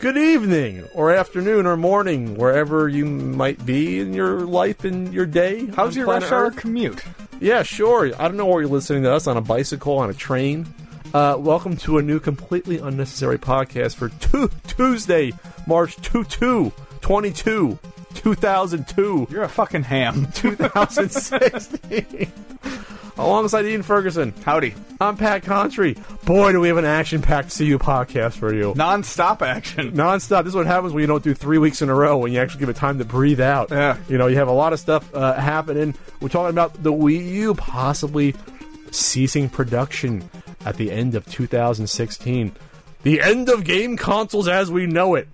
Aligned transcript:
Good 0.00 0.16
evening, 0.16 0.84
or 0.94 1.10
afternoon, 1.10 1.66
or 1.66 1.76
morning, 1.76 2.36
wherever 2.36 2.88
you 2.88 3.04
might 3.04 3.64
be 3.66 3.98
in 3.98 4.12
your 4.14 4.40
life 4.42 4.84
and 4.84 5.12
your 5.12 5.26
day. 5.26 5.66
How's 5.74 5.96
your 5.96 6.06
rush 6.06 6.30
hour 6.30 6.52
commute? 6.52 7.02
Yeah, 7.40 7.64
sure. 7.64 8.06
I 8.16 8.28
don't 8.28 8.36
know 8.36 8.46
where 8.46 8.60
you're 8.60 8.70
listening 8.70 9.02
to 9.02 9.12
us 9.12 9.26
on 9.26 9.36
a 9.36 9.40
bicycle, 9.40 9.98
on 9.98 10.08
a 10.08 10.14
train. 10.14 10.72
Uh, 11.12 11.36
welcome 11.38 11.76
to 11.78 11.98
a 11.98 12.02
new, 12.02 12.20
completely 12.20 12.78
unnecessary 12.78 13.38
podcast 13.38 13.96
for 13.96 14.10
tu- 14.10 14.50
Tuesday, 14.68 15.32
March 15.66 15.96
2 15.96 16.22
2, 16.24 16.70
22, 17.00 17.78
2002, 18.14 19.28
You're 19.30 19.42
a 19.42 19.48
fucking 19.48 19.82
ham. 19.84 20.28
2016. 20.34 22.32
Alongside 23.16 23.64
Ian 23.66 23.82
Ferguson, 23.82 24.32
Howdy. 24.44 24.74
I'm 25.00 25.16
Pat 25.16 25.42
Contri. 25.42 25.96
Boy, 26.24 26.52
do 26.52 26.60
we 26.60 26.68
have 26.68 26.76
an 26.76 26.84
action 26.84 27.20
packed 27.20 27.56
CU 27.56 27.76
podcast 27.78 28.34
for 28.34 28.54
you. 28.54 28.74
Non-stop 28.76 29.42
action. 29.42 29.92
Non 29.94 30.20
stop. 30.20 30.44
This 30.44 30.52
is 30.52 30.56
what 30.56 30.66
happens 30.66 30.92
when 30.92 31.00
you 31.00 31.08
don't 31.08 31.24
do 31.24 31.34
three 31.34 31.58
weeks 31.58 31.82
in 31.82 31.88
a 31.88 31.94
row. 31.94 32.16
When 32.18 32.32
you 32.32 32.38
actually 32.40 32.60
give 32.60 32.68
it 32.68 32.76
time 32.76 32.98
to 32.98 33.04
breathe 33.04 33.40
out. 33.40 33.70
Yeah. 33.72 33.96
You 34.08 34.18
know, 34.18 34.28
you 34.28 34.36
have 34.36 34.46
a 34.46 34.52
lot 34.52 34.72
of 34.72 34.78
stuff 34.78 35.12
uh, 35.14 35.34
happening. 35.34 35.96
We're 36.20 36.28
talking 36.28 36.50
about 36.50 36.80
the 36.80 36.92
Wii 36.92 37.26
U 37.32 37.54
possibly 37.54 38.36
ceasing 38.92 39.48
production 39.48 40.30
at 40.64 40.76
the 40.76 40.92
end 40.92 41.16
of 41.16 41.26
2016. 41.26 42.52
The 43.02 43.20
end 43.20 43.48
of 43.48 43.64
game 43.64 43.96
consoles 43.96 44.46
as 44.46 44.70
we 44.70 44.86
know 44.86 45.16
it. 45.16 45.26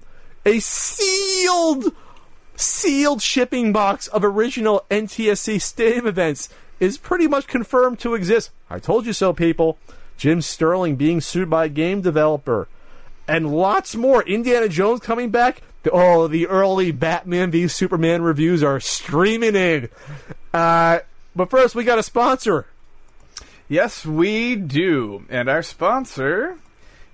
A 0.47 0.59
sealed, 0.61 1.93
sealed 2.57 3.23
shipping 3.23 3.73
box 3.73 4.07
of 4.09 4.25
original 4.25 4.85
NTSC 4.91 5.61
Stadium 5.61 6.07
events 6.07 6.49
is 6.81 6.99
pretty 6.99 7.27
much 7.27 7.47
confirmed 7.47 7.99
to 8.01 8.15
exist. 8.15 8.51
I 8.69 8.79
told 8.79 9.07
you 9.07 9.13
so, 9.13 9.33
people. 9.33 9.79
Jim 10.17 10.41
Sterling 10.41 10.97
being 10.97 11.21
sued 11.21 11.51
by 11.51 11.67
a 11.67 11.69
game 11.69 12.01
developer 12.01 12.69
and 13.27 13.55
lots 13.55 13.97
more. 13.97 14.23
Indiana 14.23 14.69
Jones 14.69 15.01
coming 15.01 15.31
back. 15.31 15.63
Oh, 15.93 16.29
the 16.29 16.47
early 16.47 16.93
Batman 16.93 17.51
v 17.51 17.69
Superman 17.69 18.23
reviews 18.23 18.63
are 18.63 18.81
streaming 18.81 19.55
in. 19.55 19.89
Uh, 20.53 21.01
but 21.37 21.51
first, 21.51 21.75
we 21.75 21.85
got 21.85 21.99
a 21.99 22.03
sponsor. 22.03 22.67
Yes, 23.69 24.07
we 24.07 24.57
do. 24.57 25.25
And 25.29 25.49
our 25.49 25.63
sponsor 25.63 26.59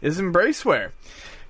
is 0.03 0.21
Embraceware. 0.21 0.91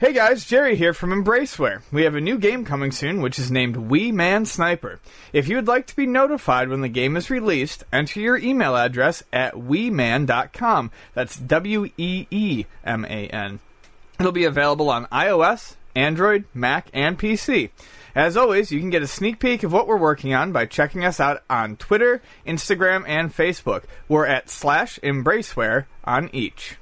Hey 0.01 0.15
guys, 0.15 0.47
Jerry 0.47 0.77
here 0.77 0.95
from 0.95 1.11
Embraceware. 1.11 1.83
We 1.93 2.05
have 2.05 2.15
a 2.15 2.23
new 2.23 2.39
game 2.39 2.65
coming 2.65 2.91
soon, 2.91 3.21
which 3.21 3.39
is 3.39 3.51
named 3.51 3.77
Wee 3.77 4.11
Man 4.11 4.47
Sniper. 4.47 4.99
If 5.35 5.47
you 5.47 5.57
would 5.57 5.69
like 5.69 5.87
to 5.89 5.95
be 5.95 6.07
notified 6.07 6.71
when 6.71 6.81
the 6.81 6.89
game 6.89 7.19
is 7.19 7.29
released, 7.29 7.85
enter 7.93 8.19
your 8.19 8.39
email 8.39 8.75
address 8.79 9.23
at 9.31 9.57
weeman.com. 9.57 10.91
That's 11.13 11.37
W 11.37 11.91
E 11.99 12.27
E 12.31 12.65
M 12.83 13.05
A 13.05 13.29
N. 13.29 13.61
It'll 14.19 14.33
be 14.33 14.47
available 14.47 14.89
on 14.89 15.05
iOS, 15.09 15.77
Android, 15.95 16.47
Mac, 16.55 16.89
and 16.95 17.19
PC. 17.19 17.69
As 18.15 18.39
always, 18.39 18.73
you 18.73 18.81
can 18.81 18.89
get 18.89 19.03
a 19.03 19.07
sneak 19.07 19.39
peek 19.39 19.65
of 19.65 19.73
what 19.75 19.87
we're 19.87 19.99
working 19.99 20.33
on 20.33 20.51
by 20.51 20.65
checking 20.65 21.05
us 21.05 21.21
out 21.21 21.43
on 21.51 21.77
Twitter, 21.77 22.23
Instagram, 22.47 23.05
and 23.07 23.37
Facebook. 23.37 23.85
We're 24.09 24.25
at 24.25 24.49
slash 24.49 24.99
embraceware 25.03 25.85
on 26.05 26.31
each. 26.33 26.77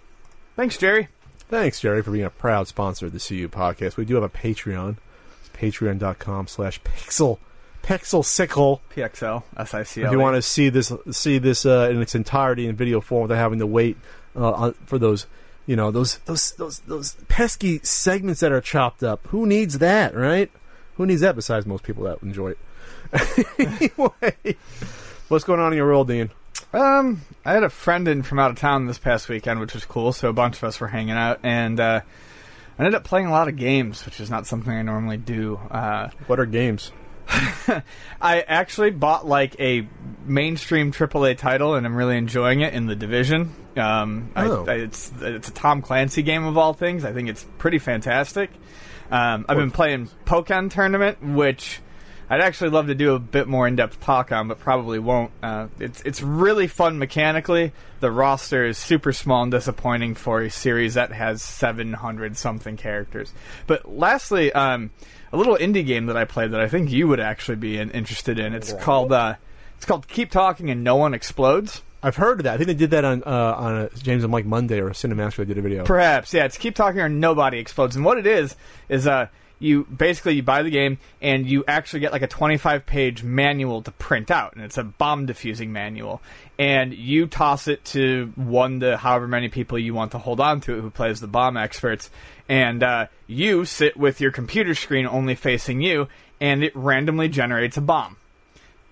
Thanks, 0.54 0.78
Jerry. 0.78 1.08
Thanks, 1.48 1.80
Jerry, 1.80 2.02
for 2.02 2.10
being 2.10 2.26
a 2.26 2.30
proud 2.30 2.68
sponsor 2.68 3.06
of 3.06 3.12
the 3.12 3.18
CU 3.18 3.48
podcast. 3.48 3.96
We 3.96 4.04
do 4.04 4.16
have 4.16 4.22
a 4.22 4.28
Patreon. 4.28 4.98
It's 5.40 5.48
patreon.com 5.56 6.46
slash 6.46 6.78
pixel, 6.82 7.38
pixelsicle. 7.82 8.80
PXL, 8.94 9.42
SICL. 9.56 10.04
If 10.04 10.12
you 10.12 10.18
want 10.18 10.36
to 10.36 10.42
see 10.42 10.68
this, 10.68 10.92
see 11.10 11.38
this 11.38 11.64
uh, 11.64 11.88
in 11.90 12.02
its 12.02 12.14
entirety 12.14 12.66
in 12.66 12.76
video 12.76 13.00
form 13.00 13.22
without 13.22 13.38
having 13.38 13.60
to 13.60 13.66
wait 13.66 13.96
uh, 14.36 14.72
for 14.84 14.98
those, 14.98 15.26
you 15.66 15.74
know, 15.74 15.90
those 15.90 16.18
those 16.26 16.52
those 16.52 16.80
those 16.80 17.14
pesky 17.28 17.80
segments 17.82 18.40
that 18.40 18.52
are 18.52 18.60
chopped 18.60 19.02
up. 19.02 19.26
Who 19.28 19.46
needs 19.46 19.78
that, 19.78 20.14
right? 20.14 20.50
Who 20.96 21.06
needs 21.06 21.22
that 21.22 21.34
besides 21.34 21.64
most 21.64 21.82
people 21.82 22.04
that 22.04 22.22
enjoy 22.22 22.50
it? 22.50 22.58
anyway, 23.58 24.56
what's 25.28 25.44
going 25.44 25.60
on 25.60 25.72
in 25.72 25.78
your 25.78 25.86
world, 25.86 26.08
Dean? 26.08 26.28
Um, 26.72 27.22
I 27.44 27.52
had 27.52 27.62
a 27.62 27.70
friend 27.70 28.06
in 28.08 28.22
from 28.22 28.38
out 28.38 28.50
of 28.50 28.58
town 28.58 28.86
this 28.86 28.98
past 28.98 29.28
weekend, 29.28 29.60
which 29.60 29.74
was 29.74 29.84
cool. 29.84 30.12
So 30.12 30.28
a 30.28 30.32
bunch 30.32 30.56
of 30.58 30.64
us 30.64 30.80
were 30.80 30.88
hanging 30.88 31.12
out, 31.16 31.40
and 31.42 31.80
uh, 31.80 32.00
I 32.78 32.82
ended 32.82 32.94
up 32.94 33.04
playing 33.04 33.26
a 33.26 33.30
lot 33.30 33.48
of 33.48 33.56
games, 33.56 34.04
which 34.04 34.20
is 34.20 34.30
not 34.30 34.46
something 34.46 34.72
I 34.72 34.82
normally 34.82 35.16
do. 35.16 35.56
Uh, 35.70 36.10
What 36.26 36.38
are 36.40 36.46
games? 36.46 36.92
I 38.20 38.40
actually 38.40 38.90
bought 38.90 39.26
like 39.26 39.58
a 39.60 39.86
mainstream 40.24 40.92
AAA 40.92 41.36
title, 41.38 41.74
and 41.74 41.86
I'm 41.86 41.94
really 41.96 42.16
enjoying 42.16 42.60
it 42.60 42.74
in 42.74 42.86
the 42.86 42.96
Division. 42.96 43.54
Um, 43.76 44.30
Oh. 44.36 44.64
I, 44.66 44.72
I, 44.72 44.74
it's 44.76 45.12
it's 45.20 45.48
a 45.48 45.52
Tom 45.52 45.82
Clancy 45.82 46.22
game 46.22 46.44
of 46.44 46.56
all 46.58 46.72
things. 46.74 47.04
I 47.04 47.12
think 47.12 47.28
it's 47.28 47.44
pretty 47.58 47.78
fantastic. 47.78 48.50
Um, 49.10 49.46
I've 49.48 49.56
been 49.56 49.70
playing 49.70 50.10
Pokkén 50.26 50.70
Tournament, 50.70 51.22
which 51.22 51.80
I'd 52.30 52.40
actually 52.40 52.70
love 52.70 52.88
to 52.88 52.94
do 52.94 53.14
a 53.14 53.18
bit 53.18 53.48
more 53.48 53.66
in-depth 53.66 54.00
talk 54.00 54.32
on, 54.32 54.48
but 54.48 54.58
probably 54.58 54.98
won't. 54.98 55.30
Uh, 55.42 55.68
it's 55.80 56.02
it's 56.02 56.22
really 56.22 56.66
fun 56.66 56.98
mechanically. 56.98 57.72
The 58.00 58.10
roster 58.10 58.66
is 58.66 58.76
super 58.76 59.12
small 59.12 59.42
and 59.42 59.50
disappointing 59.50 60.14
for 60.14 60.42
a 60.42 60.50
series 60.50 60.94
that 60.94 61.12
has 61.12 61.42
700 61.42 62.36
something 62.36 62.76
characters. 62.76 63.32
But 63.66 63.90
lastly, 63.90 64.52
um, 64.52 64.90
a 65.32 65.36
little 65.36 65.56
indie 65.56 65.86
game 65.86 66.06
that 66.06 66.16
I 66.16 66.24
played 66.24 66.50
that 66.50 66.60
I 66.60 66.68
think 66.68 66.90
you 66.90 67.08
would 67.08 67.20
actually 67.20 67.56
be 67.56 67.78
in, 67.78 67.90
interested 67.92 68.38
in. 68.38 68.54
It's 68.54 68.72
called 68.74 69.10
uh, 69.10 69.36
it's 69.76 69.86
called 69.86 70.06
Keep 70.08 70.30
Talking 70.30 70.70
and 70.70 70.84
No 70.84 70.96
One 70.96 71.14
Explodes. 71.14 71.82
I've 72.02 72.16
heard 72.16 72.40
of 72.40 72.44
that. 72.44 72.54
I 72.54 72.56
think 72.58 72.68
they 72.68 72.74
did 72.74 72.90
that 72.90 73.04
on 73.04 73.22
uh, 73.24 73.54
on 73.56 73.76
a 73.76 73.90
James 73.96 74.22
and 74.22 74.30
Mike 74.30 74.44
Monday 74.44 74.80
or 74.80 74.90
Cinemassacre. 74.90 75.38
They 75.38 75.46
did 75.46 75.58
a 75.58 75.62
video. 75.62 75.84
Perhaps, 75.84 76.34
yeah. 76.34 76.44
It's 76.44 76.58
keep 76.58 76.74
talking 76.74 77.00
or 77.00 77.08
nobody 77.08 77.58
explodes. 77.58 77.96
And 77.96 78.04
what 78.04 78.18
it 78.18 78.26
is 78.26 78.54
is 78.88 79.06
uh 79.06 79.28
you 79.58 79.84
basically 79.84 80.34
you 80.34 80.42
buy 80.42 80.62
the 80.62 80.70
game 80.70 80.98
and 81.20 81.46
you 81.46 81.64
actually 81.66 82.00
get 82.00 82.12
like 82.12 82.22
a 82.22 82.26
25 82.28 82.86
page 82.86 83.22
manual 83.22 83.82
to 83.82 83.90
print 83.92 84.30
out 84.30 84.54
and 84.54 84.64
it's 84.64 84.78
a 84.78 84.84
bomb 84.84 85.26
defusing 85.26 85.68
manual. 85.68 86.20
And 86.58 86.94
you 86.94 87.26
toss 87.26 87.68
it 87.68 87.84
to 87.86 88.32
one 88.36 88.80
to 88.80 88.96
however 88.96 89.26
many 89.26 89.48
people 89.48 89.78
you 89.78 89.94
want 89.94 90.12
to 90.12 90.18
hold 90.18 90.40
on 90.40 90.60
to 90.62 90.78
it 90.78 90.80
who 90.80 90.90
plays 90.90 91.20
the 91.20 91.26
bomb 91.26 91.56
experts 91.56 92.10
and 92.48 92.82
uh, 92.82 93.06
you 93.26 93.64
sit 93.64 93.96
with 93.96 94.20
your 94.20 94.30
computer 94.30 94.74
screen 94.74 95.06
only 95.06 95.34
facing 95.34 95.80
you 95.80 96.08
and 96.40 96.62
it 96.62 96.74
randomly 96.74 97.28
generates 97.28 97.76
a 97.76 97.80
bomb. 97.80 98.16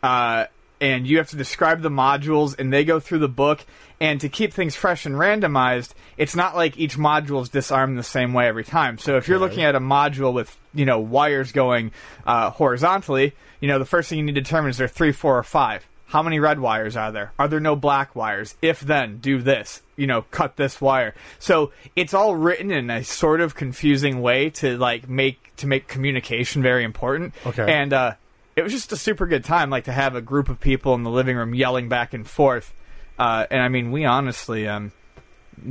Uh, 0.02 0.46
and 0.80 1.06
you 1.06 1.18
have 1.18 1.28
to 1.30 1.36
describe 1.36 1.82
the 1.82 1.90
modules 1.90 2.58
and 2.58 2.72
they 2.72 2.84
go 2.84 3.00
through 3.00 3.18
the 3.18 3.28
book 3.28 3.64
and 4.00 4.20
to 4.20 4.28
keep 4.28 4.52
things 4.52 4.76
fresh 4.76 5.06
and 5.06 5.14
randomized 5.14 5.92
it's 6.16 6.36
not 6.36 6.54
like 6.56 6.78
each 6.78 6.96
module 6.96 7.42
is 7.42 7.48
disarmed 7.48 7.98
the 7.98 8.02
same 8.02 8.32
way 8.32 8.46
every 8.46 8.64
time. 8.64 8.98
So 8.98 9.16
if 9.16 9.28
you're 9.28 9.38
looking 9.38 9.64
at 9.64 9.74
a 9.74 9.80
module 9.80 10.32
with 10.32 10.56
you 10.74 10.84
know 10.84 10.98
wires 10.98 11.52
going 11.52 11.92
uh, 12.26 12.50
horizontally 12.50 13.34
you 13.60 13.68
know 13.68 13.78
the 13.78 13.84
first 13.84 14.08
thing 14.08 14.18
you 14.18 14.24
need 14.24 14.34
to 14.34 14.40
determine 14.40 14.70
is 14.70 14.78
there 14.78 14.88
three 14.88 15.12
four 15.12 15.38
or 15.38 15.42
five. 15.42 15.86
How 16.08 16.22
many 16.22 16.38
red 16.38 16.60
wires 16.60 16.96
are 16.96 17.10
there? 17.10 17.32
Are 17.36 17.48
there 17.48 17.58
no 17.58 17.74
black 17.74 18.14
wires? 18.14 18.54
If 18.62 18.80
then 18.80 19.18
do 19.18 19.42
this. 19.42 19.82
You 19.96 20.06
know 20.06 20.22
cut 20.30 20.56
this 20.56 20.80
wire. 20.80 21.14
So 21.38 21.72
it's 21.94 22.14
all 22.14 22.36
written 22.36 22.70
in 22.70 22.90
a 22.90 23.02
sort 23.02 23.40
of 23.40 23.54
confusing 23.54 24.20
way 24.22 24.50
to 24.50 24.78
like 24.78 25.08
make 25.08 25.54
to 25.56 25.66
make 25.66 25.88
communication 25.88 26.62
very 26.62 26.84
important. 26.84 27.34
Okay. 27.44 27.70
and 27.70 27.92
uh 27.92 28.14
it 28.56 28.62
was 28.62 28.72
just 28.72 28.90
a 28.92 28.96
super 28.96 29.26
good 29.26 29.44
time, 29.44 29.70
like 29.70 29.84
to 29.84 29.92
have 29.92 30.14
a 30.16 30.20
group 30.22 30.48
of 30.48 30.58
people 30.60 30.94
in 30.94 31.02
the 31.02 31.10
living 31.10 31.36
room 31.36 31.54
yelling 31.54 31.88
back 31.88 32.14
and 32.14 32.26
forth. 32.26 32.72
Uh, 33.18 33.46
and 33.50 33.62
I 33.62 33.68
mean, 33.68 33.92
we 33.92 34.04
honestly 34.04 34.66
um, 34.66 34.92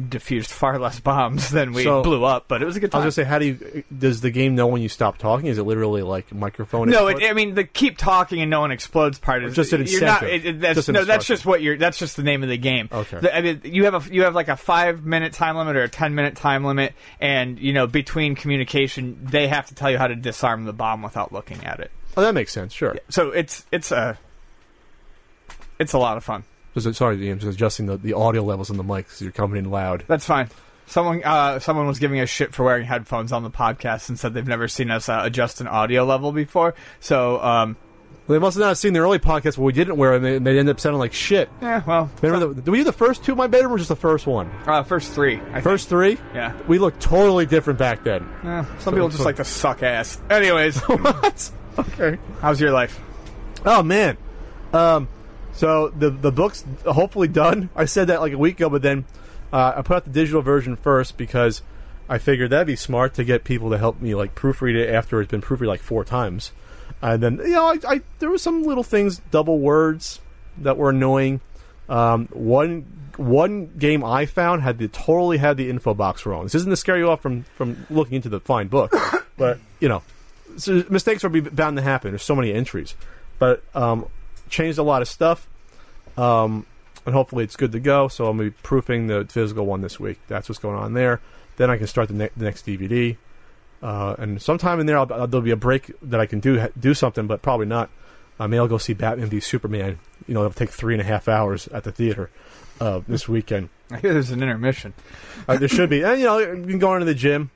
diffused 0.09 0.49
far 0.49 0.79
less 0.85 0.99
bombs 0.99 1.51
than 1.51 1.71
we 1.73 1.83
So- 1.83 2.01
blew 2.01 2.23
up, 2.23 2.45
but 2.47 2.61
it 2.61 2.65
was 2.65 2.75
a 2.75 2.79
good 2.79 2.91
time. 2.91 2.99
I 2.99 3.01
time. 3.01 3.05
was 3.07 3.15
gonna 3.17 3.25
say, 3.25 3.29
how 3.29 3.39
do 3.39 3.45
you? 3.45 3.83
Does 3.95 4.21
the 4.21 4.31
game 4.31 4.55
know 4.55 4.65
when 4.67 4.81
you 4.81 4.89
stop 4.89 5.17
talking? 5.19 5.47
Is 5.47 5.57
it 5.59 5.63
literally 5.63 6.01
like 6.01 6.33
microphone? 6.33 6.89
no, 6.89 7.07
input? 7.07 7.23
it, 7.23 7.29
I 7.29 7.33
mean 7.33 7.53
the 7.55 7.63
keep 7.65 7.97
talking 7.97 8.41
and 8.41 8.49
no 8.49 8.61
one 8.61 8.71
explodes 8.71 9.19
part 9.19 9.43
is 9.43 9.55
Just 9.55 9.73
an 9.73 9.85
you're 9.85 10.01
not- 10.01 10.23
incentive. 10.23 10.45
it- 10.45 10.49
it- 10.55 10.59
that's, 10.61 10.75
Just 10.75 10.89
an 10.89 10.93
no, 10.93 10.99
that's 11.05 11.17
instruction. 11.29 11.35
just 11.35 11.45
what 11.45 11.61
you're. 11.61 11.77
That's 11.77 11.97
just 11.99 12.17
the 12.17 12.23
name 12.23 12.41
of 12.43 12.49
the 12.49 12.57
game. 12.57 12.89
Okay. 12.91 13.19
The- 13.19 13.35
I 13.35 13.41
mean, 13.41 13.61
you 13.63 13.85
have 13.85 14.07
a 14.09 14.13
you 14.13 14.23
have 14.23 14.33
like 14.33 14.47
a 14.47 14.57
five 14.57 15.03
minute 15.05 15.33
time 15.33 15.55
limit 15.55 15.75
or 15.75 15.83
a 15.83 15.89
ten 15.89 16.15
minute 16.15 16.35
time 16.35 16.63
limit, 16.65 16.93
and 17.19 17.59
you 17.59 17.73
know 17.73 17.85
between 17.87 18.33
communication, 18.35 19.19
they 19.23 19.47
have 19.47 19.67
to 19.67 19.75
tell 19.75 19.91
you 19.91 19.97
how 19.99 20.07
to 20.07 20.15
disarm 20.15 20.65
the 20.65 20.73
bomb 20.73 21.03
without 21.03 21.31
looking 21.31 21.63
at 21.63 21.79
it. 21.79 21.91
Oh, 22.17 22.21
that 22.21 22.33
makes 22.33 22.51
sense. 22.51 22.73
Sure. 22.73 22.95
So 23.09 23.29
it's 23.31 23.65
it's 23.71 23.91
a 23.91 24.17
it's 25.79 25.93
a 25.93 25.97
lot 25.97 26.17
of 26.17 26.23
fun. 26.23 26.43
Just, 26.77 26.97
sorry, 26.97 27.25
Ian, 27.25 27.39
just 27.39 27.55
adjusting 27.55 27.85
the, 27.85 27.95
the 27.97 28.13
audio 28.13 28.43
levels 28.43 28.69
on 28.69 28.75
the 28.77 28.83
mic 28.83 29.05
because 29.05 29.21
you're 29.21 29.31
coming 29.31 29.57
in 29.63 29.71
loud. 29.71 30.03
That's 30.07 30.25
fine. 30.25 30.49
Someone, 30.87 31.23
uh, 31.23 31.59
someone 31.59 31.87
was 31.87 31.99
giving 31.99 32.19
us 32.19 32.29
shit 32.29 32.53
for 32.53 32.63
wearing 32.63 32.85
headphones 32.85 33.31
on 33.31 33.43
the 33.43 33.49
podcast 33.49 34.09
and 34.09 34.19
said 34.19 34.33
they've 34.33 34.45
never 34.45 34.67
seen 34.67 34.91
us 34.91 35.07
uh, 35.07 35.21
adjust 35.23 35.61
an 35.61 35.67
audio 35.67 36.03
level 36.03 36.31
before. 36.33 36.75
So, 36.99 37.41
um, 37.41 37.77
They 38.27 38.39
must 38.39 38.57
have 38.57 38.61
not 38.67 38.77
seen 38.77 38.91
the 38.91 38.99
early 38.99 39.19
podcast 39.19 39.57
where 39.57 39.65
we 39.65 39.71
didn't 39.73 39.95
wear 39.95 40.19
them, 40.19 40.25
and 40.25 40.45
they, 40.45 40.59
ended 40.59 40.75
up 40.75 40.79
sounding 40.81 40.99
like 40.99 41.13
shit. 41.13 41.49
yeah, 41.61 41.81
well, 41.87 42.11
Remember, 42.21 42.53
the, 42.53 42.61
did 42.61 42.69
we 42.69 42.79
do 42.79 42.83
the 42.83 42.91
first 42.91 43.23
two, 43.23 43.31
in 43.31 43.37
my 43.37 43.47
bedroom, 43.47 43.71
or 43.73 43.77
just 43.77 43.87
the 43.89 43.95
first 43.95 44.27
one? 44.27 44.51
uh, 44.67 44.83
first 44.83 45.13
three. 45.13 45.37
I 45.37 45.43
think. 45.53 45.63
First 45.63 45.87
three? 45.89 46.17
Yeah. 46.33 46.53
We 46.67 46.77
looked 46.77 46.99
totally 47.01 47.45
different 47.45 47.79
back 47.79 48.03
then. 48.03 48.27
Eh, 48.43 48.65
some 48.79 48.93
people 48.93 49.09
just 49.09 49.23
like 49.25 49.37
to 49.37 49.45
suck 49.45 49.81
ass. 49.81 50.19
Anyways, 50.29 50.77
what? 50.87 51.51
Okay. 51.77 52.17
how's 52.41 52.61
your 52.61 52.71
life? 52.71 52.99
Oh 53.65 53.83
man. 53.83 54.17
Um, 54.73 55.07
so 55.53 55.89
the 55.89 56.09
the 56.09 56.31
book's 56.31 56.63
hopefully 56.85 57.27
done. 57.27 57.69
I 57.75 57.85
said 57.85 58.07
that 58.07 58.21
like 58.21 58.33
a 58.33 58.37
week 58.37 58.59
ago, 58.59 58.69
but 58.69 58.81
then 58.81 59.05
uh, 59.51 59.73
I 59.77 59.81
put 59.81 59.97
out 59.97 60.03
the 60.05 60.11
digital 60.11 60.41
version 60.41 60.75
first 60.75 61.17
because 61.17 61.61
I 62.07 62.17
figured 62.17 62.51
that'd 62.51 62.67
be 62.67 62.75
smart 62.75 63.13
to 63.15 63.23
get 63.23 63.43
people 63.43 63.69
to 63.71 63.77
help 63.77 64.01
me 64.01 64.13
like 64.15 64.35
proofread 64.35 64.75
it 64.75 64.89
after 64.89 65.21
it's 65.21 65.31
been 65.31 65.41
proofread 65.41 65.67
like 65.67 65.81
four 65.81 66.03
times. 66.03 66.51
And 67.01 67.21
then 67.21 67.37
you 67.37 67.51
know, 67.51 67.67
I, 67.67 67.79
I 67.87 68.01
there 68.19 68.29
were 68.29 68.37
some 68.37 68.63
little 68.63 68.83
things, 68.83 69.21
double 69.31 69.59
words 69.59 70.19
that 70.59 70.77
were 70.77 70.89
annoying. 70.89 71.41
Um, 71.89 72.27
one 72.31 72.85
one 73.17 73.67
game 73.77 74.03
I 74.03 74.25
found 74.25 74.61
had 74.61 74.77
the 74.77 74.87
totally 74.87 75.37
had 75.37 75.57
the 75.57 75.69
info 75.69 75.93
box 75.93 76.25
wrong. 76.25 76.43
This 76.43 76.55
isn't 76.55 76.69
to 76.69 76.75
scare 76.75 76.97
you 76.97 77.09
off 77.09 77.21
from 77.21 77.43
from 77.55 77.85
looking 77.89 78.15
into 78.15 78.29
the 78.29 78.39
fine 78.39 78.67
book, 78.67 78.93
but 79.37 79.59
you 79.79 79.87
know, 79.87 80.03
so 80.57 80.83
mistakes 80.89 81.23
are 81.23 81.29
be- 81.29 81.39
bound 81.41 81.77
to 81.77 81.83
happen. 81.83 82.11
There's 82.11 82.23
so 82.23 82.35
many 82.35 82.53
entries, 82.53 82.95
but 83.39 83.63
um, 83.73 84.05
changed 84.49 84.77
a 84.77 84.83
lot 84.83 85.01
of 85.01 85.07
stuff, 85.07 85.47
um, 86.17 86.65
and 87.05 87.13
hopefully 87.13 87.43
it's 87.43 87.55
good 87.55 87.71
to 87.73 87.79
go. 87.79 88.07
So 88.07 88.27
I'm 88.27 88.37
gonna 88.37 88.49
be 88.49 88.55
proofing 88.63 89.07
the 89.07 89.25
physical 89.29 89.65
one 89.65 89.81
this 89.81 89.99
week. 89.99 90.19
That's 90.27 90.49
what's 90.49 90.59
going 90.59 90.75
on 90.77 90.93
there. 90.93 91.21
Then 91.57 91.69
I 91.69 91.77
can 91.77 91.87
start 91.87 92.07
the, 92.09 92.13
ne- 92.13 92.29
the 92.35 92.45
next 92.45 92.65
DVD, 92.65 93.15
uh, 93.81 94.15
and 94.17 94.41
sometime 94.41 94.79
in 94.79 94.85
there 94.85 94.97
I'll, 94.97 95.11
I'll- 95.13 95.27
there'll 95.27 95.43
be 95.43 95.51
a 95.51 95.55
break 95.55 95.91
that 96.01 96.19
I 96.19 96.25
can 96.25 96.39
do 96.39 96.67
do 96.79 96.93
something, 96.93 97.27
but 97.27 97.41
probably 97.41 97.65
not. 97.67 97.89
Uh, 98.37 98.47
maybe 98.49 98.59
I'll 98.59 98.67
go 98.67 98.77
see 98.77 98.93
Batman 98.93 99.27
v 99.29 99.39
Superman. 99.39 99.97
You 100.27 100.33
know, 100.33 100.41
it'll 100.41 100.51
take 100.53 100.69
three 100.69 100.93
and 100.93 101.01
a 101.01 101.05
half 101.05 101.27
hours 101.29 101.67
at 101.69 101.85
the 101.85 101.91
theater 101.93 102.29
uh, 102.81 102.99
this 103.07 103.29
weekend. 103.29 103.69
I 103.91 103.99
hear 103.99 104.11
there's 104.13 104.31
an 104.31 104.41
intermission. 104.43 104.93
Uh, 105.47 105.55
there 105.57 105.69
should 105.69 105.89
be. 105.89 106.01
And, 106.03 106.19
you 106.19 106.25
know, 106.25 106.39
you 106.39 106.65
can 106.65 106.79
go 106.79 106.93
into 106.95 107.05
the 107.05 107.13
gym, 107.13 107.49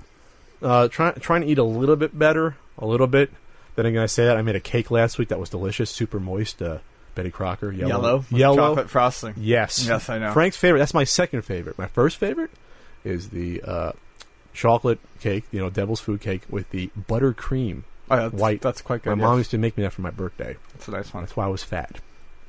uh, 0.62 0.88
try, 0.88 1.12
trying 1.12 1.42
to 1.42 1.48
eat 1.48 1.58
a 1.58 1.64
little 1.64 1.98
bit 1.98 2.18
better, 2.18 2.56
a 2.80 2.86
little 2.86 3.08
bit. 3.08 3.32
Then 3.76 3.86
again, 3.86 4.02
I 4.02 4.08
say 4.08 4.26
that 4.26 4.36
I 4.38 4.42
made 4.42 4.56
a 4.56 4.60
cake 4.60 4.90
last 4.92 5.18
week 5.18 5.30
that 5.30 5.40
was 5.40 5.50
delicious, 5.50 5.90
super 5.90 6.20
moist. 6.20 6.62
Uh, 6.62 6.80
Betty 7.16 7.32
Crocker, 7.32 7.72
yellow, 7.72 7.90
Yellow, 7.90 8.26
yellow. 8.30 8.56
chocolate 8.56 8.90
frosting. 8.90 9.34
Yes, 9.38 9.86
Yes, 9.86 10.10
I 10.10 10.20
know. 10.20 10.32
Frank's 10.32 10.56
favorite. 10.58 10.80
That's 10.80 10.94
my 10.94 11.04
second 11.04 11.42
favorite. 11.42 11.78
My 11.78 11.88
first 11.88 12.18
favorite 12.18 12.52
is 13.04 13.30
the 13.30 13.62
uh, 13.62 13.92
chocolate 14.54 15.00
cake, 15.20 15.44
you 15.52 15.60
know, 15.60 15.70
Devil's 15.70 16.00
Food 16.00 16.22
cake 16.22 16.44
with 16.50 16.70
the 16.70 16.90
buttercream. 17.10 17.84
Oh, 18.12 18.16
that's, 18.30 18.34
White. 18.34 18.62
That's 18.62 18.82
quite 18.82 19.04
good. 19.04 19.10
My 19.12 19.16
good. 19.16 19.22
mom 19.22 19.38
used 19.38 19.52
to 19.52 19.58
make 19.58 19.76
me 19.78 19.84
that 19.84 19.92
for 19.92 20.02
my 20.02 20.12
birthday. 20.12 20.56
That's 20.74 20.88
a 20.88 20.92
nice 20.92 21.14
one. 21.14 21.24
That's 21.24 21.36
why 21.36 21.46
I 21.46 21.50
was 21.50 21.64
fat. 21.64 22.00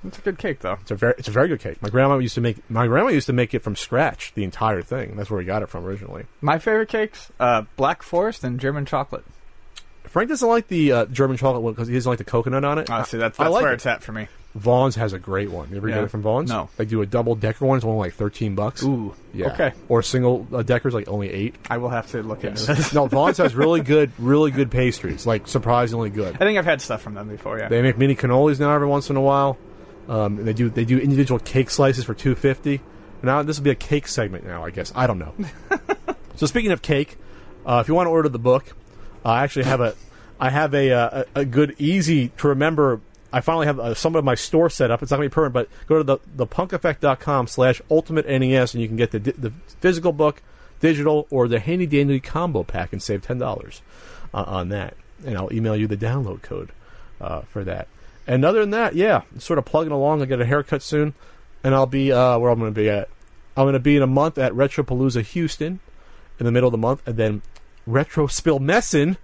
It's 0.05 0.19
a 0.19 0.23
good 0.23 0.39
cake, 0.39 0.61
though. 0.61 0.79
It's 0.81 0.91
a 0.91 0.95
very, 0.95 1.15
it's 1.19 1.29
a 1.29 1.33
very 1.33 1.49
good 1.49 1.61
cake. 1.61 1.83
My 1.83 1.91
grandma 1.91 2.17
used 2.19 2.35
to 2.37 2.41
make. 2.41 2.59
My 2.71 2.87
grandma 2.87 3.11
used 3.11 3.27
to 3.27 3.35
make 3.35 3.53
it 3.53 3.63
from 3.63 3.77
scratch, 3.77 4.33
the 4.35 4.45
entire 4.45 4.81
thing. 4.83 5.17
That's 5.17 5.29
where 5.31 5.39
we 5.39 5.45
got 5.45 5.63
it 5.63 5.69
from 5.69 5.85
originally. 5.85 6.25
My 6.41 6.59
favorite 6.59 6.89
cakes: 6.89 7.31
uh, 7.39 7.63
Black 7.77 8.03
Forest 8.03 8.43
and 8.45 8.59
German 8.61 8.87
chocolate. 8.87 9.25
Frank 10.11 10.29
doesn't 10.29 10.49
like 10.49 10.69
the 10.69 10.93
uh, 10.93 11.07
German 11.07 11.37
chocolate 11.37 11.63
one 11.63 11.73
because 11.73 11.89
he 11.89 11.95
doesn't 11.95 12.11
like 12.11 12.19
the 12.19 12.25
coconut 12.25 12.65
on 12.65 12.79
it. 12.79 12.87
See, 12.89 12.93
that's 12.93 13.15
I 13.15 13.17
that's 13.17 13.39
like 13.39 13.63
where 13.63 13.71
it. 13.73 13.77
it's 13.77 13.87
at 13.87 14.03
for 14.03 14.13
me. 14.13 14.29
Vaughn's 14.57 14.97
has 14.97 15.13
a 15.13 15.19
great 15.21 15.49
one. 15.51 15.71
You 15.71 15.77
ever 15.77 15.89
Yeah. 15.89 15.95
get 15.97 16.05
it 16.05 16.11
from 16.11 16.23
Vaughn's? 16.23 16.51
No. 16.51 16.69
They 16.77 16.85
do 16.85 17.01
a 17.03 17.07
double 17.07 17.37
decker 17.37 17.65
one. 17.65 17.77
It's 17.77 17.85
only 17.87 17.99
like 17.99 18.15
thirteen 18.15 18.57
bucks. 18.57 18.83
Ooh, 18.83 19.15
Yeah. 19.33 19.53
Okay, 19.53 19.73
Or 19.89 20.03
single 20.03 20.49
uh, 20.53 20.63
deckers 20.63 20.93
like 20.93 21.07
only 21.09 21.31
eight. 21.31 21.55
I 21.71 21.79
will 21.79 21.91
have 21.91 22.11
to 22.11 22.23
look 22.25 22.43
into 22.43 22.67
this. 22.67 22.93
no, 22.93 23.07
Vaughn's 23.07 23.39
has 23.39 23.55
really 23.55 23.81
good, 23.95 24.11
really 24.19 24.51
good 24.51 24.69
pastries. 24.73 25.25
Like 25.25 25.47
surprisingly 25.47 26.11
good. 26.11 26.35
I 26.35 26.39
think 26.39 26.59
I've 26.59 26.65
had 26.65 26.81
stuff 26.83 27.01
from 27.03 27.15
them 27.15 27.29
before. 27.29 27.59
Yeah. 27.61 27.69
They 27.69 27.81
make 27.81 27.97
mini 27.97 28.17
cannolis 28.17 28.59
now 28.59 28.75
every 28.75 28.89
once 28.89 29.09
in 29.11 29.15
a 29.17 29.21
while. 29.21 29.57
Um, 30.09 30.39
and 30.39 30.49
they 30.49 30.53
do 30.53 30.69
they 30.69 30.85
do 30.85 30.99
individual 30.99 31.39
cake 31.39 31.71
slices 31.71 32.03
for 32.05 32.15
two 32.15 32.35
fifty. 32.35 32.81
Now 33.23 33.45
this 33.45 33.59
will 33.61 33.65
be 33.65 33.71
a 33.71 33.77
cake 33.77 34.09
segment 34.09 34.45
now, 34.45 34.65
I 34.65 34.71
guess. 34.71 34.93
I 34.97 35.07
don't 35.07 35.21
know. 35.21 35.33
so 36.35 36.47
speaking 36.47 36.73
of 36.73 36.83
cake, 36.83 37.17
uh, 37.65 37.79
if 37.81 37.87
you 37.87 37.95
want 37.95 38.07
to 38.07 38.11
order 38.11 38.29
the 38.29 38.39
book, 38.41 38.65
I 39.25 39.45
actually 39.45 39.65
have 39.65 39.81
a 39.81 39.95
I 40.39 40.51
have 40.51 40.75
a 40.75 40.93
uh, 40.93 41.25
a, 41.35 41.41
a 41.41 41.45
good 41.45 41.75
easy 41.79 42.29
to 42.39 42.49
remember. 42.49 43.01
I 43.33 43.41
finally 43.41 43.67
have 43.67 43.79
uh, 43.79 43.95
some 43.95 44.17
of 44.17 44.25
my 44.25 44.35
store 44.35 44.71
set 44.71 44.91
up. 44.91 45.03
It's 45.03 45.11
not 45.11 45.19
going 45.19 45.29
to 45.29 45.31
be 45.31 45.35
permanent, 45.35 45.55
but 45.55 45.87
go 45.87 45.99
to 45.99 46.05
the 46.05 46.19
thepunkeffect.com 46.37 47.47
slash 47.47 47.81
ultimate 47.91 48.27
NES 48.27 48.75
and 48.75 48.83
you 48.83 48.89
can 48.89 48.97
get 48.97 49.13
the 49.13 49.19
the 49.19 49.53
physical 49.81 50.13
book, 50.13 50.43
digital, 50.81 51.27
or 51.31 51.47
the 51.47 51.61
handy 51.61 51.87
dandy 51.87 52.21
combo 52.21 52.65
pack 52.65 52.93
and 52.93 53.03
save 53.03 53.23
ten 53.23 53.39
dollars 53.39 53.83
uh, 54.35 54.45
on 54.47 54.69
that. 54.71 54.95
And 55.25 55.37
I'll 55.37 55.53
email 55.53 55.77
you 55.77 55.87
the 55.87 55.97
download 55.97 56.43
code 56.43 56.73
uh, 57.21 57.43
for 57.43 57.63
that. 57.65 57.89
And 58.27 58.45
other 58.45 58.61
than 58.61 58.71
that, 58.71 58.95
yeah, 58.95 59.23
sort 59.39 59.59
of 59.59 59.65
plugging 59.65 59.93
along. 59.93 60.23
I 60.23 60.25
get 60.25 60.41
a 60.41 60.47
haircut 60.47 60.83
soon, 60.83 61.15
and 61.63 61.75
I'll 61.75 61.87
be 61.87 62.13
uh, 62.13 62.39
where 62.39 62.51
I'm 62.51 62.59
going 62.59 62.73
to 62.73 62.81
be 62.81 62.89
at. 62.89 63.09
I'm 63.57 63.65
going 63.65 63.75
to 63.75 63.81
be 63.81 63.97
in 63.97 64.03
a 64.03 64.07
month 64.07 64.39
at 64.39 64.53
Retropalooza 64.53 65.23
Houston, 65.23 65.81
in 66.39 66.47
the 66.47 66.53
middle 66.53 66.69
of 66.69 66.73
the 66.73 66.79
month, 66.79 67.03
and 67.07 67.17
then 67.17 67.43
Retro 67.87 68.27
Spill 68.27 68.61
Messen, 68.61 69.17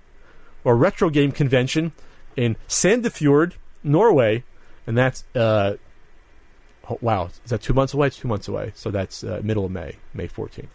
or 0.64 0.76
Retro 0.76 1.10
Game 1.10 1.32
Convention, 1.32 1.92
in 2.36 2.56
Sandefjord, 2.68 3.52
Norway, 3.82 4.44
and 4.86 4.96
that's 4.96 5.24
uh, 5.34 5.74
oh, 6.90 6.98
wow, 7.00 7.26
is 7.44 7.50
that 7.50 7.62
two 7.62 7.74
months 7.74 7.94
away? 7.94 8.08
It's 8.08 8.18
two 8.18 8.28
months 8.28 8.48
away, 8.48 8.72
so 8.74 8.90
that's 8.90 9.24
uh, 9.24 9.40
middle 9.42 9.64
of 9.64 9.70
May, 9.70 9.96
May 10.14 10.28
14th. 10.28 10.66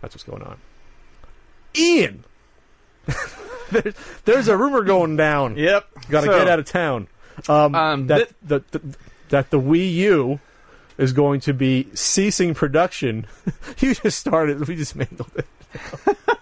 That's 0.00 0.14
what's 0.14 0.24
going 0.24 0.42
on. 0.42 0.58
Ian, 1.76 2.24
there's, 3.70 3.94
there's 4.24 4.48
a 4.48 4.56
rumor 4.56 4.82
going 4.82 5.16
down. 5.16 5.56
Yep. 5.56 5.86
Got 6.08 6.20
to 6.22 6.26
So, 6.26 6.38
get 6.38 6.48
out 6.48 6.58
of 6.58 6.64
town. 6.64 7.08
Um, 7.48 7.74
Um, 7.74 8.06
that 8.06 8.30
the, 8.42 8.62
the 8.70 8.96
that 9.28 9.50
the 9.50 9.60
Wii 9.60 9.92
U 9.94 10.40
is 10.96 11.12
going 11.12 11.40
to 11.40 11.52
be 11.52 11.88
ceasing 11.94 12.54
production. 12.54 13.26
you 13.78 13.94
just 13.94 14.18
started. 14.18 14.66
We 14.66 14.76
just 14.76 14.96
mangled 14.96 15.30
it. 15.36 15.46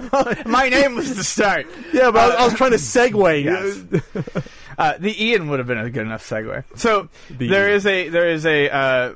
My 0.46 0.68
name 0.68 0.94
was 0.96 1.14
the 1.16 1.24
start. 1.24 1.66
Yeah, 1.92 2.10
but 2.10 2.18
I, 2.20 2.26
was, 2.26 2.34
I 2.36 2.44
was 2.44 2.54
trying 2.54 2.70
to 2.72 2.76
segue. 2.76 3.44
Yes. 3.44 4.44
Uh, 4.78 4.94
the 4.98 5.24
Ian 5.24 5.48
would 5.48 5.58
have 5.58 5.66
been 5.66 5.78
a 5.78 5.88
good 5.88 6.02
enough 6.04 6.28
segue. 6.28 6.62
So 6.76 7.08
The 7.30 7.48
there 7.48 7.68
Ian. 7.68 7.76
is 7.76 7.86
a 7.86 8.08
there 8.10 8.28
is 8.28 8.44
a, 8.44 8.68
uh, 8.68 9.12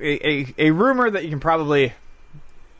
a 0.00 0.28
a 0.28 0.54
a 0.58 0.70
rumor 0.72 1.08
that 1.10 1.24
you 1.24 1.30
can 1.30 1.40
probably 1.40 1.94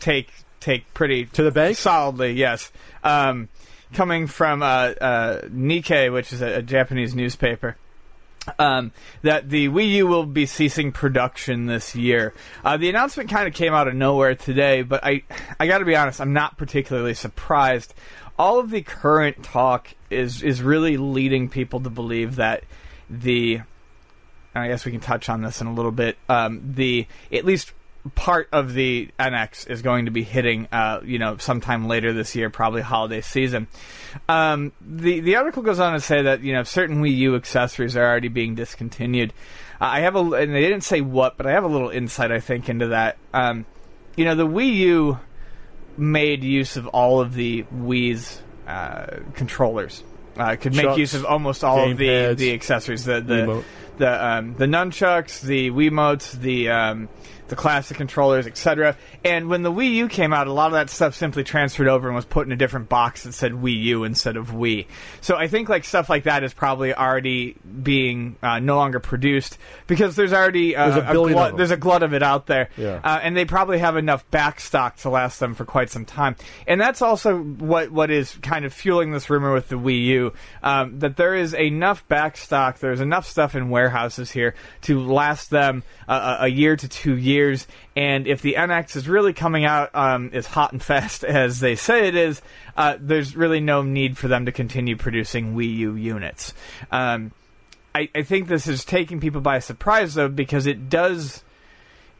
take 0.00 0.30
take 0.60 0.92
pretty 0.92 1.24
To 1.26 1.42
the 1.42 1.50
bank? 1.50 1.76
solidly. 1.78 2.32
Yes, 2.32 2.70
um, 3.04 3.48
coming 3.94 4.26
from 4.26 4.62
uh, 4.62 4.66
uh, 5.00 5.40
Nikkei, 5.48 6.12
which 6.12 6.32
is 6.34 6.42
a, 6.42 6.58
a 6.58 6.62
Japanese 6.62 7.14
newspaper. 7.14 7.76
Um, 8.58 8.92
that 9.22 9.48
the 9.48 9.68
Wii 9.68 9.90
U 9.92 10.06
will 10.06 10.26
be 10.26 10.46
ceasing 10.46 10.92
production 10.92 11.66
this 11.66 11.94
year. 11.94 12.34
Uh, 12.64 12.76
the 12.76 12.88
announcement 12.88 13.30
kind 13.30 13.46
of 13.46 13.54
came 13.54 13.72
out 13.72 13.88
of 13.88 13.94
nowhere 13.94 14.34
today, 14.34 14.82
but 14.82 15.04
I, 15.04 15.22
I 15.58 15.66
got 15.66 15.78
to 15.78 15.84
be 15.84 15.96
honest, 15.96 16.20
I'm 16.20 16.32
not 16.32 16.56
particularly 16.56 17.14
surprised. 17.14 17.94
All 18.38 18.58
of 18.58 18.70
the 18.70 18.82
current 18.82 19.42
talk 19.42 19.88
is 20.08 20.42
is 20.42 20.62
really 20.62 20.96
leading 20.96 21.48
people 21.48 21.80
to 21.80 21.90
believe 21.90 22.36
that 22.36 22.64
the, 23.08 23.60
I 24.54 24.68
guess 24.68 24.84
we 24.84 24.92
can 24.92 25.00
touch 25.00 25.28
on 25.28 25.42
this 25.42 25.60
in 25.60 25.66
a 25.66 25.74
little 25.74 25.92
bit. 25.92 26.16
Um, 26.28 26.60
the 26.74 27.06
at 27.32 27.44
least 27.44 27.72
part 28.14 28.48
of 28.52 28.72
the 28.72 29.10
NX 29.18 29.68
is 29.68 29.82
going 29.82 30.06
to 30.06 30.10
be 30.10 30.22
hitting, 30.22 30.68
uh, 30.72 31.00
you 31.04 31.18
know, 31.18 31.36
sometime 31.36 31.86
later 31.86 32.12
this 32.12 32.34
year, 32.34 32.50
probably 32.50 32.82
holiday 32.82 33.20
season. 33.20 33.68
Um, 34.28 34.72
the 34.80 35.20
the 35.20 35.36
article 35.36 35.62
goes 35.62 35.78
on 35.78 35.92
to 35.92 36.00
say 36.00 36.22
that 36.22 36.42
you 36.42 36.52
know 36.52 36.62
certain 36.62 37.02
Wii 37.02 37.16
U 37.16 37.36
accessories 37.36 37.96
are 37.96 38.04
already 38.04 38.28
being 38.28 38.54
discontinued. 38.54 39.32
Uh, 39.80 39.84
I 39.84 40.00
have 40.00 40.16
a, 40.16 40.20
and 40.20 40.54
they 40.54 40.62
didn't 40.62 40.82
say 40.82 41.00
what, 41.00 41.36
but 41.36 41.46
I 41.46 41.52
have 41.52 41.64
a 41.64 41.68
little 41.68 41.90
insight 41.90 42.32
I 42.32 42.40
think 42.40 42.68
into 42.68 42.88
that. 42.88 43.18
Um, 43.32 43.66
you 44.16 44.24
know, 44.24 44.34
the 44.34 44.46
Wii 44.46 44.74
U 44.76 45.18
made 45.96 46.42
use 46.42 46.76
of 46.76 46.86
all 46.88 47.20
of 47.20 47.34
the 47.34 47.64
Wii's 47.64 48.42
uh, 48.66 49.18
controllers. 49.34 50.02
Uh, 50.36 50.56
could 50.56 50.74
make 50.74 50.86
Chucks, 50.86 50.98
use 50.98 51.14
of 51.14 51.26
almost 51.26 51.64
all 51.64 51.90
of 51.90 51.98
the 51.98 52.06
gamepads, 52.06 52.36
the 52.38 52.52
accessories. 52.54 53.04
The 53.04 53.20
the 53.20 53.34
Wiimote. 53.34 53.64
the 53.98 54.26
um, 54.26 54.54
the 54.54 54.66
nunchucks, 54.66 55.42
the 55.42 55.70
Wiimotes, 55.70 56.32
the 56.32 56.70
um, 56.70 57.08
the 57.50 57.56
classic 57.56 57.96
controllers, 57.98 58.46
etc. 58.46 58.96
And 59.24 59.48
when 59.48 59.62
the 59.62 59.70
Wii 59.70 59.92
U 59.94 60.08
came 60.08 60.32
out, 60.32 60.46
a 60.46 60.52
lot 60.52 60.66
of 60.68 60.72
that 60.72 60.88
stuff 60.88 61.14
simply 61.14 61.44
transferred 61.44 61.88
over 61.88 62.08
and 62.08 62.16
was 62.16 62.24
put 62.24 62.46
in 62.46 62.52
a 62.52 62.56
different 62.56 62.88
box 62.88 63.24
that 63.24 63.32
said 63.34 63.52
Wii 63.52 63.82
U 63.82 64.04
instead 64.04 64.36
of 64.38 64.48
Wii. 64.50 64.86
So 65.20 65.36
I 65.36 65.48
think 65.48 65.68
like 65.68 65.84
stuff 65.84 66.08
like 66.08 66.24
that 66.24 66.42
is 66.44 66.54
probably 66.54 66.94
already 66.94 67.56
being 67.82 68.36
uh, 68.42 68.60
no 68.60 68.76
longer 68.76 69.00
produced 69.00 69.58
because 69.86 70.16
there's 70.16 70.32
already 70.32 70.74
uh, 70.74 70.90
There's 70.90 71.04
a 71.04 71.12
billion 71.12 71.36
glut, 71.36 71.50
of 71.52 71.56
there's 71.58 71.70
a 71.70 71.76
glut 71.76 72.02
of 72.02 72.14
it 72.14 72.22
out 72.22 72.46
there, 72.46 72.70
Yeah. 72.76 73.00
uh, 73.04 73.20
and 73.22 73.36
they 73.36 73.44
probably 73.44 73.78
have 73.78 73.96
enough 73.96 74.28
back 74.30 74.60
stock 74.60 74.96
to 74.98 75.10
last 75.10 75.40
them 75.40 75.54
for 75.54 75.64
quite 75.64 75.90
some 75.90 76.04
time. 76.04 76.36
And 76.66 76.80
that's 76.80 77.02
also 77.02 77.38
what 77.38 77.90
what 77.90 78.10
is 78.10 78.36
kind 78.42 78.64
of 78.64 78.72
fueling 78.72 79.10
this 79.10 79.28
rumor 79.28 79.52
with 79.52 79.68
the 79.68 79.76
Wii 79.76 80.04
U 80.06 80.32
um, 80.62 81.00
that 81.00 81.16
there 81.16 81.34
is 81.34 81.52
enough 81.54 82.06
back 82.08 82.36
stock, 82.36 82.78
there's 82.78 83.00
enough 83.00 83.26
stuff 83.26 83.54
in 83.54 83.68
warehouses 83.70 84.30
here 84.30 84.54
to 84.82 85.00
last 85.00 85.50
them 85.50 85.82
a, 86.08 86.36
a 86.42 86.48
year 86.48 86.76
to 86.76 86.88
two 86.88 87.16
years. 87.16 87.39
And 87.96 88.26
if 88.26 88.42
the 88.42 88.54
NX 88.54 88.96
is 88.96 89.08
really 89.08 89.32
coming 89.32 89.64
out 89.64 89.94
um, 89.94 90.30
as 90.32 90.46
hot 90.46 90.72
and 90.72 90.82
fast 90.82 91.24
as 91.42 91.60
they 91.60 91.74
say 91.74 92.08
it 92.08 92.14
is, 92.14 92.40
uh, 92.76 92.96
there's 93.00 93.36
really 93.36 93.60
no 93.60 93.82
need 93.82 94.16
for 94.18 94.28
them 94.28 94.46
to 94.46 94.52
continue 94.52 94.96
producing 94.96 95.54
Wii 95.54 95.76
U 95.78 95.94
units. 95.94 96.54
Um, 96.90 97.32
I, 97.94 98.08
I 98.14 98.22
think 98.22 98.46
this 98.48 98.66
is 98.68 98.84
taking 98.84 99.18
people 99.20 99.40
by 99.40 99.58
surprise, 99.58 100.14
though, 100.14 100.28
because 100.28 100.66
it 100.66 100.88
does, 100.88 101.42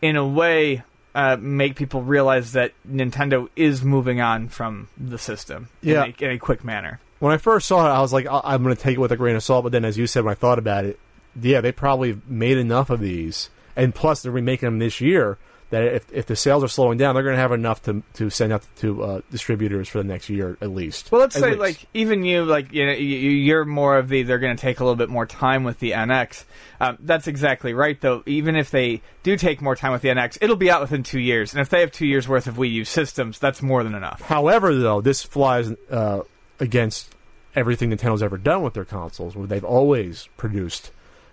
in 0.02 0.16
a 0.16 0.26
way, 0.26 0.82
uh, 1.14 1.36
make 1.40 1.76
people 1.76 2.02
realize 2.02 2.52
that 2.52 2.72
Nintendo 2.88 3.48
is 3.56 3.82
moving 3.82 4.20
on 4.20 4.48
from 4.48 4.88
the 4.98 5.18
system 5.18 5.68
Yeah. 5.82 6.04
in, 6.04 6.14
a, 6.20 6.24
in 6.24 6.30
a 6.32 6.38
quick 6.38 6.64
manner. 6.64 7.00
When 7.20 7.32
I 7.32 7.36
first 7.36 7.68
saw 7.68 7.86
it, 7.86 7.90
I 7.90 8.00
was 8.00 8.12
like, 8.12 8.26
I- 8.26 8.40
I'm 8.44 8.62
going 8.62 8.74
to 8.74 8.80
take 8.82 8.96
it 8.96 9.00
with 9.00 9.12
a 9.12 9.16
grain 9.16 9.36
of 9.36 9.42
salt. 9.42 9.62
But 9.64 9.72
then, 9.72 9.84
as 9.84 9.96
you 9.98 10.06
said, 10.06 10.24
when 10.24 10.32
I 10.32 10.34
thought 10.36 10.58
about 10.58 10.84
it, 10.84 10.98
yeah, 11.40 11.60
they 11.60 11.70
probably 11.70 12.20
made 12.26 12.56
enough 12.58 12.90
of 12.90 12.98
these, 12.98 13.50
and 13.80 13.94
plus 13.94 14.22
they're 14.22 14.32
remaking 14.32 14.66
them 14.66 14.78
this 14.78 15.00
year. 15.00 15.38
That 15.70 15.84
if 15.84 16.12
if 16.12 16.26
the 16.26 16.34
sales 16.34 16.64
are 16.64 16.68
slowing 16.68 16.99
down, 16.99 17.14
they're 17.14 17.22
going 17.22 17.37
to 17.37 17.40
have 17.40 17.52
enough 17.52 17.80
to 17.84 18.02
to 18.14 18.28
send 18.28 18.52
out 18.52 18.66
to 18.78 19.04
uh, 19.04 19.20
distributors 19.30 19.88
for 19.88 19.99
the 19.99 20.04
next 20.04 20.28
year 20.28 20.58
at 20.60 20.70
least. 20.70 21.12
Well, 21.12 21.20
let's 21.20 21.37
At 21.37 21.42
say 21.42 21.50
least. 21.50 21.60
like 21.60 21.87
even 21.94 22.25
you, 22.25 22.44
like 22.44 22.72
you 22.72 22.87
know, 22.87 22.92
you, 22.92 23.30
you're 23.30 23.64
more 23.64 23.96
of 23.96 24.08
the 24.08 24.25
they're 24.25 24.40
going 24.40 24.56
to 24.56 24.60
take 24.60 24.80
a 24.80 24.84
little 24.84 24.96
bit 24.96 25.08
more 25.08 25.26
time 25.26 25.62
with 25.62 25.78
the 25.78 25.92
NX. 25.92 26.44
Um, 26.80 26.99
that's 26.99 27.28
exactly 27.28 27.72
right, 27.72 28.00
though. 28.00 28.25
Even 28.26 28.56
if 28.56 28.72
they 28.72 29.00
do 29.22 29.37
take 29.37 29.62
more 29.62 29.76
time 29.76 29.92
with 29.92 30.02
the 30.02 30.08
NX, 30.08 30.38
it'll 30.40 30.56
be 30.56 30.72
out 30.72 30.80
within 30.80 31.04
two 31.04 31.20
years, 31.20 31.52
and 31.52 31.60
if 31.60 31.68
they 31.68 31.78
have 31.82 31.92
two 31.92 32.06
years 32.06 32.26
worth 32.26 32.49
of 32.49 32.56
Wii 32.56 32.72
U 32.72 32.84
systems, 32.84 33.38
that's 33.38 33.62
more 33.62 33.84
than 33.84 33.94
enough. 33.94 34.22
However, 34.22 34.75
though, 34.75 35.00
this 35.00 35.22
flies 35.22 35.72
uh, 35.88 36.22
against 36.58 37.14
everything 37.54 37.92
Nintendo's 37.92 38.25
ever 38.25 38.38
done 38.38 38.62
with 38.62 38.75
their 38.75 38.84
consoles, 38.84 39.37
where 39.37 39.46
they've 39.46 39.64
always 39.64 40.28
produced 40.37 40.90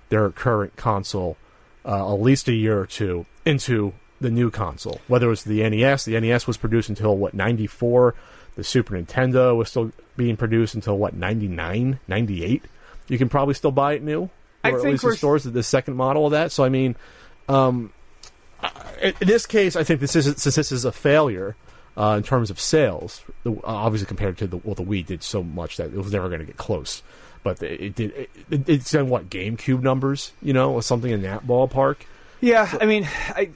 their 0.10 0.30
current 0.30 0.76
console 0.76 1.38
uh, 1.88 2.14
at 2.14 2.22
least 2.22 2.48
a 2.50 2.54
year 2.54 2.80
or 2.80 2.86
two 2.86 3.26
into 3.46 3.94
the 4.20 4.30
new 4.30 4.52
console. 4.52 5.00
Whether 5.08 5.28
it 5.28 5.30
was 5.30 5.44
the 5.44 5.68
NES, 5.68 6.06
the 6.06 6.20
NES 6.20 6.46
was 6.46 6.58
produced 6.58 6.90
until 6.90 7.18
what 7.18 7.34
'94. 7.34 8.14
The 8.56 8.64
Super 8.64 8.96
Nintendo 8.96 9.56
was 9.56 9.70
still 9.70 9.92
being 10.16 10.36
produced 10.36 10.76
until 10.76 10.98
what 10.98 11.14
'99, 11.14 12.00
'98. 12.08 12.66
You 13.08 13.18
can 13.18 13.30
probably 13.30 13.54
still 13.54 13.72
buy 13.72 13.94
it 13.94 14.04
new, 14.04 14.30
I 14.64 14.72
or 14.72 14.78
at 14.78 14.82
think 14.82 14.92
least 14.94 15.04
in 15.06 15.16
stores. 15.16 15.44
The 15.44 15.64
second 15.64 15.96
model 15.96 16.26
of 16.26 16.32
that. 16.32 16.52
So 16.52 16.64
I 16.64 16.70
mean, 16.70 16.96
um, 17.48 17.94
in 19.02 19.14
in 19.22 19.28
this 19.28 19.46
case, 19.46 19.76
I 19.76 19.84
think 19.84 20.02
this 20.02 20.16
is 20.16 20.26
since 20.42 20.56
this 20.56 20.72
is 20.72 20.84
a 20.84 20.92
failure 20.92 21.56
uh, 21.96 22.16
in 22.18 22.24
terms 22.24 22.50
of 22.50 22.60
sales. 22.60 23.24
The, 23.44 23.56
obviously, 23.64 24.08
compared 24.08 24.38
to 24.40 24.48
the 24.48 24.58
well, 24.58 24.76
the 24.76 24.84
Wii 24.84 25.06
did 25.06 25.24
so 25.24 25.44
much 25.44 25.78
that 25.78 25.88
it 25.88 25.98
was 25.98 26.12
never 26.12 26.28
going 26.28 26.40
to 26.40 26.46
get 26.46 26.58
close. 26.58 27.02
But 27.48 27.64
it, 27.64 27.96
did. 27.96 28.12
It, 28.12 28.30
it, 28.52 28.70
it's 28.70 28.94
in 28.94 29.08
what 29.08 29.30
GameCube 29.30 29.82
numbers, 29.82 30.34
you 30.42 30.52
know, 30.52 30.74
or 30.74 30.82
something 30.82 31.12
in 31.12 31.22
that 31.22 31.48
ballpark. 31.48 31.98
Yeah, 32.42 32.70
I 32.82 32.86
mean, 32.86 33.08
I, 33.30 33.52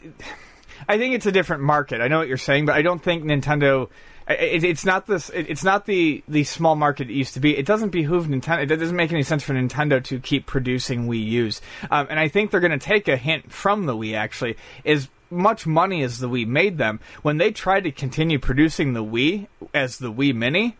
I 0.88 0.98
think 0.98 1.14
it's 1.14 1.26
a 1.26 1.32
different 1.32 1.62
market. 1.62 2.00
I 2.00 2.08
know 2.08 2.20
what 2.20 2.30
you're 2.30 2.38
saying, 2.38 2.66
but 2.68 2.76
I 2.76 2.82
don't 2.84 3.04
think 3.04 3.26
Nintendo. 3.26 3.90
It, 4.30 4.64
it's 4.64 4.86
not 4.86 5.08
this. 5.08 5.30
It, 5.30 5.50
it's 5.50 5.64
not 5.66 5.86
the 5.86 6.24
the 6.30 6.46
small 6.46 6.76
market 6.76 7.10
it 7.10 7.14
used 7.14 7.34
to 7.34 7.42
be. 7.42 7.58
It 7.58 7.66
doesn't 7.66 7.90
behoove 7.90 8.28
Nintendo. 8.28 8.62
It 8.62 8.68
doesn't 8.68 8.96
make 8.96 9.12
any 9.12 9.24
sense 9.24 9.44
for 9.44 9.54
Nintendo 9.54 10.02
to 10.06 10.20
keep 10.22 10.46
producing 10.46 11.08
Wii 11.10 11.26
U's. 11.26 11.62
Um, 11.90 12.08
and 12.10 12.18
I 12.18 12.30
think 12.30 12.50
they're 12.50 12.62
going 12.62 12.72
to 12.72 12.78
take 12.78 13.10
a 13.10 13.18
hint 13.18 13.52
from 13.52 13.88
the 13.88 13.94
Wii. 13.94 14.16
Actually, 14.16 14.56
as 14.86 15.10
much 15.30 15.68
money 15.68 16.02
as 16.02 16.20
the 16.20 16.30
Wii 16.30 16.48
made 16.48 16.78
them 16.78 17.02
when 17.24 17.40
they 17.40 17.52
tried 17.52 17.84
to 17.84 17.92
continue 17.92 18.40
producing 18.40 18.94
the 18.94 19.04
Wii 19.04 19.48
as 19.74 19.98
the 19.98 20.14
Wii 20.14 20.34
Mini. 20.34 20.78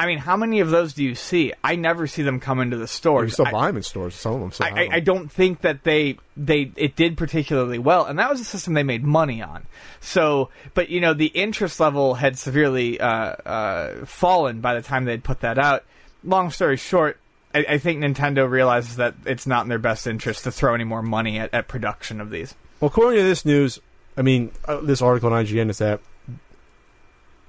I 0.00 0.06
mean, 0.06 0.18
how 0.18 0.36
many 0.36 0.60
of 0.60 0.70
those 0.70 0.92
do 0.92 1.02
you 1.02 1.16
see? 1.16 1.52
I 1.64 1.74
never 1.74 2.06
see 2.06 2.22
them 2.22 2.38
come 2.38 2.60
into 2.60 2.76
the 2.76 2.86
store. 2.86 3.24
You 3.24 3.30
stores. 3.30 3.48
still 3.48 3.56
I- 3.56 3.60
buy 3.60 3.66
them 3.66 3.78
in 3.78 3.82
stores. 3.82 4.14
Some 4.14 4.34
of 4.34 4.40
them. 4.40 4.52
Still 4.52 4.66
I, 4.66 4.70
I, 4.70 4.72
them. 4.84 4.88
I 4.92 5.00
don't 5.00 5.30
think 5.30 5.62
that 5.62 5.82
they 5.82 6.18
they 6.36 6.70
it 6.76 6.94
did 6.94 7.16
particularly 7.16 7.78
well, 7.78 8.04
and 8.04 8.18
that 8.18 8.30
was 8.30 8.40
a 8.40 8.44
system 8.44 8.74
they 8.74 8.84
made 8.84 9.02
money 9.02 9.42
on. 9.42 9.66
So, 10.00 10.50
but 10.74 10.88
you 10.88 11.00
know, 11.00 11.14
the 11.14 11.26
interest 11.26 11.80
level 11.80 12.14
had 12.14 12.38
severely 12.38 13.00
uh, 13.00 13.08
uh, 13.08 14.04
fallen 14.06 14.60
by 14.60 14.74
the 14.74 14.82
time 14.82 15.04
they'd 15.04 15.24
put 15.24 15.40
that 15.40 15.58
out. 15.58 15.84
Long 16.22 16.50
story 16.50 16.76
short, 16.76 17.18
I, 17.52 17.64
I 17.70 17.78
think 17.78 18.00
Nintendo 18.00 18.48
realizes 18.48 18.96
that 18.96 19.14
it's 19.26 19.46
not 19.46 19.64
in 19.64 19.68
their 19.68 19.78
best 19.78 20.06
interest 20.06 20.44
to 20.44 20.52
throw 20.52 20.74
any 20.74 20.84
more 20.84 21.02
money 21.02 21.38
at, 21.38 21.52
at 21.52 21.66
production 21.66 22.20
of 22.20 22.30
these. 22.30 22.54
Well, 22.80 22.88
according 22.88 23.18
to 23.18 23.24
this 23.24 23.44
news, 23.44 23.80
I 24.16 24.22
mean, 24.22 24.52
uh, 24.66 24.80
this 24.80 25.02
article 25.02 25.32
on 25.32 25.44
IGN 25.44 25.70
is 25.70 25.78
that 25.78 26.00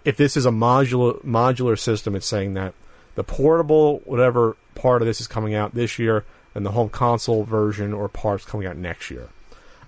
if 0.06 0.18
this 0.18 0.38
is 0.38 0.46
a 0.46 0.52
modular 0.52 1.24
modular 1.24 1.78
system, 1.78 2.16
it's 2.16 2.28
saying 2.28 2.54
that 2.54 2.74
the 3.16 3.24
portable 3.24 4.02
whatever 4.06 4.56
part 4.76 5.02
of 5.02 5.06
this 5.06 5.20
is 5.20 5.28
coming 5.28 5.54
out 5.54 5.74
this 5.74 6.00
year, 6.00 6.26
and 6.56 6.66
the 6.66 6.72
home 6.72 6.90
console 6.90 7.44
version 7.44 7.94
or 7.94 8.08
parts 8.08 8.46
coming 8.46 8.68
out 8.68 8.78
next 8.78 9.12
year. 9.12 9.30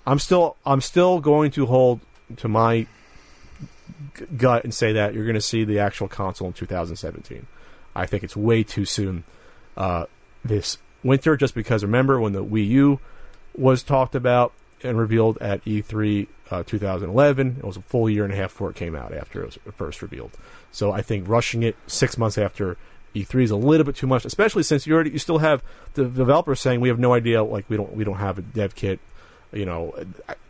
I'm 0.06 0.20
still 0.20 0.58
I'm 0.66 0.82
still 0.82 1.20
going 1.20 1.52
to 1.52 1.66
hold 1.66 2.02
to 2.38 2.48
my 2.48 2.88
g- 4.18 4.26
gut 4.38 4.64
and 4.64 4.74
say 4.74 4.94
that 4.94 5.14
you're 5.14 5.26
going 5.26 5.36
to 5.36 5.42
see 5.42 5.64
the 5.64 5.80
actual 5.80 6.08
console 6.08 6.48
in 6.48 6.54
2017. 6.54 7.48
I 7.96 8.06
think 8.06 8.24
it's 8.24 8.36
way 8.36 8.64
too 8.64 8.86
soon 8.86 9.24
uh, 9.78 10.06
this 10.44 10.78
winter, 11.04 11.36
just 11.36 11.56
because 11.56 11.84
remember 11.84 12.20
when 12.20 12.34
the 12.34 12.44
Wii 12.44 12.68
U 12.68 13.00
was 13.56 13.84
talked 13.84 14.16
about 14.16 14.54
and 14.84 14.98
revealed 14.98 15.38
at 15.40 15.64
E3 15.66 16.28
uh, 16.50 16.64
2011. 16.64 17.58
It 17.60 17.64
was 17.64 17.78
a 17.78 17.82
full 17.82 18.10
year 18.10 18.24
and 18.24 18.34
a 18.34 18.36
half 18.36 18.52
before 18.52 18.70
it 18.70 18.76
came 18.76 18.96
out 18.96 19.14
after 19.14 19.42
it 19.42 19.46
was 19.46 19.74
first 19.76 20.02
revealed. 20.02 20.32
So 20.72 20.92
I 20.92 21.02
think 21.02 21.28
rushing 21.28 21.64
it 21.64 21.76
six 21.88 22.18
months 22.18 22.38
after 22.38 22.78
E3 23.16 23.44
is 23.44 23.52
a 23.52 23.56
little 23.56 23.86
bit 23.86 23.96
too 23.96 24.08
much, 24.08 24.26
especially 24.26 24.64
since 24.64 24.88
you 24.88 24.94
already 24.94 25.12
you 25.12 25.20
still 25.20 25.40
have 25.40 25.64
the 25.94 26.06
developers 26.06 26.60
saying 26.60 26.80
we 26.80 26.90
have 26.90 27.00
no 27.00 27.14
idea, 27.14 27.44
like 27.44 27.70
we 27.70 27.78
don't 27.78 27.94
we 27.96 28.04
don't 28.04 28.18
have 28.18 28.38
a 28.38 28.42
dev 28.42 28.76
kit. 28.76 29.00
You 29.54 29.66
know, 29.66 29.94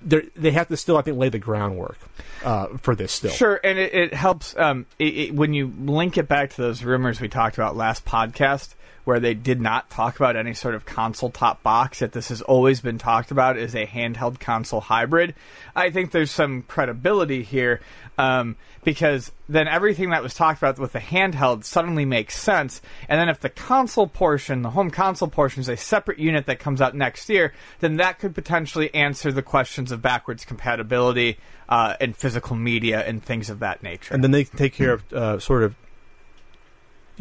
they're- 0.03 0.29
have 0.51 0.67
to 0.67 0.77
still 0.77 0.95
I 0.95 1.01
think 1.01 1.17
lay 1.17 1.29
the 1.29 1.39
groundwork 1.39 1.97
uh, 2.43 2.67
for 2.77 2.95
this 2.95 3.11
still. 3.11 3.31
Sure, 3.31 3.59
and 3.63 3.79
it, 3.79 3.93
it 3.95 4.13
helps 4.13 4.55
um, 4.57 4.85
it, 4.99 5.17
it, 5.17 5.33
when 5.33 5.55
you 5.55 5.73
link 5.79 6.19
it 6.19 6.27
back 6.27 6.51
to 6.51 6.61
those 6.61 6.83
rumors 6.83 7.19
we 7.19 7.27
talked 7.27 7.57
about 7.57 7.75
last 7.75 8.05
podcast, 8.05 8.75
where 9.03 9.19
they 9.19 9.33
did 9.33 9.59
not 9.59 9.89
talk 9.89 10.15
about 10.15 10.35
any 10.35 10.53
sort 10.53 10.75
of 10.75 10.85
console 10.85 11.29
top 11.29 11.63
box. 11.63 11.99
That 11.99 12.11
this 12.11 12.29
has 12.29 12.41
always 12.41 12.81
been 12.81 12.97
talked 12.97 13.31
about 13.31 13.57
as 13.57 13.75
a 13.75 13.85
handheld 13.85 14.39
console 14.39 14.81
hybrid. 14.81 15.35
I 15.75 15.89
think 15.89 16.11
there's 16.11 16.31
some 16.31 16.63
credibility 16.63 17.43
here 17.43 17.81
um, 18.17 18.55
because 18.83 19.31
then 19.47 19.67
everything 19.67 20.11
that 20.11 20.23
was 20.23 20.33
talked 20.33 20.59
about 20.59 20.79
with 20.79 20.93
the 20.93 20.99
handheld 20.99 21.63
suddenly 21.63 22.05
makes 22.05 22.37
sense. 22.37 22.81
And 23.09 23.19
then 23.19 23.29
if 23.29 23.39
the 23.39 23.49
console 23.49 24.07
portion, 24.07 24.61
the 24.61 24.69
home 24.69 24.91
console 24.91 25.27
portion, 25.27 25.61
is 25.61 25.69
a 25.69 25.77
separate 25.77 26.19
unit 26.19 26.45
that 26.45 26.59
comes 26.59 26.81
out 26.81 26.95
next 26.95 27.29
year, 27.29 27.53
then 27.79 27.97
that 27.97 28.19
could 28.19 28.35
potentially 28.35 28.93
answer 28.93 29.31
the 29.31 29.41
questions 29.41 29.91
of 29.91 30.01
backwards 30.01 30.45
compatibility 30.45 31.37
uh, 31.69 31.95
and 31.99 32.15
physical 32.15 32.55
media 32.55 33.01
and 33.01 33.23
things 33.23 33.49
of 33.49 33.59
that 33.59 33.81
nature. 33.81 34.13
and 34.13 34.23
then 34.23 34.31
they 34.31 34.43
can 34.43 34.57
take 34.57 34.73
care 34.73 34.93
of 34.93 35.13
uh, 35.13 35.39
sort 35.39 35.63
of 35.63 35.75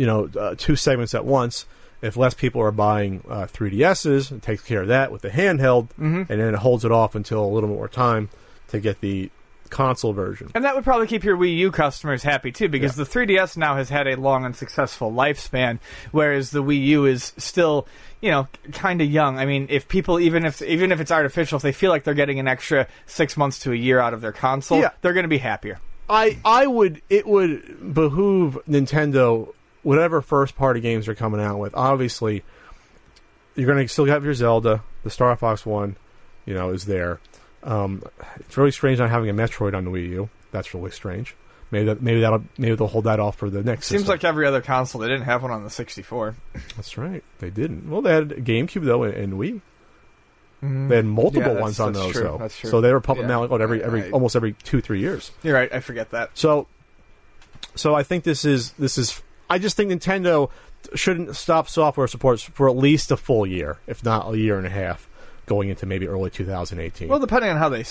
you 0.01 0.07
know 0.07 0.29
uh, 0.39 0.55
two 0.57 0.77
segments 0.77 1.15
at 1.15 1.25
once. 1.25 1.67
If 2.03 2.17
less 2.17 2.33
people 2.33 2.63
are 2.63 2.73
buying 2.73 3.23
uh, 3.29 3.45
3DSs, 3.45 4.33
it 4.33 4.41
takes 4.43 4.63
care 4.63 4.81
of 4.83 4.89
that 4.89 5.13
with 5.13 5.21
the 5.21 5.29
handheld, 5.29 5.89
Mm-hmm. 5.99 6.33
and 6.33 6.41
then 6.41 6.55
it 6.55 6.59
holds 6.67 6.85
it 6.85 6.91
off 6.93 7.15
until 7.15 7.45
a 7.45 7.51
little 7.55 7.69
more 7.69 7.89
time 7.89 8.31
to 8.69 8.81
get 8.81 9.01
the 9.03 9.31
console 9.69 10.13
version. 10.15 10.51
And 10.55 10.65
that 10.65 10.75
would 10.75 10.83
probably 10.83 11.07
keep 11.07 11.23
your 11.25 11.37
Wii 11.37 11.55
U 11.59 11.71
customers 11.71 12.23
happy 12.23 12.51
too, 12.53 12.69
because 12.69 12.97
Yeah. 12.97 13.05
the 13.05 13.11
3DS 13.11 13.57
now 13.59 13.77
has 13.77 13.91
had 13.91 14.07
a 14.09 14.17
long 14.17 14.45
and 14.47 14.57
successful 14.57 15.13
lifespan, 15.13 15.79
whereas 16.11 16.51
the 16.53 16.63
Wii 16.63 16.83
U 16.87 17.05
is 17.05 17.33
still, 17.37 17.87
you 18.23 18.31
know, 18.31 18.49
kind 18.73 19.03
of 19.03 19.11
young. 19.11 19.39
I 19.39 19.45
mean, 19.45 19.67
if 19.69 19.87
people 19.87 20.19
even 20.19 20.47
if 20.47 20.63
even 20.63 20.93
if 20.93 21.01
it's 21.01 21.13
artificial, 21.13 21.57
if 21.57 21.63
they 21.63 21.73
feel 21.73 21.91
like 21.91 22.05
they're 22.05 22.15
getting 22.15 22.41
an 22.41 22.49
extra 22.49 22.87
six 23.07 23.37
months 23.37 23.59
to 23.61 23.73
a 23.73 23.77
year 23.77 24.01
out 24.01 24.15
of 24.15 24.23
their 24.23 24.33
console, 24.33 24.81
Yeah. 24.81 24.91
they're 25.03 25.13
going 25.13 25.25
to 25.25 25.29
be 25.29 25.39
happier. 25.53 25.79
I 26.09 26.39
I 26.45 26.67
would 26.67 27.03
it 27.11 27.27
would 27.27 27.93
behoove 27.95 28.59
Nintendo 28.69 29.53
whatever 29.83 30.21
first 30.21 30.57
party 30.57 30.81
games 30.81 31.07
they're 31.07 31.15
coming 31.15 31.41
out 31.41 31.59
with. 31.59 31.75
Obviously, 31.75 32.43
you're 33.55 33.67
going 33.67 33.85
to 33.87 33.93
still 33.93 34.05
have 34.07 34.25
your 34.25 34.35
Zelda, 34.35 34.83
the 35.05 35.11
Star 35.11 35.35
Fox 35.37 35.65
one, 35.67 35.97
you 36.47 36.55
know, 36.55 36.71
is 36.71 36.85
there. 36.87 37.21
Um, 37.63 38.03
it's 38.37 38.57
really 38.57 38.71
strange 38.71 38.99
not 38.99 39.11
having 39.11 39.29
a 39.29 39.35
Metroid 39.35 39.75
on 39.77 39.85
the 39.85 39.91
Wii 39.91 40.09
U. 40.11 40.31
That's 40.53 40.73
really 40.75 40.91
strange. 40.91 41.35
Maybe 41.71 41.85
that 41.87 42.03
maybe 42.03 42.21
that'll 42.23 42.43
maybe 42.59 42.75
they'll 42.75 42.89
hold 42.89 43.05
that 43.05 43.21
off 43.21 43.37
for 43.37 43.49
the 43.49 43.63
next. 43.63 43.87
Seems 43.87 44.01
system. 44.01 44.13
like 44.15 44.25
every 44.25 44.45
other 44.47 44.61
console, 44.61 45.01
they 45.03 45.07
didn't 45.09 45.25
have 45.27 45.43
one 45.43 45.53
on 45.53 45.63
the 45.63 45.71
64. 45.71 46.35
that's 46.77 46.99
right. 46.99 47.23
They 47.39 47.51
didn't. 47.51 47.89
Well, 47.89 48.03
they 48.03 48.13
had 48.13 48.33
a 48.33 48.41
GameCube 48.41 48.85
though 48.85 49.05
and, 49.05 49.15
and 49.15 49.33
Wii. 49.35 49.61
They 50.63 50.97
had 50.97 51.07
multiple 51.07 51.43
Mm-hmm. 51.43 51.57
Yeah, 51.57 51.63
ones 51.63 51.81
on 51.81 51.93
those 51.95 52.13
true, 52.13 52.23
though. 52.23 52.39
that's 52.39 52.59
true. 52.59 52.69
So 52.71 52.81
they 52.83 52.93
were 52.93 53.01
pumping 53.01 53.29
Yeah. 53.29 53.37
out 53.39 53.51
like, 53.51 53.61
every 53.61 53.83
every 53.85 54.05
I- 54.07 54.11
almost 54.11 54.35
every 54.37 54.53
two 54.53 54.81
three 54.81 55.01
years. 55.01 55.31
You're 55.43 55.55
right. 55.55 55.73
I 55.73 55.81
forget 55.81 56.11
that. 56.11 56.31
So, 56.35 56.67
so 57.77 57.95
I 57.95 58.03
think 58.03 58.25
this 58.25 58.45
is 58.45 58.73
this 58.73 58.99
is. 58.99 59.23
I 59.51 59.59
just 59.59 59.77
think 59.77 59.91
Nintendo 59.91 60.49
shouldn't 60.95 61.37
stop 61.37 61.69
software 61.69 62.07
support 62.07 62.41
for 62.41 62.69
at 62.69 62.77
least 62.77 63.11
a 63.11 63.17
full 63.17 63.47
year, 63.47 63.79
if 63.87 64.05
not 64.05 64.33
a 64.33 64.39
year 64.39 64.57
and 64.57 64.67
a 64.67 64.71
half, 64.71 65.09
going 65.47 65.69
into 65.69 65.85
maybe 65.87 66.07
early 66.07 66.31
2018. 66.31 67.09
Well, 67.09 67.19
depending 67.19 67.51
on 67.51 67.57
how 67.57 67.69
they. 67.69 67.85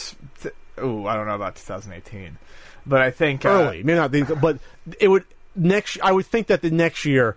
oh, 0.78 1.06
I 1.06 1.16
don't 1.16 1.28
know 1.28 1.36
about 1.36 1.58
2018, 1.58 2.38
but 2.86 3.02
I 3.02 3.12
think 3.12 3.46
uh, 3.46 3.50
early, 3.50 3.84
maybe 3.84 4.00
not, 4.00 4.12
the, 4.12 4.24
but 4.42 4.60
it 5.00 5.10
would 5.10 5.26
next. 5.56 6.00
I 6.02 6.12
would 6.12 6.26
think 6.26 6.48
that 6.48 6.62
the 6.62 6.72
next 6.72 7.06
year, 7.06 7.36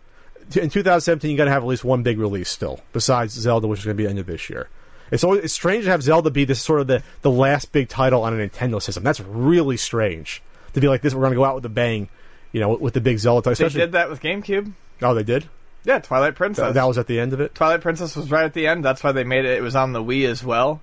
in 0.54 0.70
2017, 0.70 1.30
you 1.30 1.36
got 1.36 1.46
to 1.46 1.50
have 1.50 1.62
at 1.62 1.68
least 1.68 1.84
one 1.84 2.02
big 2.02 2.18
release 2.18 2.48
still, 2.48 2.80
besides 2.92 3.34
Zelda, 3.34 3.66
which 3.66 3.80
is 3.80 3.84
going 3.84 3.96
to 3.96 3.98
be 3.98 4.04
the 4.04 4.10
end 4.10 4.18
of 4.20 4.26
this 4.26 4.48
year. 4.48 4.68
It's 5.10 5.24
always 5.24 5.44
it's 5.44 5.52
strange 5.52 5.84
to 5.84 5.90
have 5.90 6.02
Zelda 6.02 6.30
be 6.30 6.44
this 6.44 6.62
sort 6.62 6.80
of 6.80 6.86
the 6.86 7.02
the 7.20 7.30
last 7.30 7.72
big 7.72 7.88
title 7.88 8.22
on 8.22 8.38
a 8.38 8.48
Nintendo 8.48 8.80
system. 8.80 9.04
That's 9.04 9.20
really 9.20 9.76
strange 9.76 10.42
to 10.72 10.80
be 10.80 10.88
like 10.88 11.02
this. 11.02 11.12
We're 11.12 11.20
going 11.20 11.32
to 11.32 11.36
go 11.36 11.44
out 11.44 11.54
with 11.54 11.66
a 11.66 11.68
bang, 11.68 12.08
you 12.52 12.60
know, 12.60 12.74
with, 12.74 12.94
the 12.94 13.00
big 13.00 13.18
Zelda 13.18 13.42
title. 13.42 13.50
They 13.50 13.66
Especially, 13.66 13.80
did 13.86 13.92
that 13.92 14.10
with 14.10 14.20
GameCube. 14.20 14.72
oh, 15.02 15.14
they 15.14 15.22
did. 15.22 15.48
Yeah, 15.84 15.98
Twilight 15.98 16.36
Princess. 16.36 16.62
That, 16.62 16.74
that 16.74 16.86
was 16.86 16.96
at 16.98 17.08
the 17.08 17.18
end 17.18 17.32
of 17.32 17.40
it. 17.40 17.54
Twilight 17.54 17.80
Princess 17.80 18.14
was 18.14 18.30
right 18.30 18.44
at 18.44 18.54
the 18.54 18.68
end. 18.68 18.84
That's 18.84 19.02
why 19.02 19.12
they 19.12 19.24
made 19.24 19.44
it. 19.44 19.58
It 19.58 19.62
was 19.62 19.74
on 19.74 19.92
the 19.92 20.02
Wii 20.02 20.28
as 20.28 20.44
well, 20.44 20.80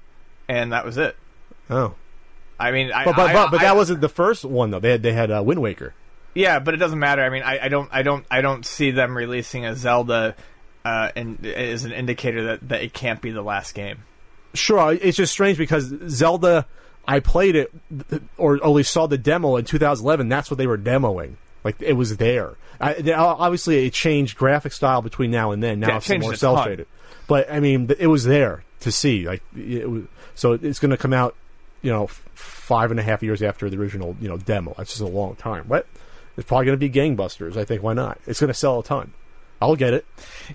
and 0.50 0.74
that 0.74 0.84
was 0.84 0.98
it. 0.98 1.16
Oh, 1.70 1.94
I 2.60 2.72
mean, 2.72 2.92
I, 2.92 3.06
but 3.06 3.16
but 3.16 3.30
I- 3.30 3.34
but, 3.34 3.52
but 3.52 3.60
I- 3.62 3.64
that 3.64 3.76
wasn't 3.78 4.02
the 4.02 4.10
first 4.10 4.44
one 4.44 4.72
though. 4.72 4.80
They 4.80 4.92
had 4.92 5.04
they 5.04 5.14
had 5.14 5.32
uh, 5.32 5.42
Wind 5.46 5.62
Waker. 5.62 5.94
Yeah, 6.34 6.60
but 6.60 6.74
it 6.74 6.78
doesn't 6.78 7.00
matter. 7.00 7.24
I 7.24 7.30
mean, 7.30 7.44
I, 7.44 7.66
I 7.66 7.68
don't, 7.70 7.90
I 7.92 8.04
don't, 8.04 8.26
I 8.30 8.42
don't 8.42 8.66
see 8.66 8.92
them 8.92 9.18
releasing 9.18 9.66
a 9.66 9.76
Zelda, 9.76 10.36
uh, 10.86 11.12
and 11.16 11.46
as 11.46 11.86
an 11.86 11.92
indicator 11.92 12.44
that, 12.48 12.70
that 12.70 12.84
it 12.84 12.94
can't 12.94 13.20
be 13.22 13.32
the 13.32 13.42
last 13.42 13.74
game. 13.74 14.00
Sure, 14.54 14.94
it's 14.94 15.18
just 15.18 15.32
strange 15.32 15.58
because 15.58 15.92
Zelda. 16.10 16.66
I 17.08 17.22
played 17.22 17.56
it, 17.56 17.74
or 18.38 18.58
at 18.58 18.68
least 18.70 18.94
saw 18.94 19.08
the 19.08 19.18
demo 19.18 19.56
in 19.56 19.66
2011. 19.66 20.30
That's 20.30 20.52
what 20.52 20.60
they 20.60 20.68
were 20.68 20.78
demoing. 20.78 21.36
Like 21.64 21.82
it 21.82 21.94
was 21.94 22.18
there. 22.18 22.56
I, 22.80 22.94
they- 22.94 23.14
obviously, 23.14 23.86
it 23.86 23.94
changed 23.94 24.38
graphic 24.38 24.72
style 24.72 25.02
between 25.02 25.32
now 25.32 25.52
and 25.52 25.62
then. 25.62 25.80
Now 25.80 25.90
Yeah, 25.90 25.98
it 25.98 26.10
it's 26.10 26.24
more 26.24 26.36
cel 26.36 26.64
shaded. 26.64 26.88
But 27.28 27.52
I 27.52 27.60
mean, 27.60 27.90
it 28.00 28.08
was 28.08 28.24
there 28.24 28.64
to 28.82 28.92
see. 28.92 29.28
Like 29.28 29.44
it 29.56 29.90
was, 29.90 30.04
so, 30.36 30.54
it's 30.54 30.80
going 30.80 30.92
to 30.92 30.98
come 30.98 31.12
out, 31.12 31.36
you 31.82 31.92
know, 31.92 32.06
f- 32.06 32.24
five 32.34 32.92
and 32.92 33.00
a 33.00 33.04
half 33.04 33.22
years 33.22 33.44
after 33.44 33.70
the 33.70 33.78
original, 33.78 34.16
you 34.22 34.30
know, 34.30 34.38
demo. 34.38 34.74
That's 34.78 34.92
just 34.92 35.02
a 35.02 35.08
long 35.08 35.36
time. 35.36 35.66
But 35.68 35.86
it's 36.38 36.48
probably 36.48 36.68
going 36.68 36.80
to 36.80 36.90
be 36.90 36.90
gangbusters. 36.90 37.58
I 37.58 37.66
think. 37.66 37.84
Why 37.84 37.94
not? 37.94 38.20
It's 38.26 38.40
going 38.40 38.48
to 38.48 38.54
sell 38.54 38.80
a 38.80 38.84
ton. 38.84 39.14
I'll 39.62 39.76
get 39.76 39.94
it. 39.94 40.06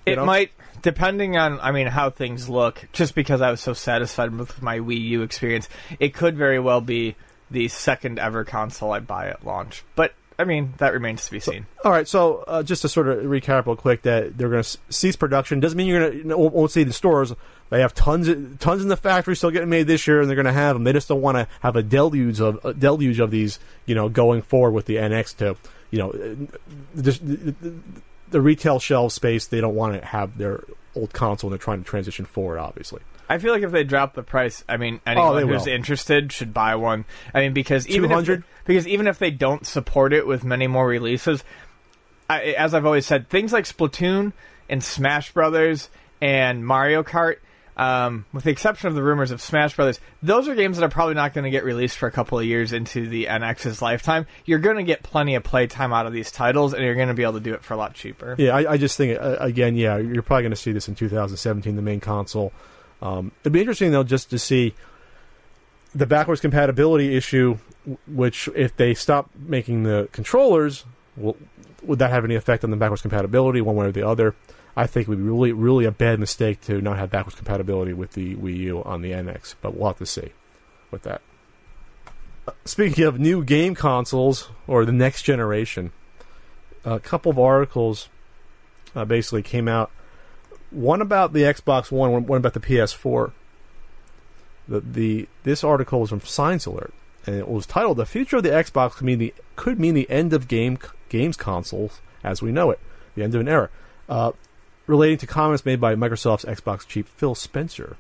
It 0.07 0.17
know? 0.17 0.25
might, 0.25 0.51
depending 0.81 1.37
on, 1.37 1.61
I 1.61 1.73
mean, 1.73 1.87
how 1.87 2.09
things 2.09 2.49
look. 2.49 2.89
Just 2.93 3.15
because 3.15 3.43
I 3.43 3.51
was 3.51 3.61
so 3.61 3.75
satisfied 3.75 4.35
with 4.35 4.63
my 4.63 4.79
Wii 4.79 5.01
U 5.01 5.23
experience, 5.23 5.69
it 6.01 6.15
could 6.15 6.37
very 6.37 6.59
well 6.59 6.81
be 6.81 7.17
the 7.51 7.69
second 7.69 8.19
ever 8.19 8.45
console 8.45 8.93
I 8.93 9.01
buy 9.01 9.29
at 9.29 9.45
launch. 9.45 9.85
But 9.95 10.15
I 10.39 10.45
mean, 10.45 10.75
that 10.79 10.93
remains 10.93 11.25
to 11.27 11.31
be 11.31 11.39
seen. 11.41 11.67
All 11.85 11.93
right, 11.93 12.09
so 12.09 12.45
uh, 12.49 12.63
just 12.63 12.83
to 12.83 12.89
sort 12.89 13.09
of 13.09 13.19
recap 13.25 13.67
real 13.67 13.77
quick, 13.77 14.03
that 14.03 14.37
they're 14.37 14.49
going 14.49 14.63
to 14.63 14.79
cease 14.89 15.17
production 15.17 15.61
doesn't 15.61 15.77
mean 15.77 15.87
you're 15.87 16.11
going 16.11 16.29
to 16.29 16.37
won't, 16.37 16.55
won't 16.55 16.71
see 16.71 16.83
the 16.83 16.93
stores. 16.93 17.33
They 17.71 17.81
have 17.81 17.95
tons, 17.95 18.29
of, 18.29 18.59
tons 18.59 18.83
in 18.83 18.89
the 18.89 18.97
factory 18.97 19.37
still 19.37 19.51
getting 19.51 19.69
made 19.69 19.87
this 19.87 20.07
year, 20.07 20.21
and 20.21 20.29
they're 20.29 20.37
going 20.37 20.47
to 20.47 20.53
have 20.53 20.75
them. 20.75 20.85
They 20.85 20.93
just 20.93 21.09
don't 21.09 21.23
want 21.23 21.37
to 21.37 21.49
have 21.61 21.77
a 21.77 21.83
deluge 21.83 22.41
of 22.41 22.65
a 22.65 22.75
deluge 22.75 23.21
of 23.21 23.31
these, 23.31 23.59
you 23.87 23.95
know, 23.95 24.09
going 24.09 24.43
forward 24.43 24.73
with 24.73 24.87
the 24.87 24.97
NX 24.97 25.37
to, 25.37 25.57
you 25.91 25.99
know, 25.99 26.11
uh, 26.11 27.01
just 27.01 27.27
the, 27.27 27.55
the, 27.61 27.75
the 28.31 28.41
retail 28.41 28.81
shelf 28.81 29.13
space. 29.13 29.47
They 29.47 29.61
don't 29.61 29.75
want 29.75 30.01
to 30.01 30.05
have 30.05 30.37
their 30.37 30.65
old 30.97 31.13
console, 31.13 31.49
and 31.49 31.53
they're 31.53 31.65
trying 31.65 31.83
to 31.83 31.89
transition 31.89 32.25
forward. 32.25 32.59
Obviously, 32.59 33.03
I 33.29 33.39
feel 33.39 33.53
like 33.53 33.63
if 33.63 33.71
they 33.73 33.85
drop 33.85 34.15
the 34.15 34.23
price, 34.23 34.63
I 34.69 34.77
mean, 34.77 35.01
anyone 35.07 35.43
Oh, 35.43 35.47
who's 35.47 35.67
will. 35.67 35.73
interested 35.75 36.31
should 36.33 36.53
buy 36.53 36.75
one. 36.77 37.05
I 37.33 37.41
mean, 37.41 37.53
because 37.53 37.89
even 37.89 38.05
if, 38.11 38.11
200? 38.27 38.45
because 38.67 38.87
even 38.87 39.07
if 39.07 39.19
they 39.19 39.31
don't 39.31 39.67
support 39.67 40.13
it 40.13 40.27
with 40.27 40.45
many 40.45 40.67
more 40.67 40.87
releases, 40.87 41.43
I, 42.29 42.43
as 42.53 42.75
I've 42.75 42.87
always 42.87 43.07
said, 43.07 43.29
things 43.29 43.53
like 43.53 43.65
Splatoon 43.65 44.33
and 44.69 44.83
Smash 44.83 45.33
Brothers 45.33 45.89
and 46.21 46.67
Mario 46.67 47.03
Kart, 47.03 47.37
um, 47.77 48.25
with 48.33 48.45
the 48.45 48.51
exception 48.51 48.87
of 48.89 48.95
the 48.95 49.03
rumors 49.03 49.31
of 49.33 49.41
Smash 49.43 49.75
Brothers, 49.75 49.99
those 50.23 50.47
are 50.47 50.55
games 50.55 50.77
that 50.79 50.85
are 50.85 50.89
probably 50.91 51.15
not 51.15 51.35
going 51.35 51.45
to 51.45 51.51
get 51.51 51.65
released 51.65 51.97
for 51.99 52.07
a 52.07 52.13
couple 52.13 52.39
of 52.39 52.45
years 52.45 52.73
into 52.73 53.09
the 53.09 53.25
NX's 53.27 53.83
lifetime. 53.83 54.27
You're 54.45 54.61
going 54.61 54.77
to 54.77 54.85
get 54.85 55.03
plenty 55.03 55.35
of 55.35 55.43
playtime 55.43 55.93
out 55.93 56.07
of 56.07 56.13
these 56.13 56.31
titles, 56.31 56.73
and 56.73 56.85
you're 56.85 56.95
going 56.95 57.09
to 57.09 57.15
be 57.15 57.25
able 57.25 57.33
to 57.35 57.41
do 57.41 57.53
it 57.55 57.65
for 57.65 57.75
a 57.75 57.77
lot 57.77 57.95
cheaper. 57.95 58.37
Yeah, 58.39 58.55
I, 58.55 58.73
I 58.73 58.77
just 58.77 58.97
think 58.97 59.19
uh, 59.21 59.37
again, 59.41 59.75
yeah, 59.77 59.97
you're 59.97 60.23
probably 60.23 60.43
going 60.45 60.53
to 60.53 60.57
see 60.57 60.73
this 60.73 60.89
in 60.89 60.95
2017, 60.95 61.75
the 61.75 61.83
main 61.83 62.01
console. 62.01 62.53
Um, 63.03 63.33
it'd 63.43 63.53
be 63.53 63.61
interesting 63.61 63.91
though, 63.91 64.05
just 64.05 64.31
to 64.31 64.39
see 64.39 64.75
the 65.95 66.07
backwards 66.07 66.41
compatibility 66.41 67.17
issue. 67.17 67.59
Which, 68.07 68.49
if 68.55 68.75
they 68.77 68.95
stop 68.95 69.29
making 69.37 69.83
the 69.83 70.09
controllers, 70.11 70.87
will, 71.19 71.37
would 71.83 71.99
that 71.99 72.11
have 72.11 72.25
any 72.25 72.35
effect 72.35 72.65
on 72.65 72.71
the 72.71 72.79
backwards 72.79 73.03
compatibility, 73.03 73.61
one 73.61 73.77
way 73.77 73.87
or 73.87 73.93
the 73.93 74.07
other? 74.07 74.35
I 74.77 74.87
think 74.87 75.07
it 75.07 75.11
would 75.11 75.19
be 75.19 75.25
really, 75.25 75.53
really 75.53 75.85
a 75.85 75.91
bad 75.91 76.19
mistake 76.19 76.61
to 76.63 76.81
not 76.81 76.97
have 76.97 77.11
backwards 77.11 77.37
compatibility 77.37 77.93
with 77.93 78.13
the 78.13 78.35
Wii 78.37 78.57
U 78.57 78.83
on 78.83 79.03
the 79.03 79.13
NX, 79.13 79.55
but 79.61 79.77
we'll 79.77 79.89
have 79.89 79.99
to 79.99 80.07
see 80.07 80.33
with 80.91 81.03
that. 81.03 81.21
Speaking 82.65 83.05
of 83.05 83.19
new 83.19 83.45
game 83.45 83.75
consoles 83.75 84.51
or 84.67 84.85
the 84.85 84.93
next 84.93 85.23
generation, 85.23 85.93
a 86.85 87.01
couple 87.01 87.31
of 87.31 87.39
articles 87.39 88.09
uh, 88.95 89.05
basically 89.05 89.43
came 89.43 89.69
out. 89.69 89.91
One 90.75 91.01
about 91.01 91.33
the 91.33 91.43
Xbox 91.43 91.93
One, 91.93 92.27
one, 92.27 92.39
about 92.39 92.55
the 92.55 92.61
PS4. 92.61 93.31
The, 94.67 94.81
the 94.81 95.29
this 95.45 95.63
article 95.63 96.01
was 96.01 96.11
from 96.11 96.21
Science 96.23 96.67
Alert, 96.67 96.93
and 97.27 97.37
it 97.37 97.49
was 97.49 97.65
titled 97.65 97.97
"The 97.97 98.07
Future 98.07 98.39
of 98.39 98.43
the 98.43 98.49
Xbox 98.49 98.93
Could 98.93 99.05
Mean 99.05 99.19
the 99.19 99.35
Could 99.55 99.79
Mean 99.79 99.95
the 99.95 100.11
End 100.11 100.33
of 100.33 100.49
Game 100.49 100.79
Games 101.09 101.37
Consoles 101.37 102.01
as 102.25 102.43
We 102.43 102.51
Know 102.51 102.71
It, 102.71 102.81
the 103.15 103.23
End 103.23 103.35
of 103.37 103.41
an 103.41 103.49
Era," 103.49 103.71
uh, 104.09 104.33
relating 104.89 105.19
to 105.19 105.27
comments 105.29 105.65
made 105.65 105.81
by 105.81 105.95
Microsoft's 105.95 106.45
Xbox 106.45 106.87
chief 106.87 107.07
Phil 107.07 107.37
Spencer, 107.37 107.97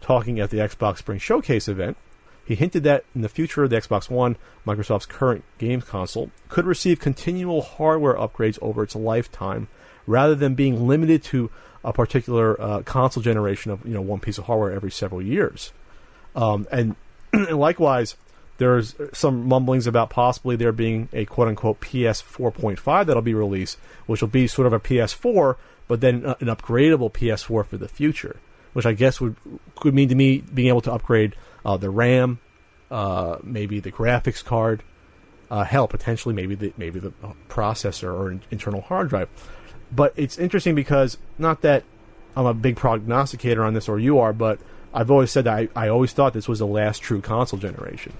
talking 0.00 0.40
at 0.40 0.48
the 0.48 0.58
Xbox 0.58 0.98
Spring 0.98 1.18
Showcase 1.18 1.68
event. 1.68 1.98
He 2.44 2.54
hinted 2.54 2.84
that 2.84 3.04
in 3.14 3.20
the 3.20 3.28
future 3.28 3.64
of 3.64 3.70
the 3.70 3.76
Xbox 3.76 4.08
One, 4.08 4.36
Microsoft's 4.66 5.06
current 5.06 5.44
games 5.58 5.84
console 5.84 6.30
could 6.48 6.64
receive 6.64 7.00
continual 7.00 7.60
hardware 7.60 8.14
upgrades 8.14 8.58
over 8.62 8.82
its 8.82 8.96
lifetime, 8.96 9.68
rather 10.06 10.34
than 10.34 10.54
being 10.54 10.88
limited 10.88 11.22
to 11.24 11.50
a 11.84 11.92
particular 11.92 12.60
uh, 12.60 12.82
console 12.82 13.22
generation 13.22 13.70
of 13.70 13.84
you 13.86 13.94
know 13.94 14.00
one 14.00 14.20
piece 14.20 14.38
of 14.38 14.44
hardware 14.44 14.72
every 14.72 14.90
several 14.90 15.22
years. 15.22 15.72
Um, 16.34 16.66
and, 16.70 16.96
and 17.32 17.58
likewise, 17.58 18.16
there's 18.58 18.94
some 19.12 19.46
mumblings 19.48 19.86
about 19.86 20.10
possibly 20.10 20.56
there 20.56 20.72
being 20.72 21.08
a 21.12 21.24
quote 21.24 21.48
unquote 21.48 21.80
PS 21.80 22.22
4.5 22.22 23.06
that'll 23.06 23.22
be 23.22 23.34
released, 23.34 23.78
which 24.06 24.20
will 24.20 24.28
be 24.28 24.46
sort 24.46 24.66
of 24.66 24.72
a 24.72 24.80
PS4, 24.80 25.56
but 25.88 26.00
then 26.00 26.24
uh, 26.24 26.36
an 26.40 26.46
upgradable 26.46 27.12
PS4 27.12 27.66
for 27.66 27.76
the 27.76 27.88
future, 27.88 28.36
which 28.72 28.86
I 28.86 28.92
guess 28.92 29.20
would 29.20 29.36
could 29.76 29.94
mean 29.94 30.08
to 30.08 30.14
me 30.14 30.38
being 30.38 30.68
able 30.68 30.80
to 30.82 30.92
upgrade 30.92 31.34
uh, 31.64 31.76
the 31.76 31.90
RAM, 31.90 32.38
uh, 32.90 33.38
maybe 33.42 33.80
the 33.80 33.92
graphics 33.92 34.44
card, 34.44 34.82
uh, 35.50 35.64
hell, 35.64 35.88
potentially 35.88 36.34
maybe 36.34 36.54
the 36.54 36.72
maybe 36.76 37.00
the 37.00 37.12
uh, 37.22 37.32
processor 37.48 38.12
or 38.14 38.30
in- 38.30 38.42
internal 38.50 38.80
hard 38.80 39.08
drive. 39.08 39.28
But 39.94 40.14
it's 40.16 40.38
interesting 40.38 40.74
because 40.74 41.18
not 41.38 41.60
that 41.62 41.84
I'm 42.34 42.46
a 42.46 42.54
big 42.54 42.76
prognosticator 42.76 43.62
on 43.62 43.74
this, 43.74 43.88
or 43.88 43.98
you 43.98 44.18
are, 44.18 44.32
but 44.32 44.58
I've 44.94 45.10
always 45.10 45.30
said 45.30 45.44
that 45.44 45.54
I, 45.54 45.68
I 45.76 45.88
always 45.88 46.12
thought 46.12 46.32
this 46.32 46.48
was 46.48 46.58
the 46.58 46.66
last 46.66 47.02
true 47.02 47.20
console 47.20 47.58
generation. 47.58 48.14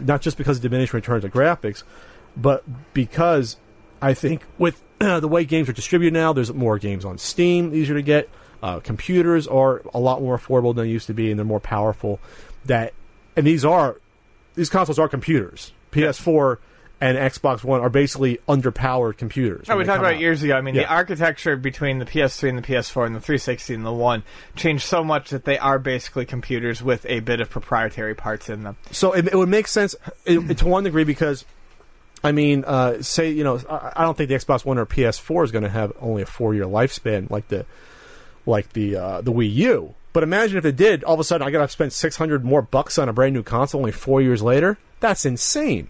Not 0.00 0.22
just 0.22 0.38
because 0.38 0.56
of 0.56 0.62
diminishing 0.62 0.96
returns 0.96 1.24
of 1.24 1.32
graphics, 1.32 1.82
but 2.36 2.64
because 2.94 3.56
I 4.00 4.14
think 4.14 4.42
with 4.58 4.82
the 4.98 5.28
way 5.28 5.44
games 5.44 5.68
are 5.68 5.74
distributed 5.74 6.14
now, 6.14 6.32
there's 6.32 6.52
more 6.52 6.78
games 6.78 7.04
on 7.04 7.18
Steam, 7.18 7.74
easier 7.74 7.94
to 7.94 8.02
get. 8.02 8.28
Uh, 8.62 8.80
computers 8.80 9.46
are 9.46 9.82
a 9.94 10.00
lot 10.00 10.20
more 10.20 10.38
affordable 10.38 10.74
than 10.74 10.84
they 10.84 10.90
used 10.90 11.06
to 11.06 11.14
be, 11.14 11.30
and 11.30 11.38
they're 11.38 11.46
more 11.46 11.60
powerful. 11.60 12.20
That 12.64 12.92
and 13.36 13.46
these 13.46 13.64
are 13.64 14.00
these 14.54 14.68
consoles 14.68 14.98
are 14.98 15.08
computers. 15.08 15.72
PS4 15.92 16.58
and 17.00 17.16
Xbox 17.16 17.64
One 17.64 17.80
are 17.80 17.88
basically 17.88 18.38
underpowered 18.48 19.16
computers. 19.16 19.68
No, 19.68 19.76
we 19.76 19.84
talked 19.84 20.00
about 20.00 20.14
out. 20.14 20.20
years 20.20 20.42
ago. 20.42 20.54
I 20.54 20.60
mean, 20.60 20.74
the 20.74 20.86
architecture 20.86 21.56
between 21.56 21.98
the 21.98 22.04
PS3 22.04 22.50
and 22.50 22.58
the 22.58 22.62
PS4 22.62 23.06
and 23.06 23.16
the 23.16 23.20
360 23.20 23.74
and 23.74 23.86
the 23.86 23.92
One 23.92 24.22
changed 24.54 24.84
so 24.84 25.02
much 25.02 25.30
that 25.30 25.44
they 25.44 25.58
are 25.58 25.78
basically 25.78 26.26
computers 26.26 26.82
with 26.82 27.06
a 27.06 27.20
bit 27.20 27.40
of 27.40 27.48
proprietary 27.48 28.14
parts 28.14 28.50
in 28.50 28.64
them. 28.64 28.76
So 28.90 29.12
it, 29.12 29.28
it 29.28 29.34
would 29.34 29.48
make 29.48 29.66
sense 29.66 29.94
it, 30.26 30.58
to 30.58 30.66
one 30.66 30.84
degree 30.84 31.04
because, 31.04 31.46
I 32.22 32.32
mean, 32.32 32.64
uh, 32.66 33.02
say 33.02 33.30
you 33.30 33.44
know, 33.44 33.60
I, 33.68 33.92
I 33.96 34.02
don't 34.02 34.16
think 34.16 34.28
the 34.28 34.34
Xbox 34.34 34.66
One 34.66 34.76
or 34.76 34.84
PS4 34.84 35.44
is 35.44 35.52
going 35.52 35.64
to 35.64 35.70
have 35.70 35.92
only 36.00 36.22
a 36.22 36.26
four-year 36.26 36.64
lifespan 36.64 37.30
like 37.30 37.48
the 37.48 37.64
like 38.44 38.74
the 38.74 38.96
uh, 38.96 39.20
the 39.22 39.32
Wii 39.32 39.54
U. 39.54 39.94
But 40.12 40.22
imagine 40.22 40.58
if 40.58 40.66
it 40.66 40.76
did. 40.76 41.04
All 41.04 41.14
of 41.14 41.20
a 41.20 41.24
sudden, 41.24 41.46
I 41.46 41.50
got 41.50 41.62
to 41.62 41.68
spend 41.68 41.94
six 41.94 42.16
hundred 42.16 42.44
more 42.44 42.60
bucks 42.60 42.98
on 42.98 43.08
a 43.08 43.12
brand 43.14 43.32
new 43.32 43.42
console 43.42 43.80
only 43.80 43.92
four 43.92 44.20
years 44.20 44.42
later. 44.42 44.76
That's 44.98 45.24
insane. 45.24 45.88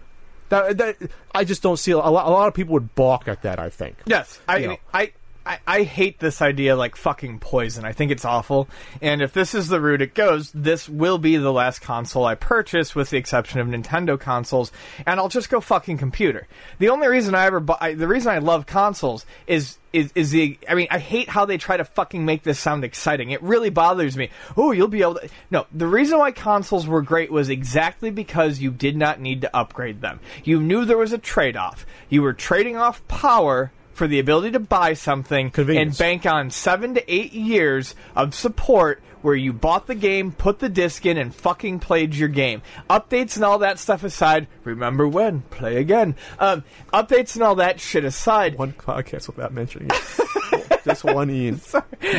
That, 0.51 0.77
that 0.79 0.97
I 1.33 1.45
just 1.45 1.63
don't 1.63 1.77
see 1.77 1.91
a 1.91 1.97
lot, 1.97 2.27
a 2.27 2.29
lot 2.29 2.49
of 2.49 2.53
people 2.53 2.73
would 2.73 2.93
balk 2.93 3.29
at 3.29 3.41
that. 3.43 3.57
I 3.57 3.69
think. 3.69 3.95
Yes, 4.05 4.37
I, 4.49 4.57
You 4.57 4.67
know. 4.67 4.77
I, 4.93 5.13
I, 5.45 5.59
I 5.65 5.83
hate 5.83 6.19
this 6.19 6.41
idea 6.41 6.75
like 6.75 6.95
fucking 6.95 7.39
poison. 7.39 7.83
I 7.83 7.93
think 7.93 8.11
it's 8.11 8.25
awful. 8.25 8.67
And 9.01 9.21
if 9.21 9.33
this 9.33 9.55
is 9.55 9.67
the 9.67 9.81
route 9.81 10.01
it 10.01 10.13
goes, 10.13 10.51
this 10.51 10.87
will 10.87 11.17
be 11.17 11.37
the 11.37 11.51
last 11.51 11.79
console 11.79 12.25
I 12.25 12.35
purchase, 12.35 12.93
with 12.93 13.09
the 13.09 13.17
exception 13.17 13.59
of 13.59 13.67
Nintendo 13.67 14.19
consoles. 14.19 14.71
And 15.05 15.19
I'll 15.19 15.29
just 15.29 15.49
go 15.49 15.59
fucking 15.59 15.97
computer. 15.97 16.47
The 16.79 16.89
only 16.89 17.07
reason 17.07 17.33
I 17.33 17.45
ever, 17.45 17.59
bu- 17.59 17.73
I, 17.79 17.93
the 17.93 18.07
reason 18.07 18.31
I 18.31 18.39
love 18.39 18.65
consoles 18.65 19.25
is. 19.47 19.77
Is, 19.91 20.09
is 20.15 20.31
the 20.31 20.57
I 20.69 20.75
mean 20.75 20.87
I 20.89 20.99
hate 20.99 21.27
how 21.27 21.43
they 21.43 21.57
try 21.57 21.75
to 21.75 21.83
fucking 21.83 22.23
make 22.23 22.43
this 22.43 22.57
sound 22.57 22.85
exciting. 22.85 23.31
It 23.31 23.43
really 23.43 23.69
bothers 23.69 24.15
me. 24.15 24.29
Oh, 24.55 24.71
you'll 24.71 24.87
be 24.87 25.01
able 25.01 25.15
to 25.15 25.27
No, 25.49 25.67
the 25.69 25.85
reason 25.85 26.17
why 26.17 26.31
consoles 26.31 26.87
were 26.87 27.01
great 27.01 27.29
was 27.29 27.49
exactly 27.49 28.09
because 28.09 28.61
you 28.61 28.71
did 28.71 28.95
not 28.95 29.19
need 29.19 29.41
to 29.41 29.53
upgrade 29.53 29.99
them. 29.99 30.21
You 30.45 30.61
knew 30.61 30.85
there 30.85 30.97
was 30.97 31.11
a 31.11 31.17
trade-off. 31.17 31.85
You 32.07 32.21
were 32.21 32.31
trading 32.31 32.77
off 32.77 33.05
power 33.09 33.73
for 33.93 34.07
the 34.07 34.19
ability 34.19 34.51
to 34.51 34.59
buy 34.59 34.93
something 34.93 35.51
and 35.57 35.97
bank 35.97 36.25
on 36.25 36.49
seven 36.49 36.93
to 36.95 37.13
eight 37.13 37.33
years 37.33 37.95
of 38.15 38.33
support 38.33 39.01
where 39.21 39.35
you 39.35 39.53
bought 39.53 39.85
the 39.85 39.93
game, 39.93 40.31
put 40.31 40.57
the 40.57 40.69
disc 40.69 41.05
in, 41.05 41.15
and 41.15 41.33
fucking 41.35 41.79
played 41.79 42.15
your 42.15 42.27
game. 42.27 42.61
Updates 42.89 43.35
and 43.35 43.45
all 43.45 43.59
that 43.59 43.77
stuff 43.77 44.03
aside, 44.03 44.47
remember 44.63 45.07
when? 45.07 45.41
Play 45.51 45.77
again. 45.77 46.15
Um, 46.39 46.63
updates 46.91 47.35
and 47.35 47.43
all 47.43 47.53
that 47.55 47.79
shit 47.79 48.03
aside, 48.03 48.57
One 48.57 48.73
podcast 48.73 49.27
without 49.27 49.53
mentioning 49.53 49.89
it. 49.93 50.81
Just 50.83 51.03
one 51.03 51.29
Ian. 51.29 51.61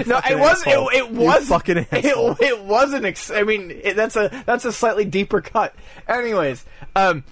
no, 0.07 0.21
it 0.31 0.39
was 0.39 0.63
it, 0.65 0.79
it 0.95 1.11
You 1.11 1.19
was 1.21 1.49
fucking 1.49 1.79
asshole. 1.91 2.33
it, 2.33 2.43
it 2.43 2.63
wasn't. 2.63 3.05
Ex- 3.05 3.33
I 3.33 3.43
mean, 3.43 3.73
it, 3.73 3.97
that's 3.97 4.15
a 4.15 4.45
that's 4.47 4.65
a 4.65 4.71
slightly 4.73 5.05
deeper 5.05 5.41
cut. 5.41 5.75
Anyways, 6.07 6.65
um, 6.95 7.25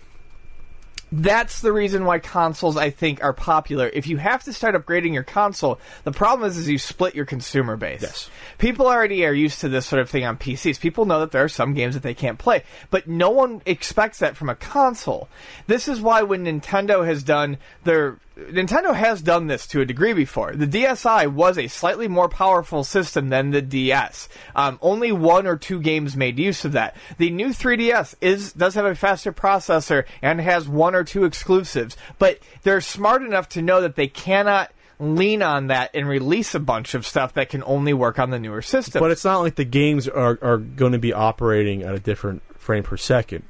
that's 1.12 1.61
the 1.61 1.73
reason 1.73 2.05
why 2.05 2.18
consoles 2.18 2.77
I 2.77 2.90
think 2.90 3.23
are 3.23 3.33
popular. 3.33 3.88
If 3.92 4.07
you 4.07 4.16
have 4.18 4.44
to 4.44 4.53
start 4.53 4.75
upgrading 4.75 5.12
your 5.12 5.23
console, 5.23 5.81
the 6.05 6.12
problem 6.12 6.49
is 6.49 6.57
is 6.57 6.68
you 6.68 6.79
split 6.79 7.14
your 7.14 7.25
consumer 7.25 7.77
base. 7.77 8.03
Yes. 8.03 8.31
People 8.59 8.87
already 8.87 9.25
are 9.25 9.33
used 9.33 9.61
to 9.61 9.68
this 9.68 9.87
sort 9.87 10.01
of 10.01 10.09
thing 10.09 10.25
on 10.25 10.37
PCs. 10.37 10.81
People 10.81 11.05
know 11.05 11.20
that 11.20 11.33
there 11.33 11.44
are 11.44 11.49
some 11.49 11.75
games 11.75 11.94
that 11.94 12.03
they 12.03 12.14
can't 12.14 12.38
play, 12.38 12.62
but 12.90 13.09
no 13.09 13.31
one 13.31 13.62
expects 13.66 14.18
that 14.18 14.37
from 14.37 14.49
a 14.49 14.55
console. 14.55 15.29
This 15.66 15.88
is 15.88 16.01
why 16.01 16.23
when 16.23 16.44
Nintendo 16.44 17.05
has 17.05 17.23
done 17.23 17.59
their 17.85 18.18
Nintendo 18.48 18.94
has 18.94 19.22
done 19.22 19.46
this 19.46 19.66
to 19.68 19.81
a 19.81 19.85
degree 19.85 20.12
before. 20.12 20.53
The 20.53 20.66
DSi 20.66 21.33
was 21.33 21.59
a 21.59 21.68
slightly 21.68 22.09
more 22.09 22.29
powerful 22.29 22.85
system 22.85 23.29
than 23.29 23.50
the 23.50 23.62
DS. 23.62 24.29
Um, 24.55 24.79
only 24.83 25.12
one 25.12 25.46
or 25.46 25.57
two 25.57 25.81
games 25.81 26.16
made 26.16 26.38
use 26.38 26.64
of 26.64 26.72
that. 26.72 26.96
The 27.18 27.31
new 27.31 27.48
3DS 27.48 28.14
is 28.20 28.53
does 28.53 28.74
have 28.74 28.85
a 28.85 28.94
faster 28.94 29.33
processor 29.33 30.05
and 30.22 30.40
has 30.40 30.68
one 30.68 30.94
or 30.94 31.05
two 31.05 31.24
exclusives, 31.24 31.96
but 32.18 32.38
they're 32.62 32.81
smart 32.81 33.22
enough 33.22 33.48
to 33.50 33.62
know 33.62 33.81
that 33.81 33.96
they 33.96 34.09
cannot 34.09 34.70
lean 34.98 35.42
on 35.42 35.68
that 35.68 35.90
and 35.94 36.07
release 36.07 36.55
a 36.55 36.61
bunch 36.61 36.94
of 36.94 37.07
stuff 37.07 37.35
that 37.35 37.48
can 37.48 37.62
only 37.64 37.92
work 37.92 38.18
on 38.18 38.31
the 38.31 38.38
newer 38.38 38.62
system. 38.62 39.00
But 39.00 39.11
it's 39.11 39.24
not 39.24 39.40
like 39.40 39.55
the 39.55 39.64
games 39.64 40.07
are, 40.09 40.38
are 40.42 40.59
going 40.59 40.92
to 40.92 40.98
be 40.98 41.12
operating 41.12 41.83
at 41.83 41.94
a 41.94 41.98
different 41.98 42.42
frame 42.59 42.83
per 42.83 42.96
second, 42.96 43.44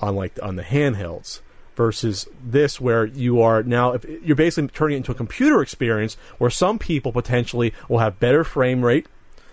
on 0.00 0.16
like 0.16 0.38
on 0.42 0.56
the 0.56 0.62
handhelds 0.62 1.40
versus 1.80 2.28
this, 2.44 2.78
where 2.78 3.06
you 3.06 3.40
are 3.40 3.62
now. 3.62 3.96
You're 4.22 4.36
basically 4.36 4.68
turning 4.68 4.96
it 4.96 4.98
into 4.98 5.12
a 5.12 5.14
computer 5.14 5.62
experience, 5.62 6.18
where 6.36 6.50
some 6.50 6.78
people 6.78 7.10
potentially 7.10 7.72
will 7.88 8.00
have 8.00 8.20
better 8.20 8.44
frame 8.44 8.84
rate 8.84 9.06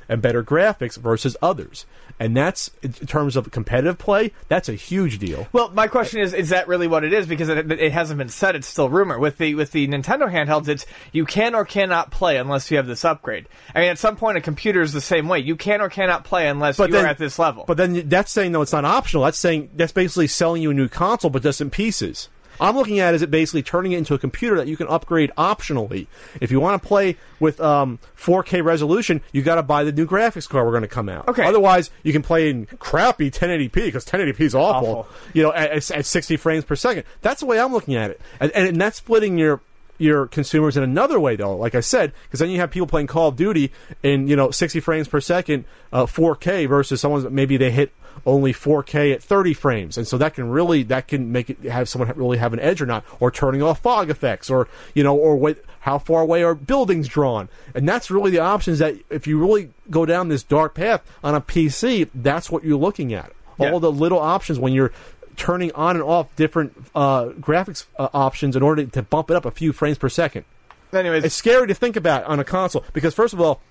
and 0.10 0.22
better 0.22 0.43
graphics 0.43 0.98
versus 0.98 1.36
others, 1.41 1.86
and 2.20 2.36
that's 2.36 2.72
in 2.82 2.91
terms 2.93 3.36
of 3.36 3.52
competitive 3.52 3.98
play. 3.98 4.32
That's 4.48 4.70
a 4.70 4.74
huge 4.74 5.20
deal. 5.20 5.48
Well, 5.52 5.70
my 5.70 5.88
question 5.88 6.22
is: 6.22 6.34
Is 6.34 6.50
that 6.50 6.67
really 6.67 6.88
what 6.88 7.04
it 7.04 7.13
is? 7.13 7.28
Because 7.28 7.50
it, 7.50 7.72
it 7.72 7.91
hasn't 7.91 8.17
been 8.17 8.30
said; 8.30 8.56
it's 8.56 8.67
still 8.67 8.89
rumor. 8.89 9.20
With 9.20 9.38
the 9.38 9.56
with 9.56 9.72
the 9.72 9.88
Nintendo 9.88 10.32
handhelds, 10.32 10.67
it's 10.67 10.86
you 11.12 11.26
can 11.26 11.56
or 11.56 11.65
cannot 11.65 12.12
play 12.12 12.38
unless 12.38 12.70
you 12.72 12.78
have 12.78 12.88
this 12.88 13.06
upgrade. 13.06 13.48
I 13.76 13.82
mean, 13.82 13.89
at 13.89 14.00
some 14.00 14.15
point, 14.15 14.38
a 14.38 14.41
computer 14.41 14.82
is 14.82 14.93
the 14.93 15.02
same 15.02 15.28
way. 15.28 15.39
You 15.39 15.56
can 15.56 15.82
or 15.82 15.89
cannot 15.89 16.24
play 16.24 16.48
unless 16.48 16.80
you 16.80 16.88
then, 16.88 17.06
are 17.06 17.08
at 17.08 17.17
this 17.17 17.38
level. 17.39 17.65
But 17.67 17.78
then 17.78 18.08
that's 18.10 18.32
saying 18.32 18.52
no, 18.52 18.62
it's 18.62 18.74
not 18.74 18.86
optional. 18.86 19.24
That's 19.24 19.38
saying 19.38 19.72
that's 19.76 19.91
basically 19.91 20.28
selling 20.28 20.62
you 20.62 20.72
a 20.72 20.74
new 20.74 20.88
console, 20.88 21.30
but 21.30 21.43
just 21.43 21.62
in 21.62 21.70
pieces. 21.70 22.30
I'm 22.60 22.76
looking 22.76 23.00
at 23.00 23.13
is 23.13 23.22
it 23.22 23.32
basically 23.32 23.63
turning 23.63 23.91
it 23.91 23.98
into 23.98 24.13
a 24.13 24.17
computer 24.20 24.56
that 24.58 24.67
you 24.67 24.78
can 24.78 24.88
upgrade 24.88 25.32
optionally. 25.38 26.08
If 26.41 26.52
you 26.52 26.60
want 26.60 26.82
to 26.82 26.88
play 26.88 27.17
with 27.39 27.60
um, 27.62 28.00
4K 28.17 28.63
resolution, 28.63 29.22
you 29.32 29.41
got 29.41 29.56
to 29.56 29.63
buy 29.63 29.84
the 29.84 29.91
new 29.91 30.06
graphics 30.08 30.48
card 30.48 30.65
we're 30.65 30.72
going 30.72 30.82
to 30.82 30.88
come 30.88 31.10
out. 31.10 31.28
Okay. 31.28 31.43
Otherwise, 31.46 31.89
you 32.04 32.12
can 32.13 32.22
play 32.24 32.50
in 32.50 32.65
crappy 32.65 33.30
1080p 33.32 33.72
because 33.74 34.06
1080p 34.06 34.39
is 34.41 34.56
awful. 34.56 34.89
Awful. 35.00 35.08
You 35.34 35.43
know, 35.43 35.54
at, 35.54 35.72
at- 35.72 35.91
at 35.91 36.06
60 36.06 36.38
frames 36.38 36.63
per 36.65 36.76
second. 36.76 37.04
That's 37.22 37.39
the 37.41 37.46
way 37.46 37.60
I'm 37.60 37.72
looking 37.72 37.96
at 37.96 38.12
it, 38.12 38.22
and, 38.39 38.52
and 38.52 38.80
that's 38.82 38.98
splitting 38.98 39.38
your 39.38 39.62
your 39.98 40.28
consumers 40.28 40.78
in 40.78 40.84
another 40.84 41.20
way 41.20 41.36
though. 41.36 41.56
Like 41.56 41.76
i 41.76 41.80
said 41.80 42.14
because 42.24 42.40
then 42.40 42.50
you 42.50 42.60
have 42.60 42.72
people 42.72 42.88
playing 42.88 43.08
call 43.08 43.30
of 43.30 43.36
duty 43.36 43.72
in 44.04 44.28
you 44.28 44.36
know 44.36 44.52
60 44.52 44.80
frames 44.80 45.08
per 45.08 45.20
second 45.22 45.66
uh, 45.92 46.06
4k 46.06 46.68
versus 46.68 47.02
someone's 47.02 47.30
maybe 47.30 47.58
they 47.58 47.72
hit 47.72 47.92
only 48.26 48.54
4k 48.54 49.14
at 49.14 49.24
30 49.24 49.54
frames. 49.54 49.98
And 49.98 50.08
so 50.08 50.18
that 50.18 50.34
can 50.34 50.50
really 50.50 50.84
that 50.84 51.08
can 51.08 51.32
make 51.32 51.50
it 51.50 51.60
have 51.64 51.90
someone 51.90 52.12
really 52.16 52.38
have 52.38 52.54
an 52.54 52.60
edge 52.60 52.82
or 52.82 52.86
not 52.86 53.06
or 53.20 53.32
turning 53.32 53.62
off 53.62 53.80
fog 53.80 54.10
effects 54.10 54.50
or 54.50 54.68
you 54.94 55.04
know 55.04 55.16
or 55.16 55.36
what 55.36 55.64
how 55.82 55.98
far 56.00 56.22
away 56.22 56.44
are 56.44 56.56
buildings 56.56 57.08
drawn. 57.08 57.50
And 57.76 57.88
that's 57.88 58.10
really 58.10 58.32
the 58.32 58.40
options 58.40 58.80
that 58.80 58.96
if 59.10 59.28
you 59.28 59.40
really 59.40 59.72
go 59.90 60.06
down 60.06 60.30
this 60.30 60.44
dark 60.44 60.76
path 60.76 61.02
on 61.24 61.36
a 61.36 61.42
pc 61.42 62.10
that's 62.14 62.52
what 62.52 62.64
you're 62.64 62.78
looking 62.78 63.14
at. 63.14 63.32
Yeah. 63.60 63.72
all 63.72 63.80
the 63.80 63.92
little 63.92 64.20
options 64.20 64.60
when 64.60 64.72
you're 64.72 64.92
turning 65.38 65.71
on 65.73 65.95
and 65.95 66.04
off 66.04 66.28
different 66.36 66.76
uh, 66.93 67.28
graphics 67.39 67.86
uh, 67.97 68.10
options 68.13 68.56
in 68.56 68.63
order 68.63 68.86
to 68.86 69.02
bump 69.04 69.32
it 69.32 69.36
up 69.36 69.45
a 69.45 69.52
few 69.52 69.71
frames 69.71 69.97
per 69.97 70.10
second. 70.10 70.43
Anyways, 70.91 71.23
It's 71.23 71.36
scary 71.36 71.67
to 71.67 71.73
think 71.73 71.95
about 71.95 72.23
on 72.26 72.39
a 72.39 72.43
console 72.43 72.84
because, 72.93 73.13
first 73.13 73.34
of 73.34 73.39
all, 73.41 73.62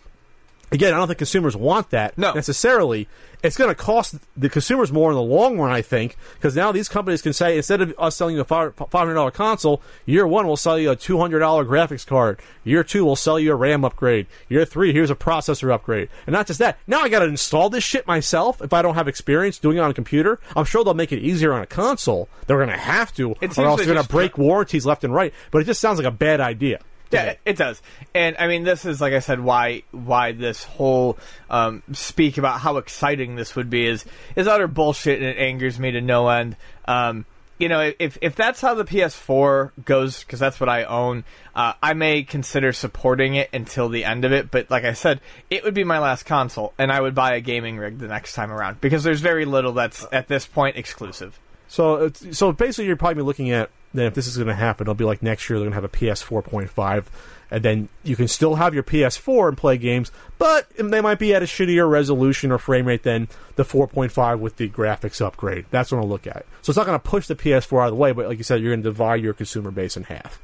again, 0.72 0.94
I 0.94 0.96
don't 0.98 1.06
think 1.08 1.18
consumers 1.18 1.56
want 1.56 1.90
that 1.90 2.16
No. 2.18 2.32
necessarily. 2.32 3.08
It's 3.42 3.56
going 3.56 3.68
to 3.68 3.74
cost 3.76 4.16
the 4.36 4.48
consumers 4.48 4.90
more 4.90 5.10
in 5.10 5.14
the 5.14 5.22
long 5.22 5.58
run, 5.58 5.70
I 5.70 5.82
think, 5.82 6.16
because 6.34 6.56
now 6.56 6.72
these 6.72 6.88
companies 6.88 7.20
can 7.22 7.32
say 7.34 7.56
instead 7.56 7.80
of 7.82 7.94
us 7.98 8.16
selling 8.16 8.34
you 8.34 8.40
a 8.40 8.44
five 8.44 8.72
hundred 8.90 9.14
dollar 9.14 9.30
console, 9.30 9.82
year 10.06 10.26
one 10.26 10.46
we'll 10.46 10.56
sell 10.56 10.78
you 10.78 10.90
a 10.90 10.96
two 10.96 11.18
hundred 11.18 11.40
dollar 11.40 11.64
graphics 11.64 12.04
card. 12.04 12.40
Year 12.64 12.82
two 12.82 13.04
we'll 13.04 13.14
sell 13.14 13.38
you 13.38 13.52
a 13.52 13.54
RAM 13.54 13.84
upgrade. 13.84 14.26
Year 14.48 14.64
three 14.64 14.92
here's 14.92 15.10
a 15.10 15.14
processor 15.14 15.70
upgrade, 15.72 16.08
and 16.26 16.32
not 16.32 16.46
just 16.46 16.58
that. 16.58 16.78
Now 16.86 17.02
I 17.02 17.08
got 17.08 17.20
to 17.20 17.26
install 17.26 17.68
this 17.70 17.84
shit 17.84 18.06
myself 18.06 18.60
if 18.62 18.72
I 18.72 18.82
don't 18.82 18.94
have 18.94 19.06
experience 19.06 19.58
doing 19.58 19.76
it 19.76 19.80
on 19.80 19.90
a 19.90 19.94
computer. 19.94 20.40
I'm 20.56 20.64
sure 20.64 20.82
they'll 20.82 20.94
make 20.94 21.12
it 21.12 21.20
easier 21.20 21.52
on 21.52 21.62
a 21.62 21.66
console. 21.66 22.28
They're 22.46 22.56
going 22.56 22.70
to 22.70 22.76
have 22.76 23.14
to, 23.16 23.32
or 23.32 23.36
else 23.42 23.56
they're 23.84 23.94
going 23.94 24.02
to 24.02 24.08
break 24.08 24.38
warranties 24.38 24.86
left 24.86 25.04
and 25.04 25.14
right. 25.14 25.32
But 25.52 25.60
it 25.60 25.64
just 25.66 25.80
sounds 25.80 25.98
like 25.98 26.08
a 26.08 26.10
bad 26.10 26.40
idea. 26.40 26.80
Yeah, 27.10 27.24
it- 27.24 27.40
it 27.44 27.56
does. 27.56 27.80
And 28.14 28.36
I 28.38 28.46
mean, 28.48 28.64
this 28.64 28.84
is 28.84 29.00
like 29.00 29.12
I 29.12 29.20
said, 29.20 29.40
why 29.40 29.82
why 29.92 30.32
this 30.32 30.64
whole 30.64 31.18
um, 31.50 31.82
speak 31.92 32.38
about 32.38 32.60
how 32.60 32.76
exciting 32.78 33.36
this 33.36 33.54
would 33.56 33.70
be 33.70 33.86
is 33.86 34.04
is 34.34 34.46
utter 34.48 34.66
bullshit, 34.68 35.20
and 35.20 35.28
it 35.28 35.38
angers 35.38 35.78
me 35.78 35.92
to 35.92 36.00
no 36.00 36.28
end. 36.28 36.56
Um, 36.86 37.24
you 37.58 37.68
know, 37.70 37.92
if 37.98 38.18
if 38.20 38.34
that's 38.34 38.60
how 38.60 38.74
the 38.74 38.84
PS4 38.84 39.70
goes, 39.84 40.20
because 40.24 40.38
that's 40.38 40.60
what 40.60 40.68
I 40.68 40.84
own, 40.84 41.24
uh, 41.54 41.72
I 41.82 41.94
may 41.94 42.22
consider 42.22 42.72
supporting 42.72 43.34
it 43.36 43.48
until 43.52 43.88
the 43.88 44.04
end 44.04 44.26
of 44.26 44.32
it. 44.32 44.50
But 44.50 44.70
like 44.70 44.84
I 44.84 44.92
said, 44.92 45.20
it 45.48 45.64
would 45.64 45.72
be 45.72 45.84
my 45.84 45.98
last 45.98 46.24
console, 46.24 46.74
and 46.76 46.92
I 46.92 47.00
would 47.00 47.14
buy 47.14 47.34
a 47.34 47.40
gaming 47.40 47.78
rig 47.78 47.98
the 47.98 48.08
next 48.08 48.34
time 48.34 48.50
around 48.52 48.80
because 48.82 49.04
there's 49.04 49.20
very 49.20 49.46
little 49.46 49.72
that's 49.72 50.04
at 50.12 50.28
this 50.28 50.44
point 50.44 50.76
exclusive. 50.76 51.38
So, 51.68 52.10
so 52.10 52.52
basically, 52.52 52.86
you're 52.86 52.96
probably 52.96 53.22
looking 53.22 53.50
at 53.50 53.70
then 53.96 54.06
if 54.06 54.14
this 54.14 54.26
is 54.26 54.36
going 54.36 54.48
to 54.48 54.54
happen, 54.54 54.84
it'll 54.84 54.94
be 54.94 55.04
like 55.04 55.22
next 55.22 55.48
year 55.48 55.58
they're 55.58 55.68
going 55.68 55.72
to 55.72 55.76
have 55.76 55.84
a 55.84 56.14
PS 56.14 56.22
4.5, 56.22 57.04
and 57.50 57.64
then 57.64 57.88
you 58.02 58.16
can 58.16 58.28
still 58.28 58.56
have 58.56 58.74
your 58.74 58.82
PS4 58.82 59.48
and 59.48 59.56
play 59.56 59.78
games, 59.78 60.12
but 60.38 60.68
they 60.76 61.00
might 61.00 61.18
be 61.18 61.34
at 61.34 61.42
a 61.42 61.46
shittier 61.46 61.88
resolution 61.88 62.52
or 62.52 62.58
frame 62.58 62.86
rate 62.86 63.02
than 63.02 63.28
the 63.56 63.64
4.5 63.64 64.38
with 64.38 64.56
the 64.56 64.68
graphics 64.68 65.24
upgrade. 65.24 65.66
That's 65.70 65.90
what 65.90 65.98
I'll 65.98 66.08
look 66.08 66.26
at. 66.26 66.46
So 66.62 66.70
it's 66.70 66.76
not 66.76 66.86
going 66.86 66.98
to 66.98 67.04
push 67.08 67.26
the 67.26 67.36
PS4 67.36 67.82
out 67.82 67.86
of 67.86 67.90
the 67.92 67.96
way, 67.96 68.12
but 68.12 68.26
like 68.26 68.38
you 68.38 68.44
said, 68.44 68.60
you're 68.60 68.72
going 68.72 68.82
to 68.82 68.88
divide 68.90 69.22
your 69.22 69.32
consumer 69.32 69.70
base 69.70 69.96
in 69.96 70.04
half. 70.04 70.40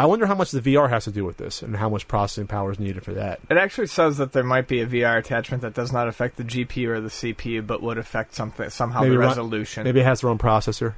I 0.00 0.06
wonder 0.06 0.24
how 0.24 0.34
much 0.34 0.50
the 0.50 0.62
VR 0.62 0.88
has 0.88 1.04
to 1.04 1.10
do 1.10 1.26
with 1.26 1.36
this, 1.36 1.60
and 1.60 1.76
how 1.76 1.90
much 1.90 2.08
processing 2.08 2.46
power 2.46 2.72
is 2.72 2.78
needed 2.78 3.04
for 3.04 3.12
that. 3.12 3.38
It 3.50 3.58
actually 3.58 3.88
says 3.88 4.16
that 4.16 4.32
there 4.32 4.42
might 4.42 4.66
be 4.66 4.80
a 4.80 4.86
VR 4.86 5.18
attachment 5.18 5.60
that 5.60 5.74
does 5.74 5.92
not 5.92 6.08
affect 6.08 6.38
the 6.38 6.42
GPU 6.42 6.88
or 6.88 7.00
the 7.02 7.10
CPU, 7.10 7.66
but 7.66 7.82
would 7.82 7.98
affect 7.98 8.34
something 8.34 8.70
somehow 8.70 9.02
the 9.02 9.10
run- 9.18 9.28
resolution. 9.28 9.84
Maybe 9.84 10.00
it 10.00 10.04
has 10.06 10.22
their 10.22 10.30
own 10.30 10.38
processor, 10.38 10.94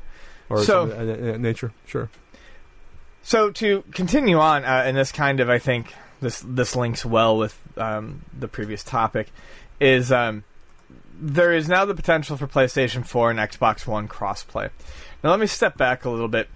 or 0.49 0.63
So- 0.63 0.87
that 0.87 1.41
nature. 1.41 1.73
Sure. 1.85 2.11
So 3.25 3.51
to 3.51 3.83
continue 3.93 4.39
on, 4.39 4.65
uh, 4.65 4.85
and 4.87 4.97
this 4.97 5.11
kind 5.11 5.41
of 5.41 5.51
I 5.51 5.59
think 5.59 5.93
this 6.21 6.41
this 6.47 6.77
links 6.77 7.05
well 7.05 7.37
with 7.37 7.59
um, 7.77 8.23
the 8.39 8.47
previous 8.47 8.85
topic, 8.85 9.33
is 9.81 10.13
um, 10.13 10.45
there 11.21 11.53
is 11.53 11.69
now 11.69 11.85
the 11.85 11.95
potential 11.97 12.37
for 12.37 12.47
PlayStation 12.47 13.05
4 13.05 13.33
and 13.33 13.41
Xbox 13.41 13.85
One 13.85 14.07
crossplay. 14.07 14.71
Now 15.25 15.31
let 15.31 15.41
me 15.41 15.49
step 15.49 15.77
back 15.77 16.05
a 16.05 16.11
little 16.11 16.29
bit. 16.29 16.49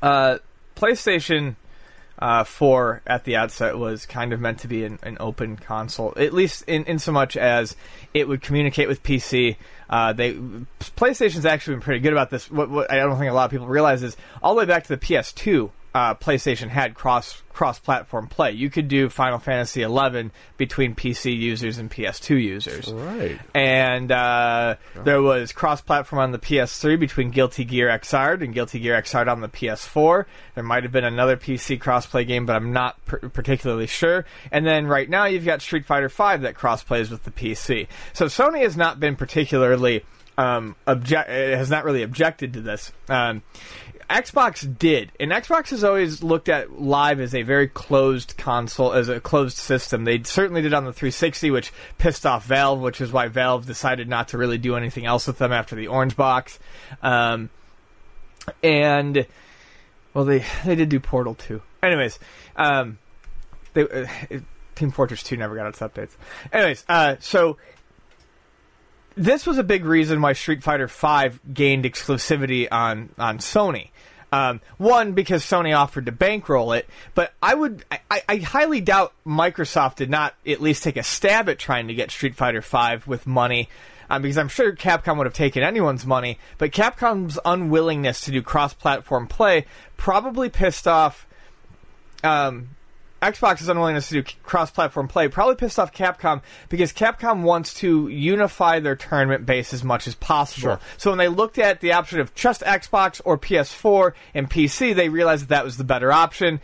Uh, 0.00 0.38
PlayStation 0.76 1.56
uh, 2.18 2.44
4 2.44 3.02
at 3.06 3.24
the 3.24 3.36
outset 3.36 3.76
was 3.76 4.06
kind 4.06 4.32
of 4.32 4.40
meant 4.40 4.60
to 4.60 4.68
be 4.68 4.84
an, 4.84 4.98
an 5.02 5.16
open 5.18 5.56
console, 5.56 6.12
at 6.16 6.32
least 6.32 6.62
in, 6.68 6.84
in 6.84 6.98
so 6.98 7.10
much 7.10 7.36
as 7.36 7.74
it 8.14 8.28
would 8.28 8.42
communicate 8.42 8.86
with 8.86 9.02
PC. 9.02 9.56
Uh, 9.90 10.12
they 10.12 10.34
PlayStation's 10.80 11.44
actually 11.44 11.74
been 11.74 11.82
pretty 11.82 12.00
good 12.00 12.12
about 12.12 12.30
this. 12.30 12.50
What, 12.50 12.70
what 12.70 12.90
I 12.90 12.96
don't 12.96 13.18
think 13.18 13.30
a 13.30 13.34
lot 13.34 13.46
of 13.46 13.50
people 13.50 13.66
realize 13.66 14.02
is 14.02 14.16
all 14.42 14.54
the 14.54 14.60
way 14.60 14.66
back 14.66 14.84
to 14.84 14.88
the 14.88 14.98
PS2. 14.98 15.70
Uh, 15.94 16.14
PlayStation 16.14 16.68
had 16.68 16.94
cross 16.94 17.42
cross 17.52 17.78
platform 17.78 18.26
play. 18.26 18.52
You 18.52 18.70
could 18.70 18.88
do 18.88 19.10
Final 19.10 19.38
Fantasy 19.38 19.82
XI 19.82 20.30
between 20.56 20.94
PC 20.94 21.38
users 21.38 21.76
and 21.76 21.90
PS2 21.90 22.42
users 22.42 22.90
Right. 22.90 23.38
and 23.54 24.10
uh, 24.10 24.76
there 25.04 25.20
was 25.20 25.52
cross-platform 25.52 26.18
on 26.22 26.32
the 26.32 26.38
PS3 26.38 26.98
between 26.98 27.30
Guilty 27.30 27.66
Gear 27.66 27.88
Xrd 27.90 28.42
and 28.42 28.54
Guilty 28.54 28.80
Gear 28.80 28.94
Xrd 29.02 29.28
on 29.30 29.42
the 29.42 29.48
PS4. 29.48 30.24
There 30.54 30.64
might 30.64 30.82
have 30.84 30.92
been 30.92 31.04
another 31.04 31.36
PC 31.36 31.78
cross-play 31.78 32.24
game, 32.24 32.46
but 32.46 32.56
I'm 32.56 32.72
not 32.72 33.04
per- 33.04 33.18
particularly 33.28 33.86
sure. 33.86 34.24
And 34.50 34.66
then 34.66 34.86
right 34.86 35.10
now 35.10 35.26
you've 35.26 35.44
got 35.44 35.60
Street 35.60 35.84
Fighter 35.84 36.08
V 36.08 36.38
that 36.38 36.54
cross-plays 36.54 37.10
with 37.10 37.24
the 37.24 37.30
PC. 37.30 37.86
So 38.14 38.26
Sony 38.26 38.62
has 38.62 38.78
not 38.78 38.98
been 38.98 39.14
particularly 39.14 40.06
um, 40.38 40.74
object 40.86 41.28
has 41.28 41.68
not 41.68 41.84
really 41.84 42.02
objected 42.02 42.54
to 42.54 42.62
this. 42.62 42.90
Um, 43.10 43.42
Xbox 44.12 44.78
did, 44.78 45.10
and 45.18 45.30
Xbox 45.32 45.70
has 45.70 45.82
always 45.82 46.22
looked 46.22 46.50
at 46.50 46.80
Live 46.80 47.18
as 47.18 47.34
a 47.34 47.42
very 47.42 47.66
closed 47.66 48.34
console, 48.36 48.92
as 48.92 49.08
a 49.08 49.20
closed 49.20 49.56
system. 49.56 50.04
They 50.04 50.22
certainly 50.22 50.60
did 50.60 50.74
on 50.74 50.84
the 50.84 50.92
360, 50.92 51.50
which 51.50 51.72
pissed 51.96 52.26
off 52.26 52.44
Valve, 52.44 52.80
which 52.80 53.00
is 53.00 53.10
why 53.10 53.28
Valve 53.28 53.64
decided 53.64 54.08
not 54.08 54.28
to 54.28 54.38
really 54.38 54.58
do 54.58 54.76
anything 54.76 55.06
else 55.06 55.26
with 55.26 55.38
them 55.38 55.50
after 55.50 55.74
the 55.74 55.86
Orange 55.86 56.14
Box. 56.14 56.58
Um, 57.02 57.48
and 58.62 59.26
well, 60.12 60.26
they 60.26 60.44
they 60.64 60.74
did 60.74 60.90
do 60.90 61.00
Portal 61.00 61.34
2. 61.34 61.62
Anyways, 61.82 62.18
um, 62.56 62.98
they 63.72 63.82
uh, 63.82 64.06
Team 64.74 64.90
Fortress 64.90 65.22
2 65.22 65.38
never 65.38 65.56
got 65.56 65.68
its 65.68 65.78
updates. 65.78 66.12
Anyways, 66.52 66.84
uh, 66.86 67.16
so 67.18 67.56
this 69.16 69.46
was 69.46 69.58
a 69.58 69.64
big 69.64 69.84
reason 69.84 70.20
why 70.20 70.32
Street 70.32 70.62
Fighter 70.62 70.86
V 70.86 71.38
gained 71.52 71.84
exclusivity 71.84 72.68
on 72.70 73.10
on 73.18 73.38
Sony. 73.38 73.88
Um, 74.32 74.62
one 74.78 75.12
because 75.12 75.44
Sony 75.44 75.76
offered 75.76 76.06
to 76.06 76.12
bankroll 76.12 76.72
it, 76.72 76.88
but 77.14 77.34
I 77.42 77.54
would 77.54 77.84
I, 77.90 78.22
I 78.28 78.36
highly 78.36 78.80
doubt 78.80 79.12
Microsoft 79.26 79.96
did 79.96 80.08
not 80.08 80.34
at 80.46 80.62
least 80.62 80.82
take 80.82 80.96
a 80.96 81.02
stab 81.02 81.50
at 81.50 81.58
trying 81.58 81.88
to 81.88 81.94
get 81.94 82.10
Street 82.10 82.34
Fighter 82.34 82.62
V 82.62 83.02
with 83.06 83.26
money. 83.26 83.68
Um, 84.10 84.20
because 84.20 84.36
I'm 84.36 84.48
sure 84.48 84.74
Capcom 84.74 85.16
would 85.16 85.26
have 85.26 85.32
taken 85.32 85.62
anyone's 85.62 86.04
money, 86.04 86.38
but 86.58 86.70
Capcom's 86.70 87.38
unwillingness 87.46 88.20
to 88.22 88.30
do 88.30 88.42
cross-platform 88.42 89.26
play 89.28 89.64
probably 89.96 90.50
pissed 90.50 90.86
off 90.86 91.26
um, 92.22 92.70
Xbox's 93.22 93.68
unwillingness 93.68 94.08
to 94.08 94.22
do 94.22 94.32
cross-platform 94.42 95.08
play 95.08 95.28
probably 95.28 95.54
pissed 95.54 95.78
off 95.78 95.92
Capcom 95.94 96.42
because 96.68 96.92
Capcom 96.92 97.42
wants 97.42 97.72
to 97.74 98.08
unify 98.08 98.80
their 98.80 98.96
tournament 98.96 99.46
base 99.46 99.72
as 99.72 99.84
much 99.84 100.08
as 100.08 100.14
possible. 100.16 100.60
Sure. 100.60 100.80
So 100.98 101.10
when 101.10 101.18
they 101.18 101.28
looked 101.28 101.58
at 101.58 101.80
the 101.80 101.92
option 101.92 102.20
of 102.20 102.34
just 102.34 102.62
Xbox 102.62 103.20
or 103.24 103.38
PS4 103.38 104.12
and 104.34 104.50
PC, 104.50 104.94
they 104.94 105.08
realized 105.08 105.44
that 105.44 105.48
that 105.50 105.64
was 105.64 105.76
the 105.76 105.84
better 105.84 106.10
option. 106.10 106.60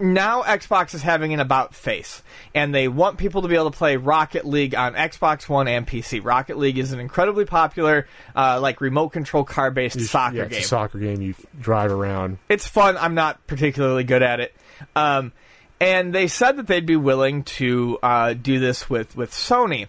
Now 0.00 0.42
Xbox 0.42 0.94
is 0.94 1.02
having 1.02 1.34
an 1.34 1.40
about 1.40 1.74
face, 1.74 2.22
and 2.54 2.72
they 2.72 2.86
want 2.86 3.18
people 3.18 3.42
to 3.42 3.48
be 3.48 3.56
able 3.56 3.70
to 3.70 3.76
play 3.76 3.96
Rocket 3.96 4.44
League 4.44 4.74
on 4.74 4.94
Xbox 4.94 5.48
One 5.48 5.66
and 5.66 5.86
PC. 5.86 6.24
Rocket 6.24 6.56
League 6.56 6.78
is 6.78 6.92
an 6.92 7.00
incredibly 7.00 7.44
popular, 7.44 8.06
uh, 8.36 8.60
like 8.60 8.80
remote 8.80 9.08
control 9.08 9.42
car 9.42 9.72
based 9.72 10.00
soccer 10.00 10.36
yeah, 10.36 10.42
it's 10.44 10.52
game 10.52 10.62
a 10.62 10.64
soccer 10.64 10.98
game. 10.98 11.20
You 11.20 11.34
drive 11.60 11.90
around. 11.90 12.38
it's 12.48 12.66
fun. 12.66 12.96
I'm 12.96 13.14
not 13.14 13.44
particularly 13.48 14.04
good 14.04 14.22
at 14.22 14.38
it. 14.38 14.54
Um, 14.94 15.32
and 15.80 16.14
they 16.14 16.26
said 16.26 16.56
that 16.56 16.66
they'd 16.66 16.86
be 16.86 16.96
willing 16.96 17.44
to 17.44 17.98
uh, 18.02 18.34
do 18.34 18.58
this 18.58 18.90
with, 18.90 19.16
with 19.16 19.30
Sony. 19.30 19.88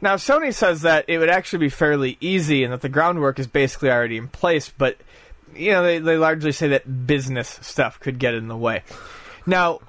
Now, 0.00 0.16
Sony 0.16 0.52
says 0.52 0.82
that 0.82 1.06
it 1.08 1.18
would 1.18 1.30
actually 1.30 1.60
be 1.60 1.68
fairly 1.68 2.16
easy 2.20 2.64
and 2.64 2.72
that 2.72 2.82
the 2.82 2.88
groundwork 2.88 3.38
is 3.38 3.46
basically 3.46 3.90
already 3.90 4.16
in 4.16 4.28
place, 4.28 4.70
but 4.76 4.96
you 5.54 5.72
know 5.72 5.82
they, 5.82 5.98
they 5.98 6.16
largely 6.16 6.52
say 6.52 6.68
that 6.68 7.06
business 7.06 7.58
stuff 7.62 7.98
could 7.98 8.18
get 8.18 8.34
in 8.34 8.48
the 8.48 8.56
way. 8.56 8.82
Now, 9.46 9.80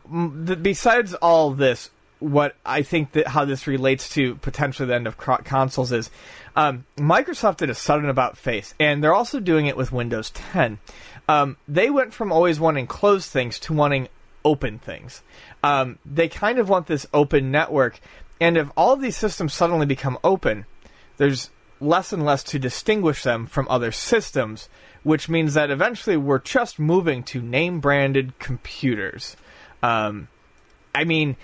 besides 0.62 1.14
all 1.16 1.52
this, 1.52 1.90
what 2.20 2.56
I 2.66 2.84
think 2.84 3.12
that 3.14 3.28
how 3.28 3.46
this 3.46 3.68
relates 3.68 4.10
to 4.10 4.36
potentially 4.36 4.88
the 4.88 4.96
end 4.96 5.08
of 5.08 5.18
cro- 5.18 5.38
consoles 5.38 5.92
is 5.92 6.10
um, 6.56 6.86
Microsoft 6.96 7.58
did 7.58 7.70
a 7.70 7.76
sudden 7.76 8.10
about 8.10 8.38
face, 8.38 8.74
and 8.80 9.04
they're 9.04 9.14
also 9.14 9.40
doing 9.40 9.68
it 9.68 9.78
with 9.78 9.92
Windows 9.92 10.32
10. 10.32 10.80
Um, 11.28 11.58
they 11.68 11.90
went 11.90 12.14
from 12.14 12.32
always 12.32 12.60
wanting 12.60 12.88
closed 12.88 13.30
things 13.30 13.60
to 13.60 13.74
wanting 13.74 14.08
open 14.48 14.80
things. 14.80 15.24
Um, 15.62 16.00
they 16.06 16.30
kind 16.30 16.58
of 16.58 16.70
want 16.70 16.88
this 16.88 17.06
open 17.14 17.52
network, 17.52 18.00
and 18.40 18.56
if 18.58 18.70
all 18.78 18.94
of 18.94 19.02
these 19.02 19.18
systems 19.18 19.54
suddenly 19.54 19.86
become 19.86 20.18
open, 20.24 20.66
there's 21.18 21.50
less 21.82 22.14
and 22.14 22.24
less 22.24 22.44
to 22.44 22.58
distinguish 22.58 23.24
them 23.24 23.46
from 23.46 23.68
other 23.70 23.92
systems, 23.92 24.70
which 25.04 25.28
means 25.28 25.54
that 25.54 25.70
eventually 25.70 26.16
we're 26.16 26.40
just 26.40 26.80
moving 26.80 27.24
to 27.24 27.42
name 27.42 27.82
branded 27.82 28.40
computers. 28.40 29.36
Um, 29.84 30.30
I 30.96 31.04
mean, 31.04 31.36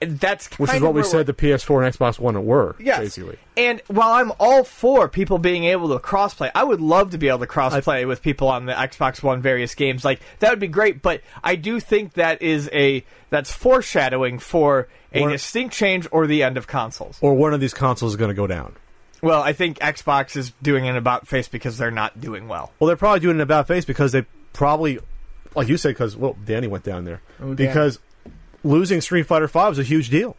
that's 0.00 0.48
Which 0.58 0.68
is 0.68 0.72
kind 0.74 0.84
what 0.84 0.94
we 0.94 1.02
said 1.02 1.26
the 1.26 1.34
PS4 1.34 1.84
and 1.84 1.94
Xbox 1.94 2.18
One 2.18 2.44
were, 2.46 2.76
Yes. 2.78 2.98
basically. 3.00 3.36
And 3.56 3.82
while 3.88 4.12
I'm 4.12 4.32
all 4.38 4.62
for 4.64 5.08
people 5.08 5.38
being 5.38 5.64
able 5.64 5.88
to 5.88 5.98
crossplay, 5.98 6.50
I 6.54 6.62
would 6.62 6.80
love 6.80 7.10
to 7.10 7.18
be 7.18 7.28
able 7.28 7.40
to 7.40 7.46
crossplay 7.46 8.06
with 8.06 8.22
people 8.22 8.48
on 8.48 8.66
the 8.66 8.72
Xbox 8.74 9.22
One 9.22 9.42
various 9.42 9.74
games. 9.74 10.04
Like 10.04 10.20
that 10.38 10.50
would 10.50 10.60
be 10.60 10.68
great, 10.68 11.02
but 11.02 11.22
I 11.42 11.56
do 11.56 11.80
think 11.80 12.12
that 12.14 12.42
is 12.42 12.70
a 12.72 13.04
that's 13.30 13.50
foreshadowing 13.52 14.38
for 14.38 14.88
a 15.12 15.22
Or- 15.22 15.30
distinct 15.30 15.74
change 15.74 16.06
or 16.12 16.26
the 16.26 16.42
end 16.42 16.56
of 16.56 16.66
consoles. 16.66 17.18
Or 17.20 17.34
one 17.34 17.52
of 17.54 17.60
these 17.60 17.74
consoles 17.74 18.12
is 18.12 18.16
going 18.16 18.28
to 18.30 18.34
go 18.34 18.46
down. 18.46 18.74
Well, 19.20 19.42
I 19.42 19.52
think 19.52 19.80
Xbox 19.80 20.36
is 20.36 20.52
doing 20.62 20.86
an 20.86 20.96
about 20.96 21.26
face 21.26 21.48
because 21.48 21.76
they're 21.76 21.90
not 21.90 22.20
doing 22.20 22.46
well. 22.46 22.72
Well, 22.78 22.86
they're 22.86 22.96
probably 22.96 23.18
doing 23.20 23.36
an 23.36 23.40
about 23.40 23.66
face 23.66 23.84
because 23.84 24.12
they 24.12 24.24
probably, 24.52 25.00
like 25.56 25.66
you 25.66 25.76
said, 25.76 25.88
because 25.90 26.16
well, 26.16 26.36
Danny 26.44 26.68
went 26.68 26.84
down 26.84 27.04
there 27.04 27.20
Oh, 27.40 27.54
Danny. 27.54 27.66
because 27.68 27.98
losing 28.64 29.00
Street 29.00 29.24
Fighter 29.24 29.48
Five 29.48 29.72
is 29.72 29.78
a 29.78 29.82
huge 29.82 30.10
deal, 30.10 30.36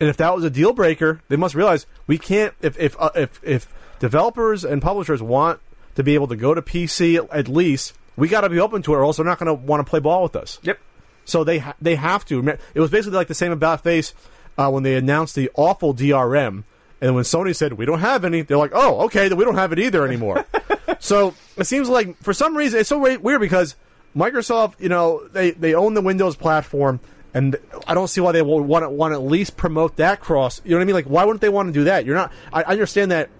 and 0.00 0.08
if 0.08 0.16
that 0.16 0.34
was 0.34 0.44
a 0.44 0.50
deal 0.50 0.72
breaker, 0.72 1.20
they 1.28 1.36
must 1.36 1.54
realize 1.54 1.86
we 2.06 2.18
can't. 2.18 2.54
If 2.60 2.78
if 2.78 2.96
uh, 2.98 3.10
if 3.14 3.40
if 3.42 3.72
developers 3.98 4.64
and 4.64 4.82
publishers 4.82 5.22
want 5.22 5.60
to 5.94 6.02
be 6.02 6.14
able 6.14 6.28
to 6.28 6.36
go 6.36 6.54
to 6.54 6.62
PC 6.62 7.26
at 7.30 7.48
least, 7.48 7.94
we 8.16 8.28
got 8.28 8.42
to 8.42 8.48
be 8.48 8.58
open 8.58 8.82
to 8.82 8.94
it, 8.94 8.96
or 8.96 9.04
else 9.04 9.16
they're 9.16 9.26
not 9.26 9.38
going 9.38 9.46
to 9.46 9.54
want 9.54 9.84
to 9.84 9.88
play 9.88 10.00
ball 10.00 10.22
with 10.22 10.36
us. 10.36 10.58
Yep. 10.62 10.78
So 11.24 11.44
they 11.44 11.58
ha- 11.58 11.76
they 11.80 11.94
have 11.94 12.24
to. 12.26 12.46
It 12.74 12.80
was 12.80 12.90
basically 12.90 13.16
like 13.16 13.28
the 13.28 13.34
same 13.34 13.52
about 13.52 13.82
face 13.82 14.12
uh, 14.58 14.70
when 14.70 14.82
they 14.82 14.96
announced 14.96 15.34
the 15.34 15.50
awful 15.54 15.94
DRM, 15.94 16.64
and 17.00 17.14
when 17.14 17.24
Sony 17.24 17.54
said 17.54 17.74
we 17.74 17.86
don't 17.86 18.00
have 18.00 18.24
any, 18.24 18.42
they're 18.42 18.56
like, 18.56 18.72
oh, 18.74 19.04
okay, 19.06 19.28
then 19.28 19.38
we 19.38 19.44
don't 19.44 19.54
have 19.54 19.72
it 19.72 19.78
either 19.78 20.06
anymore. 20.06 20.44
so 20.98 21.34
it 21.56 21.64
seems 21.64 21.88
like 21.88 22.16
for 22.18 22.32
some 22.32 22.56
reason 22.56 22.80
it's 22.80 22.88
so 22.88 22.98
weird 22.98 23.40
because 23.40 23.76
Microsoft, 24.16 24.80
you 24.80 24.88
know, 24.88 25.26
they 25.28 25.52
they 25.52 25.74
own 25.74 25.94
the 25.94 26.02
Windows 26.02 26.36
platform. 26.36 27.00
And 27.34 27.56
I 27.86 27.94
don't 27.94 28.08
see 28.08 28.20
why 28.20 28.32
they 28.32 28.42
want 28.42 28.84
to 28.84 28.90
want 28.90 29.12
to 29.12 29.16
at 29.16 29.22
least 29.22 29.56
promote 29.56 29.96
that 29.96 30.20
cross. 30.20 30.60
You 30.64 30.72
know 30.72 30.76
what 30.76 30.82
I 30.82 30.84
mean? 30.84 30.94
Like, 30.94 31.06
why 31.06 31.24
wouldn't 31.24 31.40
they 31.40 31.48
want 31.48 31.68
to 31.68 31.72
do 31.72 31.84
that? 31.84 32.04
You're 32.04 32.14
not. 32.14 32.30
I, 32.52 32.62
I 32.62 32.72
understand 32.72 33.10
that 33.10 33.30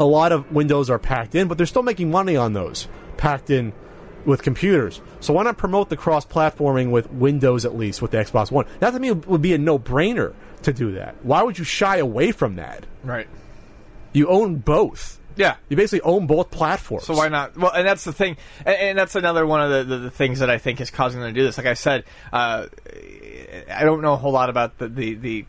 a 0.00 0.04
lot 0.04 0.32
of 0.32 0.50
Windows 0.50 0.90
are 0.90 0.98
packed 0.98 1.36
in, 1.36 1.46
but 1.46 1.58
they're 1.58 1.66
still 1.66 1.84
making 1.84 2.10
money 2.10 2.36
on 2.36 2.54
those 2.54 2.88
packed 3.16 3.50
in 3.50 3.72
with 4.24 4.42
computers. 4.42 5.00
So 5.20 5.32
why 5.32 5.44
not 5.44 5.58
promote 5.58 5.90
the 5.90 5.96
cross-platforming 5.96 6.90
with 6.90 7.08
Windows 7.12 7.64
at 7.64 7.76
least 7.76 8.02
with 8.02 8.10
the 8.10 8.18
Xbox 8.18 8.50
One? 8.50 8.66
That 8.80 8.90
to 8.90 8.98
me 8.98 9.12
would 9.12 9.42
be 9.42 9.54
a 9.54 9.58
no-brainer 9.58 10.34
to 10.62 10.72
do 10.72 10.92
that. 10.92 11.24
Why 11.24 11.42
would 11.42 11.56
you 11.56 11.64
shy 11.64 11.98
away 11.98 12.32
from 12.32 12.56
that? 12.56 12.84
Right. 13.04 13.28
You 14.12 14.26
own 14.26 14.56
both. 14.56 15.17
Yeah. 15.38 15.56
You 15.70 15.76
basically 15.76 16.02
own 16.02 16.26
both 16.26 16.50
platforms. 16.50 17.06
So 17.06 17.14
why 17.14 17.28
not? 17.28 17.56
Well, 17.56 17.72
and 17.72 17.86
that's 17.86 18.04
the 18.04 18.12
thing, 18.12 18.36
and, 18.66 18.76
and 18.76 18.98
that's 18.98 19.14
another 19.14 19.46
one 19.46 19.62
of 19.62 19.70
the, 19.70 19.84
the, 19.96 19.98
the 20.02 20.10
things 20.10 20.40
that 20.40 20.50
I 20.50 20.58
think 20.58 20.80
is 20.80 20.90
causing 20.90 21.20
them 21.20 21.32
to 21.32 21.40
do 21.40 21.46
this. 21.46 21.56
Like 21.56 21.66
I 21.68 21.74
said, 21.74 22.04
uh, 22.32 22.66
I 23.72 23.84
don't 23.84 24.02
know 24.02 24.12
a 24.12 24.16
whole 24.16 24.32
lot 24.32 24.50
about 24.50 24.78
the 24.78 24.88
the, 24.88 25.14
the 25.14 25.44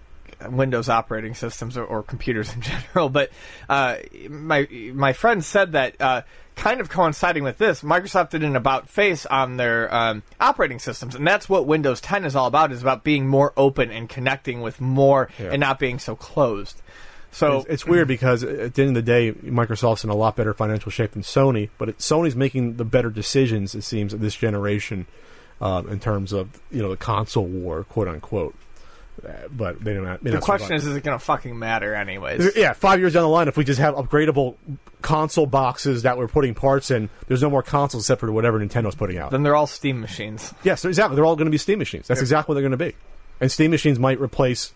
Windows 0.49 0.87
operating 0.87 1.33
systems 1.35 1.75
or, 1.77 1.83
or 1.83 2.01
computers 2.03 2.53
in 2.55 2.61
general, 2.61 3.09
but 3.09 3.31
uh, 3.67 3.97
my 4.29 4.67
my 4.93 5.13
friend 5.13 5.43
said 5.43 5.73
that. 5.73 5.99
Uh, 6.01 6.21
Kind 6.55 6.81
of 6.81 6.89
coinciding 6.89 7.45
with 7.45 7.57
this, 7.57 7.83
Microsoft 7.83 8.31
did 8.31 8.43
an 8.43 8.57
about 8.57 8.89
face 8.89 9.25
on 9.25 9.55
their 9.55 9.93
um, 9.95 10.23
operating 10.41 10.77
systems, 10.77 11.15
and 11.15 11.25
that's 11.25 11.47
what 11.47 11.65
Windows 11.67 12.01
10 12.01 12.25
is 12.25 12.35
all 12.35 12.47
about. 12.47 12.73
Is 12.73 12.81
about 12.81 13.05
being 13.05 13.25
more 13.29 13.53
open 13.55 13.91
and 13.91 14.09
connecting 14.09 14.59
with 14.59 14.81
more, 14.81 15.29
Yeah. 15.39 15.51
and 15.51 15.61
not 15.61 15.79
being 15.79 15.99
so 15.99 16.17
closed. 16.17 16.81
So 17.31 17.59
It's, 17.59 17.67
it's 17.67 17.85
weird 17.85 18.07
because 18.07 18.43
at 18.43 18.73
the 18.73 18.81
end 18.81 18.89
of 18.89 18.95
the 18.95 19.01
day, 19.01 19.31
Microsoft's 19.31 20.03
in 20.03 20.09
a 20.09 20.15
lot 20.15 20.35
better 20.35 20.53
financial 20.53 20.91
shape 20.91 21.11
than 21.11 21.21
Sony, 21.21 21.69
but 21.77 21.89
it, 21.89 21.97
Sony's 21.99 22.35
making 22.35 22.77
the 22.77 22.85
better 22.85 23.09
decisions. 23.09 23.75
It 23.75 23.83
seems 23.83 24.13
this 24.15 24.35
generation, 24.35 25.05
um, 25.61 25.89
in 25.89 25.99
terms 25.99 26.33
of 26.33 26.59
you 26.71 26.81
know 26.81 26.89
the 26.89 26.97
console 26.97 27.45
war, 27.45 27.83
quote 27.83 28.07
unquote. 28.07 28.55
Uh, 29.23 29.31
but 29.51 29.83
they 29.83 29.93
don't. 29.93 30.05
Have, 30.05 30.23
the 30.23 30.39
question 30.39 30.73
is, 30.73 30.87
is 30.87 30.95
it 30.95 31.03
going 31.03 31.17
to 31.17 31.23
fucking 31.23 31.57
matter 31.57 31.93
anyways? 31.93 32.55
yeah, 32.55 32.71
five 32.73 32.99
years 32.99 33.13
down 33.13 33.23
the 33.23 33.29
line, 33.29 33.47
if 33.49 33.57
we 33.57 33.65
just 33.65 33.79
have 33.79 33.95
upgradable 33.95 34.55
console 35.01 35.45
boxes 35.45 36.03
that 36.03 36.17
we're 36.17 36.27
putting 36.27 36.53
parts 36.55 36.89
in, 36.89 37.09
there's 37.27 37.41
no 37.41 37.49
more 37.49 37.61
consoles 37.61 38.03
except 38.03 38.21
for 38.21 38.31
whatever 38.31 38.59
Nintendo's 38.59 38.95
putting 38.95 39.17
out. 39.17 39.31
Then 39.31 39.43
they're 39.43 39.55
all 39.55 39.67
Steam 39.67 39.99
machines. 39.99 40.53
yes, 40.63 40.85
exactly. 40.85 41.15
They're 41.15 41.25
all 41.25 41.35
going 41.35 41.47
to 41.47 41.51
be 41.51 41.57
Steam 41.57 41.79
machines. 41.79 42.07
That's 42.07 42.21
exactly 42.21 42.53
what 42.53 42.55
they're 42.55 42.69
going 42.69 42.79
to 42.79 42.85
be. 42.91 42.95
And 43.41 43.51
Steam 43.51 43.71
machines 43.71 43.99
might 43.99 44.19
replace 44.19 44.73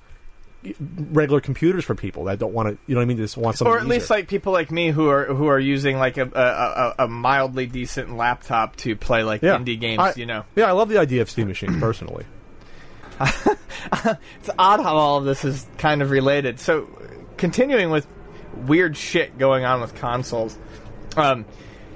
regular 1.11 1.41
computers 1.41 1.83
for 1.83 1.95
people 1.95 2.25
that 2.25 2.39
don't 2.39 2.53
want 2.53 2.69
to. 2.69 2.77
You 2.87 2.95
know 2.95 2.99
what 2.99 3.03
I 3.03 3.05
mean? 3.05 3.17
Just 3.17 3.37
want 3.37 3.57
something. 3.57 3.71
or 3.73 3.79
at 3.79 3.85
least 3.85 4.05
easier. 4.05 4.17
like 4.17 4.27
people 4.27 4.53
like 4.53 4.71
me 4.71 4.91
who 4.91 5.09
are 5.09 5.25
who 5.25 5.47
are 5.47 5.59
using 5.59 5.97
like 5.97 6.17
a 6.17 6.23
a, 6.33 7.03
a, 7.03 7.05
a 7.05 7.07
mildly 7.07 7.65
decent 7.65 8.15
laptop 8.15 8.75
to 8.77 8.95
play 8.95 9.23
like 9.23 9.41
yeah. 9.41 9.57
indie 9.57 9.79
games. 9.79 9.99
I- 9.99 10.13
you 10.15 10.25
know, 10.25 10.45
Yeah, 10.55 10.65
I 10.65 10.71
love 10.71 10.89
the 10.89 10.97
idea 10.97 11.21
of 11.21 11.29
Steam 11.29 11.47
machines 11.47 11.77
personally. 11.79 12.25
it's 13.21 14.49
odd 14.57 14.79
how 14.81 14.95
all 14.95 15.17
of 15.17 15.25
this 15.25 15.45
is 15.45 15.65
kind 15.77 16.01
of 16.01 16.09
related. 16.09 16.59
So, 16.59 16.87
continuing 17.37 17.89
with 17.91 18.07
weird 18.65 18.97
shit 18.97 19.37
going 19.37 19.65
on 19.65 19.81
with 19.81 19.95
consoles. 19.95 20.57
Um, 21.15 21.45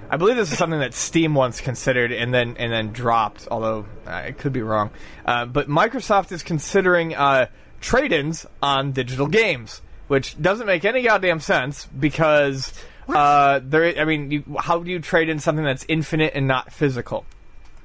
I 0.09 0.17
believe 0.17 0.37
this 0.37 0.51
is 0.51 0.57
something 0.57 0.79
that 0.79 0.93
Steam 0.93 1.33
once 1.35 1.59
considered 1.59 2.11
and 2.11 2.33
then 2.33 2.55
and 2.57 2.71
then 2.71 2.91
dropped. 2.93 3.47
Although 3.49 3.85
uh, 4.05 4.09
I 4.11 4.31
could 4.31 4.53
be 4.53 4.61
wrong, 4.61 4.91
uh, 5.25 5.45
but 5.45 5.67
Microsoft 5.67 6.31
is 6.31 6.43
considering 6.43 7.13
uh, 7.15 7.47
trade-ins 7.87 8.45
on 8.61 8.91
digital 8.91 9.27
games. 9.27 9.81
which 10.07 10.39
doesn't 10.41 10.67
make 10.67 10.85
any 10.85 11.01
goddamn 11.03 11.39
sense 11.39 11.85
because 11.85 12.73
uh, 13.07 13.59
there. 13.63 13.99
I 13.99 14.05
mean, 14.05 14.31
you, 14.31 14.43
how 14.59 14.79
do 14.79 14.91
you 14.91 14.99
trade 14.99 15.29
in 15.29 15.39
something 15.39 15.65
that's 15.65 15.85
infinite 15.87 16.33
and 16.35 16.47
not 16.47 16.71
physical? 16.71 17.25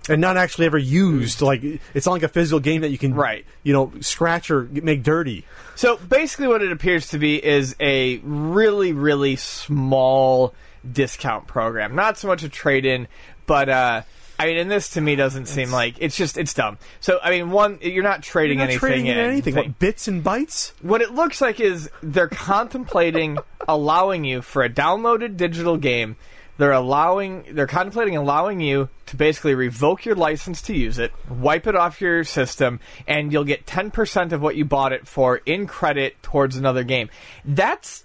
and 0.09 0.21
not 0.21 0.37
actually 0.37 0.67
ever 0.67 0.79
used. 0.79 1.41
Like 1.43 1.63
it's 1.95 2.07
not 2.07 2.13
like 2.13 2.23
a 2.23 2.29
physical 2.29 2.61
game 2.61 2.81
that 2.81 2.91
you 2.91 2.99
can, 2.99 3.15
Right. 3.15 3.45
You 3.63 3.73
know, 3.73 3.93
scratch 4.01 4.51
or 4.51 4.65
make 4.65 5.03
dirty. 5.03 5.45
So 5.77 5.97
basically, 5.97 6.49
what 6.49 6.63
it 6.63 6.73
appears 6.73 7.09
to 7.09 7.19
be 7.19 7.43
is 7.43 7.77
a 7.79 8.19
really, 8.19 8.93
really 8.93 9.37
small 9.37 10.55
discount 10.91 11.47
program. 11.47 11.95
Not 11.95 12.19
so 12.19 12.27
much 12.29 12.43
a 12.43 12.49
trade 12.49 12.85
in, 12.85 13.07
but 13.47 13.69
uh, 13.69 14.03
I 14.43 14.47
mean, 14.47 14.57
and 14.57 14.69
this 14.69 14.91
to 14.91 15.01
me 15.01 15.15
doesn't 15.15 15.47
seem 15.47 15.71
like 15.71 15.95
it's 16.01 16.17
just 16.17 16.37
it's 16.37 16.53
dumb. 16.53 16.77
So 16.99 17.21
I 17.23 17.31
mean, 17.31 17.53
one, 17.53 17.79
you're 17.81 18.03
not 18.03 18.25
trading 18.25 18.59
You're 18.59 18.67
not 18.67 18.71
anything 18.73 18.89
trading 18.89 19.07
in 19.07 19.17
in. 19.17 19.31
anything. 19.31 19.55
What 19.55 19.79
bits 19.79 20.09
and 20.09 20.25
bytes? 20.25 20.73
What 20.83 21.01
it 21.01 21.13
looks 21.13 21.41
like 21.41 21.61
is 21.61 21.89
they're 22.03 22.27
contemplating 22.27 23.39
allowing 23.69 24.25
you 24.25 24.43
for 24.43 24.65
a 24.65 24.69
downloaded 24.69 25.37
digital 25.37 25.77
game. 25.77 26.17
They're 26.59 26.73
allowing, 26.73 27.45
they're 27.53 27.69
contemplating 27.69 28.17
allowing 28.17 28.61
you 28.61 28.89
to 29.07 29.17
basically 29.17 29.55
revoke 29.55 30.05
your 30.05 30.17
license 30.17 30.61
to 30.63 30.75
use 30.77 30.99
it, 30.99 31.13
wipe 31.31 31.69
it 31.69 31.77
off 31.77 32.01
your 32.01 32.25
system, 32.25 32.81
and 33.07 33.33
you'll 33.33 33.45
get 33.45 33.65
10% 33.65 34.33
of 34.33 34.43
what 34.43 34.57
you 34.57 34.65
bought 34.65 34.93
it 34.93 35.07
for 35.07 35.37
in 35.47 35.69
credit 35.69 36.21
towards 36.23 36.57
another 36.57 36.83
game. 36.83 37.11
That's, 37.45 38.05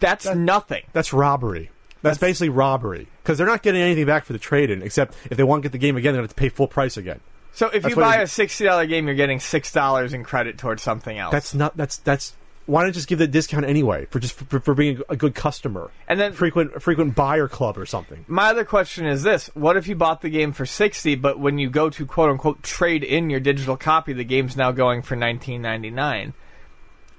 that's 0.00 0.26
nothing. 0.26 0.82
That's 0.92 1.12
robbery. 1.12 1.70
That's, 2.02 2.18
basically 2.18 2.48
robbery 2.48 3.06
because 3.22 3.38
they're 3.38 3.46
not 3.46 3.62
getting 3.62 3.80
anything 3.80 4.06
back 4.06 4.24
for 4.24 4.32
the 4.32 4.38
trade-in, 4.38 4.82
except 4.82 5.14
if 5.30 5.36
they 5.36 5.44
want 5.44 5.62
to 5.62 5.68
get 5.68 5.72
the 5.72 5.78
game 5.78 5.96
again, 5.96 6.12
they're 6.12 6.20
going 6.20 6.28
to 6.28 6.32
have 6.32 6.36
to 6.36 6.40
pay 6.40 6.48
full 6.48 6.68
price 6.68 6.96
again. 6.96 7.20
So 7.52 7.66
if 7.66 7.82
That's 7.82 7.94
you 7.94 8.00
buy 8.00 8.16
a 8.16 8.24
$60 8.24 8.88
game, 8.88 9.06
you're 9.06 9.14
getting 9.14 9.38
$6 9.38 10.14
in 10.14 10.24
credit 10.24 10.58
towards 10.58 10.82
something 10.82 11.18
else. 11.18 11.32
That's 11.32 11.54
not. 11.54 11.76
That's 11.76 11.98
that's. 11.98 12.34
Why 12.64 12.84
not 12.84 12.92
just 12.92 13.08
give 13.08 13.18
the 13.18 13.26
discount 13.26 13.64
anyway 13.64 14.06
for 14.06 14.20
just 14.20 14.34
for, 14.34 14.60
for 14.60 14.72
being 14.72 15.02
a 15.08 15.16
good 15.16 15.34
customer 15.34 15.90
And 16.06 16.20
then- 16.20 16.32
frequent 16.32 16.80
frequent 16.80 17.16
buyer 17.16 17.48
club 17.48 17.76
or 17.76 17.84
something? 17.84 18.24
My 18.28 18.50
other 18.50 18.64
question 18.64 19.04
is 19.04 19.22
this: 19.24 19.50
What 19.54 19.76
if 19.76 19.88
you 19.88 19.96
bought 19.96 20.22
the 20.22 20.30
game 20.30 20.52
for 20.52 20.64
sixty, 20.64 21.16
but 21.16 21.40
when 21.40 21.58
you 21.58 21.68
go 21.68 21.90
to 21.90 22.06
quote 22.06 22.30
unquote 22.30 22.62
trade 22.62 23.02
in 23.02 23.30
your 23.30 23.40
digital 23.40 23.76
copy, 23.76 24.12
the 24.12 24.24
game's 24.24 24.56
now 24.56 24.70
going 24.70 25.02
for 25.02 25.16
nineteen 25.16 25.60
ninety 25.60 25.90
nine? 25.90 26.34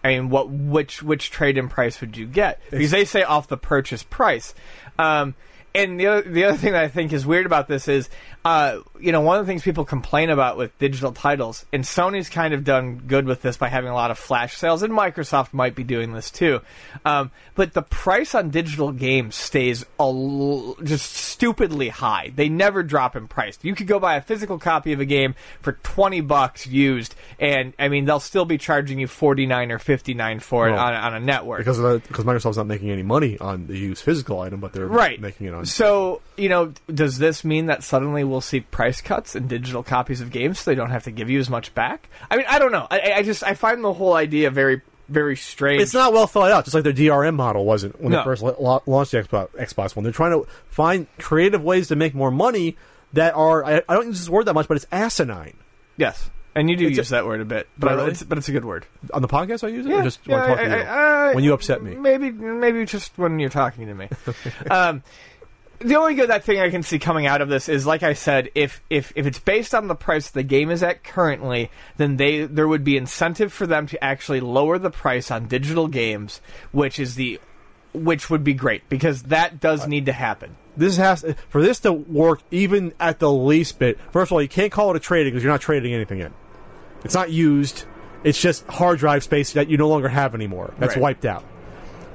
I 0.04 0.10
mean, 0.10 0.30
what 0.30 0.50
which 0.50 1.02
which 1.02 1.32
trade 1.32 1.58
in 1.58 1.70
price 1.70 2.02
would 2.02 2.18
you 2.18 2.26
get? 2.26 2.60
Because 2.70 2.92
they 2.92 3.06
say 3.06 3.24
off 3.24 3.48
the 3.48 3.58
purchase 3.58 4.04
price. 4.04 4.54
Um, 5.00 5.36
and 5.76 6.00
the 6.00 6.08
other 6.08 6.22
the 6.30 6.44
other 6.46 6.58
thing 6.58 6.74
that 6.74 6.84
I 6.84 6.88
think 6.88 7.14
is 7.14 7.26
weird 7.26 7.46
about 7.46 7.68
this 7.68 7.88
is, 7.88 8.10
uh, 8.46 8.80
you 9.00 9.12
know, 9.12 9.22
one 9.22 9.40
of 9.40 9.46
the 9.46 9.50
things 9.52 9.64
people 9.64 9.86
complain 9.86 10.30
about 10.30 10.58
with 10.58 10.78
digital 10.78 11.12
titles, 11.12 11.66
and 11.74 11.84
Sony's 11.84 12.30
kind 12.30 12.54
of 12.54 12.64
done 12.64 13.04
good 13.08 13.26
with 13.26 13.42
this 13.42 13.58
by 13.58 13.70
having 13.70 13.90
a 13.90 13.94
lot 13.94 14.12
of 14.12 14.20
flash 14.20 14.58
sales, 14.58 14.84
and 14.84 14.94
Microsoft 14.94 15.54
might 15.54 15.76
be 15.76 15.84
doing 15.84 16.14
this 16.14 16.30
too. 16.30 16.62
Um, 17.06 17.32
but 17.56 17.74
the 17.74 17.82
price 17.82 18.36
on 18.36 18.50
digital 18.50 18.92
games 18.92 19.36
stays 19.36 19.84
a 20.00 20.04
l- 20.04 20.76
just 20.84 21.12
stupidly 21.14 21.90
high. 21.90 22.32
They 22.36 22.50
never 22.50 22.84
drop 22.84 23.16
in 23.16 23.28
price. 23.28 23.58
You 23.62 23.76
could 23.76 23.88
go 23.88 24.00
buy 24.00 24.16
a 24.16 24.22
physical 24.22 24.60
copy 24.60 24.94
of 24.94 25.00
a 25.00 25.06
game 25.06 25.36
for 25.62 25.74
twenty 25.84 26.22
bucks 26.22 26.68
used, 26.68 27.16
and 27.40 27.74
I 27.80 27.88
mean 27.88 28.06
they'll 28.06 28.20
still 28.20 28.46
be 28.46 28.58
charging 28.58 29.00
you 29.00 29.08
forty 29.08 29.46
nine 29.46 29.72
or 29.72 29.80
fifty 29.80 30.14
nine 30.14 30.40
for 30.40 30.68
it 30.68 30.72
Well, 30.74 30.80
on, 30.80 30.94
on 30.94 31.14
a 31.16 31.20
network. 31.20 31.60
Because 31.60 31.80
of 31.80 31.84
the, 31.86 32.08
because 32.08 32.26
Microsoft's 32.26 32.58
not 32.58 32.68
making 32.68 32.92
any 32.92 33.04
money 33.04 33.38
on 33.40 33.68
the 33.68 33.78
used 33.78 34.04
physical 34.04 34.40
item, 34.40 34.60
but 34.60 34.74
they're 34.74 34.86
right 34.86 35.20
making 35.20 35.48
it 35.48 35.54
on. 35.54 35.63
So 35.64 36.22
you 36.38 36.50
know 36.50 36.74
does 36.94 37.18
this 37.18 37.44
mean 37.44 37.68
that 37.68 37.84
suddenly 37.84 38.24
we'll 38.24 38.42
see 38.42 38.60
price 38.62 39.02
cuts 39.02 39.36
in 39.36 39.48
digital 39.48 39.84
copies 39.84 40.22
of 40.22 40.32
games 40.32 40.60
so 40.60 40.72
they 40.72 40.76
don't 40.76 40.90
have 40.92 41.04
to 41.04 41.12
give 41.12 41.30
you 41.30 41.40
as 41.40 41.50
much 41.50 41.74
back 41.76 42.10
i 42.32 42.38
mean 42.38 42.46
i 42.50 42.60
don't 42.60 42.72
know 42.72 42.88
i, 42.92 43.14
I 43.18 43.24
just 43.24 43.44
i 43.44 43.54
find 43.54 43.84
the 43.84 43.94
whole 43.94 44.14
idea 44.14 44.50
very 44.52 44.82
very 45.10 45.36
strange 45.36 45.82
It's 45.82 45.94
not 45.94 46.14
well 46.14 46.28
thought 46.28 46.50
out, 46.52 46.64
just 46.64 46.74
like 46.74 46.86
their 46.86 46.94
DRM 46.94 47.36
model 47.36 47.66
wasn't 47.66 48.02
when 48.02 48.14
No. 48.14 48.20
they 48.20 48.24
first 48.24 48.42
la- 48.42 48.56
la- 48.58 48.80
launched 48.86 49.12
the 49.12 49.22
Xbox, 49.22 49.50
Xbox 49.52 49.96
One. 49.98 50.04
They're 50.04 50.14
trying 50.14 50.32
to 50.32 50.48
find 50.70 51.08
creative 51.20 51.62
ways 51.62 51.90
to 51.90 51.98
make 51.98 52.16
more 52.16 52.32
money 52.32 52.78
that 53.12 53.36
are, 53.36 53.66
I, 53.66 53.82
I 53.90 53.94
don't 53.96 54.08
use 54.08 54.20
this 54.20 54.30
word 54.30 54.46
that 54.46 54.54
much, 54.54 54.70
but 54.70 54.78
it's 54.78 54.88
asinine. 54.94 55.58
yes 55.98 56.30
and 56.56 56.70
you 56.70 56.78
do 56.78 56.88
It's 56.88 56.98
use 56.98 57.08
a- 57.10 57.16
that 57.16 57.26
word 57.26 57.42
a 57.42 57.46
bit 57.46 57.68
but 57.78 57.96
really? 57.98 58.12
it's 58.12 58.24
but 58.24 58.38
it's 58.38 58.48
a 58.48 58.52
good 58.54 58.64
word 58.64 58.86
On 59.14 59.22
the 59.22 59.28
podcast, 59.28 59.64
I 59.66 59.68
use 59.68 59.86
it? 59.86 59.90
yeah, 59.90 60.00
or 60.00 60.04
just 60.04 60.20
yeah, 60.26 60.36
when 60.36 60.44
I 60.44 60.48
talk 60.48 60.58
to 60.58 60.64
you? 60.70 60.72
I- 60.84 61.30
I- 61.32 61.36
when 61.36 61.44
you 61.44 61.54
upset 61.54 61.84
me. 61.84 61.96
maybe 61.96 62.32
maybe 62.32 62.86
just 62.86 63.18
when 63.18 63.40
you're 63.40 63.50
talking 63.50 63.88
to 63.88 63.94
me 63.94 64.08
um 64.72 65.04
the 65.84 65.96
only 65.96 66.16
good 66.16 66.30
that 66.30 66.44
thing 66.44 66.60
I 66.60 66.70
can 66.70 66.84
see 66.84 67.00
coming 67.00 67.26
out 67.26 67.42
of 67.42 67.50
this 67.50 67.70
is, 67.70 67.86
like 67.86 68.04
I 68.04 68.14
said, 68.14 68.50
if 68.56 68.82
if 68.90 69.14
if 69.16 69.26
it's 69.26 69.40
based 69.40 69.76
on 69.76 69.88
the 69.88 69.96
price 69.96 70.30
the 70.30 70.44
game 70.44 70.70
is 70.70 70.84
at 70.84 71.04
currently, 71.04 71.70
then 71.98 72.18
they 72.18 72.46
there 72.46 72.68
would 72.68 72.84
be 72.84 72.98
incentive 72.98 73.54
for 73.54 73.68
them 73.68 73.88
to 73.88 74.04
actually 74.04 74.40
lower 74.40 74.78
the 74.80 74.90
price 74.90 75.30
on 75.32 75.48
digital 75.48 75.88
games, 75.88 76.42
which 76.72 77.00
is 77.00 77.16
the 77.16 77.40
which 77.94 78.30
would 78.30 78.44
be 78.44 78.54
great 78.54 78.88
because 78.90 79.24
that 79.24 79.60
does 79.60 79.88
need 79.88 80.08
to 80.08 80.14
happen. 80.14 80.56
This 80.76 80.98
has 80.98 81.24
for 81.50 81.62
this 81.62 81.80
to 81.82 81.94
work 81.94 82.42
even 82.50 82.94
at 83.00 83.20
the 83.20 83.32
least 83.32 83.78
bit. 83.78 84.00
First 84.12 84.30
of 84.30 84.34
all, 84.34 84.42
you 84.42 84.48
can't 84.50 84.72
call 84.72 84.90
it 84.92 84.98
a 84.98 85.00
trading 85.00 85.32
because 85.34 85.44
you're 85.44 85.54
not 85.54 85.62
trading 85.62 85.94
anything 85.94 86.20
in. 86.20 86.34
It's 87.04 87.14
not 87.14 87.30
used. 87.32 87.86
It's 88.24 88.42
just 88.42 88.66
hard 88.68 89.00
drive 89.00 89.24
space 89.24 89.54
that 89.54 89.70
you 89.70 89.78
no 89.78 89.90
longer 89.90 90.08
have 90.08 90.34
anymore. 90.34 90.74
That's 90.80 90.96
Right. 90.96 91.02
wiped 91.02 91.26
out. 91.26 91.44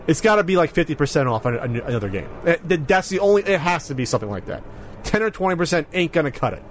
It's 0.09 0.21
got 0.21 0.37
to 0.37 0.43
be 0.43 0.57
like 0.57 0.71
fifty 0.73 0.97
percent 0.97 1.29
off 1.29 1.47
on 1.47 1.57
another 1.57 2.09
game. 2.09 2.29
Eh, 2.45 2.57
That's 2.65 3.09
the 3.11 3.21
only. 3.21 3.43
It 3.43 3.61
has 3.61 3.87
to 3.89 3.95
be 3.95 4.05
something 4.05 4.29
like 4.31 4.47
that. 4.47 4.65
Ten 5.05 5.23
or 5.23 5.31
twenty 5.31 5.55
percent 5.57 5.87
ain't 5.93 6.13
gonna 6.13 6.33
cut 6.33 6.55
it. 6.55 6.63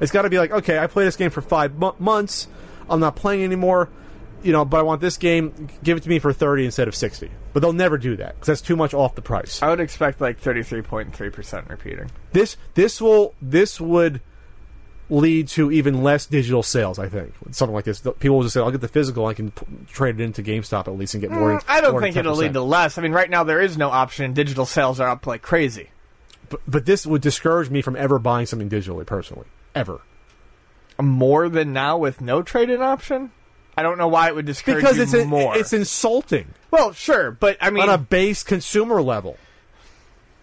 It's 0.00 0.12
got 0.12 0.22
to 0.22 0.30
be 0.30 0.38
like, 0.38 0.50
okay, 0.52 0.78
I 0.78 0.86
played 0.86 1.06
this 1.06 1.16
game 1.16 1.30
for 1.30 1.40
five 1.42 1.76
mo- 1.76 1.96
months. 1.98 2.48
I'm 2.88 3.00
not 3.00 3.16
playing 3.16 3.42
anymore. 3.44 3.90
You 4.42 4.52
know, 4.52 4.64
but 4.64 4.78
I 4.78 4.82
want 4.82 5.00
this 5.00 5.16
game. 5.16 5.68
Give 5.82 5.96
it 5.96 6.04
to 6.04 6.08
me 6.08 6.18
for 6.20 6.32
thirty 6.32 6.64
instead 6.64 6.86
of 6.86 6.94
sixty. 6.94 7.30
But 7.52 7.60
they'll 7.60 7.72
never 7.72 7.98
do 7.98 8.16
that 8.16 8.34
because 8.34 8.46
that's 8.46 8.60
too 8.60 8.76
much 8.76 8.94
off 8.94 9.14
the 9.16 9.22
price. 9.22 9.60
I 9.62 9.70
would 9.70 9.80
expect 9.80 10.20
like 10.20 10.38
thirty 10.38 10.62
three 10.62 10.82
point 10.82 11.14
three 11.14 11.30
percent 11.30 11.68
repeating. 11.68 12.10
This 12.32 12.56
this 12.74 13.00
will 13.00 13.34
this 13.42 13.80
would 13.80 14.20
lead 15.08 15.48
to 15.48 15.70
even 15.70 16.02
less 16.02 16.26
digital 16.26 16.62
sales. 16.62 16.98
I 16.98 17.08
think 17.08 17.32
something 17.52 17.74
like 17.74 17.84
this. 17.84 18.00
People 18.00 18.36
will 18.36 18.42
just 18.42 18.54
say, 18.54 18.60
"I'll 18.60 18.70
get 18.70 18.80
the 18.80 18.88
physical. 18.88 19.26
I 19.26 19.34
can 19.34 19.50
p- 19.52 19.66
trade 19.92 20.20
it 20.20 20.24
into 20.24 20.42
GameStop 20.42 20.88
at 20.88 20.98
least 20.98 21.14
and 21.14 21.20
get 21.20 21.30
more." 21.30 21.58
Mm, 21.58 21.64
I 21.68 21.80
don't 21.80 21.92
more 21.92 22.00
think 22.00 22.16
it'll 22.16 22.34
lead 22.36 22.54
to 22.54 22.62
less. 22.62 22.98
I 22.98 23.02
mean, 23.02 23.12
right 23.12 23.30
now 23.30 23.44
there 23.44 23.60
is 23.60 23.76
no 23.78 23.90
option. 23.90 24.32
Digital 24.32 24.66
sales 24.66 24.98
are 25.00 25.08
up 25.08 25.26
like 25.26 25.42
crazy. 25.42 25.90
But, 26.48 26.60
but 26.66 26.86
this 26.86 27.06
would 27.06 27.22
discourage 27.22 27.70
me 27.70 27.82
from 27.82 27.96
ever 27.96 28.18
buying 28.18 28.46
something 28.46 28.70
digitally, 28.70 29.04
personally, 29.06 29.46
ever. 29.74 30.00
More 31.00 31.48
than 31.48 31.72
now 31.72 31.98
with 31.98 32.20
no 32.20 32.42
trade-in 32.42 32.80
option. 32.82 33.32
I 33.76 33.82
don't 33.82 33.98
know 33.98 34.08
why 34.08 34.28
it 34.28 34.34
would 34.34 34.46
discourage 34.46 34.78
Because 34.78 34.96
you 34.96 35.02
it's 35.02 35.12
a- 35.14 35.24
more. 35.26 35.56
it's 35.56 35.72
insulting 35.72 36.46
well, 36.70 36.92
sure, 36.92 37.30
but 37.30 37.56
I 37.60 37.70
mean, 37.70 37.82
on 37.82 37.90
a 37.90 37.98
base 37.98 38.42
consumer 38.42 39.02
level. 39.02 39.36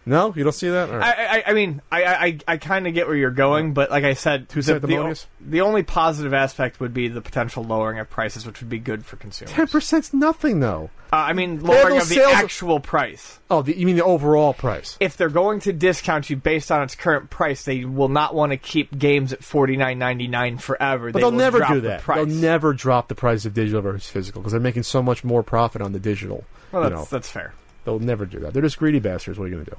No, 0.06 0.34
you 0.36 0.44
don't 0.44 0.52
see 0.52 0.70
that. 0.70 0.90
Right. 0.90 1.02
I, 1.02 1.38
I, 1.38 1.44
I 1.48 1.54
mean, 1.54 1.82
I, 1.90 2.04
I, 2.04 2.40
I 2.46 2.58
kind 2.58 2.88
of 2.88 2.94
get 2.94 3.08
where 3.08 3.16
you're 3.16 3.32
going, 3.32 3.74
but 3.74 3.90
like 3.90 4.04
I 4.04 4.16
said, 4.16 4.50
the, 4.50 4.80
the, 4.80 4.98
o- 4.98 5.14
the 5.40 5.62
only 5.62 5.84
positive 5.84 6.34
aspect 6.34 6.82
would 6.82 6.94
be 6.94 7.08
the 7.08 7.22
potential 7.22 7.64
lowering 7.64 8.00
of 8.00 8.10
prices, 8.10 8.46
which 8.46 8.60
would 8.60 8.70
be 8.70 8.80
good 8.80 9.06
for 9.06 9.16
consumers. 9.16 9.54
Ten 9.54 9.68
percent's 9.68 10.14
nothing, 10.14 10.60
though. 10.60 10.90
Uh, 11.14 11.18
I 11.18 11.34
mean, 11.34 11.62
lowering 11.64 12.02
of 12.02 12.10
the 12.10 12.16
sales- 12.16 12.34
actual 12.34 12.82
price. 12.82 13.40
Oh, 13.50 13.62
the, 13.62 13.78
you 13.78 13.86
mean 13.86 13.96
the 13.96 14.04
overall 14.04 14.54
price? 14.54 14.98
If 15.00 15.16
they're 15.16 15.30
going 15.30 15.62
to 15.62 15.72
discount 15.72 16.30
you 16.30 16.36
based 16.36 16.70
on 16.70 16.84
its 16.84 16.96
current 16.96 17.30
price, 17.30 17.64
they 17.64 17.86
will 17.86 18.10
not 18.10 18.36
want 18.36 18.52
to 18.52 18.58
keep 18.58 18.98
games 18.98 19.32
at 19.32 19.42
forty 19.44 19.78
nine 19.78 20.00
ninety 20.00 20.28
nine 20.28 20.58
forever. 20.58 21.12
But 21.12 21.20
they 21.20 21.22
they'll 21.22 21.32
never 21.32 21.60
do 21.66 21.82
that. 21.82 22.02
price. 22.02 22.18
They'll 22.18 22.26
never 22.42 22.74
drop 22.74 23.08
the 23.08 23.16
price 23.16 23.46
of 23.46 23.54
digital 23.54 23.82
versus 23.82 24.10
physical 24.10 24.42
because 24.42 24.52
they're 24.52 24.60
making 24.60 24.84
so 24.84 25.02
much 25.02 25.24
more 25.24 25.44
profit 25.44 25.82
on 25.82 25.94
the 25.94 26.00
digital. 26.00 26.44
Well, 26.74 26.84
you 26.84 26.90
that's 26.90 27.02
know, 27.12 27.18
that's 27.18 27.30
fair. 27.30 27.54
they'll 27.86 28.00
never 28.00 28.26
do 28.26 28.40
that. 28.40 28.54
They're 28.54 28.64
just 28.64 28.80
greedy 28.80 29.00
bastards. 29.00 29.38
What 29.40 29.46
are 29.46 29.48
you 29.50 29.54
going 29.54 29.66
to 29.66 29.72
do? 29.72 29.78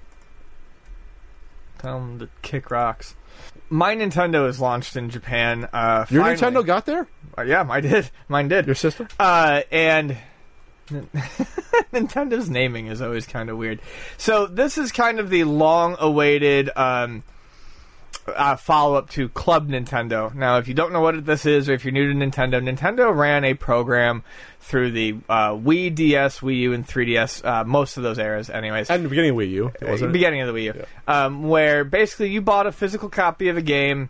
Tell 1.85 2.01
them 2.01 2.19
to 2.21 2.29
kick 2.41 2.71
rocks. 2.71 3.15
My 3.69 3.95
Nintendo 3.95 4.49
is 4.49 4.59
launched 4.59 4.97
in 4.97 5.11
Japan. 5.11 5.69
Uh, 5.71 6.07
Your 6.09 6.23
finally. 6.23 6.41
Nintendo 6.41 6.67
got 6.67 6.87
there? 6.87 7.07
Uh, 7.37 7.43
yeah, 7.43 7.63
mine 7.63 7.83
did. 7.83 8.11
Mine 8.29 8.49
did. 8.49 8.65
Your 8.65 8.75
system? 8.75 9.07
Uh, 9.21 9.61
and 9.71 10.17
Nintendo's 10.89 12.49
naming 12.49 12.87
is 12.87 13.03
always 13.03 13.27
kind 13.27 13.51
of 13.51 13.59
weird. 13.59 13.83
So 14.17 14.47
this 14.47 14.79
is 14.79 14.93
kind 14.93 15.21
of 15.21 15.29
the 15.29 15.45
long-awaited 15.45 16.71
um, 16.75 17.23
uh, 18.27 18.57
follow-up 18.57 19.11
to 19.11 19.29
Club 19.29 19.69
Nintendo. 19.69 20.35
Now, 20.35 20.59
if 20.59 20.69
you 20.69 20.75
don't 20.75 20.93
know 20.93 21.01
what 21.01 21.25
this 21.25 21.47
is, 21.47 21.69
or 21.69 21.75
if 21.75 21.85
you're 21.85 21.93
new 21.93 22.13
to 22.13 22.19
Nintendo, 22.19 22.63
Nintendo 22.63 23.15
ran 23.15 23.45
a 23.45 23.55
program 23.55 24.23
through 24.61 24.93
the 24.93 25.17
uh, 25.29 25.51
Wii, 25.51 25.95
DS, 25.95 26.41
Wii 26.41 26.57
U, 26.61 26.73
and 26.73 26.87
3DS. 26.87 27.45
Uh, 27.45 27.65
most 27.65 27.97
of 27.97 28.03
those 28.03 28.19
eras, 28.19 28.49
anyways. 28.49 28.89
At 28.91 29.03
the 29.03 29.09
beginning 29.09 29.33
of 29.33 29.37
Wii 29.37 29.51
U, 29.51 29.73
wasn't 29.83 30.11
it? 30.11 30.13
beginning 30.13 30.41
of 30.41 30.53
the 30.53 30.55
Wii 30.55 30.75
U, 30.75 30.85
um, 31.07 31.49
where 31.49 31.85
basically 31.85 32.31
you 32.31 32.41
bought 32.41 32.67
a 32.67 32.73
physical 32.73 33.09
copy 33.09 33.49
of 33.49 33.57
a 33.57 33.63
game, 33.63 34.09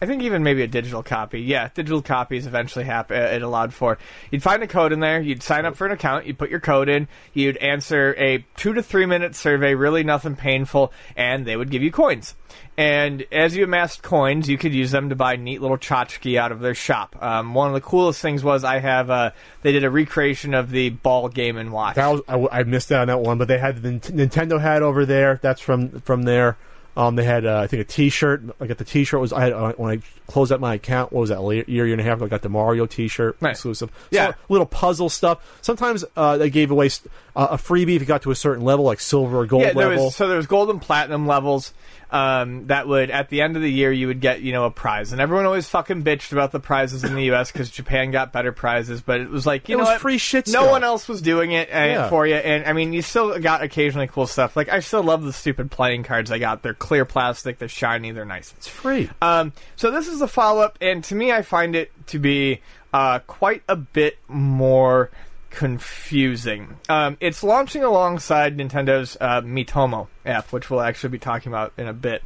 I 0.00 0.06
think 0.06 0.22
even 0.22 0.42
maybe 0.42 0.62
a 0.62 0.66
digital 0.66 1.02
copy. 1.02 1.40
Yeah, 1.40 1.70
digital 1.72 2.02
copies 2.02 2.46
eventually 2.46 2.84
hap- 2.84 3.10
uh, 3.10 3.14
it 3.14 3.42
allowed 3.42 3.72
for. 3.72 3.96
You'd 4.30 4.42
find 4.42 4.62
a 4.62 4.66
code 4.66 4.92
in 4.92 5.00
there. 5.00 5.20
You'd 5.20 5.42
sign 5.42 5.64
up 5.64 5.74
for 5.74 5.86
an 5.86 5.92
account. 5.92 6.26
You'd 6.26 6.38
put 6.38 6.50
your 6.50 6.60
code 6.60 6.90
in. 6.90 7.08
You'd 7.32 7.56
answer 7.56 8.14
a 8.18 8.44
two 8.56 8.74
to 8.74 8.82
three 8.82 9.06
minute 9.06 9.34
survey, 9.34 9.74
really 9.74 10.04
nothing 10.04 10.36
painful, 10.36 10.92
and 11.16 11.46
they 11.46 11.56
would 11.56 11.70
give 11.70 11.82
you 11.82 11.90
coins. 11.90 12.34
And 12.76 13.24
as 13.32 13.56
you 13.56 13.64
amassed 13.64 14.02
coins, 14.02 14.50
you 14.50 14.58
could 14.58 14.74
use 14.74 14.90
them 14.90 15.08
to 15.08 15.16
buy 15.16 15.36
neat 15.36 15.62
little 15.62 15.78
tchotchke 15.78 16.38
out 16.38 16.52
of 16.52 16.60
their 16.60 16.74
shop. 16.74 17.16
Um, 17.22 17.54
one 17.54 17.68
of 17.68 17.74
the 17.74 17.80
coolest 17.80 18.20
things 18.20 18.44
was 18.44 18.64
I 18.64 18.80
have 18.80 19.08
uh, 19.08 19.30
they 19.62 19.72
did 19.72 19.84
a 19.84 19.90
recreation 19.90 20.52
of 20.52 20.70
the 20.70 20.90
ball 20.90 21.28
game 21.30 21.56
and 21.56 21.72
watch. 21.72 21.96
Was, 21.96 22.20
I, 22.28 22.60
I 22.60 22.62
missed 22.64 22.92
out 22.92 23.00
on 23.02 23.08
that 23.08 23.20
one, 23.20 23.38
but 23.38 23.48
they 23.48 23.58
had 23.58 23.80
the 23.80 23.92
Nin- 23.92 24.00
Nintendo 24.00 24.60
hat 24.60 24.82
over 24.82 25.06
there. 25.06 25.40
That's 25.42 25.60
from 25.62 26.00
from 26.00 26.24
there. 26.24 26.58
Um, 26.96 27.16
they 27.16 27.24
had 27.24 27.44
uh, 27.44 27.58
I 27.58 27.66
think 27.66 27.82
a 27.82 27.84
T-shirt. 27.84 28.42
I 28.60 28.66
got 28.66 28.78
the 28.78 28.84
T-shirt 28.84 29.20
was 29.20 29.32
I 29.32 29.42
had 29.42 29.52
uh, 29.52 29.72
when 29.72 29.98
I 29.98 30.02
closed 30.26 30.52
up 30.52 30.60
my 30.60 30.74
account. 30.74 31.12
What 31.12 31.20
was 31.20 31.30
that? 31.30 31.40
Year 31.68 31.86
year 31.86 31.92
and 31.92 32.00
a 32.00 32.04
half. 32.04 32.16
ago, 32.18 32.26
I 32.26 32.28
got 32.28 32.42
the 32.42 32.48
Mario 32.48 32.86
T-shirt 32.86 33.40
Nice. 33.40 33.52
exclusive. 33.56 33.90
Yeah. 34.10 34.32
So, 34.32 34.34
little 34.48 34.66
puzzle 34.66 35.08
stuff. 35.08 35.58
Sometimes 35.62 36.04
uh, 36.16 36.36
they 36.38 36.50
gave 36.50 36.70
away 36.70 36.90
uh, 37.34 37.48
a 37.52 37.56
freebie 37.56 37.94
if 37.96 38.00
you 38.02 38.06
got 38.06 38.22
to 38.22 38.30
a 38.30 38.36
certain 38.36 38.64
level, 38.64 38.84
like 38.84 39.00
silver 39.00 39.38
or 39.40 39.46
gold 39.46 39.62
yeah, 39.62 39.72
there 39.72 39.88
level. 39.90 40.06
was 40.06 40.16
so 40.16 40.28
there 40.28 40.36
was 40.36 40.46
gold 40.46 40.70
and 40.70 40.80
platinum 40.82 41.26
levels. 41.26 41.72
Um, 42.08 42.68
that 42.68 42.86
would 42.86 43.10
at 43.10 43.30
the 43.30 43.42
end 43.42 43.56
of 43.56 43.62
the 43.62 43.70
year 43.70 43.90
you 43.90 44.06
would 44.06 44.20
get 44.20 44.40
you 44.40 44.52
know 44.52 44.64
a 44.64 44.70
prize, 44.70 45.10
and 45.10 45.20
everyone 45.20 45.44
always 45.44 45.68
fucking 45.68 46.04
bitched 46.04 46.30
about 46.30 46.52
the 46.52 46.60
prizes 46.60 47.02
in 47.02 47.16
the 47.16 47.22
U.S. 47.34 47.50
because 47.50 47.68
Japan 47.68 48.12
got 48.12 48.32
better 48.32 48.52
prizes, 48.52 49.00
but 49.00 49.20
it 49.20 49.28
was 49.28 49.44
like 49.44 49.68
you 49.68 49.74
It 49.74 49.78
know 49.78 49.82
was 49.82 49.88
what? 49.88 50.00
free 50.02 50.16
shit 50.18 50.46
No 50.46 50.60
stuff. 50.60 50.70
one 50.70 50.84
else 50.84 51.08
was 51.08 51.20
doing 51.20 51.50
it 51.50 51.68
uh, 51.68 51.78
Yeah. 51.78 52.08
for 52.08 52.24
you, 52.24 52.36
and 52.36 52.64
I 52.64 52.74
mean 52.74 52.92
you 52.92 53.02
still 53.02 53.36
got 53.40 53.64
occasionally 53.64 54.06
cool 54.06 54.28
stuff. 54.28 54.54
Like 54.56 54.68
I 54.68 54.78
still 54.80 55.02
love 55.02 55.24
the 55.24 55.32
stupid 55.32 55.68
playing 55.72 56.04
cards 56.04 56.30
I 56.30 56.38
got. 56.38 56.62
They're 56.62 56.74
clear 56.74 57.04
plastic, 57.04 57.58
they're 57.58 57.66
shiny, 57.68 58.12
they're 58.12 58.24
nice. 58.24 58.54
it's 58.56 58.68
free. 58.68 59.10
Um, 59.20 59.52
so 59.74 59.90
this 59.90 60.06
is 60.06 60.15
the 60.18 60.28
follow 60.28 60.62
up, 60.62 60.78
and 60.80 61.02
to 61.04 61.14
me, 61.14 61.32
I 61.32 61.42
find 61.42 61.74
it 61.74 61.90
to 62.08 62.18
be 62.18 62.60
uh, 62.92 63.20
quite 63.20 63.62
a 63.68 63.76
bit 63.76 64.18
more 64.28 65.10
confusing. 65.50 66.76
Um, 66.88 67.16
it's 67.20 67.42
launching 67.42 67.82
alongside 67.82 68.56
Nintendo's 68.56 69.16
uh, 69.20 69.40
Miitomo 69.40 70.08
app, 70.24 70.52
which 70.52 70.70
we'll 70.70 70.82
actually 70.82 71.10
be 71.10 71.18
talking 71.18 71.50
about 71.50 71.72
in 71.78 71.88
a 71.88 71.92
bit. 71.92 72.22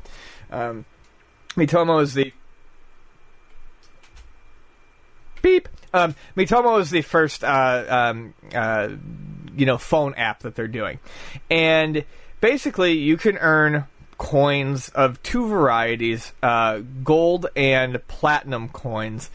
Um, 0.51 0.85
Miitomo 1.51 2.03
is 2.03 2.15
the 2.15 2.33
beep. 5.43 5.69
Um, 5.93 6.15
Miitomo 6.37 6.81
is 6.81 6.91
the 6.91 7.03
first, 7.03 7.45
uh, 7.45 7.85
um, 7.89 8.35
uh, 8.55 8.89
you 9.57 9.67
know, 9.67 9.79
phone 9.79 10.15
app 10.15 10.41
that 10.41 10.55
they're 10.55 10.69
doing, 10.69 10.99
and 11.51 12.05
basically 12.41 12.93
you 12.93 13.17
can 13.17 13.39
earn 13.39 13.85
coins 14.21 14.91
of 14.91 15.21
two 15.23 15.49
varieties: 15.49 16.33
uh, 16.43 16.81
gold 17.03 17.47
and 17.57 18.07
platinum 18.07 18.69
coins. 18.69 19.31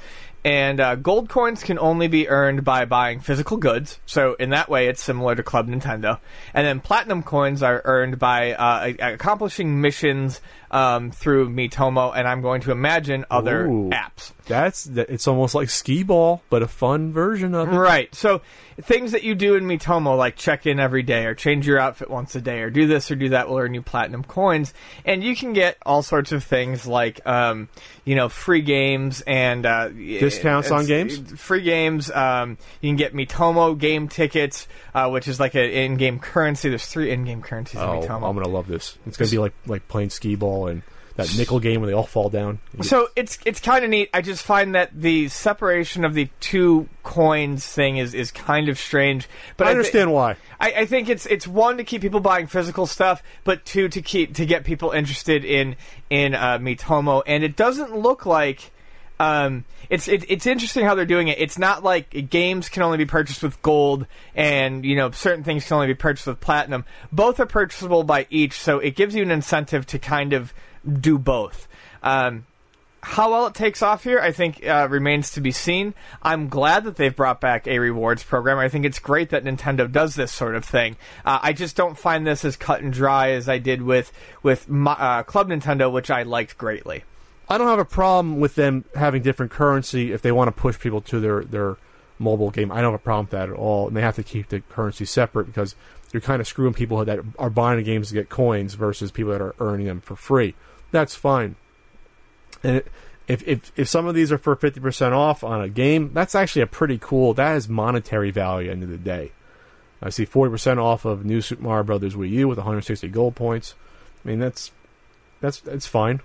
And 0.46 0.80
uh, 0.80 0.94
gold 0.94 1.28
coins 1.28 1.64
can 1.64 1.80
only 1.80 2.08
be 2.08 2.30
earned 2.30 2.64
by 2.64 2.86
buying 2.86 3.20
physical 3.20 3.58
goods, 3.58 4.00
so 4.06 4.36
in 4.36 4.52
that 4.52 4.70
way 4.70 4.88
it's 4.88 5.02
similar 5.02 5.34
to 5.34 5.42
Club 5.42 5.68
Nintendo. 5.68 6.20
And 6.54 6.68
then 6.68 6.82
platinum 6.82 7.24
coins 7.24 7.64
are 7.64 7.82
earned 7.84 8.20
by 8.20 8.54
uh, 8.54 8.94
accomplishing 9.00 9.82
missions 9.82 10.42
um, 10.72 11.12
through 11.12 11.50
Miitomo, 11.50 12.14
and 12.16 12.28
I'm 12.28 12.42
going 12.42 12.62
to 12.62 12.72
imagine 12.72 13.26
other 13.30 13.66
Ooh. 13.68 13.90
apps. 13.90 14.32
That's 14.48 14.86
it's 14.86 15.28
almost 15.28 15.56
like 15.56 15.70
skee 15.72 16.04
ball, 16.04 16.44
but 16.52 16.62
a 16.62 16.68
fun 16.68 17.12
version 17.12 17.56
of 17.56 17.68
it. 17.74 17.76
Right. 17.76 18.14
So 18.14 18.42
things 18.80 19.14
that 19.14 19.24
you 19.24 19.34
do 19.34 19.56
in 19.56 19.66
Miitomo, 19.66 20.16
like 20.16 20.36
check 20.36 20.68
in 20.68 20.80
every 20.80 21.02
day, 21.02 21.26
or 21.26 21.34
change 21.34 21.66
your 21.66 21.80
outfit 21.80 22.12
once 22.12 22.36
a 22.36 22.42
day, 22.42 22.60
or 22.62 22.70
do 22.70 22.86
this 22.86 23.10
or 23.10 23.16
do 23.16 23.30
that, 23.30 23.50
will 23.50 23.58
earn 23.58 23.74
you 23.74 23.82
platinum 23.82 24.24
coins, 24.24 24.74
and 25.04 25.24
you 25.24 25.36
can 25.36 25.54
get 25.54 25.78
all 25.84 26.04
sorts 26.04 26.32
of 26.32 26.44
things 26.44 26.86
like, 26.86 27.26
um, 27.26 27.70
you 28.04 28.14
know, 28.14 28.30
free 28.30 28.62
games 28.62 29.22
and 29.22 29.66
uh, 29.66 29.90
Discounts 29.90 30.70
on 30.70 30.86
games? 30.86 31.18
Free 31.42 31.62
games. 31.62 32.12
Um, 32.12 32.60
you 32.82 32.90
can 32.90 32.98
get 32.98 33.16
Miitomo 33.16 33.76
game 33.76 34.08
tickets, 34.08 34.68
uh, 34.94 35.10
which 35.10 35.28
is 35.28 35.40
like 35.40 35.56
an 35.56 35.66
in-game 35.72 36.20
currency. 36.20 36.70
There's 36.70 36.86
three 36.86 37.10
in-game 37.10 37.42
currencies 37.42 37.80
Oh, 37.80 37.94
in 37.94 38.08
Miitomo. 38.08 38.30
I'm 38.30 38.36
gonna 38.36 38.48
love 38.48 38.68
this. 38.68 38.96
It's 39.08 39.18
gonna 39.18 39.32
be 39.32 39.40
like 39.40 39.54
like 39.66 39.88
playing 39.88 40.12
skee 40.12 40.36
ball 40.36 40.55
and 40.68 40.82
that 41.16 41.34
nickel 41.38 41.60
game 41.60 41.80
where 41.80 41.88
they 41.88 41.94
all 41.94 42.06
fall 42.06 42.30
down. 42.30 42.60
So 42.82 43.08
it's 43.16 43.40
it's 43.46 43.60
kind 43.62 43.86
of 43.86 43.90
neat. 43.90 44.10
I 44.14 44.22
just 44.22 44.44
find 44.44 44.76
that 44.76 44.90
the 44.94 45.30
separation 45.30 46.04
of 46.04 46.14
the 46.14 46.30
two 46.42 46.90
coins 47.04 47.66
thing 47.66 47.98
is, 47.98 48.14
is 48.14 48.32
kind 48.32 48.68
of 48.68 48.78
strange. 48.78 49.30
But 49.56 49.68
I 49.68 49.70
thi- 49.70 49.78
understand 49.78 50.12
why. 50.12 50.36
I, 50.60 50.74
I 50.74 50.86
think 50.86 51.08
it's 51.08 51.26
it's 51.26 51.48
one 51.48 51.78
to 51.78 51.84
keep 51.84 52.02
people 52.02 52.20
buying 52.20 52.48
physical 52.48 52.86
stuff, 52.86 53.24
but 53.46 53.64
two 53.66 53.88
to 53.90 54.02
keep 54.02 54.36
to 54.36 54.46
get 54.46 54.66
people 54.66 54.92
interested 54.92 55.46
in 55.46 55.78
in 56.10 56.36
uh, 56.36 56.58
Miitomo. 56.58 57.24
And 57.26 57.44
it 57.44 57.56
doesn't 57.56 57.96
look 57.96 58.26
like 58.26 58.72
um, 59.20 59.64
it's 59.90 60.08
it, 60.08 60.26
it's 60.30 60.46
interesting 60.46 60.86
how 60.86 60.96
they're 60.96 61.06
doing 61.06 61.28
it. 61.28 61.40
It's 61.40 61.58
not 61.58 61.84
like 61.84 62.30
games 62.30 62.70
can 62.70 62.84
only 62.84 62.98
be 62.98 63.06
purchased 63.06 63.44
with 63.44 63.62
gold, 63.62 64.06
and 64.36 64.86
you 64.86 64.96
know 64.96 65.12
certain 65.12 65.44
things 65.44 65.66
can 65.66 65.76
only 65.76 65.88
be 65.88 65.96
purchased 65.96 66.28
with 66.28 66.40
platinum. 66.40 66.86
Both 67.12 67.40
are 67.40 67.46
purchasable 67.46 68.04
by 68.04 68.28
each, 68.30 68.60
so 68.60 68.80
it 68.80 68.96
gives 68.96 69.16
you 69.16 69.24
an 69.24 69.32
incentive 69.32 69.86
to 69.88 70.00
kind 70.00 70.34
of 70.34 70.54
do 71.00 71.18
both. 71.18 71.68
Um, 72.04 72.46
how 73.06 73.30
well 73.30 73.46
it 73.46 73.54
takes 73.54 73.84
off 73.84 74.04
here, 74.04 74.20
I 74.20 74.32
think, 74.32 74.66
uh, 74.66 74.88
remains 74.90 75.32
to 75.34 75.42
be 75.42 75.52
seen. 75.52 75.94
I'm 76.24 76.50
glad 76.50 76.86
that 76.86 76.96
they've 76.96 77.16
brought 77.16 77.40
back 77.40 77.68
a 77.68 77.78
rewards 77.78 78.24
program. 78.24 78.58
I 78.58 78.68
think 78.68 78.84
it's 78.84 78.98
great 78.98 79.30
that 79.30 79.44
Nintendo 79.44 79.92
does 79.92 80.16
this 80.16 80.32
sort 80.32 80.56
of 80.56 80.66
thing. 80.66 80.98
Uh, 81.24 81.38
I 81.40 81.54
just 81.54 81.76
don't 81.76 82.00
find 82.00 82.26
this 82.26 82.44
as 82.44 82.58
cut 82.58 82.82
and 82.82 82.92
dry 82.92 83.30
as 83.32 83.48
I 83.48 83.60
did 83.60 83.84
with 83.84 84.12
with 84.42 84.68
my, 84.68 84.94
uh, 84.94 85.24
Club 85.24 85.50
Nintendo, 85.50 85.92
which 85.92 86.10
I 86.10 86.24
liked 86.24 86.58
greatly. 86.58 87.04
I 87.48 87.58
don't 87.58 87.68
have 87.68 87.80
a 87.80 87.86
problem 87.86 88.40
with 88.40 88.56
them 88.56 88.86
having 88.96 89.22
different 89.22 89.52
currency 89.52 90.12
if 90.12 90.22
they 90.22 90.32
want 90.32 90.48
to 90.48 90.52
push 90.52 90.80
people 90.80 91.02
to 91.02 91.20
their 91.20 91.44
their 91.44 91.78
mobile 92.18 92.50
game. 92.50 92.72
I 92.72 92.76
don't 92.76 92.92
have 92.92 93.02
a 93.02 93.04
problem 93.04 93.26
with 93.26 93.32
that 93.32 93.50
at 93.50 93.56
all. 93.56 93.88
And 93.88 93.96
they 93.96 94.02
have 94.02 94.16
to 94.16 94.24
keep 94.24 94.50
the 94.50 94.62
currency 94.62 95.06
separate 95.06 95.46
because 95.46 95.76
you're 96.12 96.22
kind 96.22 96.40
of 96.40 96.48
screwing 96.48 96.74
people 96.74 97.04
that 97.04 97.20
are 97.38 97.50
buying 97.50 97.78
the 97.78 97.84
games 97.84 98.08
to 98.10 98.14
get 98.14 98.30
coins 98.30 98.74
versus 98.76 99.12
people 99.12 99.32
that 99.34 99.42
are 99.42 99.56
earning 99.60 99.86
them 99.86 100.02
for 100.02 100.16
free. 100.16 100.56
That's 100.92 101.16
fine. 101.16 101.56
And 102.64 102.84
if 103.28 103.48
if 103.48 103.72
if 103.76 103.88
some 103.88 104.08
of 104.08 104.16
these 104.16 104.32
are 104.32 104.38
for 104.38 104.56
fifty 104.56 104.80
percent 104.80 105.14
off 105.14 105.44
on 105.44 105.62
a 105.62 105.70
game, 105.70 106.12
that's 106.14 106.36
actually 106.36 106.62
a 106.62 106.68
pretty 106.68 106.98
cool. 106.98 107.34
that 107.34 107.56
is 107.58 107.68
monetary 107.68 108.32
value 108.32 108.70
at 108.70 108.80
the 108.80 108.84
end 108.84 108.84
of 108.84 108.90
the 108.90 108.98
day. 108.98 109.32
I 110.02 110.10
see 110.10 110.26
forty 110.26 110.52
percent 110.52 110.80
off 110.80 111.06
of 111.06 111.26
New 111.26 111.42
Super 111.42 111.64
Mario 111.64 111.84
Brothers 111.84 112.16
Wii 112.16 112.30
U 112.30 112.48
with 112.48 112.58
160 112.58 113.08
gold 113.10 113.36
points. 113.36 113.76
I 114.24 114.28
mean 114.28 114.40
that's 114.40 114.72
that's 115.42 115.60
that's 115.60 115.88
fine. 115.88 116.22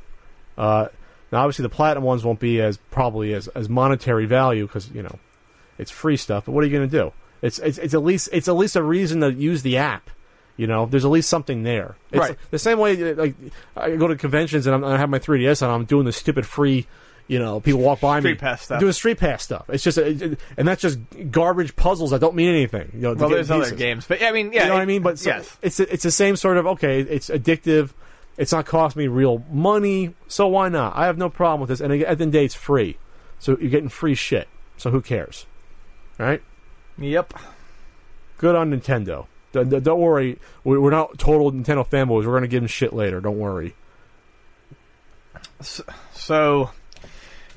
Uh, 0.56 0.88
now 1.32 1.40
obviously 1.42 1.62
the 1.64 1.68
platinum 1.68 2.04
ones 2.04 2.24
won't 2.24 2.40
be 2.40 2.60
as 2.60 2.76
probably 2.90 3.32
as, 3.34 3.48
as 3.48 3.68
monetary 3.68 4.26
value 4.26 4.66
because 4.66 4.90
you 4.90 5.02
know 5.02 5.18
it's 5.78 5.90
free 5.90 6.16
stuff. 6.16 6.46
But 6.46 6.52
what 6.52 6.64
are 6.64 6.66
you 6.66 6.76
going 6.76 6.88
to 6.90 6.98
do? 6.98 7.12
It's, 7.42 7.58
it's 7.58 7.78
it's 7.78 7.94
at 7.94 8.02
least 8.02 8.28
it's 8.32 8.48
at 8.48 8.54
least 8.56 8.76
a 8.76 8.82
reason 8.82 9.20
to 9.20 9.32
use 9.32 9.62
the 9.62 9.76
app. 9.78 10.10
You 10.56 10.66
know, 10.66 10.84
there's 10.84 11.06
at 11.06 11.10
least 11.10 11.30
something 11.30 11.62
there. 11.62 11.96
It's 12.12 12.20
Right. 12.20 12.36
The 12.50 12.58
same 12.58 12.78
way, 12.78 13.12
uh, 13.12 13.14
like 13.14 13.34
I 13.76 13.96
go 13.96 14.08
to 14.08 14.16
conventions 14.16 14.66
and 14.66 14.74
I'm, 14.74 14.84
I 14.84 14.98
have 14.98 15.08
my 15.08 15.18
3ds 15.18 15.62
and 15.62 15.70
I'm 15.72 15.86
doing 15.86 16.04
the 16.04 16.12
stupid 16.12 16.44
free. 16.44 16.86
You 17.28 17.38
know, 17.38 17.60
people 17.60 17.80
walk 17.80 18.00
by 18.00 18.16
me 18.18 18.22
Street 18.22 18.38
pass 18.40 18.62
stuff. 18.62 18.80
doing 18.80 18.92
street 18.92 19.18
pass 19.18 19.42
stuff. 19.42 19.70
It's 19.70 19.84
just, 19.84 19.96
it, 19.96 20.20
it- 20.20 20.40
and 20.58 20.66
that's 20.68 20.82
just 20.82 20.98
garbage 21.30 21.76
puzzles 21.76 22.10
that 22.10 22.20
don't 22.20 22.34
mean 22.34 22.48
anything. 22.50 22.90
You 22.92 23.00
know, 23.00 23.14
Well, 23.14 23.28
there's 23.30 23.50
other 23.50 23.74
games, 23.74 24.04
but 24.06 24.20
I 24.22 24.32
mean, 24.32 24.52
yeah, 24.52 24.64
you 24.64 24.68
know 24.68 24.74
what 24.74 24.82
I 24.82 24.86
mean? 24.86 25.00
But 25.00 25.18
so- 25.18 25.30
yes, 25.30 25.56
it's 25.62 25.78
it's 25.80 26.02
the 26.02 26.10
same 26.10 26.34
sort 26.36 26.58
of 26.58 26.66
okay. 26.66 27.00
It's 27.00 27.30
addictive. 27.30 27.90
It's 28.40 28.52
not 28.52 28.64
costing 28.64 29.00
me 29.00 29.06
real 29.06 29.44
money, 29.50 30.14
so 30.26 30.46
why 30.48 30.70
not? 30.70 30.96
I 30.96 31.04
have 31.04 31.18
no 31.18 31.28
problem 31.28 31.60
with 31.60 31.68
this. 31.68 31.80
And 31.80 31.92
at 31.92 31.98
the 31.98 32.06
end 32.08 32.12
of 32.12 32.18
the 32.18 32.26
day, 32.38 32.46
it's 32.46 32.54
free, 32.54 32.96
so 33.38 33.58
you're 33.60 33.68
getting 33.68 33.90
free 33.90 34.14
shit. 34.14 34.48
So 34.78 34.90
who 34.90 35.02
cares, 35.02 35.44
right? 36.18 36.42
yep. 36.96 37.34
Good 38.38 38.56
on 38.56 38.70
Nintendo. 38.70 39.26
D- 39.52 39.64
d- 39.64 39.80
Don't 39.80 40.00
worry, 40.00 40.38
We- 40.64 40.78
we're 40.78 40.90
not 40.90 41.18
total 41.18 41.52
Nintendo 41.52 41.86
fanboys. 41.86 42.24
We're 42.24 42.32
gonna 42.32 42.46
give 42.46 42.62
them 42.62 42.68
shit 42.68 42.94
later. 42.94 43.20
Don't 43.20 43.38
worry. 43.38 43.74
So, 45.60 46.70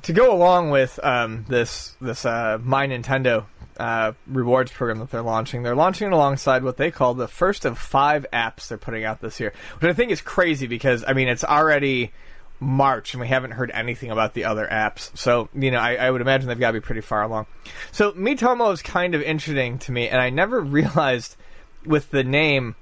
to 0.01 0.11
go 0.13 0.33
along 0.35 0.69
with 0.71 0.99
um, 1.03 1.45
this 1.47 1.95
this 2.01 2.25
uh, 2.25 2.59
My 2.61 2.87
Nintendo 2.87 3.45
uh, 3.77 4.13
rewards 4.27 4.71
program 4.71 4.99
that 4.99 5.11
they're 5.11 5.21
launching, 5.21 5.63
they're 5.63 5.75
launching 5.75 6.07
it 6.07 6.13
alongside 6.13 6.63
what 6.63 6.77
they 6.77 6.91
call 6.91 7.13
the 7.13 7.27
first 7.27 7.65
of 7.65 7.77
five 7.77 8.25
apps 8.33 8.67
they're 8.67 8.77
putting 8.77 9.05
out 9.05 9.21
this 9.21 9.39
year, 9.39 9.53
which 9.79 9.89
I 9.89 9.93
think 9.93 10.11
is 10.11 10.21
crazy 10.21 10.67
because 10.67 11.03
I 11.07 11.13
mean 11.13 11.27
it's 11.27 11.43
already 11.43 12.11
March 12.59 13.13
and 13.13 13.21
we 13.21 13.27
haven't 13.27 13.51
heard 13.51 13.71
anything 13.71 14.11
about 14.11 14.33
the 14.33 14.45
other 14.45 14.67
apps. 14.69 15.15
So 15.17 15.49
you 15.53 15.71
know 15.71 15.79
I, 15.79 15.95
I 15.95 16.11
would 16.11 16.21
imagine 16.21 16.47
they've 16.47 16.59
got 16.59 16.71
to 16.71 16.79
be 16.79 16.85
pretty 16.85 17.01
far 17.01 17.23
along. 17.23 17.47
So 17.91 18.11
Miitomo 18.13 18.71
is 18.73 18.81
kind 18.81 19.15
of 19.15 19.21
interesting 19.21 19.79
to 19.79 19.91
me, 19.91 20.09
and 20.09 20.19
I 20.21 20.29
never 20.29 20.59
realized 20.61 21.35
with 21.85 22.09
the 22.11 22.23
name 22.23 22.75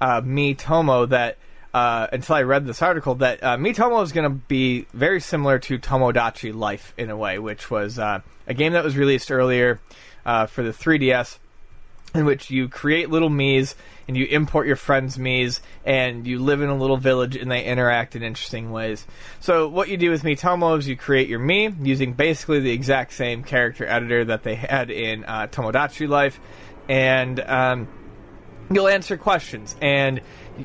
uh, 0.00 0.20
Miitomo 0.20 1.08
that 1.08 1.38
uh, 1.74 2.06
until 2.12 2.34
I 2.34 2.42
read 2.42 2.66
this 2.66 2.82
article 2.82 3.16
that 3.16 3.42
uh, 3.42 3.56
Miitomo 3.56 4.02
is 4.02 4.12
going 4.12 4.24
to 4.24 4.34
be 4.34 4.86
very 4.92 5.20
similar 5.20 5.58
to 5.60 5.78
Tomodachi 5.78 6.54
Life 6.54 6.94
in 6.96 7.10
a 7.10 7.16
way, 7.16 7.38
which 7.38 7.70
was 7.70 7.98
uh, 7.98 8.20
a 8.46 8.54
game 8.54 8.72
that 8.72 8.84
was 8.84 8.96
released 8.96 9.30
earlier 9.30 9.80
uh, 10.28 10.46
for 10.46 10.62
the 10.62 10.70
3DS. 10.70 11.38
in 12.14 12.24
which 12.24 12.50
you 12.50 12.68
create 12.68 13.10
little 13.10 13.28
Miis 13.28 13.74
and 14.06 14.16
you 14.16 14.24
import 14.26 14.66
your 14.66 14.76
friends' 14.76 15.18
Miis 15.18 15.60
and 15.84 16.26
you 16.26 16.38
live 16.38 16.62
in 16.62 16.70
a 16.70 16.76
little 16.76 16.96
village 16.96 17.36
and 17.36 17.50
they 17.50 17.64
interact 17.64 18.16
in 18.16 18.22
interesting 18.22 18.70
ways. 18.70 19.06
So 19.40 19.68
what 19.68 19.88
you 19.88 19.98
do 19.98 20.10
with 20.10 20.22
Miitomo 20.22 20.78
is 20.78 20.88
you 20.88 20.96
create 20.96 21.28
your 21.28 21.40
Mii 21.40 21.86
using 21.86 22.14
basically 22.14 22.60
the 22.60 22.70
exact 22.70 23.12
same 23.12 23.42
character 23.42 23.86
editor 23.86 24.24
that 24.26 24.42
they 24.42 24.54
had 24.54 24.90
in 24.90 25.24
uh, 25.24 25.48
Tomodachi 25.48 26.08
Life, 26.08 26.40
and 26.88 27.40
um, 27.40 27.88
you'll 28.70 28.88
answer 28.88 29.16
questions 29.16 29.76
and 29.80 30.20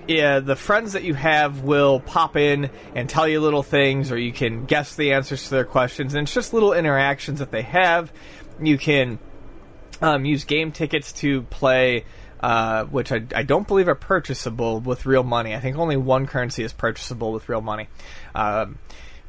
yeah, 0.07 0.39
the 0.39 0.55
friends 0.55 0.93
that 0.93 1.03
you 1.03 1.13
have 1.13 1.61
will 1.61 1.99
pop 1.99 2.35
in 2.35 2.69
and 2.95 3.07
tell 3.07 3.27
you 3.27 3.39
little 3.41 3.63
things 3.63 4.11
or 4.11 4.17
you 4.17 4.33
can 4.33 4.65
guess 4.65 4.95
the 4.95 5.13
answers 5.13 5.43
to 5.43 5.49
their 5.51 5.65
questions 5.65 6.15
and 6.15 6.25
it's 6.25 6.33
just 6.33 6.53
little 6.53 6.73
interactions 6.73 7.39
that 7.39 7.51
they 7.51 7.61
have 7.61 8.11
you 8.61 8.77
can 8.77 9.19
um, 10.03 10.25
use 10.25 10.43
game 10.43 10.71
tickets 10.71 11.13
to 11.13 11.41
play 11.43 12.05
uh, 12.41 12.83
which 12.83 13.13
I, 13.13 13.21
I 13.33 13.43
don't 13.43 13.65
believe 13.65 13.87
are 13.87 13.95
purchasable 13.95 14.81
with 14.81 15.05
real 15.05 15.23
money. 15.23 15.55
I 15.55 15.61
think 15.61 15.77
only 15.77 15.95
one 15.95 16.27
currency 16.27 16.61
is 16.61 16.73
purchasable 16.73 17.31
with 17.31 17.47
real 17.47 17.61
money. 17.61 17.87
Um, 18.35 18.79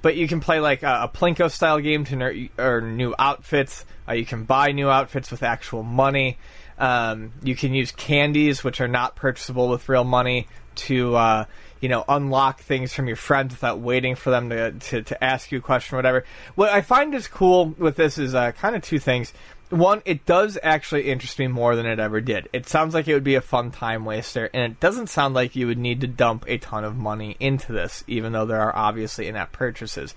but 0.02 0.16
you 0.16 0.26
can 0.26 0.40
play 0.40 0.58
like 0.58 0.82
a, 0.82 1.02
a 1.04 1.08
plinko 1.08 1.48
style 1.48 1.78
game 1.78 2.04
to 2.06 2.16
ner- 2.16 2.48
earn 2.58 2.96
new 2.96 3.14
outfits. 3.16 3.84
Uh, 4.08 4.14
you 4.14 4.26
can 4.26 4.44
buy 4.44 4.72
new 4.72 4.90
outfits 4.90 5.30
with 5.30 5.44
actual 5.44 5.84
money. 5.84 6.38
Um, 6.76 7.32
you 7.44 7.54
can 7.54 7.72
use 7.72 7.92
candies, 7.92 8.64
which 8.64 8.80
are 8.80 8.88
not 8.88 9.14
purchasable 9.14 9.68
with 9.68 9.88
real 9.88 10.02
money, 10.02 10.48
to 10.74 11.14
uh, 11.14 11.44
you 11.80 11.88
know 11.88 12.04
unlock 12.08 12.60
things 12.60 12.92
from 12.92 13.06
your 13.06 13.16
friends 13.16 13.52
without 13.52 13.80
waiting 13.80 14.14
for 14.14 14.30
them 14.30 14.50
to, 14.50 14.72
to, 14.72 15.02
to 15.02 15.24
ask 15.24 15.52
you 15.52 15.58
a 15.58 15.62
question 15.62 15.94
or 15.94 15.98
whatever. 15.98 16.24
What 16.54 16.70
I 16.70 16.80
find 16.80 17.14
is 17.14 17.28
cool 17.28 17.74
with 17.78 17.96
this 17.96 18.18
is 18.18 18.34
uh, 18.34 18.52
kind 18.52 18.76
of 18.76 18.82
two 18.82 18.98
things. 18.98 19.32
One, 19.70 20.02
it 20.04 20.26
does 20.26 20.58
actually 20.62 21.10
interest 21.10 21.38
me 21.38 21.48
more 21.48 21.74
than 21.74 21.86
it 21.86 21.98
ever 21.98 22.20
did. 22.20 22.48
It 22.52 22.68
sounds 22.68 22.94
like 22.94 23.08
it 23.08 23.14
would 23.14 23.24
be 23.24 23.34
a 23.34 23.40
fun 23.40 23.70
time 23.70 24.04
waster, 24.04 24.48
and 24.52 24.72
it 24.72 24.78
doesn't 24.78 25.08
sound 25.08 25.34
like 25.34 25.56
you 25.56 25.66
would 25.66 25.78
need 25.78 26.00
to 26.02 26.06
dump 26.06 26.44
a 26.46 26.58
ton 26.58 26.84
of 26.84 26.96
money 26.96 27.36
into 27.40 27.72
this, 27.72 28.04
even 28.06 28.32
though 28.32 28.46
there 28.46 28.60
are 28.60 28.76
obviously 28.76 29.26
in-app 29.26 29.52
purchases. 29.52 30.14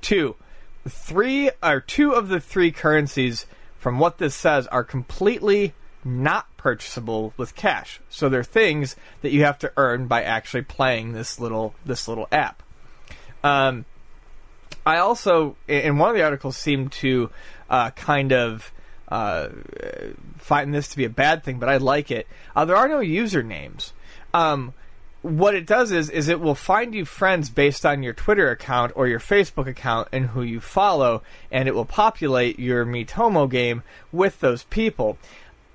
Two, 0.00 0.34
three 0.88 1.50
or 1.62 1.80
two 1.80 2.12
of 2.12 2.28
the 2.28 2.40
three 2.40 2.72
currencies, 2.72 3.46
from 3.78 3.98
what 3.98 4.18
this 4.18 4.34
says, 4.34 4.66
are 4.68 4.82
completely 4.82 5.74
not 6.06 6.56
purchasable 6.56 7.34
with 7.36 7.56
cash. 7.56 8.00
So 8.08 8.28
they're 8.28 8.44
things 8.44 8.96
that 9.22 9.32
you 9.32 9.44
have 9.44 9.58
to 9.58 9.72
earn 9.76 10.06
by 10.06 10.22
actually 10.22 10.62
playing 10.62 11.12
this 11.12 11.40
little 11.40 11.74
this 11.84 12.06
little 12.06 12.28
app. 12.30 12.62
Um, 13.42 13.84
I 14.84 14.98
also, 14.98 15.56
in 15.66 15.98
one 15.98 16.10
of 16.10 16.16
the 16.16 16.22
articles, 16.22 16.56
seemed 16.56 16.92
to 16.92 17.30
uh, 17.68 17.90
kind 17.90 18.32
of 18.32 18.72
uh, 19.08 19.48
find 20.38 20.72
this 20.72 20.88
to 20.88 20.96
be 20.96 21.04
a 21.04 21.10
bad 21.10 21.42
thing, 21.42 21.58
but 21.58 21.68
I 21.68 21.78
like 21.78 22.10
it. 22.10 22.28
Uh, 22.54 22.64
there 22.64 22.76
are 22.76 22.88
no 22.88 23.00
usernames. 23.00 23.92
Um, 24.32 24.74
what 25.22 25.56
it 25.56 25.66
does 25.66 25.90
is 25.90 26.08
is 26.08 26.28
it 26.28 26.40
will 26.40 26.54
find 26.54 26.94
you 26.94 27.04
friends 27.04 27.50
based 27.50 27.84
on 27.84 28.04
your 28.04 28.12
Twitter 28.12 28.50
account 28.50 28.92
or 28.94 29.08
your 29.08 29.18
Facebook 29.18 29.66
account 29.66 30.06
and 30.12 30.26
who 30.26 30.42
you 30.42 30.60
follow, 30.60 31.22
and 31.50 31.68
it 31.68 31.74
will 31.74 31.84
populate 31.84 32.60
your 32.60 32.86
Miitomo 32.86 33.50
game 33.50 33.82
with 34.12 34.38
those 34.38 34.62
people. 34.64 35.18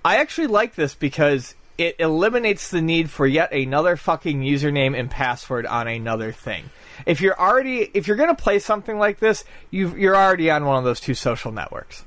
I 0.04 0.18
actually 0.18 0.48
like 0.48 0.76
this 0.76 0.96
because 0.96 1.56
it 1.78 1.96
eliminates 2.00 2.70
the 2.70 2.82
need 2.82 3.10
for 3.10 3.26
yet 3.26 3.52
another 3.52 3.96
fucking 3.96 4.42
username 4.42 4.98
and 4.98 5.10
password 5.10 5.66
on 5.66 5.88
another 5.88 6.32
thing. 6.32 6.70
If 7.06 7.22
you're 7.22 7.40
already 7.40 7.90
if 7.94 8.08
you're 8.08 8.18
going 8.18 8.36
to 8.36 8.42
play 8.42 8.60
something 8.60 8.98
like 8.98 9.20
this, 9.20 9.44
you 9.70 9.96
you're 9.96 10.16
already 10.16 10.50
on 10.52 10.66
one 10.66 10.78
of 10.78 10.84
those 10.84 11.00
two 11.00 11.14
social 11.14 11.52
networks. 11.52 12.06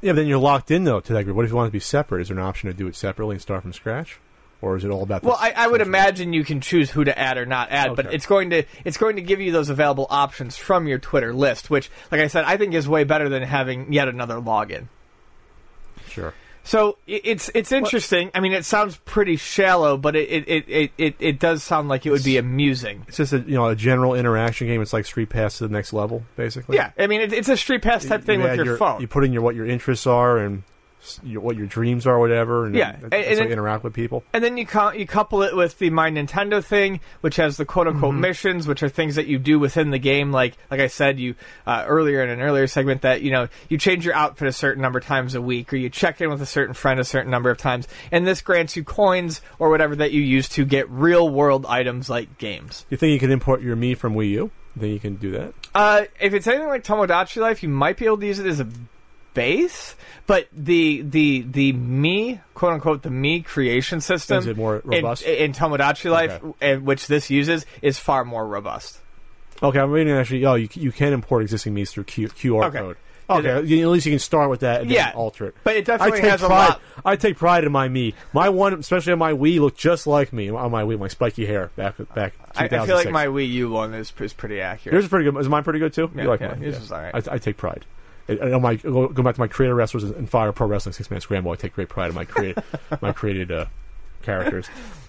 Yeah, 0.00 0.12
but 0.12 0.16
then 0.16 0.26
you're 0.28 0.38
locked 0.38 0.70
in 0.70 0.84
though 0.84 1.00
to 1.00 1.12
that 1.14 1.24
group. 1.24 1.36
What 1.36 1.44
if 1.44 1.50
you 1.50 1.56
want 1.56 1.66
it 1.66 1.70
to 1.70 1.72
be 1.72 1.80
separate? 1.80 2.22
Is 2.22 2.28
there 2.28 2.38
an 2.38 2.44
option 2.44 2.70
to 2.70 2.76
do 2.76 2.86
it 2.86 2.94
separately 2.94 3.34
and 3.34 3.42
start 3.42 3.62
from 3.62 3.72
scratch, 3.72 4.20
or 4.62 4.76
is 4.76 4.84
it 4.84 4.90
all 4.90 5.02
about? 5.02 5.22
The 5.22 5.28
Well, 5.28 5.38
I, 5.40 5.52
I 5.56 5.66
would 5.66 5.80
imagine 5.80 6.32
you 6.32 6.44
can 6.44 6.60
choose 6.60 6.90
who 6.90 7.02
to 7.02 7.18
add 7.18 7.36
or 7.36 7.46
not 7.46 7.70
add, 7.72 7.96
but 7.96 8.12
it's 8.12 8.26
going 8.26 8.50
to 8.50 8.62
it's 8.84 8.96
going 8.96 9.16
to 9.16 9.22
give 9.22 9.40
you 9.40 9.50
those 9.50 9.70
available 9.70 10.06
options 10.08 10.56
from 10.56 10.86
your 10.86 10.98
Twitter 10.98 11.32
list, 11.32 11.70
which, 11.70 11.90
like 12.12 12.20
I 12.20 12.28
said, 12.28 12.44
I 12.44 12.56
think 12.56 12.74
is 12.74 12.88
way 12.88 13.02
better 13.02 13.28
than 13.28 13.42
having 13.42 13.92
yet 13.92 14.06
another 14.06 14.36
login. 14.36 14.86
Sure. 16.08 16.32
So 16.64 16.98
it's 17.06 17.50
it's 17.54 17.72
interesting. 17.72 18.30
I 18.34 18.40
mean, 18.40 18.52
it 18.52 18.64
sounds 18.64 18.96
pretty 18.98 19.36
shallow, 19.36 19.96
but 19.96 20.16
it 20.16 20.28
it, 20.48 20.64
it, 20.68 20.90
it, 20.98 21.16
it 21.18 21.38
does 21.38 21.62
sound 21.62 21.88
like 21.88 22.04
it 22.04 22.10
would 22.10 22.24
be 22.24 22.36
amusing. 22.36 23.04
It's 23.08 23.16
just 23.16 23.32
a 23.32 23.38
you 23.38 23.54
know 23.54 23.68
a 23.68 23.76
general 23.76 24.14
interaction 24.14 24.66
game. 24.66 24.82
It's 24.82 24.92
like 24.92 25.06
Street 25.06 25.30
Pass 25.30 25.58
to 25.58 25.68
the 25.68 25.72
next 25.72 25.92
level, 25.92 26.24
basically. 26.36 26.76
Yeah, 26.76 26.90
I 26.98 27.06
mean, 27.06 27.20
it, 27.20 27.32
it's 27.32 27.48
a 27.48 27.56
street 27.56 27.82
pass 27.82 28.04
type 28.04 28.24
thing 28.24 28.40
You 28.40 28.44
with 28.44 28.60
add 28.60 28.66
your, 28.66 28.76
phone. 28.76 29.00
You 29.00 29.08
put 29.08 29.24
in 29.24 29.32
your 29.32 29.42
what 29.42 29.54
your 29.54 29.66
interests 29.66 30.06
are 30.06 30.38
and 30.38 30.62
your, 31.22 31.40
what 31.40 31.56
your 31.56 31.66
dreams 31.66 32.06
are, 32.06 32.18
whatever. 32.18 32.66
And 32.66 32.74
Yeah, 32.74 32.96
and- 32.96 33.14
and 33.14 33.38
you 33.38 33.44
it- 33.44 33.50
interact 33.50 33.84
with 33.84 33.94
people. 33.94 34.24
and 34.32 34.42
then 34.44 34.56
you 34.56 34.66
you 34.96 35.06
couple 35.06 35.42
it 35.42 35.54
with 35.56 35.78
the 35.78 35.90
My 35.90 36.10
Nintendo 36.10 36.62
thing, 36.64 37.00
which 37.20 37.36
has 37.36 37.56
the 37.56 37.64
quote 37.64 37.86
unquote 37.86 38.12
Mm-hmm. 38.12 38.20
missions, 38.20 38.66
which 38.66 38.82
are 38.82 38.88
things 38.88 39.14
that 39.14 39.26
you 39.26 39.38
do 39.38 39.58
within 39.58 39.90
the 39.90 39.98
game. 39.98 40.32
Like 40.32 40.56
like 40.70 40.80
I 40.80 40.86
said, 40.88 41.18
you 41.18 41.34
uh, 41.66 41.84
earlier 41.86 42.22
in 42.22 42.30
an 42.30 42.40
earlier 42.40 42.66
segment 42.66 43.02
that 43.02 43.22
you 43.22 43.30
know 43.30 43.48
you 43.68 43.78
change 43.78 44.04
your 44.04 44.14
outfit 44.14 44.48
a 44.48 44.52
certain 44.52 44.82
number 44.82 44.98
of 44.98 45.04
times 45.04 45.34
a 45.34 45.42
week, 45.42 45.72
or 45.72 45.76
you 45.76 45.88
check 45.88 46.20
in 46.20 46.30
with 46.30 46.42
a 46.42 46.46
certain 46.46 46.74
friend 46.74 46.98
a 47.00 47.04
certain 47.04 47.30
number 47.30 47.50
of 47.50 47.58
times, 47.58 47.86
and 48.12 48.26
this 48.26 48.40
grants 48.42 48.76
you 48.76 48.84
coins 48.84 49.40
or 49.58 49.70
whatever 49.70 49.94
that 49.96 50.12
you 50.12 50.20
use 50.22 50.48
to 50.50 50.64
get 50.64 50.88
real 50.90 51.28
world 51.28 51.64
items 51.68 52.10
like 52.10 52.38
games. 52.38 52.84
You 52.90 52.96
think 52.96 53.12
you 53.12 53.18
can 53.18 53.30
import 53.30 53.62
your 53.62 53.76
Mii 53.76 53.96
from 53.96 54.14
Wii 54.14 54.30
U? 54.30 54.50
Then 54.76 54.90
you 54.90 55.00
can 55.00 55.16
do 55.16 55.32
that? 55.32 55.54
Uh, 55.74 56.02
if 56.20 56.34
it's 56.34 56.46
anything 56.46 56.68
like 56.68 56.84
Tomodachi 56.84 57.40
Life, 57.40 57.62
you 57.62 57.68
might 57.68 57.96
be 57.96 58.06
able 58.06 58.18
to 58.18 58.26
use 58.26 58.38
it 58.38 58.46
as 58.46 58.60
a 58.60 58.68
base, 59.38 59.94
but 60.26 60.48
the 60.52 61.02
the 61.02 61.42
the 61.42 61.72
Mii 61.72 62.40
quote 62.54 62.72
unquote 62.74 63.02
the 63.02 63.08
Mii 63.10 63.44
creation 63.44 64.00
system 64.00 64.38
Is 64.38 64.46
it 64.46 64.56
more 64.56 64.76
in- 64.76 64.90
robust? 64.90 65.22
in, 65.22 65.52
Tomodachi 65.52 66.10
Life, 66.10 66.40
Okay. 66.42 66.72
uh, 66.74 66.80
which 66.80 67.06
this 67.06 67.30
uses, 67.30 67.64
is 67.82 67.98
far 67.98 68.24
more 68.24 68.46
robust. 68.46 68.98
Okay, 69.62 69.78
I'm 69.78 69.90
reading 69.90 70.14
actually. 70.14 70.44
Oh, 70.44 70.54
you, 70.54 70.68
you 70.74 70.92
can 70.92 71.12
import 71.12 71.42
existing 71.42 71.74
Mii's 71.74 71.90
through 71.92 72.04
Q, 72.04 72.28
QR 72.28 72.64
Okay. 72.66 72.78
code. 72.78 72.96
Okay, 73.30 73.62
you- 73.66 73.82
at 73.82 73.88
least 73.90 74.06
you 74.06 74.12
can 74.12 74.18
start 74.20 74.48
with 74.48 74.60
that 74.60 74.80
and 74.82 74.90
Yeah. 74.90 75.06
then 75.08 75.14
alter 75.16 75.46
it. 75.48 75.54
But 75.62 75.76
it 75.76 75.84
definitely 75.84 76.18
I 76.18 76.20
take 76.22 76.30
has 76.30 76.42
a 76.42 76.46
pride. 76.46 76.68
lot- 76.68 76.80
I 77.04 77.16
take 77.16 77.36
pride 77.36 77.64
in 77.64 77.72
my 77.72 77.88
Mii. 77.88 78.14
My 78.32 78.48
one, 78.48 78.72
especially 78.74 79.12
on 79.12 79.18
my 79.18 79.32
Wii, 79.34 79.60
looked 79.60 79.76
just 79.78 80.06
like 80.06 80.32
me 80.32 80.48
on 80.48 80.70
my 80.70 80.82
Wii. 80.82 80.98
My 80.98 81.08
spiky 81.08 81.44
hair 81.44 81.70
back 81.76 81.96
back. 82.14 82.32
I, 82.56 82.64
I 82.64 82.68
feel 82.68 82.86
2006. 82.86 83.04
like 83.04 83.12
my 83.12 83.26
Wii 83.26 83.48
U 83.50 83.70
one 83.70 83.92
is, 83.94 84.12
is 84.20 84.32
pretty 84.32 84.60
accurate. 84.62 84.94
Yours 84.94 85.04
is 85.04 85.10
pretty 85.10 85.30
good. 85.30 85.38
Is 85.40 85.48
mine 85.48 85.62
pretty 85.62 85.78
good 85.78 85.92
too? 85.92 86.10
Yeah, 86.14 86.22
you 86.22 86.28
like 86.28 86.40
yeah, 86.40 86.48
mine? 86.48 86.62
yours 86.62 86.78
is 86.78 86.90
all 86.90 87.02
right. 87.02 87.14
I, 87.28 87.34
I 87.34 87.38
take 87.38 87.56
pride. 87.58 87.84
I, 88.28 88.32
I, 88.54 88.58
my, 88.58 88.74
go, 88.76 89.08
back 89.08 89.34
to 89.36 89.40
my 89.40 89.48
creator 89.48 89.74
wrestlers 89.74 90.04
and 90.04 90.28
Fire 90.28 90.52
Pro 90.52 90.66
Wrestling 90.66 90.92
Six 90.92 91.10
Man 91.10 91.20
Scramble. 91.20 91.50
I 91.52 91.56
take 91.56 91.74
great 91.74 91.88
pride 91.88 92.08
in 92.10 92.14
my 92.14 92.24
created 92.24 92.62
my 93.00 93.12
created 93.12 93.50
uh, 93.50 93.66
characters. 94.22 94.66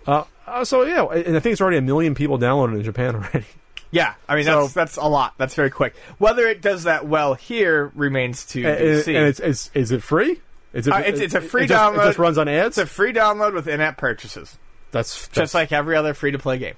Uh, 0.07 0.23
uh, 0.47 0.63
so 0.65 0.83
yeah, 0.83 1.05
and 1.05 1.35
I 1.35 1.39
think 1.39 1.53
it's 1.53 1.61
already 1.61 1.77
a 1.77 1.81
million 1.81 2.15
people 2.15 2.37
downloaded 2.39 2.75
in 2.75 2.83
Japan 2.83 3.15
already. 3.15 3.45
yeah, 3.91 4.13
I 4.27 4.35
mean 4.35 4.45
So- 4.45 4.61
that's 4.61 4.73
that's 4.73 4.97
a 4.97 5.07
lot. 5.07 5.33
That's 5.37 5.55
very 5.55 5.69
quick. 5.69 5.95
Whether 6.17 6.47
it 6.47 6.61
does 6.61 6.83
that 6.83 7.07
well 7.07 7.33
here 7.33 7.91
remains 7.95 8.45
to 8.47 8.63
and, 8.65 8.79
be 8.79 8.87
and 8.89 9.03
seen. 9.03 9.15
it's, 9.15 9.39
it's 9.39 9.71
is 9.73 9.91
it 9.91 10.01
free? 10.03 10.39
Is 10.73 10.87
it, 10.87 10.93
Uh, 10.93 10.99
it's- 10.99 11.19
it's 11.19 11.33
a 11.35 11.41
free 11.41 11.63
it 11.63 11.67
just, 11.67 11.81
download. 11.81 12.03
It 12.03 12.07
just 12.09 12.19
runs 12.19 12.37
on 12.37 12.47
ads. 12.47 12.77
it's 12.77 12.89
a 12.89 12.93
free 12.93 13.11
download 13.13 13.53
with 13.53 13.67
in-app 13.67 13.97
purchases, 13.97 14.57
that's, 14.91 15.27
just 15.29 15.53
like 15.53 15.71
every 15.71 15.95
other 15.95 16.13
free-to-play 16.13 16.59
game. 16.59 16.75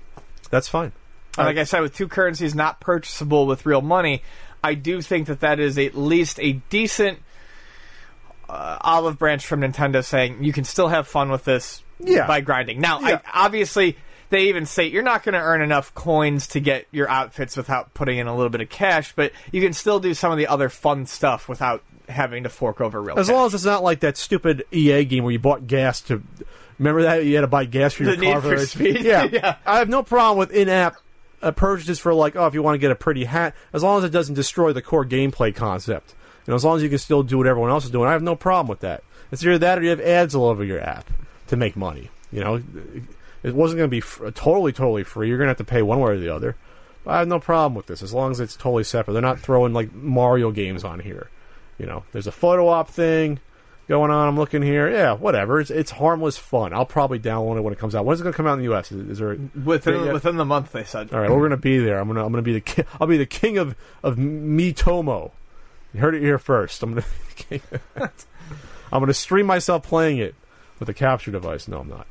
that's 0.49 0.67
fine. 0.69 0.91
And 1.37 1.45
like 1.47 1.57
I 1.57 1.63
said, 1.63 1.81
with 1.81 1.95
two 1.95 2.07
currencies 2.09 2.53
not 2.55 2.79
purchasable 2.81 3.47
with 3.47 3.65
real 3.65 3.81
money, 3.81 4.21
I 4.64 4.74
do 4.76 5.01
think 5.01 5.28
that 5.28 5.39
that 5.41 5.59
is 5.59 5.78
at 5.78 5.95
least 5.95 6.39
a 6.39 6.53
decent 6.70 7.20
uh, 8.49 8.78
olive 8.82 9.18
branch 9.18 9.45
from 9.45 9.62
Nintendo 9.62 10.03
saying 10.03 10.43
you 10.43 10.53
can 10.53 10.64
still 10.64 10.89
have 10.89 11.07
fun 11.07 11.30
with 11.32 11.45
this 11.45 11.84
Yeah. 11.99 12.28
by 12.28 12.41
grinding. 12.41 12.80
Now, 12.82 12.99
Yeah. 12.99 13.20
I, 13.26 13.45
obviously, 13.45 13.97
they 14.30 14.43
even 14.49 14.66
say 14.66 14.88
you're 14.88 15.03
not 15.03 15.24
going 15.24 15.34
to 15.34 15.39
earn 15.39 15.62
enough 15.62 15.93
coins 15.93 16.47
to 16.49 16.59
get 16.59 16.86
your 16.91 17.09
outfits 17.09 17.55
without 17.57 17.93
putting 17.93 18.18
in 18.18 18.28
a 18.28 18.36
little 18.36 18.49
bit 18.49 18.62
of 18.62 18.70
cash, 18.70 19.14
but 19.16 19.32
you 19.51 19.62
can 19.62 19.74
still 19.74 19.99
do 19.99 20.14
some 20.14 20.32
of 20.32 20.38
the 20.38 20.47
other 20.47 20.70
fun 20.70 21.05
stuff 21.05 21.47
without 21.49 21.84
having 22.09 22.43
to 22.43 22.49
fork 22.49 22.82
over 22.82 23.01
real 23.01 23.18
As 23.18 23.28
cash. 23.28 23.34
long 23.34 23.45
as 23.47 23.53
it's 23.53 23.66
not 23.66 23.84
like 23.84 24.01
that 24.01 24.18
stupid 24.18 24.66
EA 24.72 25.05
game 25.05 25.24
where 25.24 25.32
you 25.34 25.39
bought 25.39 25.66
gas 25.68 26.01
to. 26.01 26.22
Remember 26.78 27.03
that 27.03 27.26
you 27.26 27.36
had 27.36 27.41
to 27.41 27.47
buy 27.47 27.66
gas 27.66 27.93
for 27.93 28.03
your 28.03 28.16
The 28.16 28.26
car. 28.26 28.36
Need 28.36 28.41
for 28.41 28.66
Speed? 28.66 29.01
Yeah. 29.01 29.24
Yeah. 29.32 29.55
I 29.66 29.78
have 29.80 29.88
no 29.89 30.01
problem 30.03 30.38
with 30.39 30.51
in-app 30.51 30.95
uh, 31.41 31.51
purchases 31.51 31.99
for 31.99 32.13
like, 32.13 32.35
oh, 32.35 32.47
if 32.47 32.53
you 32.53 32.63
want 32.63 32.75
to 32.75 32.79
get 32.79 32.91
a 32.91 32.95
pretty 32.95 33.25
hat, 33.25 33.55
as 33.73 33.83
long 33.83 33.97
as 33.97 34.03
it 34.03 34.11
doesn't 34.11 34.35
destroy 34.35 34.73
the 34.73 34.81
core 34.81 35.05
gameplay 35.05 35.53
concept. 35.53 36.13
You 36.45 36.51
know, 36.51 36.55
as 36.55 36.65
long 36.65 36.77
as 36.77 36.83
you 36.83 36.89
can 36.89 36.97
still 36.97 37.23
do 37.23 37.37
what 37.37 37.47
everyone 37.47 37.69
else 37.69 37.85
is 37.85 37.91
doing, 37.91 38.07
I 38.07 38.13
have 38.13 38.23
no 38.23 38.35
problem 38.35 38.67
with 38.67 38.79
that. 38.79 39.03
It's 39.31 39.43
either 39.43 39.57
that 39.59 39.79
or 39.79 39.83
you 39.83 39.89
have 39.89 40.01
ads 40.01 40.35
all 40.35 40.45
over 40.45 40.63
your 40.63 40.81
app 40.81 41.09
to 41.47 41.55
make 41.55 41.75
money. 41.75 42.09
You 42.31 42.41
know, 42.41 42.63
it 43.43 43.55
wasn't 43.55 43.77
going 43.77 43.89
to 43.89 43.91
be 43.91 43.99
f- 43.99 44.21
totally, 44.33 44.71
totally 44.71 45.03
free. 45.03 45.27
You're 45.27 45.37
going 45.37 45.47
to 45.47 45.51
have 45.51 45.57
to 45.57 45.63
pay 45.63 45.81
one 45.81 45.99
way 45.99 46.11
or 46.11 46.17
the 46.17 46.33
other. 46.33 46.55
But 47.03 47.11
I 47.11 47.19
have 47.19 47.27
no 47.27 47.39
problem 47.39 47.75
with 47.75 47.87
this 47.87 48.01
as 48.01 48.13
long 48.13 48.31
as 48.31 48.39
it's 48.39 48.55
totally 48.55 48.83
separate. 48.83 49.13
They're 49.13 49.21
not 49.21 49.39
throwing 49.39 49.73
like 49.73 49.93
Mario 49.93 50.51
games 50.51 50.83
on 50.83 50.99
here. 50.99 51.29
You 51.77 51.85
know, 51.85 52.03
there's 52.11 52.27
a 52.27 52.31
photo 52.31 52.67
op 52.67 52.89
thing 52.89 53.39
going 53.91 54.09
on. 54.09 54.27
I'm 54.29 54.37
looking 54.37 54.61
here. 54.61 54.89
Yeah, 54.89 55.13
whatever. 55.13 55.59
It's 55.59 55.69
it's 55.69 55.91
harmless 55.91 56.37
fun. 56.37 56.73
I'll 56.73 56.85
probably 56.85 57.19
download 57.19 57.57
it 57.57 57.61
when 57.61 57.73
it 57.73 57.79
comes 57.79 57.93
out. 57.93 58.05
When's 58.05 58.21
it 58.21 58.23
going 58.23 58.31
to 58.33 58.37
come 58.37 58.47
out 58.47 58.53
in 58.53 58.59
the 58.59 58.65
U.S.? 58.65 58.91
Is, 58.91 59.09
is 59.09 59.17
there? 59.19 59.35
within 59.63 60.05
Yeah. 60.05 60.13
within 60.13 60.37
the 60.37 60.45
month, 60.45 60.71
they 60.71 60.85
said. 60.85 61.13
All 61.13 61.19
right, 61.19 61.29
we're 61.29 61.39
going 61.39 61.51
to 61.51 61.57
be 61.57 61.77
there. 61.77 61.99
I'm 61.99 62.07
going 62.07 62.15
to 62.17 62.23
I'm 62.23 62.31
going 62.31 62.43
to 62.43 62.47
be 62.47 62.53
the 62.53 62.61
ki- 62.61 62.83
I'll 62.99 63.07
be 63.07 63.17
the 63.17 63.25
king 63.25 63.57
of 63.57 63.75
of 64.01 64.15
Miitomo. 64.15 65.31
You 65.93 65.99
heard 65.99 66.15
it 66.15 66.21
here 66.21 66.39
first. 66.39 66.81
I'm 66.83 66.93
going 66.93 67.03
to 67.49 67.61
I'm 68.91 68.99
going 68.99 69.07
to 69.07 69.13
stream 69.13 69.45
myself 69.45 69.83
playing 69.83 70.17
it 70.19 70.35
with 70.79 70.87
a 70.89 70.93
capture 70.93 71.31
device. 71.31 71.67
No, 71.67 71.79
I'm 71.79 71.89
not. 71.89 72.07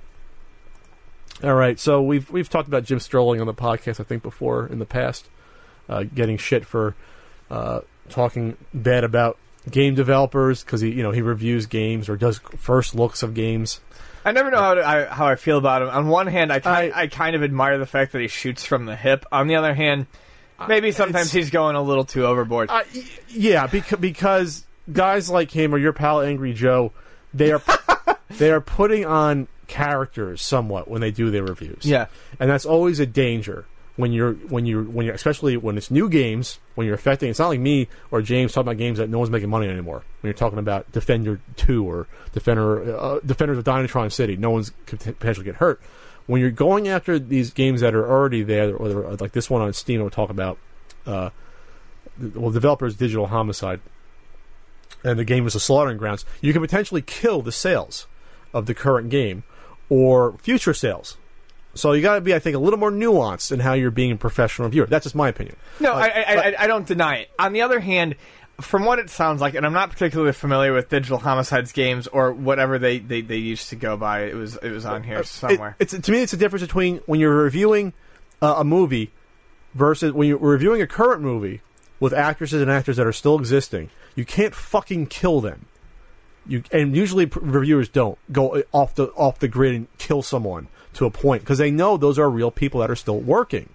All 1.43 1.55
right, 1.55 1.81
so 1.81 2.03
we've 2.03 2.31
we've 2.31 2.51
talked 2.51 2.69
about 2.69 2.85
Jim 2.85 3.01
Sterling 3.01 3.41
on 3.41 3.47
the 3.47 3.55
podcast, 3.55 3.99
I 3.99 4.05
think, 4.05 4.23
before 4.23 4.67
in 4.67 4.79
the 4.79 4.85
past, 4.87 5.29
uh, 5.89 6.03
getting 6.15 6.37
shit 6.37 6.67
for 6.67 6.95
uh, 7.51 7.81
talking 8.11 8.59
bad 8.75 9.03
about 9.05 9.39
game 9.71 9.95
developers 9.95 10.63
because 10.65 10.81
he 10.81 10.91
you 10.91 11.03
know 11.03 11.11
he 11.11 11.23
reviews 11.23 11.67
games 11.67 12.09
or 12.09 12.17
does 12.17 12.39
first 12.57 12.95
looks 12.95 13.23
of 13.23 13.35
games. 13.35 13.81
I 14.25 14.33
never 14.33 14.51
know 14.51 14.59
how 14.61 14.75
to, 14.75 14.87
I, 14.87 15.05
how 15.07 15.27
I 15.27 15.37
feel 15.37 15.57
about 15.57 15.81
him. 15.81 15.89
On 15.89 16.09
one 16.09 16.27
hand, 16.27 16.53
I, 16.53 16.61
ki- 16.61 16.69
I- 16.69 16.93
I 17.03 17.07
kind 17.07 17.35
of 17.35 17.43
admire 17.43 17.79
the 17.79 17.87
fact 17.87 18.13
that 18.13 18.21
he 18.21 18.29
shoots 18.29 18.65
from 18.67 18.85
the 18.85 18.95
hip. 18.95 19.25
On 19.33 19.47
the 19.47 19.55
other 19.57 19.73
hand, 19.73 20.07
maybe 20.69 20.93
sometimes 20.93 21.33
he's 21.33 21.49
going 21.49 21.75
a 21.75 21.81
little 21.83 22.05
too 22.05 22.27
overboard. 22.27 22.69
Uh, 22.71 22.83
yeah, 23.29 23.67
because 23.67 23.99
because 23.99 24.67
guys 24.93 25.31
like 25.31 25.51
him 25.51 25.75
or 25.75 25.79
your 25.79 25.95
pal 25.95 26.21
Angry 26.21 26.53
Joe, 26.53 26.93
they 27.33 27.51
are 27.53 27.63
they 28.31 28.51
are 28.51 28.61
putting 28.61 29.07
on 29.07 29.49
characters 29.69 30.43
somewhat 30.43 30.89
when 30.89 31.01
they 31.01 31.11
do 31.13 31.31
their 31.31 31.45
reviews. 31.45 31.85
Yeah. 31.87 32.07
and 32.39 32.51
that's 32.51 32.67
always 32.67 33.01
a 33.01 33.07
danger 33.07 33.65
when 34.01 34.13
you're 34.13 34.33
when 34.35 34.67
you're 34.67 34.83
when 34.83 35.07
you're 35.07 35.15
especially 35.15 35.57
when 35.57 35.77
it's 35.77 35.91
new 35.91 36.09
games 36.09 36.59
when 36.75 36.87
you're 36.87 36.97
affecting. 36.97 37.31
It's 37.31 37.39
not 37.39 37.49
like 37.49 37.61
me 37.61 37.89
or 38.11 38.23
James 38.23 38.53
talking 38.53 38.69
about 38.69 38.79
games 38.79 38.99
that 38.99 39.09
no 39.09 39.19
one's 39.19 39.31
making 39.31 39.51
money 39.51 39.69
anymore. 39.69 40.03
When 40.21 40.29
you're 40.29 40.35
talking 40.35 40.59
about 40.59 40.91
Defender 40.93 41.41
Two 41.57 41.89
or 41.89 42.07
Defender 42.33 42.97
uh, 42.99 43.21
Defenders 43.25 43.59
of 43.59 43.65
Dynatron 43.65 44.11
City, 44.13 44.37
no 44.37 44.51
one's 44.51 44.73
could 44.87 45.01
potentially 45.01 45.45
get 45.45 45.57
hurt. 45.57 45.81
When 46.27 46.41
you're 46.41 46.51
going 46.51 46.89
after 46.89 47.19
these 47.19 47.51
games 47.51 47.81
that 47.81 47.95
are 47.95 48.09
already 48.09 48.43
there, 48.43 48.75
or 48.75 48.89
they're- 48.89 49.11
like 49.17 49.33
this 49.33 49.51
one 49.51 49.63
on 49.63 49.73
Steam, 49.73 50.01
we'll 50.01 50.11
talk 50.11 50.31
about. 50.31 50.59
Uh, 51.07 51.31
well, 52.35 52.51
developers 52.51 52.97
Digital 52.97 53.27
Homicide, 53.27 53.81
and 55.03 55.19
the 55.19 55.25
game 55.25 55.45
was 55.45 55.55
a 55.55 55.61
slaughtering 55.61 55.97
grounds. 55.97 56.25
You 56.41 56.53
can 56.53 56.61
potentially 56.63 57.03
kill 57.03 57.43
the 57.43 57.53
sales 57.53 58.07
of 58.53 58.67
the 58.67 58.75
current 58.75 59.09
game 59.11 59.43
or 59.89 60.37
future 60.39 60.75
sales. 60.75 61.17
So 61.75 61.93
you 61.93 62.03
got 62.03 62.17
to 62.17 62.21
be, 62.21 62.35
I 62.35 62.39
think, 62.41 62.57
a 62.57 62.59
little 62.59 62.79
more 62.79 62.91
nuanced 62.91 63.53
in 63.53 63.61
how 63.61 63.75
you're 63.75 63.91
being 63.93 64.13
a 64.13 64.17
professional 64.17 64.67
reviewer. 64.67 64.87
That's 64.87 65.05
just 65.05 65.15
my 65.15 65.29
opinion. 65.29 65.57
No, 65.79 65.93
Like, 65.95 66.15
I, 66.17 66.23
I, 66.23 66.35
but- 66.37 66.61
I, 66.61 66.65
I 66.65 66.67
don't 66.67 66.87
deny 66.87 67.17
it. 67.19 67.31
On 67.39 67.53
the 67.53 67.63
other 67.63 67.79
hand, 67.81 68.17
from 68.61 68.85
what 68.85 68.99
it 68.99 69.09
sounds 69.09 69.41
like, 69.41 69.55
and 69.55 69.65
I'm 69.65 69.73
not 69.73 69.91
particularly 69.91 70.33
familiar 70.33 70.73
with 70.73 70.89
Digital 70.89 71.19
Homicides 71.19 71.73
games 71.73 72.07
or 72.09 72.33
whatever 72.33 72.79
they, 72.79 72.99
they, 72.99 73.21
they 73.23 73.37
used 73.37 73.69
to 73.71 73.77
go 73.77 73.97
by. 73.97 74.25
It 74.25 74.35
was 74.35 74.57
it 74.57 74.71
was 74.71 74.85
on 74.85 75.03
here 75.03 75.23
somewhere. 75.25 75.77
It, 75.79 75.93
it's 75.95 76.07
to 76.07 76.13
me, 76.13 76.23
it's 76.23 76.33
a 76.33 76.37
difference 76.37 76.63
between 76.63 76.99
when 77.07 77.21
you're 77.21 77.35
reviewing 77.35 77.93
uh, 78.43 78.57
a 78.59 78.65
movie 78.65 79.13
versus 79.75 80.13
when 80.13 80.29
you're 80.29 80.39
reviewing 80.39 80.83
a 80.83 80.87
current 80.87 81.23
movie 81.23 81.63
with 82.01 82.13
actresses 82.13 82.61
and 82.61 82.71
actors 82.71 82.97
that 82.97 83.07
are 83.07 83.13
still 83.13 83.39
existing. 83.39 83.89
You 84.17 84.25
can't 84.25 84.55
fucking 84.55 85.07
kill 85.07 85.41
them. 85.41 85.67
You 86.47 86.63
and 86.73 86.97
usually 86.97 87.27
reviewers 87.27 87.89
don't 87.89 88.19
go 88.33 88.63
off 88.73 88.95
the 88.95 89.09
off 89.09 89.39
the 89.39 89.49
grid 89.49 89.75
and 89.75 89.99
kill 89.99 90.23
someone 90.23 90.69
to 90.95 91.07
a 91.07 91.11
point 91.11 91.43
because 91.43 91.59
they 91.59 91.71
know 91.71 91.97
those 91.97 92.19
are 92.19 92.31
real 92.31 92.51
people 92.51 92.81
that 92.81 92.91
are 92.91 92.97
still 92.97 93.19
working. 93.19 93.69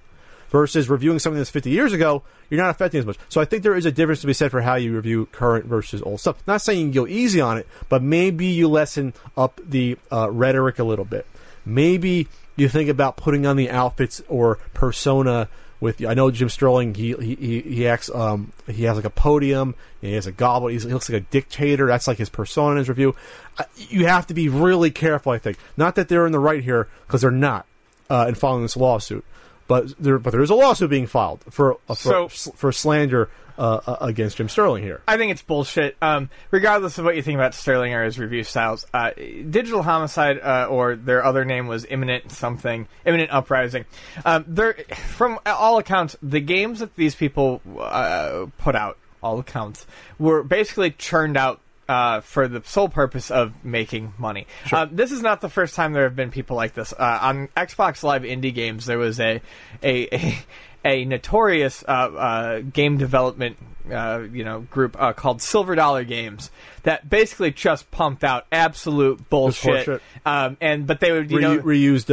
Versus 0.49 0.89
reviewing 0.89 1.20
something 1.20 1.39
that's 1.39 1.49
50 1.49 1.70
years 1.70 1.91
ago, 1.91 2.24
you're 2.49 2.61
not 2.61 2.70
affecting 2.70 2.99
as 2.99 3.05
much. 3.05 3.18
So 3.28 3.41
I 3.41 3.45
think 3.45 3.63
there 3.63 3.76
is 3.76 3.86
a 3.86 3.91
difference 3.91 4.22
to 4.22 4.28
be 4.28 4.34
said 4.34 4.51
for 4.51 4.61
how 4.61 4.76
you 4.76 4.95
review 4.95 5.26
current 5.32 5.66
versus 5.66 6.01
old 6.01 6.22
stuff. 6.22 6.41
Not 6.47 6.61
saying 6.61 6.88
you 6.88 6.93
go 6.93 7.07
easy 7.07 7.41
on 7.41 7.57
it, 7.57 7.68
but 7.89 8.01
maybe 8.01 8.45
you 8.45 8.70
lessen 8.70 9.13
up 9.36 9.59
the 9.68 9.97
uh, 10.11 10.32
rhetoric 10.32 10.80
a 10.80 10.84
little 10.86 11.03
bit. 11.03 11.26
Maybe 11.66 12.30
you 12.55 12.70
think 12.70 12.89
about 12.89 13.18
putting 13.18 13.45
on 13.45 13.57
the 13.57 13.70
outfits 13.70 14.22
or 14.30 14.59
persona 14.74 15.49
with 15.80 16.04
I 16.06 16.14
know 16.14 16.32
Jim 16.32 16.50
Sterling 16.50 16.94
he 16.94 17.14
he 17.14 17.62
he, 17.62 17.88
acts 17.88 18.10
um 18.14 18.52
he 18.68 18.84
has 18.84 18.96
like 18.96 19.06
a 19.06 19.10
podium 19.10 19.76
he 20.02 20.14
has 20.14 20.28
a 20.28 20.32
goblet 20.32 20.82
he 20.82 20.88
looks 20.90 21.10
like 21.10 21.22
a 21.22 21.26
dictator 21.26 21.88
that's 21.88 22.08
like 22.08 22.18
his 22.18 22.30
persona 22.30 22.72
in 22.72 22.78
his 22.78 22.90
review. 22.90 23.16
You 23.76 24.06
have 24.06 24.28
to 24.28 24.34
be 24.34 24.50
really 24.50 24.92
careful 24.92 25.32
I 25.32 25.38
think. 25.38 25.58
Not 25.78 25.96
that 25.96 26.10
they're 26.10 26.26
in 26.26 26.32
the 26.32 26.40
right 26.40 26.64
here 26.64 26.88
because 27.06 27.22
they're 27.22 27.32
not 27.32 27.66
uh, 28.10 28.26
in 28.28 28.36
filing 28.36 28.62
this 28.62 28.78
lawsuit 28.78 29.26
but 29.68 29.93
there 29.99 30.20
but 30.20 30.32
there 30.32 30.41
is 30.41 30.49
a 30.49 30.55
lawsuit 30.55 30.89
being 30.89 31.07
filed 31.07 31.43
for 31.49 31.78
uh, 31.89 31.95
for, 31.95 32.30
So- 32.30 32.51
for 32.51 32.72
slander 32.72 33.30
uh, 33.57 33.80
uh, 33.88 33.97
against 34.01 34.36
Jim 34.36 34.49
Sterling 34.49 34.84
here 34.84 35.01
I 35.07 35.16
think 35.16 35.32
it's 35.32 35.41
bullshit. 35.41 35.95
Um, 36.01 36.30
regardless 36.51 36.97
of 36.97 37.05
what 37.05 37.16
you 37.16 37.22
think 37.22 37.38
about 37.38 37.53
Sterling 37.53 37.93
or 37.93 38.03
his 38.03 38.20
review 38.20 38.43
styles, 38.43 38.86
uh, 38.93 39.11
Digital 39.11 39.82
Homicide 39.82 40.39
uh, 40.39 40.68
or 40.70 40.97
their 40.97 41.24
other 41.24 41.45
name 41.45 41.68
was 41.68 41.86
Imminent 41.86 42.32
something, 42.34 42.88
Imminent 43.05 43.32
Uprising. 43.32 43.86
Um, 44.26 44.43
they're 44.45 44.74
from 45.07 45.39
all 45.45 45.78
accounts, 45.78 46.18
the 46.22 46.41
games 46.41 46.80
that 46.80 46.95
these 46.97 47.16
people 47.16 47.61
uh, 47.80 48.47
put 48.57 48.76
out, 48.76 48.97
all 49.24 49.39
accounts, 49.39 49.86
were 50.20 50.43
basically 50.43 50.91
churned 50.91 51.38
out. 51.38 51.61
Uh, 51.88 52.20
for 52.22 52.48
the 52.48 52.64
sole 52.64 52.90
purpose 52.90 53.30
of 53.30 53.54
making 53.64 54.12
money. 54.18 54.48
Uh, 54.72 54.88
this 54.92 55.12
is 55.12 55.22
not 55.22 55.42
the 55.42 55.50
first 55.50 55.76
time 55.76 55.94
there 55.94 56.06
have 56.06 56.16
been 56.16 56.32
people 56.32 56.56
like 56.56 56.74
this. 56.74 56.94
Uh, 56.94 57.20
on 57.22 57.48
Xbox 57.56 58.02
Live 58.02 58.24
indie 58.24 58.54
games, 58.54 58.88
there 58.88 58.98
was 58.98 59.20
a 59.20 59.40
a, 59.84 60.08
a, 60.16 60.38
a 60.84 61.06
notorious 61.06 61.84
uh, 61.88 61.92
uh, 61.92 62.60
game 62.62 62.98
development 62.98 63.58
uh, 63.92 64.24
you 64.32 64.44
know 64.44 64.62
group 64.62 65.00
uh, 65.00 65.14
called 65.14 65.42
Silver 65.42 65.76
Dollar 65.76 66.04
Games 66.04 66.50
that 66.84 67.08
basically 67.08 67.52
just 67.52 67.92
pumped 67.92 68.24
out 68.24 68.48
absolute 68.52 69.30
bullshit. 69.30 70.02
Um, 70.26 70.58
and 70.62 70.88
but 70.88 71.00
they 71.00 71.12
would 71.12 71.30
you 71.30 71.40
know. 71.40 71.58
Re- 71.58 71.80
reused 71.80 72.10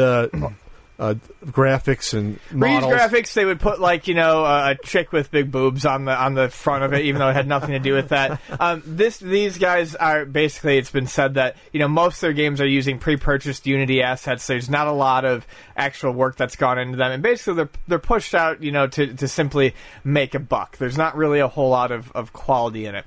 uh, 1.03 1.15
graphics 1.47 2.15
and 2.15 2.39
models 2.53 2.93
graphics. 2.93 3.33
They 3.33 3.45
would 3.45 3.59
put 3.59 3.81
like 3.81 4.07
you 4.07 4.15
know 4.15 4.45
a, 4.45 4.71
a 4.71 4.75
chick 4.85 5.11
with 5.11 5.33
big 5.33 5.51
boobs 5.51 5.85
on 5.85 6.05
the 6.05 6.13
on 6.13 6.35
the 6.35 6.49
front 6.49 6.85
of 6.85 6.93
it, 6.93 7.05
even 7.07 7.19
though 7.19 7.29
it 7.29 7.33
had 7.33 7.49
nothing 7.49 7.71
to 7.71 7.81
do 7.81 7.93
with 7.93 8.11
that. 8.11 8.41
Um, 8.61 8.85
this 8.87 9.19
these 9.19 9.59
guys 9.59 9.97
are 9.97 10.25
basically. 10.25 10.79
It's 10.79 10.93
been 10.93 11.09
said 11.09 11.35
that 11.35 11.57
you 11.73 11.81
know 11.81 11.89
most 11.89 12.19
of 12.19 12.21
their 12.21 12.33
games 12.33 12.61
are 12.61 12.67
using 12.67 13.01
pre-purchased 13.01 13.67
Unity 13.67 14.01
assets. 14.01 14.45
So 14.45 14.53
There's 14.53 14.71
not 14.71 14.87
a 14.87 14.93
lot 14.93 15.25
of 15.25 15.45
actual 15.77 16.13
work 16.13 16.37
that's 16.37 16.55
gone 16.55 16.79
into 16.79 16.97
them, 16.97 17.11
and 17.11 17.23
basically 17.23 17.55
they're 17.55 17.71
they're 17.89 17.99
pushed 17.99 18.35
out 18.35 18.63
you 18.63 18.71
know 18.71 18.87
to 18.87 19.13
to 19.15 19.27
simply 19.27 19.75
make 20.05 20.37
a 20.37 20.39
buck. 20.39 20.77
There's 20.77 20.97
not 20.97 21.17
really 21.17 21.41
a 21.41 21.49
whole 21.49 21.71
lot 21.71 21.91
of 21.91 22.13
of 22.13 22.33
quality 22.33 22.87
in 22.87 22.95
it. 22.95 23.05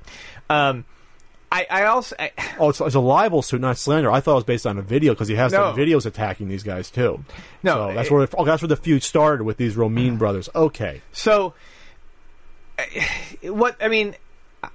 Um, 0.49 0.83
I, 1.51 1.67
I 1.69 1.83
also 1.85 2.15
I, 2.19 2.31
Oh, 2.59 2.69
it's, 2.69 2.81
it's 2.81 2.95
a 2.95 2.99
libel 2.99 3.41
suit, 3.41 3.61
not 3.61 3.77
slander. 3.77 4.11
I 4.11 4.19
thought 4.19 4.31
it 4.33 4.35
was 4.35 4.43
based 4.45 4.65
on 4.67 4.77
a 4.77 4.81
video 4.81 5.13
because 5.13 5.27
he 5.27 5.35
has 5.35 5.51
No. 5.51 5.71
some 5.71 5.77
videos 5.77 6.05
attacking 6.05 6.47
these 6.49 6.63
guys 6.63 6.89
too. 6.89 7.23
No, 7.63 7.89
so 7.89 7.93
that's 7.93 8.07
it- 8.09 8.13
where 8.13 8.27
oh, 8.37 8.45
that's 8.45 8.61
where 8.61 8.67
the 8.69 8.75
feud 8.77 9.03
started 9.03 9.43
with 9.43 9.57
these 9.57 9.75
Romine 9.75 10.17
brothers. 10.19 10.49
Okay, 10.55 11.01
So, 11.11 11.53
what 13.43 13.77
I 13.81 13.87
mean, 13.87 14.15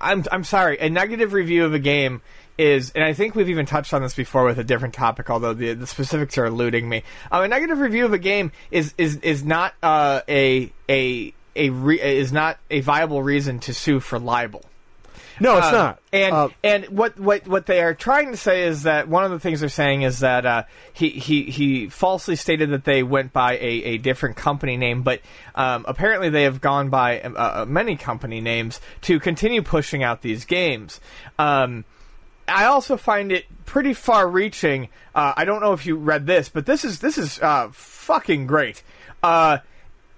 I'm 0.00 0.24
I'm 0.30 0.44
sorry. 0.44 0.78
A 0.78 0.88
negative 0.88 1.32
review 1.32 1.64
of 1.64 1.74
a 1.74 1.78
game 1.78 2.22
is, 2.58 2.92
and 2.94 3.02
I 3.04 3.12
think 3.14 3.34
we've 3.34 3.48
even 3.48 3.66
touched 3.66 3.92
on 3.94 4.02
this 4.02 4.14
before 4.14 4.44
with 4.44 4.58
a 4.58 4.64
different 4.64 4.94
topic, 4.94 5.30
although 5.30 5.54
the 5.54 5.74
the 5.74 5.86
specifics 5.86 6.36
are 6.38 6.46
eluding 6.46 6.88
me. 6.88 7.02
Um, 7.32 7.42
a 7.44 7.48
negative 7.48 7.78
review 7.78 8.04
of 8.04 8.12
a 8.12 8.18
game 8.18 8.52
is 8.70 8.94
is 8.98 9.16
is 9.16 9.44
not 9.44 9.74
uh, 9.82 10.20
a 10.28 10.72
a 10.88 11.34
a 11.56 11.70
re- 11.70 12.00
is 12.00 12.32
not 12.32 12.58
a 12.70 12.80
viable 12.80 13.22
reason 13.22 13.58
to 13.60 13.74
sue 13.74 14.00
for 14.00 14.18
libel. 14.18 14.62
No, 15.40 15.56
it's 15.58 15.66
Um, 15.68 15.72
not. 15.72 15.98
And 16.12 16.34
Uh, 16.34 16.48
and 16.62 16.84
what, 16.88 17.18
what 17.18 17.46
what 17.46 17.66
they 17.66 17.80
are 17.82 17.94
trying 17.94 18.30
to 18.30 18.36
say 18.36 18.64
is 18.64 18.82
that 18.84 19.08
one 19.08 19.24
of 19.24 19.30
the 19.30 19.38
things 19.40 19.60
they're 19.60 19.68
saying 19.68 20.02
is 20.02 20.20
that 20.20 20.44
uh, 20.46 20.62
he 20.92 21.10
he 21.10 21.44
he 21.44 21.88
falsely 21.88 22.36
stated 22.36 22.70
that 22.70 22.84
they 22.84 23.02
went 23.02 23.32
by 23.32 23.54
a, 23.54 23.58
a 23.84 23.98
different 23.98 24.36
company 24.36 24.76
name, 24.76 25.02
but 25.02 25.20
um, 25.54 25.84
apparently 25.88 26.28
they 26.28 26.42
have 26.44 26.60
gone 26.60 26.90
by 26.90 27.20
uh, 27.20 27.62
uh, 27.62 27.64
many 27.66 27.96
company 27.96 28.40
names 28.40 28.80
to 29.02 29.18
continue 29.20 29.62
pushing 29.62 30.02
out 30.02 30.22
these 30.22 30.44
games. 30.44 31.00
Um, 31.38 31.84
I 32.48 32.64
also 32.64 32.96
find 32.96 33.30
it 33.30 33.44
pretty 33.64 33.94
far-reaching. 33.94 34.88
Uh, 35.14 35.34
I 35.36 35.44
don't 35.44 35.60
know 35.60 35.72
if 35.72 35.86
you 35.86 35.94
read 35.96 36.26
this, 36.26 36.48
but 36.48 36.66
this 36.66 36.84
is 36.84 36.98
this 36.98 37.16
is 37.16 37.40
uh, 37.40 37.68
fucking 37.72 38.46
great. 38.48 38.82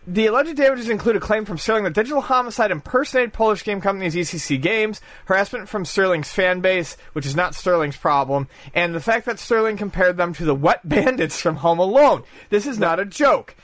The 0.04 0.26
alleged 0.26 0.56
damages 0.56 0.88
include 0.88 1.14
a 1.14 1.20
claim 1.20 1.44
from 1.44 1.58
Sterling 1.58 1.84
that 1.84 1.94
Digital 1.94 2.22
Homicide 2.22 2.72
impersonated 2.72 3.32
Polish 3.32 3.62
game 3.62 3.80
companies 3.80 4.16
ECC 4.16 4.60
Games, 4.60 5.00
harassment 5.26 5.68
from 5.68 5.84
Sterling's 5.84 6.32
fan 6.32 6.60
base, 6.60 6.96
which 7.12 7.24
is 7.24 7.36
not 7.36 7.54
Sterling's 7.54 7.96
problem, 7.96 8.48
and 8.74 8.96
the 8.96 9.00
fact 9.00 9.26
that 9.26 9.38
Sterling 9.38 9.76
compared 9.76 10.16
them 10.16 10.34
to 10.34 10.44
the 10.44 10.56
wet 10.56 10.80
bandits 10.88 11.40
from 11.40 11.56
Home 11.56 11.78
Alone. 11.78 12.24
This 12.50 12.66
is 12.66 12.80
not 12.80 12.98
a 12.98 13.04
joke. 13.04 13.54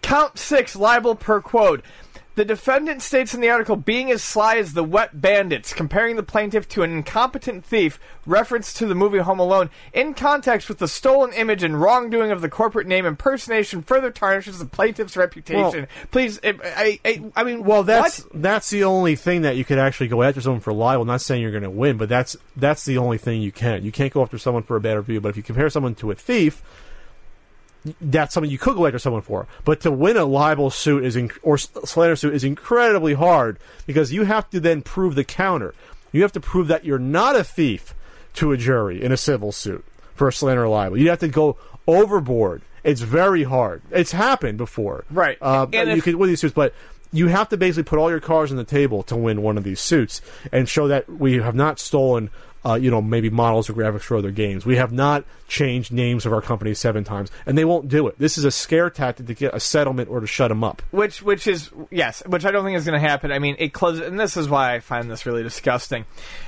Count 0.00 0.38
six 0.38 0.74
libel 0.74 1.14
per 1.14 1.42
quote. 1.42 1.84
The 2.34 2.44
defendant 2.44 3.02
states 3.02 3.34
in 3.34 3.40
the 3.40 3.50
article, 3.50 3.76
being 3.76 4.10
as 4.10 4.22
sly 4.22 4.56
as 4.56 4.72
the 4.72 4.84
wet 4.84 5.20
bandits, 5.20 5.74
comparing 5.74 6.16
the 6.16 6.22
plaintiff 6.22 6.66
to 6.70 6.82
an 6.82 6.90
incompetent 6.90 7.64
thief, 7.64 8.00
reference 8.24 8.72
to 8.74 8.86
the 8.86 8.94
movie 8.94 9.18
Home 9.18 9.38
Alone, 9.38 9.68
in 9.92 10.14
context 10.14 10.68
with 10.68 10.78
the 10.78 10.88
stolen 10.88 11.32
image 11.34 11.62
and 11.62 11.80
wrongdoing 11.80 12.30
of 12.30 12.40
the 12.40 12.48
corporate 12.48 12.86
name 12.86 13.04
impersonation, 13.04 13.82
further 13.82 14.10
tarnishes 14.10 14.58
the 14.58 14.64
plaintiff's 14.64 15.16
reputation. 15.16 15.86
Please, 16.10 16.40
I, 16.42 16.54
I, 16.64 17.00
I, 17.04 17.24
I 17.36 17.44
mean, 17.44 17.64
well, 17.64 17.82
that's 17.82 18.24
what? 18.24 18.42
that's 18.42 18.70
the 18.70 18.84
only 18.84 19.14
thing 19.14 19.42
that 19.42 19.56
you 19.56 19.64
could 19.64 19.78
actually 19.78 20.08
go 20.08 20.22
after 20.22 20.40
someone 20.40 20.60
for 20.60 20.72
libel. 20.72 21.04
Not 21.04 21.20
saying 21.20 21.42
you're 21.42 21.50
going 21.50 21.62
to 21.64 21.70
win, 21.70 21.98
but 21.98 22.08
that's 22.08 22.36
that's 22.56 22.84
the 22.84 22.96
only 22.96 23.18
thing 23.18 23.42
you 23.42 23.52
can. 23.52 23.84
You 23.84 23.92
can't 23.92 24.12
go 24.12 24.22
after 24.22 24.38
someone 24.38 24.62
for 24.62 24.76
a 24.76 24.80
bad 24.80 24.96
review. 24.96 25.20
But 25.20 25.30
if 25.30 25.36
you 25.36 25.42
compare 25.42 25.68
someone 25.68 25.94
to 25.96 26.10
a 26.10 26.14
thief, 26.14 26.62
that's 28.00 28.32
something 28.34 28.50
you 28.50 28.58
could 28.58 28.76
go 28.76 28.86
after 28.86 28.98
someone 28.98 29.22
for. 29.22 29.46
But 29.64 29.80
to 29.82 29.90
win 29.90 30.16
a 30.16 30.24
libel 30.24 30.70
suit 30.70 31.04
is 31.04 31.16
inc- 31.16 31.38
or 31.42 31.58
slander 31.58 32.16
suit 32.16 32.34
is 32.34 32.44
incredibly 32.44 33.14
hard 33.14 33.58
because 33.86 34.12
you 34.12 34.24
have 34.24 34.48
to 34.50 34.60
then 34.60 34.82
prove 34.82 35.14
the 35.14 35.24
counter. 35.24 35.74
You 36.12 36.22
have 36.22 36.32
to 36.32 36.40
prove 36.40 36.68
that 36.68 36.84
you're 36.84 36.98
not 36.98 37.36
a 37.36 37.42
thief 37.44 37.94
to 38.34 38.52
a 38.52 38.56
jury 38.56 39.02
in 39.02 39.10
a 39.12 39.16
civil 39.16 39.50
suit. 39.52 39.84
For 40.14 40.28
a 40.28 40.32
slander 40.32 40.68
libel. 40.68 40.98
You 40.98 41.08
have 41.10 41.18
to 41.20 41.28
go 41.28 41.56
overboard. 41.86 42.62
It's 42.84 43.00
very 43.00 43.44
hard. 43.44 43.82
It's 43.90 44.12
happened 44.12 44.58
before, 44.58 45.04
Right. 45.10 45.38
Uh, 45.40 45.66
And 45.72 45.88
you 45.90 45.96
if- 45.96 46.04
could 46.04 46.16
with 46.16 46.28
these 46.28 46.40
suits, 46.40 46.54
but 46.54 46.74
you 47.12 47.28
have 47.28 47.48
to 47.50 47.56
basically 47.56 47.84
put 47.84 47.98
all 47.98 48.10
your 48.10 48.20
cards 48.20 48.50
on 48.50 48.56
the 48.56 48.64
table 48.64 49.02
to 49.04 49.16
win 49.16 49.42
one 49.42 49.56
of 49.58 49.64
these 49.64 49.80
suits 49.80 50.20
and 50.52 50.68
show 50.68 50.88
that 50.88 51.08
we 51.08 51.34
have 51.38 51.54
not 51.54 51.78
stolen. 51.78 52.30
Uh, 52.64 52.74
you 52.74 52.90
know, 52.90 53.02
maybe 53.02 53.28
models 53.28 53.68
or 53.68 53.72
graphics 53.72 54.02
for 54.02 54.16
other 54.16 54.30
games. 54.30 54.64
We 54.64 54.76
have 54.76 54.92
not 54.92 55.24
changed 55.48 55.92
names 55.92 56.24
of 56.26 56.32
our 56.32 56.40
company 56.40 56.74
seven 56.74 57.02
times, 57.02 57.30
and 57.44 57.58
they 57.58 57.64
won't 57.64 57.88
do 57.88 58.06
it. 58.06 58.18
This 58.18 58.38
is 58.38 58.44
a 58.44 58.52
scare 58.52 58.88
tactic 58.88 59.26
to 59.26 59.34
get 59.34 59.52
a 59.54 59.58
settlement 59.58 60.08
or 60.08 60.20
to 60.20 60.26
shut 60.26 60.48
them 60.48 60.62
up. 60.62 60.80
which 60.92 61.22
which 61.22 61.46
is 61.46 61.70
yes, 61.90 62.22
which 62.26 62.44
I 62.44 62.50
don't 62.52 62.64
think 62.64 62.76
is 62.76 62.84
going 62.84 63.00
to 63.00 63.08
happen. 63.08 63.32
I 63.32 63.40
mean, 63.40 63.56
it 63.58 63.72
closes, 63.72 64.06
and 64.06 64.18
this 64.18 64.36
is 64.36 64.48
why 64.48 64.74
I 64.74 64.80
find 64.80 65.10
this 65.10 65.26
really 65.26 65.42
disgusting. 65.42 66.04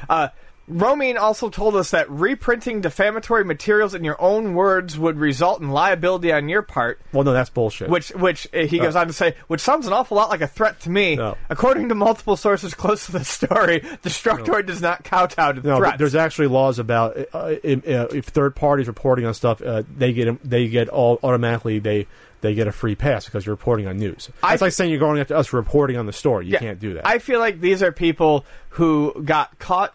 Uh, 0.08 0.28
Romine 0.70 1.18
also 1.18 1.50
told 1.50 1.76
us 1.76 1.90
that 1.90 2.08
reprinting 2.10 2.80
defamatory 2.80 3.44
materials 3.44 3.94
in 3.94 4.02
your 4.02 4.20
own 4.20 4.54
words 4.54 4.98
would 4.98 5.18
result 5.18 5.60
in 5.60 5.68
liability 5.70 6.32
on 6.32 6.48
your 6.48 6.62
part. 6.62 7.00
Well, 7.12 7.22
no, 7.24 7.32
that's 7.34 7.50
bullshit. 7.50 7.90
Which, 7.90 8.08
which 8.10 8.48
uh, 8.54 8.60
he 8.60 8.78
goes 8.78 8.96
on 8.96 9.06
to 9.08 9.12
say, 9.12 9.34
which 9.48 9.60
sounds 9.60 9.86
an 9.86 9.92
awful 9.92 10.16
lot 10.16 10.30
like 10.30 10.40
a 10.40 10.46
threat 10.46 10.80
to 10.80 10.90
me. 10.90 11.16
No. 11.16 11.36
According 11.50 11.90
to 11.90 11.94
multiple 11.94 12.36
sources 12.36 12.72
close 12.72 13.04
to 13.06 13.12
the 13.12 13.24
story, 13.24 13.80
Destructoid 14.02 14.66
does 14.66 14.80
not 14.80 15.04
kowtow 15.04 15.52
to 15.52 15.60
No, 15.60 15.76
threats. 15.76 15.98
there's 15.98 16.14
actually 16.14 16.46
laws 16.48 16.78
about 16.78 17.16
uh, 17.34 17.56
if, 17.62 17.86
uh, 17.86 18.08
if 18.14 18.24
third 18.26 18.56
parties 18.56 18.86
reporting 18.86 19.26
on 19.26 19.34
stuff, 19.34 19.60
uh, 19.60 19.82
they 19.94 20.12
get 20.14 20.42
they 20.42 20.68
get 20.68 20.88
all 20.88 21.18
automatically 21.22 21.78
they 21.78 22.06
they 22.40 22.54
get 22.54 22.66
a 22.68 22.72
free 22.72 22.94
pass 22.94 23.24
because 23.26 23.44
you're 23.46 23.54
reporting 23.54 23.86
on 23.86 23.98
news. 23.98 24.30
I- 24.42 24.54
It's 24.54 24.62
like 24.62 24.72
saying 24.72 24.90
you're 24.90 24.98
going 25.00 25.20
after 25.20 25.34
us 25.34 25.52
reporting 25.52 25.96
on 25.98 26.06
the 26.06 26.12
story. 26.12 26.46
You 26.46 26.52
Yeah, 26.54 26.58
can't 26.60 26.80
do 26.80 26.94
that. 26.94 27.06
I 27.06 27.18
feel 27.18 27.38
like 27.40 27.60
these 27.60 27.82
are 27.82 27.92
people 27.92 28.44
who 28.70 29.14
got 29.24 29.58
caught 29.58 29.94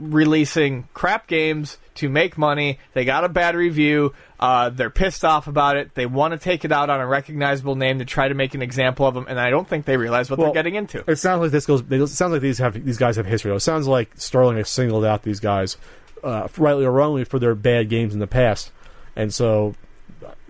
releasing 0.00 0.88
crap 0.94 1.26
games 1.26 1.78
to 1.96 2.08
make 2.08 2.38
money. 2.38 2.78
They 2.94 3.04
got 3.04 3.24
a 3.24 3.28
bad 3.28 3.54
review. 3.54 4.14
Uh, 4.38 4.70
they're 4.70 4.90
pissed 4.90 5.24
off 5.24 5.46
about 5.46 5.76
it. 5.76 5.94
They 5.94 6.06
want 6.06 6.32
to 6.32 6.38
take 6.38 6.64
it 6.64 6.72
out 6.72 6.88
on 6.88 7.00
a 7.00 7.06
recognizable 7.06 7.76
name 7.76 7.98
to 7.98 8.04
try 8.04 8.28
to 8.28 8.34
make 8.34 8.54
an 8.54 8.62
example 8.62 9.06
of 9.06 9.14
them, 9.14 9.26
and 9.28 9.38
I 9.38 9.50
don't 9.50 9.68
think 9.68 9.84
they 9.84 9.96
realize 9.96 10.30
what 10.30 10.38
Well, 10.38 10.48
they're 10.48 10.54
getting 10.54 10.76
into. 10.76 11.04
It 11.06 11.16
sounds 11.16 11.42
like 11.42 11.50
this 11.50 11.66
goes. 11.66 11.82
It 11.88 12.06
sounds 12.08 12.32
like 12.32 12.40
these 12.40 12.58
have 12.58 12.84
these 12.84 12.98
guys 12.98 13.16
have 13.16 13.26
history. 13.26 13.54
It 13.54 13.60
sounds 13.60 13.86
like 13.86 14.10
Sterling 14.16 14.56
has 14.56 14.70
singled 14.70 15.04
out 15.04 15.22
these 15.22 15.40
guys, 15.40 15.76
uh, 16.24 16.48
rightly 16.56 16.84
or 16.84 16.92
wrongly, 16.92 17.24
for 17.24 17.38
their 17.38 17.54
bad 17.54 17.88
games 17.90 18.14
in 18.14 18.20
the 18.20 18.26
past, 18.26 18.72
and 19.14 19.32
so 19.34 19.74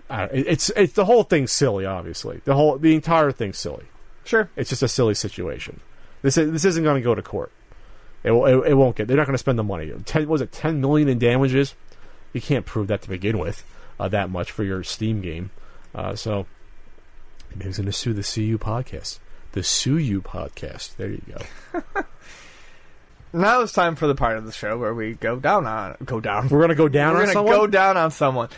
it's 0.09 0.69
it's 0.71 0.93
the 0.93 1.05
whole 1.05 1.23
thing's 1.23 1.51
silly. 1.51 1.85
Obviously, 1.85 2.41
the 2.45 2.55
whole 2.55 2.77
the 2.77 2.95
entire 2.95 3.31
thing's 3.31 3.57
silly. 3.57 3.85
Sure. 4.23 4.49
It's 4.55 4.69
just 4.69 4.83
a 4.83 4.87
silly 4.87 5.15
situation. 5.15 5.79
This 6.21 6.37
is, 6.37 6.51
this 6.51 6.65
isn't 6.65 6.83
going 6.83 6.95
to 6.95 7.03
go 7.03 7.15
to 7.15 7.21
court. 7.21 7.51
It, 8.23 8.31
it, 8.31 8.67
it 8.71 8.73
won't 8.75 8.95
get. 8.95 9.07
They're 9.07 9.17
not 9.17 9.25
going 9.25 9.33
to 9.33 9.39
spend 9.39 9.57
the 9.57 9.63
money. 9.63 9.91
Ten 10.05 10.27
was 10.27 10.41
it 10.41 10.51
ten 10.51 10.79
million 10.81 11.07
in 11.09 11.17
damages? 11.19 11.75
You 12.33 12.41
can't 12.41 12.65
prove 12.65 12.87
that 12.87 13.01
to 13.03 13.09
begin 13.09 13.39
with. 13.39 13.63
Uh, 13.99 14.07
that 14.09 14.29
much 14.29 14.51
for 14.51 14.63
your 14.63 14.83
Steam 14.83 15.21
game. 15.21 15.51
Uh, 15.93 16.15
so 16.15 16.45
maybe 17.51 17.65
he's 17.65 17.77
going 17.77 17.85
to 17.85 17.91
sue 17.91 18.13
the 18.13 18.23
CU 18.23 18.57
podcast. 18.57 19.19
The 19.51 19.63
Sue 19.63 19.97
You 19.97 20.21
podcast. 20.21 20.95
There 20.95 21.09
you 21.09 21.21
go. 21.27 22.03
Now 23.33 23.61
it's 23.61 23.71
time 23.73 23.95
for 23.95 24.07
the 24.07 24.15
part 24.15 24.37
of 24.37 24.45
the 24.45 24.51
show 24.51 24.77
where 24.77 24.93
we 24.93 25.13
go 25.13 25.37
down 25.37 25.65
on 25.65 25.95
go 26.03 26.19
down. 26.19 26.49
We're 26.49 26.59
going 26.59 26.69
to 26.69 26.75
go 26.75 26.89
down 26.89 27.13
We're 27.13 27.19
on 27.21 27.25
gonna 27.25 27.33
someone. 27.33 27.55
go 27.55 27.67
down 27.67 27.97
on 27.97 28.11
someone. 28.11 28.49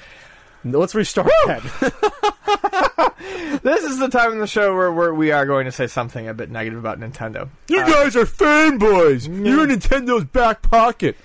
Let's 0.64 0.96
restart 0.96 1.28
that. 1.48 3.14
This 3.64 3.84
is 3.84 3.98
the 3.98 4.10
time 4.10 4.34
in 4.34 4.40
the 4.40 4.48
show 4.48 4.76
where 4.76 4.92
we're, 4.92 5.14
we 5.14 5.32
are 5.32 5.46
going 5.46 5.66
to 5.66 5.72
say 5.72 5.88
something 5.88 6.28
a 6.28 6.34
bit 6.34 6.50
negative 6.50 6.78
about 6.78 7.00
Nintendo. 7.00 7.48
you 7.70 7.78
guys 7.78 8.16
are 8.16 8.26
fanboys. 8.26 9.26
You're 9.28 9.64
in 9.64 9.70
Nintendo's 9.70 10.26
back 10.26 10.62
pocket. 10.62 11.16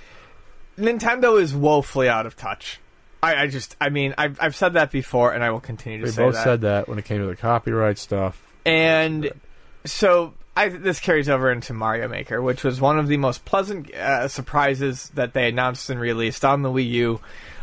Nintendo 0.79 1.41
is 1.41 1.53
woefully 1.53 2.09
out 2.09 2.27
of 2.27 2.37
touch. 2.37 2.79
I, 3.23 3.35
I 3.43 3.47
just, 3.49 3.75
I 3.81 3.89
mean, 3.89 4.15
I've, 4.17 4.39
I've 4.41 4.55
said 4.55 4.75
that 4.75 4.93
before, 4.93 5.33
and 5.33 5.43
I 5.43 5.51
will 5.51 5.61
continue 5.61 5.99
to 5.99 6.05
We 6.05 6.11
say 6.11 6.17
that. 6.17 6.27
We 6.27 6.33
both 6.33 6.43
said 6.45 6.61
that 6.61 6.89
when 6.89 6.99
it 6.99 7.05
came 7.05 7.21
to 7.21 7.27
the 7.27 7.35
copyright 7.35 7.99
stuff. 7.99 8.41
and 8.65 9.33
so 9.85 10.35
I, 10.57 10.69
this 10.69 11.01
carries 11.01 11.29
over 11.29 11.51
into 11.51 11.73
Mario 11.73 12.07
Maker, 12.09 12.41
which 12.41 12.63
was 12.63 12.81
one 12.81 12.99
of 12.99 13.09
the 13.09 13.17
most 13.17 13.45
pleasant 13.45 13.93
uh, 13.95 14.29
surprises 14.29 15.11
that 15.15 15.33
they 15.33 15.49
announced 15.49 15.91
and 15.91 15.99
released 15.99 16.45
on 16.45 16.63
the 16.63 16.69
Wii 16.69 16.91
U. 16.91 17.21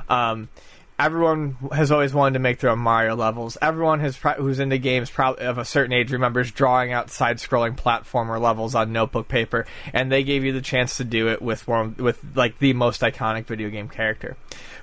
Um, 0.10 0.50
everyone 0.98 1.58
has 1.74 1.92
always 1.92 2.14
wanted 2.14 2.34
to 2.34 2.40
make 2.40 2.60
their 2.60 2.70
own 2.70 2.80
Mario 2.80 3.16
levels. 3.16 3.58
Everyone 3.62 4.00
has 4.00 4.18
pro- 4.18 4.34
who's 4.34 4.60
into 4.60 4.78
games 4.78 5.10
prob- 5.10 5.40
of 5.40 5.58
a 5.58 5.66
certain 5.66 5.94
age 5.94 6.12
remembers 6.12 6.52
drawing 6.52 6.94
out 6.94 7.10
side-scrolling 7.10 7.76
platformer 7.76 8.40
levels 8.40 8.76
on 8.76 8.94
notebook 8.94 9.28
paper, 9.28 9.66
and 9.94 10.12
they 10.12 10.24
gave 10.24 10.44
you 10.44 10.54
the 10.54 10.62
chance 10.62 10.98
to 10.98 11.04
do 11.04 11.30
it 11.30 11.42
with 11.42 11.68
one 11.68 11.96
with 11.98 12.20
like 12.36 12.60
the 12.60 12.74
most 12.74 13.02
iconic 13.02 13.46
video 13.46 13.70
game 13.70 13.90
character. 13.90 14.38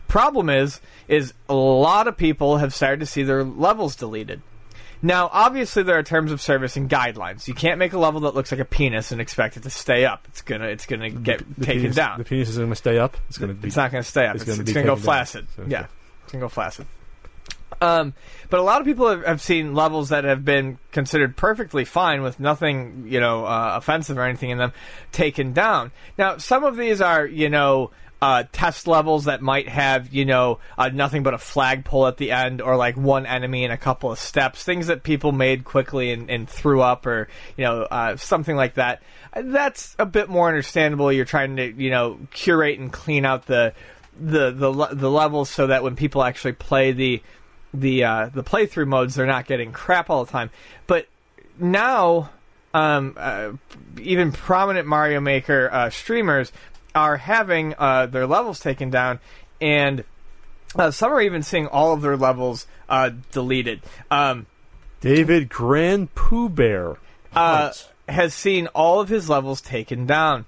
Problem 0.08 0.50
is, 0.50 0.80
is 1.08 1.32
a 1.48 1.54
lot 1.54 2.06
of 2.06 2.16
people 2.16 2.58
have 2.58 2.74
started 2.74 3.00
to 3.00 3.06
see 3.06 3.22
their 3.22 3.44
levels 3.44 3.96
deleted. 3.96 4.42
Now, 5.04 5.30
obviously, 5.32 5.82
there 5.82 5.98
are 5.98 6.02
terms 6.04 6.30
of 6.30 6.40
service 6.40 6.76
and 6.76 6.88
guidelines. 6.88 7.48
You 7.48 7.54
can't 7.54 7.78
make 7.78 7.92
a 7.92 7.98
level 7.98 8.20
that 8.20 8.36
looks 8.36 8.52
like 8.52 8.60
a 8.60 8.64
penis 8.64 9.10
and 9.10 9.20
expect 9.20 9.56
it 9.56 9.64
to 9.64 9.70
stay 9.70 10.04
up. 10.04 10.28
It's 10.28 10.42
gonna, 10.42 10.66
it's 10.66 10.86
gonna 10.86 11.10
get 11.10 11.38
The 11.58 11.64
taken 11.64 11.82
penis, 11.82 11.96
down. 11.96 12.18
The 12.18 12.24
penis 12.24 12.50
is 12.50 12.56
going 12.56 12.70
to 12.70 12.76
stay 12.76 12.98
up. 12.98 13.16
It's 13.28 13.36
going 13.36 13.48
to 13.48 13.54
be. 13.54 13.66
It's 13.66 13.76
not 13.76 13.90
going 13.90 14.04
to 14.04 14.08
stay 14.08 14.26
up. 14.26 14.36
It's 14.36 14.44
It's, 14.44 14.52
gonna 14.52 14.62
it's 14.62 14.72
to 14.74 14.82
go 14.84 14.94
flaccid. 14.94 15.48
So, 15.56 15.64
yeah, 15.66 15.80
okay. 15.80 15.88
To 16.40 16.44
go 16.44 16.48
flaccid. 16.48 16.86
Um, 17.80 18.14
but 18.48 18.60
a 18.60 18.62
lot 18.62 18.80
of 18.80 18.86
people 18.86 19.08
have, 19.08 19.24
have 19.24 19.40
seen 19.40 19.74
levels 19.74 20.10
that 20.10 20.22
have 20.22 20.44
been 20.44 20.78
considered 20.92 21.36
perfectly 21.36 21.84
fine 21.84 22.22
with 22.22 22.38
nothing, 22.38 23.06
you 23.08 23.18
know, 23.18 23.44
uh, 23.44 23.74
offensive 23.76 24.18
or 24.18 24.22
anything 24.22 24.50
in 24.50 24.58
them 24.58 24.72
taken 25.10 25.52
down. 25.52 25.90
Now, 26.16 26.36
some 26.36 26.62
of 26.62 26.76
these 26.76 27.00
are, 27.00 27.26
you 27.26 27.48
know, 27.48 27.90
uh, 28.20 28.44
test 28.52 28.86
levels 28.86 29.24
that 29.24 29.42
might 29.42 29.68
have, 29.68 30.14
you 30.14 30.24
know, 30.24 30.60
uh, 30.78 30.90
nothing 30.90 31.24
but 31.24 31.34
a 31.34 31.38
flagpole 31.38 32.06
at 32.06 32.18
the 32.18 32.30
end 32.30 32.62
or 32.62 32.76
like 32.76 32.96
one 32.96 33.26
enemy 33.26 33.64
and 33.64 33.72
a 33.72 33.76
couple 33.76 34.12
of 34.12 34.18
steps, 34.20 34.62
things 34.62 34.86
that 34.86 35.02
people 35.02 35.32
made 35.32 35.64
quickly 35.64 36.12
and, 36.12 36.30
and 36.30 36.48
threw 36.48 36.80
up 36.80 37.04
or, 37.04 37.26
you 37.56 37.64
know, 37.64 37.82
uh, 37.82 38.16
something 38.16 38.54
like 38.54 38.74
that. 38.74 39.02
That's 39.34 39.96
a 39.98 40.06
bit 40.06 40.28
more 40.28 40.46
understandable. 40.46 41.12
You're 41.12 41.24
trying 41.24 41.56
to, 41.56 41.72
you 41.72 41.90
know, 41.90 42.20
curate 42.30 42.78
and 42.78 42.92
clean 42.92 43.24
out 43.24 43.46
the, 43.46 43.74
the, 44.22 44.50
the, 44.50 44.88
the 44.92 45.10
levels 45.10 45.50
so 45.50 45.66
that 45.66 45.82
when 45.82 45.96
people 45.96 46.22
actually 46.22 46.52
play 46.52 46.92
the, 46.92 47.22
the, 47.74 48.04
uh, 48.04 48.30
the 48.32 48.42
playthrough 48.42 48.86
modes, 48.86 49.14
they're 49.14 49.26
not 49.26 49.46
getting 49.46 49.72
crap 49.72 50.10
all 50.10 50.24
the 50.24 50.32
time. 50.32 50.50
But 50.86 51.06
now, 51.58 52.30
um, 52.74 53.14
uh, 53.16 53.52
even 54.00 54.32
prominent 54.32 54.86
Mario 54.86 55.20
Maker 55.20 55.68
uh, 55.72 55.90
streamers 55.90 56.52
are 56.94 57.16
having 57.16 57.74
uh, 57.78 58.06
their 58.06 58.26
levels 58.26 58.60
taken 58.60 58.90
down, 58.90 59.18
and 59.60 60.04
uh, 60.76 60.90
some 60.90 61.12
are 61.12 61.20
even 61.20 61.42
seeing 61.42 61.66
all 61.66 61.92
of 61.92 62.02
their 62.02 62.16
levels 62.16 62.66
uh, 62.88 63.10
deleted. 63.30 63.82
Um, 64.10 64.46
David 65.00 65.48
GrandPOOBear. 65.48 66.96
uh, 67.34 67.72
has 68.08 68.34
seen 68.34 68.66
all 68.68 69.00
of 69.00 69.08
his 69.08 69.28
levels 69.28 69.60
taken 69.60 70.06
down. 70.06 70.46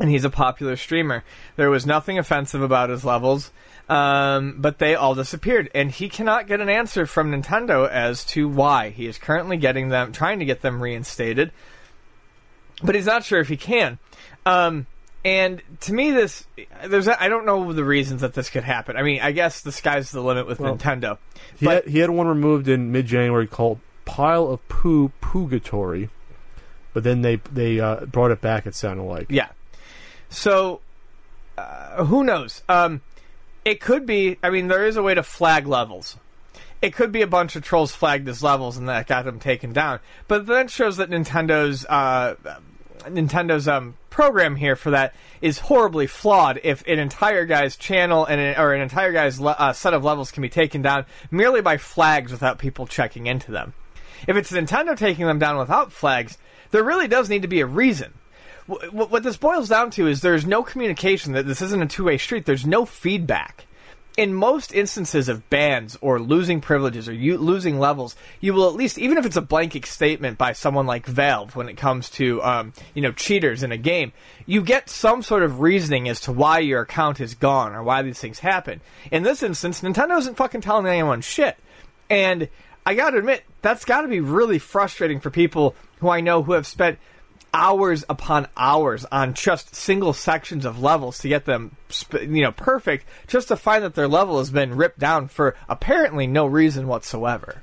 And 0.00 0.08
he's 0.10 0.24
a 0.24 0.30
popular 0.30 0.76
streamer. 0.76 1.24
There 1.56 1.70
was 1.70 1.86
nothing 1.86 2.18
offensive 2.18 2.62
about 2.62 2.90
his 2.90 3.04
levels, 3.04 3.50
um, 3.88 4.56
but 4.58 4.78
they 4.78 4.94
all 4.94 5.14
disappeared. 5.14 5.70
And 5.74 5.90
he 5.90 6.08
cannot 6.08 6.46
get 6.46 6.60
an 6.60 6.68
answer 6.68 7.04
from 7.06 7.32
Nintendo 7.32 7.88
as 7.88 8.24
to 8.26 8.48
why. 8.48 8.90
He 8.90 9.06
is 9.06 9.18
currently 9.18 9.56
getting 9.56 9.88
them, 9.88 10.12
trying 10.12 10.38
to 10.38 10.44
get 10.44 10.60
them 10.62 10.80
reinstated, 10.80 11.50
but 12.82 12.94
he's 12.94 13.06
not 13.06 13.24
sure 13.24 13.40
if 13.40 13.48
he 13.48 13.56
can. 13.56 13.98
Um, 14.46 14.86
and 15.24 15.60
to 15.80 15.92
me, 15.92 16.12
this 16.12 16.46
there's 16.86 17.08
I 17.08 17.28
don't 17.28 17.44
know 17.44 17.72
the 17.72 17.84
reasons 17.84 18.20
that 18.20 18.34
this 18.34 18.48
could 18.50 18.62
happen. 18.64 18.96
I 18.96 19.02
mean, 19.02 19.20
I 19.20 19.32
guess 19.32 19.62
the 19.62 19.72
sky's 19.72 20.10
the 20.12 20.20
limit 20.22 20.46
with 20.46 20.60
Well, 20.60 20.76
Nintendo. 20.76 21.18
He, 21.58 21.66
but- 21.66 21.84
had, 21.84 21.92
he 21.92 21.98
had 21.98 22.10
one 22.10 22.28
removed 22.28 22.68
in 22.68 22.92
mid 22.92 23.06
January 23.06 23.46
called 23.46 23.80
Pile 24.04 24.46
of 24.46 24.66
Poo 24.68 25.10
Purgatory, 25.20 26.08
but 26.94 27.02
then 27.02 27.22
they 27.22 27.36
they 27.52 27.80
uh, 27.80 28.06
brought 28.06 28.30
it 28.30 28.40
back. 28.40 28.64
It 28.66 28.74
sounded 28.76 29.02
like 29.02 29.26
Yeah. 29.28 29.48
So, 30.30 30.80
uh, 31.56 32.04
who 32.04 32.24
knows? 32.24 32.62
Um, 32.68 33.02
it 33.64 33.80
could 33.80 34.06
be. 34.06 34.38
I 34.42 34.50
mean, 34.50 34.68
there 34.68 34.86
is 34.86 34.96
a 34.96 35.02
way 35.02 35.14
to 35.14 35.22
flag 35.22 35.66
levels. 35.66 36.16
It 36.80 36.94
could 36.94 37.10
be 37.10 37.22
a 37.22 37.26
bunch 37.26 37.56
of 37.56 37.64
trolls 37.64 37.92
flagged 37.92 38.28
as 38.28 38.42
levels 38.42 38.76
and 38.76 38.88
that 38.88 39.08
got 39.08 39.24
them 39.24 39.40
taken 39.40 39.72
down. 39.72 39.98
But 40.28 40.46
that 40.46 40.70
shows 40.70 40.96
that 40.98 41.10
Nintendo's 41.10 41.84
uh, 41.86 42.36
Nintendo's 43.00 43.66
um, 43.66 43.96
program 44.10 44.56
here 44.56 44.76
for 44.76 44.90
that 44.90 45.14
is 45.40 45.58
horribly 45.58 46.06
flawed. 46.06 46.60
If 46.62 46.86
an 46.86 46.98
entire 46.98 47.44
guy's 47.46 47.76
channel 47.76 48.24
and 48.24 48.40
an, 48.40 48.58
or 48.58 48.74
an 48.74 48.80
entire 48.80 49.12
guy's 49.12 49.40
le- 49.40 49.56
uh, 49.58 49.72
set 49.72 49.94
of 49.94 50.04
levels 50.04 50.30
can 50.30 50.42
be 50.42 50.48
taken 50.48 50.82
down 50.82 51.06
merely 51.30 51.60
by 51.60 51.76
flags 51.78 52.30
without 52.30 52.58
people 52.58 52.86
checking 52.86 53.26
into 53.26 53.50
them. 53.50 53.74
If 54.26 54.36
it's 54.36 54.50
Nintendo 54.50 54.96
taking 54.96 55.26
them 55.26 55.38
down 55.38 55.58
without 55.58 55.92
flags, 55.92 56.38
there 56.70 56.82
really 56.82 57.08
does 57.08 57.28
need 57.28 57.42
to 57.42 57.48
be 57.48 57.60
a 57.60 57.66
reason. 57.66 58.14
Wh- 58.68 58.84
wh- 58.90 59.10
What 59.10 59.22
this 59.22 59.36
boils 59.36 59.68
down 59.68 59.90
to 59.92 60.06
is 60.06 60.20
there's 60.20 60.46
no 60.46 60.62
communication. 60.62 61.32
That 61.32 61.46
this 61.46 61.62
isn't 61.62 61.82
a 61.82 61.86
two-way 61.86 62.18
street. 62.18 62.44
There's 62.46 62.66
no 62.66 62.84
feedback. 62.84 63.64
in 64.16 64.34
most 64.34 64.74
instances 64.74 65.28
of 65.28 65.48
bans 65.48 65.96
or 66.00 66.18
losing 66.18 66.60
privileges 66.60 67.08
or 67.08 67.12
you 67.12 67.38
losing 67.38 67.78
levels, 67.78 68.16
you 68.40 68.52
will 68.52 68.66
at 68.68 68.74
least, 68.74 68.98
even 68.98 69.16
if 69.16 69.24
it's 69.24 69.36
a 69.36 69.40
blanket 69.40 69.86
statement 69.86 70.36
by 70.36 70.52
someone 70.52 70.86
like 70.86 71.06
Valve 71.06 71.54
when 71.54 71.68
it 71.68 71.76
comes 71.76 72.10
to, 72.10 72.42
um, 72.42 72.72
you 72.94 73.00
know, 73.00 73.12
cheaters 73.12 73.62
in 73.62 73.70
a 73.70 73.76
game, 73.76 74.10
you 74.44 74.60
get 74.60 74.90
some 74.90 75.22
sort 75.22 75.44
of 75.44 75.60
reasoning 75.60 76.08
as 76.08 76.20
to 76.22 76.32
why 76.32 76.58
your 76.58 76.80
account 76.80 77.20
is 77.20 77.34
gone 77.34 77.76
or 77.76 77.84
why 77.84 78.02
these 78.02 78.18
things 78.18 78.40
happen. 78.40 78.80
In 79.12 79.22
this 79.22 79.40
instance, 79.44 79.82
Nintendo 79.82 80.18
isn't 80.18 80.36
fucking 80.36 80.62
telling 80.62 80.86
anyone 80.86 81.20
shit. 81.20 81.56
And 82.10 82.48
I 82.84 82.94
gotta 82.94 83.18
admit, 83.18 83.44
that's 83.62 83.84
gotta 83.84 84.08
be 84.08 84.18
really 84.18 84.58
frustrating 84.58 85.20
for 85.20 85.30
people 85.30 85.76
who 86.00 86.08
I 86.08 86.22
know 86.22 86.42
who 86.42 86.54
have 86.54 86.66
spent 86.66 86.98
hours 87.52 88.04
upon 88.08 88.48
hours 88.56 89.04
on 89.10 89.34
just 89.34 89.74
single 89.74 90.12
sections 90.12 90.64
of 90.64 90.80
levels 90.80 91.18
to 91.18 91.28
get 91.28 91.44
them, 91.44 91.76
you 92.12 92.42
know, 92.42 92.52
perfect, 92.52 93.06
just 93.26 93.48
to 93.48 93.56
find 93.56 93.84
that 93.84 93.94
their 93.94 94.08
level 94.08 94.38
has 94.38 94.50
been 94.50 94.74
ripped 94.74 94.98
down 94.98 95.28
for 95.28 95.56
apparently 95.68 96.26
no 96.26 96.46
reason 96.46 96.86
whatsoever. 96.86 97.62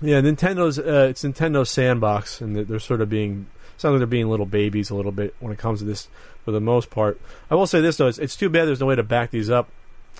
Yeah, 0.00 0.20
Nintendo's 0.20 0.80
uh, 0.80 1.06
it's 1.10 1.22
Nintendo's 1.22 1.70
sandbox, 1.70 2.40
and 2.40 2.56
they're, 2.56 2.80
sort 2.80 3.00
of 3.00 3.08
being 3.08 3.46
sounds 3.76 3.92
like 3.92 3.98
they're 4.00 4.06
being 4.06 4.28
little 4.28 4.46
babies 4.46 4.90
a 4.90 4.96
little 4.96 5.12
bit 5.12 5.34
when 5.38 5.52
it 5.52 5.58
comes 5.58 5.78
to 5.78 5.84
this. 5.84 6.08
For 6.44 6.50
the 6.50 6.60
most 6.60 6.90
part, 6.90 7.20
I 7.48 7.54
will 7.54 7.68
say 7.68 7.80
this 7.80 7.98
though: 7.98 8.08
it's, 8.08 8.18
it's 8.18 8.34
too 8.34 8.48
bad 8.48 8.66
there's 8.66 8.80
no 8.80 8.86
way 8.86 8.96
to 8.96 9.04
back 9.04 9.30
these 9.30 9.48
up, 9.48 9.68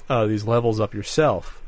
uh, 0.08 0.26
these 0.26 0.44
levels 0.44 0.78
up 0.78 0.94
yourself, 0.94 1.61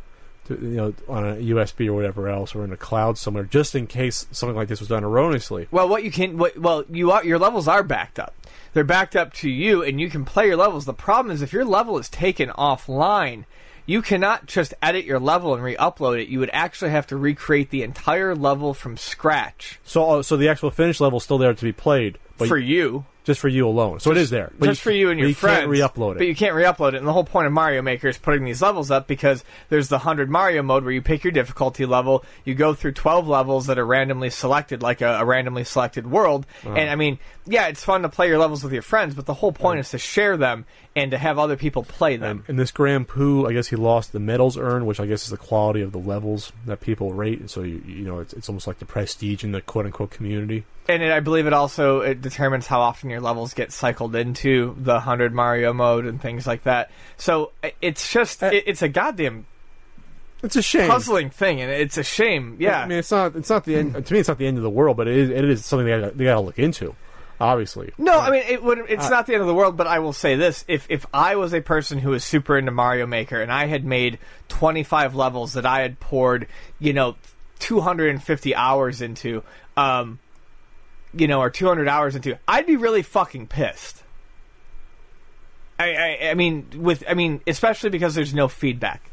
to, 0.46 0.54
you 0.54 0.76
know, 0.76 0.94
on 1.08 1.26
a 1.26 1.36
USB 1.36 1.86
or 1.86 1.92
whatever 1.92 2.28
else, 2.28 2.54
or 2.54 2.64
in 2.64 2.72
a 2.72 2.76
cloud 2.76 3.18
somewhere, 3.18 3.44
just 3.44 3.74
in 3.74 3.86
case 3.86 4.26
something 4.30 4.56
like 4.56 4.68
this 4.68 4.80
was 4.80 4.88
done 4.88 5.04
erroneously. 5.04 5.68
Well, 5.70 5.88
what 5.88 6.04
you 6.04 6.10
can, 6.10 6.38
what, 6.38 6.58
well, 6.58 6.84
you 6.90 7.10
are 7.12 7.24
your 7.24 7.38
levels 7.38 7.68
are 7.68 7.82
backed 7.82 8.18
up. 8.18 8.34
They're 8.72 8.84
backed 8.84 9.14
up 9.14 9.32
to 9.34 9.48
you, 9.48 9.82
and 9.82 10.00
you 10.00 10.10
can 10.10 10.24
play 10.24 10.46
your 10.46 10.56
levels. 10.56 10.84
The 10.84 10.94
problem 10.94 11.34
is 11.34 11.42
if 11.42 11.52
your 11.52 11.64
level 11.64 11.98
is 11.98 12.08
taken 12.08 12.48
offline, 12.50 13.44
you 13.86 14.02
cannot 14.02 14.46
just 14.46 14.74
edit 14.82 15.04
your 15.04 15.20
level 15.20 15.54
and 15.54 15.62
re-upload 15.62 16.20
it. 16.20 16.28
You 16.28 16.40
would 16.40 16.50
actually 16.52 16.90
have 16.90 17.06
to 17.08 17.16
recreate 17.16 17.70
the 17.70 17.82
entire 17.82 18.34
level 18.34 18.74
from 18.74 18.96
scratch 18.96 19.78
So, 19.84 20.10
uh, 20.10 20.22
so 20.22 20.36
the 20.36 20.48
actual 20.48 20.70
finished 20.70 21.00
level 21.00 21.18
is 21.18 21.24
still 21.24 21.38
there 21.38 21.54
to 21.54 21.64
be 21.64 21.72
played, 21.72 22.18
but 22.38 22.48
for 22.48 22.58
you. 22.58 23.04
Just 23.24 23.40
for 23.40 23.48
you 23.48 23.66
alone. 23.66 24.00
So 24.00 24.10
it 24.10 24.18
is 24.18 24.30
there, 24.30 24.52
But 24.58 24.66
just 24.66 24.82
for 24.82 24.90
you 24.90 25.10
and 25.10 25.18
your 25.18 25.30
you 25.30 25.34
friends. 25.34 25.60
Can't 25.60 25.70
re-upload 25.70 26.12
it. 26.12 26.18
But 26.18 26.26
you 26.26 26.34
can't 26.34 26.54
re-upload 26.54 26.92
it. 26.92 26.96
And 26.96 27.06
the 27.06 27.12
whole 27.12 27.24
point 27.24 27.46
of 27.46 27.52
Mario 27.52 27.80
Maker 27.80 28.06
is 28.08 28.18
putting 28.18 28.44
these 28.44 28.60
levels 28.60 28.90
up 28.90 29.06
because 29.06 29.42
there's 29.70 29.88
the 29.88 29.96
100 29.96 30.28
Mario 30.28 30.62
mode 30.62 30.84
where 30.84 30.92
you 30.92 31.00
pick 31.00 31.24
your 31.24 31.32
difficulty 31.32 31.86
level, 31.86 32.22
you 32.44 32.54
go 32.54 32.74
through 32.74 32.92
12 32.92 33.26
levels 33.26 33.66
that 33.66 33.78
are 33.78 33.86
randomly 33.86 34.28
selected, 34.28 34.82
like 34.82 35.00
a, 35.00 35.20
a 35.20 35.24
randomly 35.24 35.64
selected 35.64 36.06
world. 36.06 36.46
Uh-huh. 36.64 36.74
And 36.74 36.90
I 36.90 36.96
mean, 36.96 37.18
yeah, 37.46 37.68
it's 37.68 37.82
fun 37.82 38.02
to 38.02 38.10
play 38.10 38.28
your 38.28 38.38
levels 38.38 38.62
with 38.62 38.74
your 38.74 38.82
friends, 38.82 39.14
but 39.14 39.24
the 39.24 39.34
whole 39.34 39.52
point 39.52 39.80
is 39.80 39.90
to 39.90 39.98
share 39.98 40.36
them 40.36 40.66
and 40.94 41.10
to 41.10 41.18
have 41.18 41.38
other 41.38 41.56
people 41.56 41.82
play 41.82 42.16
them. 42.16 42.38
And, 42.38 42.50
and 42.50 42.58
this 42.58 42.70
Grand 42.70 43.08
Poo, 43.08 43.46
I 43.46 43.54
guess 43.54 43.68
he 43.68 43.76
lost 43.76 44.12
the 44.12 44.20
medals 44.20 44.58
earned, 44.58 44.86
which 44.86 45.00
I 45.00 45.06
guess 45.06 45.24
is 45.24 45.30
the 45.30 45.36
quality 45.36 45.80
of 45.80 45.92
the 45.92 45.98
levels 45.98 46.52
that 46.66 46.80
people 46.80 47.12
rate. 47.12 47.40
And 47.40 47.50
so 47.50 47.62
you 47.62 47.82
you 47.86 48.04
know 48.04 48.18
it's, 48.18 48.32
it's 48.34 48.48
almost 48.48 48.66
like 48.66 48.78
the 48.78 48.84
prestige 48.84 49.44
in 49.44 49.52
the 49.52 49.60
quote 49.60 49.86
unquote 49.86 50.10
community. 50.10 50.64
And 50.88 51.02
it, 51.02 51.10
I 51.10 51.20
believe 51.20 51.46
it 51.46 51.52
also 51.52 52.00
it 52.00 52.20
determines 52.20 52.66
how 52.66 52.80
often 52.80 53.08
your 53.10 53.20
levels 53.20 53.54
get 53.54 53.72
cycled 53.72 54.14
into 54.14 54.74
the 54.78 54.92
100 54.94 55.32
Mario 55.32 55.72
mode 55.72 56.04
and 56.06 56.20
things 56.20 56.46
like 56.46 56.64
that. 56.64 56.90
So 57.16 57.52
it's 57.80 58.12
just, 58.12 58.42
Uh, 58.42 58.46
it, 58.52 58.64
it's 58.66 58.82
a 58.82 58.88
goddamn 58.88 59.46
It's 60.42 60.56
a 60.56 60.62
shame. 60.62 60.90
puzzling 60.90 61.30
thing, 61.30 61.60
and 61.62 61.70
it's 61.70 61.96
a 61.96 62.02
shame. 62.04 62.56
Yeah. 62.60 62.82
I 62.82 62.86
mean, 62.86 62.98
it's 62.98 63.10
not 63.10 63.34
it's 63.34 63.48
not 63.48 63.64
the 63.64 63.76
end. 63.76 64.06
To 64.06 64.12
me, 64.12 64.20
it's 64.20 64.28
not 64.28 64.36
the 64.38 64.46
end 64.46 64.58
of 64.58 64.62
the 64.62 64.68
world, 64.70 64.96
but 64.98 65.08
it 65.08 65.16
is, 65.16 65.30
it 65.30 65.44
is 65.46 65.64
something 65.64 65.86
they 65.86 65.98
gotta, 65.98 66.14
they 66.14 66.24
got 66.24 66.34
to 66.34 66.40
look 66.40 66.58
into. 66.58 66.94
Obviously, 67.40 67.92
No, 67.98 68.16
I 68.20 68.30
mean 68.30 68.42
it 68.48 68.62
would. 68.62 68.78
Uh, 68.78 68.84
It's 68.88 69.10
not 69.10 69.26
the 69.26 69.32
end 69.32 69.40
of 69.42 69.48
the 69.48 69.54
world, 69.54 69.76
but 69.76 69.88
I 69.88 69.98
will 69.98 70.12
say 70.12 70.36
this: 70.36 70.64
if 70.68 70.86
if 70.88 71.04
I 71.12 71.34
was 71.34 71.52
a 71.52 71.60
person 71.60 71.98
who 71.98 72.10
was 72.10 72.22
super 72.22 72.56
into 72.56 72.70
Mario 72.70 73.06
Maker 73.06 73.42
and 73.42 73.50
I 73.50 73.66
had 73.66 73.84
made 73.84 74.18
twenty 74.48 74.84
five 74.84 75.16
levels 75.16 75.54
that 75.54 75.66
I 75.66 75.80
had 75.80 75.98
poured, 75.98 76.46
you 76.78 76.92
know, 76.92 77.16
two 77.58 77.80
hundred 77.80 78.10
and 78.10 78.22
fifty 78.22 78.54
hours 78.54 79.02
into, 79.02 79.42
um, 79.76 80.20
you 81.16 81.26
know, 81.28 81.40
or 81.40 81.50
two 81.50 81.66
hundred 81.66 81.88
hours 81.88 82.14
into, 82.16 82.38
I'd 82.48 82.66
be 82.66 82.76
really 82.76 83.02
fucking 83.02 83.46
pissed. 83.48 84.02
I, 85.78 85.94
I 85.94 86.30
I 86.30 86.34
mean 86.34 86.66
with 86.76 87.02
I 87.08 87.14
mean 87.14 87.40
especially 87.46 87.90
because 87.90 88.14
there's 88.14 88.34
no 88.34 88.48
feedback. 88.48 89.10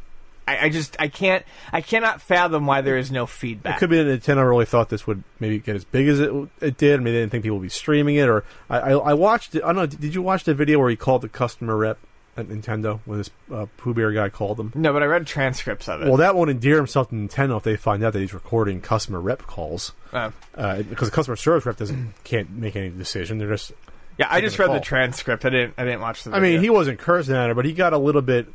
I, 0.48 0.66
I 0.66 0.70
just 0.70 0.96
I 1.00 1.08
can't 1.08 1.44
I 1.72 1.82
cannot 1.82 2.22
fathom 2.22 2.66
why 2.66 2.82
there 2.82 2.98
is 2.98 3.12
no 3.12 3.26
feedback. 3.26 3.78
it 3.78 3.80
could 3.80 3.90
be 3.90 4.02
that 4.02 4.22
Nintendo 4.22 4.48
really 4.48 4.66
thought 4.66 4.90
this 4.90 5.06
would 5.08 5.24
maybe 5.40 5.60
get 5.60 5.76
as 5.76 5.86
big 5.86 6.08
as 6.08 6.20
it 6.20 6.32
it 6.60 6.78
did. 6.78 7.00
Maybe 7.02 7.12
they 7.14 7.20
didn't 7.22 7.32
think 7.32 7.44
people 7.44 7.58
would 7.58 7.64
be 7.64 7.70
streaming 7.70 8.16
it. 8.16 8.28
Or 8.30 8.44
I 8.70 8.80
I, 8.80 8.92
I 8.92 9.14
watched. 9.14 9.56
it- 9.56 9.64
I 9.64 9.68
don't 9.68 9.76
know. 9.78 9.86
Did 9.88 10.14
you 10.14 10.22
watch 10.22 10.44
the 10.44 10.54
video 10.54 10.80
where 10.80 10.90
he 10.90 10.96
called 10.96 11.22
the 11.24 11.30
customer 11.30 11.76
rep 11.78 11.98
at 12.38 12.48
Nintendo 12.48 13.00
when 13.06 13.18
this 13.18 13.30
uh, 13.54 13.66
Pooh 13.78 13.94
Bear 13.94 14.12
guy 14.12 14.30
called 14.30 14.58
them? 14.58 14.72
no, 14.76 14.94
but 14.94 15.04
I 15.04 15.06
read 15.06 15.28
transcripts 15.28 15.88
of 15.90 16.02
it. 16.02 16.08
Well, 16.08 16.18
that 16.18 16.36
won't 16.36 16.50
endear 16.50 16.78
himself 16.78 17.10
to 17.10 17.16
Nintendo 17.16 17.58
if 17.58 17.64
they 17.64 17.76
find 17.76 18.04
out 18.04 18.14
that 18.14 18.20
he's 18.20 18.34
recording 18.34 18.82
customer 18.82 19.20
rep 19.20 19.44
calls. 19.44 19.94
Uh, 20.14 20.32
Uh, 20.56 20.82
because 20.84 21.10
the 21.10 21.16
customer 21.16 21.36
service 21.36 21.66
rep 21.66 21.78
doesn't 21.78 22.14
can't 22.24 22.50
make 22.52 22.76
any 22.76 22.90
decision. 22.90 23.38
They're 23.38 23.50
just. 23.50 23.72
yeah, 24.18 24.28
I 24.30 24.42
just 24.42 24.58
read 24.60 24.72
the 24.72 24.80
transcript. 24.80 25.46
I 25.46 25.50
didn't 25.50 25.74
I 25.78 25.84
didn't 25.86 26.02
watch 26.02 26.24
the. 26.24 26.32
I 26.36 26.40
mean, 26.40 26.62
he 26.62 26.70
wasn't 26.70 27.00
cursing 27.00 27.36
at 27.36 27.48
her, 27.50 27.54
but 27.56 27.66
he 27.66 27.74
got 27.74 27.94
a 27.94 27.98
little 27.98 28.22
bit. 28.22 28.48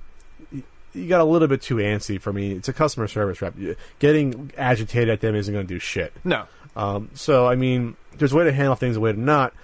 he- 0.50 0.62
He 0.92 1.06
got 1.08 1.20
a 1.20 1.24
little 1.24 1.48
bit 1.48 1.60
too 1.60 1.76
antsy 1.76 2.18
for 2.20 2.32
me. 2.32 2.52
It's 2.52 2.68
a 2.68 2.72
customer 2.72 3.06
service 3.08 3.42
rep. 3.42 3.54
Getting 3.98 4.50
agitated 4.56 5.10
at 5.10 5.20
them 5.20 5.34
isn't 5.34 5.52
going 5.52 5.66
to 5.66 5.74
do 5.74 5.78
shit. 5.78 6.12
no. 6.24 6.44
Um, 6.74 7.08
so, 7.14 7.46
I 7.46 7.54
mean, 7.54 7.96
there's 8.18 8.34
a 8.34 8.36
way 8.36 8.44
to 8.44 8.52
handle 8.52 8.74
things, 8.74 8.96
a 8.96 9.00
way 9.00 9.10
to 9.12 9.18
not. 9.18 9.54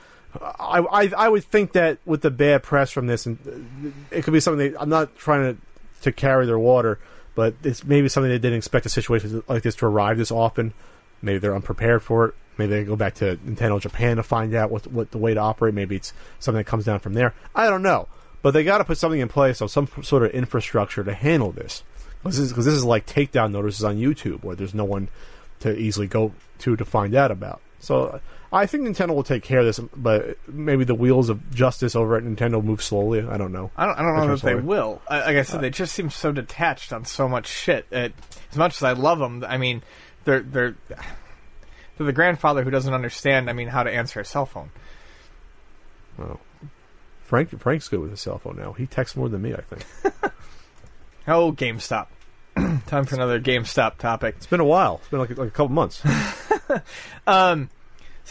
I, 0.40 0.78
I, 0.78 1.12
I 1.16 1.28
would 1.28 1.44
think 1.44 1.72
that 1.72 1.98
with 2.04 2.22
the 2.22 2.30
bad 2.30 2.62
press 2.62 2.90
from 2.90 3.06
this, 3.06 3.26
and 3.26 3.94
it 4.10 4.24
could 4.24 4.32
be 4.32 4.40
something. 4.40 4.72
They, 4.72 4.78
I'm 4.78 4.88
not 4.88 5.16
trying 5.16 5.54
to 5.54 5.60
to 6.02 6.12
carry 6.12 6.46
their 6.46 6.58
water, 6.58 6.98
but 7.34 7.54
it's 7.62 7.84
maybe 7.84 8.08
something 8.08 8.30
they 8.30 8.38
didn't 8.38 8.58
expect 8.58 8.86
a 8.86 8.88
situation 8.88 9.42
like 9.48 9.62
this 9.62 9.76
to 9.76 9.86
arrive 9.86 10.18
this 10.18 10.30
often. 10.30 10.72
Maybe 11.20 11.38
they're 11.38 11.54
unprepared 11.54 12.02
for 12.02 12.26
it. 12.26 12.34
Maybe 12.58 12.70
they 12.70 12.84
go 12.84 12.96
back 12.96 13.14
to 13.16 13.36
Nintendo 13.36 13.80
Japan 13.80 14.16
to 14.16 14.22
find 14.22 14.54
out 14.54 14.70
what 14.70 14.86
what 14.86 15.10
the 15.10 15.18
way 15.18 15.34
to 15.34 15.40
operate. 15.40 15.74
Maybe 15.74 15.96
it's 15.96 16.12
something 16.38 16.58
that 16.58 16.66
comes 16.66 16.84
down 16.84 17.00
from 17.00 17.14
there. 17.14 17.34
I 17.54 17.68
don't 17.68 17.82
know, 17.82 18.08
but 18.42 18.52
they 18.52 18.64
got 18.64 18.78
to 18.78 18.84
put 18.84 18.98
something 18.98 19.20
in 19.20 19.28
place, 19.28 19.58
so 19.58 19.66
some 19.66 19.88
sort 20.02 20.24
of 20.24 20.30
infrastructure 20.32 21.04
to 21.04 21.14
handle 21.14 21.52
this. 21.52 21.82
Because 22.22 22.38
this, 22.38 22.52
this 22.52 22.74
is 22.74 22.84
like 22.84 23.06
takedown 23.06 23.50
notices 23.50 23.84
on 23.84 23.96
YouTube, 23.96 24.44
where 24.44 24.54
there's 24.54 24.74
no 24.74 24.84
one 24.84 25.08
to 25.60 25.76
easily 25.76 26.06
go 26.06 26.32
to 26.58 26.76
to 26.76 26.84
find 26.84 27.14
out 27.14 27.30
about. 27.30 27.60
So 27.80 28.20
I 28.52 28.66
think 28.66 28.84
Nintendo 28.84 29.14
will 29.14 29.22
take 29.22 29.42
care 29.42 29.60
of 29.60 29.64
this, 29.64 29.78
but 29.96 30.36
maybe 30.46 30.84
the 30.84 30.94
wheels 30.94 31.30
of 31.30 31.54
justice 31.54 31.96
over 31.96 32.16
at 32.16 32.22
Nintendo 32.22 32.62
move 32.62 32.82
slowly. 32.82 33.26
I 33.26 33.38
don't 33.38 33.52
know. 33.52 33.70
I 33.76 33.86
don't, 33.86 33.98
I 33.98 34.02
don't 34.02 34.16
know 34.16 34.32
I'm 34.32 34.38
they 34.38 34.54
will. 34.54 35.00
Like 35.08 35.36
I 35.36 35.42
said, 35.42 35.62
they 35.62 35.70
just 35.70 35.94
seem 35.94 36.10
so 36.10 36.32
detached 36.32 36.92
on 36.92 37.06
so 37.06 37.28
much 37.28 37.46
shit. 37.46 37.86
It, 37.90 38.12
as 38.50 38.58
much 38.58 38.76
as 38.76 38.82
I 38.82 38.92
love 38.92 39.18
them, 39.18 39.44
I 39.48 39.56
mean, 39.56 39.82
they're 40.24 40.42
they're 40.42 40.76
they're 40.88 42.06
the 42.06 42.12
grandfather 42.12 42.62
who 42.62 42.70
doesn't 42.70 42.92
understand. 42.92 43.48
I 43.48 43.54
mean, 43.54 43.68
how 43.68 43.82
to 43.82 43.90
answer 43.90 44.20
a 44.20 44.24
cell 44.24 44.46
phone. 44.46 44.70
Oh. 46.18 46.38
Frank 47.22 47.58
Frank's 47.58 47.88
good 47.88 48.00
with 48.00 48.10
his 48.10 48.20
cell 48.20 48.38
phone 48.38 48.56
now. 48.56 48.74
He 48.74 48.86
texts 48.86 49.16
more 49.16 49.30
than 49.30 49.40
me, 49.40 49.54
I 49.54 49.62
think. 49.62 50.12
Oh, 51.26 51.52
GameStop. 51.52 52.08
Time 52.86 53.04
for 53.04 53.14
another 53.14 53.40
GameStop 53.40 53.98
topic. 53.98 54.34
It's 54.38 54.46
been 54.46 54.60
a 54.60 54.64
while. 54.64 54.96
It's 55.00 55.08
been 55.08 55.20
like, 55.20 55.30
like 55.30 55.48
a 55.48 55.50
couple 55.50 55.68
months. 55.70 56.02
Um, 57.26 57.68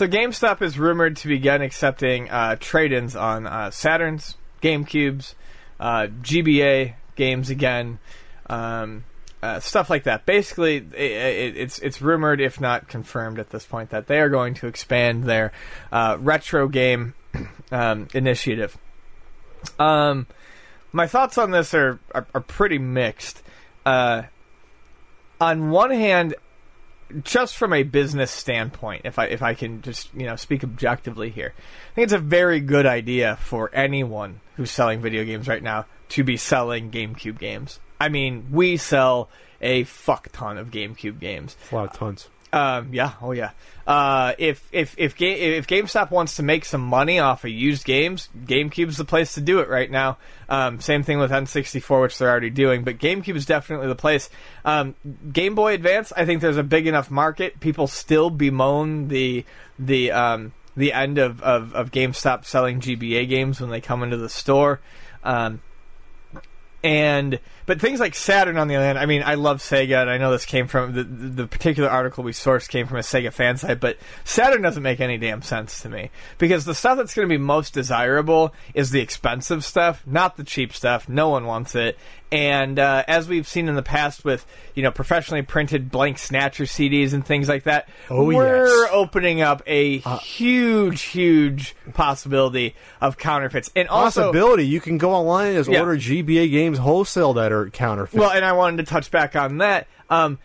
so 0.02 0.08
GameStop 0.08 0.64
is 0.64 0.80
rumored 0.80 1.18
to 1.18 1.28
begin 1.28 1.62
accepting 1.62 2.28
uh, 2.32 2.56
trade-ins 2.60 3.16
on 3.16 3.46
uh, 3.46 3.68
Saturns, 3.68 4.34
GameCubes, 4.60 5.36
uh, 5.80 6.08
GBA 6.24 6.96
games 7.16 7.52
again, 7.52 8.00
um, 8.48 9.04
uh, 9.44 9.60
stuff 9.60 9.92
like 9.92 10.06
that. 10.06 10.26
Basically, 10.26 10.78
it, 10.78 10.92
it, 10.96 11.56
it's 11.56 11.78
it's 11.78 12.02
rumored, 12.02 12.42
if 12.42 12.60
not 12.60 12.88
confirmed 12.88 13.38
at 13.38 13.52
this 13.52 13.64
point, 13.64 13.92
that 13.92 14.08
they 14.08 14.20
are 14.20 14.30
going 14.30 14.56
to 14.56 14.66
expand 14.66 15.26
their 15.26 15.52
uh, 15.92 16.18
retro 16.20 16.68
game 16.68 17.14
um, 17.72 18.08
initiative. 18.16 18.80
Um, 19.78 20.26
my 20.92 21.06
thoughts 21.06 21.38
on 21.38 21.52
this 21.52 21.76
are 21.76 22.00
are, 22.16 22.26
are 22.34 22.42
pretty 22.42 22.80
mixed. 22.80 23.44
Uh, 23.86 24.24
on 25.40 25.70
one 25.70 25.92
hand, 25.92 26.34
just 27.24 27.58
from 27.58 27.74
a 27.74 27.84
business 27.84 28.32
standpoint, 28.32 29.04
if 29.06 29.20
I 29.20 29.26
if 29.26 29.42
I 29.42 29.54
can 29.54 29.82
just 29.82 30.14
you 30.14 30.26
know 30.26 30.36
speak 30.36 30.64
objectively 30.64 31.30
here, 31.30 31.54
I 31.56 31.94
think 31.96 32.06
it's 32.06 32.14
a 32.14 32.20
very 32.20 32.60
good 32.60 32.86
idea 32.86 33.38
for 33.38 33.70
anyone 33.74 34.42
who's 34.56 34.72
selling 34.72 35.02
video 35.02 35.24
games 35.24 35.48
right 35.48 35.64
now 35.64 35.86
to 36.10 36.24
be 36.24 36.38
selling 36.38 36.92
GameCube 36.92 37.40
games. 37.40 37.80
I 38.00 38.10
mean, 38.10 38.48
we 38.52 38.78
sell 38.78 39.30
a 39.62 39.84
fuck 39.84 40.30
ton 40.32 40.58
of 40.58 40.72
GameCube 40.72 41.20
games. 41.20 41.56
a 41.72 41.76
lot 41.76 41.92
of 41.92 41.94
tons. 41.94 42.30
Um, 42.54 42.94
yeah, 42.94 43.14
oh 43.22 43.32
yeah. 43.32 43.52
Uh, 43.88 44.34
if 44.38 44.68
if 44.72 44.94
if 44.98 45.18
Ga- 45.18 45.58
if 45.58 45.68
GameStop 45.68 46.12
wants 46.12 46.36
to 46.36 46.44
make 46.44 46.66
some 46.66 46.82
money 46.82 47.18
off 47.20 47.44
of 47.46 47.50
used 47.50 47.86
games, 47.86 48.30
GameCube's 48.46 48.98
the 48.98 49.06
place 49.06 49.34
to 49.36 49.42
do 49.42 49.60
it 49.60 49.70
right 49.70 49.90
now. 49.90 50.18
Um, 50.50 50.82
same 50.82 51.04
thing 51.04 51.18
with 51.18 51.32
N64, 51.32 52.02
which 52.02 52.18
they're 52.18 52.30
already 52.30 52.50
doing, 52.50 52.84
but 52.84 52.98
GameCube 52.98 53.36
is 53.36 53.46
definitely 53.46 53.88
the 53.88 53.96
place. 53.96 54.30
Um, 54.66 54.96
Game 55.32 55.56
Boy 55.56 55.74
Advance, 55.74 56.12
I 56.16 56.26
think 56.26 56.42
there's 56.42 56.58
a 56.58 56.64
big 56.64 56.88
enough 56.88 57.10
market. 57.10 57.60
People 57.60 57.88
still 57.88 58.30
bemoan 58.30 59.08
the 59.08 59.46
the 59.80 60.12
um, 60.12 60.54
the 60.76 60.94
end 60.94 61.18
of, 61.18 61.42
of, 61.42 61.74
of 61.74 61.92
GameStop 61.92 62.46
selling 62.46 62.82
GBA 62.82 63.28
games 63.30 63.62
when 63.62 63.70
they 63.70 63.82
come 63.82 64.04
into 64.04 64.18
the 64.18 64.30
store. 64.30 64.80
Um, 65.24 65.62
And 66.84 67.40
but 67.72 67.80
things 67.80 68.02
like 68.02 68.16
Saturn 68.16 68.58
on 68.58 68.68
the 68.68 68.76
other 68.76 68.84
hand, 68.86 68.98
I 69.00 69.06
mean, 69.06 69.24
I 69.26 69.36
love 69.36 69.60
Sega, 69.60 70.02
and 70.02 70.10
I 70.10 70.18
know 70.18 70.30
this 70.32 70.44
came 70.46 70.68
from 70.68 70.92
the 70.92 71.04
the 71.06 71.48
particular 71.48 71.88
article 71.90 72.22
we 72.22 72.34
sourced 72.34 72.68
came 72.68 72.86
from 72.86 72.98
a 72.98 73.02
Sega 73.02 73.32
fan 73.32 73.56
site, 73.56 73.80
but 73.80 73.96
Saturn 74.26 74.62
doesn't 74.62 74.84
make 74.84 75.00
any 75.00 75.18
damn 75.18 75.42
sense 75.42 75.82
to 75.84 75.90
me 75.90 76.10
because 76.38 76.66
the 76.66 76.76
stuff 76.76 76.98
that's 76.98 77.14
going 77.14 77.26
to 77.30 77.34
be 77.34 77.38
most 77.38 77.74
desirable 77.74 78.54
is 78.74 78.90
the 78.92 79.00
expensive 79.00 79.64
stuff, 79.64 80.04
not 80.06 80.36
the 80.36 80.44
cheap 80.44 80.74
stuff. 80.74 81.08
No 81.08 81.30
one 81.30 81.46
wants 81.46 81.74
it. 81.74 81.98
And 82.34 82.80
uh, 82.80 83.04
as 83.10 83.28
we've 83.28 83.46
seen 83.48 83.68
in 83.68 83.76
the 83.76 83.84
past 83.84 84.24
with 84.24 84.46
you 84.74 84.84
know 84.84 84.92
professionally 84.92 85.42
printed 85.42 85.92
blank 85.92 86.18
snatcher 86.18 86.64
CDs 86.64 87.14
and 87.14 87.26
things 87.26 87.48
like 87.50 87.64
that, 87.64 87.88
Oh, 88.10 88.24
we're 88.26 88.66
yes. 88.68 88.90
opening 88.94 89.42
up 89.42 89.62
a 89.68 89.98
huge, 90.00 91.02
huge 91.04 91.76
possibility 91.94 92.76
of 93.02 93.18
counterfeits. 93.18 93.70
And 93.76 93.90
also, 93.90 94.24
Possibility 94.32 94.66
you 94.66 94.80
can 94.80 94.98
go 94.98 95.12
online 95.12 95.48
and 95.48 95.58
just 95.58 95.70
Yeah. 95.70 95.82
order 95.82 95.98
GBA 95.98 96.50
games 96.50 96.78
wholesale 96.78 97.34
that 97.34 97.52
are 97.52 97.61
counterfeit. 97.70 98.20
Well, 98.20 98.32
and 98.32 98.44
I 98.44 98.54
wanted 98.54 98.78
to 98.78 98.84
touch 98.90 99.12
back 99.12 99.36
on 99.36 99.60
that. 99.60 99.88
Um, 100.10 100.40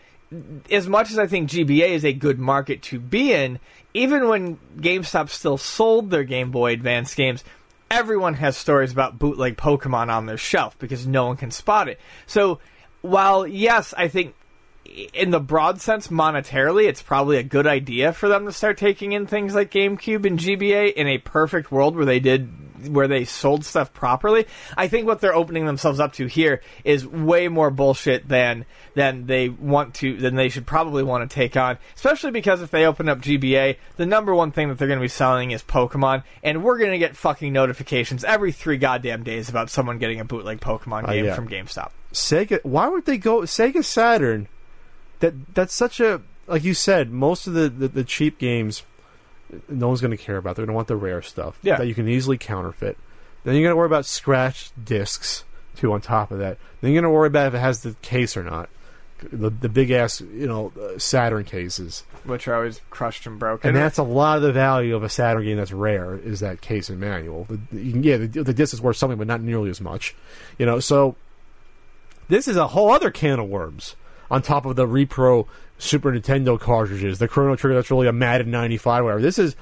as 0.69 0.87
much 0.87 1.11
as 1.11 1.17
I 1.17 1.27
think 1.27 1.49
GBA 1.49 1.89
is 1.89 2.05
a 2.05 2.13
good 2.13 2.37
market 2.39 2.81
to 2.83 2.99
be 2.99 3.33
in, 3.33 3.59
even 3.93 4.27
when 4.27 4.57
GameStop 4.77 5.29
still 5.29 5.57
sold 5.57 6.09
their 6.09 6.23
Game 6.23 6.51
Boy 6.51 6.73
Advance 6.73 7.15
games, 7.15 7.43
everyone 7.89 8.35
has 8.35 8.57
stories 8.57 8.91
about 8.91 9.17
bootleg 9.17 9.57
Pokemon 9.57 10.09
on 10.09 10.25
their 10.25 10.37
shelf 10.37 10.77
because 10.79 11.07
no 11.07 11.27
one 11.27 11.37
can 11.37 11.51
spot 11.51 11.87
it. 11.87 11.99
So, 12.25 12.59
while 13.01 13.47
yes, 13.47 13.93
I 13.97 14.07
think 14.07 14.35
in 15.13 15.31
the 15.31 15.39
broad 15.39 15.81
sense, 15.81 16.07
monetarily, 16.07 16.87
it's 16.87 17.01
probably 17.01 17.37
a 17.37 17.43
good 17.43 17.67
idea 17.67 18.13
for 18.13 18.27
them 18.29 18.45
to 18.45 18.51
start 18.51 18.77
taking 18.77 19.11
in 19.11 19.27
things 19.27 19.55
like 19.55 19.71
GameCube 19.71 20.25
and 20.25 20.39
GBA 20.39 20.93
in 20.93 21.07
a 21.07 21.17
perfect 21.17 21.71
world 21.71 21.95
where 21.95 22.05
they 22.05 22.19
did 22.19 22.49
where 22.89 23.07
they 23.07 23.25
sold 23.25 23.65
stuff 23.65 23.91
properly. 23.93 24.45
I 24.77 24.87
think 24.87 25.07
what 25.07 25.19
they're 25.19 25.35
opening 25.35 25.65
themselves 25.65 25.99
up 25.99 26.13
to 26.13 26.27
here 26.27 26.61
is 26.83 27.07
way 27.07 27.47
more 27.47 27.71
bullshit 27.71 28.27
than 28.27 28.65
than 28.93 29.25
they 29.25 29.49
want 29.49 29.95
to 29.95 30.15
than 30.15 30.35
they 30.35 30.49
should 30.49 30.67
probably 30.67 31.03
want 31.03 31.29
to 31.29 31.33
take 31.33 31.57
on. 31.57 31.77
Especially 31.95 32.31
because 32.31 32.61
if 32.61 32.71
they 32.71 32.85
open 32.85 33.09
up 33.09 33.19
GBA, 33.19 33.77
the 33.95 34.05
number 34.05 34.33
one 34.33 34.51
thing 34.51 34.69
that 34.69 34.77
they're 34.77 34.87
going 34.87 34.99
to 34.99 35.03
be 35.03 35.07
selling 35.07 35.51
is 35.51 35.63
Pokemon, 35.63 36.23
and 36.43 36.63
we're 36.63 36.77
going 36.77 36.91
to 36.91 36.97
get 36.97 37.15
fucking 37.15 37.51
notifications 37.51 38.23
every 38.23 38.51
three 38.51 38.77
goddamn 38.77 39.23
days 39.23 39.49
about 39.49 39.69
someone 39.69 39.97
getting 39.97 40.19
a 40.19 40.25
bootleg 40.25 40.59
Pokemon 40.59 41.05
uh, 41.05 41.13
game 41.13 41.25
yeah. 41.25 41.35
from 41.35 41.47
GameStop. 41.47 41.91
Sega. 42.13 42.63
Why 42.63 42.87
would 42.87 43.05
they 43.05 43.17
go 43.17 43.41
Sega 43.41 43.83
Saturn? 43.83 44.47
That 45.19 45.55
that's 45.55 45.73
such 45.73 45.99
a 45.99 46.21
like 46.47 46.63
you 46.63 46.73
said. 46.73 47.11
Most 47.11 47.47
of 47.47 47.53
the 47.53 47.69
the, 47.69 47.87
the 47.87 48.03
cheap 48.03 48.37
games, 48.37 48.83
no 49.69 49.87
one's 49.87 50.01
going 50.01 50.11
to 50.15 50.17
care 50.17 50.37
about. 50.37 50.55
They're 50.55 50.65
going 50.65 50.73
to 50.73 50.75
want 50.75 50.87
the 50.87 50.95
rare 50.95 51.21
stuff 51.21 51.57
Yeah. 51.63 51.77
that 51.77 51.87
you 51.87 51.95
can 51.95 52.07
easily 52.07 52.37
counterfeit. 52.37 52.97
Then 53.43 53.55
you're 53.55 53.63
going 53.63 53.71
to 53.73 53.77
worry 53.77 53.85
about 53.87 54.05
scratched 54.05 54.83
discs 54.83 55.43
too. 55.75 55.91
On 55.93 56.01
top 56.01 56.31
of 56.31 56.39
that, 56.39 56.57
then 56.81 56.91
you're 56.91 57.01
going 57.01 57.11
to 57.11 57.15
worry 57.15 57.27
about 57.27 57.47
if 57.47 57.53
it 57.53 57.59
has 57.59 57.81
the 57.81 57.93
case 58.01 58.35
or 58.37 58.43
not. 58.43 58.69
The 59.31 59.49
the 59.49 59.67
big 59.69 59.89
ass 59.89 60.21
you 60.21 60.45
know 60.45 60.71
uh, 60.79 60.99
Saturn 60.99 61.43
cases, 61.43 62.03
Which 62.23 62.47
are 62.47 62.53
always 62.53 62.81
crushed 62.91 63.25
and 63.25 63.39
broken. 63.39 63.69
and 63.69 63.75
that's 63.75 63.97
a 63.97 64.03
lot 64.03 64.37
of 64.37 64.43
the 64.43 64.51
value 64.53 64.95
of 64.95 65.01
a 65.01 65.09
Saturn 65.09 65.43
game 65.43 65.57
that's 65.57 65.71
rare 65.71 66.15
is 66.15 66.41
that 66.41 66.61
case 66.61 66.87
and 66.89 66.99
manual. 66.99 67.45
The, 67.49 67.59
the- 67.71 67.81
yeah, 68.07 68.17
the, 68.17 68.27
the 68.27 68.53
disc 68.53 68.75
is 68.75 68.81
worth 68.81 68.97
something, 68.97 69.17
but 69.17 69.25
not 69.25 69.41
nearly 69.41 69.71
as 69.71 69.81
much. 69.81 70.13
You 70.59 70.67
know, 70.67 70.79
so 70.79 71.15
this 72.29 72.47
is 72.47 72.57
a 72.57 72.67
whole 72.67 72.91
other 72.91 73.09
can 73.09 73.39
of 73.39 73.47
worms 73.47 73.95
on 74.29 74.41
top 74.41 74.65
of 74.65 74.75
the 74.75 74.87
repro 74.87 75.47
Super 75.77 76.11
Nintendo 76.11 76.59
cartridges, 76.59 77.19
the 77.19 77.27
Chrono 77.27 77.55
Trigger 77.55 77.75
that's 77.75 77.91
really 77.91 78.07
a 78.07 78.13
Madden 78.13 78.51
'95, 78.51 79.03
whatever. 79.03 79.21
This 79.21 79.37
is 79.39 79.55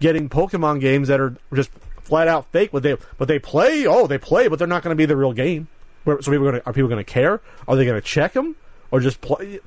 getting 0.00 0.28
Pokemon 0.28 0.80
games 0.80 1.08
that 1.08 1.20
are 1.20 1.34
just 1.54 1.70
flat 2.00 2.28
out 2.28 2.46
fake, 2.52 2.70
but 2.72 2.82
they 2.82 2.96
but 3.18 3.28
they 3.28 3.38
play. 3.38 3.86
Oh, 3.86 4.06
they 4.06 4.18
play, 4.18 4.48
but 4.48 4.58
they're 4.58 4.68
not 4.68 4.82
going 4.82 4.92
to 4.92 4.96
be 4.96 5.06
the 5.06 5.16
real 5.16 5.32
game. 5.32 5.68
So 6.04 6.16
people 6.16 6.48
are, 6.48 6.52
gonna, 6.52 6.62
are 6.66 6.72
people 6.72 6.88
going 6.88 7.04
to 7.04 7.10
care? 7.10 7.40
Are 7.68 7.76
they 7.76 7.84
going 7.84 8.00
to 8.00 8.06
check 8.06 8.32
them 8.32 8.56
or 8.90 9.00
just 9.00 9.20
play? 9.20 9.60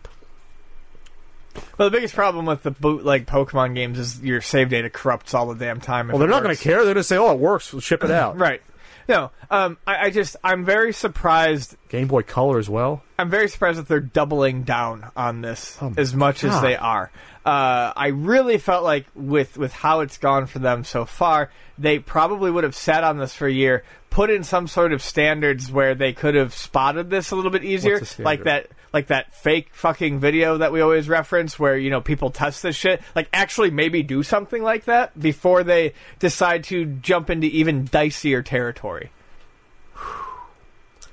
Well, 1.77 1.89
the 1.89 1.91
biggest 1.91 2.13
problem 2.13 2.45
with 2.45 2.63
the 2.63 2.71
bootleg 2.71 3.25
Pokemon 3.25 3.75
games 3.75 3.97
is 3.97 4.21
your 4.21 4.41
save 4.41 4.69
data 4.69 4.89
corrupts 4.89 5.33
all 5.33 5.47
the 5.47 5.55
damn 5.55 5.79
time. 5.79 6.09
Well, 6.09 6.17
they're 6.17 6.27
not 6.27 6.43
going 6.43 6.55
to 6.55 6.61
care. 6.61 6.83
They're 6.83 6.93
going 6.93 6.95
to 6.97 7.03
say, 7.03 7.17
"Oh, 7.17 7.31
it 7.31 7.39
works. 7.39 7.71
We'll 7.71 7.79
ship 7.81 8.03
it 8.03 8.11
out." 8.11 8.37
Right. 8.45 8.61
No, 9.07 9.31
um, 9.51 9.77
I, 9.85 10.05
I 10.05 10.09
just 10.09 10.35
I'm 10.43 10.65
very 10.65 10.93
surprised. 10.93 11.75
Game 11.89 12.07
Boy 12.07 12.23
Color 12.23 12.57
as 12.59 12.69
well. 12.69 13.03
I'm 13.19 13.29
very 13.29 13.47
surprised 13.47 13.77
that 13.79 13.87
they're 13.87 13.99
doubling 13.99 14.63
down 14.63 15.11
on 15.15 15.41
this 15.41 15.77
Oh, 15.81 15.93
as 15.97 16.13
much 16.13 16.43
as 16.43 16.51
God. 16.51 16.61
they 16.63 16.75
are. 16.75 17.11
Uh, 17.45 17.93
I 17.95 18.07
really 18.07 18.57
felt 18.57 18.83
like 18.83 19.05
with 19.13 19.57
with 19.57 19.71
how 19.73 19.99
it's 19.99 20.17
gone 20.17 20.47
for 20.47 20.59
them 20.59 20.83
so 20.83 21.05
far, 21.05 21.51
they 21.77 21.99
probably 21.99 22.49
would 22.49 22.63
have 22.63 22.75
sat 22.75 23.03
on 23.03 23.19
this 23.19 23.35
for 23.35 23.45
a 23.47 23.51
year, 23.51 23.83
put 24.09 24.31
in 24.31 24.43
some 24.43 24.67
sort 24.67 24.91
of 24.91 25.03
standards 25.03 25.71
where 25.71 25.93
they 25.93 26.11
could 26.11 26.33
have 26.33 26.53
spotted 26.55 27.11
this 27.11 27.29
a 27.31 27.35
little 27.35 27.51
bit 27.51 27.63
easier, 27.63 27.99
What's 27.99 28.17
like 28.17 28.43
that 28.45 28.67
like 28.95 29.07
that 29.07 29.33
fake 29.33 29.67
fucking 29.73 30.19
video 30.21 30.57
that 30.59 30.71
we 30.71 30.79
always 30.79 31.09
reference 31.09 31.59
where 31.59 31.77
you 31.77 31.89
know 31.89 31.99
people 31.99 32.29
test 32.31 32.63
this 32.63 32.77
shit 32.77 33.01
like 33.13 33.27
actually 33.33 33.69
maybe 33.69 34.01
do 34.01 34.23
something 34.23 34.63
like 34.63 34.85
that 34.85 35.19
before 35.19 35.63
they 35.65 35.91
decide 36.19 36.63
to 36.63 36.85
jump 36.85 37.29
into 37.29 37.45
even 37.47 37.85
dicier 37.85 38.43
territory 38.43 39.09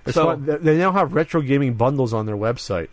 It's 0.06 0.14
So-. 0.14 0.36
They- 0.36 0.78
now 0.78 0.92
have 0.92 1.12
retro 1.14 1.40
gaming 1.42 1.74
bundles 1.74 2.12
on 2.14 2.26
their 2.26 2.36
website. 2.36 2.88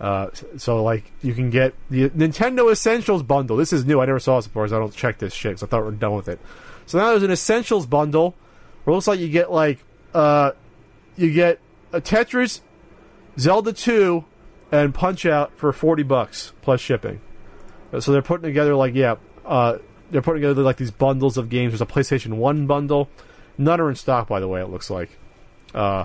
Uh, 0.00 0.28
so 0.56 0.82
like 0.84 1.10
you 1.22 1.34
can 1.34 1.50
get 1.50 1.74
the 1.90 2.08
Nintendo 2.10 2.70
Essentials 2.70 3.24
bundle. 3.24 3.56
This 3.56 3.72
is 3.72 3.84
new. 3.84 4.00
I 4.00 4.06
never 4.06 4.20
saw 4.20 4.36
this 4.36 4.46
before. 4.46 4.68
So 4.68 4.76
I 4.76 4.78
don't 4.78 4.94
check 4.94 5.18
this 5.18 5.34
shit. 5.34 5.54
'cause 5.54 5.64
I 5.64 5.66
thought 5.66 5.82
we 5.82 5.88
are 5.88 5.92
done 5.92 6.14
with 6.14 6.28
it. 6.28 6.38
So 6.86 6.98
now 6.98 7.10
there's 7.10 7.24
an 7.24 7.32
Essentials 7.32 7.84
bundle. 7.86 8.36
Where 8.84 8.92
it 8.92 8.96
looks 8.96 9.08
like 9.08 9.18
you 9.18 9.28
get 9.28 9.50
like 9.50 9.82
uh, 10.14 10.52
you 11.16 11.32
get 11.32 11.58
a 11.92 12.00
Tetris, 12.00 12.60
Zelda 13.38 13.72
2, 13.72 14.24
and 14.72 14.94
Punch 14.94 15.24
Out 15.26 15.52
for 15.56 15.72
forty 15.72 16.02
bucks 16.02 16.52
plus 16.62 16.80
shipping. 16.80 17.20
Uh, 17.92 18.00
So 18.00 18.12
they're 18.12 18.22
putting 18.22 18.44
together 18.44 18.74
like 18.74 18.94
yeah, 18.94 19.16
uh, 19.46 19.78
they're 20.10 20.22
putting 20.22 20.42
together 20.42 20.62
like 20.62 20.76
these 20.76 20.90
bundles 20.90 21.36
of 21.36 21.48
games. 21.48 21.72
There's 21.72 21.80
a 21.80 21.86
PlayStation 21.86 22.34
One 22.34 22.66
bundle. 22.66 23.08
None 23.56 23.80
are 23.80 23.88
in 23.90 23.96
stock, 23.96 24.28
by 24.28 24.40
the 24.40 24.48
way. 24.48 24.60
It 24.60 24.68
looks 24.68 24.90
like. 24.90 25.10
Uh, 25.74 26.04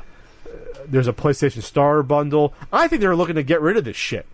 there's 0.88 1.08
a 1.08 1.14
PlayStation 1.14 1.62
Star 1.62 2.04
bundle. 2.04 2.54
I 2.72 2.88
think 2.88 3.02
they're 3.02 3.16
looking 3.16 3.36
to 3.36 3.44
get 3.44 3.62
rid 3.62 3.78
of 3.78 3.84
this 3.86 3.96
shit. 3.98 4.26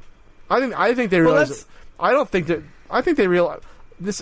I 0.49 0.59
think 0.59 0.77
I 0.77 0.93
think 0.95 1.11
they 1.11 1.21
Well, 1.21 1.31
realize. 1.31 1.49
that's- 1.49 1.65
I 1.99 2.11
don't 2.11 2.29
think 2.29 2.47
that. 2.47 2.61
I 2.89 3.01
think 3.01 3.17
they 3.17 3.27
realize 3.27 3.59
this. 3.99 4.21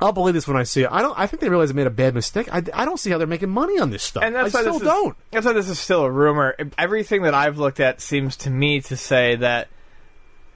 I'll 0.00 0.12
believe 0.12 0.34
this 0.34 0.48
when 0.48 0.56
I 0.56 0.62
see 0.62 0.82
it. 0.82 0.88
I 0.90 1.02
don't. 1.02 1.18
I 1.18 1.26
think 1.26 1.40
they 1.40 1.48
realize 1.48 1.68
they 1.68 1.74
made 1.74 1.86
a 1.86 1.90
bad 1.90 2.14
mistake. 2.14 2.52
I, 2.52 2.62
I 2.72 2.84
don't 2.84 2.98
see 2.98 3.10
how 3.10 3.18
they're 3.18 3.26
making 3.26 3.50
money 3.50 3.78
on 3.78 3.90
this 3.90 4.02
stuff. 4.02 4.22
and 4.22 4.34
that's 4.34 4.54
I 4.54 4.58
why 4.58 4.62
still 4.62 4.72
this 4.74 4.82
is, 4.82 4.88
don't. 4.88 5.16
That's 5.30 5.46
why 5.46 5.52
this 5.52 5.68
is 5.68 5.78
still 5.78 6.04
a 6.04 6.10
rumor. 6.10 6.56
Everything 6.78 7.22
that 7.22 7.34
I've 7.34 7.58
looked 7.58 7.80
at 7.80 8.00
seems 8.00 8.36
to 8.38 8.50
me 8.50 8.80
to 8.82 8.96
say 8.96 9.36
that 9.36 9.68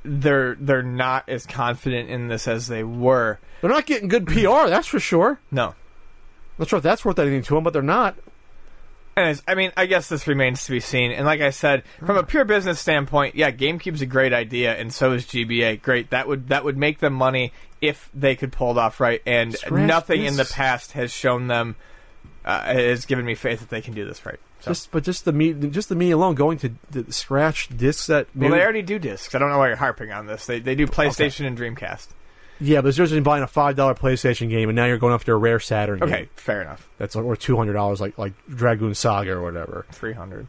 they're 0.02 0.54
they're 0.54 0.82
not 0.82 1.28
as 1.28 1.46
confident 1.46 2.10
in 2.10 2.28
this 2.28 2.48
as 2.48 2.68
they 2.68 2.84
were. 2.84 3.38
They're 3.60 3.70
not 3.70 3.86
getting 3.86 4.08
good 4.08 4.26
PR. 4.26 4.68
That's 4.68 4.86
for 4.86 5.00
sure. 5.00 5.40
No. 5.50 5.74
Not 6.58 6.68
sure 6.68 6.76
if 6.78 6.82
that's 6.82 7.04
worth 7.04 7.18
anything 7.18 7.42
to 7.42 7.54
them, 7.54 7.64
but 7.64 7.72
they're 7.72 7.82
not. 7.82 8.16
Anyways, 9.16 9.42
I 9.46 9.54
mean, 9.54 9.72
I 9.76 9.86
guess 9.86 10.08
this 10.08 10.26
remains 10.26 10.64
to 10.64 10.72
be 10.72 10.80
seen. 10.80 11.12
And 11.12 11.24
like 11.24 11.40
I 11.40 11.50
said, 11.50 11.84
from 12.04 12.16
a 12.16 12.24
pure 12.24 12.44
business 12.44 12.80
standpoint, 12.80 13.36
yeah, 13.36 13.50
GameCube's 13.52 14.02
a 14.02 14.06
great 14.06 14.32
idea, 14.32 14.74
and 14.74 14.92
so 14.92 15.12
is 15.12 15.24
GBA. 15.26 15.82
Great, 15.82 16.10
that 16.10 16.26
would 16.26 16.48
that 16.48 16.64
would 16.64 16.76
make 16.76 16.98
them 16.98 17.12
money 17.12 17.52
if 17.80 18.10
they 18.12 18.34
could 18.34 18.50
pull 18.50 18.72
it 18.72 18.78
off 18.78 18.98
right. 18.98 19.22
And 19.24 19.54
Scratch 19.54 19.86
nothing 19.86 20.24
in 20.24 20.36
the 20.36 20.44
past 20.44 20.92
has 20.92 21.12
shown 21.12 21.46
them 21.46 21.76
uh, 22.44 22.64
has 22.64 23.06
given 23.06 23.24
me 23.24 23.34
faith 23.34 23.60
that 23.60 23.70
they 23.70 23.80
can 23.80 23.94
do 23.94 24.04
this 24.04 24.24
right. 24.26 24.40
So. 24.60 24.70
Just, 24.70 24.90
but 24.90 25.04
just 25.04 25.24
the 25.24 25.32
me, 25.32 25.52
just 25.52 25.88
the 25.90 25.94
me 25.94 26.10
alone 26.10 26.34
going 26.34 26.58
to 26.58 26.72
the 26.90 27.12
scratch 27.12 27.68
discs 27.68 28.06
that. 28.06 28.28
well, 28.34 28.50
they 28.50 28.62
already 28.62 28.82
do 28.82 28.98
discs. 28.98 29.34
I 29.34 29.38
don't 29.38 29.50
know 29.50 29.58
why 29.58 29.68
you're 29.68 29.76
harping 29.76 30.10
on 30.10 30.26
this. 30.26 30.46
They 30.46 30.58
they 30.58 30.74
do 30.74 30.86
PlayStation 30.86 31.46
and 31.46 31.56
Dreamcast. 31.56 32.08
Yeah, 32.60 32.80
but 32.80 32.88
it's 32.88 32.96
just 32.96 33.22
buying 33.22 33.42
a 33.42 33.48
five 33.48 33.76
dollar 33.76 33.94
PlayStation 33.94 34.48
game, 34.48 34.68
and 34.68 34.76
now 34.76 34.84
you're 34.84 34.98
going 34.98 35.12
after 35.12 35.34
a 35.34 35.36
rare 35.36 35.60
Saturn. 35.60 36.02
Okay, 36.02 36.18
game. 36.18 36.28
fair 36.36 36.62
enough. 36.62 36.88
that's 36.98 37.16
or 37.16 37.36
two 37.36 37.56
hundred 37.56 37.72
dollars, 37.72 38.00
like 38.00 38.16
like 38.16 38.32
Dragoon 38.48 38.94
Saga 38.94 39.32
or 39.32 39.42
whatever. 39.42 39.86
Three 39.90 40.12
hundred. 40.12 40.46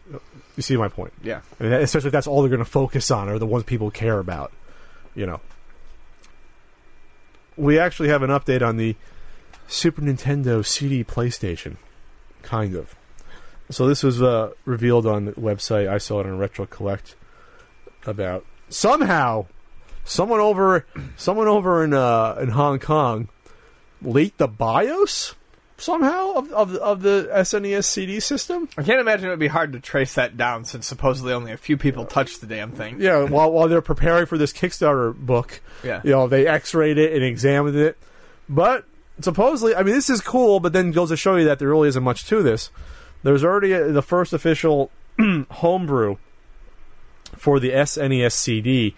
You 0.56 0.64
see 0.64 0.78
my 0.78 0.88
point? 0.88 1.14
Yeah. 1.24 1.42
I 1.60 1.64
mean, 1.64 1.74
especially 1.74 2.08
if 2.08 2.14
that's 2.14 2.28
all 2.28 2.42
they're 2.42 2.50
going 2.50 2.60
to 2.60 2.66
focus 2.66 3.12
on, 3.12 3.28
are 3.28 3.40
the 3.40 3.46
ones 3.46 3.66
people 3.66 3.92
care 3.92 4.20
about. 4.20 4.52
You 5.16 5.26
know. 5.26 5.42
We 7.58 7.80
actually 7.80 8.10
have 8.10 8.22
an 8.22 8.30
update 8.30 8.62
on 8.62 8.78
the 8.78 8.96
Super 9.68 10.02
Nintendo 10.02 10.66
CD 10.66 11.04
PlayStation, 11.04 11.78
kind 12.42 12.76
of. 12.76 12.96
So 13.70 13.88
this 13.88 14.04
was 14.04 14.22
uh, 14.22 14.52
revealed 14.66 15.08
on 15.08 15.26
the 15.26 15.32
website. 15.34 15.88
I 15.88 15.98
saw 15.98 16.20
it 16.20 16.26
on 16.26 16.38
Retro 16.38 16.66
Collect 16.66 17.16
about 18.06 18.46
somehow 18.70 19.48
someone 20.06 20.40
over 20.40 20.86
someone 21.18 21.48
over 21.48 21.84
in 21.84 21.94
uh, 21.94 22.38
in 22.42 22.50
Hong 22.50 22.80
Kong 22.80 23.28
leaked 24.02 24.38
the 24.38 24.48
BIOS 24.48 25.36
somehow 25.78 26.34
of 26.36 26.52
of, 26.54 26.76
of 26.76 27.02
the 27.02 27.28
SNES 27.34 27.84
CD 27.84 28.20
system. 28.22 28.70
I 28.78 28.84
can't 28.84 29.00
imagine 29.02 29.28
it 29.28 29.32
would 29.32 29.40
be 29.40 29.48
hard 29.48 29.74
to 29.74 29.80
trace 29.82 30.14
that 30.14 30.38
down 30.38 30.64
since 30.64 30.88
supposedly 30.88 31.34
only 31.34 31.52
a 31.52 31.58
few 31.58 31.76
people 31.76 32.06
touched 32.06 32.40
the 32.40 32.48
damn 32.48 32.72
thing. 32.72 33.02
Yeah, 33.02 33.24
while 33.26 33.52
while 33.52 33.68
they're 33.68 33.82
preparing 33.82 34.26
for 34.26 34.38
this 34.38 34.54
Kickstarter 34.54 35.14
book, 35.14 35.60
Yeah. 35.84 36.00
you 36.04 36.12
know, 36.12 36.28
they 36.28 36.48
X-rayed 36.48 36.98
it 36.98 37.14
and 37.14 37.24
examined 37.24 37.76
it. 37.76 37.98
But 38.48 38.86
supposedly, 39.22 39.76
I 39.76 39.84
mean, 39.84 39.96
this 39.96 40.10
is 40.10 40.22
cool, 40.22 40.60
but 40.62 40.72
then 40.72 40.92
goes 40.92 41.10
to 41.10 41.18
show 41.18 41.36
you 41.36 41.46
that 41.46 41.60
there 41.60 41.68
really 41.68 41.90
isn't 41.90 42.04
much 42.04 42.26
to 42.28 42.42
this. 42.44 42.70
there's 43.24 43.44
already 43.44 43.72
a, 43.74 43.92
the 43.92 44.02
first 44.04 44.34
official 44.34 44.92
homebrew 45.52 46.18
for 47.36 47.60
the 47.60 47.72
SNES 47.72 48.32
CD 48.34 48.96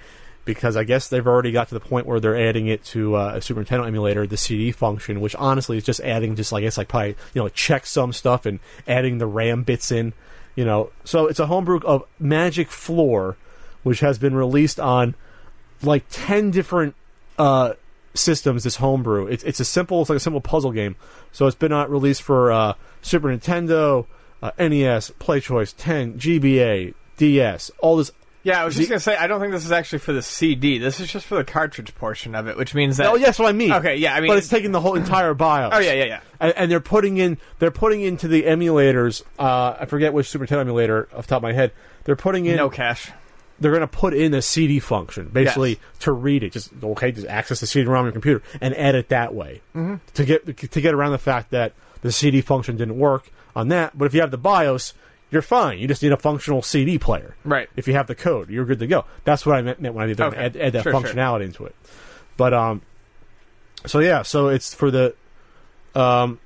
because 0.47 0.75
I 0.75 0.83
guess 0.83 1.09
they've 1.09 1.27
already 1.27 1.51
got 1.51 1.67
to 1.67 1.75
the 1.75 1.79
point 1.79 2.07
where 2.07 2.19
they're 2.19 2.37
adding 2.37 2.65
it 2.65 2.83
to 2.85 3.15
uh, 3.15 3.33
a 3.35 3.41
Super 3.41 3.63
Nintendo 3.63 3.85
emulator, 3.85 4.25
the 4.25 4.37
CD 4.37 4.71
function, 4.71 5.21
which 5.21 5.35
honestly 5.35 5.77
is 5.77 5.83
just 5.83 5.99
adding 5.99 6.35
just 6.35 6.51
like 6.51 6.61
I 6.61 6.63
guess 6.63 6.77
like 6.77 6.87
probably 6.87 7.15
you 7.35 7.43
know 7.43 7.49
checksum 7.49 8.13
stuff 8.15 8.47
and 8.47 8.59
adding 8.87 9.19
the 9.19 9.27
RAM 9.27 9.61
bits 9.61 9.91
in, 9.91 10.13
you 10.55 10.65
know. 10.65 10.89
So 11.03 11.27
it's 11.27 11.39
a 11.39 11.45
homebrew 11.45 11.81
of 11.81 12.05
Magic 12.17 12.71
Floor, 12.71 13.37
which 13.83 13.99
has 13.99 14.17
been 14.17 14.33
released 14.33 14.79
on 14.79 15.13
like 15.83 16.05
ten 16.09 16.49
different 16.49 16.95
uh, 17.37 17.73
systems. 18.15 18.63
This 18.63 18.77
homebrew, 18.77 19.27
it's 19.27 19.43
it's 19.43 19.59
a 19.59 19.65
simple, 19.65 20.01
it's 20.01 20.09
like 20.09 20.17
a 20.17 20.21
simple 20.21 20.41
puzzle 20.41 20.71
game. 20.71 20.95
So 21.31 21.45
it's 21.45 21.57
been 21.57 21.73
uh, 21.73 21.87
released 21.87 22.23
for 22.23 22.51
uh, 22.51 22.73
Super 23.01 23.27
Nintendo, 23.27 24.07
uh, 24.41 24.51
NES, 24.57 25.11
PlayChoice, 25.19 25.75
10, 25.77 26.17
GBA, 26.17 26.93
DS, 27.17 27.69
all 27.79 27.97
this 27.97 28.11
Yeah, 28.43 28.61
I 28.61 28.65
was 28.65 28.75
just 28.75 28.87
gonna 28.87 28.99
say 29.01 29.15
I 29.17 29.27
don't 29.27 29.41
think 29.41 29.51
this 29.51 29.65
is 29.65 29.71
actually 29.73 29.99
for 29.99 30.13
the 30.13 30.21
CD. 30.21 30.77
This 30.77 30.99
is 31.01 31.11
just 31.11 31.25
for 31.25 31.35
the 31.35 31.43
cartridge 31.43 31.93
portion 31.95 32.33
of 32.33 32.47
it, 32.47 32.55
which 32.55 32.73
means 32.73 32.95
that. 32.97 33.07
Oh, 33.07 33.15
yes, 33.15 33.37
what 33.39 33.49
I 33.49 33.51
mean. 33.51 33.73
Okay, 33.73 33.97
yeah, 33.97 34.13
I 34.15 34.21
mean- 34.21 34.29
but 34.29 34.37
it's 34.37 34.47
taking 34.47 34.71
the 34.71 34.79
whole 34.79 34.95
entire 34.95 35.33
BIOS. 35.35 35.71
Oh 35.75 35.79
yeah, 35.79 35.93
yeah, 35.93 36.03
yeah. 36.05 36.19
And, 36.39 36.53
and 36.55 36.71
they're 36.71 36.79
putting 36.79 37.17
in, 37.17 37.37
they're 37.59 37.71
putting 37.71 38.01
into 38.01 38.27
the 38.29 38.43
emulators. 38.43 39.21
Uh, 39.37 39.75
I 39.79 39.85
forget 39.85 40.13
which 40.13 40.29
Super 40.29 40.45
Nintendo 40.45 40.59
emulator 40.61 41.09
off 41.13 41.25
the 41.27 41.29
top 41.31 41.37
of 41.37 41.43
my 41.43 41.53
head. 41.53 41.73
They're 42.05 42.15
putting 42.15 42.45
in, 42.45 42.55
No 42.55 42.69
cache. 42.69 43.11
they're 43.59 43.71
going 43.71 43.81
to 43.81 43.87
put 43.87 44.13
in 44.13 44.33
a 44.33 44.41
CD 44.41 44.79
function, 44.79 45.27
basically 45.33 45.71
Yes. 45.71 45.79
to 46.01 46.11
read 46.13 46.43
it. 46.43 46.53
Just 46.53 46.69
okay, 46.81 47.11
just 47.11 47.27
access 47.27 47.59
the 47.59 47.67
CD-ROM 47.67 47.99
on 47.99 48.05
your 48.05 48.11
computer 48.13 48.41
and 48.61 48.73
edit 48.75 49.09
that 49.09 49.33
way 49.33 49.61
Mm-hmm. 49.75 49.95
to 50.13 50.23
get 50.25 50.45
to 50.71 50.79
get 50.81 50.93
around 50.93 51.11
the 51.11 51.17
fact 51.17 51.51
that 51.51 51.73
the 52.01 52.11
CD 52.13 52.39
function 52.39 52.77
didn't 52.77 52.97
work 52.97 53.29
on 53.57 53.67
that. 53.69 53.97
But 53.97 54.05
if 54.05 54.13
you 54.13 54.21
have 54.21 54.31
the 54.31 54.37
BIOS, 54.37 54.93
you're 55.31 55.41
fine. 55.41 55.79
You 55.79 55.87
just 55.87 56.01
need 56.03 56.11
a 56.11 56.17
functional 56.17 56.61
CD 56.61 56.97
player. 56.97 57.35
Right. 57.43 57.69
If 57.75 57.87
you 57.87 57.93
have 57.93 58.07
the 58.07 58.15
code, 58.15 58.49
you're 58.49 58.65
good 58.65 58.79
to 58.79 58.87
go. 58.87 59.05
That's 59.25 59.45
what 59.45 59.55
I 59.57 59.61
meant, 59.61 59.81
meant 59.81 59.93
when 59.95 60.05
I 60.05 60.07
did 60.07 60.21
Okay. 60.21 60.37
add, 60.37 60.55
add 60.57 60.73
that 60.73 60.83
Sure, 60.83 60.91
sure. 60.93 61.01
functionality 61.01 61.43
into 61.45 61.65
it. 61.65 61.75
But 62.37 62.53
um, 62.53 62.81
so 63.85 63.99
yeah, 63.99 64.21
so 64.21 64.47
it's 64.49 64.73
for 64.73 64.91
the 64.91 65.15
um. 65.95 66.39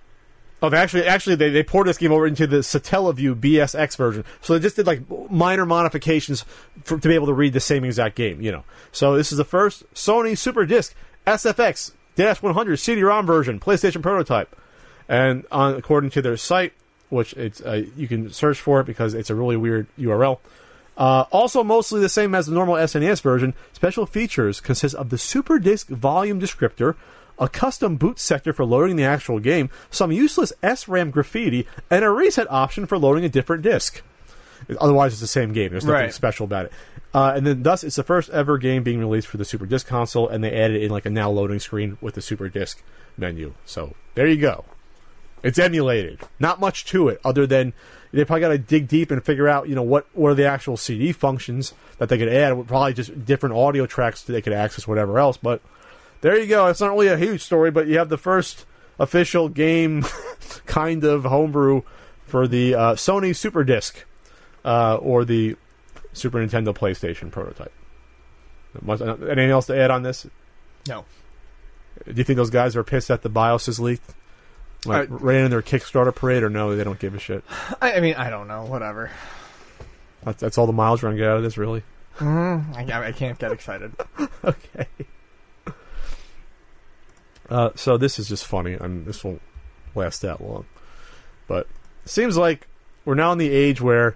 Oh, 0.63 0.69
they 0.69 0.77
actually, 0.77 1.07
actually, 1.07 1.37
they, 1.37 1.49
they 1.49 1.63
poured 1.63 1.87
this 1.87 1.97
game 1.97 2.11
over 2.11 2.27
into 2.27 2.45
the 2.45 2.57
Satellaview 2.57 3.33
BSX 3.33 3.97
version. 3.97 4.23
So 4.41 4.53
they 4.53 4.59
just 4.59 4.75
did 4.75 4.85
like 4.85 5.01
minor 5.31 5.65
modifications 5.65 6.45
for, 6.83 6.99
to 6.99 7.07
be 7.07 7.15
able 7.15 7.25
to 7.25 7.33
read 7.33 7.53
the 7.53 7.59
same 7.59 7.83
exact 7.83 8.13
game, 8.15 8.41
you 8.41 8.51
know. 8.51 8.63
So 8.91 9.17
this 9.17 9.31
is 9.31 9.39
the 9.39 9.43
first 9.43 9.91
Sony 9.95 10.37
Super 10.37 10.67
Disc 10.67 10.93
SFX 11.25 11.93
100 12.15 12.77
CD-ROM 12.77 13.25
version, 13.25 13.59
PlayStation 13.59 14.03
prototype, 14.03 14.55
and 15.09 15.45
on 15.51 15.73
according 15.73 16.11
to 16.11 16.21
their 16.21 16.37
site, 16.37 16.73
which 17.11 17.33
it's 17.33 17.61
uh, 17.61 17.83
you 17.95 18.07
can 18.07 18.31
search 18.31 18.59
for 18.59 18.79
it 18.79 18.85
because 18.85 19.13
it's 19.13 19.29
a 19.29 19.35
really 19.35 19.57
weird 19.57 19.87
URL. 19.99 20.39
Uh, 20.97 21.25
also, 21.31 21.63
mostly 21.63 21.99
the 22.01 22.09
same 22.09 22.35
as 22.35 22.47
the 22.47 22.53
normal 22.53 22.75
SNES 22.75 23.21
version, 23.21 23.53
special 23.73 24.05
features 24.05 24.59
consist 24.59 24.93
of 24.95 25.09
the 25.09 25.17
Super 25.17 25.57
Disc 25.57 25.87
volume 25.87 26.39
descriptor, 26.39 26.95
a 27.39 27.47
custom 27.47 27.95
boot 27.95 28.19
sector 28.19 28.53
for 28.53 28.65
loading 28.65 28.97
the 28.97 29.03
actual 29.05 29.39
game, 29.39 29.69
some 29.89 30.11
useless 30.11 30.51
SRAM 30.61 31.09
graffiti, 31.11 31.65
and 31.89 32.03
a 32.03 32.09
reset 32.09 32.45
option 32.51 32.85
for 32.85 32.97
loading 32.97 33.23
a 33.25 33.29
different 33.29 33.63
disc. 33.63 34.01
Otherwise, 34.79 35.13
it's 35.13 35.21
the 35.21 35.27
same 35.27 35.53
game. 35.53 35.71
There's 35.71 35.85
nothing 35.85 36.01
Right. 36.03 36.13
special 36.13 36.43
about 36.43 36.65
it. 36.65 36.71
Uh, 37.13 37.33
and 37.35 37.47
then, 37.47 37.63
thus, 37.63 37.83
it's 37.83 37.95
the 37.95 38.03
first 38.03 38.29
ever 38.29 38.57
game 38.59 38.83
being 38.83 38.99
released 38.99 39.27
for 39.27 39.37
the 39.37 39.45
Super 39.45 39.65
Disc 39.65 39.87
console, 39.87 40.27
and 40.29 40.43
they 40.43 40.51
added 40.53 40.81
in 40.83 40.91
like 40.91 41.05
a 41.05 41.09
now 41.09 41.31
loading 41.31 41.59
screen 41.59 41.97
with 41.99 42.13
the 42.13 42.21
Super 42.21 42.47
Disc 42.47 42.81
menu. 43.17 43.53
So 43.65 43.95
there 44.13 44.27
you 44.27 44.37
go. 44.37 44.65
It's 45.43 45.57
emulated. 45.59 46.19
Not 46.39 46.59
much 46.59 46.85
to 46.85 47.07
it, 47.09 47.19
other 47.25 47.47
than 47.47 47.73
they 48.11 48.25
probably 48.25 48.41
got 48.41 48.49
to 48.49 48.57
dig 48.57 48.87
deep 48.87 49.09
and 49.09 49.23
figure 49.23 49.47
out, 49.47 49.67
you 49.69 49.75
know, 49.75 49.81
what 49.83 50.05
what 50.13 50.29
are 50.29 50.35
the 50.35 50.45
actual 50.45 50.77
CD 50.77 51.11
functions 51.11 51.73
that 51.97 52.09
they 52.09 52.17
could 52.17 52.27
add. 52.29 52.67
Probably 52.67 52.93
just 52.93 53.25
different 53.25 53.55
audio 53.55 53.85
tracks 53.85 54.23
that 54.23 54.33
they 54.33 54.41
could 54.41 54.53
access, 54.53 54.87
whatever 54.87 55.17
else. 55.17 55.37
But 55.37 55.61
there 56.21 56.37
you 56.37 56.45
go. 56.47 56.67
It's 56.67 56.81
not 56.81 56.91
really 56.91 57.07
a 57.07 57.17
huge 57.17 57.41
story, 57.41 57.71
but 57.71 57.87
you 57.87 57.97
have 57.97 58.09
the 58.09 58.17
first 58.17 58.65
official 58.99 59.49
game 59.49 60.05
kind 60.65 61.03
of 61.03 61.23
homebrew 61.23 61.81
for 62.27 62.47
the 62.47 62.75
uh, 62.75 62.93
Sony 62.95 63.35
Super 63.35 63.63
Disc 63.63 64.05
uh, 64.63 64.97
or 64.97 65.25
the 65.25 65.55
Super 66.13 66.37
Nintendo 66.39 66.75
PlayStation 66.75 67.31
prototype. 67.31 67.71
Much- 68.81 69.01
Anything 69.01 69.49
else 69.49 69.65
to 69.67 69.77
add 69.77 69.89
on 69.91 70.03
this? 70.03 70.27
No. 70.87 71.05
Do 72.05 72.13
you 72.13 72.23
think 72.23 72.37
those 72.37 72.49
guys 72.49 72.75
are 72.75 72.83
pissed 72.83 73.07
that 73.09 73.21
the 73.21 73.29
BIOS 73.29 73.67
is 73.67 73.79
leaked? 73.79 74.13
Like 74.85 75.11
Uh, 75.11 75.15
ran 75.15 75.45
in 75.45 75.51
their 75.51 75.61
Kickstarter 75.61 76.13
parade, 76.13 76.43
or 76.43 76.49
no? 76.49 76.75
They 76.75 76.83
don't 76.83 76.99
give 76.99 77.13
a 77.13 77.19
shit. 77.19 77.43
I, 77.81 77.93
I 77.93 77.99
mean, 77.99 78.15
I 78.15 78.29
don't 78.29 78.47
know. 78.47 78.63
Whatever. 78.65 79.11
That's, 80.23 80.39
that's 80.41 80.57
all 80.57 80.65
the 80.67 80.73
miles 80.73 81.01
we're 81.03 81.09
gonna 81.09 81.19
get 81.19 81.29
out 81.29 81.37
of 81.37 81.43
this, 81.43 81.57
really. 81.57 81.83
Mm, 82.17 82.75
I, 82.75 83.07
I 83.07 83.11
can't 83.11 83.37
get 83.39 83.51
excited. 83.51 83.93
okay. 84.43 84.87
Uh, 87.49 87.71
so 87.75 87.97
this 87.97 88.17
is 88.17 88.29
just 88.29 88.45
funny, 88.45 88.73
and 88.73 89.05
this 89.05 89.23
won't 89.23 89.41
last 89.93 90.21
that 90.21 90.41
long. 90.41 90.65
But 91.47 91.67
it 92.05 92.09
seems 92.09 92.37
like 92.37 92.67
we're 93.03 93.15
now 93.15 93.31
in 93.33 93.37
the 93.37 93.49
age 93.51 93.81
where 93.81 94.15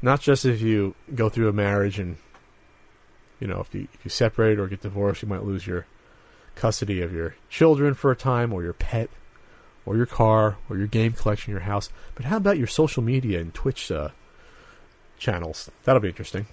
not 0.00 0.20
just 0.20 0.44
if 0.44 0.60
you 0.60 0.94
go 1.14 1.28
through 1.28 1.48
a 1.48 1.52
marriage 1.52 1.98
and 1.98 2.18
you 3.40 3.46
know 3.46 3.60
if 3.60 3.74
you 3.74 3.88
if 3.94 4.04
you 4.04 4.10
separate 4.10 4.58
or 4.58 4.68
get 4.68 4.82
divorced, 4.82 5.22
you 5.22 5.28
might 5.28 5.42
lose 5.42 5.66
your 5.66 5.86
custody 6.54 7.02
of 7.02 7.12
your 7.12 7.34
children 7.50 7.94
for 7.94 8.10
a 8.10 8.16
time, 8.16 8.52
or 8.52 8.62
your 8.62 8.72
pet, 8.72 9.10
or 9.86 9.96
your 9.96 10.06
car, 10.06 10.56
or 10.68 10.76
your 10.76 10.88
game 10.88 11.12
collection, 11.12 11.52
your 11.52 11.60
house. 11.60 11.88
But 12.14 12.26
how 12.26 12.36
about 12.36 12.58
your 12.58 12.66
social 12.66 13.02
media 13.02 13.40
and 13.40 13.54
Twitch 13.54 13.90
uh, 13.90 14.10
channels? 15.16 15.70
That'll 15.84 16.02
be 16.02 16.08
interesting. 16.08 16.46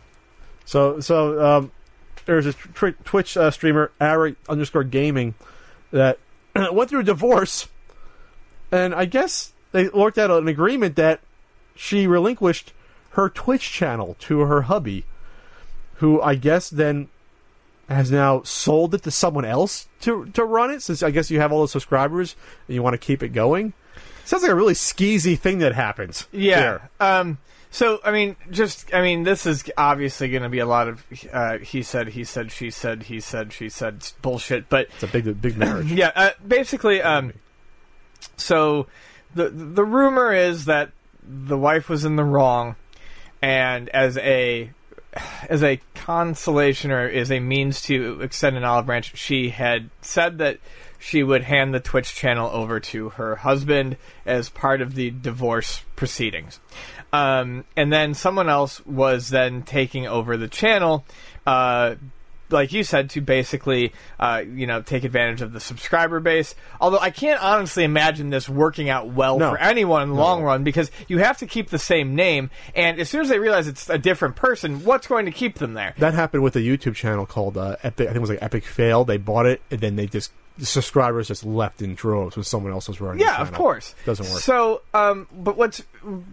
So 0.66 1.00
so 1.00 1.44
um, 1.44 1.72
there's 2.26 2.46
a 2.46 2.54
tw- 2.54 3.04
Twitch 3.04 3.36
uh, 3.36 3.52
streamer, 3.52 3.92
Ari 4.00 4.36
underscore 4.48 4.84
gaming, 4.84 5.34
that 5.92 6.20
went 6.72 6.90
through 6.90 7.02
a 7.02 7.04
divorce, 7.04 7.68
and 8.72 8.94
I 8.94 9.06
guess 9.06 9.54
they 9.72 9.90
worked 9.90 10.18
out 10.18 10.32
an 10.32 10.48
agreement 10.48 10.96
that 10.96 11.20
she 11.76 12.08
relinquished 12.08 12.72
her 13.12 13.30
Twitch 13.30 13.72
channel 13.72 14.16
to 14.20 14.42
her 14.42 14.64
hubby, 14.64 15.06
who 15.96 16.22
I 16.22 16.36
guess 16.36 16.70
then 16.70 17.10
has 17.90 18.12
now 18.12 18.42
sold 18.44 18.94
it 18.96 19.04
to 19.04 19.12
someone 19.12 19.46
else 19.46 19.88
to 20.02 20.26
to 20.28 20.44
run 20.44 20.72
it. 20.72 20.82
Since 20.82 21.04
I 21.04 21.12
guess 21.12 21.30
you 21.30 21.40
have 21.40 21.52
all 21.52 21.62
the 21.62 21.68
subscribers 21.68 22.36
and 22.68 22.76
you 22.76 22.84
want 22.84 22.94
to 22.94 22.98
keep 22.98 23.24
it 23.24 23.30
going. 23.30 23.74
Sounds 24.26 24.44
like 24.44 24.52
a 24.52 24.56
really 24.56 24.74
skeezy 24.74 25.38
thing 25.38 25.60
that 25.60 25.74
happens. 25.74 26.28
Yeah. 26.32 26.80
Um. 27.00 27.38
So 27.72 28.00
I 28.04 28.12
mean, 28.12 28.36
just 28.52 28.94
I 28.94 29.02
mean, 29.02 29.24
this 29.24 29.46
is 29.46 29.64
obviously 29.78 30.30
going 30.30 30.44
to 30.44 30.50
be 30.50 30.60
a 30.60 30.66
lot 30.66 30.88
of 30.88 31.04
uh, 31.32 31.58
he 31.58 31.82
said, 31.82 32.10
he 32.10 32.24
said, 32.24 32.52
she 32.52 32.70
said, 32.70 33.04
he 33.04 33.20
said, 33.20 33.52
she 33.52 33.68
said 33.68 34.08
bullshit. 34.22 34.70
But 34.70 34.88
it's 34.94 35.04
a 35.04 35.08
big 35.08 35.42
big 35.42 35.58
marriage. 35.58 35.92
yeah, 35.92 36.12
uh, 36.16 36.30
basically, 36.48 37.02
um, 37.02 37.34
so 38.38 38.88
the 39.34 39.50
the 39.50 39.84
rumor 39.84 40.32
is 40.32 40.66
that 40.66 40.92
the 41.22 41.58
wife 41.58 41.90
was 41.90 42.06
in 42.06 42.16
the 42.16 42.24
wrong, 42.24 42.76
and 43.42 43.90
as 43.90 44.18
a 44.20 44.72
as 45.49 45.64
a 45.64 45.80
consolation 45.95 46.91
or 46.91 47.07
as 47.07 47.32
a 47.32 47.39
means 47.39 47.82
to 47.84 48.22
extend 48.22 48.57
an 48.57 48.64
olive 48.64 48.86
branch, 48.86 49.18
she 49.18 49.49
had 49.49 49.89
said 50.01 50.38
that 50.39 50.59
she 50.99 51.22
would 51.22 51.43
hand 51.43 51.74
the 51.74 51.80
Twitch 51.80 52.16
channel 52.16 52.49
over 52.49 52.80
to 52.80 53.09
her 53.09 53.36
husband 53.36 53.97
as 54.26 54.49
part 54.49 54.82
of 54.82 54.95
the 54.95 55.11
divorce 55.11 55.84
proceedings. 55.95 56.59
Um, 57.11 57.66
and 57.76 57.91
then 57.91 58.14
someone 58.14 58.49
else 58.49 58.84
was 58.86 59.30
then 59.30 59.64
taking 59.64 60.07
over 60.07 60.38
the 60.38 60.47
channel, 60.47 61.05
uh, 61.45 61.95
like 62.50 62.72
you 62.72 62.84
said, 62.84 63.10
to 63.12 63.22
basically, 63.22 63.94
uh, 64.20 64.44
you 64.48 64.68
know, 64.68 64.82
take 64.82 65.04
advantage 65.04 65.41
of 65.41 65.54
the 65.54 65.60
subscriber 65.60 66.20
base. 66.20 66.54
Although 66.80 67.00
I 67.00 67.10
can't 67.10 67.41
honestly 67.41 67.84
imagine 67.84 68.30
this 68.30 68.48
working 68.48 68.89
out 68.89 69.08
well 69.08 69.39
No. 69.39 69.52
for 69.52 69.58
anyone 69.58 70.04
in 70.04 70.10
the 70.10 70.16
No. 70.16 70.22
long 70.22 70.44
run 70.44 70.64
because 70.64 70.91
you 71.08 71.18
have 71.20 71.38
to 71.39 71.46
keep 71.48 71.70
the 71.70 71.80
same 71.80 72.16
name, 72.16 72.50
and 72.76 73.00
as 73.00 73.10
soon 73.10 73.22
as 73.22 73.30
they 73.30 73.39
realize 73.39 73.68
it's 73.68 73.89
a 73.89 73.98
different 73.98 74.36
person, 74.36 74.84
what's 74.84 75.08
going 75.08 75.26
to 75.26 75.32
keep 75.32 75.58
them 75.60 75.74
there? 75.74 75.94
That 75.98 76.14
happened 76.14 76.44
with 76.44 76.56
a 76.56 76.60
YouTube 76.62 76.96
channel 76.96 77.26
called 77.26 77.58
uh, 77.58 77.78
Epic. 77.84 78.08
I 78.08 78.12
think 78.12 78.18
it 78.18 78.22
was 78.22 78.30
like 78.30 78.44
Epic 78.44 78.66
Fail. 78.66 79.04
They 79.06 79.18
bought 79.18 79.46
it 79.46 79.62
and 79.72 79.80
then 79.80 79.96
they 79.96 80.06
just 80.08 80.32
the 80.56 80.68
subscribers 80.68 81.30
just 81.30 81.44
left 81.44 81.82
in 81.82 81.95
droves 81.95 82.36
when 82.36 82.44
someone 82.44 82.72
else 82.72 82.88
was 82.88 83.02
running. 83.02 83.20
Yeah, 83.20 83.41
of 83.41 83.52
course. 83.53 83.95
Doesn't 84.06 84.30
work. 84.30 84.40
So, 84.40 84.84
um, 84.94 85.28
but 85.34 85.57
what's 85.57 85.82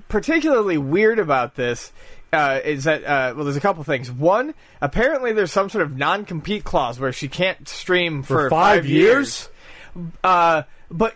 particularly 0.09 0.77
weird 0.78 1.19
about 1.19 1.55
this 1.55 1.93
uh, 2.32 2.61
is 2.65 2.85
that 2.85 3.05
uh, 3.05 3.35
well, 3.35 3.44
there's 3.44 3.57
a 3.57 3.61
couple 3.61 3.82
things. 3.85 4.11
One, 4.11 4.55
apparently 4.81 5.32
there's 5.32 5.52
some 5.52 5.69
sort 5.69 5.82
of 5.82 5.97
non-compete 5.97 6.65
clause 6.65 7.01
where 7.01 7.12
she 7.12 7.28
can't 7.28 7.69
stream 7.69 8.23
for, 8.23 8.44
For 8.44 8.51
five 8.51 8.86
years? 8.86 9.48
Uh, 10.23 10.62
but 10.90 11.15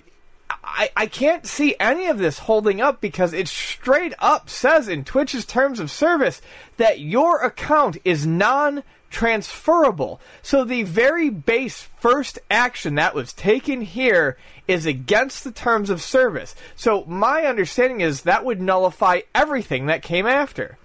I, 0.63 0.91
I 0.97 1.07
can't 1.07 1.47
see 1.47 1.77
any 1.79 2.07
of 2.07 2.19
this 2.19 2.41
holding 2.41 2.81
up 2.81 3.01
because 3.01 3.33
it 3.33 3.49
straight 3.49 4.15
up 4.19 4.51
says 4.51 4.89
in 4.89 5.05
Twitch's 5.05 5.45
terms 5.45 5.79
of 5.79 5.91
service 5.91 6.43
that 6.77 7.01
your 7.01 7.43
account 7.43 7.97
is 8.05 8.27
non 8.27 8.83
transferable. 9.11 10.21
So 10.43 10.65
the 10.65 10.83
very 10.83 11.31
base 11.31 11.89
first 12.01 12.41
action 12.51 12.97
that 12.97 13.15
was 13.15 13.33
taken 13.33 13.83
here 13.83 14.37
is 14.67 14.87
against 14.87 15.45
the 15.45 15.53
terms 15.53 15.89
of 15.89 16.03
service. 16.03 16.57
So 16.75 17.05
my 17.05 17.45
understanding 17.45 18.01
is 18.01 18.23
that 18.23 18.45
would 18.45 18.61
nullify 18.61 19.21
everything 19.33 19.87
that 19.87 20.03
came 20.03 20.27
after. 20.27 20.79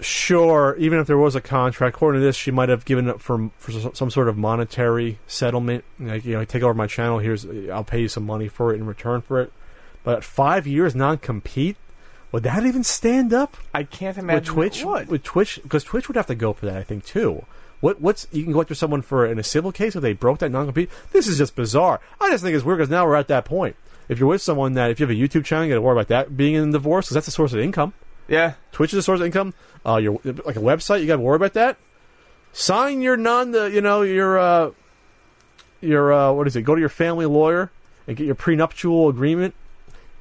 Sure, 0.00 0.74
even 0.78 0.98
if 0.98 1.06
there 1.06 1.16
was 1.16 1.36
a 1.36 1.40
contract, 1.40 1.94
according 1.96 2.20
to 2.20 2.24
this, 2.26 2.34
she 2.36 2.50
might 2.50 2.68
have 2.68 2.84
given 2.84 3.08
up 3.08 3.20
for 3.20 3.50
for 3.58 3.70
some 3.94 4.10
sort 4.10 4.28
of 4.28 4.36
monetary 4.36 5.18
settlement. 5.26 5.84
Like, 6.00 6.24
you 6.24 6.32
know, 6.34 6.44
take 6.44 6.62
over 6.62 6.74
my 6.74 6.88
channel. 6.88 7.20
Here's, 7.20 7.46
I'll 7.70 7.84
pay 7.84 8.00
you 8.00 8.08
some 8.08 8.26
money 8.26 8.48
for 8.48 8.72
it 8.72 8.76
in 8.76 8.86
return 8.86 9.20
for 9.22 9.40
it. 9.40 9.52
But 10.02 10.24
five 10.24 10.66
years 10.66 10.94
non-compete, 10.94 11.76
would 12.32 12.42
that 12.42 12.66
even 12.66 12.82
stand 12.82 13.32
up 13.32 13.56
I 13.72 13.84
can't 13.84 14.16
with 14.16 14.24
imagine 14.24 14.54
Twitch? 14.54 14.80
it 14.80 14.86
would. 14.86 15.08
With 15.08 15.22
Twitch, 15.22 15.60
because 15.62 15.84
Twitch 15.84 16.08
would 16.08 16.16
have 16.16 16.26
to 16.26 16.34
go 16.34 16.52
for 16.52 16.66
that, 16.66 16.76
I 16.76 16.82
think, 16.82 17.06
too. 17.06 17.46
What 17.80 18.00
what's 18.00 18.26
you 18.32 18.42
can 18.42 18.52
go 18.52 18.60
after 18.60 18.74
someone 18.74 19.02
for 19.02 19.24
in 19.24 19.38
a 19.38 19.44
civil 19.44 19.70
case 19.70 19.94
if 19.94 20.02
they 20.02 20.12
broke 20.12 20.40
that 20.40 20.50
non-compete? 20.50 20.90
This 21.12 21.28
is 21.28 21.38
just 21.38 21.54
bizarre. 21.54 22.00
I 22.20 22.30
just 22.30 22.42
think 22.42 22.56
it's 22.56 22.64
weird 22.64 22.78
because 22.78 22.90
now 22.90 23.06
we're 23.06 23.14
at 23.14 23.28
that 23.28 23.44
point. 23.44 23.76
If 24.08 24.18
you're 24.18 24.28
with 24.28 24.42
someone 24.42 24.74
that, 24.74 24.90
if 24.90 24.98
you 24.98 25.06
have 25.06 25.16
a 25.16 25.18
YouTube 25.18 25.44
channel, 25.44 25.64
you 25.64 25.70
got 25.70 25.76
to 25.76 25.82
worry 25.82 25.94
about 25.94 26.08
that 26.08 26.36
being 26.36 26.54
in 26.54 26.72
divorce 26.72 27.06
because 27.06 27.14
that's 27.14 27.28
a 27.28 27.30
source 27.30 27.52
of 27.52 27.60
income. 27.60 27.94
Yeah. 28.28 28.54
Twitch 28.72 28.92
is 28.92 28.98
a 28.98 29.02
source 29.02 29.20
of 29.20 29.26
income. 29.26 29.54
Uh, 29.86 29.96
your 29.96 30.14
like 30.24 30.56
a 30.56 30.60
website, 30.60 31.00
you 31.00 31.06
got 31.06 31.16
to 31.16 31.22
worry 31.22 31.36
about 31.36 31.54
that. 31.54 31.76
Sign 32.52 33.02
your 33.02 33.16
non, 33.16 33.50
the 33.50 33.70
you 33.70 33.80
know 33.80 34.02
your 34.02 34.38
uh, 34.38 34.70
your 35.80 36.12
uh, 36.12 36.32
what 36.32 36.46
is 36.46 36.56
it? 36.56 36.62
Go 36.62 36.74
to 36.74 36.80
your 36.80 36.88
family 36.88 37.26
lawyer 37.26 37.70
and 38.06 38.16
get 38.16 38.26
your 38.26 38.34
prenuptial 38.34 39.08
agreement. 39.08 39.54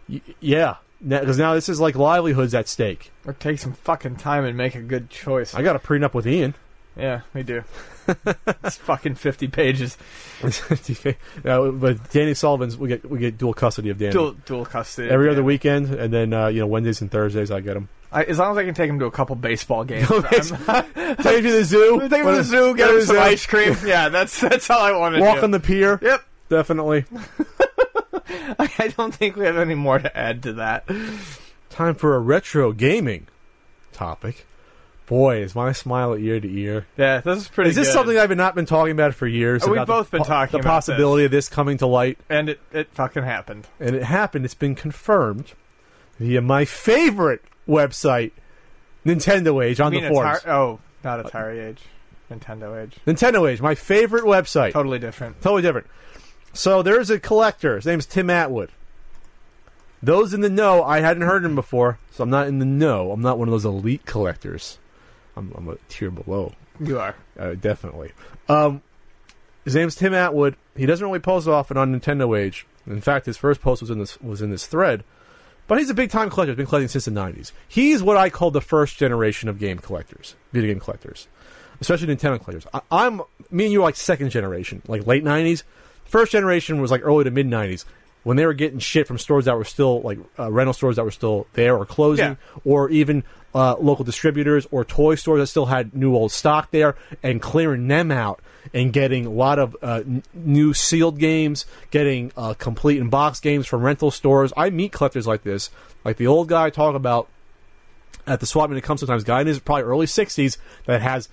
Y- 0.09 0.21
yeah, 0.39 0.75
because 1.05 1.37
now 1.37 1.53
this 1.53 1.69
is 1.69 1.79
like 1.79 1.95
livelihoods 1.95 2.53
at 2.53 2.67
stake. 2.67 3.11
Or 3.25 3.33
take 3.33 3.59
some 3.59 3.73
fucking 3.73 4.17
time 4.17 4.43
and 4.45 4.57
make 4.57 4.75
a 4.75 4.81
good 4.81 5.09
choice. 5.09 5.53
I 5.53 5.61
got 5.61 5.75
a 5.75 5.79
prenup 5.79 6.13
with 6.13 6.27
Ian. 6.27 6.55
yeah, 6.97 7.21
we 7.33 7.43
do. 7.43 7.63
it's 8.63 8.75
fucking 8.77 9.15
50 9.15 9.47
pages. 9.47 9.97
uh, 10.43 11.71
but 11.71 12.11
Danny 12.11 12.33
Sullivan's 12.33 12.77
we 12.77 12.89
get 12.89 13.09
we 13.09 13.19
get 13.19 13.37
dual 13.37 13.53
custody 13.53 13.89
of 13.89 13.97
Danny 13.97 14.11
Dual, 14.11 14.31
dual 14.45 14.65
custody. 14.65 15.09
every 15.09 15.29
other 15.29 15.43
weekend, 15.43 15.93
and 15.93 16.13
then 16.13 16.33
uh, 16.33 16.47
you 16.47 16.59
know 16.59 16.67
Wednesdays 16.67 17.01
and 17.01 17.11
Thursdays 17.11 17.51
I 17.51 17.61
get 17.61 17.77
him. 17.77 17.89
I, 18.11 18.23
as 18.23 18.37
long 18.37 18.51
as 18.51 18.57
I 18.57 18.63
can 18.65 18.73
take 18.75 18.89
him 18.89 18.99
to 18.99 19.05
a 19.05 19.11
couple 19.11 19.35
baseball 19.35 19.83
games. 19.83 20.07
Take 20.07 20.19
him 20.19 20.53
to 20.53 21.51
the 21.51 21.63
zoo. 21.65 21.99
Take 22.01 22.19
him 22.19 22.25
to 22.27 22.35
the 22.35 22.43
zoo, 22.43 22.75
get 22.75 22.91
him 22.91 23.01
some 23.01 23.15
zoo. 23.15 23.21
ice 23.21 23.45
cream. 23.47 23.75
Yeah, 23.83 24.09
that's 24.09 24.39
that's 24.39 24.69
all 24.69 24.81
I 24.81 24.91
want 24.91 25.15
to 25.15 25.21
Walk 25.21 25.37
do. 25.37 25.43
on 25.43 25.51
the 25.51 25.59
pier. 25.59 25.97
Yep. 25.99 26.23
Definitely. 26.49 27.05
I 28.59 28.93
don't 28.95 29.13
think 29.15 29.35
we 29.35 29.45
have 29.45 29.57
any 29.57 29.73
more 29.73 29.97
to 29.97 30.15
add 30.15 30.43
to 30.43 30.53
that. 30.53 30.87
Time 31.69 31.95
for 31.95 32.15
a 32.15 32.19
retro 32.19 32.71
gaming 32.71 33.27
topic. 33.91 34.45
Boy, 35.13 35.43
is 35.43 35.53
my 35.53 35.73
smile 35.73 36.15
ear 36.15 36.39
to 36.39 36.47
ear. 36.59 36.87
Yeah, 36.97 37.21
this 37.21 37.41
is 37.43 37.47
pretty. 37.47 37.69
Is 37.69 37.75
this 37.75 37.89
good. 37.89 37.93
something 37.93 38.17
I've 38.17 38.29
been 38.29 38.37
not 38.39 38.55
been 38.55 38.65
talking 38.65 38.93
about 38.93 39.13
for 39.13 39.27
years? 39.27 39.61
We've 39.63 39.73
about 39.73 39.85
the 39.85 39.93
both 39.93 40.09
been 40.09 40.23
talking 40.23 40.53
the 40.53 40.57
about 40.61 40.71
possibility 40.71 41.23
of 41.25 41.29
this 41.29 41.49
coming 41.49 41.77
to 41.77 41.85
light, 41.85 42.17
And 42.29 42.49
it 42.49 42.59
it 42.71 42.87
fucking 42.93 43.21
happened. 43.21 43.67
and 43.79 43.95
it 43.95 44.01
happened. 44.01 44.43
It's 44.43 44.55
been 44.55 44.73
confirmed 44.73 45.53
via 46.19 46.41
my 46.41 46.65
favorite 46.65 47.43
website, 47.69 48.31
Nintendo 49.05 49.63
Age, 49.63 49.79
on 49.79 49.91
the 49.93 50.01
forums. 50.09 50.39
Atari- 50.39 50.49
oh, 50.49 50.79
not 51.03 51.23
Atari 51.23 51.63
Age, 51.69 51.81
Nintendo 52.31 52.81
Age. 52.83 52.97
Nintendo 53.05 53.47
Age, 53.47 53.61
my 53.61 53.75
favorite 53.75 54.23
website. 54.23 54.73
Totally 54.73 54.97
different. 54.97 55.39
Totally 55.43 55.61
different. 55.61 55.85
So 56.53 56.81
there's 56.81 57.11
a 57.11 57.19
collector. 57.19 57.75
His 57.75 57.85
name's 57.85 58.07
Tim 58.07 58.31
Atwood. 58.31 58.71
Those 60.01 60.33
in 60.33 60.41
the 60.41 60.49
know, 60.49 60.83
I 60.83 61.01
hadn't 61.01 61.21
heard 61.23 61.45
him 61.45 61.53
before, 61.53 61.99
so 62.11 62.23
I'm 62.23 62.31
not 62.31 62.47
in 62.47 62.57
the 62.57 62.65
know. 62.65 63.11
I'm 63.11 63.21
not 63.21 63.37
one 63.37 63.47
of 63.47 63.51
those 63.51 63.63
elite 63.65 64.05
collectors. 64.05 64.79
I'm, 65.35 65.51
I'm 65.55 65.67
a 65.69 65.75
tier 65.89 66.11
below, 66.11 66.53
You 66.79 66.99
are. 66.99 67.15
uh, 67.39 67.53
definitely. 67.55 68.11
Um, 68.47 68.81
his 69.65 69.75
name's 69.75 69.95
Tim 69.95 70.13
Atwood. 70.13 70.55
He 70.75 70.85
doesn't 70.85 71.05
really 71.05 71.19
post 71.19 71.47
often 71.47 71.77
on 71.77 71.97
Nintendo 71.97 72.37
Age. 72.37 72.65
In 72.85 73.01
fact, 73.01 73.25
his 73.25 73.37
first 73.37 73.61
post 73.61 73.81
was 73.81 73.89
in 73.89 73.99
this 73.99 74.19
was 74.21 74.41
in 74.41 74.51
this 74.51 74.65
thread. 74.65 75.03
But 75.67 75.77
he's 75.79 75.89
a 75.89 75.93
big 75.93 76.09
time 76.09 76.29
collector. 76.29 76.51
He's 76.51 76.57
been 76.57 76.65
collecting 76.65 76.89
since 76.89 77.05
the 77.05 77.11
'90s. 77.11 77.53
He's 77.67 78.03
what 78.03 78.17
I 78.17 78.29
call 78.29 78.51
the 78.51 78.59
first 78.61 78.97
generation 78.97 79.47
of 79.47 79.59
game 79.59 79.79
collectors, 79.79 80.35
video 80.51 80.73
game 80.73 80.81
collectors, 80.81 81.27
especially 81.79 82.13
Nintendo 82.13 82.37
collectors. 82.43 82.67
I, 82.73 82.81
I'm 82.91 83.21
me 83.49 83.63
and 83.65 83.71
you 83.73 83.79
are 83.81 83.85
like 83.85 83.95
second 83.95 84.29
generation, 84.29 84.81
like 84.87 85.07
late 85.07 85.23
'90s. 85.23 85.63
First 86.03 86.33
generation 86.33 86.81
was 86.81 86.91
like 86.91 87.01
early 87.03 87.23
to 87.23 87.31
mid 87.31 87.47
'90s 87.47 87.85
when 88.23 88.37
they 88.37 88.45
were 88.45 88.53
getting 88.53 88.79
shit 88.79 89.07
from 89.07 89.17
stores 89.17 89.45
that 89.45 89.57
were 89.57 89.65
still 89.65 90.01
like 90.01 90.17
uh, 90.39 90.51
rental 90.51 90.73
stores 90.73 90.95
that 90.95 91.03
were 91.03 91.11
still 91.11 91.45
there 91.53 91.75
or 91.77 91.85
closing, 91.85 92.25
Yeah. 92.25 92.61
or 92.65 92.89
even 92.89 93.23
uh, 93.55 93.75
local 93.77 94.03
distributors 94.05 94.65
or 94.71 94.83
toy 94.83 95.15
stores 95.15 95.39
that 95.41 95.47
still 95.47 95.67
had 95.67 95.93
new 95.93 96.15
old 96.15 96.31
stock 96.31 96.71
there, 96.71 96.95
and 97.21 97.41
clearing 97.41 97.87
them 97.87 98.11
out 98.11 98.41
and 98.73 98.91
getting 98.93 99.25
a 99.25 99.29
lot 99.29 99.59
of 99.59 99.75
uh, 99.83 100.01
n- 100.05 100.23
new 100.33 100.73
sealed 100.73 101.19
games, 101.19 101.65
getting 101.91 102.31
uh, 102.37 102.53
complete 102.55 102.99
and 102.99 103.11
box 103.11 103.39
games 103.39 103.67
from 103.67 103.81
rental 103.83 104.09
stores. 104.09 104.51
I 104.57 104.69
meet 104.69 104.91
collectors 104.93 105.27
like 105.27 105.43
this, 105.43 105.69
like 106.05 106.17
the 106.17 106.27
old 106.27 106.47
guy 106.47 106.65
I 106.65 106.69
talk 106.69 106.95
about 106.95 107.27
at 108.25 108.39
the 108.39 108.45
swap 108.45 108.69
meet. 108.69 108.77
It 108.77 108.81
comes 108.81 109.01
sometimes, 109.01 109.23
guy 109.25 109.41
in 109.41 109.47
his 109.47 109.59
probably 109.59 109.83
early 109.83 110.07
sixties 110.07 110.57
that 110.85 111.01
has 111.01 111.27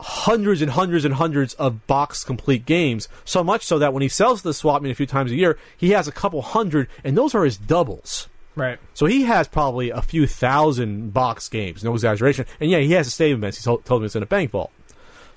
hundreds 0.00 0.62
and 0.62 0.70
hundreds 0.70 1.04
and 1.04 1.14
hundreds 1.14 1.54
of 1.54 1.86
box 1.86 2.24
complete 2.24 2.66
games. 2.66 3.08
So 3.24 3.42
much 3.42 3.64
so 3.64 3.78
that 3.78 3.92
when 3.92 4.02
he 4.02 4.08
sells 4.08 4.42
the 4.42 4.54
swap 4.54 4.82
meet 4.82 4.90
a 4.90 4.94
few 4.94 5.06
times 5.06 5.32
a 5.32 5.36
year, 5.36 5.58
he 5.76 5.90
has 5.90 6.06
a 6.06 6.12
couple 6.12 6.42
hundred, 6.42 6.88
and 7.04 7.16
those 7.16 7.34
are 7.34 7.44
his 7.44 7.56
doubles. 7.56 8.28
Right. 8.54 8.78
So 8.94 9.06
he 9.06 9.22
has 9.22 9.46
probably 9.46 9.90
a 9.90 10.02
few 10.02 10.26
thousand 10.26 11.12
box 11.12 11.48
games, 11.48 11.84
no 11.84 11.94
exaggeration. 11.94 12.46
And 12.58 12.70
yeah, 12.70 12.78
he 12.78 12.92
has 12.92 13.06
a 13.06 13.10
stadium 13.10 13.38
events. 13.40 13.58
He 13.58 13.64
told, 13.64 13.84
told 13.84 14.02
me 14.02 14.06
it's 14.06 14.16
in 14.16 14.22
a 14.22 14.26
bank 14.26 14.50
vault. 14.50 14.72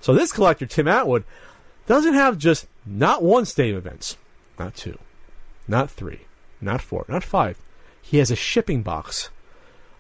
So 0.01 0.13
this 0.13 0.31
collector, 0.31 0.65
Tim 0.65 0.87
Atwood, 0.87 1.23
doesn't 1.85 2.15
have 2.15 2.37
just 2.37 2.67
not 2.85 3.21
one 3.23 3.45
stadium 3.45 3.77
events, 3.77 4.17
not 4.57 4.75
two, 4.75 4.97
not 5.67 5.91
three, 5.91 6.21
not 6.59 6.81
four, 6.81 7.05
not 7.07 7.23
five. 7.23 7.57
He 8.01 8.17
has 8.17 8.31
a 8.31 8.35
shipping 8.35 8.81
box 8.81 9.29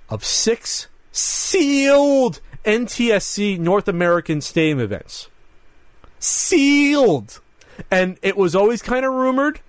of 0.09 0.25
six 0.25 0.87
sealed 1.11 2.41
NTSC 2.65 3.59
North 3.59 3.87
American 3.87 4.41
stadium 4.41 4.79
events. 4.79 5.27
Sealed! 6.19 7.41
And 7.89 8.17
it 8.21 8.37
was 8.37 8.55
always 8.55 8.81
kind 8.81 9.05
of 9.05 9.13
rumored 9.13 9.61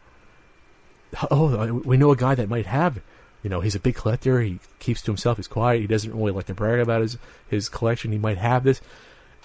oh, 1.31 1.81
we 1.85 1.97
know 1.97 2.11
a 2.11 2.17
guy 2.17 2.35
that 2.35 2.49
might 2.49 2.67
have, 2.67 3.01
you 3.43 3.51
know, 3.51 3.61
he's 3.61 3.75
a 3.75 3.81
big 3.81 3.95
collector. 3.95 4.41
He 4.41 4.59
keeps 4.79 5.03
to 5.03 5.11
himself. 5.11 5.37
He's 5.37 5.49
quiet. 5.49 5.81
He 5.81 5.87
doesn't 5.87 6.15
really 6.15 6.33
like 6.33 6.47
to 6.47 6.55
brag 6.55 6.81
about 6.81 7.03
his 7.03 7.19
his 7.49 7.69
collection. 7.69 8.13
He 8.13 8.19
might 8.19 8.39
have 8.39 8.65
this. 8.65 8.81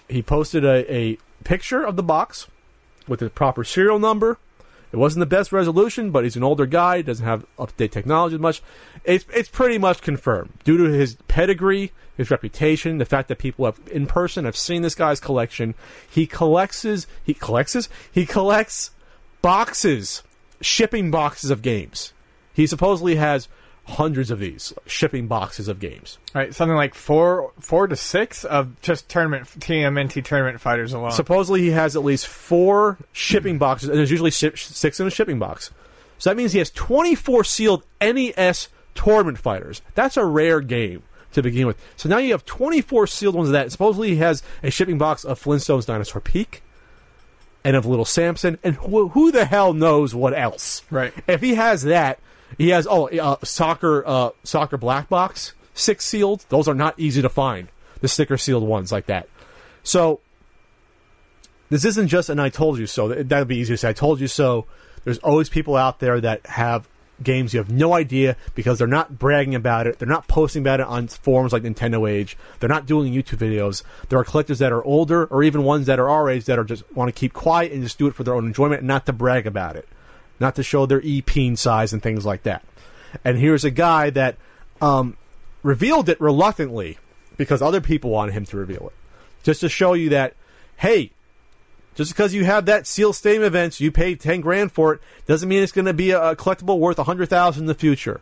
He 0.08 0.22
posted 0.22 0.64
a, 0.64 0.92
a 0.94 1.18
picture 1.44 1.84
of 1.84 1.96
the 1.96 2.04
box 2.04 2.48
with 3.08 3.20
the 3.20 3.30
proper 3.30 3.64
serial 3.64 4.00
number. 4.00 4.38
It 4.92 4.98
wasn't 4.98 5.22
the 5.22 5.36
best 5.36 5.52
resolution, 5.52 6.12
but 6.12 6.24
he's 6.24 6.36
an 6.36 6.44
older 6.44 6.66
guy. 6.66 7.02
Doesn't 7.02 7.26
have 7.26 7.46
up 7.60 7.70
to 7.70 7.76
date 7.76 7.92
technology 7.92 8.36
as 8.36 8.42
much. 8.42 8.62
It's 9.04 9.26
it's 9.34 9.50
pretty 9.50 9.78
much 9.78 10.02
confirmed 10.02 10.54
due 10.64 10.78
to 10.78 10.86
his 10.86 11.18
pedigree, 11.28 11.92
his 12.16 12.32
reputation, 12.32 12.98
the 12.98 13.06
fact 13.06 13.28
that 13.28 13.38
people 13.38 13.66
have 13.66 13.80
in 13.92 14.08
person 14.08 14.46
have 14.46 14.56
seen 14.56 14.82
this 14.82 14.96
guy's 14.96 15.20
collection. 15.20 15.76
He 16.10 16.26
collects 16.26 16.84
he 17.24 17.34
collects 17.34 17.90
he 18.12 18.26
collects 18.26 18.92
boxes, 19.42 20.24
shipping 20.62 21.12
boxes 21.12 21.52
of 21.52 21.62
games. 21.62 22.14
He 22.54 22.66
supposedly 22.66 23.16
has 23.16 23.50
hundreds 23.88 24.32
of 24.32 24.40
these 24.40 24.74
shipping 24.86 25.28
boxes 25.28 25.68
of 25.68 25.80
games. 25.80 26.18
Right. 26.36 26.54
Something 26.54 26.76
like 26.76 26.94
four 26.94 27.52
four 27.60 27.88
to 27.88 27.96
six 27.96 28.44
of 28.44 28.80
just 28.82 29.08
tournament 29.08 29.46
TMNT 29.60 30.24
tournament 30.24 30.60
fighters 30.60 30.94
alone. 30.94 31.12
Supposedly 31.12 31.62
he 31.62 31.72
has 31.72 31.96
at 31.96 32.04
least 32.04 32.28
four 32.28 32.98
shipping 33.14 33.58
boxes, 33.58 33.90
and 33.90 33.98
there's 33.98 34.12
usually 34.12 34.32
six 34.32 35.00
in 35.00 35.08
a 35.08 35.12
shipping 35.12 35.40
box. 35.40 35.72
So 36.18 36.30
that 36.30 36.36
means 36.36 36.52
he 36.52 36.60
has 36.60 36.72
24 36.72 37.44
sealed 37.44 37.84
NES 38.02 38.70
tournament 38.96 39.38
fighters. 39.38 39.82
That's 39.96 40.18
a 40.18 40.26
rare 40.26 40.62
game 40.62 41.04
to 41.34 41.42
begin 41.42 41.68
with. 41.68 41.78
So 41.96 42.10
now 42.10 42.18
you 42.18 42.32
have 42.32 42.46
24 42.46 43.08
sealed 43.08 43.36
ones 43.36 43.50
of 43.50 43.54
that. 43.54 43.72
Supposedly 43.72 44.10
he 44.10 44.16
has 44.18 44.44
a 44.64 44.72
shipping 44.72 44.98
box 44.98 45.24
of 45.24 45.42
Flintstones 45.42 45.86
Dinosaur 45.86 46.22
Peak 46.22 46.64
and 47.64 47.76
of 47.76 47.86
Little 47.86 48.06
Samson, 48.06 48.58
and 48.64 48.76
who, 48.76 49.10
who 49.10 49.32
the 49.32 49.46
hell 49.46 49.74
knows 49.74 50.16
what 50.16 50.34
else? 50.34 50.84
Right. 50.90 51.14
If 51.28 51.42
he 51.42 51.56
has 51.56 51.84
that, 51.84 52.20
he 52.58 52.70
has 52.70 52.88
oh 52.90 53.08
uh, 53.08 53.38
soccer 53.44 54.04
uh, 54.06 54.30
soccer 54.44 54.78
black 54.78 55.10
box 55.10 55.54
six 55.74 56.06
sealed. 56.06 56.46
Those 56.50 56.68
are 56.68 56.74
not 56.74 57.00
easy 57.00 57.22
to 57.22 57.30
find. 57.30 57.70
The 58.02 58.08
sticker 58.08 58.38
sealed 58.38 58.64
ones 58.64 58.92
like 58.92 59.08
that. 59.08 59.28
So 59.84 60.20
this 61.70 61.86
isn't 61.86 62.08
just 62.08 62.30
an 62.30 62.40
I 62.40 62.50
told 62.50 62.80
you 62.80 62.88
so. 62.88 63.10
That 63.10 63.40
would 63.40 63.48
be 63.48 63.58
easier 63.58 63.76
to 63.76 63.78
say. 63.78 63.90
I 63.90 63.94
told 63.94 64.20
you 64.20 64.28
so. 64.28 64.66
There's 65.04 65.20
always 65.20 65.50
people 65.50 65.76
out 65.76 66.00
there 66.00 66.20
that 66.20 66.46
have 66.46 66.88
games 67.24 67.54
you 67.54 67.60
have 67.60 67.72
no 67.72 67.94
idea 67.94 68.36
because 68.56 68.78
they're 68.78 68.88
not 68.88 69.18
bragging 69.18 69.56
about 69.56 69.88
it. 69.88 69.98
They're 69.98 70.08
not 70.08 70.28
posting 70.28 70.62
about 70.62 70.80
it 70.80 70.88
on 70.88 71.08
forums 71.08 71.54
like 71.54 71.64
Nintendo 71.64 72.10
Age. 72.10 72.38
They're 72.60 72.70
not 72.70 72.86
doing 72.86 73.14
YouTube 73.14 73.38
videos. 73.38 73.84
There 74.10 74.20
are 74.20 74.24
collectors 74.24 74.60
that 74.60 74.72
are 74.72 74.84
older 74.84 75.26
or 75.26 75.44
even 75.44 75.64
ones 75.64 75.88
that 75.88 76.00
are 76.00 76.10
our 76.10 76.30
age 76.30 76.46
that 76.46 76.60
are 76.60 76.64
just 76.64 76.84
want 76.96 77.08
to 77.08 77.18
keep 77.18 77.34
quiet 77.34 77.72
and 77.72 77.84
just 77.84 77.98
do 77.98 78.08
it 78.08 78.16
for 78.16 78.24
their 78.24 78.36
own 78.36 78.46
enjoyment 78.46 78.80
and 78.80 78.88
not 78.88 79.06
to 79.06 79.14
brag 79.14 79.48
about 79.48 79.76
it. 79.76 79.88
Not 80.40 80.56
to 80.56 80.64
show 80.64 80.86
their 80.86 81.02
e-peen 81.02 81.56
size 81.56 81.94
and 81.94 82.02
things 82.04 82.26
like 82.26 82.44
that. 82.44 82.64
And 83.24 83.38
here's 83.38 83.64
a 83.64 83.72
guy 83.72 84.10
that 84.12 84.36
um, 84.82 85.18
revealed 85.64 86.10
it 86.10 86.20
reluctantly 86.22 86.98
because 87.38 87.62
other 87.62 87.82
people 87.82 88.12
wanted 88.12 88.34
him 88.34 88.46
to 88.46 88.58
reveal 88.58 88.88
it. 88.88 88.94
Just 89.44 89.62
to 89.62 89.70
show 89.70 89.94
you 89.94 90.10
that 90.10 90.34
hey, 90.78 91.12
just 91.96 92.12
because 92.14 92.34
you 92.34 92.46
have 92.46 92.66
that 92.68 92.86
seal 92.86 93.14
stadium 93.14 93.44
events, 93.44 93.82
you 93.82 93.92
pay 93.92 94.14
ten 94.16 94.42
grand 94.42 94.72
for 94.72 94.94
it, 94.94 95.02
doesn't 95.26 95.50
mean 95.50 95.64
it's 95.64 95.72
going 95.72 95.86
to 95.86 95.94
be 95.94 96.12
a, 96.12 96.36
collectible 96.36 96.78
worth 96.78 97.00
a 97.00 97.04
hundred 97.06 97.30
thousand 97.30 97.64
in 97.64 97.68
the 97.68 97.74
future. 97.74 98.22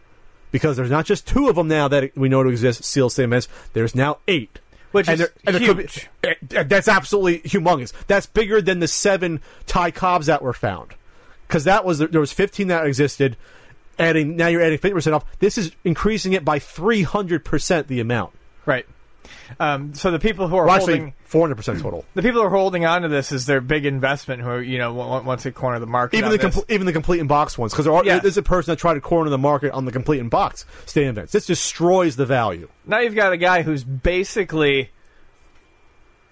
Because 0.52 0.78
there's 0.78 0.92
not 0.92 1.06
just 1.06 1.28
two 1.28 1.50
of 1.50 1.56
them 1.58 1.68
now 1.68 1.90
that 1.90 2.16
we 2.16 2.30
know 2.30 2.42
to 2.44 2.50
exist, 2.50 2.86
seal 2.86 3.10
stadium 3.10 3.34
events. 3.34 3.50
There's 3.74 3.94
now 3.96 4.20
eight. 4.30 4.60
Which 4.94 5.10
And 5.10 5.20
is 5.20 5.30
there- 5.44 5.54
could 5.60 5.78
be- 5.78 5.84
huge. 5.84 6.08
eh, 6.24 6.64
that's 6.64 6.88
absolutely 6.88 7.40
humongous. 7.50 7.92
That's 8.08 8.26
bigger 8.28 8.62
than 8.62 8.80
the 8.80 8.88
seven 8.88 9.42
Ty 9.66 9.92
Cobbs 9.92 10.28
that 10.28 10.42
were 10.42 10.54
found. 10.54 10.94
Because 11.48 11.64
that 11.66 11.86
was 11.86 12.00
there 12.00 12.20
was 12.20 12.32
15 12.34 12.68
that 12.70 12.86
existed. 12.86 13.38
Adding 13.98 14.36
now 14.36 14.48
you're 14.48 14.62
adding 14.62 14.78
50 14.78 14.94
percent 14.94 15.14
off. 15.16 15.24
This 15.40 15.58
is 15.58 15.72
increasing 15.86 16.34
it 16.34 16.44
by 16.44 16.60
300 16.60 17.46
percent 17.46 17.88
the 17.88 18.00
amount. 18.02 18.34
Right. 18.66 18.86
Um, 19.60 19.94
so 19.94 20.12
the 20.12 20.20
people 20.20 20.48
who 20.48 20.56
are 20.58 20.66
Well, 20.66 20.78
holding 20.80 21.14
400 21.26 21.56
percent 21.56 21.80
total. 21.82 22.04
the 22.14 22.22
people 22.22 22.42
who 22.42 22.48
are 22.48 22.52
holding 22.52 22.86
on 22.86 23.04
to 23.04 23.08
this 23.08 23.32
is 23.32 23.46
their 23.46 23.62
big 23.62 23.86
investment 23.86 24.42
who 24.42 24.60
you 24.60 24.78
know 24.78 24.94
want 24.94 25.40
to 25.42 25.52
corner 25.52 25.80
the 25.80 25.86
market. 25.86 26.18
Even 26.18 26.32
the 26.32 26.40
compl- 26.40 26.70
even 26.70 26.86
the 26.86 26.92
complete 26.94 27.20
in 27.20 27.28
box 27.28 27.58
ones 27.58 27.72
because 27.72 27.86
there 27.86 27.94
are 27.94 28.04
Yes. 28.04 28.22
there's 28.22 28.38
a 28.38 28.44
person 28.44 28.72
that 28.72 28.78
tried 28.80 28.96
to 28.96 29.02
corner 29.02 29.30
the 29.30 29.38
market 29.38 29.72
on 29.72 29.86
the 29.86 29.92
complete 29.92 30.20
in 30.20 30.28
box 30.30 30.66
stadium 30.86 31.12
events. 31.12 31.32
This 31.32 31.46
destroys 31.46 32.16
the 32.18 32.26
value. 32.26 32.68
now 32.86 33.00
you've 33.00 33.16
got 33.16 33.32
a 33.34 33.38
guy 33.38 33.62
who's 33.62 33.84
basically 33.84 34.90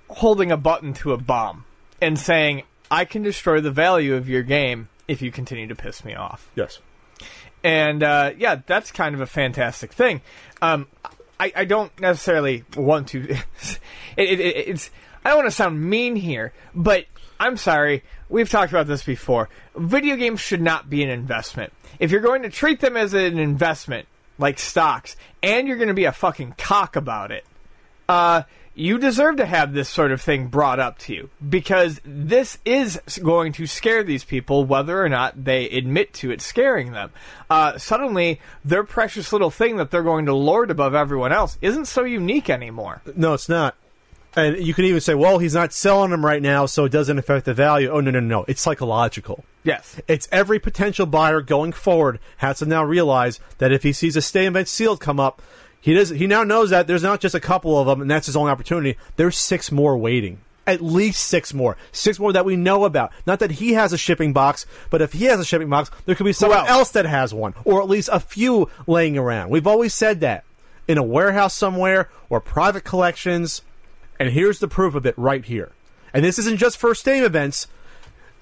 holding 0.09 0.51
a 0.51 0.57
button 0.57 0.93
to 0.93 1.13
a 1.13 1.17
bomb 1.17 1.65
and 2.01 2.19
saying, 2.19 2.63
"I 2.91 3.05
can 3.05 3.21
destroy 3.23 3.61
the 3.61 3.71
value 3.71 4.15
of 4.15 4.27
your 4.27 4.43
game 4.43 4.89
if 5.07 5.21
you 5.21 5.31
continue 5.31 5.67
to 5.67 5.75
piss 5.75 6.03
me 6.03 6.15
off." 6.15 6.49
Yes. 6.55 6.79
and 7.63 8.03
uh, 8.03 8.31
yeah, 8.37 8.61
that's 8.65 8.91
kind 8.91 9.15
of 9.15 9.21
a 9.21 9.25
fantastic 9.25 9.93
thing. 9.93 10.21
Um, 10.61 10.87
I, 11.39 11.51
I 11.55 11.65
don't 11.65 11.97
necessarily 11.99 12.63
want 12.75 13.09
to. 13.09 13.19
it, 13.31 13.39
it, 14.17 14.39
it, 14.39 14.67
it's 14.67 14.89
I 15.25 15.29
don't 15.29 15.39
want 15.39 15.49
to 15.49 15.55
sound 15.55 15.81
mean 15.81 16.15
here, 16.15 16.53
but 16.75 17.05
I'm 17.39 17.57
sorry. 17.57 18.03
We've 18.29 18.49
talked 18.49 18.71
about 18.71 18.87
this 18.87 19.03
before. 19.03 19.49
Video 19.75 20.15
games 20.15 20.39
should 20.39 20.61
not 20.61 20.89
be 20.89 21.03
an 21.03 21.09
investment. 21.09 21.71
If 21.99 22.11
you're 22.11 22.21
going 22.21 22.43
to 22.43 22.49
treat 22.49 22.79
them 22.79 22.97
as 22.97 23.13
an 23.13 23.37
investment, 23.37 24.07
like 24.37 24.59
stocks, 24.59 25.15
and 25.41 25.67
you're 25.67 25.77
going 25.77 25.89
to 25.89 25.93
be 25.93 26.05
a 26.05 26.11
fucking 26.11 26.55
cock 26.57 26.95
about 26.95 27.31
it, 27.31 27.45
uh, 28.09 28.43
you 28.75 28.97
deserve 28.97 29.37
to 29.37 29.45
have 29.45 29.73
this 29.73 29.89
sort 29.89 30.11
of 30.11 30.21
thing 30.21 30.47
brought 30.47 30.79
up 30.79 30.97
to 30.97 31.13
you 31.13 31.29
because 31.47 32.01
this 32.03 32.57
is 32.65 32.99
going 33.21 33.53
to 33.53 33.67
scare 33.67 34.03
these 34.03 34.23
people, 34.23 34.65
whether 34.65 35.03
or 35.03 35.09
not 35.09 35.43
they 35.45 35.69
admit 35.69 36.13
to 36.13 36.31
it 36.31 36.41
scaring 36.41 36.91
them. 36.91 37.11
Uh, 37.49 37.77
suddenly, 37.77 38.39
their 38.65 38.83
precious 38.83 39.31
little 39.31 39.51
thing 39.51 39.77
that 39.77 39.91
they're 39.91 40.03
going 40.03 40.25
to 40.25 40.33
lord 40.33 40.71
above 40.71 40.95
everyone 40.95 41.31
else 41.31 41.57
isn't 41.61 41.85
so 41.85 42.03
unique 42.03 42.49
anymore. 42.49 43.01
No, 43.15 43.33
it's 43.33 43.49
not. 43.49 43.75
And 44.35 44.57
you 44.57 44.73
can 44.73 44.85
even 44.85 45.01
say, 45.01 45.13
well, 45.13 45.37
he's 45.37 45.53
not 45.53 45.73
selling 45.73 46.09
them 46.09 46.25
right 46.25 46.41
now, 46.41 46.65
so 46.65 46.85
it 46.85 46.91
doesn't 46.91 47.19
affect 47.19 47.45
the 47.45 47.53
value. 47.53 47.89
Oh 47.89 47.99
no, 47.99 48.09
no, 48.09 48.19
no! 48.19 48.45
It's 48.47 48.61
psychological. 48.61 49.43
Yes. 49.63 50.01
It's 50.07 50.27
every 50.31 50.59
potential 50.59 51.05
buyer 51.05 51.41
going 51.41 51.71
forward 51.71 52.19
has 52.37 52.59
to 52.59 52.65
now 52.65 52.83
realize 52.83 53.39
that 53.59 53.71
if 53.71 53.83
he 53.83 53.93
sees 53.93 54.15
a 54.15 54.21
stay 54.21 54.45
event 54.45 54.67
sealed 54.67 54.99
come 54.99 55.19
up, 55.19 55.41
he 55.83 55.93
does. 55.93 56.07
He 56.07 56.27
now 56.27 56.45
knows 56.45 56.69
that 56.69 56.87
there's 56.87 57.03
not 57.03 57.19
just 57.19 57.35
a 57.35 57.41
couple 57.41 57.77
of 57.77 57.87
them, 57.87 58.01
and 58.01 58.09
that's 58.09 58.27
his 58.27 58.37
only 58.37 58.51
opportunity. 58.51 58.97
There's 59.17 59.37
six 59.37 59.69
more 59.69 59.97
waiting. 59.97 60.39
At 60.65 60.79
least 60.79 61.27
six 61.27 61.53
more. 61.53 61.75
Six 61.91 62.19
more 62.19 62.31
that 62.31 62.45
we 62.45 62.55
know 62.55 62.85
about. 62.85 63.11
Not 63.27 63.39
that 63.39 63.51
he 63.51 63.73
has 63.73 63.91
a 63.91 63.97
shipping 63.97 64.31
box, 64.31 64.65
but 64.89 65.01
if 65.01 65.11
he 65.11 65.25
has 65.25 65.41
a 65.41 65.45
shipping 65.45 65.69
box, 65.69 65.91
there 66.05 66.15
could 66.15 66.23
be 66.23 66.31
someone 66.31 66.59
else? 66.59 66.69
else 66.69 66.91
that 66.91 67.05
has 67.05 67.33
one, 67.33 67.53
or 67.65 67.81
at 67.81 67.89
least 67.89 68.07
a 68.13 68.21
few 68.21 68.69
laying 68.87 69.17
around. 69.17 69.49
We've 69.49 69.67
always 69.67 69.93
said 69.93 70.21
that 70.21 70.45
in 70.87 70.97
a 70.97 71.03
warehouse 71.03 71.53
somewhere 71.53 72.09
or 72.29 72.39
private 72.39 72.85
collections. 72.85 73.61
And 74.21 74.29
here's 74.29 74.59
the 74.59 74.69
proof 74.69 74.95
of 74.95 75.05
it 75.05 75.17
right 75.17 75.43
here. 75.43 75.73
And 76.13 76.23
this 76.23 76.39
isn't 76.39 76.59
just 76.59 76.77
first 76.77 77.05
name 77.05 77.25
events. 77.25 77.67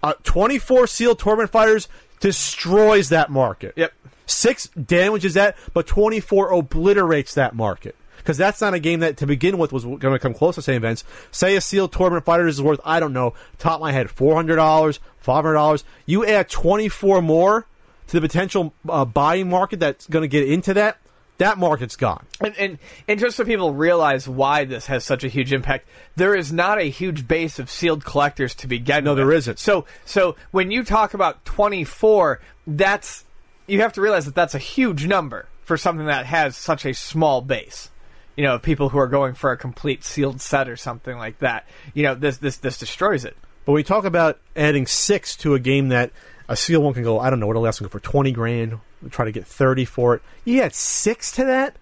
Uh, 0.04 0.14
24 0.22 0.86
sealed 0.86 1.18
tournament 1.18 1.50
fighters 1.50 1.88
destroys 2.20 3.10
that 3.10 3.32
market. 3.32 3.74
Yep. 3.76 3.94
Six 4.32 4.68
damages 4.70 5.34
that, 5.36 5.58
but 5.74 5.88
24 5.88 6.52
obliterates 6.52 7.34
that 7.36 7.56
market. 7.56 7.96
Because 8.18 8.38
that's 8.38 8.62
not 8.62 8.76
a 8.76 8.80
game 8.80 9.00
that 9.00 9.18
to 9.18 9.26
begin 9.26 9.58
with 9.58 9.74
was 9.74 9.84
going 9.84 10.00
to 10.00 10.20
come 10.20 10.36
close 10.36 10.56
to 10.56 10.62
same 10.62 10.76
events. 10.76 11.04
Say 11.32 11.56
a 11.56 11.62
sealed 11.62 11.92
tournament 11.92 12.24
fighter 12.24 12.48
is 12.48 12.62
worth, 12.62 12.80
I 12.86 13.00
don't 13.00 13.14
know, 13.14 13.34
top 13.58 13.76
of 13.76 13.82
my 13.82 13.92
head, 13.92 14.08
$400, 14.08 15.00
$500. 15.26 15.84
You 16.06 16.26
add 16.26 16.48
24 16.48 17.24
more 17.24 17.66
to 18.08 18.20
the 18.20 18.22
potential 18.22 18.74
uh, 18.88 19.06
buying 19.06 19.50
market 19.50 19.80
that's 19.80 20.06
going 20.08 20.22
to 20.22 20.28
get 20.28 20.48
into 20.48 20.76
that, 20.76 20.98
that 21.42 21.58
market's 21.58 21.96
gone. 21.96 22.24
And, 22.40 22.56
and 22.60 22.78
and 23.08 23.20
just 23.20 23.36
so 23.36 23.44
people 23.44 23.74
realize 23.74 24.28
why 24.28 24.66
this 24.66 24.86
has 24.86 25.04
such 25.04 25.24
a 25.24 25.28
huge 25.28 25.52
impact, 25.52 25.88
there 26.16 26.36
is 26.36 26.54
not 26.54 26.78
a 26.78 26.84
huge 26.84 27.28
base 27.28 27.58
of 27.58 27.68
sealed 27.68 28.06
collectors 28.06 28.54
to 28.56 28.68
begin. 28.68 29.04
No, 29.04 29.12
with. 29.12 29.18
there 29.18 29.32
isn't. 29.32 29.58
So 29.58 29.86
so 30.06 30.36
when 30.52 30.70
you 30.70 30.84
talk 30.84 31.16
about 31.16 31.44
twenty 31.44 31.84
four, 31.84 32.42
that's 32.68 33.26
you 33.72 33.82
have 33.82 33.94
to 33.94 34.02
realize 34.02 34.26
that 34.26 34.36
that's 34.36 34.56
a 34.56 34.60
huge 34.60 35.08
number 35.08 35.48
for 35.64 35.78
something 35.78 36.08
that 36.08 36.26
has 36.26 36.58
such 36.58 36.86
a 36.86 36.94
small 36.94 37.42
base. 37.42 37.90
You 38.36 38.44
know, 38.44 38.60
people 38.60 38.90
who 38.90 38.98
are 38.98 39.08
going 39.08 39.34
for 39.34 39.52
a 39.52 39.58
complete 39.58 40.04
sealed 40.04 40.42
set 40.42 40.70
or 40.70 40.76
something 40.76 41.18
like 41.18 41.40
that. 41.40 41.68
You 41.94 42.04
know, 42.04 42.16
this 42.16 42.38
this 42.38 42.58
this 42.58 42.78
destroys 42.78 43.26
it. 43.26 43.38
But 43.66 43.74
we 43.74 43.84
talk 43.84 44.06
about 44.06 44.40
adding 44.56 44.88
six 44.88 45.36
to 45.38 45.54
a 45.54 45.60
game 45.60 45.90
that 45.90 46.12
a 46.50 46.56
seal 46.56 46.82
one 46.82 46.94
can 46.94 47.04
go, 47.04 47.20
I 47.20 47.30
don't 47.30 47.40
know, 47.40 47.48
what'll 47.48 47.62
last 47.62 47.82
go 47.82 47.88
for 47.88 48.00
20 48.00 48.32
grand, 48.32 48.80
try 49.10 49.26
to 49.26 49.32
get 49.32 49.46
30 49.46 49.86
for 49.86 50.16
it. 50.16 50.22
You 50.44 50.62
add 50.62 50.74
six 50.74 51.32
to 51.34 51.46
that? 51.46 51.76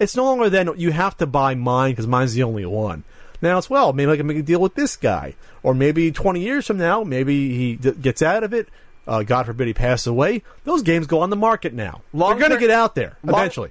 It's 0.00 0.16
no 0.16 0.24
longer 0.24 0.48
then 0.48 0.70
you 0.76 0.90
have 0.92 1.16
to 1.18 1.26
buy 1.26 1.54
mine 1.54 1.92
because 1.92 2.06
mine's 2.06 2.34
the 2.34 2.42
only 2.42 2.64
one. 2.64 3.04
Now 3.40 3.58
it's, 3.58 3.70
well, 3.70 3.92
maybe 3.92 4.10
I 4.10 4.16
can 4.16 4.26
make 4.26 4.38
a 4.38 4.42
deal 4.42 4.60
with 4.60 4.74
this 4.74 4.96
guy. 4.96 5.34
Or 5.62 5.74
maybe 5.74 6.10
20 6.10 6.40
years 6.40 6.66
from 6.66 6.78
now, 6.78 7.04
maybe 7.04 7.56
he 7.56 7.76
d- 7.76 7.92
gets 7.92 8.22
out 8.22 8.42
of 8.42 8.52
it. 8.52 8.68
Uh, 9.08 9.22
God 9.22 9.46
forbid 9.46 9.66
he 9.66 9.74
passes 9.74 10.06
away. 10.06 10.42
Those 10.64 10.82
games 10.82 11.06
go 11.06 11.20
on 11.20 11.30
the 11.30 11.36
market 11.36 11.72
now. 11.72 12.02
Long 12.12 12.38
They're 12.38 12.48
going 12.48 12.60
to 12.60 12.64
get 12.66 12.70
out 12.70 12.94
there 12.94 13.16
long- 13.24 13.40
eventually. 13.40 13.70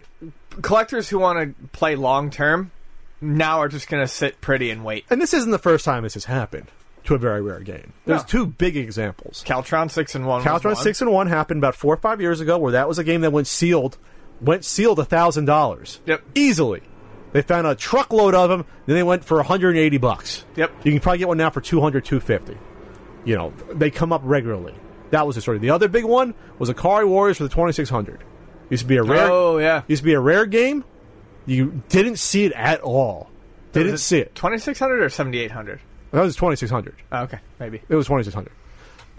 Collectors 0.61 1.07
who 1.09 1.19
want 1.19 1.37
to 1.57 1.67
play 1.69 1.95
long 1.95 2.29
term 2.31 2.71
now 3.21 3.59
are 3.59 3.67
just 3.69 3.87
going 3.87 4.03
to 4.03 4.07
sit 4.07 4.41
pretty 4.41 4.71
and 4.71 4.83
wait. 4.83 5.05
And 5.09 5.21
this 5.21 5.33
isn't 5.33 5.51
the 5.51 5.59
first 5.59 5.85
time 5.85 6.03
this 6.03 6.15
has 6.15 6.25
happened 6.25 6.67
to 7.03 7.13
a 7.15 7.17
very 7.19 7.41
rare 7.41 7.59
game. 7.59 7.93
There's 8.05 8.21
No. 8.23 8.27
two 8.27 8.45
big 8.47 8.75
examples. 8.75 9.43
Caltron 9.45 9.89
six 9.89 10.15
in 10.15 10.25
one. 10.25 10.41
Caltron 10.43 10.75
six 10.75 11.01
in 11.01 11.11
one 11.11 11.27
happened 11.27 11.59
about 11.59 11.75
four 11.75 11.93
or 11.93 11.97
five 11.97 12.19
years 12.19 12.41
ago, 12.41 12.57
where 12.57 12.71
that 12.73 12.87
was 12.87 12.97
a 12.99 13.03
game 13.03 13.21
that 13.21 13.31
went 13.31 13.45
sealed, 13.47 13.97
went 14.41 14.65
sealed 14.65 14.97
a 14.99 15.05
thousand 15.05 15.45
dollars. 15.45 15.99
Yep. 16.07 16.21
easily. 16.35 16.81
They 17.33 17.41
found 17.43 17.67
a 17.67 17.75
truckload 17.75 18.33
of 18.33 18.49
them. 18.49 18.65
Then 18.87 18.95
they 18.95 19.03
went 19.03 19.23
for 19.23 19.37
180 19.37 19.97
bucks. 19.97 20.43
Yep. 20.55 20.71
You 20.83 20.91
can 20.93 20.99
probably 21.01 21.19
get 21.19 21.27
one 21.27 21.37
now 21.37 21.49
for 21.51 21.61
200, 21.61 22.03
250. 22.05 22.57
You 23.25 23.35
know, 23.35 23.53
they 23.73 23.91
come 23.91 24.11
up 24.13 24.21
regularly. 24.23 24.73
That 25.11 25.25
was 25.25 25.35
the 25.35 25.41
story. 25.41 25.59
The 25.59 25.69
other 25.69 25.87
big 25.87 26.05
one 26.05 26.33
was 26.59 26.69
Ikari 26.69 27.07
Warriors 27.07 27.37
for 27.37 27.43
the 27.43 27.49
2600. 27.49 28.23
Used 28.69 28.83
to 28.83 28.87
be 28.87 28.97
a 28.97 29.03
rare. 29.03 29.31
Oh 29.31 29.57
yeah. 29.57 29.83
Used 29.87 30.01
to 30.01 30.05
be 30.05 30.13
a 30.13 30.19
rare 30.19 30.45
game. 30.45 30.83
You 31.45 31.81
didn't 31.89 32.17
see 32.17 32.45
it 32.45 32.51
at 32.53 32.81
all. 32.81 33.29
Didn't 33.71 33.99
see 33.99 34.19
it. 34.19 34.35
Twenty 34.35 34.57
six 34.57 34.79
hundred 34.79 35.01
or 35.01 35.09
seventy 35.09 35.39
eight 35.39 35.51
hundred. 35.51 35.79
That 36.11 36.21
was 36.21 36.35
2600. 36.35 36.95
Oh, 37.11 37.23
okay, 37.23 37.39
maybe. 37.59 37.81
It 37.89 37.95
was 37.95 38.07
2600 38.07 38.51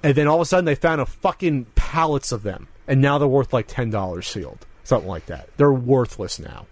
And 0.02 0.14
then 0.14 0.26
all 0.26 0.36
of 0.36 0.40
a 0.40 0.44
sudden 0.46 0.64
they 0.64 0.74
found 0.74 1.00
a 1.00 1.06
fucking 1.06 1.66
pallets 1.74 2.32
of 2.32 2.42
them. 2.42 2.68
And 2.86 3.02
now 3.02 3.18
they're 3.18 3.28
worth 3.28 3.52
like 3.52 3.68
$10 3.68 4.24
sealed. 4.24 4.66
Something 4.84 5.08
like 5.08 5.26
that. 5.26 5.50
They're 5.58 5.72
worthless 5.72 6.38
now. 6.38 6.66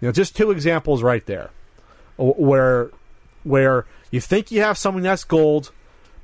You 0.00 0.08
know, 0.08 0.12
just 0.12 0.36
two 0.36 0.52
examples 0.52 1.02
right 1.02 1.26
there. 1.26 1.50
Where 2.16 2.90
where 3.42 3.86
you 4.10 4.20
think 4.20 4.50
you 4.50 4.60
have 4.60 4.78
something 4.78 5.02
that's 5.02 5.24
gold, 5.24 5.72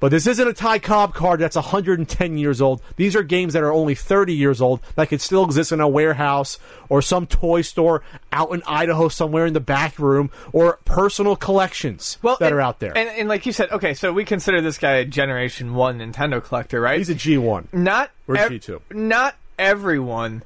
but 0.05 0.11
this 0.11 0.27
isn't 0.27 0.47
a 0.47 0.53
Ty 0.53 0.81
Cobb 0.81 1.15
card 1.15 1.41
that's 1.41 1.57
110 1.57 2.37
years 2.37 2.61
old. 2.61 2.83
These 2.97 3.17
are 3.17 3.23
games 3.23 3.55
that 3.55 3.63
are 3.63 3.73
only 3.73 3.95
30 3.95 4.35
years 4.35 4.61
old 4.61 4.83
that 4.97 5.09
could 5.09 5.23
still 5.23 5.47
exist 5.47 5.73
in 5.73 5.81
a 5.81 5.89
warehouse 5.89 6.59
or 6.91 7.01
some 7.01 7.27
toy 7.27 7.63
store 7.63 8.03
out 8.31 8.53
in 8.53 8.63
Idaho 8.67 9.09
somewhere 9.09 9.47
in 9.47 9.55
the 9.55 9.61
back 9.61 9.99
room 9.99 10.31
or 10.53 10.79
personal 10.85 11.37
collections 11.37 12.19
well, 12.21 12.37
that 12.39 12.49
and- 12.49 12.55
are 12.55 12.61
out 12.61 12.81
there. 12.81 12.95
And, 12.95 13.09
and 13.09 13.31
like 13.31 13.47
you 13.47 13.53
said, 13.53 13.71
okay, 13.71 13.95
so 13.95 14.13
we 14.13 14.27
consider 14.27 14.61
this 14.61 14.77
guy 14.77 14.97
a 14.97 15.07
Generation 15.07 15.73
One 15.73 16.01
Nintendo 16.01 16.45
collector, 16.45 16.83
right? 16.83 16.99
He's 16.99 17.09
a 17.09 17.15
G1. 17.15 17.73
not 17.73 18.11
Or 18.29 18.37
ev- 18.37 18.51
G2. 18.51 18.83
Not 18.93 19.37
everyone 19.59 20.43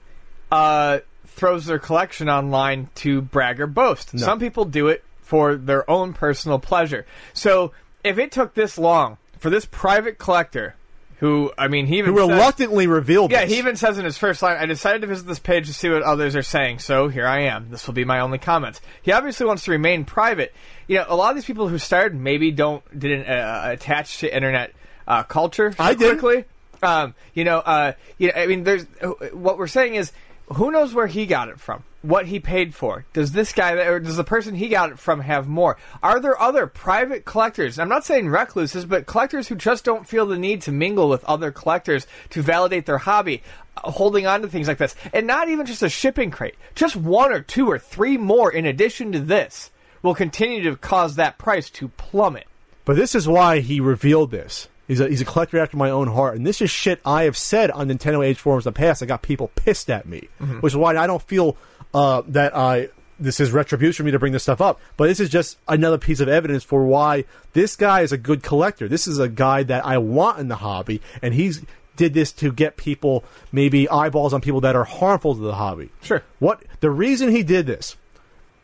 uh, 0.53 1.01
throws 1.27 1.67
their 1.67 1.81
collection 1.81 2.29
online 2.29 2.91
to 2.95 3.23
brag 3.23 3.61
or 3.61 3.67
boast. 3.67 4.17
Some 4.21 4.39
people 4.39 4.67
do 4.67 4.87
it 4.87 5.03
for 5.21 5.57
their 5.57 5.91
own 5.91 6.13
personal 6.13 6.61
pleasure. 6.61 7.07
So 7.33 7.73
if 8.05 8.21
it 8.21 8.31
took 8.31 8.55
this 8.55 8.79
long 8.79 9.19
for 9.39 9.51
this 9.51 9.65
private 9.67 10.19
collector, 10.19 10.75
who 11.19 11.51
I 11.59 11.69
mean, 11.69 11.87
he 11.87 11.99
even 11.99 12.13
Who 12.13 12.21
says- 12.21 12.29
reluctantly 12.29 12.87
revealed 12.87 13.31
Yeah, 13.33 13.43
this. 13.45 13.53
he 13.53 13.59
even 13.59 13.77
says 13.77 13.99
in 13.99 14.05
his 14.05 14.17
first 14.19 14.41
line, 14.43 14.57
I 14.57 14.67
decided 14.67 15.01
to 15.03 15.09
visit 15.09 15.27
this 15.27 15.39
page 15.39 15.67
to 15.67 15.75
see 15.75 15.89
what 15.89 16.03
others 16.03 16.37
are 16.37 16.43
saying, 16.43 16.79
so 16.79 17.09
here 17.09 17.27
I 17.27 17.41
am. 17.43 17.71
This 17.71 17.87
will 17.87 17.95
be 17.95 18.05
my 18.05 18.21
only 18.21 18.39
comments. 18.39 18.81
He 19.03 19.11
obviously 19.13 19.47
wants 19.47 19.65
to 19.65 19.71
remain 19.73 20.05
private. 20.05 20.55
You 20.87 20.99
know, 20.99 21.07
a 21.09 21.17
lot 21.17 21.31
of 21.31 21.37
these 21.37 21.45
people 21.45 21.69
who 21.69 21.79
started 21.79 22.19
maybe 22.19 22.51
don't 22.51 22.83
didn't 22.99 23.27
uh, 23.27 23.63
attach 23.73 24.19
to 24.19 24.35
internet 24.35 24.73
uh, 25.07 25.23
culture 25.25 25.73
so 25.73 25.83
I 25.83 25.95
quickly. 25.95 26.45
Um, 26.83 27.15
you 27.35 27.43
know, 27.45 27.59
uh, 27.59 27.93
you 28.19 28.29
know, 28.29 28.35
I 28.41 28.47
mean, 28.47 28.63
there's 28.63 28.87
uh, 29.03 29.09
what 29.33 29.59
we're 29.59 29.67
saying 29.67 29.97
is, 29.97 30.13
who 30.55 30.71
knows 30.71 30.95
where 30.95 31.09
he 31.09 31.27
got 31.27 31.49
it 31.49 31.59
from? 31.59 31.83
What 32.03 32.27
he 32.27 32.39
paid 32.39 32.75
for? 32.75 33.05
Does 33.13 33.33
this 33.33 33.53
guy, 33.53 33.73
or 33.73 33.99
does 33.99 34.17
the 34.17 34.25
person 34.25 34.55
he 34.55 34.69
got 34.69 34.91
it 34.91 34.99
from 34.99 35.21
have 35.21 35.49
more? 35.49 35.77
Are 36.03 36.21
there 36.21 36.41
other 36.41 36.67
private 36.67 37.25
collectors? 37.25 37.79
I'm 37.79 37.89
not 37.89 38.05
saying 38.05 38.29
recluses, 38.29 38.85
but 38.85 39.07
collectors 39.07 39.49
who 39.49 39.57
just 39.57 39.85
don't 39.85 40.07
feel 40.07 40.27
the 40.27 40.39
need 40.39 40.63
to 40.63 40.73
mingle 40.73 41.09
with 41.09 41.25
other 41.25 41.51
collectors 41.51 42.07
to 42.31 42.43
validate 42.43 42.87
their 42.87 42.99
hobby, 42.99 43.43
uh, 43.77 43.91
holding 43.91 44.27
on 44.27 44.43
to 44.43 44.49
things 44.49 44.69
like 44.69 44.79
this. 44.79 44.95
And 45.13 45.27
not 45.27 45.49
even 45.49 45.67
just 45.67 45.83
a 45.83 45.89
shipping 45.89 46.31
crate, 46.31 46.55
just 46.75 46.95
one 46.95 47.33
or 47.33 47.41
two 47.41 47.69
or 47.69 47.79
three 47.79 48.17
more 48.17 48.53
in 48.53 48.65
addition 48.65 49.13
to 49.13 49.21
this 49.21 49.71
will 50.03 50.15
continue 50.15 50.63
to 50.63 50.77
cause 50.77 51.17
that 51.17 51.39
price 51.39 51.69
to 51.71 51.89
plummet. 51.89 52.47
But 52.85 52.97
this 52.97 53.15
is 53.15 53.27
why 53.27 53.59
he 53.59 53.81
revealed 53.81 54.31
this. 54.31 54.69
He's 54.87 55.01
a, 55.01 55.09
he's 55.09 55.21
a 55.21 55.27
collector 55.27 55.59
after 55.59 55.77
my 55.77 55.91
own 55.91 56.09
heart. 56.09 56.37
And 56.37 56.47
this 56.47 56.63
is 56.63 56.71
shit 56.71 57.01
I 57.05 57.25
have 57.25 57.37
said 57.37 57.71
on 57.71 57.89
Nintendo 57.89 58.25
Age 58.25 58.39
forums 58.39 58.65
in 58.65 58.73
the 58.73 58.79
past. 58.79 59.03
I 59.03 59.07
got 59.07 59.21
people 59.21 59.51
pissed 59.55 59.91
at 59.91 60.07
me, 60.07 60.29
which 60.61 60.73
is 60.73 60.77
why 60.79 60.97
I 60.97 61.07
don't 61.07 61.21
feel 61.21 61.59
uh, 61.95 62.23
that 62.29 62.57
I 62.57 62.89
this 63.21 63.41
is 63.41 63.51
retribution 63.51 64.05
for 64.05 64.07
me 64.07 64.13
to 64.13 64.19
bring 64.19 64.33
this 64.33 64.45
stuff 64.45 64.61
up. 64.61 64.81
But 64.97 65.09
this 65.09 65.19
is 65.19 65.29
just 65.29 65.59
another 65.67 65.99
piece 65.99 66.21
of 66.21 66.29
evidence 66.29 66.63
for 66.63 66.85
why 66.85 67.25
this 67.53 67.75
guy 67.75 68.03
is 68.03 68.13
a 68.13 68.19
good 68.19 68.43
collector. 68.45 68.87
This 68.87 69.09
is 69.09 69.19
a 69.19 69.29
guy 69.29 69.65
that 69.65 69.85
I 69.85 69.99
want 69.99 70.39
in 70.39 70.49
the 70.49 70.57
hobby, 70.57 71.01
and 71.21 71.35
he's 71.35 71.65
did 71.97 72.15
this 72.15 72.31
to 72.31 72.53
get 72.53 72.77
people 72.77 73.25
maybe 73.51 73.89
eyeballs 73.89 74.33
on 74.33 74.41
people 74.41 74.61
that 74.61 74.77
are 74.77 74.85
harmful 74.85 75.35
to 75.35 75.41
the 75.41 75.57
hobby. 75.57 75.91
Sure. 76.01 76.23
What 76.39 76.63
the 76.79 76.91
reason 76.91 77.31
he 77.31 77.43
did 77.43 77.67
this 77.67 77.97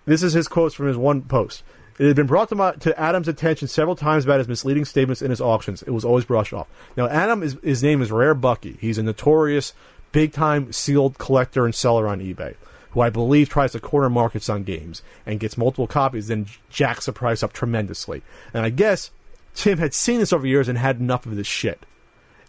this 0.07 0.23
is 0.23 0.35
his 0.35 0.49
quotes 0.49 0.75
from 0.75 0.87
his 0.87 0.97
one 0.97 1.23
post. 1.23 1.63
It 1.99 2.07
had 2.07 2.17
been 2.17 2.27
brought 2.27 2.49
to, 2.49 2.57
my, 2.57 2.73
to 2.73 2.99
Adam's 2.99 3.29
attention 3.29 3.69
several 3.69 3.95
times 3.95 4.25
about 4.25 4.39
his 4.39 4.49
misleading 4.49 4.85
statements 4.85 5.23
in 5.23 5.31
his 5.31 5.41
auctions. 5.41 5.83
It 5.83 5.93
was 5.93 6.05
always 6.05 6.25
brushed 6.25 6.53
off. 6.53 6.67
Now, 6.97 7.07
Adam, 7.07 7.43
is, 7.43 7.57
his 7.63 7.83
name 7.85 8.03
is 8.03 8.11
Rare 8.11 8.35
Bucky. 8.35 8.77
He's 8.81 8.99
a 8.99 9.03
notorious, 9.03 9.75
big 10.11 10.33
time 10.33 10.73
sealed 10.73 11.19
collector 11.19 11.65
and 11.65 11.75
seller 11.75 12.09
on 12.09 12.21
eBay, 12.21 12.57
who 12.95 13.01
I 13.01 13.11
believe 13.11 13.49
tries 13.49 13.73
to 13.73 13.81
corner 13.81 14.09
markets 14.09 14.49
on 14.49 14.65
games 14.65 15.03
and 15.27 15.39
gets 15.39 15.59
multiple 15.59 15.87
copies, 15.87 16.29
then 16.29 16.47
jacks 16.71 17.07
the 17.07 17.13
price 17.13 17.43
up 17.43 17.53
tremendously. 17.53 18.23
And 18.55 18.65
I 18.65 18.71
guess 18.71 19.11
Tim 19.55 19.79
had 19.79 19.93
seen 19.93 20.21
this 20.21 20.33
over 20.33 20.47
years 20.47 20.69
and 20.69 20.79
had 20.79 20.99
enough 20.99 21.27
of 21.27 21.37
this 21.37 21.47
shit. 21.47 21.85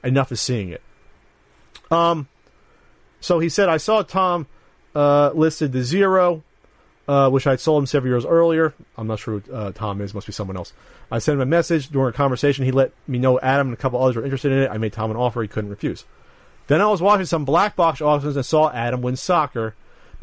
Enough 0.04 0.32
of 0.32 0.40
seeing 0.40 0.70
it. 0.70 0.82
Um, 1.92 2.28
so 3.20 3.40
he 3.40 3.50
said, 3.50 3.70
I 3.70 3.78
saw 3.78 4.04
Tom 4.04 4.48
uh, 4.96 5.32
listed 5.34 5.72
the 5.72 5.84
zero 5.84 6.44
uh, 7.08 7.30
which 7.30 7.46
I'd 7.46 7.60
sold 7.60 7.84
him 7.84 7.86
several 7.86 8.12
years 8.12 8.26
earlier. 8.26 8.74
I'm 8.98 9.08
not 9.08 9.20
sure 9.20 9.40
who 9.40 9.54
uh, 9.54 9.72
Tom 9.72 10.02
is, 10.02 10.14
must 10.14 10.28
be 10.28 10.34
someone 10.34 10.58
else. 10.58 10.74
I 11.12 11.20
sent 11.20 11.36
him 11.36 11.42
a 11.42 11.46
message 11.46 11.90
during 11.90 12.10
a 12.10 12.14
conversation. 12.14 12.66
He 12.66 12.72
let 12.72 12.92
me 13.08 13.20
know 13.20 13.40
Adam 13.40 13.68
and 13.68 13.74
a 13.74 13.78
couple 13.78 14.02
others 14.02 14.16
were 14.16 14.24
interested 14.24 14.52
in 14.52 14.60
it. 14.60 14.72
I 14.72 14.78
made 14.78 14.94
Tom 14.94 15.12
an 15.12 15.18
offer 15.18 15.42
he 15.42 15.48
couldn't 15.48 15.70
refuse. 15.70 16.06
Then 16.68 16.82
I 16.82 16.88
was 16.88 17.02
watching 17.02 17.28
some 17.28 17.46
black 17.46 17.76
box 17.76 18.02
auctions 18.02 18.36
and 18.36 18.46
saw 18.46 18.72
Adam 18.72 19.02
win 19.02 19.16
soccer, 19.16 19.76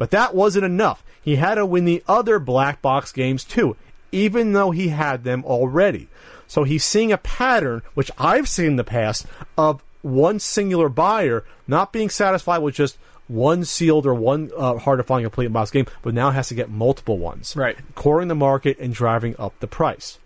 but 0.03 0.11
that 0.11 0.35
wasn't 0.35 0.65
enough. 0.65 1.01
He 1.21 1.37
had 1.37 1.55
to 1.55 1.65
win 1.65 1.85
the 1.85 2.03
other 2.09 2.37
black 2.37 2.81
box 2.81 3.13
games 3.13 3.45
too, 3.45 3.77
even 4.11 4.51
though 4.51 4.71
he 4.71 4.89
had 4.89 5.23
them 5.23 5.45
already. 5.45 6.09
So 6.45 6.65
he's 6.65 6.83
seeing 6.83 7.13
a 7.13 7.17
pattern, 7.17 7.83
which 7.93 8.11
I've 8.17 8.49
seen 8.49 8.65
in 8.65 8.75
the 8.75 8.83
past, 8.83 9.25
of 9.57 9.81
one 10.01 10.41
singular 10.41 10.89
buyer 10.89 11.45
not 11.69 11.93
being 11.93 12.09
satisfied 12.09 12.57
with 12.57 12.75
just 12.75 12.97
one 13.29 13.63
sealed 13.63 14.05
or 14.05 14.13
one 14.13 14.51
uh, 14.57 14.77
hard 14.77 14.99
to 14.99 15.03
find 15.03 15.23
complete 15.23 15.53
box 15.53 15.71
game, 15.71 15.87
but 16.01 16.13
now 16.13 16.31
has 16.31 16.49
to 16.49 16.53
get 16.53 16.69
multiple 16.69 17.17
ones. 17.17 17.55
Right. 17.55 17.77
Coring 17.95 18.27
the 18.27 18.35
market 18.35 18.77
and 18.79 18.93
driving 18.93 19.37
up 19.39 19.57
the 19.61 19.67
price. 19.67 20.19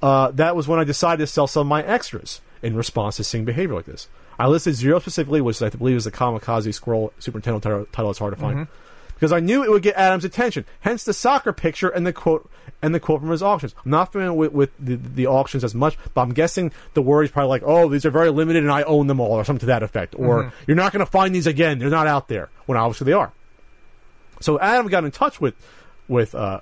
Uh, 0.00 0.30
that 0.30 0.56
was 0.56 0.66
when 0.66 0.80
I 0.80 0.84
decided 0.84 1.22
to 1.22 1.26
sell 1.26 1.46
some 1.46 1.66
of 1.66 1.66
my 1.66 1.82
extras 1.82 2.40
in 2.62 2.74
response 2.74 3.16
to 3.16 3.24
seeing 3.24 3.44
behavior 3.44 3.76
like 3.76 3.84
this. 3.84 4.08
I 4.38 4.46
listed 4.48 4.74
Zero 4.74 4.98
specifically, 4.98 5.40
which 5.40 5.60
I 5.62 5.70
believe 5.70 5.96
is 5.96 6.04
the 6.04 6.12
Kamikaze 6.12 6.72
Squirrel 6.74 7.12
Super 7.18 7.40
Nintendo 7.40 7.60
title, 7.62 7.86
title 7.92 8.10
that's 8.10 8.18
hard 8.18 8.34
to 8.34 8.40
find. 8.40 8.66
Because 9.14 9.32
I 9.32 9.40
knew 9.40 9.62
it 9.62 9.70
would 9.70 9.82
get 9.82 9.94
Adam's 9.96 10.24
attention. 10.24 10.64
Hence 10.80 11.04
the 11.04 11.14
soccer 11.14 11.52
picture 11.52 11.88
and 11.88 12.06
the 12.06 12.12
quote 12.12 12.50
and 12.82 12.94
the 12.94 13.00
quote 13.00 13.20
from 13.20 13.30
his 13.30 13.42
auctions. 13.42 13.74
I'm 13.84 13.90
not 13.90 14.12
familiar 14.12 14.32
with, 14.32 14.52
with 14.52 14.70
the, 14.78 14.96
the 14.96 15.26
auctions 15.28 15.62
as 15.64 15.74
much, 15.74 15.96
but 16.12 16.22
I'm 16.22 16.34
guessing 16.34 16.72
the 16.94 17.00
word 17.00 17.22
is 17.22 17.30
probably 17.30 17.48
like, 17.48 17.62
oh, 17.64 17.88
these 17.88 18.04
are 18.04 18.10
very 18.10 18.30
limited 18.30 18.62
and 18.62 18.72
I 18.72 18.82
own 18.82 19.06
them 19.06 19.20
all, 19.20 19.32
or 19.32 19.44
something 19.44 19.60
to 19.60 19.66
that 19.66 19.82
effect. 19.82 20.14
Or 20.18 20.52
you're 20.66 20.76
not 20.76 20.92
going 20.92 21.04
to 21.04 21.10
find 21.10 21.34
these 21.34 21.46
again. 21.46 21.78
They're 21.78 21.88
not 21.88 22.06
out 22.06 22.28
there. 22.28 22.50
When 22.66 22.76
obviously 22.76 23.06
they 23.06 23.12
are. 23.12 23.32
So 24.40 24.58
Adam 24.60 24.88
got 24.88 25.04
in 25.04 25.10
touch 25.10 25.40
with 25.40 25.54
with 26.08 26.34
uh, 26.34 26.60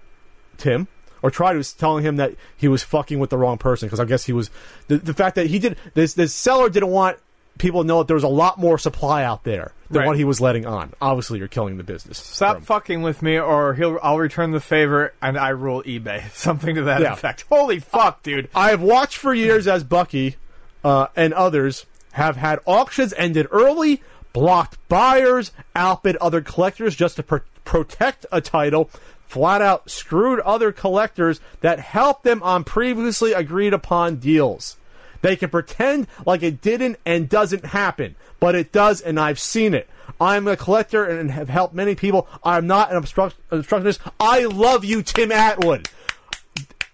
Tim, 0.58 0.86
or 1.22 1.30
tried 1.30 1.54
to 1.54 1.76
telling 1.76 2.04
him 2.04 2.16
that 2.16 2.34
he 2.56 2.68
was 2.68 2.82
fucking 2.82 3.18
with 3.18 3.30
the 3.30 3.38
wrong 3.38 3.58
person 3.58 3.88
because 3.88 3.98
I 3.98 4.04
guess 4.04 4.24
he 4.24 4.32
was 4.32 4.50
the, 4.88 4.98
the 4.98 5.14
fact 5.14 5.36
that 5.36 5.46
he 5.46 5.58
did 5.58 5.76
this 5.94 6.14
this 6.14 6.34
seller 6.34 6.68
didn't 6.68 6.90
want 6.90 7.18
people 7.58 7.84
know 7.84 7.98
that 7.98 8.06
there 8.08 8.14
was 8.16 8.24
a 8.24 8.28
lot 8.28 8.58
more 8.58 8.78
supply 8.78 9.24
out 9.24 9.44
there 9.44 9.72
than 9.90 10.00
Right. 10.00 10.06
what 10.08 10.16
he 10.16 10.24
was 10.24 10.40
letting 10.40 10.66
on. 10.66 10.92
Obviously, 11.00 11.38
you're 11.38 11.48
killing 11.48 11.76
the 11.76 11.84
business. 11.84 12.18
Stop 12.18 12.56
From- 12.56 12.64
fucking 12.64 13.02
with 13.02 13.22
me, 13.22 13.38
or 13.38 13.74
he'll 13.74 13.98
I'll 14.02 14.18
return 14.18 14.50
the 14.52 14.60
favor 14.60 15.12
and 15.20 15.36
I 15.38 15.50
rule 15.50 15.82
eBay. 15.82 16.30
Something 16.34 16.74
to 16.76 16.82
that 16.84 17.00
Yeah. 17.02 17.12
effect. 17.12 17.44
Holy 17.50 17.78
fuck, 17.78 18.22
dude! 18.22 18.48
I 18.54 18.70
have 18.70 18.80
watched 18.80 19.16
for 19.18 19.34
years 19.34 19.66
as 19.68 19.84
Bucky 19.84 20.36
uh, 20.84 21.08
and 21.14 21.32
others 21.34 21.86
have 22.12 22.36
had 22.36 22.58
auctions 22.66 23.14
ended 23.16 23.46
early, 23.50 24.02
blocked 24.32 24.76
buyers, 24.88 25.52
outbid 25.76 26.16
other 26.16 26.40
collectors 26.40 26.94
just 26.96 27.16
to 27.16 27.22
pr- 27.22 27.36
protect 27.64 28.26
a 28.32 28.40
title, 28.40 28.90
flat 29.28 29.62
out 29.62 29.88
screwed 29.90 30.40
other 30.40 30.72
collectors 30.72 31.40
that 31.60 31.78
helped 31.80 32.24
them 32.24 32.42
on 32.42 32.64
previously 32.64 33.32
agreed 33.32 33.72
upon 33.72 34.16
deals. 34.16 34.76
They 35.22 35.36
can 35.36 35.50
pretend 35.50 36.06
like 36.26 36.42
it 36.42 36.60
didn't 36.60 36.98
and 37.06 37.28
doesn't 37.28 37.64
happen, 37.64 38.16
but 38.38 38.54
it 38.54 38.72
does, 38.72 39.00
and 39.00 39.18
I've 39.18 39.40
seen 39.40 39.72
it. 39.74 39.88
I'm 40.20 40.46
a 40.46 40.56
collector 40.56 41.04
and 41.04 41.30
have 41.30 41.48
helped 41.48 41.74
many 41.74 41.94
people. 41.94 42.28
I'm 42.44 42.66
not 42.66 42.90
an 42.90 42.96
obstruct- 42.96 43.36
obstructionist. 43.50 44.00
I 44.20 44.44
love 44.44 44.84
you, 44.84 45.02
Tim 45.02 45.32
Atwood 45.32 45.88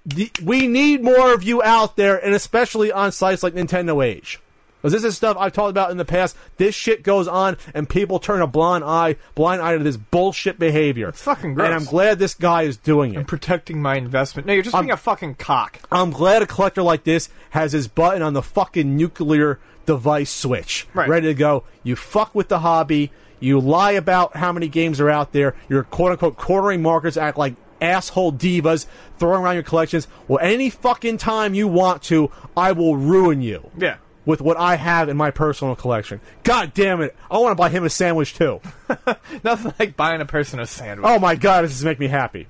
the, 0.08 0.30
we 0.42 0.66
need 0.66 1.02
more 1.02 1.34
of 1.34 1.42
you 1.42 1.62
out 1.62 1.96
there, 1.96 2.16
and 2.16 2.34
especially 2.34 2.90
on 2.90 3.12
sites 3.12 3.42
like 3.42 3.54
Nintendo 3.54 4.04
Age. 4.04 4.40
Because 4.80 4.92
this 4.92 5.04
is 5.04 5.16
stuff 5.16 5.36
I've 5.38 5.52
talked 5.52 5.70
about 5.70 5.90
in 5.90 5.96
the 5.96 6.04
past. 6.04 6.36
This 6.56 6.74
shit 6.74 7.02
goes 7.02 7.26
on, 7.26 7.56
and 7.74 7.88
people 7.88 8.18
turn 8.18 8.40
a 8.40 8.46
blind 8.46 8.84
eye, 8.84 9.16
blind 9.34 9.60
eye 9.60 9.76
to 9.76 9.82
this 9.82 9.96
bullshit 9.96 10.58
behavior. 10.58 11.08
It's 11.08 11.22
fucking 11.22 11.54
gross. 11.54 11.66
And 11.66 11.74
I'm 11.74 11.84
glad 11.84 12.18
this 12.20 12.34
guy 12.34 12.62
is 12.62 12.76
doing 12.76 13.14
it. 13.14 13.18
And 13.18 13.26
protecting 13.28 13.82
my 13.82 13.96
investment. 13.96 14.46
No, 14.46 14.52
you're 14.52 14.62
just 14.62 14.76
being 14.76 14.90
a 14.92 14.96
fucking 14.96 15.34
cock. 15.34 15.80
I'm 15.90 16.10
glad 16.12 16.42
a 16.42 16.46
collector 16.46 16.82
like 16.82 17.02
this 17.04 17.28
has 17.50 17.72
his 17.72 17.88
button 17.88 18.22
on 18.22 18.34
the 18.34 18.42
fucking 18.42 18.96
nuclear 18.96 19.58
device 19.86 20.30
switch, 20.30 20.86
Right. 20.94 21.08
ready 21.08 21.26
to 21.28 21.34
go. 21.34 21.64
You 21.82 21.96
fuck 21.96 22.34
with 22.34 22.48
the 22.48 22.60
hobby. 22.60 23.10
You 23.40 23.58
lie 23.60 23.92
about 23.92 24.36
how 24.36 24.52
many 24.52 24.68
games 24.68 25.00
are 25.00 25.08
out 25.10 25.32
there. 25.32 25.54
You're 25.68 25.82
quote 25.84 26.12
unquote 26.12 26.36
cornering 26.36 26.82
markets, 26.82 27.16
act 27.16 27.38
like 27.38 27.54
asshole 27.80 28.32
divas, 28.32 28.86
throwing 29.18 29.42
around 29.42 29.54
your 29.54 29.62
collections. 29.62 30.08
Well, 30.26 30.40
any 30.42 30.70
fucking 30.70 31.18
time 31.18 31.54
you 31.54 31.68
want 31.68 32.02
to, 32.04 32.30
I 32.56 32.72
will 32.72 32.96
ruin 32.96 33.40
you. 33.40 33.70
Yeah. 33.78 33.96
With 34.28 34.42
what 34.42 34.58
I 34.58 34.76
have 34.76 35.08
in 35.08 35.16
my 35.16 35.30
personal 35.30 35.74
collection. 35.74 36.20
God 36.42 36.74
damn 36.74 37.00
it. 37.00 37.16
I 37.30 37.38
want 37.38 37.52
to 37.52 37.54
buy 37.54 37.70
him 37.70 37.84
a 37.84 37.88
sandwich 37.88 38.34
too. 38.34 38.60
Nothing 39.42 39.72
like 39.78 39.96
buying 39.96 40.20
a 40.20 40.26
person 40.26 40.60
a 40.60 40.66
sandwich. 40.66 41.08
Oh 41.08 41.18
my 41.18 41.34
god, 41.34 41.64
this 41.64 41.72
is 41.72 41.82
making 41.82 42.04
me 42.04 42.08
happy. 42.08 42.46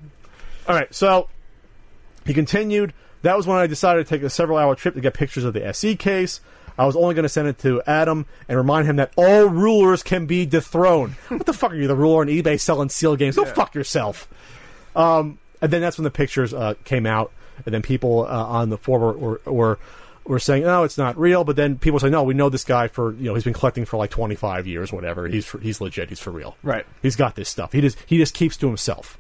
All 0.67 0.75
right, 0.75 0.93
so 0.93 1.29
he 2.27 2.35
continued. 2.35 2.95
That 3.23 3.37
was 3.37 3.47
when 3.47 3.59
I 3.59 3.69
decided 3.69 4.05
to 4.05 4.11
take 4.11 4.25
a 4.25 4.29
several 4.29 4.59
hour 4.59 4.75
trip 4.75 4.95
to 4.95 5.01
get 5.01 5.15
pictures 5.15 5.45
of 5.45 5.55
the 5.55 5.65
SE 5.69 5.95
case. 5.95 6.41
I 6.77 6.85
was 6.85 6.97
only 6.97 7.15
going 7.15 7.23
to 7.23 7.29
send 7.29 7.47
it 7.47 7.59
to 7.61 7.81
Adam 7.87 8.27
and 8.49 8.59
remind 8.59 8.89
him 8.89 8.97
that 8.97 9.13
all 9.17 9.45
rulers 9.45 10.03
can 10.03 10.27
be 10.27 10.47
dethroned. 10.47 11.13
what 11.29 11.47
the 11.47 11.53
fuck 11.53 11.71
are 11.71 11.77
you, 11.77 11.87
the 11.87 11.95
ruler 11.95 12.23
on 12.23 12.27
eBay 12.27 12.59
selling 12.59 12.89
sealed 12.89 13.21
games? 13.21 13.37
Go 13.37 13.45
fuck 13.45 13.77
yourself. 13.77 14.29
Um, 14.97 15.39
and 15.63 15.73
then 15.73 15.81
that's 15.81 15.97
when 15.97 16.03
the 16.03 16.11
pictures 16.11 16.53
uh, 16.53 16.75
came 16.83 17.07
out, 17.07 17.31
and 17.65 17.73
then 17.73 17.83
people 17.83 18.27
uh, 18.27 18.45
on 18.47 18.71
the 18.71 18.79
forum 18.79 19.21
were, 19.21 19.41
were 19.45 19.79
were 20.33 20.39
saying, 20.39 20.63
"No, 20.63 20.85
it's 20.85 20.99
not 20.99 21.19
real." 21.19 21.45
But 21.45 21.57
then 21.57 21.79
people 21.79 21.99
say, 21.99 22.11
"No, 22.11 22.23
we 22.23 22.35
know 22.35 22.49
this 22.49 22.65
guy 22.65 22.89
for 22.89 23.13
you 23.15 23.25
know 23.25 23.35
he's 23.35 23.45
been 23.45 23.53
collecting 23.55 23.85
for 23.85 23.97
like 23.97 24.11
twenty 24.11 24.35
five 24.35 24.67
years, 24.67 24.93
whatever. 24.93 25.27
He's 25.29 25.47
for, 25.47 25.59
he's 25.59 25.81
legit. 25.81 26.09
He's 26.09 26.21
for 26.21 26.31
real. 26.31 26.57
Right. 26.63 26.87
He's 27.03 27.17
got 27.17 27.35
this 27.35 27.49
stuff. 27.49 27.73
He 27.73 27.81
just 27.81 27.99
he 28.07 28.17
just 28.19 28.35
keeps 28.35 28.57
to 28.59 28.67
himself, 28.67 29.19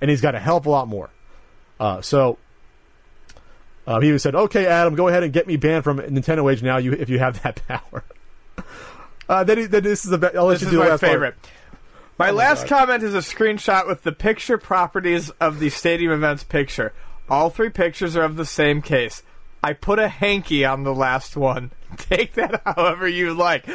and 0.00 0.10
he's 0.10 0.20
got 0.20 0.34
a 0.34 0.38
hell 0.38 0.58
of 0.58 0.66
a 0.66 0.70
lot 0.70 0.88
more. 0.88 1.10
Uh, 1.80 2.00
so." 2.00 2.38
Uh, 3.84 3.98
he 4.00 4.06
even 4.08 4.18
said, 4.20 4.34
"Okay, 4.36 4.66
Adam, 4.66 4.94
go 4.94 5.08
ahead 5.08 5.24
and 5.24 5.32
get 5.32 5.46
me 5.48 5.56
banned 5.56 5.82
from 5.82 5.98
Nintendo 5.98 6.50
Age 6.52 6.62
now. 6.62 6.76
You 6.76 6.92
if 6.92 7.08
you 7.08 7.18
have 7.18 7.42
that 7.42 7.60
power." 7.68 8.04
Uh, 9.28 9.42
then, 9.44 9.58
he, 9.58 9.64
then 9.66 9.82
this 9.82 10.04
is 10.04 10.16
be- 10.16 10.26
I'll 10.36 10.44
let 10.44 10.54
This 10.54 10.62
you 10.62 10.68
is 10.68 10.72
do 10.72 10.78
my 10.78 10.88
last 10.90 11.00
part. 11.00 11.12
favorite. 11.12 11.34
My 12.18 12.30
Oh 12.30 12.34
last 12.34 12.68
God. 12.68 12.86
comment 12.86 13.02
is 13.02 13.14
a 13.14 13.18
screenshot 13.18 13.88
with 13.88 14.02
the 14.02 14.12
picture 14.12 14.58
properties 14.58 15.30
of 15.40 15.58
the 15.58 15.70
stadium 15.70 16.12
events 16.12 16.44
picture. 16.44 16.92
All 17.28 17.50
three 17.50 17.70
pictures 17.70 18.16
are 18.16 18.22
of 18.24 18.36
the 18.36 18.44
same 18.44 18.82
case. 18.82 19.22
I 19.62 19.74
put 19.74 19.98
a 19.98 20.08
hanky 20.08 20.64
on 20.64 20.82
the 20.82 20.94
last 20.94 21.36
one. 21.36 21.70
Take 21.96 22.34
that 22.34 22.62
however 22.64 23.06
you 23.06 23.32
like. 23.34 23.66
Woo! 23.68 23.74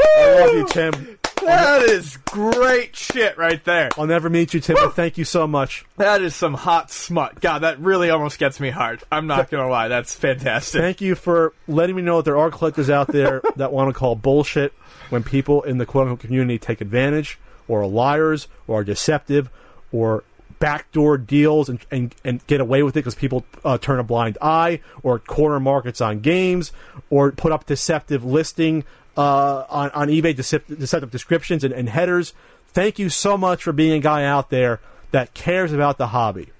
I 0.00 0.40
love 0.40 0.54
you, 0.54 0.66
Tim. 0.68 1.18
That 1.40 1.82
is 1.82 2.18
great 2.26 2.94
shit 2.94 3.38
right 3.38 3.64
there. 3.64 3.88
I'll 3.96 4.06
never 4.06 4.28
meet 4.28 4.52
you, 4.52 4.60
Tim, 4.60 4.74
but 4.74 4.94
thank 4.94 5.16
you 5.16 5.24
so 5.24 5.46
much. 5.46 5.86
That 5.96 6.20
is 6.20 6.34
some 6.36 6.52
hot 6.52 6.90
smut. 6.90 7.40
God, 7.40 7.60
that 7.60 7.78
really 7.78 8.10
almost 8.10 8.38
gets 8.38 8.60
me 8.60 8.68
hard. 8.68 9.02
I'm 9.10 9.26
not 9.26 9.48
gonna 9.48 9.68
lie, 9.68 9.88
that's 9.88 10.14
fantastic. 10.14 10.80
Thank 10.80 11.00
you 11.00 11.14
for 11.14 11.54
letting 11.66 11.96
me 11.96 12.02
know 12.02 12.16
that 12.16 12.24
there 12.26 12.36
are 12.36 12.50
collectors 12.50 12.90
out 12.90 13.06
there 13.08 13.40
that 13.56 13.72
want 13.72 13.88
to 13.88 13.98
call 13.98 14.14
bullshit 14.14 14.74
when 15.08 15.22
people 15.22 15.62
in 15.62 15.78
the 15.78 15.86
quote 15.86 16.08
unquote 16.08 16.20
community 16.20 16.58
take 16.58 16.82
advantage 16.82 17.38
or 17.66 17.82
are 17.82 17.86
liars 17.86 18.48
or 18.66 18.80
are 18.80 18.84
deceptive 18.84 19.48
or 19.90 20.24
backdoor 20.58 21.18
deals 21.18 21.68
and, 21.68 21.84
and, 21.90 22.14
and 22.24 22.46
get 22.46 22.60
away 22.60 22.82
with 22.82 22.96
it 22.96 23.00
because 23.00 23.14
people 23.14 23.44
uh, 23.64 23.78
turn 23.78 23.98
a 23.98 24.02
blind 24.02 24.38
eye 24.40 24.80
or 25.02 25.18
corner 25.18 25.60
markets 25.60 26.00
on 26.00 26.20
games 26.20 26.72
or 27.10 27.32
put 27.32 27.52
up 27.52 27.66
deceptive 27.66 28.24
listing 28.24 28.84
uh, 29.16 29.64
on, 29.68 29.90
on 29.90 30.08
eBay, 30.08 30.34
deceptive, 30.34 31.10
descriptions 31.10 31.64
and, 31.64 31.74
and 31.74 31.88
headers. 31.88 32.32
Thank 32.68 32.98
you 32.98 33.08
so 33.08 33.36
much 33.36 33.62
for 33.62 33.72
being 33.72 33.92
a 33.92 34.00
guy 34.00 34.24
out 34.24 34.50
there 34.50 34.80
that 35.10 35.34
cares 35.34 35.72
about 35.72 35.98
the 35.98 36.08
hobby. 36.08 36.50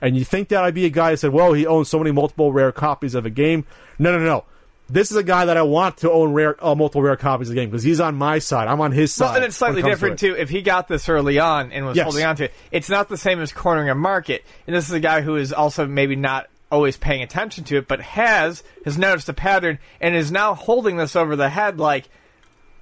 And 0.00 0.16
you 0.16 0.24
think 0.24 0.48
that 0.48 0.64
I'd 0.64 0.74
be 0.74 0.84
a 0.84 0.90
guy 0.90 1.12
that 1.12 1.18
said, 1.18 1.32
well, 1.32 1.52
he 1.52 1.66
owns 1.66 1.88
so 1.88 1.98
many 1.98 2.10
multiple 2.10 2.52
rare 2.52 2.72
copies 2.72 3.14
of 3.14 3.24
a 3.24 3.30
game. 3.30 3.64
No, 3.98 4.16
no, 4.16 4.24
no. 4.24 4.44
This 4.88 5.10
is 5.10 5.16
a 5.16 5.22
guy 5.22 5.46
that 5.46 5.56
I 5.56 5.62
want 5.62 5.96
to 5.98 6.10
own 6.12 6.32
rare, 6.34 6.62
uh, 6.64 6.74
multiple 6.74 7.00
rare 7.02 7.16
copies 7.16 7.48
of 7.48 7.54
the 7.54 7.60
game 7.60 7.70
because 7.70 7.82
he's 7.82 8.00
on 8.00 8.16
my 8.16 8.38
side. 8.38 8.68
I'm 8.68 8.80
on 8.82 8.92
his 8.92 9.14
side. 9.14 9.26
Well, 9.26 9.34
and 9.36 9.44
it's 9.44 9.56
slightly 9.56 9.80
it 9.80 9.84
different 9.84 10.18
to 10.18 10.32
it. 10.32 10.34
too. 10.34 10.40
If 10.42 10.50
he 10.50 10.60
got 10.60 10.88
this 10.88 11.08
early 11.08 11.38
on 11.38 11.72
and 11.72 11.86
was 11.86 11.96
Yes. 11.96 12.04
holding 12.04 12.24
on 12.24 12.36
to 12.36 12.44
it, 12.44 12.52
it's 12.70 12.90
not 12.90 13.08
the 13.08 13.16
same 13.16 13.40
as 13.40 13.50
cornering 13.52 13.88
a 13.88 13.94
market. 13.94 14.44
And 14.66 14.76
this 14.76 14.86
is 14.86 14.92
a 14.92 15.00
guy 15.00 15.22
who 15.22 15.36
is 15.36 15.52
also 15.54 15.86
maybe 15.86 16.16
not 16.16 16.48
always 16.70 16.96
paying 16.98 17.22
attention 17.22 17.64
to 17.64 17.76
it, 17.78 17.88
but 17.88 18.00
has 18.02 18.62
has 18.84 18.98
noticed 18.98 19.28
a 19.28 19.32
pattern 19.32 19.78
and 20.02 20.14
is 20.14 20.30
now 20.30 20.54
holding 20.54 20.96
this 20.98 21.16
over 21.16 21.34
the 21.34 21.48
head 21.48 21.78
like 21.78 22.08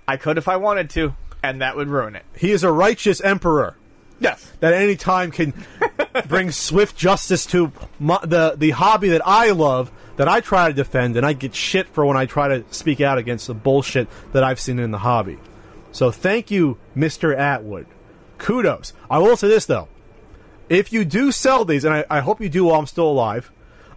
I 0.08 0.16
could 0.16 0.38
if 0.38 0.48
I 0.48 0.56
wanted 0.56 0.90
to, 0.90 1.14
and 1.42 1.60
that 1.62 1.76
would 1.76 1.88
ruin 1.88 2.16
it. 2.16 2.24
He 2.36 2.50
is 2.50 2.64
a 2.64 2.72
righteous 2.72 3.20
emperor 3.20 3.76
Yes. 4.18 4.50
that 4.60 4.72
any 4.74 4.96
time 4.96 5.30
can 5.30 5.52
bring 6.26 6.50
swift 6.50 6.96
justice 6.96 7.46
to 7.46 7.70
my, 8.00 8.18
the 8.24 8.54
the 8.56 8.70
hobby 8.70 9.10
that 9.10 9.22
I 9.26 9.50
love, 9.50 9.92
that 10.16 10.28
I 10.28 10.40
try 10.40 10.68
to 10.68 10.74
defend, 10.74 11.16
and 11.16 11.24
I 11.24 11.32
get 11.32 11.54
shit 11.54 11.88
for 11.88 12.04
when 12.04 12.16
I 12.16 12.26
try 12.26 12.48
to 12.48 12.64
speak 12.70 13.00
out 13.00 13.18
against 13.18 13.46
the 13.46 13.54
bullshit 13.54 14.08
that 14.32 14.44
I've 14.44 14.60
seen 14.60 14.78
in 14.78 14.90
the 14.90 14.98
hobby. 14.98 15.38
So 15.90 16.10
thank 16.10 16.50
you, 16.50 16.78
Mister 16.94 17.34
Atwood. 17.34 17.86
Kudos. 18.38 18.92
I 19.10 19.18
will 19.18 19.36
say 19.36 19.48
this 19.48 19.66
though, 19.66 19.88
if 20.68 20.92
you 20.92 21.04
do 21.04 21.32
sell 21.32 21.64
these, 21.64 21.84
and 21.84 21.94
I, 21.94 22.04
I 22.10 22.20
hope 22.20 22.40
you 22.40 22.48
do 22.48 22.64
while 22.64 22.80
I'm 22.80 22.86
still 22.86 23.08
alive, 23.08 23.50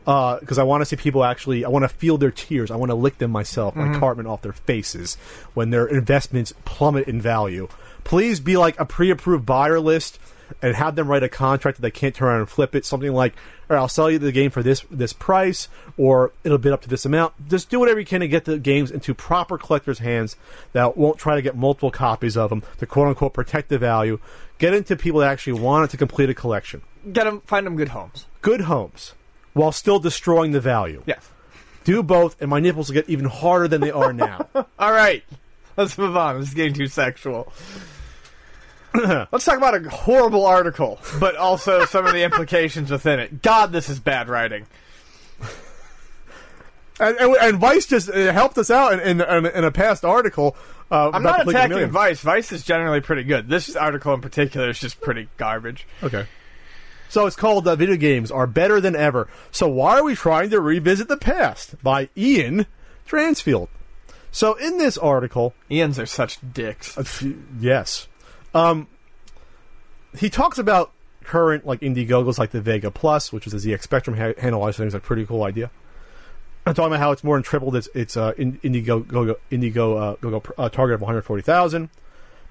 uh, 0.06 0.40
because 0.40 0.60
I 0.60 0.64
want 0.64 0.82
to 0.82 0.86
see 0.86 0.96
people 0.98 1.24
actually, 1.24 1.66
I 1.66 1.70
want 1.70 1.84
to 1.84 1.90
feel 1.90 2.18
their 2.18 2.32
tears. 2.32 2.70
I 2.70 2.76
want 2.76 2.92
to 2.92 2.96
lick 2.96 3.18
them 3.18 3.32
myself, 3.32 3.76
my 3.76 3.86
mm-hmm. 3.86 4.00
Cartman 4.00 4.28
off 4.28 4.42
their 4.42 4.54
faces 4.54 5.16
when 5.54 5.72
their 5.72 5.88
investments 5.88 6.54
plummet 6.64 7.08
in 7.08 7.20
value. 7.20 7.68
Please 8.04 8.40
be 8.40 8.56
like 8.56 8.80
a 8.80 8.86
pre-approved 8.86 9.46
buyer 9.46 9.80
list 9.80 10.20
and 10.62 10.76
have 10.76 10.96
them 10.96 11.08
write 11.08 11.24
a 11.24 11.30
contract 11.30 11.78
that 11.78 11.82
they 11.82 11.90
can't 11.90 12.14
turn 12.14 12.28
around 12.28 12.40
and 12.42 12.50
flip 12.50 12.76
it. 12.76 12.86
Something 12.86 13.14
like, 13.14 13.34
"All 13.70 13.76
right, 13.76 13.82
I'll 13.82 13.88
sell 13.88 14.10
you 14.10 14.20
the 14.20 14.32
game 14.32 14.52
for 14.52 14.64
this 14.64 14.86
this 14.92 15.14
price, 15.14 15.68
or 15.98 16.32
it'll 16.44 16.58
bid 16.58 16.72
up 16.74 16.82
to 16.82 16.90
this 16.90 17.06
amount." 17.06 17.50
Just 17.50 17.70
do 17.70 17.80
whatever 17.80 18.00
you 18.00 18.06
can 18.06 18.22
to 18.22 18.28
get 18.28 18.46
the 18.46 18.58
games 18.58 18.92
into 18.92 19.14
proper 19.14 19.58
collectors' 19.58 20.00
hands 20.00 20.36
that 20.74 20.98
won't 20.98 21.18
try 21.18 21.36
to 21.36 21.42
get 21.42 21.56
multiple 21.56 21.92
copies 21.92 22.38
of 22.38 22.50
them 22.50 22.64
to 22.80 22.86
quote 22.86 23.08
unquote 23.08 23.34
protect 23.34 23.70
the 23.70 23.78
value. 23.78 24.20
Get 24.58 24.74
into 24.74 24.96
people 24.96 25.20
that 25.20 25.32
actually 25.32 25.60
want 25.60 25.86
it 25.86 25.92
to 25.92 25.98
complete 25.98 26.30
a 26.30 26.34
collection 26.34 26.82
Get 27.12 27.26
them, 27.26 27.42
find 27.42 27.66
them 27.68 27.76
good 27.76 27.90
homes. 27.90 28.26
good 28.42 28.62
homes 28.62 29.14
while 29.54 29.72
still 29.72 30.00
destroying 30.00 30.52
the 30.52 30.60
value. 30.62 31.04
Yes. 31.06 31.30
Do 31.84 32.02
both, 32.02 32.42
and 32.42 32.50
my 32.50 32.60
nipples 32.60 32.90
will 32.90 32.96
get 32.96 33.10
even 33.10 33.26
harder 33.26 33.68
than 33.68 33.80
they 33.82 33.92
are 33.92 34.12
now. 34.12 34.48
All 34.80 34.92
right. 34.92 35.24
Let's 35.78 35.98
move 35.98 36.16
on. 36.18 36.40
This 36.40 36.50
is 36.50 36.54
getting 36.56 36.74
too 36.74 36.88
sexual. 36.88 37.52
Let's 39.32 39.46
talk 39.46 39.58
about 39.58 39.76
a 39.76 39.90
horrible 39.90 40.46
article, 40.46 41.00
but 41.20 41.36
also 41.36 41.86
some 41.86 42.06
of 42.06 42.14
the 42.14 42.24
implications 42.24 42.92
within 42.92 43.20
it. 43.20 43.42
God, 43.42 43.72
this 43.72 43.90
is 43.90 44.00
bad 44.00 44.30
writing. 44.30 44.66
and, 47.00 47.18
and, 47.18 47.36
and 47.36 47.58
Vice 47.58 47.86
just 47.86 48.10
uh, 48.10 48.32
helped 48.32 48.58
us 48.58 48.70
out 48.72 48.94
in, 48.94 49.22
in, 49.22 49.46
in, 49.46 49.64
a 49.64 49.72
past 49.72 50.06
article. 50.06 50.56
Uh, 50.90 51.12
I'm 51.12 51.24
not 51.24 51.40
the 51.40 51.46
League 51.46 51.56
of 51.56 51.60
attacking 51.60 51.70
Millions. 51.70 51.94
Vice. 51.94 52.22
Vice 52.22 52.52
is 52.52 52.64
generally 52.64 53.02
pretty 53.02 53.24
good. 53.24 53.50
This 53.50 53.76
article 53.76 54.14
in 54.14 54.22
particular 54.22 54.70
is 54.70 54.80
just 54.80 55.02
pretty 55.02 55.28
garbage. 55.38 55.88
Okay. 56.04 56.26
So 57.10 57.26
it's 57.26 57.36
called 57.36 57.68
uh, 57.68 57.76
Video 57.76 57.96
Games 57.96 58.32
Are 58.32 58.48
Better 58.48 58.82
Than 58.82 58.96
Ever. 58.96 59.28
So 59.52 59.68
why 59.68 60.00
are 60.00 60.04
we 60.04 60.16
trying 60.16 60.50
to 60.52 60.60
revisit 60.60 61.08
the 61.08 61.18
past? 61.18 61.82
By 61.84 62.10
Ian 62.18 62.66
Dransfield. 63.06 63.70
So 64.32 64.56
in 64.56 64.78
this 64.80 64.98
article, 64.98 65.54
Ian's 65.72 65.98
are 65.98 66.06
such 66.06 66.40
dicks. 66.54 66.98
Uh, 66.98 67.06
yes. 67.60 68.08
Um, 68.56 68.88
he 70.18 70.30
talks 70.30 70.58
about 70.58 70.92
current 71.24 71.66
like 71.66 71.82
Indiegogos 71.82 72.40
like 72.40 72.52
the 72.52 72.62
Vega 72.62 72.90
Plus, 72.90 73.32
which 73.34 73.46
is 73.46 73.54
a 73.54 73.58
ZX 73.58 73.84
Spectrum 73.84 74.18
ha- 74.18 74.34
handle. 74.40 74.64
I 74.64 74.72
think 74.72 74.88
is 74.88 74.94
a 74.94 75.00
pretty 75.00 75.26
cool 75.26 75.44
idea. 75.44 75.70
I'm 76.66 76.74
talking 76.74 76.88
about 76.88 77.00
how 77.00 77.12
it's 77.12 77.24
more 77.24 77.36
than 77.36 77.44
tripled 77.44 77.76
its 77.76 77.90
its 77.94 78.18
uh, 78.18 78.34
in- 78.38 78.58
Indiegogo 78.60 79.36
Indigo 79.52 79.98
uh, 79.98 80.42
uh, 80.58 80.70
target 80.70 80.96
of 80.96 81.02
140,000. 81.02 81.90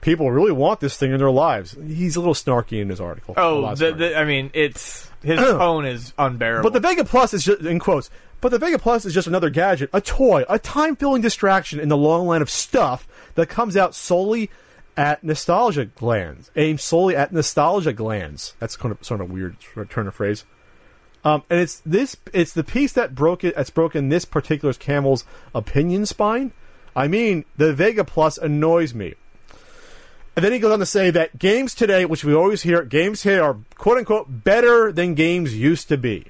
People 0.03 0.31
really 0.31 0.53
want 0.53 0.81
this 0.81 0.99
thing 0.99 1.13
in 1.13 1.19
their 1.19 1.31
lives. 1.31 1.77
He's 1.87 2.15
a 2.15 2.21
little 2.21 2.35
snarky 2.35 2.83
in 2.83 2.91
his 2.91 3.01
article. 3.01 3.35
Oh, 3.39 3.75
the, 3.75 3.93
the, 3.93 4.19
I 4.19 4.25
mean, 4.25 4.51
it's 4.53 5.11
his 5.23 5.41
tone 5.41 5.87
is 5.87 6.13
unbearable. 6.19 6.71
But 6.71 6.75
the 6.75 6.87
Vega 6.87 7.05
Plus 7.05 7.33
is 7.33 7.45
just 7.45 7.63
in 7.63 7.79
quotes. 7.79 8.11
But 8.43 8.51
the 8.51 8.59
Vega 8.59 8.79
Plus 8.79 9.07
is 9.07 9.15
just 9.15 9.27
another 9.27 9.49
gadget, 9.49 9.89
a 9.95 10.03
toy, 10.03 10.45
a 10.51 10.59
time-filling 10.59 11.23
distraction 11.23 11.81
in 11.81 11.89
the 11.89 11.97
long 11.97 12.27
line 12.27 12.43
of 12.43 12.51
stuff 12.51 13.09
that 13.37 13.49
comes 13.49 13.75
out 13.75 13.95
solely 13.95 14.51
at 14.97 15.25
nostalgia 15.25 15.87
glands, 15.87 16.51
aimed 16.57 16.81
solely 16.81 17.17
at 17.17 17.33
nostalgia 17.33 17.93
glands. 17.93 18.55
That's 18.59 18.77
kind 18.77 18.93
of 18.93 19.05
sort 19.05 19.21
of 19.21 19.31
a 19.31 19.33
weird 19.33 19.57
turn 19.91 20.07
of 20.07 20.15
phrase. 20.15 20.45
Um, 21.25 21.43
and 21.49 21.59
it's 21.59 21.81
this, 21.87 22.17
it's 22.33 22.53
the 22.53 22.65
piece 22.65 22.93
that 22.93 23.15
broke 23.15 23.45
it. 23.45 23.57
That's 23.57 23.71
broken 23.71 24.09
this 24.09 24.25
particular 24.25 24.75
camel's 24.75 25.25
opinion 25.55 26.07
spine. 26.07 26.53
I 26.95 27.09
mean, 27.09 27.45
the 27.57 27.73
Vega 27.73 28.05
Plus 28.05 28.39
annoys 28.39 28.95
me. 28.95 29.15
And 30.37 30.45
then 30.45 30.53
he 30.53 30.59
goes 30.59 30.73
on 30.73 30.81
to 30.81 30.87
say 30.87 31.11
that 31.11 31.39
games 31.39 31.75
today, 31.75 32.05
which 32.05 32.25
we 32.25 32.35
always 32.35 32.63
hear, 32.63 32.83
games 32.83 33.23
today 33.23 33.39
are 33.39 33.57
quote 33.77 33.99
unquote 33.99 34.45
better 34.45 34.93
than 34.93 35.15
games 35.15 35.57
used 35.57 35.89
to 35.89 35.97
be. 35.97 36.27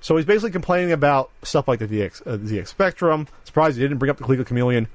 So 0.00 0.16
he's 0.16 0.26
basically 0.26 0.50
complaining 0.50 0.92
about 0.92 1.30
stuff 1.42 1.66
like 1.66 1.78
the 1.78 1.86
VX, 1.86 2.26
uh, 2.26 2.36
ZX 2.36 2.68
Spectrum. 2.68 3.26
Surprised 3.44 3.78
he 3.78 3.82
didn't 3.82 3.98
bring 3.98 4.10
up 4.10 4.18
the 4.18 4.24
Coleco 4.24 4.44
Chameleon. 4.44 4.88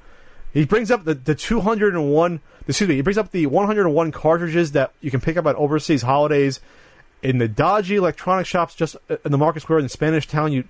He 0.54 0.66
brings 0.66 0.90
up 0.92 1.06
the, 1.06 1.14
the 1.14 1.36
201, 1.36 2.42
excuse 2.68 2.88
me, 2.88 2.96
he 2.96 3.02
brings 3.02 3.18
up 3.18 3.32
the 3.32 3.46
101 3.46 4.12
cartridges 4.12 4.72
that 4.72 4.94
you 5.02 5.12
can 5.12 5.22
pick 5.22 5.38
up 5.38 5.46
at 5.46 5.56
overseas 5.56 6.02
holidays 6.02 6.60
in 7.22 7.38
the 7.38 7.48
dodgy 7.48 7.96
electronic 7.96 8.46
shops 8.46 8.76
just 8.76 8.96
uh, 9.10 9.18
in 9.26 9.32
the 9.32 9.38
Market 9.38 9.62
Square 9.62 9.80
in 9.80 9.86
the 9.86 9.90
Spanish 9.90 10.28
Town. 10.28 10.52
You, 10.52 10.64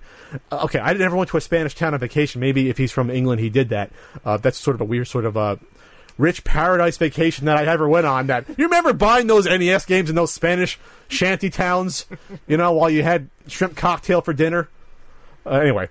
uh, 0.50 0.62
okay, 0.64 0.80
I 0.80 0.92
never 0.94 1.16
went 1.16 1.30
to 1.30 1.36
a 1.36 1.40
Spanish 1.40 1.74
town 1.74 1.94
on 1.94 2.00
vacation. 2.00 2.40
Maybe 2.40 2.68
if 2.68 2.76
he's 2.76 2.92
from 2.92 3.10
England, 3.10 3.40
he 3.40 3.50
did 3.50 3.68
that. 3.70 3.90
Uh, 4.24 4.36
that's 4.36 4.58
sort 4.58 4.74
of 4.74 4.80
a 4.80 4.84
weird 4.84 5.08
sort 5.08 5.24
of 5.24 5.36
uh, 5.36 5.56
rich 6.18 6.44
paradise 6.44 6.96
vacation 6.96 7.46
that 7.46 7.56
I 7.56 7.64
ever 7.64 7.88
went 7.88 8.06
on. 8.06 8.26
That 8.26 8.48
you 8.48 8.64
remember 8.64 8.92
buying 8.92 9.26
those 9.26 9.46
NES 9.46 9.86
games 9.86 10.10
in 10.10 10.16
those 10.16 10.32
Spanish 10.32 10.78
shanty 11.08 11.50
towns, 11.50 12.06
you 12.46 12.56
know, 12.56 12.72
while 12.72 12.90
you 12.90 13.02
had 13.02 13.30
shrimp 13.46 13.76
cocktail 13.76 14.20
for 14.20 14.32
dinner. 14.32 14.68
Uh, 15.46 15.50
anyway, 15.50 15.88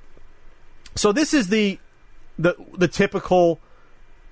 so 0.95 1.11
this 1.11 1.33
is 1.33 1.47
the 1.47 1.79
the 2.37 2.55
the 2.77 2.87
typical. 2.87 3.59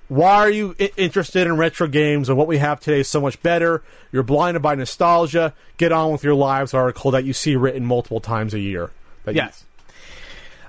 Why 0.08 0.36
are 0.36 0.50
you 0.50 0.76
interested 0.96 1.48
in 1.48 1.58
retro 1.58 1.88
games 1.88 2.30
and 2.30 2.38
what 2.38 2.48
we 2.48 2.60
have 2.60 2.80
today 2.80 3.02
is 3.02 3.10
so 3.10 3.20
much 3.20 3.42
better? 3.44 3.84
You're 4.12 4.24
blinded 4.24 4.62
by 4.62 4.76
nostalgia. 4.76 5.54
Get 5.76 5.92
on 5.92 6.12
with 6.14 6.24
your 6.24 6.36
lives 6.36 6.74
article 6.74 7.12
that 7.12 7.26
you 7.26 7.34
see 7.34 7.56
written 7.58 7.86
multiple 7.86 8.22
times 8.22 8.54
a 8.54 8.60
year. 8.60 8.92
That 9.26 9.36
you- 9.36 9.42
Yes. 9.42 9.66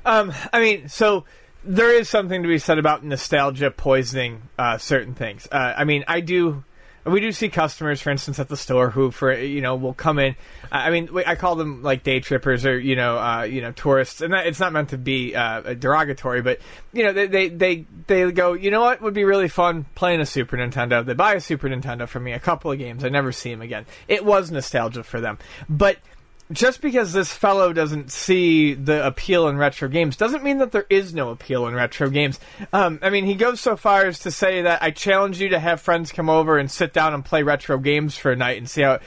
Um, 0.04 0.32
I 0.52 0.60
mean, 0.60 0.88
so 0.88 1.24
there 1.64 1.92
is 1.92 2.08
something 2.08 2.42
to 2.42 2.48
be 2.48 2.58
said 2.58 2.78
about 2.78 3.04
nostalgia 3.04 3.70
poisoning 3.70 4.42
uh, 4.58 4.78
certain 4.78 5.14
things. 5.14 5.46
Uh, 5.52 5.74
I 5.76 5.84
mean, 5.84 6.04
I 6.08 6.20
do. 6.20 6.64
We 7.04 7.20
do 7.20 7.32
see 7.32 7.48
customers, 7.48 8.00
for 8.00 8.10
instance, 8.10 8.38
at 8.38 8.48
the 8.48 8.56
store 8.56 8.90
who, 8.90 9.10
for 9.10 9.32
you 9.32 9.60
know, 9.60 9.76
will 9.76 9.94
come 9.94 10.18
in. 10.18 10.36
I 10.70 10.90
mean, 10.90 11.08
I 11.26 11.34
call 11.36 11.56
them 11.56 11.82
like 11.82 12.02
day 12.02 12.20
trippers 12.20 12.66
or 12.66 12.78
you 12.78 12.96
know, 12.96 13.18
uh, 13.18 13.42
you 13.42 13.60
know, 13.60 13.72
tourists, 13.72 14.20
and 14.20 14.32
that, 14.32 14.46
it's 14.46 14.60
not 14.60 14.72
meant 14.72 14.90
to 14.90 14.98
be 14.98 15.34
uh, 15.34 15.74
derogatory, 15.74 16.42
but 16.42 16.60
you 16.92 17.02
know, 17.04 17.12
they, 17.12 17.26
they 17.26 17.48
they 17.48 17.86
they 18.06 18.30
go, 18.32 18.52
you 18.52 18.70
know 18.70 18.80
what 18.80 19.00
would 19.00 19.14
be 19.14 19.24
really 19.24 19.48
fun 19.48 19.86
playing 19.94 20.20
a 20.20 20.26
Super 20.26 20.56
Nintendo. 20.56 21.04
They 21.04 21.14
buy 21.14 21.34
a 21.34 21.40
Super 21.40 21.68
Nintendo 21.68 22.08
for 22.08 22.20
me, 22.20 22.32
a 22.32 22.40
couple 22.40 22.70
of 22.70 22.78
games. 22.78 23.04
I 23.04 23.08
never 23.08 23.32
see 23.32 23.50
them 23.50 23.62
again. 23.62 23.86
It 24.06 24.24
was 24.24 24.50
nostalgia 24.50 25.02
for 25.02 25.20
them, 25.20 25.38
but 25.68 25.98
just 26.50 26.80
because 26.80 27.12
this 27.12 27.32
fellow 27.32 27.72
doesn't 27.72 28.10
see 28.10 28.74
the 28.74 29.06
appeal 29.06 29.48
in 29.48 29.58
retro 29.58 29.88
games 29.88 30.16
doesn't 30.16 30.42
mean 30.42 30.58
that 30.58 30.72
there 30.72 30.86
is 30.88 31.14
no 31.14 31.30
appeal 31.30 31.66
in 31.66 31.74
retro 31.74 32.08
games. 32.08 32.40
Um, 32.72 32.98
I 33.02 33.10
mean, 33.10 33.26
he 33.26 33.34
goes 33.34 33.60
so 33.60 33.76
far 33.76 34.06
as 34.06 34.20
to 34.20 34.30
say 34.30 34.62
that 34.62 34.82
I 34.82 34.90
challenge 34.90 35.40
you 35.40 35.50
to 35.50 35.58
have 35.58 35.80
friends 35.80 36.12
come 36.12 36.30
over 36.30 36.58
and 36.58 36.70
sit 36.70 36.92
down 36.92 37.14
and 37.14 37.24
play 37.24 37.42
retro 37.42 37.78
games 37.78 38.16
for 38.16 38.32
a 38.32 38.36
night 38.36 38.58
and 38.58 38.68
see 38.68 38.82
how. 38.82 39.00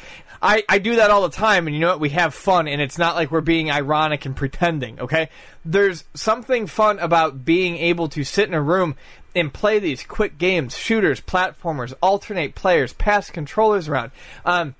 I, 0.43 0.63
I 0.67 0.79
do 0.79 0.95
that 0.95 1.11
all 1.11 1.21
the 1.21 1.29
time, 1.29 1.67
and 1.67 1.75
you 1.75 1.79
know 1.79 1.89
what? 1.89 1.99
We 1.99 2.09
have 2.09 2.33
fun, 2.33 2.67
and 2.67 2.81
it's 2.81 2.97
not 2.97 3.13
like 3.13 3.29
we're 3.29 3.41
being 3.41 3.69
ironic 3.69 4.25
and 4.25 4.35
pretending, 4.35 4.99
okay? 4.99 5.29
There's 5.63 6.03
something 6.15 6.65
fun 6.65 6.97
about 6.97 7.45
being 7.45 7.77
able 7.77 8.07
to 8.09 8.23
sit 8.23 8.47
in 8.47 8.55
a 8.55 8.61
room 8.61 8.95
and 9.35 9.53
play 9.53 9.77
these 9.77 10.03
quick 10.03 10.39
games, 10.39 10.75
shooters, 10.75 11.21
platformers, 11.21 11.93
alternate 12.01 12.55
players, 12.55 12.93
pass 12.93 13.29
controllers 13.29 13.87
around. 13.87 14.11
Um, 14.43 14.73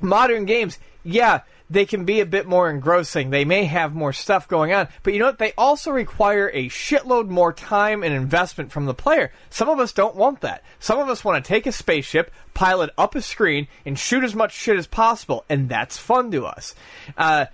modern 0.00 0.46
games, 0.46 0.80
yeah, 1.04 1.42
they 1.70 1.86
can 1.86 2.04
be 2.04 2.20
a 2.20 2.26
bit 2.26 2.46
more 2.46 2.70
engrossing. 2.70 3.30
They 3.30 3.44
may 3.44 3.64
have 3.64 3.94
more 3.94 4.12
stuff 4.12 4.48
going 4.48 4.72
on, 4.72 4.88
but 5.02 5.12
you 5.12 5.18
know 5.18 5.26
what? 5.26 5.38
They 5.38 5.52
also 5.56 5.90
require 5.90 6.50
a 6.52 6.68
shitload 6.68 7.28
more 7.28 7.52
time 7.52 8.02
and 8.02 8.14
investment 8.14 8.70
from 8.70 8.86
the 8.86 8.94
player. 8.94 9.32
Some 9.50 9.68
of 9.68 9.78
us 9.78 9.92
don't 9.92 10.16
want 10.16 10.40
that. 10.42 10.62
Some 10.78 10.98
of 10.98 11.08
us 11.08 11.24
want 11.24 11.42
to 11.42 11.48
take 11.48 11.66
a 11.66 11.72
spaceship, 11.72 12.30
pilot 12.52 12.90
up 12.98 13.14
a 13.14 13.22
screen, 13.22 13.68
and 13.86 13.98
shoot 13.98 14.24
as 14.24 14.34
much 14.34 14.52
shit 14.52 14.76
as 14.76 14.86
possible, 14.86 15.44
and 15.48 15.68
that's 15.68 15.96
fun 15.96 16.30
to 16.32 16.44
us. 16.46 16.74
Uh, 17.16 17.46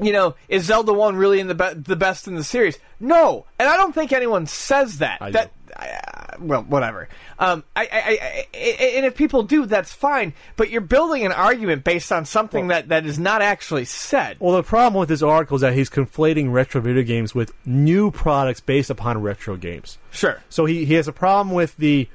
you 0.00 0.12
know, 0.12 0.36
is 0.48 0.64
Zelda 0.64 0.92
One 0.92 1.16
really 1.16 1.40
in 1.40 1.48
the 1.48 1.54
be- 1.54 1.74
the 1.74 1.96
best 1.96 2.28
in 2.28 2.36
the 2.36 2.44
series? 2.44 2.78
No, 3.00 3.46
and 3.58 3.68
I 3.68 3.76
don't 3.76 3.94
think 3.94 4.12
anyone 4.12 4.46
says 4.46 4.98
that. 4.98 5.20
I 5.20 5.32
that 5.32 5.52
uh, 5.76 6.36
well, 6.40 6.62
whatever. 6.62 7.08
Um, 7.38 7.64
I, 7.74 7.82
I, 7.82 7.86
I, 7.92 8.46
I, 8.54 8.84
and 8.96 9.06
if 9.06 9.14
people 9.16 9.42
do, 9.42 9.66
that's 9.66 9.92
fine. 9.92 10.34
But 10.56 10.70
you're 10.70 10.80
building 10.80 11.24
an 11.24 11.32
argument 11.32 11.84
based 11.84 12.12
on 12.12 12.24
something 12.24 12.68
that, 12.68 12.88
that 12.88 13.06
is 13.06 13.18
not 13.18 13.42
actually 13.42 13.84
said. 13.84 14.36
Well, 14.40 14.56
the 14.56 14.62
problem 14.62 14.98
with 15.00 15.08
this 15.08 15.22
article 15.22 15.56
is 15.56 15.60
that 15.62 15.74
he's 15.74 15.90
conflating 15.90 16.52
retro 16.52 16.80
video 16.80 17.02
games 17.02 17.34
with 17.34 17.52
new 17.66 18.10
products 18.10 18.60
based 18.60 18.90
upon 18.90 19.22
retro 19.22 19.56
games. 19.56 19.98
Sure. 20.10 20.42
So 20.48 20.64
he, 20.64 20.84
he 20.84 20.94
has 20.94 21.08
a 21.08 21.12
problem 21.12 21.54
with 21.54 21.76
the 21.76 22.08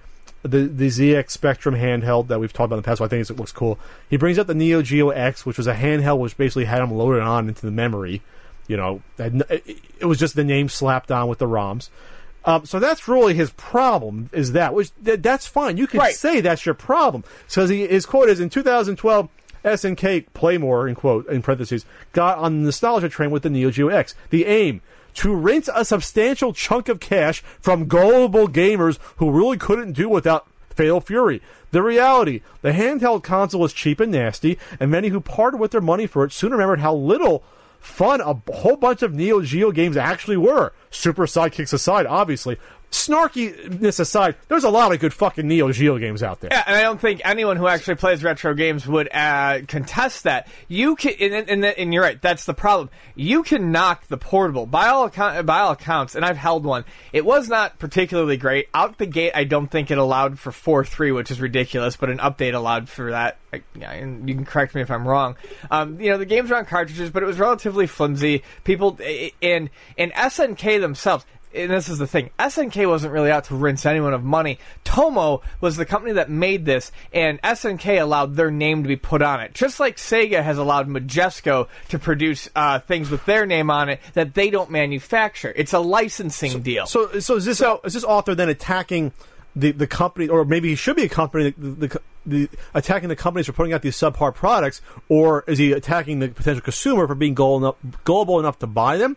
the 0.43 0.65
the 0.65 0.87
ZX 0.87 1.31
Spectrum 1.31 1.75
handheld 1.75 2.27
that 2.27 2.39
we've 2.39 2.51
talked 2.51 2.65
about 2.65 2.75
in 2.75 2.81
the 2.81 2.85
past. 2.85 2.97
So 2.97 3.05
I 3.05 3.07
think 3.07 3.29
it 3.29 3.37
looks 3.37 3.53
cool. 3.53 3.79
He 4.09 4.17
brings 4.17 4.37
up 4.37 4.47
the 4.47 4.53
Neo 4.53 4.81
Geo 4.81 5.09
X, 5.09 5.45
which 5.45 5.57
was 5.57 5.67
a 5.67 5.73
handheld 5.73 6.19
which 6.19 6.37
basically 6.37 6.65
had 6.65 6.81
them 6.81 6.91
loaded 6.91 7.21
on 7.21 7.47
into 7.47 7.65
the 7.65 7.71
memory. 7.71 8.21
You 8.67 8.77
know, 8.77 9.01
it 9.17 10.05
was 10.05 10.19
just 10.19 10.35
the 10.35 10.43
name 10.43 10.69
slapped 10.69 11.11
on 11.11 11.27
with 11.27 11.39
the 11.39 11.47
ROMs. 11.47 11.89
Um, 12.45 12.65
so 12.65 12.79
that's 12.79 13.07
really 13.07 13.33
his 13.33 13.51
problem. 13.51 14.29
Is 14.33 14.51
that 14.51 14.73
which 14.73 14.91
th- 15.03 15.21
that's 15.21 15.47
fine. 15.47 15.77
You 15.77 15.87
can 15.87 15.99
Right. 15.99 16.13
say 16.15 16.41
that's 16.41 16.65
your 16.65 16.75
problem. 16.75 17.23
So 17.47 17.65
he, 17.67 17.87
his 17.87 18.05
quote 18.05 18.29
is 18.29 18.39
in 18.39 18.49
2012. 18.49 19.29
SNK 19.65 20.25
Playmore 20.33 20.89
in 20.89 20.95
quote 20.95 21.25
in 21.29 21.41
parentheses 21.41 21.85
got 22.11 22.37
on 22.37 22.59
the 22.59 22.65
nostalgia 22.65 23.07
train 23.07 23.31
with 23.31 23.43
the 23.43 23.49
Neo 23.49 23.71
Geo 23.71 23.87
X. 23.87 24.13
The 24.29 24.45
aim 24.45 24.81
to 25.13 25.33
rinse 25.33 25.69
a 25.73 25.85
substantial 25.85 26.51
chunk 26.51 26.89
of 26.89 26.99
cash 26.99 27.41
from 27.61 27.85
gullible 27.87 28.49
gamers 28.49 28.99
who 29.17 29.31
really 29.31 29.57
couldn't 29.57 29.93
do 29.93 30.09
without 30.09 30.47
Fatal 30.69 30.99
Fury. 30.99 31.41
The 31.71 31.81
reality, 31.81 32.41
the 32.61 32.73
handheld 32.73 33.23
console 33.23 33.61
was 33.61 33.71
cheap 33.71 34.01
and 34.01 34.11
nasty, 34.11 34.59
and 34.81 34.91
many 34.91 35.07
who 35.07 35.21
parted 35.21 35.61
with 35.61 35.71
their 35.71 35.79
money 35.79 36.07
for 36.07 36.25
it 36.25 36.33
soon 36.33 36.51
remembered 36.51 36.81
how 36.81 36.93
little 36.93 37.43
fun 37.83 38.21
a 38.21 38.33
whole 38.51 38.77
bunch 38.77 39.03
of 39.03 39.13
Neo 39.13 39.41
Geo 39.41 39.71
games 39.71 39.97
actually 39.97 40.37
were. 40.37 40.71
Super 40.89 41.25
sidekicks 41.25 41.73
aside, 41.73 42.05
obviously. 42.05 42.57
Snarkiness 42.93 43.99
aside, 43.99 44.35
there's 44.47 44.63
a 44.63 44.69
lot 44.69 44.93
of 44.93 44.99
good 44.99 45.13
fucking 45.13 45.47
Neo 45.47 45.71
Geo 45.71 45.97
games 45.97 46.21
out 46.21 46.39
there. 46.39 46.49
Yeah, 46.51 46.63
and 46.67 46.75
I 46.75 46.81
don't 46.83 47.01
think 47.01 47.21
anyone 47.25 47.57
who 47.57 47.67
actually 47.67 47.95
plays 47.95 48.23
retro 48.23 48.53
games 48.53 48.87
would 48.87 49.09
uh, 49.11 49.61
contest 49.67 50.23
that. 50.23 50.47
You 50.67 50.95
can, 50.95 51.13
and, 51.19 51.49
and, 51.49 51.65
and 51.65 51.93
you're 51.93 52.03
right. 52.03 52.21
That's 52.21 52.45
the 52.45 52.53
problem. 52.53 52.91
You 53.15 53.41
can 53.43 53.71
knock 53.71 54.07
the 54.07 54.17
portable 54.17 54.67
by 54.67 54.89
all 54.89 55.05
account, 55.05 55.45
by 55.45 55.61
all 55.61 55.71
accounts, 55.71 56.13
and 56.13 56.23
I've 56.23 56.37
held 56.37 56.65
one. 56.65 56.85
It 57.11 57.25
was 57.25 57.49
not 57.49 57.79
particularly 57.79 58.37
great 58.37 58.69
out 58.73 58.99
the 58.99 59.07
gate. 59.07 59.31
I 59.33 59.43
don't 59.43 59.67
think 59.67 59.89
it 59.89 59.97
allowed 59.97 60.37
for 60.37 60.51
four 60.51 60.85
three, 60.85 61.11
which 61.11 61.31
is 61.31 61.41
ridiculous. 61.41 61.97
But 61.97 62.11
an 62.11 62.19
update 62.19 62.53
allowed 62.53 62.89
for 62.89 63.09
that. 63.09 63.37
I, 63.51 63.63
yeah, 63.75 63.91
and 63.91 64.29
you 64.29 64.35
can 64.35 64.45
correct 64.45 64.75
me 64.75 64.81
if 64.81 64.91
I'm 64.91 65.07
wrong. 65.07 65.35
Um, 65.71 65.99
you 65.99 66.09
know, 66.09 66.17
the 66.17 66.25
games 66.25 66.51
were 66.51 66.57
on 66.57 66.65
cartridges, 66.65 67.09
but 67.09 67.23
it 67.23 67.25
was 67.25 67.39
relatively 67.39 67.87
flimsy. 67.87 68.43
People 68.63 68.99
and 69.41 69.71
and 69.97 70.13
SNK 70.13 70.79
themselves 70.79 71.25
and 71.53 71.71
this 71.71 71.89
is 71.89 71.97
the 71.97 72.07
thing 72.07 72.29
SNK 72.39 72.87
wasn't 72.87 73.13
really 73.13 73.31
out 73.31 73.45
to 73.45 73.55
rinse 73.55 73.85
anyone 73.85 74.13
of 74.13 74.23
money. 74.23 74.59
Tommo 74.85 75.41
was 75.61 75.77
the 75.77 75.85
company 75.85 76.13
that 76.13 76.29
made 76.29 76.65
this, 76.65 76.91
and 77.11 77.41
SNK 77.41 78.01
allowed 78.01 78.35
their 78.35 78.51
name 78.51 78.83
to 78.83 78.87
be 78.87 78.95
put 78.95 79.21
on 79.21 79.41
it. 79.41 79.53
Just 79.53 79.79
like 79.79 79.97
Sega 79.97 80.43
has 80.43 80.57
allowed 80.57 80.87
Majesco 80.87 81.67
to 81.89 81.99
produce 81.99 82.49
uh, 82.55 82.79
things 82.79 83.09
with 83.09 83.25
their 83.25 83.45
name 83.45 83.69
on 83.69 83.89
it 83.89 83.99
that 84.13 84.33
they 84.33 84.49
don't 84.49 84.69
manufacture. 84.69 85.53
It's 85.55 85.73
a 85.73 85.79
licensing 85.79 86.61
deal. 86.61 86.85
So, 86.85 87.19
so 87.19 87.35
is 87.35 87.45
this 87.45 87.61
is 87.61 87.93
this 87.93 88.03
author 88.03 88.35
then 88.35 88.49
attacking 88.49 89.11
the, 89.55 89.71
the 89.71 89.87
company, 89.87 90.27
or 90.27 90.45
maybe 90.45 90.69
he 90.69 90.75
should 90.75 90.95
be 90.95 91.03
a 91.03 91.09
company, 91.09 91.53
the, 91.57 91.87
the, 91.87 92.01
the 92.25 92.49
attacking 92.73 93.09
the 93.09 93.15
companies 93.15 93.45
for 93.45 93.53
putting 93.53 93.73
out 93.73 93.81
these 93.81 93.95
subpar 93.95 94.33
products, 94.33 94.81
or 95.09 95.43
is 95.47 95.59
he 95.59 95.71
attacking 95.71 96.19
the 96.19 96.29
potential 96.29 96.61
consumer 96.61 97.07
for 97.07 97.15
being 97.15 97.33
gullible 97.33 97.57
enough, 97.57 98.03
gullible 98.03 98.39
enough 98.39 98.59
to 98.59 98.67
buy 98.67 98.97
them? 98.97 99.15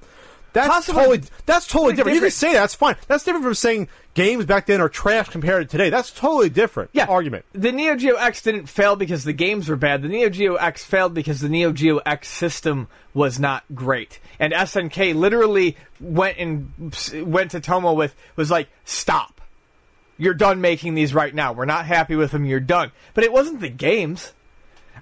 That's 0.57 0.69
Possibly. 0.69 1.03
totally 1.03 1.23
that's 1.45 1.67
totally 1.67 1.89
Pretty 1.93 1.97
different. 1.99 2.15
You 2.15 2.21
can 2.23 2.31
say 2.31 2.53
that, 2.55 2.61
that's 2.61 2.75
fine. 2.75 2.97
That's 3.09 3.25
different 3.25 3.45
from 3.45 3.53
saying 3.53 3.89
games 4.15 4.47
back 4.47 4.65
then 4.65 4.81
are 4.81 4.89
trash 4.89 5.29
compared 5.29 5.69
to 5.69 5.71
today. 5.71 5.91
That's 5.91 6.11
totally 6.11 6.49
different. 6.49 6.89
yeah, 6.95 7.05
argument. 7.05 7.45
The 7.53 7.73
Neo 7.73 7.95
Geo 7.95 8.15
X 8.15 8.41
didn't 8.41 8.67
fail 8.67 8.97
because 8.97 9.23
the 9.25 9.35
games 9.35 9.69
were 9.69 9.77
bad. 9.77 10.01
The 10.01 10.09
Neo 10.09 10.31
Geo 10.31 10.55
X 10.55 10.83
failed 10.83 11.13
because 11.13 11.43
the 11.43 11.51
Neo 11.51 11.73
Geo 11.73 11.99
X 11.99 12.29
system 12.29 12.89
was 13.13 13.39
not 13.39 13.65
great. 13.75 14.19
And 14.39 14.55
SNK 14.55 15.15
literally 15.15 15.77
went 16.01 16.39
and 16.39 16.73
went 17.27 17.51
to 17.51 17.61
Tommo 17.61 17.95
with 17.95 18.15
was 18.37 18.51
like, 18.51 18.71
"Stop. 18.87 19.43
You're 20.17 20.33
done 20.33 20.63
making 20.63 20.95
these 20.95 21.13
right 21.13 21.35
now. 21.35 21.53
We're 21.53 21.67
not 21.67 21.85
happy 21.85 22.17
with 22.17 22.31
them. 22.31 22.47
You're 22.47 22.61
done." 22.61 22.93
But 23.13 23.25
it 23.25 23.33
wasn't 23.33 23.61
the 23.61 23.69
games. 23.69 24.33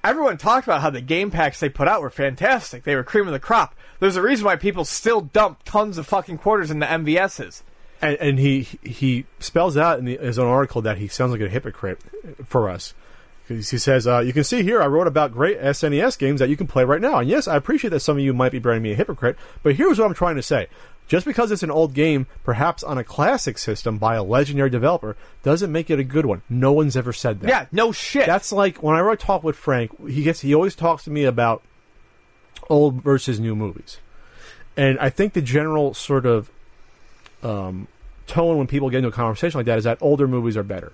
Everyone 0.02 0.36
talked 0.36 0.66
about 0.66 0.80
how 0.80 0.90
the 0.90 1.00
game 1.00 1.30
packs 1.30 1.60
they 1.60 1.68
put 1.68 1.86
out 1.86 2.02
were 2.02 2.10
fantastic. 2.10 2.82
They 2.82 2.96
were 2.96 3.04
cream 3.04 3.28
of 3.28 3.32
the 3.32 3.38
crop. 3.38 3.76
There's 4.00 4.16
a 4.16 4.22
reason 4.22 4.44
why 4.44 4.56
people 4.56 4.84
still 4.84 5.20
dump 5.22 5.60
tons 5.64 5.98
of 5.98 6.06
fucking 6.06 6.38
quarters 6.38 6.70
into 6.70 6.86
MVSs. 6.86 7.62
and, 8.02 8.16
and 8.16 8.38
he 8.38 8.68
he 8.82 9.26
spells 9.38 9.76
out 9.76 9.98
in 9.98 10.04
the, 10.04 10.16
his 10.18 10.38
own 10.38 10.48
article 10.48 10.82
that 10.82 10.98
he 10.98 11.08
sounds 11.08 11.32
like 11.32 11.40
a 11.40 11.48
hypocrite 11.48 12.00
for 12.44 12.68
us. 12.68 12.92
'Cause 13.46 13.68
He 13.70 13.76
says, 13.78 14.06
uh, 14.06 14.20
"You 14.20 14.32
can 14.32 14.42
see 14.44 14.62
here 14.62 14.80
I 14.82 14.86
wrote 14.86 15.06
about 15.06 15.32
great 15.32 15.58
SNES 15.60 16.16
games 16.18 16.40
that 16.40 16.48
you 16.48 16.56
can 16.56 16.66
play 16.66 16.82
right 16.84 17.00
now. 17.00 17.18
And 17.18 17.28
yes, 17.28 17.46
I 17.46 17.56
appreciate 17.56 17.90
that 17.90 18.00
some 18.00 18.16
of 18.16 18.22
you 18.24 18.32
might 18.32 18.52
be 18.52 18.58
branding 18.58 18.82
me 18.82 18.92
a 18.92 18.96
hypocrite, 18.96 19.36
but 19.62 19.74
here's 19.74 19.98
what 19.98 20.06
I'm 20.06 20.14
trying 20.14 20.36
to 20.36 20.42
say: 20.42 20.66
just 21.08 21.26
because 21.26 21.52
it's 21.52 21.62
an 21.62 21.70
old 21.70 21.92
game, 21.92 22.26
perhaps 22.42 22.82
on 22.82 22.96
a 22.96 23.04
classic 23.04 23.58
system 23.58 23.98
by 23.98 24.14
a 24.14 24.22
legendary 24.22 24.70
developer, 24.70 25.14
doesn't 25.42 25.70
make 25.70 25.90
it 25.90 25.98
a 25.98 26.04
good 26.04 26.24
one. 26.24 26.40
No 26.48 26.72
one's 26.72 26.96
ever 26.96 27.12
said 27.12 27.40
that. 27.40 27.48
Yeah, 27.48 27.66
no 27.70 27.92
shit. 27.92 28.24
That's 28.26 28.50
like 28.50 28.82
whenever 28.82 29.10
I 29.10 29.14
talk 29.16 29.44
with 29.44 29.56
Frank, 29.56 29.90
he 30.08 30.22
gets 30.22 30.40
he 30.40 30.54
always 30.54 30.74
talks 30.74 31.04
to 31.04 31.10
me 31.10 31.24
about 31.24 31.62
old 32.70 33.02
versus 33.02 33.38
new 33.40 33.54
movies, 33.54 33.98
and 34.76 34.98
I 34.98 35.10
think 35.10 35.32
the 35.32 35.42
general 35.42 35.94
sort 35.94 36.26
of 36.26 36.50
um, 37.42 37.88
tone 38.26 38.58
when 38.58 38.66
people 38.66 38.90
get 38.90 38.98
into 38.98 39.08
a 39.08 39.12
conversation 39.12 39.58
like 39.58 39.66
that 39.66 39.78
is 39.78 39.84
that 39.84 39.98
older 40.00 40.26
movies 40.28 40.56
are 40.56 40.62
better. 40.62 40.92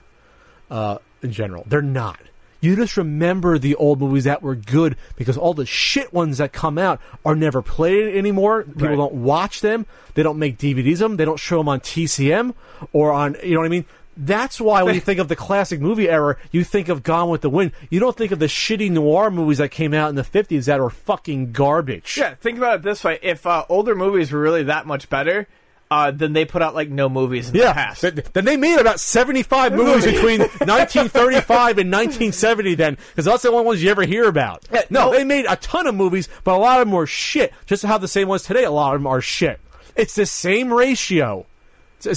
Uh, 0.70 0.98
in 1.22 1.32
general, 1.32 1.64
they're 1.66 1.82
not. 1.82 2.18
You 2.62 2.76
just 2.76 2.96
remember 2.98 3.58
the 3.58 3.74
old 3.76 4.00
movies 4.00 4.24
that 4.24 4.42
were 4.42 4.54
good 4.54 4.96
because 5.16 5.38
all 5.38 5.54
the 5.54 5.64
shit 5.64 6.12
ones 6.12 6.38
that 6.38 6.52
come 6.52 6.76
out 6.76 7.00
are 7.24 7.34
never 7.34 7.62
played 7.62 8.14
anymore. 8.14 8.64
People 8.64 8.88
Right. 8.88 8.96
don't 8.96 9.14
watch 9.14 9.62
them. 9.62 9.86
They 10.14 10.22
don't 10.22 10.38
make 10.38 10.58
DVDs 10.58 10.94
of 10.94 10.98
them. 10.98 11.16
They 11.16 11.24
don't 11.24 11.40
show 11.40 11.56
them 11.58 11.68
on 11.70 11.80
TCM 11.80 12.54
or 12.92 13.12
on, 13.12 13.36
you 13.42 13.54
know 13.54 13.60
what 13.60 13.66
I 13.66 13.70
mean? 13.70 13.86
That's 14.16 14.60
why 14.60 14.82
when 14.82 14.94
you 14.94 15.00
think 15.10 15.20
of 15.20 15.28
the 15.28 15.36
classic 15.36 15.80
movie 15.80 16.08
era, 16.08 16.36
you 16.50 16.64
think 16.64 16.88
of 16.88 17.02
Gone 17.02 17.30
with 17.30 17.40
the 17.40 17.50
Wind. 17.50 17.72
You 17.90 18.00
don't 18.00 18.16
think 18.16 18.32
of 18.32 18.38
the 18.38 18.46
shitty 18.46 18.90
noir 18.90 19.30
movies 19.30 19.58
that 19.58 19.70
came 19.70 19.94
out 19.94 20.10
in 20.10 20.14
the 20.16 20.22
50s 20.22 20.66
that 20.66 20.80
are 20.80 20.90
fucking 20.90 21.52
garbage. 21.52 22.16
Yeah, 22.16 22.34
think 22.34 22.58
about 22.58 22.76
it 22.76 22.82
this 22.82 23.04
way: 23.04 23.18
if 23.22 23.46
uh, 23.46 23.64
older 23.68 23.94
movies 23.94 24.32
were 24.32 24.40
really 24.40 24.64
that 24.64 24.86
much 24.86 25.08
better, 25.08 25.46
uh, 25.90 26.10
then 26.10 26.32
they 26.32 26.44
put 26.44 26.62
out 26.62 26.74
like 26.74 26.88
no 26.88 27.08
movies 27.08 27.48
in 27.48 27.54
the 27.54 27.72
past. 27.72 28.02
th- 28.02 28.14
then 28.32 28.44
they 28.44 28.56
made 28.56 28.78
about 28.78 29.00
75 29.00 29.72
movies 29.74 30.04
between 30.04 30.40
1935 30.60 31.78
and 31.78 31.90
1970 31.90 32.74
then, 32.76 32.96
because 33.10 33.24
that's 33.24 33.42
the 33.42 33.50
only 33.50 33.64
ones 33.64 33.82
you 33.82 33.90
ever 33.90 34.02
hear 34.04 34.28
about. 34.28 34.64
Yeah, 34.72 34.82
no, 34.90 35.06
no. 35.10 35.16
they 35.16 35.24
made 35.24 35.46
a 35.48 35.56
ton 35.56 35.86
of 35.86 35.94
movies, 35.94 36.28
but 36.44 36.54
a 36.54 36.58
lot 36.58 36.80
of 36.80 36.86
them 36.86 36.94
were 36.94 37.06
shit. 37.06 37.52
Just 37.66 37.84
how 37.84 37.98
the 37.98 38.08
same 38.08 38.28
ones 38.28 38.42
today, 38.42 38.64
a 38.64 38.70
lot 38.70 38.94
of 38.94 39.00
them 39.00 39.06
are 39.06 39.20
shit. 39.20 39.60
It's 39.96 40.14
the 40.14 40.26
same 40.26 40.72
ratio. 40.72 41.46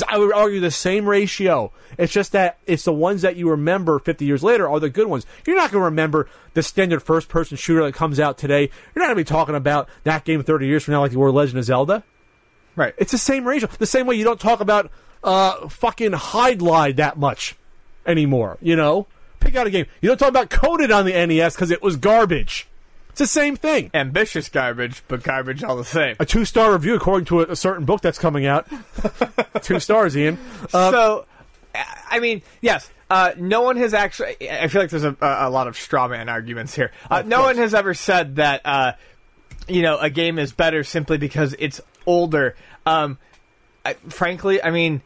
I 0.07 0.18
would 0.18 0.34
argue 0.34 0.60
the 0.60 0.72
same 0.72 1.07
ratio. 1.07 1.72
It's 1.97 2.14
just 2.14 2.31
that 2.31 2.57
it's 2.65 2.84
the 2.84 2.93
ones 2.93 3.22
that 3.22 3.35
you 3.35 3.49
remember 3.49 3.99
50 3.99 4.26
years 4.26 4.43
later 4.43 4.69
are 4.69 4.80
the 4.80 4.89
good 4.89 5.07
ones. 5.07 5.26
You're 5.45 5.55
not 5.55 5.72
going 5.72 5.81
to 5.81 5.85
remember 5.85 6.27
the 6.53 6.64
standard 6.64 7.01
first 7.01 7.30
person 7.30 7.57
shooter 7.57 7.84
that 7.84 7.93
comes 7.93 8.19
out 8.19 8.38
today. 8.38 8.69
You're 8.93 9.03
not 9.03 9.14
going 9.14 9.18
to 9.18 9.23
be 9.23 9.23
talking 9.23 9.55
about 9.55 9.89
that 10.03 10.26
game 10.26 10.41
30 10.43 10.68
years 10.68 10.84
from 10.84 10.93
now 10.93 11.01
like 11.01 11.11
you 11.11 11.19
were 11.19 11.31
Legend 11.31 11.60
of 11.60 11.65
Zelda. 11.65 12.03
right. 12.76 12.93
It's 12.97 13.11
the 13.11 13.18
same 13.18 13.45
ratio. 13.47 13.69
The 13.77 13.85
same 13.85 14.07
way 14.07 14.15
you 14.15 14.23
don't 14.23 14.39
talk 14.39 14.60
about 14.60 14.91
uh, 15.23 15.68
fucking 15.69 16.11
Hydlide 16.11 16.97
that 16.97 17.18
much 17.18 17.55
anymore. 18.05 18.57
You 18.61 18.76
know, 18.76 19.07
pick 19.39 19.55
out 19.55 19.68
a 19.68 19.69
game. 19.69 19.85
You 20.01 20.10
don't 20.10 20.18
talk 20.18 20.30
about 20.30 20.49
Coded 20.49 20.91
on 20.91 21.05
the 21.05 21.14
NES 21.14 21.55
because 21.55 21.72
it 21.72 21.81
was 21.81 21.95
garbage. 21.97 22.68
It's 23.14 23.19
the 23.19 23.27
same 23.27 23.56
thing. 23.56 23.91
ambitious 23.94 24.49
garbage, 24.49 25.03
but 25.07 25.22
garbage 25.23 25.64
all 25.64 25.76
the 25.77 25.85
same. 25.85 26.15
A 26.19 26.26
two 26.26 26.45
star 26.45 26.73
review 26.73 26.95
according 26.95 27.26
to 27.26 27.41
a, 27.41 27.52
a 27.52 27.56
certain 27.56 27.85
book 27.85 28.02
that's 28.02 28.18
coming 28.19 28.45
out. 28.48 28.68
two 29.61 29.80
stars, 29.80 30.18
Ian. 30.18 30.38
Uh, 30.73 30.91
so, 30.91 31.26
I 32.10 32.19
mean, 32.19 32.41
yes, 32.61 32.90
Uh, 33.11 33.34
no 33.38 33.61
one 33.61 33.77
has 33.77 33.94
actually. 33.94 34.35
I 34.49 34.68
feel 34.68 34.81
like 34.81 34.90
there's 34.90 35.03
a, 35.03 35.15
a 35.22 35.49
lot 35.52 35.68
of 35.68 35.77
straw 35.77 36.07
man 36.07 36.27
arguments 36.27 36.73
here. 36.73 36.91
Uh, 37.11 37.22
no 37.23 37.38
course. 37.38 37.45
one 37.45 37.57
has 37.57 37.73
ever 37.76 37.94
said 37.94 38.38
that. 38.38 38.61
Uh, 38.65 38.94
you 39.68 39.81
know, 39.84 39.98
a 39.99 40.10
game 40.10 40.40
is 40.40 40.52
better 40.52 40.84
simply 40.84 41.18
because 41.19 41.56
it's 41.60 41.80
older. 42.06 42.56
Um, 42.85 43.18
I, 43.85 43.94
frankly, 44.10 44.61
I 44.64 44.72
mean, 44.72 45.02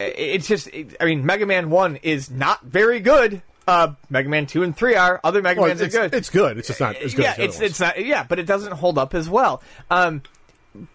it's 0.00 0.48
just. 0.48 0.68
I 1.00 1.04
mean, 1.04 1.24
Mega 1.24 1.46
Man 1.46 1.70
One 1.70 1.96
is 2.02 2.28
not 2.30 2.62
very 2.64 2.98
good. 3.00 3.40
Uh, 3.66 3.92
Mega 4.10 4.28
Man 4.28 4.46
Two 4.46 4.62
and 4.62 4.76
Three 4.76 4.94
are. 4.96 5.20
Other 5.22 5.40
Mega 5.42 5.60
Well, 5.60 5.68
Mans 5.68 5.80
it's, 5.80 5.94
are 5.94 6.08
good. 6.08 6.14
it's 6.14 6.30
good. 6.30 6.58
It's 6.58 6.68
just 6.68 6.80
not 6.80 6.96
as 6.96 7.14
good 7.14 7.22
yeah, 7.22 7.32
as 7.32 7.38
it's 7.38 7.54
ones. 7.58 7.70
it's 7.70 7.80
not. 7.80 8.04
Yeah, 8.04 8.24
but 8.24 8.38
it 8.38 8.46
doesn't 8.46 8.72
hold 8.72 8.98
up 8.98 9.14
as 9.14 9.28
well. 9.28 9.62
Um, 9.90 10.22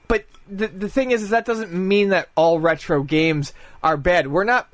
but 0.08 0.26
the 0.50 0.68
the 0.68 0.90
thing 0.90 1.12
is, 1.12 1.24
is 1.24 1.30
that 1.30 1.46
doesn't 1.46 1.72
mean 1.72 2.10
that 2.10 2.30
all 2.36 2.60
retro 2.60 3.04
games 3.04 3.54
are 3.84 3.96
bad. 3.98 4.28
We're 4.28 4.44
not. 4.44 4.68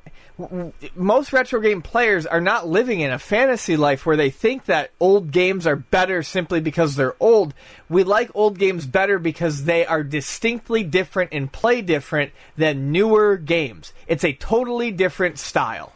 Most 0.95 1.32
retro 1.32 1.60
game 1.61 1.84
players 1.84 2.26
are 2.26 2.41
not 2.41 2.68
living 2.68 3.02
in 3.02 3.11
a 3.11 3.20
fantasy 3.20 3.78
life 3.78 4.03
where 4.03 4.18
they 4.18 4.32
think 4.32 4.65
that 4.65 4.90
old 4.99 5.30
games 5.32 5.68
are 5.68 5.76
better 5.76 6.24
simply 6.24 6.60
because 6.60 6.95
they're 6.95 7.15
old. 7.20 7.53
We 7.88 8.03
like 8.03 8.32
old 8.34 8.57
games 8.57 8.88
better 8.88 9.20
because 9.20 9.65
they 9.65 9.86
are 9.86 10.03
distinctly 10.03 10.84
different 10.84 11.34
and 11.34 11.52
play 11.52 11.84
different 11.84 12.32
than 12.57 12.91
newer 12.91 13.38
games. 13.38 13.94
It's 14.07 14.24
a 14.24 14.34
totally 14.34 14.90
different 14.90 15.38
style. 15.38 15.94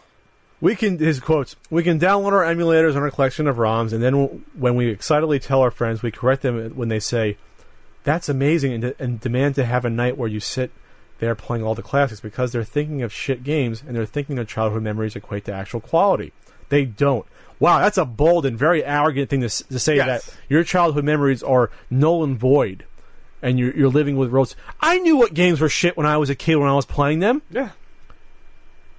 We 0.60 0.76
can 0.76 0.98
his 0.98 1.20
quotes. 1.20 1.56
We 1.70 1.84
can 1.84 2.00
download 2.00 2.32
our 2.32 2.44
emulators 2.44 2.96
on 2.96 3.04
our 3.04 3.12
collection 3.12 3.48
of 3.48 3.58
ROMs, 3.58 3.94
and 3.94 4.02
then 4.02 4.14
w- 4.14 4.42
when 4.58 4.76
we 4.76 4.88
excitedly 4.90 5.40
tell 5.40 5.62
our 5.62 5.70
friends, 5.72 6.02
we 6.02 6.10
correct 6.12 6.42
them 6.42 6.72
when 6.76 6.90
they 6.90 7.00
say, 7.00 7.38
"That's 8.04 8.28
amazing," 8.28 8.74
and, 8.74 8.82
de- 8.82 8.96
and 8.98 9.20
demand 9.20 9.56
to 9.56 9.66
have 9.66 9.86
a 9.86 9.90
night 9.90 10.18
where 10.18 10.28
you 10.30 10.40
sit 10.40 10.72
there 11.20 11.36
playing 11.36 11.64
all 11.64 11.76
the 11.76 11.84
classics 11.84 12.20
because 12.22 12.52
they're 12.52 12.64
thinking 12.64 13.02
of 13.04 13.12
shit 13.14 13.44
games 13.44 13.84
and 13.86 13.96
they're 13.96 14.06
thinking 14.06 14.36
their 14.36 14.46
childhood 14.46 14.82
memories 14.84 15.16
equate 15.16 15.46
to 15.46 15.54
actual 15.54 15.80
quality. 15.80 16.32
They 16.70 16.86
don't. 16.86 17.26
Wow, 17.60 17.80
that's 17.80 17.98
a 17.98 18.06
bold 18.06 18.46
and 18.46 18.58
very 18.58 18.84
arrogant 18.86 19.30
thing 19.30 19.40
to, 19.42 19.46
s- 19.48 19.64
to 19.70 19.80
say 19.80 19.96
Yes. 19.96 20.26
that 20.26 20.36
your 20.50 20.64
childhood 20.64 21.04
memories 21.06 21.42
are 21.44 21.72
null 21.90 22.24
and 22.24 22.38
void, 22.38 22.84
and 23.42 23.58
you're, 23.60 23.76
you're 23.76 23.90
living 23.90 24.16
with 24.18 24.30
roses. 24.32 24.56
I 24.80 24.98
knew 25.00 25.18
what 25.18 25.34
games 25.34 25.60
were 25.62 25.70
shit 25.70 25.98
when 25.98 26.06
I 26.06 26.18
was 26.18 26.30
a 26.30 26.36
kid 26.36 26.56
when 26.58 26.70
I 26.70 26.74
was 26.76 26.86
playing 26.86 27.20
them. 27.20 27.42
Yeah. 27.52 27.70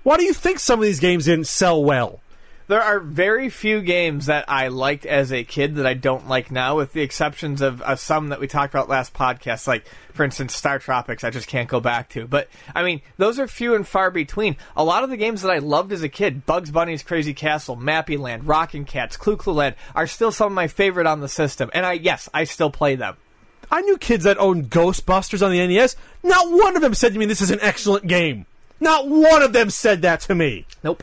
Why 0.08 0.16
do 0.16 0.24
you 0.24 0.32
think 0.32 0.58
some 0.58 0.78
of 0.78 0.86
these 0.86 1.00
games 1.00 1.26
didn't 1.26 1.48
sell 1.48 1.84
well? 1.84 2.20
There 2.66 2.80
are 2.80 2.98
very 2.98 3.50
few 3.50 3.82
games 3.82 4.24
that 4.24 4.46
I 4.48 4.68
liked 4.68 5.04
as 5.04 5.30
a 5.30 5.44
kid 5.44 5.74
that 5.74 5.86
I 5.86 5.92
don't 5.92 6.26
like 6.26 6.50
now, 6.50 6.78
with 6.78 6.94
the 6.94 7.02
exceptions 7.02 7.60
of 7.60 7.82
uh, 7.82 7.94
some 7.94 8.28
that 8.30 8.40
we 8.40 8.46
talked 8.46 8.72
about 8.72 8.88
last 8.88 9.12
podcast, 9.12 9.66
like, 9.66 9.84
for 10.14 10.24
instance, 10.24 10.58
StarTropics, 10.58 11.24
I 11.24 11.30
just 11.30 11.46
can't 11.46 11.68
go 11.68 11.78
back 11.78 12.08
to. 12.10 12.26
But, 12.26 12.48
I 12.74 12.84
mean, 12.84 13.02
those 13.18 13.38
are 13.38 13.46
few 13.46 13.74
and 13.74 13.86
far 13.86 14.10
between. 14.10 14.56
A 14.78 14.82
lot 14.82 15.04
of 15.04 15.10
the 15.10 15.18
games 15.18 15.42
that 15.42 15.50
I 15.50 15.58
loved 15.58 15.92
as 15.92 16.02
a 16.02 16.08
kid, 16.08 16.46
Bugs 16.46 16.70
Bunny's 16.70 17.02
Crazy 17.02 17.34
Castle, 17.34 17.76
Mappy 17.76 18.18
Land, 18.18 18.48
Rockin' 18.48 18.86
Kats, 18.86 19.18
Clu 19.18 19.36
Clu 19.36 19.52
Land, 19.52 19.74
are 19.94 20.06
still 20.06 20.32
some 20.32 20.46
of 20.46 20.52
my 20.54 20.68
favorite 20.68 21.06
on 21.06 21.20
the 21.20 21.28
system. 21.28 21.68
And 21.74 21.84
I, 21.84 21.92
yes, 21.92 22.30
I 22.32 22.44
still 22.44 22.70
play 22.70 22.96
them. 22.96 23.18
I 23.70 23.82
knew 23.82 23.98
kids 23.98 24.24
that 24.24 24.38
owned 24.38 24.70
Ghostbusters 24.70 25.44
on 25.44 25.52
the 25.52 25.66
NES. 25.66 25.96
Not 26.22 26.50
one 26.50 26.76
of 26.76 26.80
them 26.80 26.94
said 26.94 27.12
to 27.12 27.18
me, 27.18 27.26
"This 27.26 27.42
is 27.42 27.50
an 27.50 27.60
excellent 27.60 28.06
game." 28.06 28.46
Not 28.80 29.08
one 29.08 29.42
of 29.42 29.52
them 29.52 29.70
said 29.70 30.02
that 30.02 30.20
to 30.22 30.34
me. 30.34 30.66
Nope. 30.84 31.02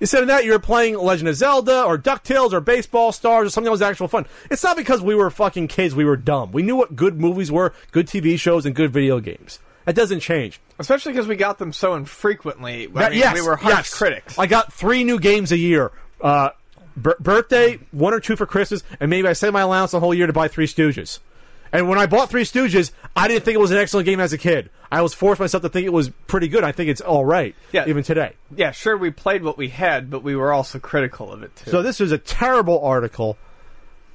Instead 0.00 0.22
of 0.22 0.28
that, 0.28 0.44
you 0.44 0.50
were 0.52 0.58
playing 0.58 0.98
Legend 0.98 1.28
of 1.28 1.36
Zelda 1.36 1.84
or 1.84 1.96
DuckTales 1.96 2.52
or 2.52 2.60
Baseball 2.60 3.12
Stars 3.12 3.46
or 3.46 3.50
something 3.50 3.66
that 3.66 3.70
was 3.70 3.82
actual 3.82 4.08
fun. 4.08 4.26
It's 4.50 4.62
not 4.64 4.76
because 4.76 5.00
we 5.00 5.14
were 5.14 5.30
fucking 5.30 5.68
kids, 5.68 5.94
we 5.94 6.04
were 6.04 6.16
dumb. 6.16 6.52
We 6.52 6.62
knew 6.62 6.76
what 6.76 6.96
good 6.96 7.20
movies 7.20 7.50
were, 7.52 7.72
good 7.92 8.06
TV 8.06 8.38
shows, 8.38 8.66
and 8.66 8.74
good 8.74 8.92
video 8.92 9.20
games. 9.20 9.60
That 9.84 9.94
doesn't 9.94 10.20
change. 10.20 10.60
Especially 10.78 11.12
because 11.12 11.26
we 11.28 11.36
got 11.36 11.58
them 11.58 11.72
so 11.72 11.94
infrequently. 11.94 12.84
I 12.94 12.98
That- 12.98 13.10
mean, 13.12 13.20
yes, 13.20 13.34
we 13.34 13.42
were 13.42 13.56
harsh 13.56 13.74
yes. 13.76 13.94
critics. 13.94 14.38
I 14.38 14.46
got 14.46 14.72
three 14.72 15.04
new 15.04 15.18
games 15.20 15.52
a 15.52 15.58
year. 15.58 15.92
Uh, 16.20 16.50
bir- 16.96 17.16
birthday, 17.20 17.78
one 17.92 18.12
or 18.14 18.20
two 18.20 18.34
for 18.34 18.46
Christmas, 18.46 18.82
and 18.98 19.10
maybe 19.10 19.28
I 19.28 19.32
set 19.34 19.52
my 19.52 19.60
allowance 19.60 19.92
the 19.92 20.00
whole 20.00 20.14
year 20.14 20.26
to 20.26 20.32
buy 20.32 20.48
Three 20.48 20.66
Stooges. 20.66 21.20
And 21.74 21.88
when 21.88 21.98
I 21.98 22.06
bought 22.06 22.30
Three 22.30 22.44
Stooges, 22.44 22.92
I 23.16 23.26
didn't 23.26 23.44
think 23.44 23.56
it 23.56 23.60
was 23.60 23.72
an 23.72 23.78
excellent 23.78 24.06
game 24.06 24.20
as 24.20 24.32
a 24.32 24.38
kid. 24.38 24.70
I 24.92 25.02
was 25.02 25.12
forced 25.12 25.40
myself 25.40 25.62
to 25.64 25.68
think 25.68 25.84
it 25.86 25.92
was 25.92 26.08
pretty 26.28 26.46
good. 26.46 26.62
I 26.62 26.70
think 26.70 26.88
it's 26.88 27.00
all 27.00 27.24
right, 27.24 27.54
Yeah. 27.72 27.84
even 27.88 28.04
today. 28.04 28.34
yeah, 28.54 28.70
sure, 28.70 28.96
we 28.96 29.10
played 29.10 29.42
what 29.42 29.58
we 29.58 29.68
had, 29.70 30.08
but 30.08 30.22
we 30.22 30.36
were 30.36 30.52
also 30.52 30.78
critical 30.78 31.32
of 31.32 31.42
it, 31.42 31.54
too. 31.56 31.72
So 31.72 31.82
this 31.82 31.98
was 31.98 32.12
a 32.12 32.18
terrible 32.18 32.80
article, 32.84 33.36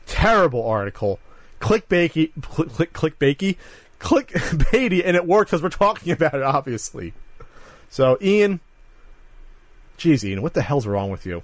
terrible 0.06 0.66
article, 0.66 1.20
clickbaity, 1.60 2.32
click, 2.42 2.70
click, 2.70 2.94
clickbaity, 2.94 3.58
clickbaity, 4.00 5.02
and 5.06 5.18
it 5.18 5.26
worked 5.28 5.52
because 5.52 5.62
we're 5.62 5.68
talking 5.70 6.14
about 6.14 6.34
it, 6.36 6.42
obviously. 6.44 7.14
So 7.90 8.18
Ian, 8.22 8.62
jeez, 9.98 10.24
Ian, 10.24 10.42
what 10.42 10.54
the 10.54 10.62
hell's 10.62 10.88
wrong 10.88 11.12
with 11.12 11.26
you? 11.26 11.44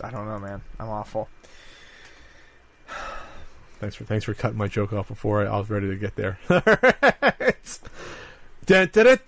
I 0.00 0.10
don't 0.10 0.26
know, 0.26 0.38
man. 0.38 0.62
I'm 0.78 0.88
awful. 0.88 1.28
Thanks 3.84 3.96
for 3.96 4.04
thanks 4.04 4.24
for 4.24 4.32
cutting 4.32 4.56
my 4.56 4.66
joke 4.66 4.94
off 4.94 5.08
before 5.08 5.46
I, 5.46 5.56
I 5.56 5.58
was 5.58 5.68
ready 5.68 5.88
to 5.88 5.96
get 5.96 6.16
there. 6.16 6.38
Dun, 8.64 8.88
dun, 8.90 9.18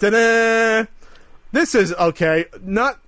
dun. 0.00 0.88
This 1.52 1.74
is 1.74 1.92
okay. 1.92 2.46
Not 2.62 2.98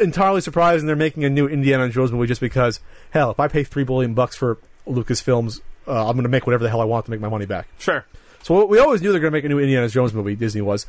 entirely 0.00 0.40
surprising 0.40 0.88
they're 0.88 0.96
making 0.96 1.22
a 1.22 1.30
new 1.30 1.46
Indiana 1.46 1.88
Jones 1.90 2.10
movie 2.10 2.26
just 2.26 2.40
because 2.40 2.80
hell, 3.12 3.30
if 3.30 3.38
I 3.38 3.46
pay 3.46 3.62
three 3.62 3.84
billion 3.84 4.14
bucks 4.14 4.34
for 4.34 4.58
Lucasfilms, 4.88 5.60
uh, 5.86 6.08
I'm 6.08 6.16
going 6.16 6.24
to 6.24 6.28
make 6.28 6.44
whatever 6.44 6.64
the 6.64 6.70
hell 6.70 6.80
I 6.80 6.84
want 6.84 7.04
to 7.04 7.12
make 7.12 7.20
my 7.20 7.28
money 7.28 7.46
back. 7.46 7.68
Sure. 7.78 8.04
So 8.42 8.64
we 8.66 8.80
always 8.80 9.00
knew 9.00 9.12
they're 9.12 9.20
going 9.20 9.30
to 9.30 9.36
make 9.36 9.44
a 9.44 9.48
new 9.48 9.60
Indiana 9.60 9.88
Jones 9.88 10.12
movie. 10.12 10.34
Disney 10.34 10.60
was. 10.60 10.86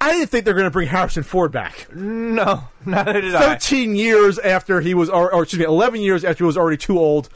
I 0.00 0.12
didn't 0.12 0.28
think 0.28 0.44
they're 0.44 0.54
going 0.54 0.62
to 0.64 0.70
bring 0.70 0.86
Harrison 0.86 1.24
Ford 1.24 1.50
back. 1.50 1.92
No, 1.92 2.62
neither 2.86 3.20
did 3.20 3.34
I. 3.34 3.54
13 3.54 3.96
years 3.96 4.38
after 4.38 4.80
he 4.80 4.94
was, 4.94 5.10
or, 5.10 5.34
or 5.34 5.42
excuse 5.42 5.58
me, 5.58 5.66
11 5.66 6.00
years 6.00 6.24
after 6.24 6.44
he 6.44 6.46
was 6.46 6.56
already 6.56 6.76
too 6.76 6.96
old 6.96 7.28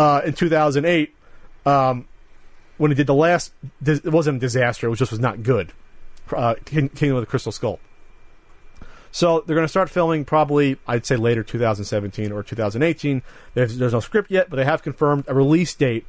uh, 0.00 0.22
in 0.24 0.32
2008, 0.32 1.14
um, 1.66 2.06
when 2.78 2.90
he 2.90 2.94
did 2.94 3.06
the 3.06 3.14
last, 3.14 3.52
it 3.84 4.06
wasn't 4.06 4.38
a 4.38 4.40
disaster, 4.40 4.86
it 4.86 4.90
was 4.90 4.98
just 4.98 5.10
was 5.10 5.20
not 5.20 5.42
good. 5.42 5.72
Uh, 6.34 6.54
King- 6.64 6.88
Kingdom 6.88 7.16
of 7.18 7.22
the 7.22 7.26
Crystal 7.26 7.52
Skull. 7.52 7.78
So 9.12 9.40
they're 9.44 9.56
going 9.56 9.64
to 9.64 9.68
start 9.68 9.90
filming 9.90 10.24
probably, 10.24 10.78
I'd 10.86 11.04
say 11.04 11.16
later 11.16 11.42
2017 11.42 12.30
or 12.32 12.42
2018. 12.42 13.22
There's, 13.54 13.76
there's 13.76 13.92
no 13.92 14.00
script 14.00 14.30
yet, 14.30 14.48
but 14.48 14.56
they 14.56 14.64
have 14.64 14.82
confirmed 14.82 15.24
a 15.26 15.34
release 15.34 15.74
date, 15.74 16.06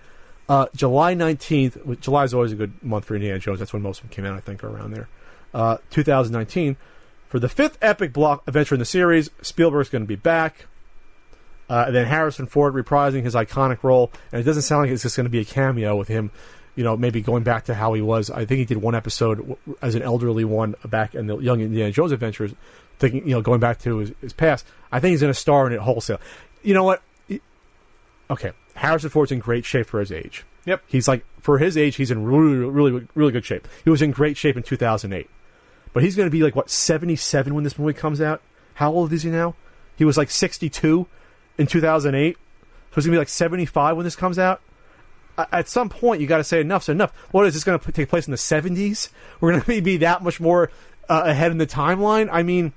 uh, 0.47 0.67
July 0.75 1.15
19th. 1.15 1.83
which- 1.85 2.01
July 2.01 2.23
is 2.23 2.33
always 2.33 2.51
a 2.51 2.55
good 2.55 2.73
month 2.83 3.05
for 3.05 3.15
Indiana 3.15 3.39
Jones. 3.39 3.59
That's 3.59 3.73
when 3.73 3.81
most 3.81 3.97
of 4.01 4.03
them 4.09 4.15
came 4.15 4.25
out, 4.25 4.37
I 4.37 4.39
think, 4.39 4.63
around 4.63 4.91
there. 4.93 5.07
Uh, 5.53 5.77
2019 5.89 6.77
for 7.27 7.39
the 7.39 7.49
fifth 7.49 7.77
epic 7.81 8.13
block 8.13 8.43
adventure 8.47 8.75
in 8.75 8.79
the 8.79 8.85
series. 8.85 9.29
Spielberg's 9.41 9.89
going 9.89 10.03
to 10.03 10.07
be 10.07 10.15
back. 10.15 10.67
Uh, 11.71 11.85
and 11.87 11.95
then 11.95 12.05
Harrison 12.05 12.47
Ford 12.47 12.73
reprising 12.73 13.23
his 13.23 13.33
iconic 13.33 13.81
role, 13.81 14.11
and 14.33 14.41
it 14.41 14.43
doesn't 14.43 14.63
sound 14.63 14.81
like 14.81 14.91
it's 14.91 15.03
just 15.03 15.15
going 15.15 15.23
to 15.23 15.29
be 15.29 15.39
a 15.39 15.45
cameo 15.45 15.95
with 15.95 16.09
him. 16.09 16.29
You 16.75 16.83
know, 16.83 16.97
maybe 16.97 17.21
going 17.21 17.43
back 17.43 17.65
to 17.65 17.73
how 17.73 17.93
he 17.93 18.01
was. 18.01 18.29
I 18.29 18.43
think 18.43 18.59
he 18.59 18.65
did 18.65 18.79
one 18.79 18.93
episode 18.93 19.55
as 19.81 19.95
an 19.95 20.01
elderly 20.01 20.43
one 20.43 20.75
back 20.83 21.15
in 21.15 21.27
the 21.27 21.37
Young 21.37 21.61
Indiana 21.61 21.93
Jones 21.93 22.11
Adventures, 22.11 22.53
thinking 22.99 23.25
you 23.25 23.35
know 23.35 23.41
going 23.41 23.61
back 23.61 23.79
to 23.83 23.99
his, 23.99 24.11
his 24.19 24.33
past. 24.33 24.65
I 24.91 24.99
think 24.99 25.11
he's 25.11 25.21
going 25.21 25.33
to 25.33 25.39
star 25.39 25.65
in 25.65 25.71
it 25.71 25.79
wholesale. 25.79 26.19
You 26.61 26.73
know 26.73 26.83
what? 26.83 27.01
Okay, 28.29 28.51
Harrison 28.75 29.09
Ford's 29.09 29.31
in 29.31 29.39
great 29.39 29.63
shape 29.63 29.87
for 29.87 30.01
his 30.01 30.11
age. 30.11 30.43
Yep. 30.65 30.83
He's 30.87 31.07
like 31.07 31.23
for 31.39 31.57
his 31.57 31.77
age, 31.77 31.95
he's 31.95 32.11
in 32.11 32.25
really, 32.25 32.65
really, 32.65 33.07
really 33.15 33.31
good 33.31 33.45
shape. 33.45 33.65
He 33.85 33.89
was 33.89 34.01
in 34.01 34.11
great 34.11 34.35
shape 34.35 34.57
in 34.57 34.63
2008, 34.63 35.29
but 35.93 36.03
he's 36.03 36.17
going 36.17 36.27
to 36.27 36.31
be 36.31 36.43
like 36.43 36.55
what 36.55 36.69
77 36.69 37.55
when 37.55 37.63
this 37.63 37.79
movie 37.79 37.93
comes 37.93 38.19
out. 38.19 38.41
How 38.73 38.91
old 38.91 39.13
is 39.13 39.23
he 39.23 39.29
now? 39.29 39.55
He 39.95 40.03
was 40.03 40.17
like 40.17 40.29
62 40.29 41.07
in 41.61 41.67
2008, 41.67 42.35
so 42.35 42.39
it's 42.97 43.05
to 43.05 43.11
be 43.11 43.17
like 43.17 43.29
75 43.29 43.95
when 43.95 44.03
this 44.03 44.15
comes 44.15 44.37
out. 44.37 44.61
At 45.37 45.67
some 45.69 45.89
point, 45.89 46.19
you 46.19 46.27
got 46.27 46.37
to 46.37 46.43
say 46.43 46.59
enough's 46.59 46.89
enough. 46.89 47.13
What 47.31 47.47
is 47.47 47.53
this 47.53 47.63
going 47.63 47.79
to 47.79 47.91
take 47.91 48.09
place 48.09 48.27
in 48.27 48.31
the 48.31 48.37
70s? 48.37 49.09
We're 49.39 49.51
going 49.51 49.63
to 49.63 49.81
be 49.81 49.97
that 49.97 50.21
much 50.21 50.39
more 50.41 50.69
uh, 51.09 51.23
ahead 51.25 51.51
in 51.51 51.57
the 51.57 51.65
timeline. 51.65 52.29
I 52.31 52.43
mean, 52.43 52.73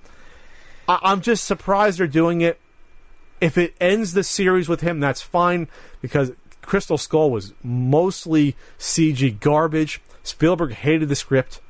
I- 0.88 1.00
I'm 1.02 1.20
just 1.20 1.44
surprised 1.44 1.98
they're 1.98 2.06
doing 2.06 2.40
it. 2.40 2.60
If 3.40 3.58
it 3.58 3.74
ends 3.80 4.14
the 4.14 4.22
series 4.22 4.68
with 4.68 4.80
him, 4.80 5.00
that's 5.00 5.20
fine 5.20 5.68
because 6.00 6.32
Crystal 6.62 6.96
Skull 6.96 7.30
was 7.30 7.52
mostly 7.62 8.56
CG 8.78 9.38
garbage. 9.40 10.00
Spielberg 10.22 10.72
hated 10.72 11.08
the 11.08 11.16
script. 11.16 11.60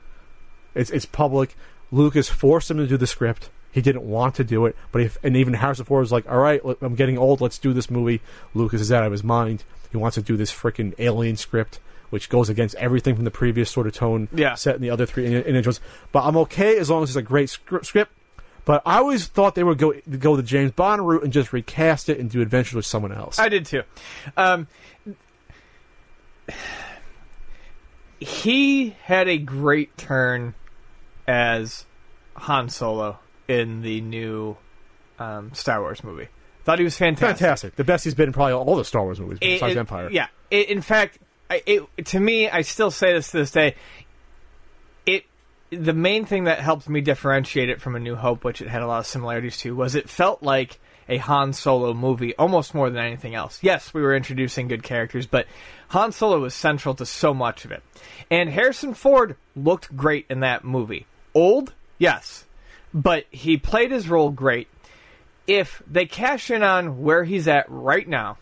It's 0.74 0.90
it's 0.90 1.06
public. 1.06 1.56
Lucas 1.90 2.28
forced 2.28 2.70
him 2.70 2.76
to 2.76 2.86
do 2.86 2.96
the 2.96 3.06
script. 3.06 3.50
He 3.74 3.82
didn't 3.82 4.04
want 4.04 4.36
to 4.36 4.44
do 4.44 4.66
it, 4.66 4.76
but 4.92 5.02
if 5.02 5.18
and 5.24 5.36
even 5.36 5.54
Harrison 5.54 5.84
Ford 5.84 6.02
was 6.02 6.12
like, 6.12 6.30
"All 6.30 6.38
right, 6.38 6.60
I'm 6.80 6.94
getting 6.94 7.18
old. 7.18 7.40
Let's 7.40 7.58
do 7.58 7.72
this 7.72 7.90
movie." 7.90 8.20
Lucas 8.54 8.80
is 8.80 8.92
out 8.92 9.02
of 9.04 9.10
his 9.10 9.24
mind. 9.24 9.64
He 9.90 9.96
wants 9.96 10.14
to 10.14 10.22
do 10.22 10.36
this 10.36 10.52
freaking 10.52 10.94
alien 10.98 11.36
script, 11.36 11.80
which 12.10 12.28
goes 12.28 12.48
against 12.48 12.76
everything 12.76 13.16
from 13.16 13.24
the 13.24 13.32
previous 13.32 13.68
sort 13.70 13.88
of 13.88 13.92
tone 13.92 14.28
Yeah. 14.32 14.54
set 14.54 14.76
in 14.76 14.80
the 14.82 14.90
other 14.90 15.06
three 15.06 15.26
Indiana 15.26 15.60
Jones. 15.60 15.80
But 16.12 16.22
I'm 16.24 16.36
okay 16.36 16.78
as 16.78 16.88
long 16.88 17.02
as 17.02 17.10
it's 17.10 17.16
a 17.16 17.22
great 17.22 17.50
script. 17.50 18.12
But 18.64 18.80
I 18.86 18.98
always 18.98 19.26
thought 19.26 19.56
they 19.56 19.64
would 19.64 19.78
go 19.78 19.92
go 20.20 20.36
the 20.36 20.42
James 20.44 20.70
Bond 20.70 21.06
route 21.06 21.24
and 21.24 21.32
just 21.32 21.52
recast 21.52 22.08
it 22.08 22.18
and 22.20 22.30
do 22.30 22.40
adventures 22.42 22.74
with 22.74 22.86
someone 22.86 23.10
else. 23.12 23.38
I 23.40 23.48
did 23.48 23.66
too. 23.66 23.82
Um, 24.36 24.68
he 28.20 28.90
had 29.02 29.28
a 29.28 29.38
great 29.38 29.96
turn 29.96 30.54
as 31.26 31.84
Han 32.36 32.68
Solo 32.68 33.18
in 33.48 33.82
the 33.82 34.00
new 34.00 34.56
um, 35.18 35.52
Star 35.54 35.80
Wars 35.80 36.02
movie. 36.04 36.28
Thought 36.64 36.78
he 36.78 36.84
was 36.84 36.96
fantastic. 36.96 37.38
Fantastic. 37.38 37.76
The 37.76 37.84
best 37.84 38.04
he's 38.04 38.14
been 38.14 38.28
in 38.28 38.32
probably 38.32 38.54
all 38.54 38.76
the 38.76 38.84
Star 38.84 39.02
Wars 39.02 39.20
movies 39.20 39.38
It- 39.40 39.54
besides 39.56 39.76
it- 39.76 39.78
Empire. 39.78 40.08
Yeah. 40.10 40.28
It, 40.50 40.68
in 40.70 40.80
fact, 40.80 41.18
it, 41.50 41.82
to 42.06 42.20
me, 42.20 42.48
I 42.48 42.62
still 42.62 42.90
say 42.90 43.12
this 43.12 43.30
to 43.32 43.38
this 43.38 43.50
day. 43.50 43.74
It 45.06 45.24
the 45.70 45.92
main 45.92 46.24
thing 46.24 46.44
that 46.44 46.60
helped 46.60 46.88
me 46.88 47.00
differentiate 47.00 47.68
it 47.68 47.80
from 47.80 47.96
A 47.96 47.98
New 48.00 48.14
Hope, 48.14 48.44
which 48.44 48.62
it 48.62 48.68
had 48.68 48.82
a 48.82 48.86
lot 48.86 49.00
of 49.00 49.06
similarities 49.06 49.56
to, 49.58 49.74
was 49.74 49.94
it 49.94 50.08
felt 50.08 50.42
like 50.42 50.78
a 51.08 51.18
Han 51.18 51.52
Solo 51.52 51.92
movie 51.92 52.34
almost 52.36 52.74
more 52.74 52.88
than 52.88 53.04
anything 53.04 53.34
else. 53.34 53.58
Yes, 53.62 53.92
we 53.92 54.00
were 54.00 54.14
introducing 54.16 54.68
good 54.68 54.82
characters, 54.82 55.26
but 55.26 55.46
Han 55.88 56.12
Solo 56.12 56.40
was 56.40 56.54
central 56.54 56.94
to 56.94 57.04
so 57.04 57.34
much 57.34 57.64
of 57.64 57.72
it. 57.72 57.82
And 58.30 58.48
Harrison 58.48 58.94
Ford 58.94 59.36
looked 59.54 59.94
great 59.96 60.24
in 60.30 60.40
that 60.40 60.64
movie. 60.64 61.06
Old? 61.34 61.74
Yes. 61.98 62.44
But 62.94 63.26
he 63.30 63.56
played 63.56 63.90
his 63.90 64.08
role 64.08 64.30
great. 64.30 64.68
If 65.46 65.82
they 65.90 66.06
cash 66.06 66.50
in 66.50 66.62
on 66.62 67.02
where 67.02 67.24
he's 67.24 67.48
at 67.48 67.66
right 67.68 68.08
now, 68.08 68.38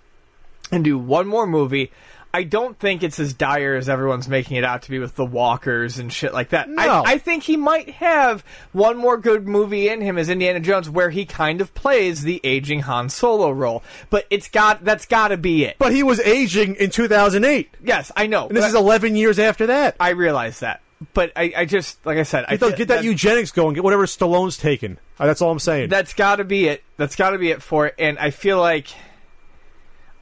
and 0.71 0.85
do 0.85 0.99
one 0.99 1.27
more 1.27 1.47
movie, 1.47 1.91
I 2.35 2.45
don't 2.45 2.79
think 2.79 3.03
it's 3.03 3.21
as 3.21 3.35
dire 3.35 3.75
as 3.75 3.91
everyone's 3.91 4.27
making 4.27 4.57
it 4.57 4.65
out 4.65 4.83
to 4.83 4.91
be 4.91 4.99
with 4.99 5.17
the 5.17 5.25
walkers 5.25 5.99
and 5.99 6.11
shit 6.11 6.33
like 6.33 6.51
that. 6.51 6.69
No. 6.69 6.83
I, 6.83 7.13
I 7.13 7.19
think 7.19 7.43
he 7.43 7.59
might 7.59 7.91
have 7.91 8.43
one 8.73 8.97
more 8.97 9.19
good 9.19 9.47
movie 9.47 9.89
in 9.89 10.01
him 10.01 10.17
as 10.17 10.31
Indiana 10.31 10.61
Jones 10.61 10.89
where 10.89 11.11
he 11.11 11.27
kind 11.27 11.61
of 11.61 11.75
plays 11.75 12.23
the 12.23 12.41
aging 12.43 12.81
Han 12.81 13.11
Solo 13.11 13.51
role. 13.51 13.83
But 14.09 14.27
it's 14.31 14.49
got 14.49 14.83
that's 14.83 15.05
gotta 15.05 15.37
be 15.37 15.65
it. 15.65 15.77
But 15.79 15.93
he 15.93 16.03
was 16.03 16.21
aging 16.21 16.77
in 16.77 16.91
2008. 16.91 17.69
yes, 17.85 18.11
I 18.17 18.27
know. 18.27 18.49
And 18.49 18.57
this 18.57 18.65
but 18.65 18.69
is 18.69 18.75
11 18.75 19.17
years 19.17 19.39
after 19.39 19.67
that. 19.67 19.97
I 20.01 20.11
realize 20.11 20.61
that. 20.61 20.82
But 21.15 21.33
I, 21.37 21.53
I 21.57 21.65
just 21.65 22.05
like 22.07 22.19
I 22.19 22.23
said, 22.25 22.45
I 22.49 22.53
Get, 22.57 22.61
that- 22.61 22.77
get 22.79 22.89
that 22.89 23.05
eugenics 23.05 23.51
going. 23.53 23.75
Get 23.75 23.85
whatever 23.85 24.07
Stallone's 24.07 24.57
taken. 24.57 24.99
Uh, 25.19 25.27
That's 25.27 25.41
all 25.43 25.51
I'm 25.51 25.59
saying. 25.59 25.89
that's 25.89 26.15
gotta 26.15 26.45
be 26.45 26.67
it. 26.69 26.83
That's 26.97 27.17
gotta 27.17 27.39
be 27.39 27.51
it 27.51 27.63
for 27.63 27.87
it. 27.87 27.95
And 27.99 28.19
I 28.19 28.31
feel 28.31 28.59
like 28.59 28.89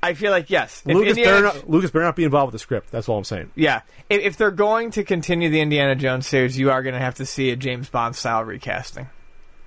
I 0.02 0.14
feel 0.14 0.30
like 0.30 0.48
yes. 0.50 0.82
Lucas 0.86 1.10
Indiana- 1.16 1.42
better, 1.42 1.58
not, 1.58 1.68
Lucas 1.70 1.90
better 1.90 2.04
not 2.04 2.16
be 2.16 2.24
involved 2.24 2.52
with 2.52 2.60
the 2.60 2.62
script. 2.62 2.90
That's 2.90 3.08
all 3.08 3.18
I'm 3.18 3.24
saying. 3.24 3.50
Yeah, 3.54 3.82
if, 4.08 4.22
if 4.22 4.36
they're 4.36 4.50
going 4.50 4.90
to 4.92 5.04
continue 5.04 5.50
the 5.50 5.60
Indiana 5.60 5.94
Jones 5.94 6.26
series, 6.26 6.58
you 6.58 6.70
are 6.70 6.82
going 6.82 6.94
to 6.94 7.00
have 7.00 7.16
to 7.16 7.26
see 7.26 7.50
a 7.50 7.56
James 7.56 7.88
Bond 7.90 8.16
style 8.16 8.42
recasting. 8.44 9.08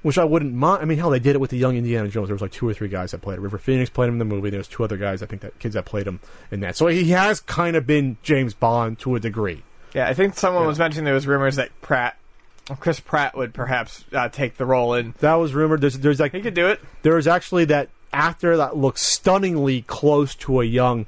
Which 0.02 0.18
I 0.18 0.24
wouldn't 0.26 0.54
mind. 0.54 0.82
I 0.82 0.86
mean, 0.86 0.98
hell, 0.98 1.12
they 1.12 1.20
did 1.20 1.36
it 1.36 1.40
with 1.40 1.52
the 1.52 1.58
young 1.58 1.78
Indiana 1.78 2.10
Jones. 2.10 2.28
There 2.28 2.36
was 2.36 2.42
like 2.42 2.52
two 2.52 2.68
or 2.68 2.74
three 2.74 2.90
guys 2.90 3.12
that 3.12 3.22
played 3.22 3.36
it. 3.38 3.42
River 3.42 3.58
Phoenix 3.58 3.90
played 3.90 4.08
him 4.08 4.16
in 4.16 4.20
the 4.20 4.26
movie. 4.26 4.50
There's 4.50 4.68
two 4.68 4.84
other 4.84 4.98
guys, 4.98 5.22
I 5.24 5.28
think, 5.28 5.44
that 5.44 5.58
kids 5.60 5.76
that 5.76 5.86
played 5.86 6.06
him 6.08 6.20
in 6.52 6.60
that. 6.62 6.76
So 6.76 6.88
he 6.88 7.12
has 7.12 7.40
kind 7.40 7.76
of 7.78 7.88
been 7.88 8.18
James 8.22 8.54
Bond 8.54 9.00
to 9.00 9.16
a 9.16 9.20
degree. 9.20 9.64
Yeah, 9.94 10.08
I 10.08 10.14
think 10.14 10.36
someone 10.36 10.64
Yeah. 10.64 10.68
was 10.68 10.80
mentioning 10.80 11.06
there 11.06 11.14
was 11.14 11.28
rumors 11.28 11.56
that 11.58 11.70
Pratt, 11.82 12.18
Chris 12.80 13.00
Pratt, 13.00 13.36
would 13.38 13.54
perhaps 13.54 14.06
uh, 14.14 14.30
take 14.30 14.58
the 14.58 14.66
role, 14.66 14.94
and 14.94 15.14
That 15.16 15.36
was 15.36 15.54
rumored. 15.54 15.82
There's, 15.82 16.00
there's 16.00 16.20
like 16.20 16.32
he 16.34 16.42
could 16.42 16.54
do 16.54 16.68
it. 16.68 16.80
there 17.04 17.18
is 17.18 17.28
actually 17.28 17.66
that 17.66 17.90
actor 18.12 18.58
that 18.58 18.78
looks 18.78 19.02
stunningly 19.02 19.82
close 19.84 20.36
to 20.36 20.62
a 20.62 20.66
young 20.66 21.06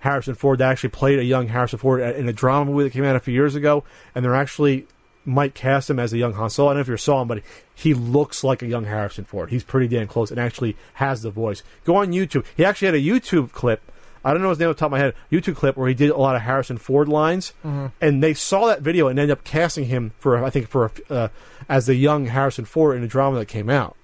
Harrison 0.00 0.34
Ford 0.34 0.58
that 0.58 0.70
actually 0.70 0.90
played 0.90 1.18
a 1.18 1.24
young 1.24 1.48
Harrison 1.48 1.78
Ford 1.78 2.00
in 2.00 2.28
a 2.28 2.32
drama 2.32 2.70
movie 2.70 2.84
that 2.84 2.92
came 2.92 3.04
out 3.04 3.16
a 3.16 3.20
few 3.20 3.34
years 3.34 3.54
ago, 3.54 3.84
and 4.14 4.24
they're 4.24 4.34
actually 4.34 4.86
might 5.24 5.54
cast 5.54 5.90
him 5.90 5.98
as 5.98 6.12
a 6.12 6.16
young 6.18 6.32
Han 6.34 6.48
Solo. 6.48 6.70
I 6.70 6.72
don't 6.72 6.76
know 6.78 6.80
if 6.82 6.88
you 6.88 6.96
saw 6.96 7.20
him, 7.20 7.28
but 7.28 7.42
he 7.74 7.92
looks 7.92 8.42
like 8.42 8.62
a 8.62 8.66
young 8.66 8.84
Harrison 8.84 9.24
Ford. 9.24 9.50
He's 9.50 9.62
pretty 9.64 9.86
damn 9.88 10.06
close 10.06 10.30
and 10.30 10.40
actually 10.40 10.74
has 10.94 11.20
the 11.22 11.30
voice. 11.30 11.62
Go 11.84 11.96
on 11.96 12.12
YouTube. 12.12 12.46
He 12.56 12.64
actually 12.64 12.86
had 12.86 12.94
a 12.94 12.98
YouTube 13.00 13.52
clip. 13.52 13.82
I 14.24 14.32
don't 14.32 14.42
know 14.42 14.50
his 14.50 14.58
name 14.58 14.68
off 14.68 14.76
the 14.76 14.80
top 14.80 14.86
of 14.88 14.92
my 14.92 14.98
head. 14.98 15.14
YouTube 15.30 15.56
clip 15.56 15.76
where 15.76 15.88
he 15.88 15.94
did 15.94 16.10
a 16.10 16.16
lot 16.16 16.36
of 16.36 16.42
Harrison 16.42 16.76
Ford 16.78 17.08
lines, 17.08 17.52
and 18.00 18.22
they 18.22 18.34
saw 18.34 18.66
that 18.66 18.82
video 18.82 19.08
and 19.08 19.18
ended 19.18 19.36
up 19.36 19.44
casting 19.44 19.84
him 19.86 20.12
for 20.18 20.44
I 20.44 20.50
think 20.50 20.68
for 20.68 20.90
uh, 21.10 21.28
as 21.68 21.86
the 21.86 21.94
young 21.94 22.26
Harrison 22.26 22.64
Ford 22.64 22.96
in 22.96 23.02
a 23.04 23.08
drama 23.08 23.38
that 23.38 23.46
came 23.46 23.70
out. 23.70 23.96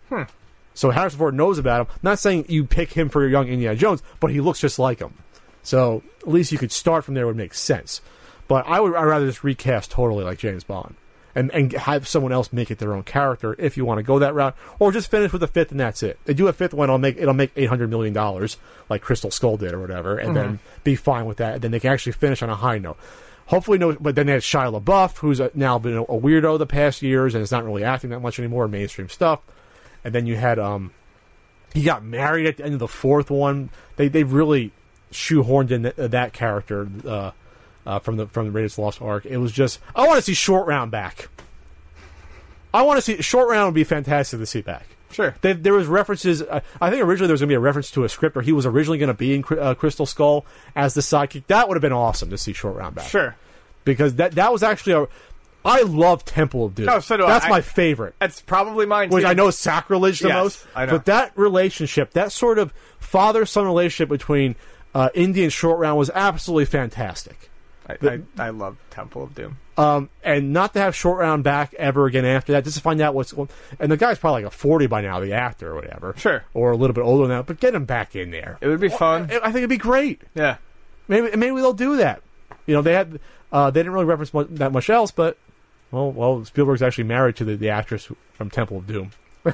So 0.74 0.90
Harrison 0.90 1.18
Ford 1.18 1.34
knows 1.34 1.58
about 1.58 1.86
him. 1.86 1.94
Not 2.02 2.18
saying 2.18 2.46
you 2.48 2.64
pick 2.64 2.92
him 2.92 3.08
for 3.08 3.20
your 3.22 3.30
young 3.30 3.46
Indiana 3.48 3.76
Jones, 3.76 4.02
but 4.20 4.30
he 4.30 4.40
looks 4.40 4.58
just 4.60 4.78
like 4.78 4.98
him. 4.98 5.14
So 5.62 6.02
at 6.20 6.28
least 6.28 6.52
you 6.52 6.58
could 6.58 6.72
start 6.72 7.04
from 7.04 7.14
there 7.14 7.26
would 7.26 7.36
make 7.36 7.54
sense. 7.54 8.00
But 8.48 8.66
I 8.66 8.80
would 8.80 8.94
I'd 8.94 9.04
rather 9.04 9.26
just 9.26 9.44
recast 9.44 9.90
totally 9.90 10.24
like 10.24 10.38
James 10.38 10.64
Bond. 10.64 10.96
And, 11.36 11.50
and 11.52 11.72
have 11.72 12.06
someone 12.06 12.30
else 12.30 12.52
make 12.52 12.70
it 12.70 12.78
their 12.78 12.92
own 12.92 13.02
character 13.02 13.56
if 13.58 13.76
you 13.76 13.84
want 13.84 13.98
to 13.98 14.04
go 14.04 14.20
that 14.20 14.34
route, 14.34 14.54
or 14.78 14.92
just 14.92 15.10
finish 15.10 15.32
with 15.32 15.42
a 15.42 15.48
fifth 15.48 15.72
and 15.72 15.80
that's 15.80 16.02
it. 16.02 16.18
They 16.26 16.34
do 16.34 16.46
a 16.46 16.52
fifth 16.52 16.72
one, 16.72 16.88
it'll 16.88 16.98
make 16.98 17.16
it'll 17.16 17.34
make 17.34 17.50
eight 17.56 17.68
hundred 17.68 17.90
million 17.90 18.14
dollars, 18.14 18.56
like 18.88 19.02
Crystal 19.02 19.32
Skull 19.32 19.56
did 19.56 19.72
or 19.72 19.80
whatever, 19.80 20.16
and 20.16 20.36
then 20.36 20.60
be 20.84 20.94
fine 20.94 21.26
with 21.26 21.38
that. 21.38 21.54
And 21.54 21.62
then 21.62 21.70
they 21.72 21.80
can 21.80 21.90
actually 21.90 22.12
finish 22.12 22.40
on 22.40 22.50
a 22.50 22.54
high 22.54 22.78
note. 22.78 22.98
Hopefully, 23.46 23.78
no. 23.78 23.94
But 23.94 24.14
then 24.14 24.26
they 24.26 24.32
had 24.32 24.42
Shia 24.42 24.80
LaBeouf, 24.80 25.18
who's 25.18 25.40
now 25.54 25.78
been 25.78 25.96
a, 25.96 26.04
weirdo 26.04 26.58
the 26.58 26.66
past 26.66 27.02
years 27.02 27.34
and 27.34 27.42
is 27.42 27.50
not 27.50 27.64
really 27.64 27.84
acting 27.84 28.10
that 28.10 28.20
much 28.20 28.38
anymore 28.38 28.66
in 28.66 28.70
mainstream 28.70 29.08
stuff. 29.08 29.40
And 30.04 30.14
then 30.14 30.26
you 30.26 30.36
had 30.36 30.58
um, 30.58 30.92
he 31.72 31.82
got 31.82 32.04
married 32.04 32.46
at 32.46 32.56
the 32.56 32.64
end 32.64 32.74
of 32.74 32.78
the 32.78 32.88
fourth 32.88 33.30
one. 33.30 33.70
They 33.96 34.08
they 34.08 34.22
really 34.22 34.70
shoehorned 35.12 35.70
in 35.70 35.82
th- 35.82 35.94
that 35.96 36.32
character 36.32 36.88
uh, 37.06 37.32
uh, 37.86 37.98
from 37.98 38.16
the 38.16 38.26
from 38.26 38.46
the 38.46 38.50
Raiders 38.52 38.78
Lost 38.78 39.00
Ark. 39.02 39.26
It 39.26 39.38
was 39.38 39.52
just 39.52 39.80
I 39.94 40.06
want 40.06 40.16
to 40.16 40.22
see 40.22 40.34
Short 40.34 40.66
Round 40.66 40.90
back. 40.90 41.28
I 42.72 42.82
want 42.82 42.98
to 42.98 43.02
see 43.02 43.22
Short 43.22 43.48
Round 43.48 43.66
would 43.68 43.74
be 43.74 43.84
fantastic 43.84 44.40
to 44.40 44.46
see 44.46 44.62
back. 44.62 44.86
Sure. 45.12 45.34
They, 45.42 45.52
there 45.52 45.72
was 45.74 45.86
references. 45.86 46.42
I 46.42 46.62
I 46.80 46.90
think 46.90 47.02
originally 47.04 47.28
there 47.28 47.34
was 47.34 47.40
going 47.40 47.48
to 47.48 47.52
be 47.52 47.56
a 47.56 47.60
reference 47.60 47.90
to 47.92 48.02
a 48.04 48.08
script 48.08 48.34
where 48.34 48.42
he 48.42 48.52
was 48.52 48.66
originally 48.66 48.98
going 48.98 49.08
to 49.08 49.14
be 49.14 49.34
in 49.34 49.44
uh, 49.58 49.74
Crystal 49.74 50.06
Skull 50.06 50.44
as 50.74 50.94
the 50.94 51.00
sidekick. 51.00 51.46
That 51.46 51.68
would 51.68 51.76
have 51.76 51.82
been 51.82 51.92
awesome 51.92 52.30
to 52.30 52.38
see 52.38 52.52
Short 52.52 52.76
Round 52.76 52.96
back. 52.96 53.06
Sure. 53.08 53.36
because 53.84 54.16
that 54.16 54.32
that 54.32 54.52
was 54.52 54.62
actually 54.62 55.04
a. 55.04 55.08
I 55.66 55.80
love 55.80 56.26
Temple 56.26 56.66
of 56.66 56.74
Doom. 56.74 56.88
Oh, 56.90 57.00
so 57.00 57.16
do 57.16 57.24
That's 57.26 57.46
I- 57.46 57.48
my 57.48 57.60
favorite 57.62 58.14
That's 58.18 58.42
probably 58.42 58.84
mine. 58.84 59.08
which 59.08 59.22
too. 59.24 59.28
I 59.28 59.32
know 59.34 59.46
is 59.48 59.56
sacrilege 59.56 60.18
the 60.20 60.28
Yes, 60.28 60.34
most. 60.42 60.66
I 60.74 60.84
know. 60.84 60.92
But 60.92 61.04
that 61.06 61.32
relationship, 61.38 62.10
that 62.14 62.32
sort 62.32 62.58
of 62.58 62.74
father 62.98 63.46
son 63.46 63.64
relationship 63.64 64.10
between 64.10 64.56
uh, 64.94 65.08
Indy 65.14 65.42
and 65.42 65.50
Short 65.52 65.78
Round 65.78 65.96
was 65.96 66.10
absolutely 66.14 66.66
fantastic. 66.66 67.48
I, 67.88 67.96
I, 68.02 68.20
I 68.38 68.50
love 68.50 68.76
Temple 68.90 69.24
of 69.24 69.34
Doom. 69.34 69.58
Um, 69.76 70.08
and 70.22 70.52
not 70.52 70.72
to 70.74 70.80
have 70.80 70.94
Short 70.94 71.18
Round 71.18 71.42
back 71.44 71.74
ever 71.74 72.06
again 72.06 72.24
after 72.24 72.52
that, 72.52 72.64
just 72.64 72.76
to 72.76 72.82
find 72.82 73.00
out 73.00 73.14
what's 73.14 73.32
going. 73.32 73.48
And 73.78 73.90
the 73.90 73.96
guy's 73.96 74.18
probably 74.18 74.44
like 74.44 74.52
a 74.52 74.56
forty 74.56 74.86
by 74.86 75.00
now, 75.02 75.20
the 75.20 75.32
actor 75.32 75.72
or 75.72 75.74
whatever, 75.74 76.14
Sure. 76.16 76.44
or 76.54 76.70
a 76.70 76.76
little 76.76 76.94
bit 76.94 77.02
older 77.02 77.26
than 77.26 77.36
that. 77.36 77.46
But 77.46 77.60
get 77.60 77.74
him 77.74 77.84
back 77.84 78.14
in 78.16 78.30
there. 78.30 78.56
It 78.60 78.68
would 78.68 78.80
be 78.80 78.88
fun. 78.88 79.24
I 79.30 79.38
think 79.50 79.56
it'd 79.56 79.70
be 79.70 79.76
great. 79.76 80.22
Yeah. 80.34 80.56
Maybe 81.08 81.36
maybe 81.36 81.56
they'll 81.56 81.72
do 81.72 81.96
that. 81.96 82.22
You 82.66 82.74
know, 82.74 82.82
they 82.82 82.94
had 82.94 83.18
uh, 83.52 83.70
they 83.70 83.80
didn't 83.80 83.92
really 83.92 84.06
reference 84.06 84.32
mu- 84.32 84.44
that 84.44 84.72
much 84.72 84.88
else, 84.88 85.10
but 85.10 85.36
well, 85.90 86.10
well, 86.12 86.44
Spielberg's 86.44 86.82
actually 86.82 87.04
married 87.04 87.36
to 87.36 87.44
the, 87.44 87.56
the 87.56 87.68
actress 87.70 88.08
from 88.32 88.50
Temple 88.50 88.78
of 88.78 88.86
Doom. 88.86 89.10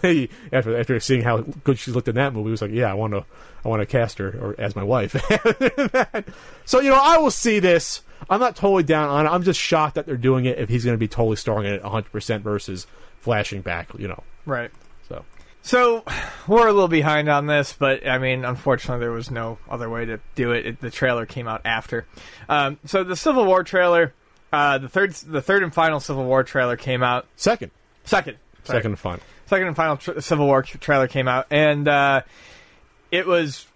after 0.52 0.78
after 0.78 1.00
seeing 1.00 1.22
how 1.22 1.38
good 1.38 1.78
she 1.78 1.90
looked 1.90 2.06
in 2.08 2.14
that 2.14 2.32
movie, 2.32 2.44
he 2.48 2.50
was 2.52 2.62
like, 2.62 2.70
yeah, 2.70 2.90
I 2.90 2.94
want 2.94 3.12
to 3.14 3.24
I 3.64 3.68
want 3.68 3.80
to 3.80 3.86
cast 3.86 4.18
her 4.18 4.28
or 4.40 4.54
as 4.58 4.76
my 4.76 4.84
wife. 4.84 5.12
so 6.64 6.80
you 6.80 6.90
know, 6.90 7.00
I 7.00 7.18
will 7.18 7.30
see 7.32 7.58
this. 7.58 8.02
I'm 8.28 8.40
not 8.40 8.56
totally 8.56 8.82
down 8.82 9.08
on 9.08 9.26
it. 9.26 9.28
I'm 9.28 9.42
just 9.42 9.58
shocked 9.60 9.94
that 9.94 10.06
they're 10.06 10.16
doing 10.16 10.44
it 10.44 10.58
if 10.58 10.68
he's 10.68 10.84
going 10.84 10.94
to 10.94 10.98
be 10.98 11.08
totally 11.08 11.36
starring 11.36 11.66
in 11.66 11.74
it 11.74 11.82
100 11.82 12.10
percent 12.12 12.44
versus 12.44 12.86
flashing 13.20 13.60
back. 13.62 13.90
You 13.98 14.08
know, 14.08 14.22
Right. 14.46 14.70
so 15.08 15.24
So 15.62 16.04
we're 16.46 16.68
a 16.68 16.72
little 16.72 16.88
behind 16.88 17.28
on 17.28 17.46
this, 17.46 17.72
but 17.72 18.06
I 18.06 18.18
mean, 18.18 18.44
unfortunately, 18.44 19.00
there 19.00 19.10
was 19.12 19.30
no 19.30 19.58
other 19.68 19.88
way 19.88 20.04
to 20.06 20.20
do 20.34 20.52
it. 20.52 20.66
it 20.66 20.80
the 20.80 20.90
trailer 20.90 21.26
came 21.26 21.46
out 21.48 21.62
after. 21.64 22.06
Um, 22.48 22.78
so 22.84 23.04
the 23.04 23.16
Civil 23.16 23.44
War 23.46 23.62
trailer, 23.64 24.14
uh, 24.52 24.78
the 24.78 24.88
third, 24.88 25.12
the 25.14 25.42
third 25.42 25.62
and 25.62 25.72
final 25.72 26.00
Civil 26.00 26.24
War 26.24 26.42
trailer 26.44 26.76
came 26.76 27.02
out. 27.02 27.26
second, 27.36 27.70
Second, 28.04 28.38
sorry. 28.64 28.78
second 28.78 28.98
fun. 28.98 29.20
second 29.46 29.66
and 29.68 29.76
final 29.76 29.96
tr- 29.96 30.20
Civil 30.20 30.46
War 30.46 30.62
trailer 30.62 31.06
came 31.08 31.28
out, 31.28 31.46
and 31.50 31.86
uh, 31.88 32.22
it 33.10 33.26
was. 33.26 33.66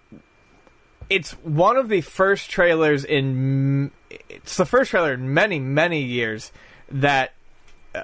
It's 1.10 1.32
one 1.42 1.76
of 1.76 1.88
the 1.88 2.00
first 2.00 2.50
trailers 2.50 3.04
in. 3.04 3.90
It's 4.10 4.56
the 4.56 4.66
first 4.66 4.90
trailer 4.90 5.12
in 5.12 5.34
many, 5.34 5.58
many 5.58 6.02
years 6.02 6.52
that 6.90 7.32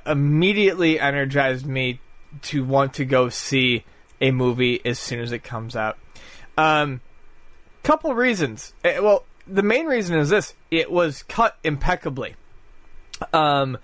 immediately 0.07 1.01
energized 1.01 1.67
me 1.67 2.01
to 2.43 2.65
want 2.65 2.95
to 2.95 3.05
go 3.05 3.29
see 3.29 3.85
a 4.21 4.31
movie 4.31 4.81
as 4.85 4.99
soon 4.99 5.21
as 5.21 5.33
it 5.33 5.43
comes 5.43 5.75
out. 5.75 5.99
Um, 6.57 7.01
couple 7.83 8.15
reasons. 8.15 8.73
Eh, 8.85 8.99
Well, 9.01 9.25
the 9.47 9.63
main 9.63 9.87
reason 9.87 10.19
is 10.19 10.29
this: 10.29 10.55
it 10.71 10.91
was 10.91 11.23
cut 11.25 11.57
impeccably. 11.65 12.35
Um, 13.33 13.79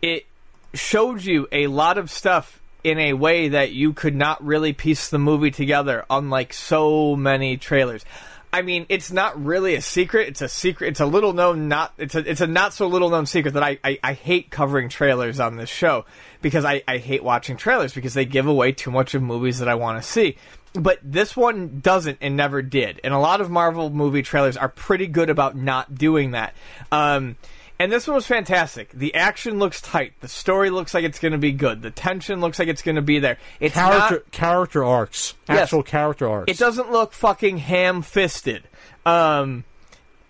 it 0.00 0.26
showed 0.74 1.22
you 1.22 1.48
a 1.52 1.66
lot 1.66 1.98
of 1.98 2.10
stuff 2.10 2.60
in 2.84 2.98
a 2.98 3.12
way 3.12 3.48
that 3.48 3.72
you 3.72 3.92
could 3.92 4.14
not 4.14 4.44
really 4.44 4.72
piece 4.72 5.08
the 5.08 5.18
movie 5.18 5.50
together, 5.50 6.04
unlike 6.10 6.52
so 6.52 7.14
many 7.14 7.56
trailers. 7.56 8.04
I 8.52 8.60
mean, 8.60 8.84
it's 8.90 9.10
not 9.10 9.42
really 9.42 9.74
a 9.76 9.80
secret. 9.80 10.28
It's 10.28 10.42
a 10.42 10.48
secret. 10.48 10.88
It's 10.88 11.00
a 11.00 11.06
little 11.06 11.32
known 11.32 11.68
not. 11.68 11.94
It's 11.96 12.14
a 12.14 12.18
it's 12.18 12.42
a 12.42 12.46
not 12.46 12.74
so 12.74 12.86
little 12.86 13.08
known 13.08 13.24
secret 13.24 13.54
that 13.54 13.62
I 13.62 13.78
I, 13.82 13.98
I 14.04 14.12
hate 14.12 14.50
covering 14.50 14.90
trailers 14.90 15.40
on 15.40 15.56
this 15.56 15.70
show 15.70 16.04
because 16.42 16.64
I 16.64 16.82
I 16.86 16.98
hate 16.98 17.24
watching 17.24 17.56
trailers 17.56 17.94
because 17.94 18.12
they 18.12 18.26
give 18.26 18.46
away 18.46 18.72
too 18.72 18.90
much 18.90 19.14
of 19.14 19.22
movies 19.22 19.60
that 19.60 19.68
I 19.68 19.74
want 19.76 20.02
to 20.02 20.06
see. 20.06 20.36
But 20.74 20.98
this 21.02 21.36
one 21.36 21.80
doesn't 21.80 22.18
and 22.20 22.36
never 22.36 22.60
did. 22.60 23.00
And 23.04 23.14
a 23.14 23.18
lot 23.18 23.40
of 23.40 23.50
Marvel 23.50 23.88
movie 23.90 24.22
trailers 24.22 24.56
are 24.56 24.68
pretty 24.68 25.06
good 25.06 25.30
about 25.30 25.56
not 25.56 25.94
doing 25.94 26.32
that. 26.32 26.54
Um, 26.90 27.36
And 27.82 27.90
this 27.90 28.06
one 28.06 28.14
was 28.14 28.26
fantastic. 28.28 28.92
The 28.92 29.12
action 29.16 29.58
looks 29.58 29.80
tight. 29.80 30.12
The 30.20 30.28
story 30.28 30.70
looks 30.70 30.94
like 30.94 31.02
it's 31.02 31.18
going 31.18 31.32
to 31.32 31.38
be 31.38 31.50
good. 31.50 31.82
The 31.82 31.90
tension 31.90 32.40
looks 32.40 32.60
like 32.60 32.68
it's 32.68 32.80
going 32.82 32.94
to 32.94 33.02
be 33.02 33.18
there. 33.18 33.38
It's 33.58 33.74
character 33.74 34.14
not. 34.16 34.30
character 34.30 34.84
arcs, 34.84 35.34
Yes. 35.48 35.58
actual 35.58 35.82
character 35.82 36.28
arcs. 36.28 36.50
It 36.52 36.58
doesn't 36.58 36.92
look 36.92 37.12
fucking 37.12 37.58
ham-fisted. 37.58 38.62
Um, 39.04 39.64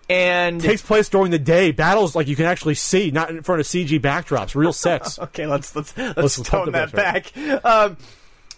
and 0.09 0.59
takes 0.61 0.81
place 0.81 1.09
during 1.09 1.29
the 1.29 1.37
day. 1.37 1.71
Battles 1.71 2.15
like 2.15 2.27
you 2.27 2.35
can 2.35 2.45
actually 2.45 2.73
see, 2.75 3.11
not 3.11 3.29
in 3.29 3.43
front 3.43 3.61
of 3.61 3.67
CG 3.67 3.99
backdrops. 3.99 4.55
Real 4.55 4.73
sets. 4.87 5.19
okay, 5.19 5.45
let's 5.45 5.75
let's 5.75 5.95
let's, 5.95 6.17
Let's 6.17 6.41
tone 6.41 6.71
that 6.71 6.91
back. 6.91 7.31
Um, 7.63 7.97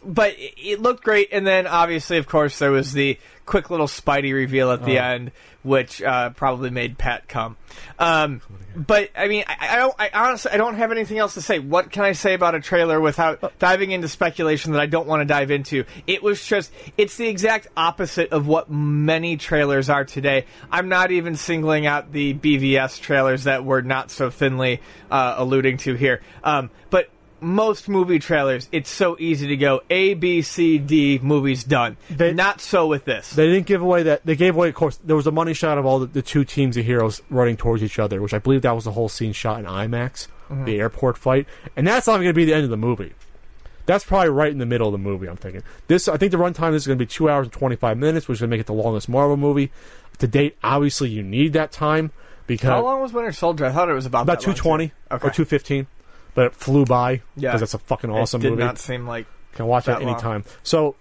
but 0.06 0.32
it, 0.38 0.54
it 0.58 0.82
looked 0.82 1.04
great, 1.04 1.30
and 1.32 1.46
then 1.46 1.68
obviously, 1.68 2.18
of 2.18 2.28
course, 2.28 2.60
there 2.60 2.72
was 2.72 2.94
the 2.94 3.18
quick 3.46 3.70
little 3.70 3.88
Spidey 3.88 4.34
reveal 4.34 4.72
at 4.72 4.84
the 4.84 4.98
Oh. 5.00 5.04
end, 5.04 5.32
which 5.64 6.02
uh, 6.02 6.30
probably 6.32 6.70
made 6.72 6.98
Pat 6.98 7.28
come. 7.28 7.58
Um, 8.00 8.42
but 8.76 9.10
I 9.16 9.28
mean, 9.28 9.44
I, 9.48 9.70
I 9.72 9.76
don't. 9.78 9.96
I 10.00 10.10
honestly, 10.14 10.52
I 10.52 10.58
don't 10.58 10.76
have 10.76 10.92
anything 10.92 11.18
else 11.18 11.36
to 11.36 11.42
say. 11.42 11.60
What 11.60 11.92
can 11.92 12.04
I 12.04 12.12
say 12.14 12.34
about 12.34 12.56
a 12.56 12.60
trailer 12.60 13.00
without 13.00 13.58
diving 13.60 13.92
into 13.92 14.08
speculation 14.08 14.72
that 14.74 14.82
I 14.82 14.86
don't 14.86 15.08
want 15.08 15.22
to 15.22 15.26
dive 15.26 15.50
into? 15.52 15.86
It 16.08 16.22
was 16.24 16.46
just, 16.46 16.72
it's 16.98 17.18
the 17.18 17.28
exact 17.28 17.68
opposite 17.78 18.32
of 18.32 18.48
what 18.48 18.70
many 18.70 19.38
trailers 19.38 19.90
are 19.90 20.06
today. 20.06 20.46
I'm 20.72 20.90
not 20.90 21.12
even 21.12 21.36
singling 21.36 21.86
out 21.86 22.12
the 22.12 22.34
BVS 22.34 23.00
trailers 23.00 23.46
that 23.46 23.64
we're 23.64 23.82
not 23.82 24.12
so 24.12 24.30
thinly 24.30 24.82
uh, 25.10 25.36
alluding 25.38 25.78
to 25.78 25.94
here. 25.96 26.22
Um, 26.44 26.70
but 26.90 27.10
most 27.46 27.88
movie 27.88 28.20
trailers, 28.20 28.68
it's 28.72 28.90
so 28.90 29.16
easy 29.20 29.48
to 29.48 29.56
go 29.58 29.82
A, 29.90 30.14
B, 30.16 30.42
C, 30.42 30.78
D, 30.78 31.20
movies 31.22 31.64
done. 31.64 31.98
They- 32.10 32.34
not 32.34 32.60
so 32.62 32.88
with 32.88 33.06
this. 33.06 33.32
They 33.32 33.48
didn't 33.48 33.68
give 33.68 33.82
away 33.82 34.04
that. 34.04 34.26
They 34.26 34.36
gave 34.36 34.56
away, 34.56 34.70
of 34.70 34.76
course. 34.76 34.98
There 35.04 35.16
was 35.16 35.28
a 35.28 35.32
money 35.32 35.54
shot 35.54 35.78
of 35.78 35.86
all 35.86 36.00
the, 36.00 36.08
the 36.08 36.22
two 36.22 36.44
teams 36.44 36.76
of 36.78 36.86
heroes 36.86 37.22
running 37.30 37.56
towards 37.58 37.84
each 37.84 38.00
other, 38.00 38.22
which 38.22 38.34
I 38.34 38.40
believe 38.40 38.64
that 38.64 38.74
was 38.76 38.84
the 38.86 38.92
whole 38.92 39.10
scene 39.10 39.32
shot 39.34 39.60
in 39.60 39.66
IMAX, 39.66 40.28
Mm-hmm. 40.50 40.66
the 40.66 40.80
airport 40.80 41.18
fight, 41.18 41.48
and 41.76 41.88
that's 41.88 42.06
not 42.06 42.18
going 42.18 42.28
to 42.28 42.34
be 42.34 42.46
the 42.46 42.54
end 42.54 42.66
of 42.66 42.70
the 42.70 42.78
movie. 42.78 43.14
That's 43.88 44.04
probably 44.04 44.30
right 44.30 44.52
in 44.52 44.60
the 44.60 44.66
middle 44.68 44.88
of 44.88 44.92
the 44.92 45.00
movie. 45.00 45.28
I'm 45.28 45.38
thinking 45.38 45.64
this. 45.88 46.08
I 46.08 46.18
think 46.18 46.32
the 46.32 46.38
runtime 46.38 46.72
this 46.72 46.84
is 46.84 46.88
going 46.88 47.00
to 47.00 47.04
be 47.04 47.10
two 47.10 47.30
hours 47.32 47.46
and 47.48 47.54
25 47.54 47.98
minutes, 47.98 48.28
which 48.28 48.36
is 48.38 48.42
going 48.42 48.50
to 48.52 48.54
make 48.56 48.62
it 48.62 48.68
the 48.68 48.74
longest 48.74 49.10
Marvel 49.10 49.38
movie 49.38 49.72
to 50.20 50.28
date. 50.28 50.56
Obviously, 50.64 51.10
you 51.10 51.24
need 51.24 51.54
that 51.54 51.72
time 51.72 52.12
because 52.46 52.70
How 52.70 52.84
long 52.84 53.02
was 53.02 53.12
Winter 53.12 53.32
Soldier? 53.32 53.66
I 53.66 53.72
thought 53.72 53.90
it 53.90 53.94
was 53.94 54.06
about 54.06 54.22
about 54.24 54.40
220 54.42 54.88
too. 54.90 54.94
or 55.10 55.18
215, 55.20 55.88
but 56.36 56.46
it 56.46 56.54
flew 56.54 56.86
by 56.86 57.22
Yeah. 57.36 57.50
because 57.50 57.62
that's 57.62 57.74
a 57.74 57.80
fucking 57.80 58.12
awesome 58.12 58.42
it 58.42 58.44
did 58.44 58.50
movie. 58.52 58.64
not 58.64 58.78
seem 58.78 59.08
like 59.08 59.26
Can 59.54 59.66
watch 59.66 59.86
that 59.86 60.00
that 60.00 60.06
long. 60.06 60.14
anytime. 60.14 60.44
So 60.62 60.96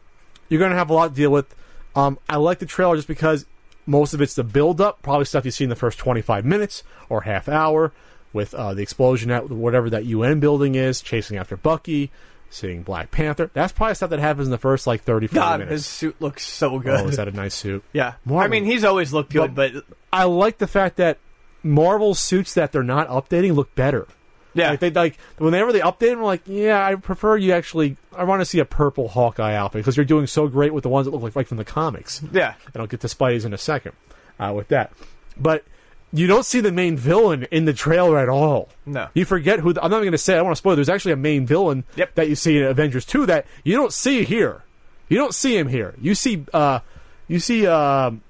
you're 0.49 0.59
going 0.61 0.71
to 0.73 0.79
have 0.79 0.89
a 0.89 0.95
lot 0.95 1.09
to 1.11 1.15
deal 1.15 1.31
with. 1.31 1.55
Um, 1.95 2.19
I 2.29 2.37
like 2.37 2.59
the 2.61 2.67
trailer 2.67 2.97
just 2.97 3.07
because 3.09 3.45
most 3.87 4.15
of 4.15 4.23
it's 4.23 4.35
the 4.35 4.45
build 4.45 4.81
up, 4.81 5.03
probably 5.03 5.27
stuff 5.27 5.45
you 5.45 5.51
see 5.51 5.65
in 5.65 5.71
the 5.71 5.77
first 5.77 5.99
25 5.99 6.45
minutes 6.47 6.83
or 7.11 7.21
half 7.23 7.49
hour 7.49 7.93
with 8.33 8.55
uh, 8.55 8.73
the 8.75 8.83
explosion 8.83 9.31
at 9.31 9.49
whatever 9.51 9.91
that 9.91 10.05
UN 10.07 10.41
building 10.41 10.75
is, 10.75 11.01
chasing 11.03 11.37
after 11.37 11.57
Bucky, 11.57 12.11
seeing 12.51 12.83
Black 12.83 13.11
Panther. 13.13 13.51
That's 13.55 13.73
probably 13.73 13.95
stuff 13.95 14.11
that 14.11 14.19
happens 14.19 14.47
in 14.49 14.51
the 14.51 14.59
first 14.59 14.87
like 14.87 15.03
30, 15.03 15.29
40 15.29 15.35
God. 15.35 15.59
minutes. 15.61 15.73
His 15.73 15.87
suit 15.87 16.17
looks 16.21 16.45
so 16.45 16.79
good. 16.81 17.01
Oh, 17.01 17.09
is 17.09 17.17
that 17.17 17.29
a 17.29 17.33
nice 17.33 17.55
suit? 17.55 17.85
yeah, 17.93 18.15
Marvel. 18.25 18.45
I 18.45 18.49
mean, 18.49 18.65
he's 18.65 18.83
always 18.85 19.13
looked 19.13 19.33
good, 19.33 19.55
but, 19.55 19.73
I 20.13 20.25
like 20.25 20.59
the 20.59 20.67
fact 20.69 20.97
that 20.97 21.19
Marvel 21.63 22.15
suits 22.15 22.55
that 22.55 22.73
they're 22.73 22.83
not 22.83 23.09
updating 23.09 23.55
look 23.55 23.75
better. 23.75 24.07
Yeah, 24.55 24.71
Like 24.71 24.81
they 24.81 24.91
like 24.91 25.19
whenever 25.39 25.73
they 25.73 25.81
update 25.81 26.11
them, 26.11 26.19
I'm 26.19 26.25
like, 26.25 26.43
yeah, 26.47 26.85
I 26.85 26.95
prefer 26.95 27.37
you 27.37 27.53
actually. 27.53 27.97
I 28.17 28.25
want 28.25 28.41
to 28.41 28.45
see 28.45 28.59
a 28.61 28.65
purple 28.65 29.09
Hawkeye 29.09 29.55
outfit 29.55 29.81
because 29.81 29.97
you're 29.97 30.05
doing 30.07 30.27
so 30.27 30.47
great 30.49 30.73
with 30.73 30.83
the 30.83 30.89
ones 30.89 31.05
that 31.07 31.11
look 31.11 31.23
like 31.23 31.35
like 31.37 31.47
from 31.49 31.57
the 31.59 31.65
comics. 31.65 32.23
yeah. 32.33 32.55
And 32.73 32.81
I'll 32.81 32.87
get 32.87 33.01
to 33.01 33.09
Spidey's 33.09 33.45
in 33.45 33.53
a 33.53 33.59
second 33.59 33.93
uh, 34.39 34.53
with 34.55 34.69
that. 34.69 34.93
But 35.37 35.65
you 36.13 36.29
don't 36.29 36.47
see 36.47 36.61
the 36.61 36.71
main 36.71 36.97
villain 36.97 37.43
in 37.51 37.65
the 37.65 37.73
trailer 37.73 38.19
at 38.19 38.29
all. 38.29 38.69
No. 38.87 39.09
You 39.15 39.25
forget 39.25 39.59
who. 39.59 39.73
The, 39.73 39.83
I'm 39.83 39.91
not 39.91 39.97
even 39.97 40.05
going 40.07 40.13
to 40.13 40.19
say. 40.19 40.35
I 40.35 40.37
don't 40.37 40.45
want 40.47 40.57
to 40.57 40.59
spoil. 40.59 40.77
There's 40.77 40.89
actually 40.89 41.13
a 41.13 41.17
main 41.17 41.45
villain 41.47 41.83
Yep. 41.97 42.15
that 42.15 42.29
you 42.29 42.37
see 42.37 42.59
in 42.59 42.63
Avengers 42.65 43.05
2 43.05 43.27
that 43.27 43.47
you 43.65 43.75
don't 43.77 43.93
see 43.93 44.23
here. 44.25 44.63
You 45.09 45.19
don't 45.19 45.35
see 45.35 45.57
him 45.57 45.67
here. 45.69 45.95
You 46.01 46.15
see. 46.15 46.45
uh 46.55 46.79
You 47.27 47.41
see. 47.41 47.67
um 47.67 48.23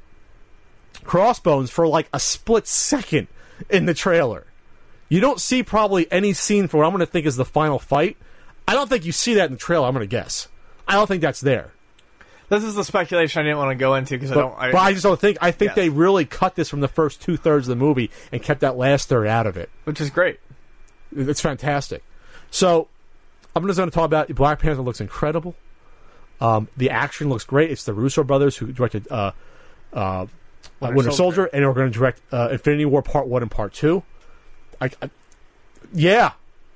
Crossbones 1.05 1.71
for 1.71 1.87
like 1.87 2.09
a 2.13 2.21
split 2.21 2.67
second 2.67 3.27
in 3.69 3.85
the 3.87 3.93
trailer. 3.95 4.47
You 5.09 5.21
don't 5.21 5.41
see 5.41 5.63
probably 5.63 6.11
any 6.11 6.33
scene 6.33 6.67
for 6.69 6.79
what 6.79 6.85
I'm 6.87 6.93
going 6.93 7.01
to 7.01 7.07
think 7.07 7.27
is 7.27 7.37
the 7.37 7.45
final 7.45 7.79
fight. 7.79 8.17
I 8.67 8.73
don't 8.75 8.89
think 8.89 9.05
you 9.05 9.13
see 9.13 9.35
that 9.35 9.47
in 9.47 9.53
the 9.53 9.59
trailer. 9.59 9.87
I'm 9.87 9.93
going 9.95 10.03
to 10.03 10.11
guess. 10.11 10.49
I 10.89 10.95
don't 10.95 11.07
think 11.07 11.21
that's 11.23 11.41
there. 11.41 11.73
This 12.49 12.63
is 12.65 12.75
the 12.75 12.85
speculation 12.85 13.41
I 13.41 13.43
didn't 13.45 13.59
want 13.59 13.71
to 13.71 13.75
go 13.75 13.95
into 13.95 14.15
because 14.15 14.31
I 14.31 14.35
don't. 14.35 14.55
I, 14.59 14.71
but 14.73 14.79
I 14.79 14.93
just 14.93 15.03
don't 15.03 15.19
think. 15.21 15.39
I 15.41 15.51
think 15.51 15.71
Yes. 15.71 15.77
they 15.77 15.89
really 15.89 16.25
cut 16.25 16.55
this 16.57 16.69
from 16.69 16.81
the 16.81 16.89
first 16.89 17.23
two 17.23 17.37
thirds 17.37 17.69
of 17.69 17.79
the 17.79 17.83
movie 17.85 18.11
and 18.33 18.43
kept 18.43 18.61
that 18.61 18.77
last 18.77 19.09
third 19.09 19.27
out 19.27 19.47
of 19.47 19.57
it. 19.57 19.71
which 19.85 20.01
is 20.01 20.11
great. 20.11 20.41
It's 21.17 21.41
fantastic. 21.41 22.03
So 22.51 22.89
I'm 23.57 23.67
just 23.67 23.79
going 23.79 23.89
to 23.91 23.95
talk 23.95 24.05
about 24.07 24.29
Black 24.35 24.59
Panther. 24.61 24.83
Looks 24.83 25.01
incredible. 25.01 25.55
Um, 26.41 26.69
the 26.77 26.91
action 26.91 27.29
looks 27.29 27.45
great. 27.45 27.71
It's 27.71 27.85
the 27.85 27.95
Russo 27.95 28.25
brothers 28.25 28.57
who 28.57 28.73
directed 28.73 29.07
uh, 29.11 29.33
uh, 29.93 30.27
Winter 30.81 30.97
Winter, 30.97 31.11
Soldier. 31.13 31.17
Soldier, 31.17 31.45
and 31.53 31.65
are 31.65 31.73
going 31.73 31.91
to 31.91 31.99
direct 31.99 32.21
uh, 32.33 32.49
Infinity 32.53 32.85
War 32.85 33.03
Part 33.03 33.27
One 33.27 33.43
and 33.43 33.51
Part 33.51 33.73
Two. 33.73 34.03
I, 34.81 34.91
I, 35.03 35.11
yeah, 35.93 36.33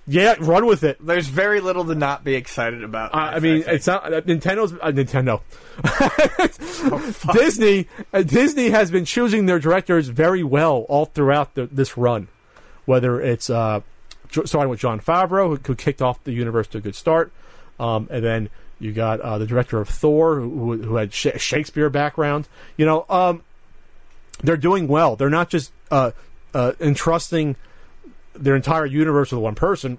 yeah, 0.07 0.37
run 0.41 0.65
with 0.65 0.85
it. 0.85 1.05
There's 1.05 1.29
very 1.29 1.61
little 1.61 1.85
to 1.85 1.95
not 1.95 2.25
be 2.25 2.35
excited 2.35 2.83
about. 2.83 3.15
I, 3.15 3.35
I 3.35 3.39
mean, 3.41 3.63
it's 3.67 3.87
not 3.87 4.13
uh, 4.13 4.21
Nintendo's 4.23 4.73
uh, 4.73 4.93
Nintendo. 4.93 5.43
Oh, 6.91 7.33
Disney 7.33 7.89
uh, 8.13 8.23
Disney 8.23 8.71
has 8.71 8.91
been 8.91 9.05
choosing 9.05 9.47
their 9.47 9.59
directors 9.59 10.09
very 10.09 10.45
well 10.45 10.87
all 10.89 11.07
throughout 11.07 11.55
the, 11.55 11.67
this 11.67 11.97
run. 11.97 12.29
Whether 12.85 13.21
it's 13.21 13.51
uh, 13.51 13.81
starting 14.31 14.71
with 14.71 14.79
Jon 14.79 15.01
Favreau, 15.01 15.49
who, 15.49 15.57
who 15.57 15.75
kicked 15.75 16.01
off 16.01 16.23
the 16.25 16.33
universe 16.33 16.69
to 16.69 16.79
a 16.79 16.81
good 16.81 16.95
start, 16.95 17.33
um, 17.81 18.09
and 18.11 18.25
then 18.25 18.49
you 18.79 18.93
got 18.93 19.21
uh, 19.21 19.39
the 19.39 19.47
director 19.47 19.81
of 19.81 19.89
Thor, 19.89 20.37
who, 20.37 20.81
who 20.81 20.97
had 20.97 21.13
Sh- 21.13 21.37
Shakespeare 21.37 21.91
background. 21.91 22.49
You 22.77 22.87
know, 22.87 23.05
um, 23.09 23.43
they're 24.43 24.57
doing 24.57 24.89
well. 24.89 25.17
They're 25.17 25.31
not 25.31 25.51
just 25.51 25.73
uh, 25.91 26.13
uh, 26.55 26.73
entrusting 26.81 27.57
their 28.39 28.57
entire 28.57 28.87
universe 28.87 29.33
with 29.33 29.41
one 29.41 29.55
person. 29.55 29.99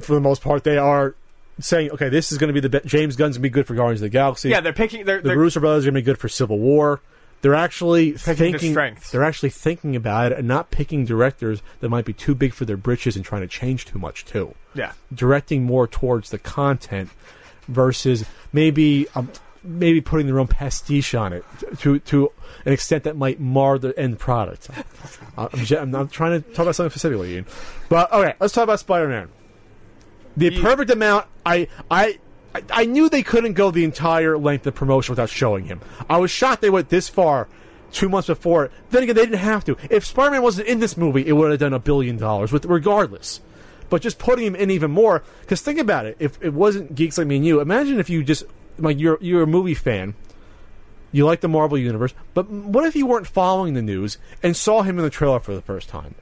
For 0.00 0.14
the 0.14 0.20
most 0.20 0.42
part, 0.42 0.64
they 0.64 0.76
are 0.78 1.14
saying, 1.58 1.90
"Okay, 1.92 2.08
this 2.08 2.32
is 2.32 2.38
going 2.38 2.48
to 2.48 2.54
be 2.54 2.60
the 2.60 2.80
be- 2.80 2.86
James 2.88 3.16
Gunn's 3.16 3.36
going 3.36 3.42
to 3.42 3.48
be 3.48 3.50
good 3.50 3.66
for 3.66 3.74
Guardians 3.74 4.00
of 4.00 4.06
the 4.06 4.10
Galaxy. 4.10 4.50
yeah, 4.50 4.60
they're 4.60 4.72
picking. 4.72 5.04
They're, 5.04 5.22
the 5.22 5.28
they're 5.28 5.38
Russo 5.38 5.60
brothers 5.60 5.84
are 5.84 5.90
going 5.90 5.94
to 5.94 6.00
be 6.00 6.04
good 6.04 6.18
for 6.18 6.28
Civil 6.28 6.58
War." 6.58 7.00
They're 7.42 7.54
actually 7.54 8.12
thinking. 8.12 8.72
strengths. 8.72 9.10
They're 9.10 9.22
actually 9.22 9.50
thinking 9.50 9.94
about 9.94 10.32
it 10.32 10.38
and 10.38 10.48
not 10.48 10.70
picking 10.70 11.04
directors 11.04 11.62
that 11.80 11.90
might 11.90 12.04
be 12.04 12.14
too 12.14 12.34
big 12.34 12.52
for 12.54 12.64
their 12.64 12.78
britches 12.78 13.14
and 13.14 13.24
trying 13.24 13.42
to 13.42 13.46
change 13.46 13.84
too 13.84 13.98
much 13.98 14.24
too 14.24 14.54
yeah. 14.76 14.92
directing 15.14 15.64
more 15.64 15.86
towards 15.86 16.30
the 16.30 16.38
content 16.38 17.10
versus 17.68 18.24
maybe 18.52 19.06
um, 19.14 19.30
maybe 19.62 20.00
putting 20.00 20.26
their 20.26 20.38
own 20.38 20.46
pastiche 20.46 21.14
on 21.14 21.32
it 21.32 21.44
to 21.78 21.98
to 22.00 22.30
an 22.66 22.72
extent 22.72 23.04
that 23.04 23.16
might 23.16 23.40
mar 23.40 23.78
the 23.78 23.98
end 23.98 24.18
product. 24.18 24.68
I'm, 25.38 25.48
I'm 25.78 25.90
not 25.90 26.12
trying 26.12 26.42
to 26.42 26.48
talk 26.50 26.64
about 26.64 26.74
something 26.74 26.90
specifically, 26.90 27.34
Ian. 27.34 27.46
But 27.88 28.12
okay, 28.12 28.34
let's 28.40 28.52
talk 28.52 28.64
about 28.64 28.80
Spider-Man. 28.80 29.28
The 30.36 30.52
You- 30.52 30.60
perfect 30.60 30.90
amount. 30.90 31.26
I 31.46 31.68
I. 31.90 32.18
I- 32.72 32.86
knew 32.86 33.08
they 33.10 33.22
couldn't 33.22 33.52
go 33.52 33.70
the 33.70 33.84
entire 33.84 34.38
length 34.38 34.66
of 34.66 34.74
promotion 34.74 35.12
without 35.12 35.28
showing 35.28 35.66
him. 35.66 35.80
I 36.08 36.16
was 36.16 36.30
shocked 36.30 36.62
they 36.62 36.70
went 36.70 36.88
this 36.88 37.06
far 37.08 37.48
two 37.92 38.08
months 38.08 38.28
before. 38.28 38.70
Then 38.90 39.02
again, 39.02 39.14
they 39.14 39.26
didn't 39.26 39.40
have 39.40 39.64
to. 39.66 39.76
If 39.90 40.06
Spider-Man 40.06 40.42
wasn't 40.42 40.66
in 40.68 40.80
this 40.80 40.96
movie, 40.96 41.26
it 41.26 41.32
would 41.32 41.50
have 41.50 41.60
done 41.60 41.74
a 41.74 41.78
billion 41.78 42.16
dollars, 42.16 42.52
with 42.52 42.64
regardless 42.66 43.40
but 43.88 44.02
just 44.02 44.18
putting 44.18 44.44
him 44.44 44.56
in 44.56 44.70
even 44.70 44.90
more. 44.90 45.22
Because 45.42 45.60
think 45.60 45.78
about 45.78 46.06
it: 46.06 46.16
if 46.18 46.42
it 46.42 46.52
wasn't 46.52 46.94
geeks 46.94 47.18
like 47.18 47.26
me 47.26 47.36
and 47.36 47.46
you, 47.46 47.60
imagine 47.60 48.00
if 48.00 48.10
you 48.10 48.24
just 48.24 48.44
like 48.78 48.98
you're 48.98 49.18
you're 49.20 49.42
a 49.42 49.46
movie 49.46 49.74
fan, 49.74 50.14
you 51.12 51.24
like 51.24 51.40
the 51.40 51.48
Marvel 51.48 51.78
universe, 51.78 52.14
but 52.34 52.50
what 52.50 52.84
if 52.84 52.96
you 52.96 53.06
weren't 53.06 53.26
following 53.26 53.74
the 53.74 53.82
news 53.82 54.18
and 54.42 54.56
saw 54.56 54.82
him 54.82 54.98
in 54.98 55.04
the 55.04 55.10
trailer 55.10 55.40
for 55.40 55.54
the 55.54 55.62
first 55.62 55.88
time? 55.88 56.14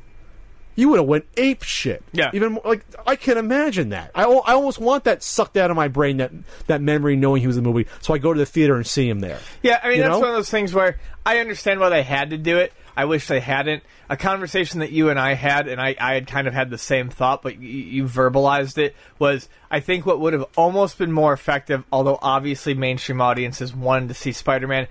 You 0.77 0.89
would 0.89 0.98
have 0.98 1.06
went 1.06 1.27
ape 1.36 1.62
shit. 1.62 2.02
Yeah. 2.12 2.31
Even 2.35 2.55
more, 2.55 2.62
like 2.65 2.85
I 3.06 3.15
can 3.15 3.39
imagine 3.39 3.90
that. 3.90 4.11
I, 4.12 4.24
I 4.24 4.55
almost 4.55 4.81
want 4.81 5.05
that 5.05 5.23
sucked 5.23 5.56
out 5.56 5.70
of 5.70 5.77
my 5.77 5.86
brain 5.86 6.16
that 6.16 6.32
that 6.66 6.81
memory 6.81 7.15
knowing 7.15 7.43
he 7.43 7.47
was 7.47 7.56
in 7.56 7.62
the 7.62 7.70
movie, 7.70 7.89
so 8.01 8.12
I 8.12 8.19
go 8.19 8.32
to 8.32 8.39
the 8.39 8.47
theater 8.47 8.74
and 8.74 8.85
see 8.86 9.09
him 9.09 9.20
there. 9.20 9.39
Yeah, 9.62 9.78
I 9.82 9.89
mean 9.89 9.98
You 9.98 10.02
that's 10.02 10.12
know? 10.15 10.19
one 10.20 10.31
of 10.31 10.35
those 10.35 10.51
things 10.51 10.74
where 10.74 10.98
I 11.24 11.39
understand 11.39 11.78
why 11.78 11.90
they 11.90 12.02
had 12.02 12.31
to 12.31 12.39
do 12.39 12.59
it. 12.59 12.73
I 12.97 13.07
wish 13.07 13.27
they 13.27 13.41
hadn't. 13.41 13.83
A 14.09 14.16
conversation 14.16 14.81
that 14.81 14.93
you 14.93 15.11
and 15.11 15.19
I 15.19 15.35
had, 15.35 15.66
and 15.66 15.81
I, 15.81 15.97
I 16.01 16.15
had 16.15 16.27
kind 16.27 16.47
of 16.47 16.55
had 16.55 16.71
the 16.71 16.79
same 16.79 17.09
thought, 17.09 17.43
but 17.43 17.61
you, 17.61 17.69
you 17.69 18.05
verbalized 18.05 18.79
it. 18.79 18.95
Was 19.19 19.49
I 19.71 19.81
think 19.81 20.07
what 20.07 20.21
would 20.21 20.33
have 20.33 20.47
almost 20.57 20.99
been 20.99 21.12
more 21.12 21.33
effective, 21.33 21.85
although 21.93 22.19
obviously 22.21 22.75
mainstream 22.75 23.21
audiences 23.21 23.75
wanted 23.75 24.09
to 24.09 24.15
see 24.15 24.33
Spider-Man. 24.33 24.87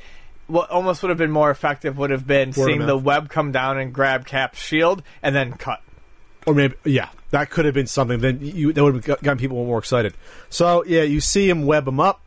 What 0.47 0.69
almost 0.69 1.01
would 1.01 1.09
have 1.09 1.17
been 1.17 1.31
more 1.31 1.49
effective 1.49 1.97
would 1.97 2.09
have 2.09 2.27
been 2.27 2.49
of 2.49 2.55
seeing 2.55 2.85
the 2.85 2.97
web 2.97 3.29
come 3.29 3.53
down 3.53 3.77
and 3.77 3.93
grab 3.93 4.25
Cap's 4.25 4.59
shield 4.59 5.01
and 5.21 5.33
then 5.33 5.53
cut. 5.53 5.81
Or 6.45 6.53
maybe, 6.53 6.75
yeah, 6.83 7.09
that 7.29 7.49
could 7.49 7.63
have 7.63 7.73
been 7.73 7.87
something. 7.87 8.19
Then 8.19 8.39
you 8.41 8.73
that 8.73 8.83
would 8.83 9.05
have 9.05 9.21
gotten 9.23 9.37
people 9.37 9.63
more 9.65 9.79
excited. 9.79 10.13
So 10.49 10.83
yeah, 10.85 11.03
you 11.03 11.21
see 11.21 11.49
him 11.49 11.65
web 11.65 11.87
him 11.87 12.01
up. 12.01 12.19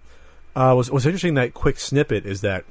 Uh, 0.55 0.73
was 0.75 0.91
was 0.91 1.05
interesting 1.05 1.35
that 1.35 1.53
quick 1.53 1.79
snippet 1.79 2.25
is 2.25 2.41
that 2.41 2.65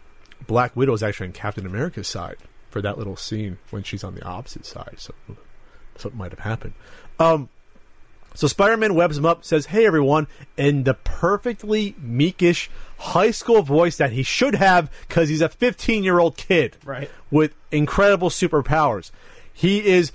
Black 0.48 0.76
Widow 0.76 0.94
is 0.94 1.04
actually 1.04 1.28
on 1.28 1.34
Captain 1.34 1.68
America's 1.68 2.08
side 2.08 2.38
for 2.76 2.82
that 2.82 2.98
little 2.98 3.16
scene 3.16 3.58
when 3.70 3.84
she's 3.84 4.04
on 4.04 4.16
the 4.16 4.24
opposite 4.26 4.66
side. 4.66 4.96
So 4.98 5.14
what 6.02 6.14
might 6.14 6.32
have 6.32 6.42
happened. 6.42 6.74
Um, 7.18 7.48
so 8.34 8.48
Spider-Man 8.48 8.96
webs 8.96 9.18
him 9.18 9.26
up, 9.26 9.46
says, 9.46 9.68
"Hey 9.68 9.86
everyone," 9.86 10.28
in 10.58 10.84
the 10.84 10.94
perfectly 10.94 11.96
meekish 12.06 12.68
high 12.98 13.32
school 13.32 13.62
voice 13.62 13.96
that 13.96 14.12
he 14.12 14.24
should 14.24 14.56
have 14.56 14.92
because 15.08 15.30
he's 15.30 15.40
a 15.40 15.48
15-year-old 15.48 16.36
kid, 16.36 16.76
Right. 16.84 17.10
with 17.32 17.54
incredible 17.72 18.30
superpowers. 18.30 19.12
He 19.54 19.86
is 19.88 20.12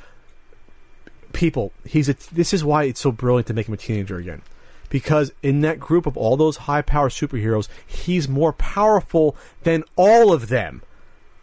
people. 1.33 1.73
He's 1.87 2.11
a. 2.11 2.17
This 2.31 2.53
is 2.53 2.63
why 2.63 2.85
it's 2.85 3.01
so 3.01 3.11
brilliant 3.11 3.47
to 3.47 3.55
make 3.55 3.69
him 3.69 3.73
a 3.73 3.79
teenager 3.79 4.19
again, 4.19 4.43
because 4.91 5.33
in 5.43 5.63
that 5.63 5.81
group 5.81 6.05
of 6.05 6.15
all 6.15 6.37
those 6.37 6.59
high-powered 6.59 7.13
superheroes, 7.13 7.69
he's 7.87 8.29
more 8.29 8.53
powerful 8.53 9.35
than 9.63 9.83
all 9.97 10.31
of 10.31 10.49
them. 10.49 10.83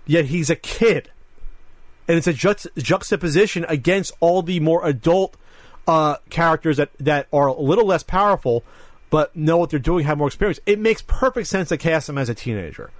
Yet 0.07 0.25
he's 0.25 0.49
a 0.49 0.55
kid 0.55 1.11
and 2.07 2.17
it's 2.17 2.27
a 2.27 2.33
juxt- 2.33 2.67
juxtaposition 2.77 3.65
against 3.67 4.13
all 4.19 4.41
the 4.41 4.59
more 4.59 4.85
adult 4.85 5.35
uh, 5.87 6.17
characters 6.29 6.77
that, 6.77 6.89
that 6.99 7.27
are 7.31 7.47
a 7.47 7.59
little 7.59 7.85
less 7.85 8.03
powerful 8.03 8.63
but 9.09 9.35
know 9.35 9.57
what 9.57 9.69
they're 9.69 9.79
doing, 9.79 10.05
have 10.05 10.17
more 10.17 10.27
experience. 10.27 10.59
It 10.65 10.79
makes 10.79 11.01
perfect 11.01 11.47
sense 11.47 11.69
to 11.69 11.77
cast 11.77 12.09
him 12.09 12.17
as 12.17 12.27
a 12.27 12.35
teenager. 12.35 12.91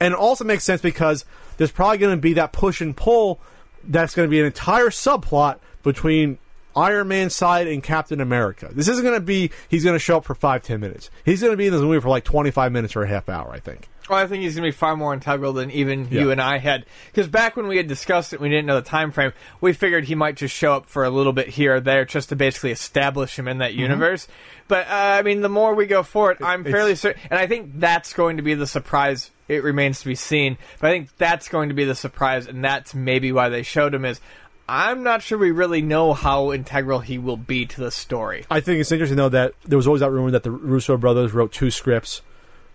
And 0.00 0.12
it 0.12 0.18
also 0.18 0.44
makes 0.44 0.64
sense 0.64 0.80
because 0.80 1.24
there's 1.56 1.72
probably 1.72 1.98
going 1.98 2.16
to 2.16 2.20
be 2.20 2.34
that 2.34 2.52
push 2.52 2.80
and 2.80 2.96
pull 2.96 3.40
that's 3.84 4.14
going 4.14 4.26
to 4.26 4.30
be 4.30 4.40
an 4.40 4.46
entire 4.46 4.86
subplot 4.86 5.58
between 5.82 6.38
Iron 6.74 7.08
Man's 7.08 7.34
side 7.34 7.68
and 7.68 7.82
Captain 7.82 8.20
America. 8.20 8.68
This 8.72 8.88
isn't 8.88 9.04
going 9.04 9.14
to 9.14 9.24
be 9.24 9.50
he's 9.68 9.84
going 9.84 9.94
to 9.94 10.00
show 10.00 10.18
up 10.18 10.24
for 10.24 10.34
five, 10.34 10.62
ten 10.62 10.80
minutes. 10.80 11.10
He's 11.24 11.40
going 11.40 11.52
to 11.52 11.56
be 11.56 11.66
in 11.66 11.72
this 11.72 11.82
movie 11.82 12.00
for 12.00 12.08
like 12.08 12.24
25 12.24 12.72
minutes 12.72 12.96
or 12.96 13.02
a 13.02 13.08
half 13.08 13.28
hour, 13.28 13.50
I 13.50 13.60
think. 13.60 13.88
Well, 14.08 14.18
I 14.18 14.26
think 14.26 14.42
he's 14.42 14.54
going 14.54 14.64
to 14.64 14.68
be 14.68 14.76
far 14.76 14.96
more 14.96 15.12
integral 15.12 15.52
than 15.52 15.70
even 15.70 16.08
you 16.10 16.30
and 16.30 16.40
I 16.40 16.58
had. 16.58 16.86
Because 17.06 17.28
back 17.28 17.56
when 17.56 17.66
we 17.66 17.76
had 17.76 17.88
discussed 17.88 18.32
it, 18.32 18.40
we 18.40 18.48
didn't 18.48 18.66
know 18.66 18.76
the 18.76 18.88
time 18.88 19.10
frame. 19.10 19.32
We 19.60 19.72
figured 19.72 20.04
he 20.04 20.14
might 20.14 20.36
just 20.36 20.54
show 20.54 20.74
up 20.74 20.86
for 20.86 21.04
a 21.04 21.10
little 21.10 21.32
bit 21.32 21.48
here 21.48 21.76
or 21.76 21.80
there, 21.80 22.04
just 22.04 22.28
to 22.28 22.36
basically 22.36 22.70
establish 22.70 23.38
him 23.38 23.48
in 23.48 23.58
that 23.58 23.74
universe. 23.74 24.28
But 24.68 24.86
uh, 24.88 24.90
I 24.90 25.22
mean, 25.22 25.40
the 25.40 25.48
more 25.48 25.74
we 25.74 25.86
go 25.86 26.02
forward, 26.02 26.38
I'm 26.42 26.60
it's- 26.60 26.72
fairly 26.72 26.94
certain, 26.94 27.20
and 27.30 27.38
I 27.38 27.46
think 27.46 27.72
that's 27.74 28.12
going 28.12 28.36
to 28.36 28.42
be 28.42 28.54
the 28.54 28.66
surprise. 28.66 29.30
It 29.48 29.62
remains 29.62 30.00
to 30.00 30.06
be 30.06 30.16
seen, 30.16 30.58
but 30.80 30.88
I 30.88 30.92
think 30.92 31.16
that's 31.18 31.48
going 31.48 31.68
to 31.68 31.74
be 31.74 31.84
the 31.84 31.94
surprise, 31.94 32.48
and 32.48 32.64
that's 32.64 32.96
maybe 32.96 33.30
why 33.30 33.48
they 33.48 33.62
showed 33.62 33.94
him. 33.94 34.04
Is 34.04 34.20
I'm 34.68 35.04
not 35.04 35.22
sure 35.22 35.38
we 35.38 35.52
really 35.52 35.82
know 35.82 36.12
how 36.12 36.52
integral 36.52 36.98
he 36.98 37.18
will 37.18 37.36
be 37.36 37.66
to 37.66 37.80
the 37.80 37.92
story. 37.92 38.44
I 38.50 38.60
think 38.60 38.80
it's 38.80 38.90
interesting 38.90 39.16
though 39.16 39.28
that 39.28 39.54
there 39.64 39.76
was 39.76 39.86
always 39.86 40.00
that 40.00 40.10
rumor 40.10 40.32
that 40.32 40.42
the 40.42 40.50
Russo 40.50 40.96
brothers 40.96 41.32
wrote 41.32 41.52
two 41.52 41.70
scripts, 41.70 42.22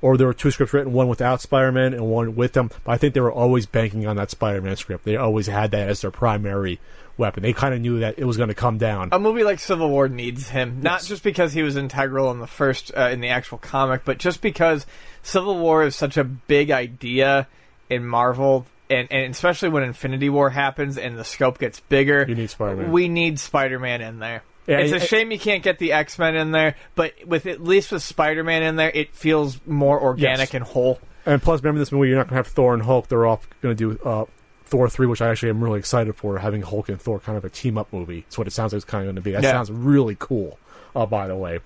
or 0.02 0.18
there 0.18 0.28
were 0.28 0.34
two 0.34 0.52
scripts 0.52 0.74
written, 0.74 0.94
one 0.94 1.08
without 1.08 1.42
Spider-Man 1.42 1.94
and 1.94 2.06
one 2.08 2.36
with 2.36 2.54
them. 2.54 2.70
But 2.84 2.92
I 2.94 2.98
think 2.98 3.14
they 3.14 3.22
were 3.22 3.32
always 3.32 3.66
banking 3.66 4.08
on 4.08 4.16
that 4.16 4.32
Spider-Man 4.32 4.76
script. 4.76 5.06
They 5.06 5.16
always 5.16 5.48
had 5.48 5.72
that 5.72 5.90
as 5.90 6.02
their 6.02 6.12
primary 6.12 6.80
weapon. 7.18 7.44
They 7.44 7.54
kind 7.54 7.74
of 7.76 7.82
knew 7.82 8.00
that 8.00 8.18
it 8.18 8.26
was 8.26 8.38
going 8.38 8.50
to 8.50 8.56
come 8.56 8.78
down. 8.80 9.10
a 9.12 9.20
movie 9.20 9.44
like 9.44 9.60
Civil 9.60 9.90
War 9.90 10.08
needs 10.10 10.50
him, 10.50 10.80
not 10.82 11.02
Yes. 11.02 11.08
just 11.08 11.24
because 11.24 11.54
he 11.54 11.62
was 11.62 11.76
integral 11.76 12.32
in 12.32 12.40
the 12.40 12.48
first 12.48 12.92
uh, 12.98 13.10
in 13.12 13.20
the 13.22 13.28
actual 13.30 13.58
comic, 13.60 14.02
but 14.06 14.18
just 14.18 14.42
because 14.42 14.86
Civil 15.22 15.58
War 15.60 15.84
is 15.84 15.96
such 15.96 16.18
a 16.18 16.24
big 16.24 16.72
idea 16.72 17.48
in 17.90 18.06
Marvel. 18.06 18.66
And, 18.90 19.08
and 19.10 19.32
especially 19.32 19.70
when 19.70 19.84
Infinity 19.84 20.30
War 20.30 20.50
happens 20.50 20.98
and 20.98 21.18
the 21.18 21.24
scope 21.24 21.60
gets 21.60 21.80
bigger, 21.80 22.26
You 22.28 22.36
need 22.36 22.50
Spider-Man. 22.50 22.92
We 22.92 23.08
need 23.08 23.40
Spider-Man 23.40 24.02
in 24.02 24.20
there. 24.20 24.44
Yeah, 24.68 24.78
it's 24.80 24.92
a 24.94 24.96
I- 24.98 25.00
shame 25.00 25.32
you 25.32 25.40
can't 25.40 25.64
get 25.64 25.80
the 25.80 25.94
X 25.94 26.18
Men 26.20 26.36
in 26.36 26.52
there, 26.52 26.76
but 26.96 27.14
with 27.26 27.46
at 27.46 27.64
least 27.64 27.92
with 27.92 28.04
Spider-Man 28.04 28.64
in 28.64 28.76
there, 28.76 28.92
it 28.94 29.16
feels 29.16 29.60
more 29.66 30.00
organic 30.00 30.50
Yes. 30.50 30.54
and 30.54 30.64
whole. 30.64 31.00
And 31.26 31.42
plus, 31.42 31.62
remember 31.62 31.80
this 31.80 31.92
movie, 31.92 32.10
you're 32.10 32.18
not 32.18 32.28
going 32.28 32.42
to 32.42 32.48
have 32.48 32.48
Thor 32.48 32.74
and 32.74 32.84
Hulk. 32.84 33.08
They're 33.08 33.26
off 33.26 33.48
going 33.62 33.76
to 33.76 33.96
do 33.96 34.00
uh, 34.04 34.26
Thor 34.66 34.90
3, 34.90 35.06
which 35.08 35.22
I 35.22 35.30
actually 35.30 35.50
am 35.50 35.64
really 35.64 35.78
excited 35.80 36.16
for, 36.16 36.38
having 36.40 36.62
Hulk 36.62 36.90
and 36.90 37.00
Thor 37.02 37.20
kind 37.20 37.38
of 37.38 37.46
a 37.46 37.50
team 37.50 37.78
up 37.78 37.92
movie. 37.94 38.22
That's 38.22 38.38
what 38.38 38.48
it 38.48 38.52
sounds 38.52 38.74
like 38.74 38.78
it's 38.78 38.86
kind 38.86 39.02
of 39.04 39.08
going 39.08 39.16
to 39.18 39.22
be. 39.22 39.32
That 39.32 39.44
Yeah. 39.44 39.52
sounds 39.52 39.72
really 39.72 40.16
cool, 40.20 40.58
uh, 40.96 41.06
by 41.06 41.28
the 41.28 41.36
way. 41.36 41.60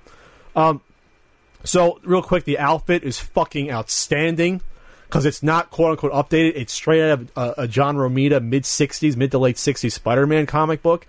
Um, 0.55 0.81
so, 1.63 1.99
real 2.03 2.21
quick, 2.21 2.43
the 2.45 2.59
outfit 2.59 3.03
is 3.03 3.19
fucking 3.19 3.71
outstanding 3.71 4.61
because 5.07 5.25
it's 5.25 5.41
not 5.41 5.71
quote 5.71 5.91
unquote 5.91 6.11
updated. 6.11 6.53
It's 6.55 6.73
straight 6.73 7.09
out 7.09 7.19
of 7.35 7.53
a 7.57 7.67
John 7.67 7.95
Romita 7.95 8.43
mid 8.43 8.63
60s, 8.63 9.15
mid 9.15 9.31
to 9.31 9.39
late 9.39 9.55
60s 9.55 9.91
Spider 9.91 10.27
Man 10.27 10.45
comic 10.45 10.81
book. 10.81 11.07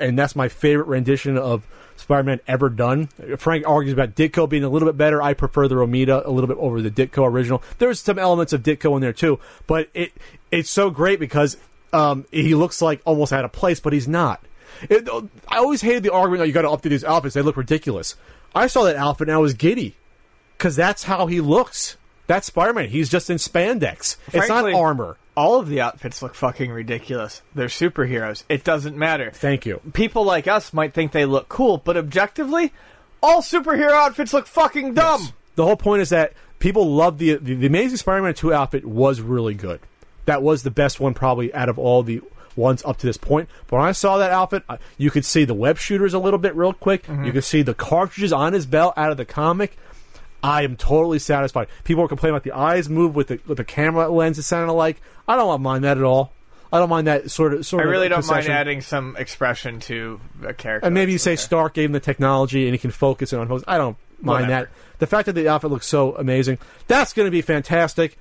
And 0.00 0.18
that's 0.18 0.34
my 0.34 0.48
favorite 0.48 0.88
rendition 0.88 1.38
of 1.38 1.66
Spider 1.96 2.22
Man 2.22 2.40
ever 2.46 2.68
done. 2.68 3.06
Frank 3.38 3.66
argues 3.66 3.92
about 3.92 4.14
Ditko 4.14 4.48
being 4.48 4.64
a 4.64 4.68
little 4.68 4.88
bit 4.88 4.96
better. 4.96 5.22
I 5.22 5.34
prefer 5.34 5.68
the 5.68 5.74
Romita 5.74 6.24
a 6.24 6.30
little 6.30 6.48
bit 6.48 6.58
over 6.58 6.82
the 6.82 6.90
Ditko 6.90 7.26
original. 7.28 7.62
There's 7.78 8.00
some 8.00 8.18
elements 8.18 8.52
of 8.52 8.62
Ditko 8.62 8.94
in 8.96 9.00
there 9.00 9.12
too, 9.12 9.38
but 9.66 9.88
it 9.94 10.12
it's 10.50 10.70
so 10.70 10.90
great 10.90 11.18
because 11.18 11.56
um, 11.92 12.26
he 12.30 12.54
looks 12.54 12.82
like 12.82 13.00
almost 13.04 13.32
out 13.32 13.44
of 13.44 13.52
place, 13.52 13.80
but 13.80 13.92
he's 13.92 14.08
not. 14.08 14.42
It, 14.90 15.08
I 15.48 15.58
always 15.58 15.80
hated 15.80 16.02
the 16.02 16.12
argument 16.12 16.40
that 16.40 16.48
you 16.48 16.52
got 16.52 16.62
to 16.62 16.68
update 16.68 16.90
these 16.90 17.04
outfits; 17.04 17.34
they 17.34 17.42
look 17.42 17.56
ridiculous. 17.56 18.16
I 18.54 18.66
saw 18.66 18.84
that 18.84 18.96
outfit 18.96 19.28
and 19.28 19.34
I 19.34 19.38
was 19.38 19.54
giddy 19.54 19.96
because 20.56 20.76
that's 20.76 21.04
how 21.04 21.26
he 21.26 21.40
looks. 21.40 21.96
That's 22.26 22.46
Spider 22.48 22.72
Man. 22.72 22.88
He's 22.88 23.08
just 23.08 23.30
in 23.30 23.36
spandex. 23.36 24.16
it's 24.28 24.48
not 24.48 24.62
Frankly- 24.62 24.72
armor. 24.74 25.16
All 25.36 25.60
of 25.60 25.68
the 25.68 25.82
outfits 25.82 26.22
look 26.22 26.34
fucking 26.34 26.70
ridiculous. 26.70 27.42
They're 27.54 27.66
superheroes. 27.66 28.44
It 28.48 28.64
doesn't 28.64 28.96
matter. 28.96 29.30
Thank 29.34 29.66
you. 29.66 29.80
people 29.92 30.24
like 30.24 30.48
us 30.48 30.72
might 30.72 30.94
think 30.94 31.12
they 31.12 31.26
look 31.26 31.50
cool, 31.50 31.76
but 31.76 31.94
objectively, 31.96 32.72
all 33.22 33.42
superhero 33.42 33.90
outfits 33.92 34.32
look 34.32 34.46
fucking 34.46 34.94
dumb. 34.94 35.28
The 35.56 35.64
whole 35.66 35.76
point 35.76 36.00
is 36.00 36.08
that 36.08 36.32
people 36.58 36.90
love 36.90 37.18
the 37.18 37.34
the, 37.36 37.54
the 37.54 37.66
Amazing 37.66 37.98
Spider-Man 37.98 38.32
two 38.32 38.54
outfit 38.54 38.86
was 38.86 39.20
really 39.20 39.52
good. 39.54 39.80
That 40.24 40.42
was 40.42 40.62
the 40.62 40.70
best 40.70 41.00
one 41.00 41.12
probably 41.12 41.52
out 41.54 41.68
of 41.68 41.78
all 41.78 42.02
the 42.02 42.22
ones 42.56 42.82
up 42.86 42.96
to 42.96 43.06
this 43.06 43.18
point. 43.18 43.50
But 43.66 43.76
when 43.76 43.84
I 43.86 43.92
saw 43.92 44.16
that 44.16 44.30
outfit, 44.30 44.62
I- 44.70 44.78
you 44.96 45.10
could 45.10 45.26
see 45.26 45.44
the 45.44 45.52
web 45.52 45.76
shooters 45.76 46.14
a 46.14 46.18
little 46.18 46.38
bit 46.38 46.56
real 46.56 46.72
quick. 46.72 47.02
Mm-hmm. 47.06 47.24
You 47.26 47.32
could 47.32 47.44
see 47.44 47.60
the 47.60 47.74
cartridges 47.74 48.32
on 48.32 48.54
his 48.54 48.64
belt 48.64 48.94
out 48.96 49.10
of 49.10 49.18
the 49.18 49.26
comic. 49.26 49.76
I 50.42 50.62
am 50.62 50.76
totally 50.76 51.18
satisfied. 51.18 51.68
People 51.84 52.04
are 52.04 52.08
complaining 52.08 52.34
about 52.34 52.44
the 52.44 52.52
eyes 52.52 52.88
move 52.88 53.14
with 53.14 53.28
the 53.28 53.40
with 53.46 53.58
the 53.58 53.64
camera 53.64 54.08
lens. 54.08 54.38
It 54.38 54.42
sounded 54.42 54.72
like 54.72 55.00
I 55.26 55.36
don't 55.36 55.60
mind 55.62 55.84
that 55.84 55.98
at 55.98 56.04
all. 56.04 56.32
I 56.72 56.78
don't 56.78 56.88
mind 56.88 57.06
that 57.06 57.30
sort 57.30 57.54
of 57.54 57.64
sort 57.64 57.82
of. 57.82 57.88
I 57.88 57.90
really 57.90 58.08
don't 58.08 58.26
mind 58.26 58.48
adding 58.48 58.80
some 58.80 59.16
expression 59.16 59.80
to 59.80 60.20
a 60.44 60.52
character. 60.52 60.86
And 60.86 60.94
maybe 60.94 61.12
you 61.12 61.18
say 61.18 61.32
okay. 61.32 61.36
Stark 61.36 61.74
gave 61.74 61.86
him 61.86 61.92
the 61.92 62.00
technology 62.00 62.66
and 62.66 62.74
he 62.74 62.78
can 62.78 62.90
focus 62.90 63.32
it 63.32 63.38
on 63.38 63.48
pose. 63.48 63.64
I 63.66 63.78
don't 63.78 63.96
mind 64.20 64.46
Whatever. 64.48 64.66
that. 64.66 64.98
The 64.98 65.06
fact 65.06 65.26
that 65.26 65.34
the 65.34 65.48
outfit 65.48 65.70
looks 65.70 65.86
so 65.86 66.16
amazing, 66.16 66.58
that's 66.86 67.12
going 67.12 67.26
to 67.26 67.30
be 67.30 67.42
fantastic. 67.42 68.18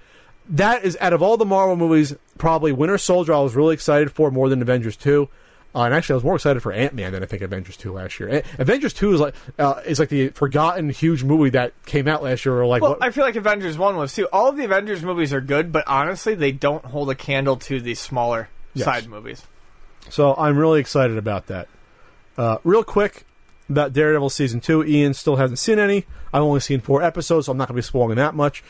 That 0.48 0.84
is 0.84 0.98
out 1.02 1.14
of 1.14 1.24
all 1.24 1.38
the 1.38 1.46
Marvel 1.46 1.76
movies, 1.76 2.16
probably 2.38 2.72
Winter 2.72 2.98
Soldier. 2.98 3.34
I 3.34 3.40
was 3.40 3.56
really 3.56 3.74
excited 3.74 4.12
for 4.12 4.30
more 4.30 4.48
than 4.48 4.62
Avengers 4.62 4.96
two. 4.96 5.28
Uh, 5.76 5.82
and 5.84 5.94
actually, 5.94 6.14
I 6.14 6.16
was 6.16 6.24
more 6.24 6.36
excited 6.36 6.62
for 6.62 6.72
Ant 6.72 6.94
Man 6.94 7.12
than 7.12 7.22
I 7.22 7.26
think 7.26 7.42
Avengers 7.42 7.76
two 7.76 7.92
last 7.92 8.18
year. 8.20 8.30
A- 8.30 8.44
Avengers 8.62 8.94
two 8.94 9.14
is 9.14 9.20
like 9.20 9.36
uh, 9.60 9.82
is 9.86 10.00
like 10.00 10.08
the 10.10 10.30
forgotten 10.30 10.90
huge 10.90 11.24
movie 11.26 11.50
that 11.50 11.74
came 11.86 12.08
out 12.08 12.24
last 12.24 12.46
year. 12.46 12.58
Or 12.62 12.66
like, 12.66 12.82
Well, 12.82 12.92
what- 12.92 13.04
I 13.04 13.12
feel 13.12 13.26
like 13.26 13.36
Avengers 13.36 13.78
1 13.78 13.98
was 13.98 14.14
too. 14.16 14.28
All 14.32 14.48
of 14.48 14.56
the 14.56 14.64
Avengers 14.64 15.04
movies 15.04 15.34
are 15.34 15.42
good, 15.42 15.74
but 15.74 15.84
honestly, 15.88 16.34
they 16.34 16.54
don't 16.54 16.86
hold 16.86 17.10
a 17.10 17.16
candle 17.16 17.58
to 17.58 17.82
the 17.82 17.94
smaller 17.96 18.48
Yes. 18.74 18.86
side 18.86 19.08
movies. 19.10 19.44
So 20.10 20.34
I'm 20.38 20.58
really 20.58 20.80
excited 20.80 21.18
about 21.18 21.48
that. 21.48 21.68
Uh, 22.38 22.58
real 22.64 22.84
quick 22.84 23.26
about 23.70 23.92
Daredevil 23.92 24.30
season 24.30 24.62
two. 24.62 24.84
Ian 24.86 25.14
still 25.14 25.36
hasn't 25.36 25.60
seen 25.60 25.78
any. 25.80 26.06
I've 26.34 26.42
only 26.44 26.60
seen 26.62 26.80
four 26.80 27.02
episodes, 27.04 27.48
so 27.48 27.52
I'm 27.52 27.58
not 27.58 27.68
going 27.68 27.76
to 27.76 27.82
be 27.82 27.86
spoiling 27.86 28.16
that 28.18 28.34
much. 28.36 28.64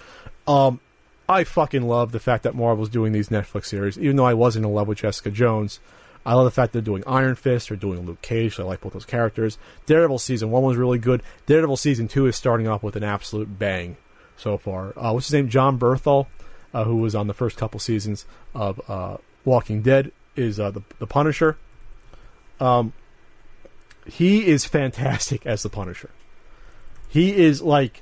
Um, 0.48 0.80
I 1.27 1.44
fucking 1.44 1.84
love 1.84 2.11
the 2.14 2.19
fact 2.19 2.44
that 2.44 2.56
Marvel's 2.56 2.90
doing 2.90 3.11
these 3.11 3.30
Netflix 3.30 3.65
series, 3.65 3.98
even 3.99 4.15
though 4.15 4.26
I 4.26 4.34
wasn't 4.34 4.65
in 4.65 4.72
love 4.73 4.88
with 4.88 4.99
Jessica 4.99 5.30
Jones. 5.32 5.80
I 6.26 6.34
love 6.34 6.45
the 6.45 6.52
fact 6.52 6.73
they're 6.73 6.81
doing 6.81 7.03
Iron 7.06 7.35
Fist, 7.35 7.69
they're 7.69 7.77
doing 7.77 8.06
Luke 8.06 8.22
Cage. 8.22 8.60
I 8.60 8.64
like 8.64 8.81
both 8.81 8.93
those 8.93 9.06
characters. 9.06 9.57
Daredevil 9.85 10.19
season 10.19 10.49
one 10.49 10.64
was 10.64 10.76
really 10.76 10.97
good. 10.97 11.22
Daredevil 11.45 11.77
season 11.77 12.07
two 12.07 12.26
is 12.26 12.35
starting 12.35 12.68
off 12.68 12.81
with 12.81 12.95
an 12.95 13.03
absolute 13.03 13.60
bang 13.60 13.97
so 14.35 14.57
far. 14.57 14.93
Uh, 14.97 15.11
what's 15.11 15.27
his 15.27 15.34
name? 15.34 15.49
Jon 15.49 15.77
Bernthal, 15.77 16.27
uh, 16.73 16.84
who 16.84 16.97
was 16.97 17.14
on 17.14 17.27
the 17.27 17.34
first 17.34 17.57
couple 17.57 17.80
seasons 17.80 18.26
of 18.56 18.81
uh, 18.89 19.18
Walking 19.43 19.81
Dead, 19.81 20.11
is 20.35 20.60
uh, 20.60 20.72
the 20.72 20.81
the 20.99 21.07
Punisher. 21.07 21.57
Um, 22.60 22.93
he 24.06 24.47
is 24.47 24.65
fantastic 24.65 25.45
as 25.45 25.64
the 25.64 25.69
Punisher. 25.69 26.10
He 27.07 27.35
is 27.35 27.61
like 27.61 28.02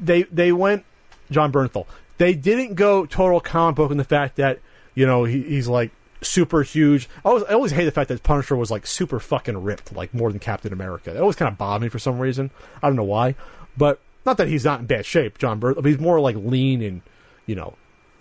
they 0.00 0.24
they 0.24 0.52
went 0.52 0.84
Jon 1.30 1.52
Bernthal. 1.52 1.86
They 2.18 2.34
didn't 2.34 2.74
go 2.74 3.04
total 3.04 3.40
comic 3.40 3.76
book 3.76 3.90
in 3.90 3.98
the 3.98 4.04
fact 4.04 4.36
that 4.36 4.60
you 4.94 5.06
know 5.06 5.24
he, 5.24 5.42
he's 5.42 5.68
like 5.68 5.90
super 6.22 6.62
huge. 6.62 7.08
I 7.24 7.28
always 7.28 7.44
I 7.44 7.52
always 7.54 7.72
hate 7.72 7.84
the 7.84 7.90
fact 7.90 8.08
that 8.08 8.22
Punisher 8.22 8.56
was 8.56 8.70
like 8.70 8.86
super 8.86 9.20
fucking 9.20 9.62
ripped, 9.62 9.94
like 9.94 10.14
more 10.14 10.30
than 10.30 10.38
Captain 10.38 10.72
America. 10.72 11.12
That 11.12 11.20
always 11.20 11.36
kind 11.36 11.50
of 11.50 11.58
bothered 11.58 11.82
me 11.82 11.88
for 11.88 11.98
some 11.98 12.18
reason. 12.18 12.50
I 12.82 12.88
don't 12.88 12.96
know 12.96 13.04
why, 13.04 13.34
but 13.76 14.00
not 14.24 14.36
that 14.38 14.48
he's 14.48 14.64
not 14.64 14.80
in 14.80 14.86
bad 14.86 15.06
shape, 15.06 15.38
Jon 15.38 15.60
Bernthal. 15.60 15.76
But 15.76 15.86
he's 15.86 15.98
more 15.98 16.20
like 16.20 16.36
lean 16.36 16.82
and 16.82 17.02
you 17.46 17.54
know 17.54 17.74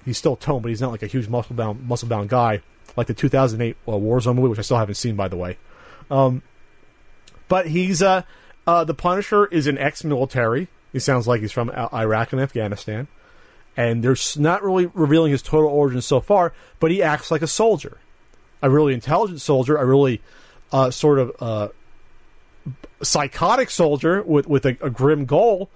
he's 0.03 0.17
still 0.17 0.35
toned, 0.35 0.61
but 0.63 0.69
he's 0.69 0.81
not 0.81 0.91
like 0.91 1.03
a 1.03 1.07
huge 1.07 1.27
muscle 1.27 1.55
bound 1.55 1.87
muscle 1.87 2.07
bound 2.07 2.29
guy 2.29 2.61
like 2.97 3.07
the 3.07 3.13
2008 3.13 3.75
uh, 3.87 3.91
Warzone 3.91 4.35
movie, 4.35 4.49
which 4.49 4.59
I 4.59 4.63
still 4.63 4.77
haven't 4.77 4.95
seen 4.95 5.15
by 5.15 5.27
the 5.27 5.37
way. 5.37 5.57
Um, 6.09 6.41
but 7.47 7.67
he's 7.67 8.01
uh, 8.01 8.23
uh, 8.67 8.83
the 8.83 8.93
Punisher 8.93 9.45
is 9.45 9.67
an 9.67 9.77
ex-military. 9.77 10.67
He 10.91 10.99
sounds 10.99 11.27
like 11.27 11.41
he's 11.41 11.51
from 11.51 11.71
uh, 11.73 11.89
Iraq 11.93 12.31
and 12.31 12.41
Afghanistan, 12.41 13.07
and 13.77 14.03
they're 14.03 14.15
not 14.37 14.63
really 14.63 14.87
revealing 14.87 15.31
his 15.31 15.41
total 15.41 15.69
origin 15.69 16.01
so 16.01 16.19
far. 16.19 16.53
But 16.79 16.91
he 16.91 17.03
acts 17.03 17.31
like 17.31 17.41
a 17.41 17.47
soldier, 17.47 17.97
a 18.61 18.69
really 18.69 18.93
intelligent 18.93 19.41
soldier, 19.41 19.75
a 19.77 19.85
really 19.85 20.21
uh, 20.71 20.91
sort 20.91 21.19
of 21.19 21.35
uh, 21.39 21.67
psychotic 23.01 23.69
soldier 23.69 24.23
with 24.23 24.47
with 24.47 24.65
a, 24.65 24.77
a 24.81 24.89
grim 24.89 25.25
goal, 25.25 25.69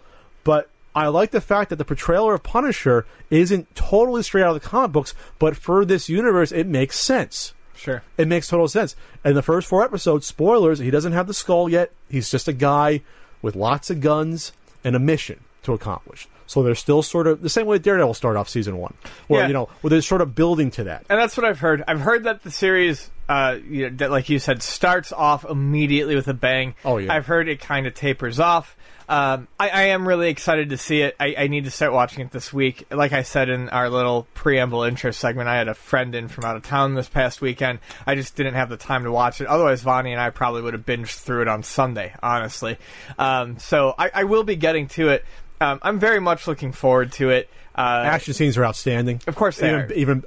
but 0.44 0.70
I 0.96 1.08
like 1.08 1.32
the 1.32 1.42
fact 1.42 1.70
that 1.70 1.76
the 1.76 1.86
portrayal 1.86 2.32
of 2.32 2.44
Punisher 2.44 3.06
isn't 3.30 3.76
totally 3.76 4.24
straight 4.24 4.44
out 4.44 4.56
of 4.56 4.62
the 4.62 4.68
comic 4.68 4.92
books, 4.92 5.14
but 5.38 5.56
for 5.56 5.86
this 5.86 6.10
universe, 6.10 6.52
it 6.52 6.68
makes 6.68 7.00
sense. 7.00 7.54
Sure. 7.76 8.04
It 8.18 8.28
makes 8.28 8.48
total 8.48 8.68
sense. 8.68 8.96
And 9.24 9.38
the 9.38 9.42
first 9.42 9.68
four 9.68 9.84
episodes, 9.84 10.26
spoilers, 10.26 10.80
he 10.80 10.92
doesn't 10.92 11.14
have 11.14 11.28
the 11.28 11.34
skull 11.34 11.70
yet. 11.70 11.92
He's 12.10 12.30
just 12.30 12.48
a 12.48 12.54
guy 12.54 13.02
with 13.42 13.56
lots 13.56 13.90
of 13.90 14.02
guns 14.02 14.52
and 14.84 14.96
a 14.96 15.00
mission 15.00 15.40
to 15.64 15.74
accomplish. 15.74 16.28
So 16.50 16.64
they're 16.64 16.74
still 16.74 17.04
sort 17.04 17.28
of 17.28 17.44
the 17.44 17.50
same 17.50 17.68
way 17.68 17.78
Daredevil 17.78 18.16
started 18.16 18.40
off 18.40 18.50
season 18.50 18.78
one, 18.78 18.96
where 19.28 19.42
Yeah. 19.42 19.48
you 19.50 19.54
know, 19.54 19.70
where 19.82 19.90
they're 19.90 20.02
sort 20.02 20.22
of 20.22 20.34
building 20.34 20.72
to 20.72 20.86
that. 20.86 21.06
And 21.08 21.20
that's 21.20 21.38
what 21.38 21.46
I've 21.46 21.60
heard. 21.60 21.84
I've 21.88 22.02
heard 22.02 22.24
that 22.24 22.42
the 22.42 22.50
series, 22.50 23.12
uh, 23.30 23.58
you 23.70 23.88
know, 23.88 23.96
that, 23.98 24.10
like 24.10 24.30
you 24.30 24.40
said, 24.40 24.64
starts 24.64 25.14
off 25.14 25.46
immediately 25.46 26.16
with 26.16 26.28
a 26.28 26.34
bang. 26.34 26.74
Oh, 26.84 26.98
yeah. 26.98 27.14
I've 27.14 27.28
heard 27.28 27.50
it 27.50 27.60
kind 27.60 27.86
of 27.86 27.94
tapers 27.94 28.40
off. 28.40 28.76
Um, 29.08 29.48
I, 29.60 29.70
I 29.70 29.82
am 29.90 30.08
really 30.08 30.30
excited 30.30 30.70
to 30.72 30.78
see 30.78 31.02
it. 31.02 31.16
I, 31.20 31.36
I 31.38 31.48
need 31.50 31.66
to 31.66 31.72
start 31.72 31.94
watching 31.94 32.26
it 32.26 32.32
this 32.32 32.52
week. 32.52 32.86
Like 32.92 33.14
I 33.14 33.22
said 33.22 33.50
in 33.50 33.70
our 33.70 33.88
little 33.92 34.26
preamble 34.34 34.82
intro 34.82 35.12
segment, 35.12 35.50
I 35.50 35.56
had 35.56 35.68
a 35.68 35.76
friend 35.76 36.16
in 36.16 36.30
from 36.30 36.46
out 36.46 36.56
of 36.56 36.64
town 36.64 36.96
this 36.96 37.10
past 37.10 37.42
weekend. 37.42 37.78
I 38.08 38.16
just 38.16 38.36
didn't 38.36 38.56
have 38.56 38.70
the 38.70 38.78
time 38.78 39.04
to 39.04 39.12
watch 39.12 39.40
it. 39.40 39.46
Otherwise, 39.46 39.84
Vonnie 39.84 40.14
and 40.14 40.22
I 40.22 40.32
probably 40.32 40.64
would 40.64 40.74
have 40.74 40.86
binged 40.86 41.20
through 41.20 41.44
it 41.44 41.48
on 41.48 41.62
Sunday, 41.62 42.14
honestly. 42.24 42.78
Um, 43.20 43.60
so 43.60 43.94
I, 44.00 44.10
I 44.16 44.24
will 44.24 44.44
be 44.44 44.56
getting 44.56 44.88
to 44.90 45.10
it. 45.10 45.26
Um, 45.62 45.80
I'm 45.82 46.00
very 46.00 46.20
much 46.20 46.48
looking 46.48 46.72
forward 46.72 47.12
to 47.14 47.30
it. 47.30 47.50
Uh, 47.76 48.04
Action 48.06 48.34
scenes 48.34 48.58
are 48.58 48.66
outstanding. 48.66 49.22
Of 49.28 49.36
course 49.36 49.58
they 49.58 49.70
even, 49.70 49.80
are. 49.80 49.94
Even 49.94 50.24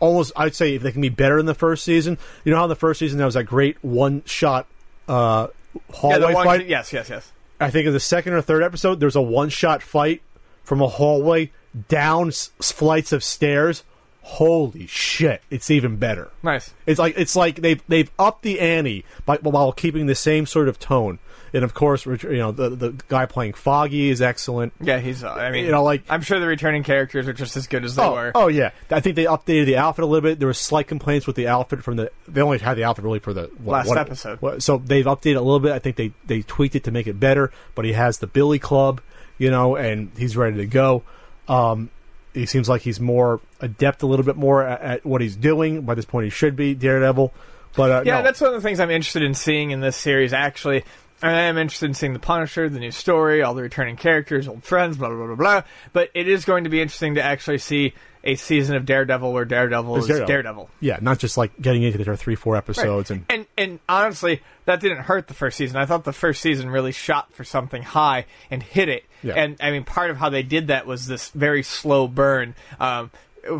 almost, 0.00 0.32
I'd 0.36 0.54
say 0.54 0.74
if 0.74 0.82
they 0.82 0.92
can 0.92 1.00
be 1.00 1.08
better 1.08 1.38
in 1.38 1.46
the 1.46 1.54
first 1.54 1.84
season. 1.84 2.18
You 2.44 2.50
know 2.50 2.58
how 2.58 2.64
in 2.64 2.68
the 2.68 2.74
first 2.74 2.98
season 2.98 3.18
there 3.18 3.26
was 3.26 3.34
that 3.34 3.44
great 3.44 3.82
one 3.82 4.22
shot 4.26 4.66
uh, 5.08 5.48
hallway 5.92 6.34
one, 6.34 6.44
fight. 6.44 6.66
yes, 6.68 6.92
yes, 6.92 7.08
yes. 7.08 7.32
I 7.60 7.70
think 7.70 7.86
in 7.86 7.92
the 7.92 8.00
second 8.00 8.32
or 8.32 8.42
third 8.42 8.62
episode, 8.62 9.00
there's 9.00 9.16
a 9.16 9.22
one 9.22 9.48
shot 9.48 9.82
fight 9.82 10.22
from 10.64 10.82
a 10.82 10.88
hallway 10.88 11.52
down 11.88 12.28
s- 12.28 12.50
flights 12.60 13.12
of 13.12 13.22
stairs. 13.22 13.84
Holy 14.22 14.88
shit! 14.88 15.42
It's 15.50 15.70
even 15.70 15.96
better. 15.96 16.30
Nice. 16.42 16.74
It's 16.84 16.98
like 16.98 17.14
it's 17.16 17.36
like 17.36 17.56
they've 17.56 17.80
they've 17.86 18.10
upped 18.18 18.42
the 18.42 18.58
ante 18.58 19.04
by, 19.24 19.36
while 19.36 19.70
keeping 19.70 20.06
the 20.06 20.16
same 20.16 20.46
sort 20.46 20.68
of 20.68 20.80
tone. 20.80 21.20
And 21.56 21.64
of 21.64 21.72
course, 21.72 22.04
you 22.04 22.18
know 22.36 22.52
the 22.52 22.68
the 22.68 22.94
guy 23.08 23.24
playing 23.24 23.54
Foggy 23.54 24.10
is 24.10 24.20
excellent. 24.20 24.74
Yeah, 24.78 24.98
he's. 24.98 25.24
Uh, 25.24 25.30
I 25.32 25.50
mean, 25.50 25.64
You 25.64 25.70
know, 25.70 25.82
like- 25.82 26.02
I'm 26.10 26.20
sure 26.20 26.38
the 26.38 26.46
returning 26.46 26.82
characters 26.82 27.26
are 27.26 27.32
just 27.32 27.56
as 27.56 27.66
good 27.66 27.82
as 27.82 27.96
they 27.96 28.02
Oh, 28.02 28.12
were. 28.12 28.32
oh 28.34 28.48
yeah, 28.48 28.72
I 28.90 29.00
think 29.00 29.16
they 29.16 29.24
updated 29.24 29.64
the 29.64 29.78
outfit 29.78 30.02
a 30.02 30.06
little 30.06 30.28
bit. 30.28 30.38
There 30.38 30.48
was 30.48 30.58
slight 30.58 30.86
complaints 30.86 31.26
with 31.26 31.34
the 31.34 31.48
outfit 31.48 31.82
from 31.82 31.96
the. 31.96 32.10
They 32.28 32.42
only 32.42 32.58
had 32.58 32.74
the 32.76 32.84
outfit 32.84 33.04
really 33.06 33.20
for 33.20 33.32
the 33.32 33.50
what, 33.58 33.72
Last 33.72 33.88
what- 33.88 33.96
episode. 33.98 34.42
what- 34.42 34.62
so 34.62 34.76
they've 34.84 35.06
updated 35.06 35.30
it 35.30 35.36
a 35.36 35.40
little 35.40 35.60
bit. 35.60 35.72
I 35.72 35.78
think 35.78 35.96
they 35.96 36.12
they 36.26 36.42
tweaked 36.42 36.74
it 36.76 36.84
to 36.84 36.90
make 36.90 37.06
it 37.06 37.18
better. 37.18 37.50
But 37.74 37.86
he 37.86 37.94
has 37.94 38.18
the 38.18 38.26
Billy 38.26 38.58
Club, 38.58 39.00
you 39.38 39.50
know, 39.50 39.76
and 39.76 40.10
he's 40.18 40.36
ready 40.36 40.58
to 40.58 40.66
go. 40.66 41.04
Um, 41.48 41.88
he 42.34 42.44
seems 42.44 42.68
like 42.68 42.82
he's 42.82 43.00
more 43.00 43.40
adept, 43.62 44.02
a 44.02 44.06
little 44.06 44.26
bit 44.26 44.36
more 44.36 44.62
at, 44.62 44.80
at 44.82 45.06
what 45.06 45.22
he's 45.22 45.36
doing. 45.36 45.80
By 45.82 45.94
this 45.94 46.04
point, 46.04 46.24
he 46.24 46.30
should 46.30 46.54
be 46.54 46.74
Daredevil. 46.74 47.32
But 47.74 47.90
uh, 47.90 48.02
yeah, 48.04 48.18
no. 48.18 48.22
that's 48.24 48.40
one 48.40 48.48
of 48.48 48.54
the 48.54 48.66
things 48.66 48.80
I'm 48.80 48.90
interested 48.90 49.22
in 49.22 49.34
seeing 49.34 49.70
in 49.70 49.80
this 49.80 49.96
series. 49.96 50.32
Actually, 50.32 50.84
I 51.22 51.32
am 51.32 51.56
interested 51.56 51.86
in 51.86 51.94
seeing 51.94 52.12
the 52.12 52.18
Punisher, 52.18 52.68
the 52.68 52.78
new 52.78 52.90
story, 52.90 53.42
all 53.42 53.54
the 53.54 53.62
returning 53.62 53.96
characters, 53.96 54.46
old 54.48 54.64
friends, 54.64 54.96
blah 54.96 55.08
blah 55.08 55.16
blah 55.16 55.26
blah. 55.28 55.36
blah. 55.36 55.62
But 55.92 56.10
it 56.14 56.28
is 56.28 56.44
going 56.44 56.64
to 56.64 56.70
be 56.70 56.80
interesting 56.80 57.14
to 57.14 57.22
actually 57.22 57.58
see 57.58 57.94
a 58.22 58.34
season 58.34 58.74
of 58.76 58.84
Daredevil 58.84 59.32
where 59.32 59.44
Daredevil 59.44 59.96
is 59.98 60.06
Daredevil. 60.08 60.26
Daredevil. 60.26 60.70
yeah, 60.80 60.98
not 61.00 61.18
just 61.18 61.36
like 61.36 61.58
getting 61.60 61.84
into 61.84 62.02
their 62.02 62.16
three, 62.16 62.34
four 62.34 62.56
episodes 62.56 63.10
and 63.10 63.24
and 63.30 63.46
and 63.56 63.78
honestly, 63.88 64.42
that 64.64 64.80
didn't 64.80 65.04
hurt 65.04 65.28
the 65.28 65.34
first 65.34 65.56
season. 65.56 65.76
I 65.76 65.86
thought 65.86 66.04
the 66.04 66.12
first 66.12 66.42
season 66.42 66.68
really 66.68 66.92
shot 66.92 67.32
for 67.32 67.44
something 67.44 67.82
high 67.82 68.26
and 68.50 68.62
hit 68.62 68.88
it. 68.88 69.04
Yeah. 69.22 69.34
And 69.34 69.56
I 69.60 69.70
mean, 69.70 69.84
part 69.84 70.10
of 70.10 70.16
how 70.16 70.28
they 70.28 70.42
did 70.42 70.68
that 70.68 70.86
was 70.86 71.06
this 71.06 71.30
very 71.30 71.62
slow 71.62 72.08
burn. 72.08 72.54
Um, 72.80 73.10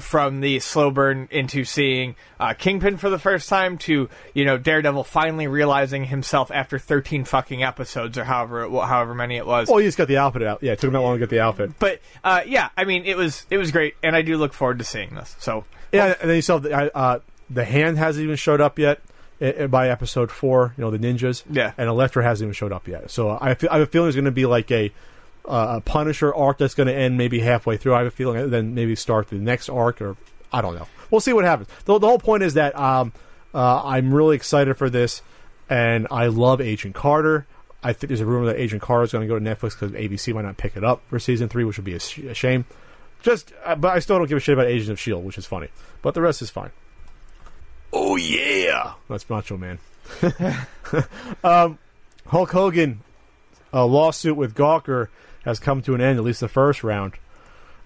from 0.00 0.40
the 0.40 0.60
slow 0.60 0.90
burn 0.90 1.28
into 1.30 1.64
seeing 1.64 2.16
uh, 2.38 2.54
Kingpin 2.54 2.96
for 2.96 3.10
the 3.10 3.18
first 3.18 3.48
time 3.48 3.78
to 3.78 4.08
you 4.34 4.44
know 4.44 4.58
Daredevil 4.58 5.04
finally 5.04 5.46
realizing 5.46 6.04
himself 6.04 6.50
after 6.50 6.78
13 6.78 7.24
fucking 7.24 7.62
episodes 7.62 8.18
or 8.18 8.24
however 8.24 8.64
it, 8.64 8.70
however 8.70 9.14
many 9.14 9.36
it 9.36 9.46
was. 9.46 9.70
oh, 9.70 9.78
he 9.78 9.86
just 9.86 9.98
got 9.98 10.08
the 10.08 10.18
outfit 10.18 10.42
out. 10.42 10.62
Yeah, 10.62 10.72
it 10.72 10.80
took 10.80 10.88
him 10.88 10.94
that 10.94 11.00
long 11.00 11.14
to 11.14 11.18
get 11.18 11.30
the 11.30 11.40
outfit. 11.40 11.72
But 11.78 12.00
uh, 12.24 12.42
yeah, 12.46 12.70
I 12.76 12.84
mean 12.84 13.04
it 13.04 13.16
was 13.16 13.46
it 13.50 13.58
was 13.58 13.70
great, 13.70 13.94
and 14.02 14.14
I 14.14 14.22
do 14.22 14.36
look 14.36 14.52
forward 14.52 14.78
to 14.78 14.84
seeing 14.84 15.14
this. 15.14 15.36
So 15.38 15.64
Yeah, 15.92 16.14
and 16.20 16.28
then 16.28 16.36
you 16.36 16.42
saw 16.42 16.58
the, 16.58 16.96
uh, 16.96 17.20
the 17.50 17.64
hand 17.64 17.98
hasn't 17.98 18.24
even 18.24 18.36
showed 18.36 18.60
up 18.60 18.78
yet 18.78 19.00
uh, 19.40 19.66
by 19.66 19.88
episode 19.88 20.30
four. 20.30 20.74
You 20.76 20.84
know 20.84 20.90
the 20.90 20.98
ninjas. 20.98 21.44
Yeah. 21.50 21.72
and 21.76 21.88
Elektra 21.88 22.22
hasn't 22.22 22.46
even 22.46 22.54
showed 22.54 22.72
up 22.72 22.88
yet. 22.88 23.10
So 23.10 23.38
I, 23.40 23.54
feel, 23.54 23.70
I 23.70 23.78
have 23.78 23.88
a 23.88 23.90
feeling 23.90 24.06
there's 24.06 24.16
going 24.16 24.24
to 24.26 24.30
be 24.30 24.46
like 24.46 24.70
a, 24.70 24.92
uh, 25.46 25.76
a 25.76 25.80
Punisher 25.80 26.34
arc 26.34 26.58
that's 26.58 26.74
going 26.74 26.88
to 26.88 26.94
end 26.94 27.16
maybe 27.16 27.40
halfway 27.40 27.76
through. 27.76 27.94
I 27.94 27.98
have 27.98 28.06
a 28.08 28.10
feeling, 28.10 28.50
then 28.50 28.74
maybe 28.74 28.96
start 28.96 29.28
the 29.28 29.36
next 29.36 29.68
arc, 29.68 30.00
or 30.00 30.16
I 30.52 30.60
don't 30.60 30.74
know. 30.74 30.86
We'll 31.10 31.20
see 31.20 31.32
what 31.32 31.44
happens. 31.44 31.68
The, 31.84 31.98
the 31.98 32.06
whole 32.06 32.18
point 32.18 32.42
is 32.42 32.54
that 32.54 32.78
um, 32.78 33.12
uh, 33.54 33.82
I'm 33.84 34.12
really 34.12 34.36
excited 34.36 34.76
for 34.76 34.90
this, 34.90 35.22
and 35.68 36.06
I 36.10 36.26
love 36.26 36.60
Agent 36.60 36.94
Carter. 36.94 37.46
I 37.82 37.92
think 37.92 38.08
there's 38.08 38.20
a 38.20 38.26
rumor 38.26 38.46
that 38.46 38.60
Agent 38.60 38.82
Carter 38.82 39.04
is 39.04 39.12
going 39.12 39.26
to 39.26 39.32
go 39.32 39.38
to 39.38 39.44
Netflix 39.44 39.78
because 39.78 39.92
ABC 39.92 40.34
might 40.34 40.44
not 40.44 40.56
pick 40.56 40.76
it 40.76 40.84
up 40.84 41.02
for 41.08 41.18
season 41.18 41.48
three, 41.48 41.64
which 41.64 41.76
would 41.76 41.84
be 41.84 41.94
a, 41.94 42.00
sh- 42.00 42.18
a 42.18 42.34
shame. 42.34 42.64
Just, 43.22 43.52
uh, 43.64 43.76
but 43.76 43.94
I 43.94 44.00
still 44.00 44.18
don't 44.18 44.28
give 44.28 44.36
a 44.36 44.40
shit 44.40 44.54
about 44.54 44.66
Agents 44.66 44.90
of 44.90 44.98
Shield, 44.98 45.24
which 45.24 45.38
is 45.38 45.46
funny. 45.46 45.68
But 46.02 46.14
the 46.14 46.20
rest 46.20 46.42
is 46.42 46.50
fine. 46.50 46.70
Oh 47.92 48.16
yeah, 48.16 48.94
that's 49.08 49.28
Macho 49.30 49.56
Man. 49.56 49.78
um, 51.44 51.78
Hulk 52.26 52.50
Hogan, 52.50 53.00
a 53.72 53.86
lawsuit 53.86 54.36
with 54.36 54.54
Gawker 54.54 55.08
has 55.46 55.58
come 55.58 55.80
to 55.80 55.94
an 55.94 56.02
end, 56.02 56.18
at 56.18 56.24
least 56.24 56.40
the 56.40 56.48
first 56.48 56.84
round. 56.84 57.14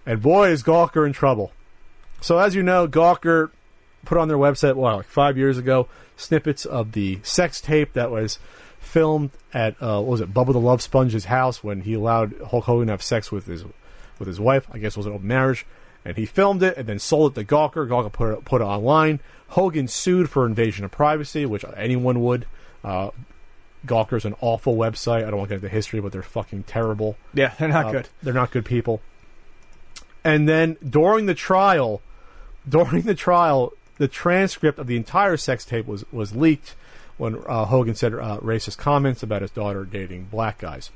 And 0.05 0.21
boy, 0.21 0.49
is 0.49 0.65
Gawker 0.65 1.07
in 1.07 1.13
trouble. 1.13 1.53
So 2.21 2.39
as 2.39 2.57
you 2.57 2.63
know, 2.65 2.89
Gawker 2.89 3.51
put 4.05 4.19
on 4.19 4.27
their 4.27 4.39
website, 4.39 4.75
what, 4.75 4.97
like 4.97 5.07
five 5.07 5.37
years 5.37 5.59
ago, 5.59 5.87
snippets 6.17 6.65
of 6.65 6.93
the 6.93 7.21
sex 7.23 7.61
tape 7.61 7.93
that 7.93 8.11
was 8.11 8.39
filmed 8.81 9.31
at 9.53 9.77
uh, 9.81 10.01
what 10.01 10.11
was 10.11 10.21
it, 10.21 10.35
Bubba 10.35 10.53
the 10.53 10.59
Love 10.61 10.83
Sponge's 10.83 11.27
house 11.27 11.63
when 11.63 11.83
he 11.83 11.95
allowed 11.95 12.35
Hulk 12.51 12.65
Hogan 12.65 12.87
to 12.87 12.95
have 12.95 13.03
sex 13.03 13.31
with 13.31 13.47
his 13.47 13.65
with 14.19 14.27
his 14.27 14.41
wife. 14.41 14.67
I 14.73 14.79
guess 14.79 14.95
it 14.95 14.99
was 14.99 15.07
an 15.07 15.13
open 15.13 15.29
marriage. 15.29 15.67
And 16.03 16.17
he 16.17 16.25
filmed 16.25 16.63
it 16.63 16.79
and 16.79 16.87
then 16.87 16.99
sold 16.99 17.37
it 17.37 17.47
to 17.47 17.55
Gawker. 17.55 17.87
Gawker 17.87 18.11
put 18.11 18.33
it, 18.33 18.45
put 18.47 18.63
it 18.63 18.65
online. 18.65 19.21
Hogan 19.49 19.87
sued 19.87 20.31
for 20.31 20.47
invasion 20.47 20.85
of 20.85 20.91
privacy, 20.91 21.45
which 21.45 21.65
anyone 21.77 22.23
would. 22.23 22.47
Uh, 22.83 23.11
Gawker's 23.87 24.25
an 24.25 24.35
awful 24.41 24.77
website. 24.77 25.19
I 25.27 25.31
don't 25.31 25.39
want 25.39 25.49
to 25.49 25.55
get 25.57 25.65
into 25.65 25.69
history, 25.75 26.01
but 26.01 26.13
they're 26.13 26.23
fucking 26.23 26.65
terrible. 26.65 27.17
yeah, 27.35 27.55
they're 27.59 27.69
not 27.69 27.87
Uh, 27.87 27.93
good. 27.93 28.09
They're 28.23 28.35
not 28.35 28.51
good 28.51 28.65
people. 28.65 29.01
And 30.25 30.49
then 30.49 30.77
during 30.87 31.27
the 31.27 31.35
trial, 31.35 32.03
during 32.69 33.03
the 33.03 33.15
trial, 33.15 33.73
the 33.97 34.09
transcript 34.09 34.79
of 34.79 34.87
the 34.87 34.97
entire 34.97 35.37
sex 35.37 35.65
tape 35.65 35.87
was 35.87 36.05
was 36.13 36.35
leaked 36.35 36.75
when 37.17 37.37
uh, 37.47 37.67
Hogan 37.67 37.95
said 37.95 38.15
uh, 38.15 38.39
racist 38.41 38.79
comments 38.79 39.23
about 39.23 39.43
his 39.43 39.51
daughter 39.51 39.85
dating 39.85 40.25
black 40.31 40.59
guys, 40.59 40.91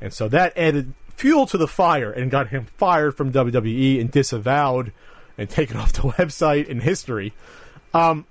and 0.00 0.12
so 0.12 0.28
that 0.28 0.56
added 0.56 0.94
fuel 1.16 1.46
to 1.46 1.56
the 1.58 1.68
fire 1.68 2.10
and 2.10 2.30
got 2.30 2.48
him 2.48 2.66
fired 2.76 3.16
from 3.16 3.32
WWE 3.32 4.00
and 4.00 4.10
disavowed 4.10 4.92
and 5.38 5.48
taken 5.58 5.76
off 5.76 5.92
the 5.92 6.02
website 6.02 6.66
in 6.66 6.80
history. 6.80 7.32
Um, 7.92 8.26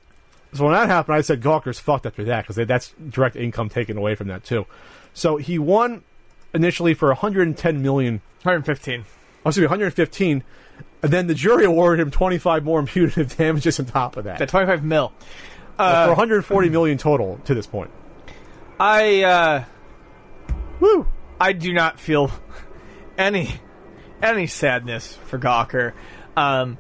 so 0.54 0.66
when 0.66 0.74
that 0.74 0.88
happened, 0.88 1.16
I 1.16 1.22
said 1.22 1.42
Gawker's 1.42 1.80
fucked 1.80 2.06
after 2.06 2.24
that 2.26 2.48
because 2.48 2.68
that's 2.68 2.94
direct 3.10 3.36
income 3.36 3.70
taken 3.70 3.98
away 3.98 4.16
from 4.16 4.28
that 4.28 4.44
too. 4.44 4.66
So 5.14 5.38
he 5.38 5.60
won 5.60 6.04
initially 6.54 6.94
for 6.94 7.10
110 7.10 7.82
million 7.82 8.22
115. 8.44 9.06
Oh, 9.46 9.50
excuse 9.50 9.62
me, 9.62 9.66
115. 9.68 10.44
And 11.02 11.12
then 11.12 11.28
the 11.28 11.34
jury 11.34 11.66
awarded 11.66 12.06
him 12.06 12.12
25 12.12 12.64
more 12.64 12.80
in 12.82 12.86
punitive 12.86 13.36
damages 13.36 13.80
on 13.80 13.86
top 13.86 14.18
of 14.18 14.26
that. 14.26 14.42
At 14.42 14.50
25 14.50 14.84
mil. 14.84 15.10
for 15.76 15.84
Uh, 15.84 16.08
140 16.08 16.70
million 16.70 16.98
total 16.98 17.40
to 17.46 17.54
this 17.54 17.68
point. 17.68 17.92
I 18.80 19.24
uh, 19.24 19.64
Woo! 20.80 21.08
I 21.40 21.54
do 21.54 21.74
not 21.74 22.00
feel 22.00 22.32
any 23.18 23.56
any 24.22 24.48
sadness 24.48 25.16
for 25.26 25.38
Gawker. 25.40 25.94
Um, 26.36 26.78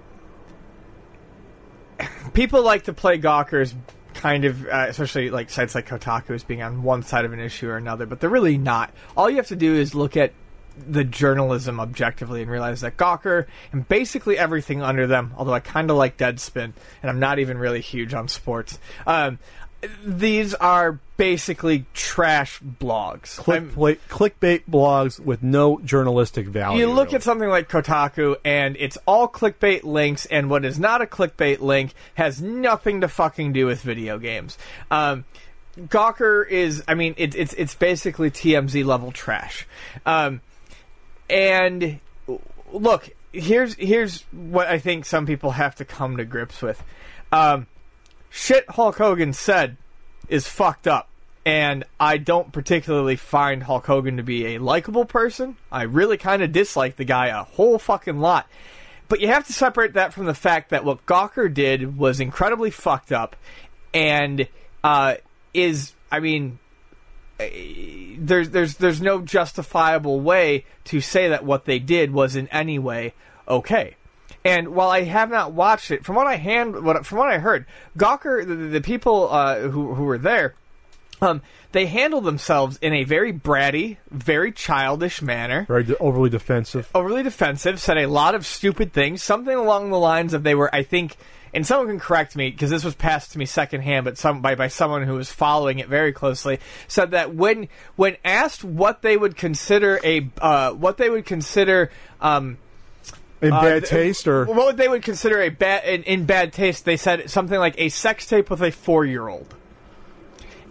people 2.34 2.64
like 2.64 2.84
to 2.84 2.94
play 2.94 3.20
Gawker's 3.20 3.74
kind 4.14 4.46
of, 4.46 4.66
uh, 4.68 4.86
especially 4.88 5.30
like 5.30 5.50
sites 5.50 5.76
like 5.76 5.88
Kotaku, 5.88 6.32
as 6.32 6.44
being 6.44 6.62
on 6.62 6.84
one 6.84 7.04
side 7.04 7.26
of 7.26 7.34
an 7.34 7.40
issue 7.40 7.70
or 7.70 7.78
another, 7.78 8.06
but 8.06 8.20
they're 8.20 8.30
really 8.30 8.58
not. 8.58 8.94
All 9.18 9.30
you 9.30 9.38
have 9.38 9.48
to 9.48 9.56
do 9.56 9.76
is 9.76 9.96
look 9.96 10.16
at 10.16 10.34
the 10.88 11.04
journalism 11.04 11.80
objectively 11.80 12.42
and 12.42 12.50
realize 12.50 12.82
that 12.82 12.98
Gawker 12.98 13.46
and 13.72 13.88
basically 13.88 14.38
everything 14.38 14.82
under 14.82 15.06
them, 15.06 15.34
although 15.38 15.54
I 15.54 15.60
kind 15.60 15.92
of 15.92 15.98
like 15.98 16.18
Deadspin, 16.18 16.74
and 17.02 17.10
I'm 17.10 17.20
not 17.20 17.40
even 17.40 17.58
really 17.58 17.82
huge 17.82 18.14
on 18.14 18.28
sports. 18.28 18.80
Um, 19.06 19.40
these 20.04 20.54
are 20.54 21.00
basically 21.18 21.86
trash 21.94 22.60
blogs. 22.60 23.38
Clickbait, 23.38 24.00
clickbait 24.10 24.64
blogs 24.70 25.20
with 25.20 25.44
no 25.44 25.80
journalistic 25.80 26.48
value. 26.48 26.80
you 26.80 26.88
look 26.88 27.08
really. 27.08 27.16
at 27.18 27.24
something 27.24 27.50
like 27.50 27.70
Kotaku, 27.70 28.36
and 28.44 28.76
it's 28.80 28.98
all 29.06 29.28
clickbait 29.28 29.84
links, 29.84 30.26
and 30.26 30.50
what 30.50 30.66
is 30.66 30.80
not 30.80 31.02
a 31.02 31.06
clickbait 31.06 31.60
link 31.60 31.94
has 32.16 32.42
nothing 32.42 33.02
to 33.02 33.08
fucking 33.08 33.54
do 33.54 33.66
with 33.66 33.82
video 33.82 34.18
games. 34.18 34.58
Um, 34.90 35.26
Gawker 35.78 36.48
is, 36.48 36.84
I 36.88 36.94
mean, 36.94 37.16
it, 37.18 37.36
it's 37.36 37.54
it's 37.54 37.76
basically 37.76 38.30
TMZ 38.30 38.86
level 38.86 39.12
trash. 39.12 39.68
Um, 40.06 40.42
and 41.30 42.00
look, 42.72 43.10
here's 43.32 43.74
here's 43.76 44.22
what 44.32 44.68
I 44.68 44.78
think 44.78 45.06
some 45.06 45.26
people 45.26 45.52
have 45.52 45.76
to 45.76 45.86
come 45.86 46.18
to 46.18 46.26
grips 46.26 46.62
with. 46.62 46.82
Um, 47.32 47.66
shit 48.34 48.68
Hulk 48.72 48.98
Hogan 48.98 49.32
said 49.32 49.78
is 50.28 50.48
fucked 50.48 50.88
up. 50.88 51.08
And 51.46 51.84
I 52.00 52.18
don't 52.18 52.52
particularly 52.52 53.18
find 53.18 53.64
Hulk 53.64 53.86
Hogan 53.86 54.18
to 54.18 54.24
be 54.24 54.56
a 54.56 54.60
likable 54.60 55.06
person. 55.06 55.58
I 55.72 55.84
really 55.84 56.18
kind 56.18 56.42
of 56.42 56.52
dislike 56.52 56.96
the 56.96 57.06
guy 57.06 57.28
a 57.28 57.44
whole 57.44 57.78
fucking 57.78 58.20
lot. 58.20 58.48
But 59.10 59.20
you 59.20 59.28
have 59.28 59.46
to 59.48 59.54
separate 59.54 59.94
that 59.94 60.14
from 60.14 60.26
the 60.26 60.34
fact 60.34 60.70
that 60.70 60.86
what 60.86 61.06
Gawker 61.06 61.54
did 61.54 61.98
was 61.98 62.20
incredibly 62.20 62.72
fucked 62.72 63.12
up 63.12 63.36
and 63.94 64.48
uh, 64.84 65.16
is, 65.54 65.94
I 66.10 66.22
mean, 66.22 66.60
eh, 67.40 68.16
there's 68.18 68.50
there's 68.50 68.78
there's 68.78 69.02
no 69.02 69.22
justifiable 69.22 70.22
way 70.22 70.66
to 70.86 71.02
say 71.02 71.28
that 71.28 71.44
what 71.44 71.66
they 71.66 71.78
did 71.78 72.12
was 72.12 72.36
in 72.36 72.48
any 72.48 72.80
way 72.80 73.14
okay. 73.48 73.98
And 74.45 74.70
while 74.70 74.90
I 74.90 75.03
have 75.03 75.30
not 75.30 75.53
watched 75.53 75.91
it, 75.91 76.03
from 76.03 76.15
what 76.15 76.28
I 76.28 76.36
hand, 76.36 76.84
what, 76.84 77.06
from 77.06 77.18
what 77.18 77.30
I 77.30 77.38
heard, 77.38 77.65
Gawker, 77.98 78.45
the, 78.45 78.56
the 78.56 78.82
people 78.82 79.30
uh, 79.32 79.60
who 79.60 79.94
who 79.94 80.03
were 80.03 80.18
there, 80.18 80.56
um, 81.22 81.41
they 81.72 81.86
handle 81.86 82.22
themselves 82.22 82.78
in 82.82 82.94
a 82.94 83.03
very 83.03 83.32
bratty, 83.32 83.98
very 84.11 84.52
childish 84.52 85.22
manner. 85.22 85.65
Very 85.65 85.84
de- 85.84 85.98
overly 85.98 86.30
defensive. 86.30 86.90
Overly 86.94 87.24
defensive, 87.24 87.80
said 87.80 87.98
a 87.98 88.07
lot 88.07 88.36
of 88.36 88.45
stupid 88.45 88.94
things, 88.94 89.24
something 89.24 89.56
along 89.56 89.90
the 89.90 89.98
lines 89.98 90.34
of 90.34 90.44
they 90.44 90.56
were, 90.56 90.74
I 90.76 90.84
think, 90.84 91.15
and 91.53 91.65
someone 91.65 91.88
can 91.88 91.99
correct 91.99 92.36
me 92.36 92.49
because 92.49 92.70
this 92.70 92.84
was 92.84 92.95
passed 92.95 93.32
to 93.34 93.40
me 93.40 93.45
secondhand, 93.45 94.06
but 94.06 94.18
some 94.18 94.41
by 94.41 94.56
by 94.56 94.68
someone 94.68 95.03
who 95.03 95.14
was 95.14 95.32
following 95.32 95.80
it 95.80 95.88
very 95.88 96.11
closely 96.11 96.60
said 96.88 97.11
that 97.11 97.34
when 97.34 97.70
when 97.95 98.18
asked 98.26 98.64
what 98.64 99.02
they 99.02 99.15
would 99.15 99.38
consider 99.38 99.99
a 100.03 100.30
uh, 100.41 100.72
what 100.72 100.98
they 100.98 101.10
would 101.10 101.26
consider. 101.26 101.91
Um, 102.20 102.57
In 103.44 103.53
uh, 103.53 103.61
bad 103.61 103.80
th- 103.86 103.90
taste, 103.90 104.28
or 104.28 104.45
what 104.45 104.65
would 104.65 104.78
they 104.78 104.88
would 104.88 105.03
consider 105.03 105.41
a 105.41 105.49
bad 105.49 105.84
in, 105.86 106.03
in 106.03 106.26
bad 106.26 106.53
taste? 106.53 106.86
They 106.86 106.98
said 106.98 107.30
something 107.30 107.57
like 107.60 107.76
a 107.78 107.90
sex 107.90 108.26
tape 108.28 108.49
with 108.49 108.61
a 108.61 108.72
four 108.72 109.06
year 109.06 109.28
old, 109.28 109.53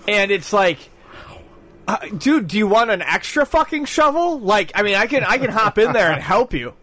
and 0.09 0.31
it's 0.31 0.53
like, 0.53 0.79
uh, 1.89 1.99
dude, 2.17 2.49
do 2.49 2.59
you 2.59 2.67
want 2.67 2.91
an 2.91 3.03
extra 3.03 3.45
fucking 3.47 3.85
shovel? 3.87 4.41
Like, 4.41 4.73
I 4.75 4.83
mean, 4.83 4.95
I 4.95 5.07
can 5.07 5.25
I 5.25 5.39
can 5.39 5.51
hop 5.51 5.79
in 5.79 5.93
there 5.93 6.11
and 6.13 6.23
help 6.23 6.53
you. 6.55 6.75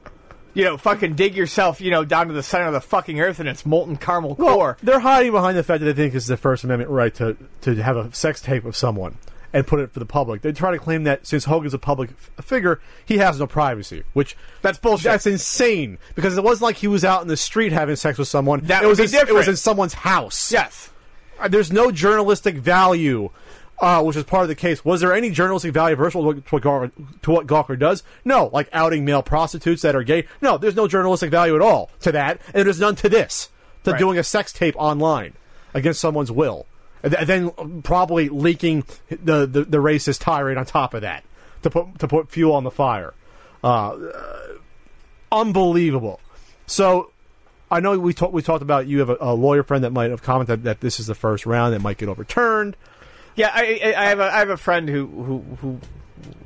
You 0.55 0.63
know, 0.65 0.77
fucking 0.77 1.13
dig 1.13 1.35
yourself, 1.35 1.79
you 1.79 1.91
know, 1.91 2.03
down 2.03 2.27
to 2.27 2.33
the 2.33 2.43
center 2.43 2.65
of 2.65 2.73
the 2.73 2.81
fucking 2.81 3.19
earth 3.21 3.39
and 3.39 3.47
its 3.47 3.65
molten 3.65 3.97
caramel 3.97 4.35
Well, 4.37 4.55
core. 4.55 4.77
they're 4.81 4.99
hiding 4.99 5.31
behind 5.31 5.55
the 5.55 5.63
fact 5.63 5.79
that 5.81 5.85
they 5.85 5.93
think 6.03 6.15
it's 6.15 6.25
the 6.25 6.37
First 6.37 6.63
Amendment 6.63 6.89
right 6.89 7.13
to, 7.15 7.37
to 7.61 7.75
have 7.75 7.95
a 7.95 8.13
sex 8.13 8.41
tape 8.41 8.65
of 8.65 8.75
someone 8.75 9.15
and 9.53 9.65
put 9.65 9.79
it 9.79 9.91
for 9.91 9.99
the 9.99 10.05
public. 10.05 10.41
They 10.41 10.51
try 10.51 10.71
to 10.71 10.77
claim 10.79 11.03
that 11.05 11.25
since 11.25 11.45
Hogan's 11.45 11.73
a 11.73 11.79
public 11.79 12.11
f- 12.37 12.45
figure, 12.45 12.79
he 13.05 13.17
has 13.17 13.39
no 13.39 13.47
privacy, 13.47 14.03
which 14.13 14.37
That's 14.61 14.77
bullshit. 14.77 15.05
that's 15.05 15.25
insane 15.25 15.97
because 16.15 16.37
it 16.37 16.43
wasn't 16.43 16.63
like 16.63 16.75
he 16.77 16.87
was 16.87 17.03
out 17.03 17.21
in 17.21 17.27
the 17.27 17.37
street 17.37 17.71
having 17.71 17.95
sex 17.95 18.17
with 18.19 18.27
someone. 18.27 18.61
That 18.65 18.83
it 18.83 18.87
was 18.87 18.99
in, 18.99 19.13
it 19.27 19.33
was 19.33 19.47
in 19.47 19.55
someone's 19.55 19.93
house. 19.93 20.51
yes. 20.51 20.91
Uh, 21.39 21.47
There's 21.47 21.71
no 21.71 21.91
journalistic 21.91 22.55
value. 22.55 23.29
Uh, 23.81 24.03
which 24.03 24.17
is 24.17 24.25
part 24.25 24.41
of 24.43 24.49
the 24.49 24.55
case. 24.55 24.83
Was 24.83 24.99
there 24.99 25.13
any 25.13 25.29
journalistic 25.29 25.71
value 25.71 25.95
versus 25.95 26.11
to 26.19 26.19
what, 26.21 26.43
Gawker, 26.61 26.91
to 27.21 27.31
what 27.31 27.47
Gawker 27.47 27.79
does? 27.79 28.03
No, 28.25 28.49
like 28.51 28.67
outing 28.73 29.05
male 29.05 29.23
prostitutes 29.23 29.83
that 29.83 29.95
are 29.95 30.03
gay. 30.03 30.27
No, 30.41 30.57
there's 30.57 30.75
no 30.75 30.85
journalistic 30.85 31.31
value 31.31 31.55
at 31.55 31.61
all 31.61 31.89
to 32.01 32.11
that, 32.11 32.41
and 32.53 32.65
there's 32.65 32.81
none 32.81 32.95
to 32.97 33.07
this, 33.07 33.47
to 33.85 33.91
Right. 33.91 33.97
doing 33.97 34.17
a 34.19 34.23
sex 34.25 34.51
tape 34.51 34.75
online 34.77 35.31
against 35.73 36.01
someone's 36.01 36.29
will, 36.29 36.65
and 37.03 37.13
then 37.13 37.81
probably 37.81 38.29
leaking 38.29 38.83
the, 39.09 39.45
the 39.45 39.63
the 39.63 39.77
racist 39.77 40.19
tirade 40.21 40.57
on 40.57 40.65
top 40.65 40.93
of 40.93 41.01
that 41.01 41.23
to 41.63 41.69
put 41.69 41.99
to 41.99 42.07
put 42.07 42.29
fuel 42.29 42.53
on 42.53 42.63
the 42.63 42.71
fire. 42.71 43.13
Uh, 43.63 43.97
unbelievable. 45.31 46.19
So 46.65 47.11
I 47.71 47.79
know 47.79 47.97
we 47.99 48.13
talked 48.13 48.33
we 48.33 48.41
talked 48.41 48.61
about 48.61 48.87
you 48.87 48.99
have 48.99 49.09
a, 49.09 49.17
a 49.19 49.33
lawyer 49.33 49.63
friend 49.63 49.83
that 49.83 49.91
might 49.91 50.11
have 50.11 50.23
commented 50.23 50.63
that 50.63 50.81
this 50.81 50.99
is 50.99 51.07
the 51.07 51.15
first 51.15 51.45
round 51.45 51.73
that 51.73 51.81
might 51.81 51.97
get 51.97 52.09
overturned. 52.09 52.75
Yeah, 53.35 53.51
I, 53.53 53.79
I 53.83 54.05
I 54.05 54.05
have 54.09 54.19
a 54.19 54.23
I 54.23 54.39
have 54.39 54.49
a 54.49 54.57
friend 54.57 54.89
who 54.89 55.07
who 55.07 55.39
who 55.61 55.79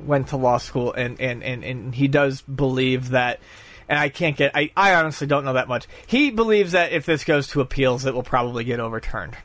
went 0.00 0.28
to 0.28 0.36
law 0.36 0.58
school 0.58 0.92
and 0.92 1.20
and 1.20 1.42
and, 1.42 1.64
and 1.64 1.94
he 1.94 2.08
does 2.08 2.42
believe 2.42 3.10
that. 3.10 3.40
And 3.86 3.98
I 3.98 4.08
can't 4.08 4.34
get. 4.34 4.52
I, 4.54 4.70
I 4.74 4.94
honestly 4.94 5.26
don't 5.26 5.44
know 5.44 5.52
that 5.52 5.68
much. 5.68 5.86
He 6.06 6.30
believes 6.30 6.72
that 6.72 6.92
if 6.92 7.04
this 7.04 7.22
goes 7.22 7.48
to 7.48 7.60
appeals, 7.60 8.06
it 8.06 8.14
will 8.14 8.22
probably 8.22 8.64
get 8.64 8.80
overturned, 8.80 9.36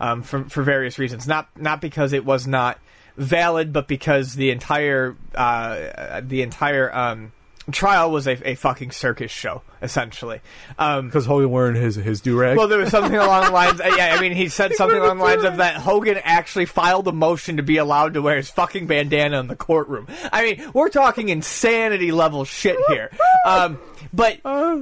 um, 0.00 0.22
for 0.22 0.44
for 0.44 0.62
various 0.62 0.98
reasons. 0.98 1.26
Not 1.26 1.48
not 1.56 1.80
because 1.80 2.12
it 2.12 2.24
was 2.24 2.46
not 2.46 2.78
valid, 3.16 3.72
but 3.72 3.88
because 3.88 4.34
the 4.34 4.50
entire 4.50 5.16
uh, 5.34 6.20
the 6.22 6.42
entire 6.42 6.94
um, 6.94 7.32
trial 7.70 8.10
was 8.10 8.26
a, 8.28 8.50
a 8.50 8.54
fucking 8.54 8.92
circus 8.92 9.30
show, 9.30 9.62
essentially. 9.82 10.40
Um, 10.78 11.06
Because 11.06 11.26
Hogan 11.26 11.50
wearing 11.50 11.74
his 11.74 11.96
his 11.96 12.20
do 12.20 12.38
rag. 12.38 12.56
well, 12.56 12.68
there 12.68 12.78
was 12.78 12.90
something 12.90 13.16
along 13.16 13.46
the 13.46 13.50
lines. 13.50 13.80
uh, 13.84 13.92
yeah, 13.96 14.14
I 14.16 14.20
mean, 14.20 14.32
he 14.32 14.48
said 14.48 14.74
something 14.74 14.98
along 14.98 15.18
the 15.18 15.24
lines 15.24 15.44
of 15.44 15.56
that 15.56 15.76
Hogan 15.76 16.18
actually 16.22 16.66
filed 16.66 17.08
a 17.08 17.12
motion 17.12 17.56
to 17.56 17.62
be 17.62 17.78
allowed 17.78 18.14
to 18.14 18.22
wear 18.22 18.36
his 18.36 18.50
fucking 18.50 18.86
bandana 18.86 19.40
in 19.40 19.48
the 19.48 19.56
courtroom. 19.56 20.06
I 20.32 20.44
mean, 20.44 20.70
we're 20.74 20.90
talking 20.90 21.28
insanity 21.28 22.12
level 22.12 22.44
shit 22.44 22.76
here. 22.88 23.10
Um, 23.46 23.78
but 24.12 24.40
uh, 24.44 24.80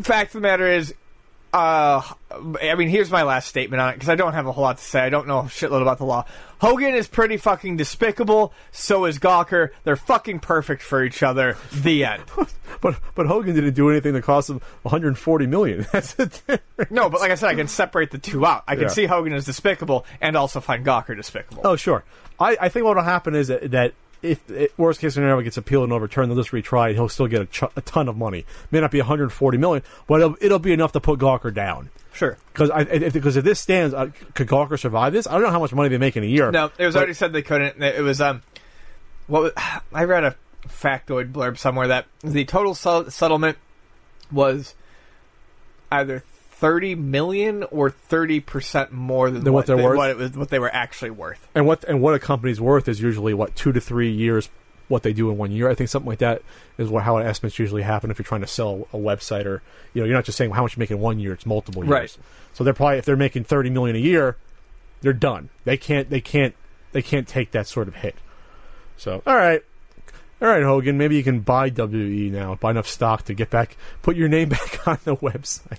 fact 0.00 0.28
of 0.28 0.32
the 0.32 0.40
matter 0.40 0.66
is, 0.66 0.94
uh, 1.52 2.00
I 2.62 2.74
mean, 2.76 2.88
here's 2.88 3.10
my 3.10 3.22
last 3.24 3.48
statement 3.48 3.80
on 3.80 3.90
it 3.90 3.94
because 3.94 4.08
I 4.08 4.14
don't 4.14 4.32
have 4.32 4.46
a 4.46 4.52
whole 4.52 4.62
lot 4.64 4.78
to 4.78 4.84
say. 4.84 5.00
I 5.00 5.10
don't 5.10 5.26
know 5.26 5.40
a 5.40 5.42
shitload 5.44 5.82
about 5.82 5.98
the 5.98 6.04
law. 6.04 6.24
Hogan 6.60 6.94
is 6.94 7.08
pretty 7.08 7.36
fucking 7.36 7.76
despicable. 7.76 8.52
So 8.70 9.04
is 9.04 9.18
Gawker. 9.18 9.70
They're 9.84 9.96
fucking 9.96 10.40
perfect 10.40 10.82
for 10.82 11.04
each 11.04 11.22
other. 11.22 11.56
The 11.72 12.04
end. 12.04 12.22
but 12.80 12.98
but 13.14 13.26
Hogan 13.26 13.54
didn't 13.54 13.74
do 13.74 13.90
anything 13.90 14.14
that 14.14 14.22
cost 14.22 14.48
him 14.48 14.60
140 14.82 15.46
million. 15.46 15.86
That's 15.92 16.14
the 16.14 16.26
difference. 16.26 16.90
No, 16.90 17.10
but 17.10 17.20
like 17.20 17.30
I 17.30 17.34
said, 17.34 17.48
I 17.50 17.54
can 17.54 17.68
separate 17.68 18.10
the 18.12 18.18
two 18.18 18.46
out. 18.46 18.64
I 18.66 18.74
can 18.74 18.84
Yeah. 18.84 18.88
see 18.88 19.04
Hogan 19.06 19.32
as 19.34 19.44
despicable 19.44 20.06
and 20.20 20.36
also 20.36 20.60
find 20.60 20.86
Gawker 20.86 21.14
despicable. 21.14 21.62
Oh, 21.64 21.76
sure. 21.76 22.02
I, 22.40 22.56
I 22.60 22.68
think 22.70 22.86
what 22.86 22.96
will 22.96 23.02
happen 23.04 23.34
is 23.34 23.48
that, 23.48 23.70
that 23.72 23.92
if 24.22 24.48
it, 24.50 24.72
worst 24.78 25.00
case 25.00 25.14
scenario 25.14 25.40
gets 25.42 25.56
appealed 25.56 25.84
and 25.84 25.92
overturned, 25.92 26.30
they'll 26.30 26.38
just 26.42 26.50
retry 26.52 26.90
it. 26.90 26.94
He'll 26.94 27.08
still 27.08 27.26
get 27.26 27.42
a, 27.42 27.46
ch- 27.46 27.62
a 27.76 27.80
ton 27.80 28.08
of 28.08 28.16
money. 28.16 28.44
May 28.70 28.80
not 28.80 28.90
be 28.90 28.98
140 28.98 29.58
million, 29.58 29.82
but 30.06 30.20
it'll, 30.20 30.36
it'll 30.40 30.58
be 30.58 30.72
enough 30.72 30.92
to 30.92 31.00
put 31.00 31.18
Gawker 31.18 31.52
down. 31.52 31.90
Sure. 32.14 32.36
Because 32.52 32.70
if, 32.90 33.12
because 33.14 33.36
if 33.36 33.44
this 33.44 33.58
stands, 33.58 33.94
uh, 33.94 34.10
could 34.34 34.46
Gawker 34.46 34.78
survive 34.78 35.12
this? 35.12 35.26
I 35.26 35.32
don't 35.32 35.42
know 35.42 35.50
how 35.50 35.60
much 35.60 35.72
money 35.72 35.88
they 35.88 35.98
make 35.98 36.16
in 36.16 36.22
a 36.22 36.26
year. 36.26 36.50
No, 36.50 36.70
it 36.78 36.84
was 36.84 36.94
but- 36.94 37.00
already 37.00 37.14
said 37.14 37.32
they 37.32 37.42
couldn't. 37.42 37.82
It 37.82 38.02
was 38.02 38.20
um, 38.20 38.42
what 39.26 39.42
was, 39.42 39.52
I 39.92 40.04
read 40.04 40.24
a 40.24 40.36
factoid 40.68 41.32
blurb 41.32 41.58
somewhere 41.58 41.88
that 41.88 42.06
the 42.22 42.44
total 42.44 42.74
sell- 42.74 43.10
settlement 43.10 43.56
was 44.30 44.74
either 45.90 46.22
thirty 46.62 46.94
million 46.94 47.64
or 47.64 47.90
thirty 47.90 48.38
percent 48.38 48.92
more 48.92 49.32
than, 49.32 49.42
Than 49.42 49.52
what 49.52 49.66
they're 49.66 49.76
they, 49.76 49.82
worth? 49.82 49.96
What, 49.96 50.10
it 50.10 50.16
was, 50.16 50.36
what 50.36 50.48
they 50.48 50.60
were 50.60 50.72
actually 50.72 51.10
worth. 51.10 51.44
And 51.56 51.66
what 51.66 51.82
and 51.84 52.00
what 52.00 52.14
a 52.14 52.20
company's 52.20 52.60
worth 52.60 52.88
is 52.88 53.00
usually 53.00 53.34
what 53.34 53.56
two 53.56 53.72
to 53.72 53.80
three 53.80 54.12
years 54.12 54.48
what 54.86 55.02
they 55.02 55.12
do 55.12 55.28
in 55.28 55.36
one 55.36 55.50
year. 55.50 55.68
I 55.68 55.74
think 55.74 55.90
something 55.90 56.08
like 56.08 56.20
that 56.20 56.42
is 56.78 56.88
what 56.88 57.02
how 57.02 57.16
estimates 57.16 57.58
usually 57.58 57.82
happen 57.82 58.12
if 58.12 58.18
you're 58.18 58.24
trying 58.24 58.42
to 58.42 58.46
sell 58.46 58.86
a 58.92 58.96
website 58.96 59.44
or 59.44 59.60
you 59.92 60.02
know 60.02 60.06
you're 60.06 60.14
not 60.14 60.24
just 60.24 60.38
saying 60.38 60.52
how 60.52 60.62
much 60.62 60.76
you 60.76 60.80
make 60.80 60.92
in 60.92 61.00
one 61.00 61.18
year. 61.18 61.32
It's 61.32 61.44
multiple 61.44 61.82
years. 61.82 61.90
Right. 61.90 62.16
So 62.52 62.62
they're 62.62 62.74
probably 62.74 62.98
if 62.98 63.04
they're 63.04 63.16
making 63.16 63.42
thirty 63.42 63.68
million 63.68 63.96
a 63.96 63.98
year, 64.00 64.36
they're 65.00 65.12
done. 65.12 65.48
They 65.64 65.76
can't 65.76 66.10
they 66.10 66.20
can't 66.20 66.54
they 66.92 67.02
can't 67.02 67.26
take 67.26 67.50
that 67.50 67.66
sort 67.66 67.88
of 67.88 67.96
hit. 67.96 68.14
So 68.96 69.20
all 69.26 69.34
right. 69.36 69.64
All 70.40 70.48
right, 70.48 70.62
Hogan. 70.62 70.96
Maybe 70.96 71.16
you 71.16 71.24
can 71.24 71.40
buy 71.40 71.70
WE 71.70 72.30
now. 72.30 72.54
Buy 72.54 72.70
enough 72.70 72.88
stock 72.88 73.24
to 73.24 73.34
get 73.34 73.50
back, 73.50 73.76
put 74.02 74.16
your 74.16 74.28
name 74.28 74.48
back 74.50 74.86
on 74.86 74.98
the 75.02 75.16
website. 75.16 75.78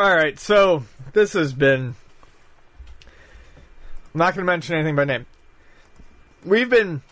All 0.00 0.16
right, 0.16 0.40
so 0.40 0.84
this 1.12 1.34
has 1.34 1.52
been. 1.52 1.94
I'm 3.04 4.18
not 4.18 4.34
going 4.34 4.46
to 4.46 4.50
mention 4.50 4.74
anything 4.74 4.96
by 4.96 5.04
name. 5.04 5.26
We've 6.42 6.70
been 6.70 7.02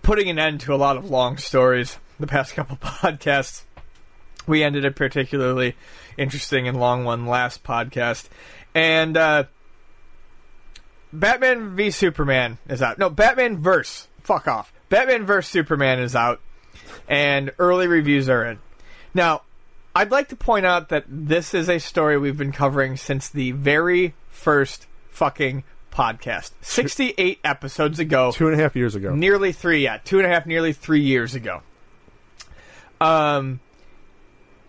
putting 0.00 0.30
an 0.30 0.38
end 0.38 0.62
to 0.62 0.74
a 0.74 0.76
lot 0.76 0.96
of 0.96 1.10
long 1.10 1.36
stories 1.36 1.98
the 2.18 2.26
past 2.26 2.54
couple 2.54 2.76
podcasts. 2.80 3.64
We 4.46 4.62
ended 4.62 4.86
a 4.86 4.90
particularly 4.90 5.76
interesting 6.16 6.66
and 6.66 6.80
long 6.80 7.04
one 7.04 7.26
last 7.26 7.62
podcast, 7.62 8.28
and 8.74 9.14
uh, 9.14 9.44
Batman 11.12 11.76
v 11.76 11.90
Superman 11.90 12.56
is 12.70 12.80
out. 12.80 12.98
No, 12.98 13.10
Batman 13.10 13.58
verse. 13.58 14.08
Fuck 14.22 14.48
off. 14.48 14.72
Batman 14.88 15.26
vs 15.26 15.50
Superman 15.50 15.98
is 15.98 16.16
out, 16.16 16.40
and 17.06 17.52
early 17.58 17.86
reviews 17.86 18.30
are 18.30 18.46
in. 18.46 18.60
Now, 19.12 19.42
I'd 19.98 20.12
like 20.12 20.28
to 20.28 20.36
point 20.36 20.64
out 20.64 20.90
that 20.90 21.06
this 21.08 21.54
is 21.54 21.68
a 21.68 21.80
story 21.80 22.16
we've 22.16 22.38
been 22.38 22.52
covering 22.52 22.96
since 22.96 23.28
the 23.30 23.50
very 23.50 24.14
first 24.28 24.86
fucking 25.10 25.64
podcast. 25.92 26.52
68 26.60 27.40
episodes 27.42 27.98
ago. 27.98 28.30
Two 28.30 28.46
and 28.46 28.54
a 28.54 28.62
half 28.62 28.76
years 28.76 28.94
ago. 28.94 29.12
Nearly 29.12 29.50
three, 29.50 29.82
yeah. 29.82 29.96
Two 29.96 30.18
and 30.18 30.26
a 30.26 30.30
half, 30.30 30.46
nearly 30.46 30.72
three 30.72 31.00
years 31.00 31.34
ago. 31.34 31.62
Um, 33.00 33.58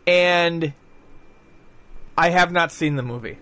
and 0.08 0.74
I 2.18 2.32
have 2.32 2.52
not 2.52 2.72
seen 2.72 2.96
the 2.96 3.04
movie. 3.04 3.38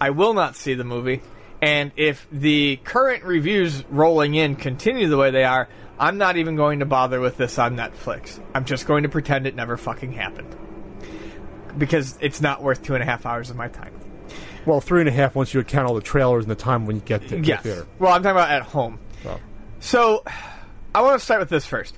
I 0.00 0.08
will 0.08 0.32
not 0.32 0.56
see 0.56 0.72
the 0.72 0.82
movie. 0.82 1.20
And 1.60 1.92
if 1.94 2.26
the 2.32 2.76
current 2.84 3.24
reviews 3.24 3.84
rolling 3.90 4.34
in 4.34 4.56
continue 4.56 5.10
the 5.10 5.18
way 5.18 5.30
they 5.30 5.44
are, 5.44 5.68
I'm 5.98 6.16
not 6.16 6.38
even 6.38 6.56
going 6.56 6.78
to 6.78 6.86
bother 6.86 7.20
with 7.20 7.36
this 7.36 7.58
on 7.58 7.76
Netflix. 7.76 8.40
I'm 8.54 8.64
just 8.64 8.86
going 8.86 9.02
to 9.02 9.10
pretend 9.10 9.46
it 9.46 9.54
never 9.54 9.76
fucking 9.76 10.12
happened. 10.12 10.56
Because 11.78 12.18
it's 12.20 12.40
not 12.40 12.62
worth 12.62 12.82
two 12.82 12.94
and 12.94 13.02
a 13.02 13.06
half 13.06 13.24
hours 13.26 13.50
of 13.50 13.56
my 13.56 13.68
time. 13.68 13.92
Well, 14.66 14.80
three 14.80 15.00
and 15.00 15.08
a 15.08 15.12
half 15.12 15.34
once 15.34 15.52
you 15.54 15.60
account 15.60 15.88
all 15.88 15.94
the 15.94 16.00
trailers 16.00 16.44
and 16.44 16.50
the 16.50 16.54
time 16.56 16.86
when 16.86 16.96
you 16.96 17.02
get 17.02 17.26
to 17.28 17.38
Yes. 17.40 17.62
the 17.62 17.68
theater. 17.70 17.86
Well, 17.98 18.12
I'm 18.12 18.22
talking 18.22 18.36
about 18.36 18.50
at 18.50 18.62
home. 18.62 18.98
Well, 19.24 19.40
So, 19.80 20.22
I 20.94 21.00
want 21.02 21.18
to 21.18 21.24
start 21.24 21.40
with 21.40 21.48
this 21.48 21.66
first. 21.66 21.96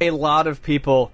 A 0.00 0.10
lot 0.10 0.46
of 0.46 0.62
people 0.62 1.12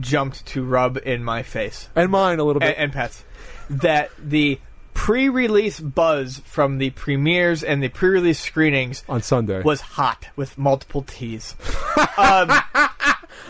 jumped 0.00 0.44
to 0.46 0.64
rub 0.64 0.98
in 1.04 1.22
my 1.24 1.42
face 1.42 1.88
and 1.96 2.10
mine 2.10 2.38
a 2.40 2.44
little 2.44 2.60
bit. 2.60 2.70
and, 2.70 2.78
and 2.84 2.92
pets 2.92 3.24
that 3.70 4.10
the 4.22 4.58
pre-release 4.94 5.78
buzz 5.80 6.40
from 6.44 6.78
the 6.78 6.90
premieres 6.90 7.62
and 7.62 7.82
the 7.82 7.88
pre-release 7.88 8.40
screenings 8.40 9.04
on 9.08 9.22
Sunday. 9.22 9.62
was 9.62 9.80
hot 9.80 10.26
with 10.36 10.58
multiple 10.58 11.02
T's. 11.02 11.54
um, 12.18 12.50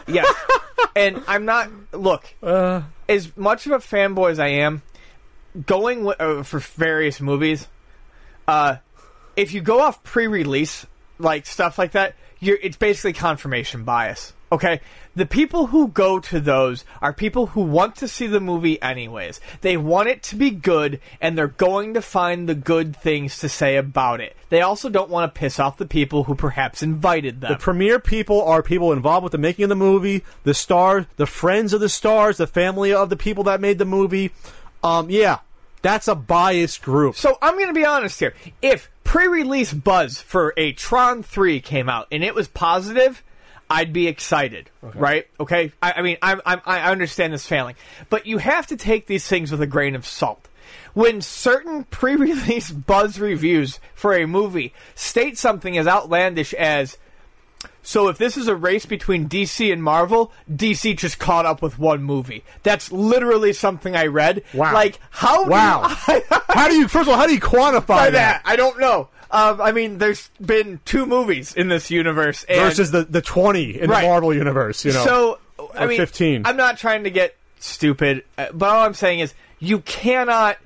yes, 0.06 0.27
and 0.97 1.23
I'm 1.27 1.44
not. 1.44 1.70
Look, 1.93 2.24
uh, 2.43 2.82
as 3.09 3.36
much 3.36 3.66
of 3.66 3.73
a 3.73 3.78
fanboy 3.78 4.31
as 4.31 4.39
I 4.39 4.48
am, 4.48 4.82
going 5.66 6.05
wi- 6.05 6.16
uh, 6.19 6.43
for 6.43 6.59
various 6.60 7.20
movies, 7.20 7.66
uh, 8.47 8.77
if 9.36 9.52
you 9.52 9.60
go 9.60 9.81
off 9.81 10.02
pre-release 10.02 10.86
like 11.19 11.47
stuff 11.47 11.78
like 11.78 11.93
that, 11.93 12.15
you're 12.40 12.59
it's 12.60 12.77
basically 12.77 13.12
confirmation 13.12 13.85
bias. 13.85 14.32
Okay, 14.51 14.81
the 15.15 15.27
people 15.27 15.66
who 15.66 15.89
go 15.89 16.19
to 16.20 16.41
those 16.41 16.85
are 17.03 17.12
people 17.12 17.49
who 17.49 17.61
want 17.61 17.97
to 17.97 18.09
see 18.09 18.27
the 18.27 18.41
movie 18.41 18.81
anyways. 18.81 19.41
They 19.61 19.77
want 19.77 20.09
it 20.09 20.23
to 20.25 20.37
be 20.37 20.51
good, 20.51 21.01
and 21.20 21.37
they're 21.37 21.49
going 21.49 21.95
to 21.95 22.01
find 22.01 22.49
the 22.49 22.55
good 22.55 22.97
things 22.97 23.39
to 23.41 23.49
say 23.49 23.77
about 23.77 24.20
it. 24.20 24.37
They 24.49 24.62
also 24.62 24.89
don't 24.89 25.11
want 25.11 25.33
to 25.35 25.39
piss 25.39 25.61
off 25.61 25.77
the 25.77 25.87
people 25.87 26.25
who 26.25 26.35
perhaps 26.35 26.83
invited 26.83 27.41
them. 27.41 27.53
the 27.53 27.59
premier 27.59 27.99
people 27.99 28.43
are 28.43 28.62
people 28.62 28.93
involved 28.93 29.25
with 29.25 29.33
the 29.33 29.39
making 29.39 29.65
of 29.65 29.69
the 29.69 29.77
movie, 29.77 30.25
the 30.45 30.55
stars, 30.55 31.05
the 31.16 31.27
friends 31.27 31.75
of 31.75 31.81
the 31.81 31.89
stars, 31.91 32.39
the 32.39 32.47
family 32.47 32.93
of 32.93 33.11
the 33.11 33.16
people 33.16 33.45
that 33.45 33.61
made 33.61 33.79
the 33.79 33.85
movie. 33.85 34.31
Um, 34.83 35.11
yeah, 35.11 35.41
that's 35.83 36.09
a 36.09 36.15
biased 36.15 36.83
group. 36.83 37.16
So 37.16 37.37
I'm 37.43 37.55
going 37.55 37.69
to 37.69 37.75
be 37.75 37.85
honest 37.85 38.19
here. 38.19 38.35
If 38.62 38.91
pre-release 39.05 39.75
buzz 39.75 40.20
for 40.20 40.55
a 40.57 40.73
Tron 40.73 41.23
3 41.23 41.61
came 41.61 41.89
out 41.89 42.07
and 42.11 42.25
it 42.25 42.35
was 42.35 42.49
positive, 42.49 43.23
I'd 43.70 43.93
be 43.93 44.09
excited, 44.09 44.70
right? 44.82 45.27
Okay. 45.39 45.73
I, 45.82 45.93
I 45.93 46.03
mean, 46.03 46.16
I'm, 46.23 46.40
I'm, 46.47 46.61
I 46.65 46.90
understand 46.90 47.32
this 47.32 47.47
failing, 47.47 47.77
but 48.09 48.27
you 48.27 48.39
have 48.39 48.66
to 48.69 48.77
take 48.77 49.07
these 49.07 49.27
things 49.27 49.51
with 49.51 49.61
a 49.61 49.66
grain 49.66 49.95
of 49.95 50.07
salt. 50.07 50.49
When 50.95 51.20
certain 51.20 51.85
pre-release 51.90 52.70
buzz 52.70 53.20
reviews 53.20 53.78
for 53.95 54.15
a 54.15 54.27
movie 54.27 54.73
state 54.95 55.39
something 55.39 55.77
as 55.77 55.86
outlandish 55.86 56.55
as 56.55 56.97
so 57.82 58.09
if 58.09 58.19
this 58.19 58.36
is 58.36 58.49
a 58.49 58.55
race 58.55 58.85
between 58.86 59.28
DC 59.28 59.73
and 59.73 59.82
Marvel, 59.82 60.31
DC 60.53 60.97
just 60.97 61.19
caught 61.19 61.47
up 61.47 61.62
with 61.62 61.78
one 61.78 62.03
movie. 62.03 62.45
That's 62.62 62.93
literally 62.93 63.53
something 63.53 63.97
I 63.97 64.07
read. 64.07 64.45
Wow. 64.53 64.74
Like 64.74 65.01
how 65.11 65.45
do 65.45 65.51
Wow. 65.51 65.89
How 66.49 66.69
do 66.69 66.74
you? 66.74 66.89
First 66.89 67.09
of 67.09 67.15
all, 67.15 67.16
how 67.16 67.27
do 67.27 67.35
you 67.35 67.40
quantify 67.40 67.86
that? 67.86 68.12
that. 68.12 68.43
I 68.45 68.57
don't 68.57 68.78
know. 68.81 69.09
Um, 69.30 69.60
I 69.60 69.72
mean, 69.72 69.98
there's 69.98 70.30
been 70.40 70.80
two 70.84 71.05
movies 71.05 71.55
in 71.55 71.68
this 71.68 71.90
universe, 71.90 72.44
and 72.48 72.60
Versus 72.60 72.90
the, 72.90 73.05
the 73.05 73.20
twenty 73.20 73.78
in 73.80 73.90
Right. 73.90 74.02
the 74.02 74.09
Marvel 74.09 74.32
universe, 74.34 74.84
you 74.84 74.92
know. 74.92 75.05
so 75.05 75.38
I 75.74 75.86
mean, 75.86 75.98
15. 75.98 76.42
I'm 76.46 76.56
not 76.56 76.78
trying 76.78 77.05
to 77.05 77.10
get 77.10 77.36
stupid, 77.60 78.24
uh, 78.38 78.46
but 78.55 78.68
all 78.70 78.86
I'm 78.86 78.94
saying 78.94 79.18
is 79.20 79.34
you 79.59 79.80
cannot 79.80 80.56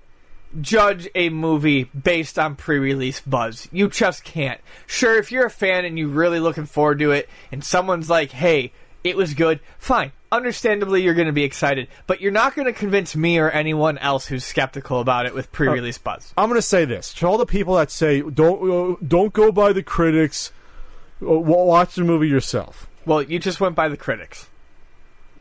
judge 0.60 1.08
a 1.14 1.30
movie 1.30 1.84
based 1.84 2.38
on 2.38 2.54
pre-release 2.56 3.20
buzz. 3.20 3.68
You 3.72 3.88
just 3.88 4.22
can't. 4.22 4.60
Sure, 4.86 5.18
if 5.18 5.32
you're 5.32 5.46
a 5.46 5.50
fan 5.50 5.84
and 5.84 5.98
you're 5.98 6.08
really 6.08 6.40
looking 6.40 6.66
forward 6.66 6.98
to 7.00 7.10
it, 7.10 7.28
and 7.50 7.64
someone's 7.64 8.10
like, 8.10 8.30
"Hey, 8.32 8.72
it 9.02 9.16
was 9.16 9.34
good," 9.34 9.60
fine. 9.78 10.12
Understandably, 10.32 11.02
you're 11.02 11.12
going 11.14 11.26
to 11.26 11.32
be 11.32 11.44
excited, 11.44 11.88
but 12.06 12.22
you're 12.22 12.32
not 12.32 12.54
going 12.56 12.64
to 12.64 12.72
convince 12.72 13.14
me 13.14 13.38
or 13.38 13.50
anyone 13.50 13.98
else 13.98 14.26
who's 14.26 14.44
skeptical 14.44 14.98
about 14.98 15.26
it 15.26 15.34
with 15.34 15.52
pre-release 15.52 15.98
buzz. 15.98 16.32
I'm 16.38 16.48
going 16.48 16.56
to 16.58 16.62
say 16.66 16.86
this 16.86 17.12
to 17.14 17.26
all 17.26 17.36
the 17.36 17.44
people 17.46 17.74
that 17.76 17.90
say 17.90 18.22
don't 18.22 18.92
uh, 18.94 18.96
don't 19.06 19.32
go 19.34 19.52
by 19.52 19.74
the 19.74 19.82
critics. 19.82 20.50
uh, 21.20 21.26
Watch 21.26 21.96
the 21.96 22.04
movie 22.04 22.28
yourself. 22.28 22.88
Well, 23.04 23.20
you 23.22 23.38
just 23.38 23.60
went 23.60 23.74
by 23.76 23.88
the 23.90 23.96
critics. 23.98 24.48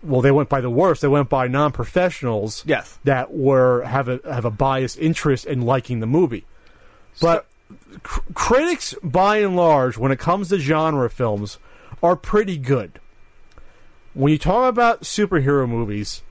Well, 0.04 0.20
they 0.22 0.32
went 0.32 0.50
by 0.50 0.60
the 0.62 0.70
worst. 0.70 1.02
They 1.02 1.08
went 1.08 1.30
by 1.30 1.48
non-professionals. 1.48 2.64
Yes. 2.68 3.00
that 3.06 3.34
were 3.34 3.84
have 3.84 4.10
a 4.10 4.20
have 4.26 4.44
a 4.46 4.52
biased 4.52 4.98
interest 5.00 5.46
in 5.46 5.62
liking 5.62 6.02
the 6.02 6.08
movie. 6.08 6.46
But 7.22 7.46
cr- 8.04 8.20
critics, 8.34 8.94
by 9.02 9.38
and 9.38 9.56
large, 9.56 9.98
when 9.98 10.12
it 10.12 10.20
comes 10.20 10.50
to 10.50 10.58
genre 10.60 11.10
films, 11.10 11.60
are 12.04 12.16
pretty 12.18 12.58
good. 12.58 13.00
When 14.14 14.32
you 14.32 14.38
talk 14.38 14.70
about 14.70 15.02
superhero 15.02 15.68
movies, 15.68 16.22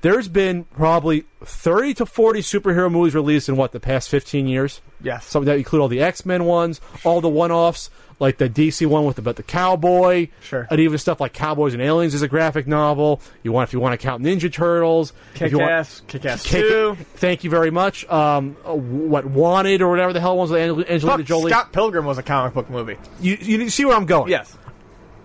there's 0.00 0.28
been 0.28 0.64
probably 0.64 1.24
thirty 1.44 1.94
to 1.94 2.06
forty 2.06 2.40
superhero 2.40 2.90
movies 2.90 3.14
released 3.14 3.48
in 3.48 3.56
what 3.56 3.72
the 3.72 3.80
past 3.80 4.08
fifteen 4.08 4.46
years. 4.48 4.80
Yes. 5.02 5.24
Some 5.26 5.44
that 5.44 5.56
include 5.56 5.82
all 5.82 5.88
the 5.88 6.02
X 6.02 6.26
Men 6.26 6.44
ones, 6.44 6.80
all 7.04 7.20
the 7.20 7.28
one 7.28 7.52
offs, 7.52 7.90
like 8.18 8.38
the 8.38 8.48
DC 8.48 8.84
one 8.86 9.04
with 9.04 9.18
about 9.18 9.36
the 9.36 9.42
cowboy, 9.44 10.28
Sure. 10.40 10.66
and 10.70 10.80
even 10.80 10.98
stuff 10.98 11.20
like 11.20 11.32
Cowboys 11.32 11.72
and 11.74 11.80
Aliens 11.82 12.14
is 12.14 12.22
a 12.22 12.28
graphic 12.28 12.66
novel. 12.66 13.20
You 13.44 13.52
want 13.52 13.68
if 13.68 13.72
you 13.72 13.78
want 13.78 13.98
to 13.98 14.04
count 14.04 14.22
Ninja 14.22 14.52
Turtles, 14.52 15.12
if 15.34 15.38
Kick 15.38 15.52
want, 15.54 15.70
Ass, 15.70 16.02
kick 16.08 16.24
ass 16.26 16.42
Kick- 16.44 16.62
two. 16.62 16.96
Thank 17.14 17.44
you 17.44 17.50
very 17.50 17.70
much. 17.70 18.04
Um, 18.08 18.56
uh, 18.66 18.74
what 18.74 19.24
Wanted 19.26 19.80
or 19.82 19.88
whatever 19.90 20.12
the 20.12 20.20
hell 20.20 20.36
was 20.36 20.50
with 20.50 20.60
Angel- 20.60 20.84
Angelina 20.88 21.18
Fuck, 21.18 21.26
Jolie. 21.26 21.50
Scott 21.52 21.72
Pilgrim 21.72 22.04
was 22.04 22.18
a 22.18 22.22
comic 22.24 22.54
book 22.54 22.68
movie. 22.68 22.96
You, 23.20 23.36
you 23.40 23.70
see 23.70 23.84
where 23.84 23.96
I'm 23.96 24.06
going? 24.06 24.30
Yes. 24.30 24.56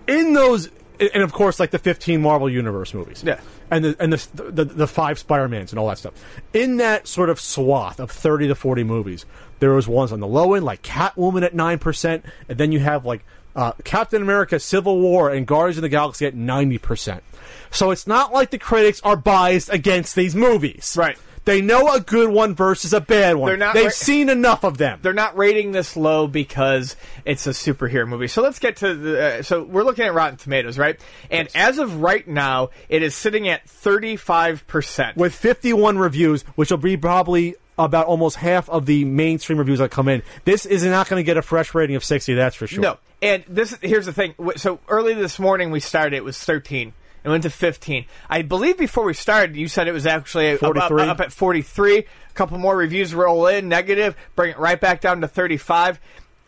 In 0.06 0.32
those, 0.34 0.68
and 1.00 1.22
of 1.22 1.32
course, 1.32 1.58
like 1.58 1.70
the 1.70 1.78
15 1.78 2.20
Marvel 2.20 2.48
Universe 2.48 2.94
movies. 2.94 3.22
Yeah. 3.24 3.40
And 3.70 3.84
the 3.84 3.96
and 3.98 4.12
the 4.12 4.50
the, 4.50 4.64
the 4.64 4.86
five 4.86 5.18
Spider 5.18 5.48
Mans 5.48 5.72
and 5.72 5.78
all 5.78 5.88
that 5.88 5.98
stuff. 5.98 6.14
In 6.52 6.76
that 6.76 7.06
sort 7.08 7.30
of 7.30 7.40
swath 7.40 7.98
of 7.98 8.10
30 8.10 8.48
to 8.48 8.54
40 8.54 8.84
movies, 8.84 9.26
there 9.58 9.72
was 9.72 9.88
ones 9.88 10.12
on 10.12 10.20
the 10.20 10.26
low 10.26 10.54
end 10.54 10.64
like 10.64 10.82
Catwoman 10.82 11.42
at 11.42 11.54
nine 11.54 11.78
percent, 11.78 12.24
and 12.48 12.58
then 12.58 12.72
you 12.72 12.80
have 12.80 13.04
like 13.04 13.24
uh, 13.56 13.72
Captain 13.84 14.22
America: 14.22 14.60
Civil 14.60 15.00
War 15.00 15.30
and 15.30 15.46
Guardians 15.46 15.78
of 15.78 15.82
the 15.82 15.88
Galaxy 15.88 16.26
at 16.26 16.34
90 16.34 16.78
percent. 16.78 17.24
So 17.70 17.90
it's 17.90 18.06
not 18.06 18.32
like 18.32 18.50
the 18.50 18.58
critics 18.58 19.00
are 19.02 19.16
biased 19.16 19.70
against 19.70 20.14
these 20.14 20.34
movies. 20.34 20.94
Right. 20.98 21.18
They 21.44 21.60
know 21.60 21.92
a 21.92 22.00
good 22.00 22.30
one 22.30 22.54
versus 22.54 22.92
a 22.92 23.00
bad 23.00 23.36
one. 23.36 23.48
They're 23.48 23.56
not 23.56 23.74
They've 23.74 23.84
ra- 23.86 23.90
seen 23.90 24.28
enough 24.30 24.64
of 24.64 24.78
them. 24.78 25.00
They're 25.02 25.12
not 25.12 25.36
rating 25.36 25.72
this 25.72 25.96
low 25.96 26.26
because 26.26 26.96
it's 27.24 27.46
a 27.46 27.50
superhero 27.50 28.08
movie. 28.08 28.28
So 28.28 28.40
let's 28.42 28.58
get 28.58 28.76
to 28.78 28.94
the. 28.94 29.22
Uh, 29.22 29.42
so 29.42 29.62
we're 29.62 29.82
looking 29.82 30.06
at 30.06 30.14
Rotten 30.14 30.38
Tomatoes, 30.38 30.78
right? 30.78 30.98
And 31.30 31.48
as 31.54 31.78
of 31.78 32.00
right 32.00 32.26
now, 32.26 32.70
it 32.88 33.02
is 33.02 33.14
sitting 33.14 33.48
at 33.48 33.66
35%. 33.66 35.16
with 35.16 35.34
51 35.34 35.98
reviews, 35.98 36.42
which 36.54 36.70
will 36.70 36.78
be 36.78 36.96
probably 36.96 37.56
about 37.78 38.06
almost 38.06 38.36
half 38.36 38.70
of 38.70 38.86
the 38.86 39.04
mainstream 39.04 39.58
reviews 39.58 39.80
that 39.80 39.90
come 39.90 40.08
in. 40.08 40.22
This 40.44 40.64
is 40.64 40.84
not 40.84 41.08
going 41.08 41.20
to 41.20 41.24
get 41.24 41.36
a 41.36 41.42
fresh 41.42 41.74
rating 41.74 41.96
of 41.96 42.04
60, 42.04 42.34
that's 42.34 42.56
for 42.56 42.66
sure. 42.66 42.80
No. 42.80 42.98
And 43.20 43.44
this 43.48 43.76
here's 43.80 44.06
the 44.06 44.12
thing. 44.12 44.34
So 44.56 44.80
early 44.86 45.14
this 45.14 45.38
morning 45.38 45.70
we 45.70 45.80
started. 45.80 46.14
It 46.16 46.24
was 46.24 46.38
13. 46.38 46.92
It 47.24 47.28
went 47.30 47.42
to 47.44 47.50
15. 47.50 48.04
I 48.28 48.42
believe 48.42 48.76
before 48.76 49.04
we 49.04 49.14
started, 49.14 49.56
you 49.56 49.66
said 49.66 49.88
it 49.88 49.92
was 49.92 50.06
actually 50.06 50.52
up, 50.52 50.62
up, 50.62 50.92
up 50.92 51.20
at 51.20 51.32
43. 51.32 51.98
A 51.98 52.04
couple 52.34 52.58
more 52.58 52.76
reviews 52.76 53.14
roll 53.14 53.46
in, 53.46 53.68
negative, 53.68 54.14
bring 54.36 54.50
it 54.50 54.58
right 54.58 54.78
back 54.78 55.00
down 55.00 55.22
to 55.22 55.28
35. 55.28 56.00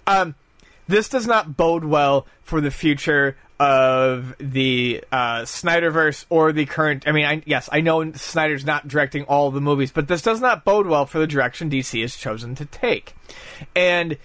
Um, 0.06 0.34
this 0.86 1.08
does 1.08 1.26
not 1.26 1.56
bode 1.56 1.84
well 1.84 2.26
for 2.42 2.60
the 2.60 2.70
future 2.70 3.36
of 3.58 4.34
the 4.38 5.02
uh, 5.10 5.42
Snyderverse 5.42 6.26
or 6.28 6.52
the 6.52 6.66
current. 6.66 7.08
I 7.08 7.12
mean, 7.12 7.24
I, 7.24 7.42
yes, 7.46 7.68
I 7.72 7.80
know 7.80 8.12
Snyder's 8.12 8.66
not 8.66 8.86
directing 8.86 9.24
all 9.24 9.50
the 9.50 9.60
movies, 9.60 9.90
but 9.90 10.08
this 10.08 10.22
does 10.22 10.40
not 10.40 10.64
bode 10.64 10.86
well 10.86 11.06
for 11.06 11.18
the 11.18 11.26
direction 11.26 11.70
DC 11.70 12.00
has 12.02 12.16
chosen 12.16 12.54
to 12.56 12.66
take. 12.66 13.14
And 13.74 14.18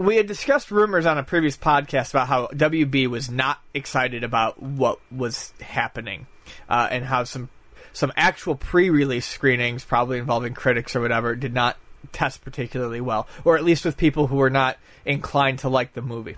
we 0.00 0.16
had 0.16 0.26
discussed 0.26 0.70
rumors 0.70 1.04
on 1.04 1.18
a 1.18 1.22
previous 1.22 1.58
podcast 1.58 2.10
about 2.10 2.26
how 2.26 2.46
WB 2.46 3.06
was 3.06 3.30
not 3.30 3.60
excited 3.74 4.24
about 4.24 4.60
what 4.60 4.98
was 5.14 5.52
happening, 5.60 6.26
uh, 6.70 6.88
and 6.90 7.04
how 7.04 7.24
some 7.24 7.50
some 7.92 8.10
actual 8.16 8.54
pre-release 8.54 9.26
screenings, 9.26 9.84
probably 9.84 10.16
involving 10.16 10.54
critics 10.54 10.96
or 10.96 11.02
whatever, 11.02 11.36
did 11.36 11.52
not 11.52 11.76
test 12.12 12.42
particularly 12.42 13.02
well, 13.02 13.28
or 13.44 13.58
at 13.58 13.62
least 13.62 13.84
with 13.84 13.98
people 13.98 14.28
who 14.28 14.36
were 14.36 14.48
not 14.48 14.78
inclined 15.04 15.58
to 15.58 15.68
like 15.68 15.92
the 15.92 16.00
movie. 16.00 16.36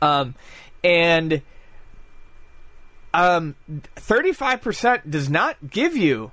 Um, 0.00 0.34
and 0.82 1.42
um, 3.12 3.54
thirty-five 3.96 4.62
percent 4.62 5.10
does 5.10 5.28
not 5.28 5.58
give 5.68 5.94
you 5.94 6.32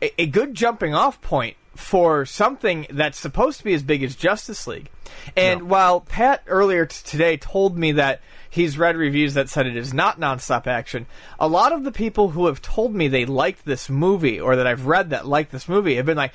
a, 0.00 0.22
a 0.22 0.26
good 0.26 0.54
jumping 0.54 0.94
off 0.94 1.20
point 1.20 1.56
for 1.74 2.24
something 2.24 2.86
that's 2.90 3.18
supposed 3.18 3.58
to 3.58 3.64
be 3.64 3.74
as 3.74 3.82
big 3.82 4.02
as 4.02 4.14
Justice 4.16 4.66
League. 4.66 4.90
And 5.36 5.68
while 5.68 6.00
Pat 6.00 6.42
earlier 6.46 6.86
t- 6.86 6.96
today 7.04 7.36
told 7.36 7.76
me 7.76 7.92
that 7.92 8.20
he's 8.50 8.78
read 8.78 8.96
reviews 8.96 9.34
that 9.34 9.48
said 9.48 9.66
it 9.66 9.76
is 9.76 9.92
not 9.92 10.20
nonstop 10.20 10.66
action, 10.66 11.06
a 11.38 11.48
lot 11.48 11.72
of 11.72 11.84
the 11.84 11.92
people 11.92 12.30
who 12.30 12.46
have 12.46 12.62
told 12.62 12.94
me 12.94 13.08
they 13.08 13.26
liked 13.26 13.64
this 13.64 13.88
movie 13.88 14.40
or 14.40 14.56
that 14.56 14.66
I've 14.66 14.86
read 14.86 15.10
that 15.10 15.26
liked 15.26 15.52
this 15.52 15.68
movie 15.68 15.96
have 15.96 16.06
been 16.06 16.16
like, 16.16 16.32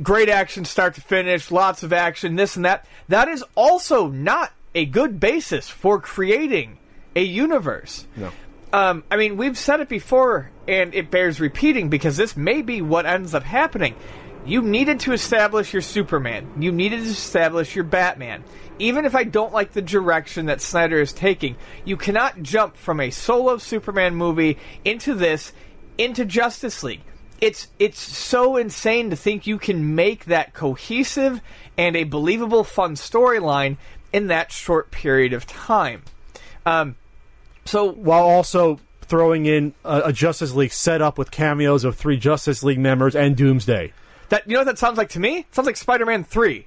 great 0.00 0.28
action 0.28 0.64
start 0.64 0.94
to 0.94 1.00
finish, 1.00 1.50
lots 1.50 1.82
of 1.82 1.92
action, 1.92 2.36
this 2.36 2.56
and 2.56 2.64
that. 2.64 2.86
That 3.08 3.28
is 3.28 3.44
also 3.54 4.08
not 4.08 4.52
a 4.74 4.86
good 4.86 5.20
basis 5.20 5.68
for 5.68 6.00
creating 6.00 6.78
a 7.14 7.22
universe. 7.22 8.06
No. 8.16 8.30
Um, 8.72 9.04
I 9.10 9.16
mean, 9.16 9.36
we've 9.36 9.58
said 9.58 9.80
it 9.80 9.88
before, 9.90 10.50
and 10.66 10.94
it 10.94 11.10
bears 11.10 11.40
repeating 11.40 11.90
because 11.90 12.16
this 12.16 12.36
may 12.36 12.62
be 12.62 12.80
what 12.80 13.04
ends 13.04 13.34
up 13.34 13.42
happening. 13.42 13.94
You 14.44 14.60
needed 14.62 15.00
to 15.00 15.12
establish 15.12 15.72
your 15.72 15.82
Superman. 15.82 16.50
You 16.58 16.72
needed 16.72 17.04
to 17.04 17.10
establish 17.10 17.76
your 17.76 17.84
Batman. 17.84 18.42
Even 18.78 19.04
if 19.04 19.14
I 19.14 19.22
don't 19.22 19.52
like 19.52 19.72
the 19.72 19.82
direction 19.82 20.46
that 20.46 20.60
Snyder 20.60 21.00
is 21.00 21.12
taking, 21.12 21.56
you 21.84 21.96
cannot 21.96 22.42
jump 22.42 22.76
from 22.76 22.98
a 22.98 23.10
solo 23.10 23.58
Superman 23.58 24.16
movie 24.16 24.58
into 24.84 25.14
this, 25.14 25.52
into 25.96 26.24
Justice 26.24 26.82
League. 26.82 27.02
It's 27.40 27.68
it's 27.78 28.00
so 28.00 28.56
insane 28.56 29.10
to 29.10 29.16
think 29.16 29.46
you 29.46 29.58
can 29.58 29.94
make 29.94 30.26
that 30.26 30.54
cohesive 30.54 31.40
and 31.76 31.96
a 31.96 32.04
believable, 32.04 32.64
fun 32.64 32.94
storyline 32.94 33.76
in 34.12 34.28
that 34.28 34.52
short 34.52 34.90
period 34.90 35.32
of 35.32 35.46
time. 35.46 36.02
Um, 36.66 36.96
so 37.64 37.90
while 37.90 38.24
also 38.24 38.78
throwing 39.02 39.46
in 39.46 39.74
a, 39.84 40.02
a 40.06 40.12
Justice 40.12 40.54
League 40.54 40.72
setup 40.72 41.18
with 41.18 41.30
cameos 41.30 41.84
of 41.84 41.96
three 41.96 42.16
Justice 42.16 42.62
League 42.62 42.78
members 42.78 43.14
and 43.14 43.36
Doomsday. 43.36 43.92
That 44.32 44.48
you 44.48 44.54
know 44.54 44.60
what 44.60 44.64
that 44.64 44.78
sounds 44.78 44.96
like 44.96 45.10
to 45.10 45.20
me? 45.20 45.40
It 45.40 45.54
sounds 45.54 45.66
like 45.66 45.76
Spider-Man 45.76 46.24
Three. 46.24 46.66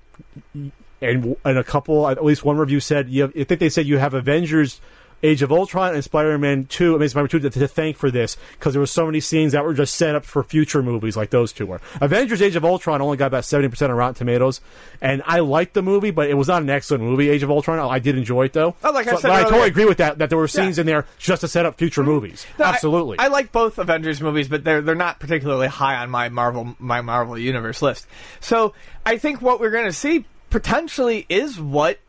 and 0.53 1.35
and 1.43 1.57
a 1.57 1.63
couple, 1.63 2.07
at 2.07 2.23
least 2.23 2.45
one 2.45 2.57
review 2.57 2.79
said, 2.79 3.09
you 3.09 3.23
have, 3.23 3.31
I 3.35 3.43
think 3.43 3.59
they 3.59 3.69
said 3.69 3.87
you 3.87 3.97
have 3.97 4.13
Avengers, 4.13 4.79
Age 5.23 5.41
of 5.41 5.51
Ultron, 5.51 5.95
and 5.95 6.03
Spider-Man 6.03 6.65
Two, 6.65 6.95
I 6.95 6.99
mean 6.99 7.09
Spider-Man 7.09 7.29
Two, 7.29 7.39
to, 7.39 7.49
to 7.49 7.67
thank 7.67 7.97
for 7.97 8.11
this 8.11 8.37
because 8.51 8.73
there 8.73 8.79
were 8.79 8.85
so 8.85 9.05
many 9.07 9.19
scenes 9.19 9.53
that 9.53 9.63
were 9.63 9.73
just 9.73 9.95
set 9.95 10.13
up 10.13 10.23
for 10.23 10.43
future 10.43 10.83
movies 10.83 11.17
like 11.17 11.31
those 11.31 11.51
two 11.51 11.65
were. 11.65 11.81
Avengers: 11.99 12.41
Age 12.41 12.55
of 12.55 12.63
Ultron 12.63 13.01
only 13.01 13.17
got 13.17 13.27
about 13.27 13.43
seventy 13.45 13.69
percent 13.69 13.91
on 13.91 13.97
Rotten 13.97 14.13
Tomatoes, 14.15 14.61
and 15.01 15.23
I 15.25 15.39
liked 15.39 15.73
the 15.73 15.81
movie, 15.81 16.11
but 16.11 16.29
it 16.29 16.35
was 16.35 16.47
not 16.47 16.61
an 16.61 16.69
excellent 16.69 17.03
movie. 17.03 17.29
Age 17.29 17.41
of 17.41 17.49
Ultron, 17.49 17.79
I 17.79 17.97
did 17.99 18.17
enjoy 18.17 18.45
it 18.45 18.53
though. 18.53 18.75
Oh, 18.83 18.91
like 18.91 19.07
I 19.07 19.15
said 19.15 19.21
but 19.23 19.31
I 19.31 19.35
earlier- 19.37 19.49
totally 19.49 19.67
agree 19.69 19.85
with 19.85 19.97
that. 19.97 20.19
That 20.19 20.29
there 20.29 20.37
were 20.37 20.47
scenes 20.47 20.77
Yeah. 20.77 20.81
in 20.81 20.85
there 20.87 21.05
just 21.17 21.41
to 21.41 21.47
set 21.47 21.65
up 21.65 21.77
future 21.79 22.03
movies. 22.03 22.45
No, 22.59 22.65
I- 22.65 22.69
Absolutely. 22.69 23.17
I, 23.17 23.27
like 23.29 23.51
both 23.51 23.79
Avengers 23.79 24.21
movies, 24.21 24.47
but 24.47 24.63
they're 24.63 24.81
they're 24.81 24.95
not 24.95 25.19
particularly 25.19 25.67
high 25.67 25.95
on 25.95 26.09
my 26.11 26.29
Marvel 26.29 26.75
my 26.77 27.01
Marvel 27.01 27.37
Universe 27.37 27.81
list. 27.81 28.05
So 28.41 28.73
I 29.05 29.17
think 29.17 29.41
what 29.41 29.59
we're 29.59 29.71
going 29.71 29.85
to 29.85 29.93
see 29.93 30.25
potentially 30.51 31.25
is 31.29 31.59
what 31.59 31.99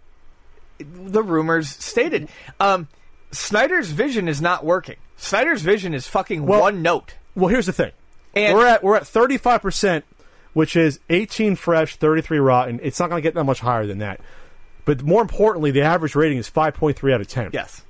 the 0.78 1.22
rumors 1.22 1.68
stated. 1.70 2.28
Um, 2.60 2.88
Snyder's 3.36 3.90
vision 3.90 4.28
is 4.28 4.40
not 4.40 4.64
working. 4.64 4.96
Snyder's 5.16 5.62
vision 5.62 5.94
is 5.94 6.06
fucking 6.08 6.46
Well- 6.46 6.60
one 6.60 6.82
note. 6.82 7.14
Well, 7.34 7.48
here's 7.48 7.66
the 7.66 7.72
thing. 7.72 7.92
And- 8.34 8.56
we're 8.56 8.66
at 8.66 8.82
we're 8.82 8.96
at 8.96 9.06
35 9.06 9.62
percent, 9.62 10.04
which 10.52 10.76
is 10.76 11.00
18 11.10 11.56
fresh, 11.56 11.96
33 11.96 12.38
rotten. 12.38 12.80
It's 12.82 12.98
not 13.00 13.08
going 13.10 13.18
to 13.22 13.26
get 13.26 13.34
that 13.34 13.44
much 13.44 13.60
higher 13.60 13.86
than 13.86 13.98
that. 13.98 14.20
But 14.84 15.02
more 15.02 15.20
importantly, 15.22 15.70
the 15.70 15.82
average 15.82 16.14
rating 16.14 16.38
is 16.38 16.48
5.3 16.48 17.12
out 17.12 17.20
of 17.20 17.26
10. 17.28 17.50
Yes. 17.52 17.82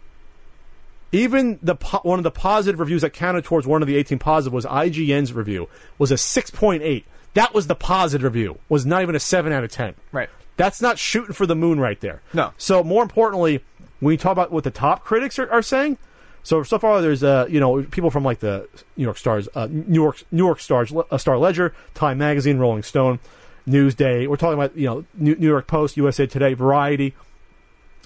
Even 1.12 1.58
the 1.62 1.76
po- 1.76 2.00
one 2.02 2.18
of 2.18 2.24
the 2.24 2.30
positive 2.30 2.80
reviews 2.80 3.02
that 3.02 3.10
counted 3.10 3.44
towards 3.44 3.66
one 3.66 3.82
of 3.82 3.88
the 3.88 3.96
18 3.96 4.18
positive 4.18 4.52
was 4.52 4.64
IGN's 4.66 5.32
review 5.32 5.68
was 5.98 6.10
a 6.10 6.16
6.8. 6.16 7.04
That 7.34 7.54
was 7.54 7.66
the 7.66 7.74
positive 7.74 8.24
review. 8.24 8.58
Was 8.68 8.84
not 8.86 9.02
even 9.02 9.14
a 9.14 9.20
7 9.20 9.52
out 9.52 9.62
of 9.62 9.70
10. 9.70 9.94
Right. 10.10 10.28
That's 10.56 10.80
not 10.80 10.98
shooting 10.98 11.34
for 11.34 11.46
the 11.46 11.54
moon 11.54 11.78
right 11.78 12.00
there. 12.00 12.22
No. 12.32 12.52
So 12.56 12.82
more 12.82 13.02
importantly, 13.02 13.62
when 14.00 14.12
you 14.12 14.18
talk 14.18 14.32
about 14.32 14.52
what 14.52 14.64
the 14.64 14.70
top 14.70 15.04
critics 15.04 15.38
are, 15.38 15.50
are 15.50 15.62
saying, 15.62 15.98
so 16.42 16.62
so 16.62 16.78
far 16.78 17.00
there's 17.00 17.24
uh 17.24 17.46
you 17.48 17.58
know 17.58 17.82
people 17.82 18.10
from 18.10 18.24
like 18.24 18.40
the 18.40 18.68
New 18.96 19.04
York 19.04 19.18
Stars, 19.18 19.48
uh, 19.54 19.66
New 19.70 20.00
York 20.00 20.22
New 20.30 20.44
York 20.44 20.60
Stars, 20.60 20.92
uh, 20.92 21.18
Star 21.18 21.38
Ledger, 21.38 21.74
Time 21.94 22.18
Magazine, 22.18 22.58
Rolling 22.58 22.82
Stone, 22.82 23.18
Newsday. 23.66 24.28
We're 24.28 24.36
talking 24.36 24.54
about 24.54 24.76
you 24.76 24.86
know 24.86 25.04
New, 25.14 25.34
New 25.36 25.48
York 25.48 25.66
Post, 25.66 25.96
USA 25.96 26.26
Today, 26.26 26.54
Variety. 26.54 27.14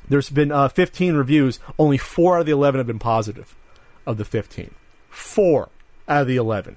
There's 0.08 0.28
been 0.28 0.50
uh, 0.50 0.68
15 0.68 1.14
reviews. 1.14 1.60
Only 1.78 1.96
four 1.96 2.36
out 2.36 2.40
of 2.40 2.46
the 2.46 2.52
11 2.52 2.78
have 2.78 2.86
been 2.86 2.98
positive. 2.98 3.54
Of 4.06 4.16
the 4.16 4.24
15, 4.24 4.74
four 5.08 5.68
out 6.08 6.22
of 6.22 6.26
the 6.26 6.36
11. 6.36 6.76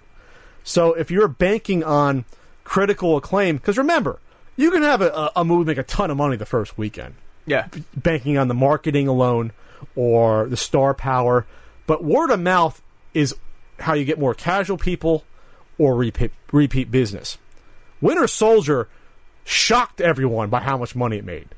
So 0.64 0.94
if 0.94 1.10
you're 1.10 1.28
banking 1.28 1.84
on 1.84 2.26
critical 2.64 3.18
acclaim, 3.18 3.58
because 3.58 3.78
remember, 3.78 4.20
you 4.56 4.70
can 4.70 4.84
have 4.84 5.02
a, 5.02 5.10
a, 5.10 5.32
a 5.38 5.46
movie 5.46 5.66
make 5.66 5.78
a 5.78 5.84
ton 5.84 6.12
of 6.12 6.18
money 6.18 6.36
the 6.36 6.46
first 6.46 6.78
weekend, 6.78 7.16
Yeah. 7.46 7.68
banking 7.96 8.38
on 8.38 8.48
the 8.48 8.54
marketing 8.54 9.08
alone 9.08 9.52
or 9.96 10.48
the 10.48 10.58
star 10.58 10.94
power, 10.94 11.46
but 11.88 12.04
word 12.04 12.32
of 12.32 12.40
mouth 12.40 12.82
is 13.14 13.36
how 13.80 13.94
you 13.94 14.06
get 14.06 14.20
more 14.20 14.34
casual 14.34 14.78
people 14.78 15.24
or 15.78 15.96
repeat 15.96 16.32
repeat 16.52 16.90
business. 16.92 17.38
Winter 18.02 18.28
Soldier 18.28 18.88
shocked 19.44 20.00
everyone 20.00 20.50
by 20.50 20.62
how 20.62 20.78
much 20.78 20.96
money 20.96 21.18
it 21.18 21.26
made 21.26 21.50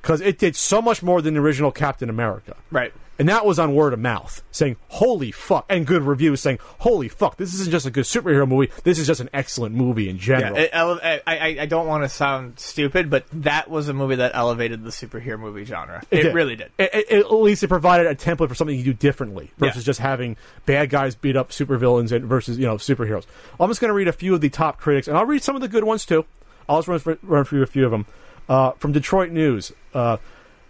because 0.00 0.20
it 0.20 0.38
did 0.38 0.54
so 0.56 0.82
much 0.82 1.02
more 1.02 1.22
than 1.22 1.34
the 1.34 1.40
original 1.40 1.72
Captain 1.72 2.08
America. 2.10 2.56
Right. 2.70 2.92
And 3.18 3.28
that 3.28 3.44
was 3.44 3.58
on 3.58 3.74
word 3.74 3.92
of 3.92 3.98
mouth, 4.00 4.42
saying, 4.50 4.76
holy 4.88 5.30
fuck, 5.30 5.66
and 5.68 5.86
good 5.86 6.02
reviews 6.02 6.40
saying, 6.40 6.58
holy 6.78 7.08
fuck, 7.08 7.36
this 7.36 7.52
isn't 7.54 7.70
just 7.70 7.86
a 7.86 7.90
good 7.90 8.04
superhero 8.04 8.48
movie, 8.48 8.72
this 8.84 8.98
is 8.98 9.06
just 9.06 9.20
an 9.20 9.28
excellent 9.34 9.74
movie 9.74 10.08
in 10.08 10.16
Yeah, 10.16 10.22
general. 10.22 10.56
it 10.56 10.70
ele- 10.72 11.00
I, 11.02 11.20
I, 11.26 11.56
I 11.60 11.66
don't 11.66 11.86
want 11.86 12.04
to 12.04 12.08
sound 12.08 12.58
stupid, 12.58 13.10
but 13.10 13.24
that 13.32 13.68
was 13.70 13.88
a 13.88 13.92
movie 13.94 14.16
that 14.16 14.32
elevated 14.34 14.82
the 14.82 14.90
superhero 14.90 15.38
movie 15.38 15.64
genre. 15.66 16.02
It, 16.10 16.22
did. 16.22 16.34
really 16.34 16.56
did. 16.56 16.70
It- 16.78 16.90
it- 16.94 17.12
at 17.26 17.32
least 17.32 17.62
it 17.62 17.68
provided 17.68 18.06
a 18.06 18.14
template 18.14 18.48
for 18.48 18.54
something 18.54 18.76
you 18.76 18.82
do 18.82 18.94
differently 18.94 19.50
versus 19.58 19.82
Yeah. 19.82 19.90
just 19.90 20.00
having 20.00 20.36
bad 20.64 20.88
guys 20.90 21.14
beat 21.14 21.36
up 21.36 21.50
supervillains 21.50 22.12
and 22.12 22.24
versus 22.24 22.58
you 22.58 22.66
know 22.66 22.76
superheroes. 22.76 23.26
I'm 23.60 23.68
just 23.68 23.80
going 23.80 23.90
to 23.90 23.94
read 23.94 24.08
a 24.08 24.12
few 24.12 24.34
of 24.34 24.40
the 24.40 24.48
top 24.48 24.80
critics, 24.80 25.06
and 25.06 25.16
I'll 25.18 25.26
read 25.26 25.42
some 25.42 25.54
of 25.54 25.60
the 25.60 25.68
good 25.68 25.84
ones 25.84 26.06
too. 26.06 26.24
I'll 26.68 26.78
just 26.78 26.88
run, 26.88 26.98
through- 26.98 27.18
run 27.22 27.44
through 27.44 27.62
a 27.62 27.66
few 27.66 27.84
of 27.84 27.90
them. 27.90 28.06
Uh, 28.48 28.72
from 28.72 28.92
Detroit 28.92 29.30
News, 29.30 29.70
uh, 29.94 30.16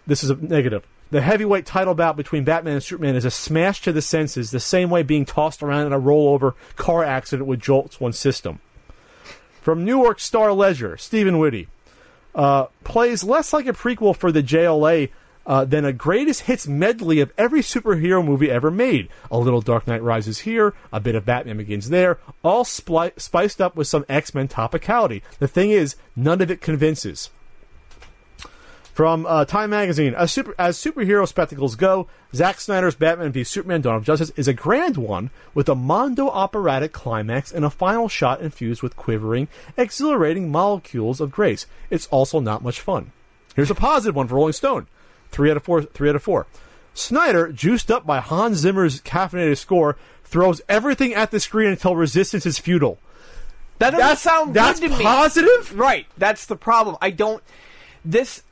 this 0.05 0.23
is 0.23 0.29
a 0.29 0.35
negative. 0.35 0.83
The 1.13 1.21
heavyweight 1.21 1.67
title 1.67 1.93
bout 1.93 2.17
between 2.17 2.43
Batman 2.43 2.73
and 2.73 2.83
Superman 2.83 3.15
is 3.15 3.23
a 3.23 3.29
smash 3.29 3.83
to 3.83 3.91
the 3.91 4.01
senses, 4.01 4.49
the 4.49 4.59
same 4.59 4.89
way 4.89 5.03
being 5.03 5.25
tossed 5.25 5.61
around 5.61 5.85
in 5.85 5.93
a 5.93 5.99
rollover 5.99 6.55
car 6.75 7.03
accident 7.03 7.47
would 7.47 7.61
jolt 7.61 8.01
one's 8.01 8.17
system. 8.17 8.57
From 9.61 9.85
New 9.85 10.01
York 10.01 10.19
Star 10.19 10.51
Ledger, 10.53 10.97
Stephen 10.97 11.37
Whitty 11.37 11.67
uh, 12.33 12.65
plays 12.83 13.23
less 13.23 13.53
like 13.53 13.67
a 13.67 13.73
prequel 13.73 14.17
for 14.17 14.31
the 14.31 14.41
JLA 14.41 15.11
uh, 15.45 15.65
than 15.65 15.85
a 15.85 15.93
greatest 15.93 16.41
hits 16.41 16.67
medley 16.67 17.19
of 17.19 17.31
every 17.37 17.61
superhero 17.61 18.25
movie 18.25 18.49
ever 18.49 18.71
made. 18.71 19.07
A 19.29 19.37
little 19.37 19.61
Dark 19.61 19.85
Knight 19.85 20.01
Rises 20.01 20.39
here, 20.39 20.73
a 20.91 20.99
bit 20.99 21.13
of 21.13 21.25
Batman 21.25 21.57
Begins 21.57 21.89
there, 21.89 22.17
all 22.43 22.63
spli- 22.63 23.21
spiced 23.21 23.61
up 23.61 23.75
with 23.75 23.85
some 23.85 24.03
X 24.09 24.33
Men 24.33 24.47
topicality. 24.47 25.21
The 25.37 25.47
thing 25.47 25.69
is, 25.69 25.95
none 26.15 26.41
of 26.41 26.49
it 26.49 26.59
convinces. 26.59 27.29
From 28.93 29.25
uh, 29.25 29.45
Time 29.45 29.71
Magazine, 29.71 30.13
as, 30.13 30.31
super, 30.31 30.53
as 30.59 30.77
superhero 30.77 31.27
spectacles 31.27 31.75
go, 31.75 32.07
Zack 32.35 32.59
Snyder's 32.59 32.93
Batman 32.93 33.31
v 33.31 33.43
Superman: 33.43 33.81
Dawn 33.81 33.95
of 33.95 34.03
Justice 34.05 34.31
is 34.35 34.47
a 34.47 34.53
grand 34.53 34.97
one 34.97 35.31
with 35.55 35.67
a 35.67 35.73
mondo 35.73 36.29
operatic 36.29 36.93
climax 36.93 37.51
and 37.51 37.65
a 37.65 37.71
final 37.71 38.07
shot 38.07 38.39
infused 38.39 38.83
with 38.83 38.95
quivering, 38.95 39.47
exhilarating 39.77 40.51
molecules 40.51 41.19
of 41.19 41.31
grace. 41.31 41.65
It's 41.89 42.05
also 42.07 42.39
not 42.39 42.61
much 42.61 42.79
fun. 42.79 43.11
Here's 43.55 43.71
a 43.71 43.75
positive 43.75 44.15
one 44.15 44.27
for 44.27 44.35
Rolling 44.35 44.53
Stone: 44.53 44.85
three 45.31 45.49
out 45.49 45.57
of 45.57 45.63
four. 45.63 45.81
Three 45.81 46.09
out 46.09 46.15
of 46.15 46.21
four. 46.21 46.45
Snyder, 46.93 47.51
juiced 47.51 47.89
up 47.89 48.05
by 48.05 48.19
Hans 48.19 48.59
Zimmer's 48.59 49.01
caffeinated 49.01 49.57
score, 49.57 49.97
throws 50.23 50.61
everything 50.69 51.15
at 51.15 51.31
the 51.31 51.39
screen 51.39 51.69
until 51.69 51.95
resistance 51.95 52.45
is 52.45 52.59
futile. 52.59 52.99
That 53.79 53.91
doesn't 53.91 54.53
That's 54.53 54.79
good 54.79 54.91
to 54.91 54.97
me. 54.99 55.03
positive. 55.03 55.77
Right. 55.77 56.05
That's 56.15 56.45
the 56.45 56.55
problem. 56.55 56.95
I 57.01 57.09
don't. 57.09 57.41
This. 58.05 58.43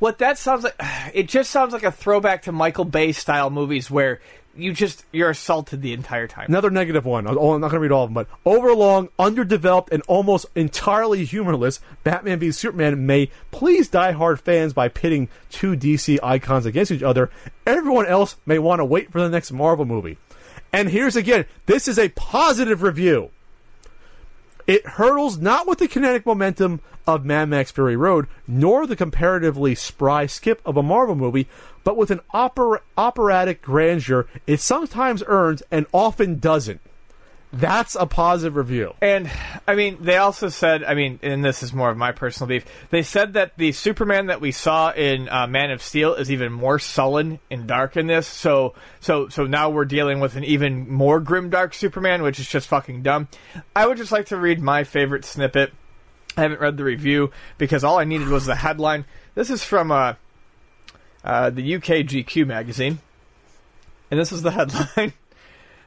What 0.00 0.18
that 0.18 0.36
sounds 0.38 0.64
like. 0.64 0.74
It 1.12 1.28
just 1.28 1.50
sounds 1.50 1.72
like 1.72 1.82
a 1.82 1.90
throwback 1.90 2.42
to 2.42 2.52
Michael 2.52 2.84
Bay 2.84 3.10
style 3.10 3.50
movies 3.50 3.90
where 3.90 4.20
you 4.54 4.72
just 4.72 5.04
you're 5.12 5.30
assaulted 5.30 5.82
the 5.82 5.92
entire 5.92 6.26
time. 6.26 6.46
Another 6.48 6.70
negative 6.70 7.04
one. 7.04 7.26
Oh, 7.28 7.52
I'm 7.52 7.60
not 7.60 7.70
going 7.70 7.78
to 7.78 7.80
read 7.80 7.92
all 7.92 8.04
of 8.04 8.10
them, 8.10 8.14
but 8.14 8.28
overlong, 8.44 9.08
underdeveloped, 9.18 9.92
and 9.92 10.02
almost 10.06 10.46
entirely 10.54 11.24
humorless, 11.24 11.80
Batman 12.04 12.38
v 12.38 12.52
Superman 12.52 13.06
may 13.06 13.30
please 13.50 13.88
die-hard 13.88 14.40
fans 14.40 14.72
by 14.72 14.88
pitting 14.88 15.28
two 15.50 15.76
DC 15.76 16.18
icons 16.22 16.66
against 16.66 16.92
each 16.92 17.02
other. 17.02 17.30
Everyone 17.66 18.06
else 18.06 18.36
may 18.46 18.58
want 18.58 18.80
to 18.80 18.84
wait 18.84 19.10
for 19.10 19.20
the 19.20 19.28
next 19.28 19.50
Marvel 19.50 19.84
movie. 19.84 20.16
And 20.72 20.88
here's 20.88 21.16
again, 21.16 21.46
this 21.66 21.88
is 21.88 21.98
a 21.98 22.10
positive 22.10 22.82
review. 22.82 23.30
It 24.66 24.86
hurdles 24.86 25.38
not 25.38 25.66
with 25.66 25.78
the 25.78 25.88
kinetic 25.88 26.26
momentum 26.26 26.80
of 27.06 27.24
Mad 27.24 27.48
Max 27.48 27.70
Fury 27.70 27.96
Road, 27.96 28.26
nor 28.46 28.86
the 28.86 28.96
comparatively 28.96 29.74
spry 29.74 30.26
skip 30.26 30.60
of 30.64 30.76
a 30.76 30.82
Marvel 30.82 31.14
movie, 31.14 31.48
but 31.84 31.96
with 31.96 32.10
an 32.10 32.20
opera- 32.32 32.82
operatic 32.96 33.62
grandeur 33.62 34.26
it 34.46 34.60
sometimes 34.60 35.22
earns 35.26 35.62
and 35.70 35.86
often 35.92 36.38
doesn't. 36.38 36.80
That's 37.52 37.96
a 37.96 38.06
positive 38.06 38.54
review. 38.54 38.94
And 39.00 39.28
I 39.66 39.74
mean, 39.74 39.98
they 40.00 40.16
also 40.16 40.48
said, 40.50 40.84
I 40.84 40.94
mean, 40.94 41.18
and 41.22 41.44
this 41.44 41.64
is 41.64 41.72
more 41.72 41.90
of 41.90 41.96
my 41.96 42.12
personal 42.12 42.46
beef. 42.46 42.64
They 42.90 43.02
said 43.02 43.32
that 43.32 43.56
the 43.56 43.72
Superman 43.72 44.26
that 44.26 44.40
we 44.40 44.52
saw 44.52 44.92
in 44.92 45.28
uh, 45.28 45.48
Man 45.48 45.72
of 45.72 45.82
Steel 45.82 46.14
is 46.14 46.30
even 46.30 46.52
more 46.52 46.78
sullen 46.78 47.40
and 47.50 47.66
dark 47.66 47.96
in 47.96 48.06
this. 48.06 48.28
So, 48.28 48.74
so, 49.00 49.28
so 49.28 49.46
now 49.46 49.68
we're 49.68 49.84
dealing 49.84 50.20
with 50.20 50.36
an 50.36 50.44
even 50.44 50.88
more 50.88 51.18
grim, 51.18 51.50
dark 51.50 51.74
Superman, 51.74 52.22
which 52.22 52.38
is 52.38 52.48
just 52.48 52.68
fucking 52.68 53.02
dumb. 53.02 53.26
I 53.74 53.86
would 53.86 53.96
just 53.96 54.12
like 54.12 54.26
to 54.26 54.36
read 54.36 54.60
my 54.60 54.84
favorite 54.84 55.24
snippet 55.24 55.72
I 56.36 56.42
haven't 56.42 56.60
read 56.60 56.76
the 56.76 56.84
review 56.84 57.32
because 57.58 57.84
all 57.84 57.98
I 57.98 58.04
needed 58.04 58.28
was 58.28 58.46
the 58.46 58.54
headline. 58.54 59.04
This 59.34 59.50
is 59.50 59.64
from 59.64 59.90
uh, 59.90 60.14
uh, 61.24 61.50
the 61.50 61.74
UK 61.74 62.06
GQ 62.06 62.46
magazine, 62.46 63.00
and 64.10 64.20
this 64.20 64.32
is 64.32 64.42
the 64.42 64.50
headline: 64.52 65.12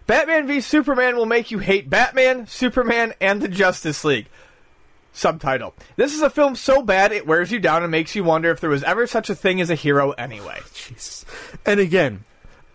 Batman 0.08 0.48
v 0.48 0.60
Superman 0.62 1.16
will 1.16 1.26
make 1.26 1.52
you 1.52 1.60
hate 1.60 1.90
Batman, 1.90 2.48
Superman, 2.48 3.14
and 3.22 3.42
the 3.42 3.48
Justice 3.48 4.04
League. 4.04 4.28
Subtitle: 5.16 5.76
This 5.96 6.14
is 6.16 6.22
a 6.22 6.30
film 6.30 6.56
so 6.56 6.82
bad 6.82 7.12
it 7.12 7.28
wears 7.28 7.52
you 7.52 7.60
down 7.60 7.84
and 7.84 7.92
makes 7.92 8.16
you 8.16 8.24
wonder 8.24 8.50
if 8.50 8.60
there 8.60 8.70
was 8.70 8.84
ever 8.84 9.06
such 9.06 9.30
a 9.30 9.36
thing 9.36 9.62
as 9.62 9.70
a 9.70 9.76
hero 9.76 10.12
anyway. 10.12 10.60
Jesus. 10.74 11.24
And 11.66 11.80
again, 11.80 12.24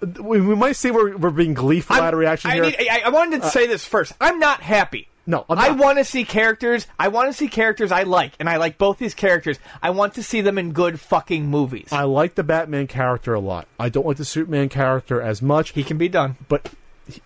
we, 0.00 0.40
we 0.40 0.54
might 0.54 0.76
say 0.76 0.92
we're, 0.92 1.16
we're 1.16 1.30
being 1.30 1.54
gleeful 1.54 1.96
I'm- 1.96 2.04
out 2.04 2.14
of 2.14 2.20
reaction 2.20 2.50
I, 2.50 2.54
here. 2.54 2.64
Uh, 2.64 2.68
need- 2.68 2.88
I, 2.88 3.00
I 3.06 3.08
wanted 3.08 3.42
to 3.42 3.50
say 3.50 3.66
this 3.66 3.84
first. 3.84 4.12
I'm 4.20 4.38
not 4.38 4.60
happy. 4.60 5.08
No, 5.26 5.44
I'm 5.50 5.58
I 5.58 5.70
want 5.72 5.98
to 5.98 6.06
see 6.06 6.24
characters. 6.24 6.86
I 6.98 7.08
want 7.08 7.28
to 7.28 7.34
see 7.34 7.48
characters 7.48 7.92
I 7.92 8.04
like, 8.04 8.32
and 8.40 8.48
I 8.48 8.56
like 8.56 8.78
both 8.78 8.96
these 8.98 9.12
characters. 9.12 9.58
I 9.82 9.90
want 9.90 10.14
to 10.14 10.22
see 10.22 10.40
them 10.40 10.56
in 10.56 10.72
good 10.72 10.98
fucking 11.00 11.46
movies. 11.48 11.88
I 11.92 12.04
like 12.04 12.34
the 12.34 12.42
Batman 12.42 12.86
character 12.86 13.34
a 13.34 13.40
lot. 13.40 13.68
I 13.78 13.90
don't 13.90 14.06
like 14.06 14.16
the 14.16 14.24
Superman 14.24 14.70
character 14.70 15.20
as 15.20 15.42
much. 15.42 15.72
he 15.72 15.84
can 15.84 15.98
be 15.98 16.08
done. 16.08 16.36
but 16.48 16.70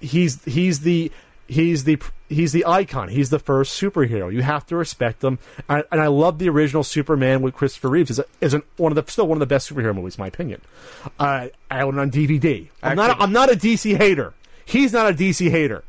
he's 0.01 0.43
he's 0.45 0.81
the 0.81 1.11
he's 1.49 1.85
the 1.85 2.01
he's 2.29 2.53
the 2.53 2.65
icon. 2.67 3.09
He's 3.09 3.31
the 3.31 3.39
first 3.39 3.81
superhero. 3.81 4.33
You 4.33 4.43
have 4.43 4.67
to 4.67 4.77
respect 4.77 5.23
him. 5.23 5.39
And, 5.69 5.85
and 5.93 6.01
I 6.01 6.07
love 6.07 6.39
the 6.39 6.49
original 6.49 6.83
Superman 6.83 7.43
with 7.43 7.55
Christopher 7.55 7.89
Reeves. 7.91 8.11
is 8.11 8.21
is 8.41 8.57
one 8.77 8.93
of 8.97 8.97
the 9.05 9.11
still 9.11 9.27
one 9.27 9.37
of 9.37 9.41
the 9.41 9.47
best 9.47 9.71
superhero 9.71 9.95
movies, 9.95 10.17
in 10.17 10.23
my 10.23 10.29
opinion. 10.29 10.61
Uh, 11.19 11.49
I 11.71 11.83
own 11.83 11.99
it 11.99 12.01
on 12.01 12.11
DVD. 12.11 12.69
I'm 12.83 12.97
not 12.97 13.11
Actually- 13.11 13.23
I'm 13.25 13.33
not 13.33 13.53
a 13.53 13.57
DC 13.57 13.97
hater. 13.97 14.35
He's 14.65 14.93
not 14.93 15.11
a 15.11 15.15
DC 15.15 15.51
hater. 15.51 15.85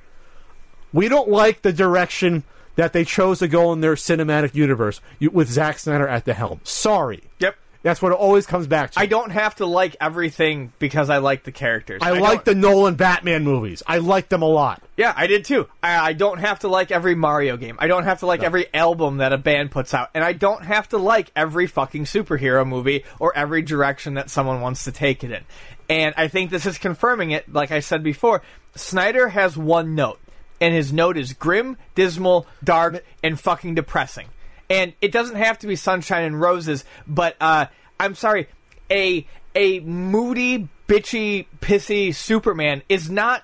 We 0.91 1.07
don't 1.09 1.29
like 1.29 1.61
the 1.61 1.73
direction 1.73 2.43
that 2.75 2.91
they 2.93 3.05
chose 3.05 3.39
to 3.39 3.47
go 3.47 3.71
in 3.71 3.81
their 3.81 3.95
cinematic 3.95 4.55
universe 4.55 4.99
you, 5.19 5.29
with 5.29 5.47
Zack 5.49 5.79
Snyder 5.79 6.07
at 6.07 6.25
the 6.25 6.33
helm. 6.33 6.59
Sorry. 6.63 7.23
Yep. 7.39 7.55
That's 7.83 8.01
what 8.01 8.13
it 8.13 8.17
always 8.17 8.45
comes 8.45 8.65
back 8.65 8.91
to. 8.91 8.99
I 9.01 9.07
don't 9.07 9.29
have 9.31 9.55
to 9.55 9.65
like 9.65 9.97
everything 9.99 10.71
because 10.79 11.09
I 11.09 11.17
like 11.17 11.43
the 11.43 11.51
characters. 11.51 12.01
I 12.01 12.11
like 12.17 12.45
the 12.45 12.55
Nolan 12.55 12.95
Batman 12.95 13.43
movies. 13.43 13.83
I 13.85 13.97
like 13.97 14.29
them 14.29 14.41
a 14.41 14.47
lot. 14.47 14.81
Yeah, 14.95 15.13
I 15.15 15.27
did 15.27 15.43
too. 15.43 15.67
I, 15.83 15.97
I 15.99 16.13
don't 16.13 16.37
have 16.37 16.59
to 16.59 16.69
like 16.69 16.91
every 16.91 17.13
Mario 17.13 17.57
game. 17.57 17.75
I 17.79 17.87
don't 17.87 18.05
have 18.05 18.19
to 18.19 18.25
like 18.25 18.41
every 18.41 18.73
album 18.73 19.17
that 19.17 19.33
a 19.33 19.37
band 19.37 19.71
puts 19.71 19.93
out, 19.93 20.09
and 20.13 20.23
I 20.23 20.31
don't 20.31 20.63
have 20.63 20.87
to 20.89 20.97
like 20.97 21.29
every 21.35 21.67
fucking 21.67 22.05
superhero 22.05 22.65
movie 22.65 23.03
or 23.19 23.35
every 23.35 23.61
direction 23.61 24.13
that 24.13 24.29
someone 24.29 24.61
wants 24.61 24.85
to 24.85 24.93
take 24.93 25.25
it 25.25 25.31
in. 25.31 25.43
And 25.89 26.15
I 26.15 26.29
think 26.29 26.51
this 26.51 26.65
is 26.65 26.77
confirming 26.77 27.31
it. 27.31 27.51
Like 27.51 27.71
I 27.71 27.81
said 27.81 28.01
before, 28.01 28.43
Snyder 28.75 29.27
has 29.27 29.57
one 29.57 29.93
note, 29.93 30.19
and 30.61 30.73
his 30.73 30.93
note 30.93 31.17
is 31.17 31.33
grim, 31.33 31.75
dismal, 31.95 32.47
dark, 32.63 33.03
and 33.21 33.37
fucking 33.37 33.75
depressing. 33.75 34.27
And 34.69 34.93
it 35.01 35.11
doesn't 35.11 35.35
have 35.35 35.59
to 35.59 35.67
be 35.67 35.75
sunshine 35.75 36.23
and 36.23 36.39
roses, 36.39 36.85
but 37.07 37.35
uh, 37.39 37.67
I'm 37.99 38.15
sorry, 38.15 38.47
a 38.89 39.27
a 39.55 39.79
moody, 39.81 40.67
bitchy, 40.87 41.45
pissy 41.61 42.13
Superman 42.15 42.81
is 42.89 43.09
not 43.09 43.43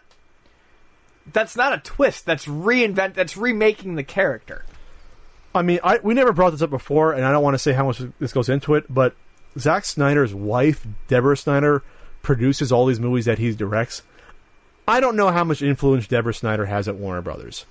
that's 1.31 1.55
not 1.55 1.73
a 1.73 1.77
twist. 1.79 2.25
That's 2.25 2.45
reinvent. 2.45 3.13
That's 3.13 3.37
remaking 3.37 3.95
the 3.95 4.03
character. 4.03 4.65
I 5.53 5.61
mean, 5.61 5.79
I 5.83 5.99
we 6.01 6.13
never 6.13 6.33
brought 6.33 6.51
this 6.51 6.61
up 6.61 6.69
before, 6.69 7.13
and 7.13 7.25
I 7.25 7.31
don't 7.31 7.43
want 7.43 7.55
to 7.55 7.59
say 7.59 7.73
how 7.73 7.85
much 7.85 8.01
this 8.19 8.33
goes 8.33 8.49
into 8.49 8.75
it, 8.75 8.85
but 8.91 9.15
Zack 9.57 9.85
Snyder's 9.85 10.33
wife, 10.33 10.85
Deborah 11.07 11.37
Snyder, 11.37 11.83
produces 12.21 12.71
all 12.71 12.85
these 12.85 12.99
movies 12.99 13.25
that 13.25 13.39
he 13.39 13.53
directs. 13.53 14.03
I 14.87 14.99
don't 14.99 15.15
know 15.15 15.29
how 15.29 15.43
much 15.43 15.61
influence 15.61 16.07
Deborah 16.07 16.33
Snyder 16.33 16.65
has 16.65 16.87
at 16.87 16.95
Warner 16.95 17.21
Brothers. 17.21 17.65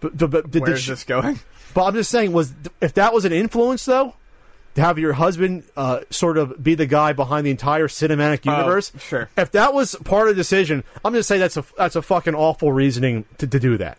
But, 0.00 0.16
but, 0.16 0.30
but 0.30 0.50
did 0.50 0.62
Where's 0.62 0.86
the- 0.86 0.92
this 0.92 1.04
going? 1.04 1.40
But 1.74 1.84
I'm 1.84 1.94
just 1.94 2.10
saying, 2.10 2.32
was 2.32 2.52
if 2.80 2.94
that 2.94 3.12
was 3.12 3.24
an 3.24 3.32
influence 3.32 3.84
though, 3.84 4.14
to 4.74 4.80
have 4.80 4.98
your 4.98 5.12
husband 5.12 5.64
uh, 5.76 6.00
sort 6.10 6.38
of 6.38 6.62
be 6.62 6.74
the 6.74 6.86
guy 6.86 7.12
behind 7.12 7.46
the 7.46 7.50
entire 7.50 7.88
cinematic 7.88 8.44
universe. 8.44 8.92
sure. 8.98 9.28
If 9.36 9.52
that 9.52 9.74
was 9.74 9.96
part 10.04 10.28
of 10.28 10.36
the 10.36 10.40
decision, 10.40 10.84
I'm 11.04 11.12
just 11.14 11.28
saying 11.28 11.40
that's 11.40 11.56
a 11.56 11.64
that's 11.76 11.96
a 11.96 12.02
fucking 12.02 12.34
awful 12.34 12.72
reasoning 12.72 13.24
to, 13.38 13.46
to 13.46 13.58
do 13.60 13.76
that. 13.78 13.98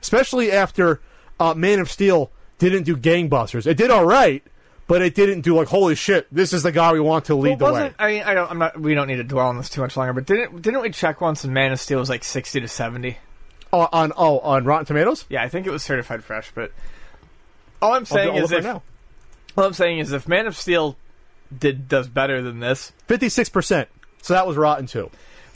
Especially 0.00 0.50
after 0.50 1.00
uh, 1.38 1.54
Man 1.54 1.78
of 1.78 1.90
Steel 1.90 2.30
didn't 2.58 2.84
do 2.84 2.96
gangbusters. 2.96 3.66
It 3.66 3.76
did 3.76 3.90
all 3.90 4.04
right, 4.04 4.42
but 4.88 5.00
it 5.00 5.14
didn't 5.14 5.42
do 5.42 5.54
like 5.54 5.68
holy 5.68 5.94
shit. 5.94 6.26
This 6.32 6.52
is 6.52 6.64
the 6.64 6.72
guy 6.72 6.92
we 6.92 7.00
want 7.00 7.26
to 7.26 7.34
lead 7.34 7.60
Well, 7.60 7.72
the 7.74 7.80
way. 7.80 7.94
I 7.98 8.06
mean 8.08 8.22
I 8.24 8.34
don't 8.34 8.50
I'm 8.50 8.58
not 8.58 8.80
we 8.80 8.94
don't 8.94 9.06
need 9.06 9.16
to 9.16 9.24
dwell 9.24 9.48
on 9.48 9.56
this 9.58 9.68
too 9.68 9.80
much 9.80 9.96
longer. 9.96 10.12
But 10.12 10.26
didn't 10.26 10.60
didn't 10.62 10.82
we 10.82 10.90
check 10.90 11.20
once 11.20 11.44
and 11.44 11.54
Man 11.54 11.72
of 11.72 11.80
Steel 11.80 12.00
was 12.00 12.08
like 12.08 12.24
sixty 12.24 12.60
to 12.60 12.68
seventy? 12.68 13.18
Oh, 13.72 13.88
on 13.92 14.12
oh 14.16 14.38
on 14.40 14.64
Rotten 14.64 14.86
Tomatoes. 14.86 15.24
Yeah, 15.28 15.42
I 15.42 15.48
think 15.48 15.66
it 15.66 15.70
was 15.70 15.82
certified 15.82 16.22
fresh. 16.24 16.50
But 16.54 16.72
all 17.80 17.92
I'm 17.92 18.00
I'll, 18.00 18.06
saying 18.06 18.36
I'll 18.36 18.44
is 18.44 18.52
if 18.52 18.64
now. 18.64 18.82
all 19.56 19.64
I'm 19.64 19.72
saying 19.72 19.98
is 19.98 20.12
if 20.12 20.28
Man 20.28 20.46
of 20.46 20.56
Steel 20.56 20.96
did 21.56 21.88
does 21.88 22.08
better 22.08 22.42
than 22.42 22.60
this, 22.60 22.92
Fifty 23.06 23.28
six 23.28 23.48
percent. 23.48 23.88
So 24.20 24.34
that 24.34 24.46
was 24.46 24.56
Rotten 24.56 24.86
too. 24.86 25.10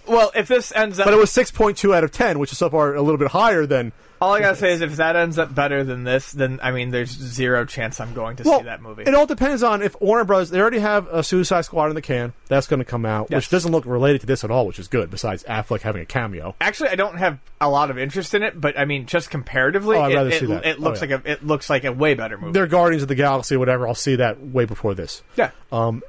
well, 0.09 0.33
if 0.35 0.49
this 0.49 0.73
ends 0.75 0.99
up, 0.99 1.05
But 1.07 1.15
it 1.15 1.19
was 1.19 1.31
six 1.31 1.51
point 1.51 1.77
two 1.77 1.95
out 1.95 2.05
of 2.05 2.11
ten, 2.13 2.39
which 2.39 2.53
is 2.53 2.59
so 2.59 2.71
far 2.71 2.95
a 2.95 3.03
little 3.03 3.19
bit 3.19 3.29
higher 3.29 3.67
than 3.67 3.93
all 4.21 4.33
I 4.35 4.41
gotta 4.41 4.57
say 4.57 4.73
is 4.73 4.81
if 4.81 4.97
that 4.97 5.17
ends 5.17 5.39
up 5.39 5.55
better 5.55 5.85
than 5.85 6.05
this, 6.05 6.33
then 6.33 6.59
I 6.63 6.71
mean, 6.71 6.91
there's 6.91 7.11
zero 7.11 7.65
chance 7.65 8.01
I'm 8.01 8.15
going 8.15 8.37
to 8.37 8.43
well, 8.45 8.59
see 8.61 8.65
that 8.65 8.81
movie. 8.83 9.03
It 9.05 9.15
all 9.15 9.27
depends 9.27 9.63
on 9.63 9.83
if 9.83 10.01
Warner 10.01 10.25
Brothers. 10.25 10.51
They 10.51 10.61
already 10.61 10.79
have 10.79 11.07
a 11.09 11.23
Suicide 11.23 11.63
Squad 11.63 11.89
in 11.89 11.95
the 11.95 12.03
can. 12.03 12.33
That's 12.49 12.67
going 12.67 12.79
to 12.81 12.85
come 12.85 13.05
out, 13.05 13.29
Yes. 13.31 13.37
which 13.39 13.51
doesn't 13.51 13.73
look 13.73 13.85
related 13.87 14.23
to 14.23 14.27
this 14.27 14.45
at 14.45 14.51
all, 14.51 14.67
which 14.67 14.79
is 14.79 14.89
good. 14.89 15.11
Besides 15.11 15.45
Affleck 15.45 15.81
having 15.83 16.03
a 16.03 16.07
cameo. 16.07 16.55
Actually, 16.61 16.91
I 16.91 16.95
don't 16.97 17.19
have 17.19 17.39
a 17.61 17.69
lot 17.69 17.91
of 17.91 17.99
interest 17.99 18.35
in 18.35 18.43
it, 18.43 18.61
but 18.61 18.79
I 18.79 18.85
mean, 18.85 19.07
just 19.07 19.31
comparatively, 19.31 19.97
Oh, 19.97 20.03
I'd 20.03 20.13
it, 20.13 20.15
rather 20.17 20.31
it, 20.31 20.41
see 20.41 20.47
that. 20.47 20.67
it 20.67 20.77
Oh, 20.79 20.83
looks 20.83 21.03
yeah. 21.03 21.17
like 21.17 21.25
a 21.27 21.31
it 21.33 21.47
looks 21.47 21.69
like 21.71 21.85
a 21.85 21.93
way 21.93 22.15
better 22.15 22.39
movie. 22.39 22.53
They're 22.53 22.67
Guardians 22.67 23.03
of 23.03 23.09
the 23.09 23.15
Galaxy, 23.15 23.57
whatever. 23.57 23.87
I'll 23.87 23.95
see 23.95 24.17
that 24.17 24.41
way 24.41 24.65
before 24.65 24.95
this. 24.95 25.23
yeah, 25.37 25.51
Um, 25.73 26.03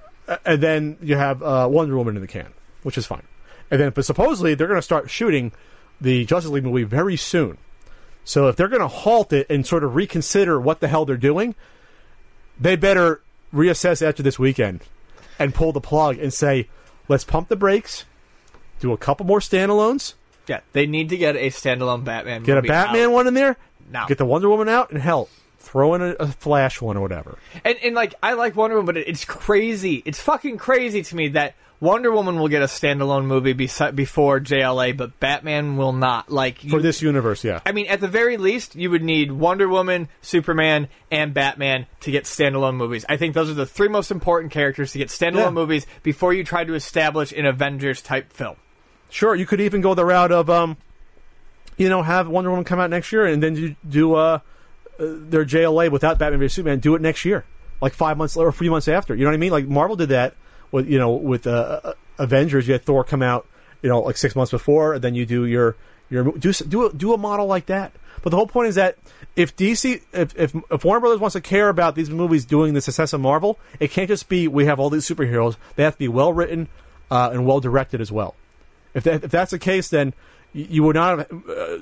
and 0.45 0.61
then 0.61 0.97
you 1.01 1.15
have 1.15 1.41
uh, 1.41 1.67
Wonder 1.71 1.95
Woman 1.97 2.15
in 2.15 2.21
the 2.21 2.27
can, 2.27 2.47
which 2.83 2.97
is 2.97 3.05
fine. 3.05 3.23
And 3.69 3.79
then, 3.81 3.89
but 3.91 4.05
supposedly 4.05 4.55
they're 4.55 4.67
going 4.67 4.77
to 4.79 4.81
start 4.81 5.09
shooting 5.09 5.51
the 5.99 6.25
Justice 6.25 6.51
League 6.51 6.63
movie 6.63 6.83
very 6.83 7.15
soon. 7.17 7.57
So 8.27 8.49
if 8.49 8.57
they're 8.57 8.67
going 8.67 8.81
to 8.81 8.89
halt 8.89 9.31
it 9.31 9.47
and 9.49 9.65
sort 9.65 9.85
of 9.85 9.95
reconsider 9.95 10.59
what 10.59 10.81
the 10.81 10.89
hell 10.89 11.05
they're 11.05 11.15
doing, 11.15 11.55
they 12.59 12.75
better 12.75 13.21
reassess 13.53 14.05
after 14.05 14.21
this 14.21 14.37
weekend 14.37 14.81
and 15.39 15.55
pull 15.55 15.71
the 15.71 15.79
plug 15.79 16.19
and 16.19 16.33
say, 16.33 16.67
let's 17.07 17.23
pump 17.23 17.47
the 17.47 17.55
brakes, 17.55 18.03
do 18.81 18.91
a 18.91 18.97
couple 18.97 19.25
more 19.25 19.39
standalones, 19.39 20.15
yeah. 20.47 20.61
They 20.71 20.85
need 20.85 21.09
to 21.09 21.17
get 21.17 21.35
a 21.35 21.49
standalone 21.49 22.03
Batman. 22.03 22.43
get 22.43 22.57
a 22.57 22.61
Batman 22.61 23.07
out 23.07 23.11
one 23.11 23.27
in 23.27 23.33
there, 23.33 23.57
now. 23.91 24.07
get 24.07 24.17
the 24.17 24.25
Wonder 24.25 24.49
Woman 24.49 24.69
out, 24.69 24.91
and 24.91 25.01
hell, 25.01 25.29
throw 25.59 25.93
in 25.93 26.01
a, 26.01 26.11
a 26.11 26.27
Flash 26.27 26.81
one 26.81 26.97
or 26.97 27.01
whatever. 27.01 27.37
and 27.63 27.77
and 27.83 27.95
like 27.95 28.15
I 28.23 28.33
like 28.33 28.55
Wonder 28.55 28.77
Woman, 28.77 28.85
but 28.85 28.97
it, 28.97 29.07
it's 29.07 29.25
crazy. 29.25 30.01
It's 30.05 30.19
fucking 30.19 30.57
crazy 30.57 31.01
to 31.03 31.15
me 31.15 31.29
that 31.29 31.55
Wonder 31.79 32.11
Woman 32.11 32.39
will 32.39 32.47
get 32.47 32.63
a 32.63 32.65
standalone 32.65 33.25
movie 33.25 33.53
besi- 33.53 33.95
before 33.95 34.39
JLA, 34.39 34.97
but 34.97 35.19
Batman 35.19 35.77
will 35.77 35.93
not. 35.93 36.31
Like 36.31 36.63
you, 36.63 36.71
For 36.71 36.81
this 36.81 37.03
universe, 37.03 37.43
yeah. 37.43 37.59
I 37.67 37.71
mean, 37.71 37.85
at 37.87 38.01
the 38.01 38.07
very 38.07 38.37
least, 38.37 38.75
you 38.75 38.89
would 38.89 39.03
need 39.03 39.31
Wonder 39.31 39.67
Woman, 39.69 40.09
Superman, 40.21 40.87
and 41.11 41.35
Batman 41.35 41.85
to 41.99 42.09
get 42.11 42.23
standalone 42.23 42.75
movies. 42.77 43.05
I 43.07 43.17
think 43.17 43.35
those 43.35 43.49
are 43.51 43.53
the 43.53 43.67
three 43.67 43.89
most 43.89 44.09
important 44.09 44.51
characters 44.51 44.91
to 44.93 44.97
get 44.97 45.09
standalone 45.09 45.35
Yeah. 45.35 45.49
movies 45.51 45.85
before 46.01 46.33
you 46.33 46.43
try 46.43 46.63
to 46.63 46.73
establish 46.73 47.31
an 47.31 47.45
Avengers 47.45 48.01
type 48.01 48.33
film. 48.33 48.55
Sure, 49.11 49.35
you 49.35 49.45
could 49.45 49.61
even 49.61 49.81
go 49.81 49.93
the 49.93 50.03
route 50.03 50.31
of, 50.31 50.49
um, 50.49 50.77
you 51.77 51.89
know, 51.89 52.01
have 52.01 52.27
Wonder 52.27 52.49
Woman 52.49 52.65
come 52.65 52.79
out 52.79 52.89
next 52.89 53.11
year 53.11 53.25
and 53.25 53.41
then 53.43 53.53
do, 53.53 53.75
do 53.87 54.15
uh, 54.15 54.39
uh, 54.99 55.05
their 55.05 55.45
JLA 55.45 55.91
without 55.91 56.17
Batman 56.17 56.39
vs 56.39 56.55
Superman. 56.55 56.79
Do 56.79 56.95
it 56.95 57.01
next 57.03 57.23
year, 57.23 57.45
like 57.81 57.93
five 57.93 58.17
months 58.17 58.35
later 58.35 58.49
or 58.49 58.51
three 58.51 58.69
months 58.69 58.87
after. 58.87 59.13
You 59.13 59.25
know 59.25 59.29
what 59.29 59.35
I 59.35 59.37
mean? 59.37 59.51
Like 59.51 59.67
Marvel 59.67 59.95
did 59.95 60.09
that 60.09 60.33
with 60.71 60.87
you 60.87 60.97
know 60.97 61.11
with 61.11 61.47
uh, 61.47 61.79
uh, 61.83 61.93
Avengers. 62.17 62.67
You 62.67 62.73
had 62.73 62.83
Thor 62.83 63.03
come 63.03 63.21
out, 63.21 63.47
you 63.81 63.89
know, 63.89 64.01
like 64.01 64.17
six 64.17 64.35
months 64.35 64.51
before, 64.51 64.93
and 64.93 65.03
then 65.03 65.15
you 65.15 65.25
do 65.25 65.45
your 65.45 65.75
your 66.09 66.31
do 66.31 66.51
do 66.51 66.87
a, 66.87 66.93
do 66.93 67.13
a 67.13 67.17
model 67.17 67.47
like 67.47 67.67
that. 67.67 67.91
But 68.23 68.31
the 68.31 68.37
whole 68.37 68.47
point 68.47 68.69
is 68.69 68.75
that 68.75 68.97
if 69.35 69.55
DC, 69.55 70.01
if, 70.11 70.37
if 70.37 70.55
if 70.71 70.83
Warner 70.83 70.99
Brothers 70.99 71.19
wants 71.19 71.33
to 71.33 71.41
care 71.41 71.69
about 71.69 71.95
these 71.95 72.09
movies 72.09 72.45
doing 72.45 72.73
the 72.73 72.81
success 72.81 73.13
of 73.13 73.21
Marvel, 73.21 73.59
it 73.79 73.91
can't 73.91 74.07
just 74.07 74.27
be 74.27 74.47
we 74.47 74.65
have 74.65 74.79
all 74.79 74.89
these 74.89 75.07
superheroes. 75.07 75.55
They 75.75 75.83
have 75.83 75.93
to 75.93 75.99
be 75.99 76.07
well 76.07 76.33
written 76.33 76.67
uh, 77.11 77.29
and 77.31 77.45
well 77.45 77.59
directed 77.59 78.01
as 78.01 78.11
well. 78.11 78.35
If 78.93 79.03
that, 79.03 79.23
if 79.23 79.31
that's 79.31 79.51
the 79.51 79.59
case, 79.59 79.89
then 79.89 80.13
you, 80.53 80.67
you 80.69 80.83
would 80.83 80.95
not 80.95 81.19
have. 81.19 81.31
Uh, 81.31 81.77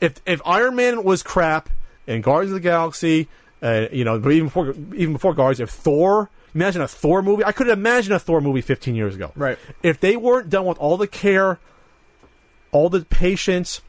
if 0.00 0.20
if 0.24 0.40
Iron 0.46 0.76
Man 0.76 1.02
was 1.04 1.22
crap 1.22 1.68
and 2.06 2.22
Guardians 2.22 2.52
of 2.52 2.62
the 2.62 2.68
Galaxy, 2.68 3.28
uh, 3.62 3.86
you 3.92 4.04
know, 4.04 4.18
but 4.18 4.32
even 4.32 4.46
before 4.46 4.70
even 4.94 5.12
before 5.12 5.34
Guardians, 5.34 5.60
if 5.60 5.70
Thor, 5.70 6.30
imagine 6.54 6.82
a 6.82 6.88
Thor 6.88 7.22
movie. 7.22 7.44
I 7.44 7.52
couldn't 7.52 7.72
imagine 7.72 8.12
a 8.12 8.18
Thor 8.18 8.40
movie 8.40 8.60
15 8.60 8.94
years 8.94 9.14
ago. 9.14 9.32
Right. 9.36 9.58
If 9.82 10.00
they 10.00 10.16
weren't 10.16 10.50
done 10.50 10.64
with 10.66 10.78
all 10.78 10.96
the 10.96 11.06
care, 11.06 11.58
all 12.72 12.88
the 12.88 13.04
patience, 13.04 13.80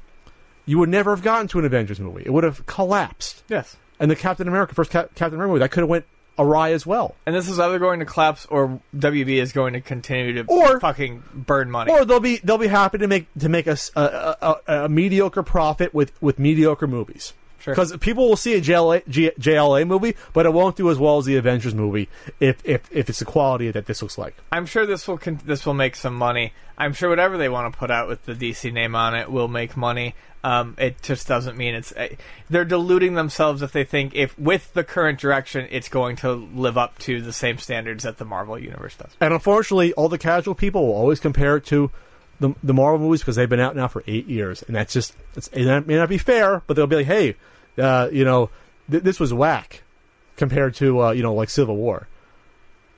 you 0.65 0.77
would 0.79 0.89
never 0.89 1.11
have 1.11 1.23
gotten 1.23 1.47
to 1.49 1.59
an 1.59 1.65
Avengers 1.65 1.99
movie. 1.99 2.23
It 2.25 2.31
would 2.33 2.43
have 2.43 2.65
collapsed. 2.65 3.43
Yes. 3.49 3.77
And 3.99 4.09
the 4.09 4.15
Captain 4.15 4.47
America 4.47 4.73
first 4.73 4.91
Cap- 4.91 5.13
Captain 5.15 5.35
America 5.35 5.49
movie 5.51 5.59
that 5.59 5.71
could 5.71 5.81
have 5.81 5.89
went 5.89 6.05
awry 6.39 6.71
as 6.71 6.85
well. 6.87 7.15
And 7.25 7.35
this 7.35 7.47
is 7.47 7.59
either 7.59 7.77
going 7.77 7.99
to 7.99 8.05
collapse 8.05 8.47
or 8.47 8.79
WB 8.95 9.39
is 9.41 9.51
going 9.51 9.73
to 9.73 9.81
continue 9.81 10.33
to 10.33 10.45
Or- 10.47 10.79
fucking 10.79 11.23
burn 11.33 11.69
money. 11.69 11.91
Or 11.91 12.05
they'll 12.05 12.19
be 12.19 12.37
they'll 12.37 12.57
be 12.57 12.67
happy 12.67 12.97
to 12.99 13.07
make 13.07 13.27
to 13.37 13.49
make 13.49 13.67
us 13.67 13.91
a, 13.95 14.01
a, 14.41 14.55
a, 14.67 14.85
a 14.85 14.89
mediocre 14.89 15.43
profit 15.43 15.93
with 15.93 16.11
with 16.21 16.39
mediocre 16.39 16.87
movies. 16.87 17.33
Sure. 17.61 17.73
Because 17.73 17.95
people 17.97 18.27
will 18.27 18.37
see 18.37 18.55
a 18.55 18.61
JLA, 18.61 19.07
G, 19.07 19.31
JLA 19.39 19.85
movie, 19.85 20.15
but 20.33 20.45
it 20.45 20.53
won't 20.53 20.75
do 20.75 20.89
as 20.89 20.97
well 20.97 21.17
as 21.17 21.25
the 21.25 21.35
Avengers 21.37 21.75
movie 21.75 22.09
if 22.39 22.59
if, 22.65 22.91
if 22.91 23.09
it's 23.09 23.19
the 23.19 23.25
quality 23.25 23.69
that 23.71 23.85
this 23.85 24.01
looks 24.01 24.17
like. 24.17 24.35
I'm 24.51 24.65
sure 24.65 24.85
this 24.85 25.07
will 25.07 25.17
con- 25.17 25.41
this 25.45 25.65
will 25.65 25.75
make 25.75 25.95
some 25.95 26.15
money. 26.15 26.53
I'm 26.77 26.93
sure 26.93 27.09
whatever 27.09 27.37
they 27.37 27.49
want 27.49 27.71
to 27.71 27.77
put 27.77 27.91
out 27.91 28.07
with 28.07 28.25
the 28.25 28.33
DC 28.33 28.73
name 28.73 28.95
on 28.95 29.15
it 29.15 29.31
will 29.31 29.47
make 29.47 29.77
money. 29.77 30.15
Um, 30.43 30.75
it 30.79 31.03
just 31.03 31.27
doesn't 31.27 31.55
mean 31.55 31.75
it's 31.75 31.91
uh, 31.91 32.07
they're 32.49 32.65
deluding 32.65 33.13
themselves 33.13 33.61
if 33.61 33.71
they 33.71 33.83
think 33.83 34.15
if 34.15 34.37
with 34.39 34.73
the 34.73 34.83
current 34.83 35.19
direction 35.19 35.67
it's 35.69 35.87
going 35.87 36.15
to 36.17 36.33
live 36.33 36.79
up 36.79 36.97
to 36.99 37.21
the 37.21 37.31
same 37.31 37.59
standards 37.59 38.05
that 38.05 38.17
the 38.17 38.25
Marvel 38.25 38.57
universe 38.57 38.95
does. 38.95 39.11
And 39.21 39.33
unfortunately, 39.33 39.93
all 39.93 40.09
the 40.09 40.17
casual 40.17 40.55
people 40.55 40.87
will 40.87 40.95
always 40.95 41.19
compare 41.19 41.57
it 41.57 41.65
to 41.65 41.91
the, 42.41 42.53
the 42.63 42.73
Marvel 42.73 42.99
movies 43.07 43.21
because 43.21 43.37
they've 43.37 43.47
been 43.47 43.59
out 43.61 43.75
now 43.75 43.87
for 43.87 44.03
eight 44.07 44.27
years, 44.27 44.61
and 44.63 44.75
that's 44.75 44.91
just 44.91 45.13
it's, 45.35 45.47
it 45.53 45.87
may 45.87 45.95
not 45.95 46.09
be 46.09 46.17
fair, 46.17 46.61
but 46.67 46.75
they'll 46.75 46.87
be 46.87 46.97
like, 46.97 47.05
hey, 47.05 47.35
uh, 47.77 48.09
you 48.11 48.25
know, 48.25 48.49
th- 48.89 49.03
this 49.03 49.19
was 49.19 49.33
whack 49.33 49.83
compared 50.35 50.75
to 50.75 51.01
uh, 51.03 51.11
you 51.11 51.23
know 51.23 51.33
like 51.33 51.49
Civil 51.49 51.77
War. 51.77 52.07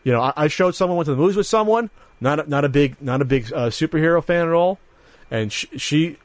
You 0.03 0.11
know, 0.13 0.21
I, 0.21 0.33
I 0.35 0.47
showed 0.47 0.75
someone 0.75 0.97
went 0.97 1.05
to 1.05 1.11
the 1.11 1.17
movies 1.17 1.35
with 1.37 1.45
someone, 1.47 1.89
not 2.19 2.39
a, 2.39 2.49
not 2.49 2.65
a 2.65 2.69
big 2.69 2.99
not 3.01 3.21
a 3.21 3.25
big 3.25 3.51
uh, 3.53 3.67
superhero 3.69 4.23
fan 4.23 4.47
at 4.47 4.53
all, 4.53 4.79
and 5.29 5.51
sh- 5.51 5.65
she 5.77 6.17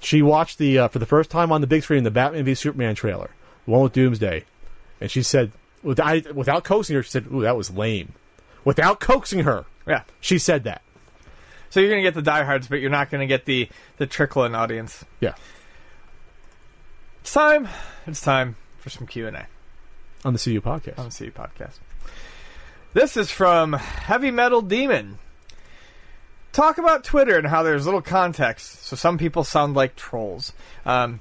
she 0.00 0.22
watched 0.22 0.58
the 0.58 0.78
uh, 0.78 0.88
for 0.88 0.98
the 0.98 1.06
first 1.06 1.30
time 1.30 1.52
on 1.52 1.60
the 1.60 1.66
big 1.66 1.82
screen 1.82 2.04
the 2.04 2.10
Batman 2.10 2.44
v 2.44 2.54
Superman 2.54 2.94
trailer, 2.94 3.30
the 3.66 3.70
one 3.72 3.82
with 3.82 3.92
Doomsday, 3.92 4.44
and 5.00 5.10
she 5.10 5.22
said 5.22 5.52
without 5.82 6.34
without 6.34 6.64
coaxing 6.64 6.96
her, 6.96 7.02
she 7.02 7.10
said, 7.10 7.26
"Ooh, 7.32 7.42
that 7.42 7.56
was 7.56 7.70
lame." 7.70 8.12
Without 8.64 9.00
coaxing 9.00 9.40
her, 9.40 9.64
Yeah. 9.86 10.02
she 10.20 10.38
said 10.38 10.64
that. 10.64 10.82
So 11.70 11.80
you're 11.80 11.88
going 11.88 12.02
to 12.02 12.06
get 12.06 12.14
the 12.14 12.22
diehards, 12.22 12.68
but 12.68 12.80
you're 12.80 12.90
not 12.90 13.10
going 13.10 13.20
to 13.20 13.26
get 13.26 13.44
the 13.46 13.68
the 13.96 14.06
trickling 14.06 14.54
audience. 14.54 15.04
Yeah, 15.20 15.34
It's 17.20 17.32
time. 17.32 17.68
It's 18.06 18.20
time 18.20 18.56
for 18.78 18.90
some 18.90 19.06
Q 19.06 19.26
and 19.28 19.36
A 19.36 19.46
on 20.24 20.32
the 20.32 20.38
CU 20.38 20.60
podcast. 20.60 20.98
on 20.98 21.08
the 21.08 21.14
CU 21.16 21.30
podcast. 21.30 21.78
This 22.92 23.16
is 23.16 23.30
from 23.30 23.74
Heavy 23.74 24.30
Metal 24.30 24.62
Demon. 24.62 25.18
Talk 26.52 26.78
about 26.78 27.04
Twitter 27.04 27.38
and 27.38 27.46
how 27.46 27.62
there's 27.62 27.84
little 27.84 28.02
context, 28.02 28.82
so 28.84 28.96
some 28.96 29.16
people 29.18 29.44
sound 29.44 29.74
like 29.74 29.94
trolls. 29.94 30.52
Um, 30.84 31.20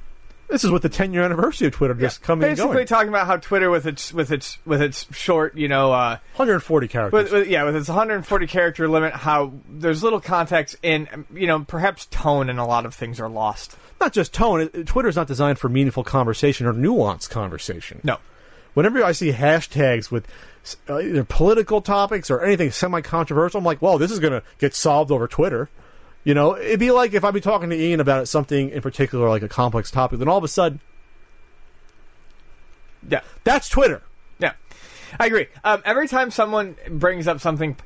This 0.49 0.63
is 0.63 0.71
with 0.71 0.81
the 0.81 0.89
10 0.89 1.13
year 1.13 1.23
anniversary 1.23 1.67
of 1.67 1.73
Twitter 1.73 1.93
just 1.93 2.21
coming 2.21 2.47
and 2.47 2.57
basically 2.57 2.73
going. 2.73 2.87
talking 2.87 3.09
about 3.09 3.27
how 3.27 3.37
Twitter 3.37 3.69
with 3.69 3.85
its 3.85 4.11
with 4.11 4.31
its 4.31 4.57
with 4.65 4.81
its 4.81 5.05
short, 5.15 5.55
you 5.55 5.67
know, 5.67 5.91
uh, 5.91 6.17
140 6.35 6.87
characters. 6.87 7.13
with, 7.13 7.31
with, 7.31 7.47
yeah, 7.47 7.63
with 7.63 7.75
its 7.75 7.87
140 7.87 8.47
character 8.47 8.87
limit, 8.87 9.13
how 9.13 9.53
there's 9.69 10.03
little 10.03 10.19
context 10.19 10.75
and 10.83 11.25
you 11.33 11.45
know 11.45 11.63
perhaps 11.65 12.07
tone 12.07 12.49
and 12.49 12.59
a 12.59 12.65
lot 12.65 12.85
of 12.85 12.95
things 12.95 13.19
are 13.19 13.29
lost. 13.29 13.77
not 14.01 14.11
just 14.11 14.33
tone. 14.33 14.61
It, 14.61 14.87
Twitter's 14.87 15.15
not 15.15 15.27
designed 15.27 15.59
for 15.59 15.69
meaningful 15.69 16.03
conversation 16.03 16.65
or 16.65 16.73
nuanced 16.73 17.29
conversation. 17.29 18.01
No, 18.03 18.17
Whenever 18.73 19.03
I 19.03 19.11
see 19.11 19.31
hashtags 19.31 20.11
with 20.11 20.27
uh, 20.89 20.99
either 20.99 21.23
political 21.23 21.81
topics 21.81 22.29
or 22.29 22.43
anything 22.43 22.71
semi 22.71 23.01
controversial, 23.01 23.57
I'm 23.57 23.65
like, 23.65 23.81
well, 23.81 23.97
this 23.97 24.11
is 24.11 24.19
going 24.19 24.33
to 24.33 24.43
get 24.57 24.73
solved 24.73 25.11
over 25.11 25.27
Twitter. 25.27 25.69
You 26.29 26.35
know, 26.35 26.55
it'd 26.55 26.79
be 26.79 26.91
like 26.91 27.15
if 27.15 27.23
I'd 27.23 27.33
be 27.33 27.41
talking 27.41 27.71
to 27.71 27.75
Ian 27.75 27.99
about 27.99 28.27
something 28.27 28.69
in 28.69 28.83
particular, 28.83 29.27
like 29.27 29.41
a 29.41 29.49
complex 29.49 29.89
topic, 29.89 30.19
then 30.19 30.27
all 30.27 30.37
of 30.37 30.43
a 30.43 30.47
sudden, 30.47 30.79
yeah, 33.09 33.21
that's 33.43 33.67
Twitter. 33.67 34.03
yeah, 34.37 34.53
I 35.19 35.25
agree. 35.25 35.47
Um, 35.63 35.81
every 35.85 36.07
time 36.07 36.29
someone 36.29 36.75
brings 36.87 37.27
up 37.27 37.39
something. 37.39 37.77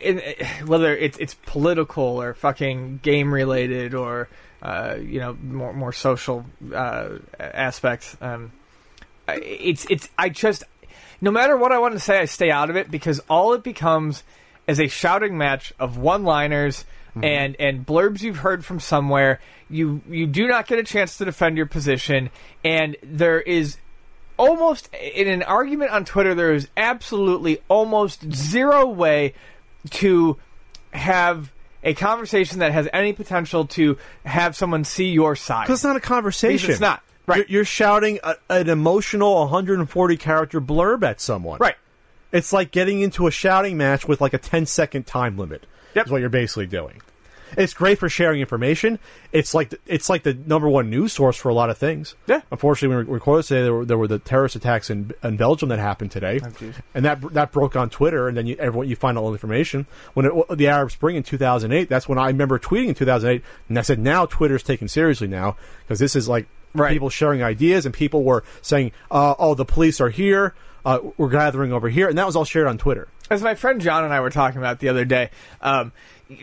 In, 0.00 0.22
whether 0.64 0.96
it's 0.96 1.18
it's 1.18 1.34
political 1.34 2.22
or 2.22 2.34
fucking 2.34 3.00
game 3.02 3.34
related 3.34 3.94
or 3.94 4.28
uh, 4.62 4.94
you 5.00 5.18
know 5.18 5.36
more 5.42 5.72
more 5.72 5.92
social 5.92 6.46
uh, 6.72 7.16
aspects, 7.40 8.16
um, 8.20 8.52
it's 9.26 9.88
it's 9.90 10.08
I 10.16 10.28
just 10.28 10.62
no 11.20 11.32
matter 11.32 11.56
what 11.56 11.72
I 11.72 11.80
want 11.80 11.94
to 11.94 12.00
say, 12.00 12.20
I 12.20 12.26
stay 12.26 12.52
out 12.52 12.70
of 12.70 12.76
it 12.76 12.92
because 12.92 13.20
all 13.28 13.54
it 13.54 13.64
becomes 13.64 14.22
is 14.68 14.78
a 14.78 14.86
shouting 14.86 15.36
match 15.36 15.72
of 15.80 15.98
one-liners 17.14 17.56
and 17.60 17.76
and 17.76 17.86
blurbs 17.86 18.22
you've 18.22 18.38
heard 18.38 18.64
from 18.64 18.80
somewhere. 18.80 19.40
You 19.68 20.02
you 20.08 20.26
do 20.26 20.46
not 20.46 20.66
get 20.66 20.78
a 20.78 20.84
chance 20.84 21.18
to 21.18 21.24
defend 21.24 21.56
your 21.56 21.66
position, 21.66 22.30
and 22.64 22.96
there 23.02 23.40
is 23.40 23.76
almost 24.36 24.88
in 24.94 25.28
an 25.28 25.42
argument 25.42 25.90
on 25.90 26.04
Twitter. 26.04 26.34
There 26.34 26.54
is 26.54 26.68
absolutely 26.76 27.60
almost 27.68 28.32
zero 28.32 28.86
way 28.86 29.34
to 29.90 30.38
have 30.92 31.52
a 31.82 31.94
conversation 31.94 32.58
that 32.60 32.72
has 32.72 32.88
any 32.92 33.12
potential 33.12 33.66
to 33.66 33.96
have 34.24 34.56
someone 34.56 34.84
see 34.84 35.10
your 35.10 35.36
side. 35.36 35.64
Because 35.64 35.80
it's 35.80 35.84
not 35.84 35.96
a 35.96 36.00
conversation. 36.00 36.56
Because 36.56 36.68
it's 36.70 36.80
not. 36.80 37.02
Right. 37.26 37.38
You're, 37.38 37.58
you're 37.58 37.64
shouting 37.64 38.18
a, 38.22 38.36
an 38.48 38.68
emotional 38.68 39.40
140 39.40 40.16
character 40.16 40.60
blurb 40.60 41.02
at 41.04 41.20
someone. 41.20 41.58
Right. 41.60 41.76
It's 42.32 42.52
like 42.52 42.70
getting 42.70 43.00
into 43.00 43.26
a 43.26 43.30
shouting 43.30 43.76
match 43.76 44.06
with 44.06 44.20
like 44.20 44.34
a 44.34 44.38
10 44.38 44.66
second 44.66 45.06
time 45.06 45.36
limit. 45.36 45.66
Yep. 45.94 46.06
Is 46.06 46.12
what 46.12 46.20
you're 46.20 46.30
basically 46.30 46.66
doing. 46.66 47.00
It's 47.56 47.74
great 47.74 47.98
for 47.98 48.08
sharing 48.08 48.40
information. 48.40 49.00
It's 49.32 49.54
like 49.54 49.70
the, 49.70 49.78
it's 49.84 50.08
like 50.08 50.22
the 50.22 50.34
number 50.34 50.68
one 50.68 50.88
news 50.88 51.12
source 51.12 51.36
for 51.36 51.48
a 51.48 51.54
lot 51.54 51.68
of 51.68 51.76
things. 51.76 52.14
Yeah. 52.28 52.42
Unfortunately, 52.52 52.96
when 52.96 53.06
we 53.08 53.12
recorded 53.12 53.44
today, 53.46 53.62
there 53.62 53.74
were, 53.74 53.84
there 53.84 53.98
were 53.98 54.06
the 54.06 54.20
terrorist 54.20 54.54
attacks 54.54 54.88
in, 54.88 55.10
in 55.24 55.36
Belgium 55.36 55.68
that 55.70 55.80
happened 55.80 56.12
today, 56.12 56.38
jeez. 56.38 56.74
and 56.94 57.04
that 57.04 57.20
that 57.34 57.50
broke 57.50 57.74
on 57.74 57.90
Twitter, 57.90 58.28
and 58.28 58.36
then 58.36 58.46
you, 58.46 58.54
everyone 58.60 58.88
you 58.88 58.94
find 58.94 59.18
all 59.18 59.26
the 59.30 59.32
information. 59.32 59.88
When 60.14 60.26
it, 60.26 60.32
the 60.58 60.68
Arab 60.68 60.92
Spring 60.92 61.16
in 61.16 61.24
2008, 61.24 61.88
that's 61.88 62.08
when 62.08 62.18
I 62.18 62.28
remember 62.28 62.56
tweeting 62.60 62.86
in 62.90 62.94
2008, 62.94 63.42
and 63.68 63.76
I 63.76 63.82
said, 63.82 63.98
now 63.98 64.26
Twitter's 64.26 64.62
taken 64.62 64.86
seriously 64.86 65.26
now 65.26 65.56
because 65.82 65.98
this 65.98 66.14
is 66.14 66.28
like 66.28 66.46
Right. 66.72 66.92
people 66.92 67.10
sharing 67.10 67.42
ideas, 67.42 67.84
and 67.84 67.92
people 67.92 68.22
were 68.22 68.44
saying, 68.62 68.92
uh, 69.10 69.34
"Oh, 69.40 69.56
the 69.56 69.64
police 69.64 70.00
are 70.00 70.08
here. 70.10 70.54
Uh, 70.84 71.00
we're 71.16 71.28
gathering 71.28 71.72
over 71.72 71.88
here," 71.88 72.08
and 72.08 72.16
that 72.16 72.26
was 72.26 72.36
all 72.36 72.44
shared 72.44 72.68
on 72.68 72.78
Twitter. 72.78 73.08
As 73.30 73.42
my 73.42 73.54
friend 73.54 73.80
John 73.80 74.04
and 74.04 74.12
I 74.12 74.20
were 74.20 74.30
talking 74.30 74.58
about 74.58 74.80
the 74.80 74.88
other 74.88 75.04
day, 75.04 75.30
um, 75.62 75.92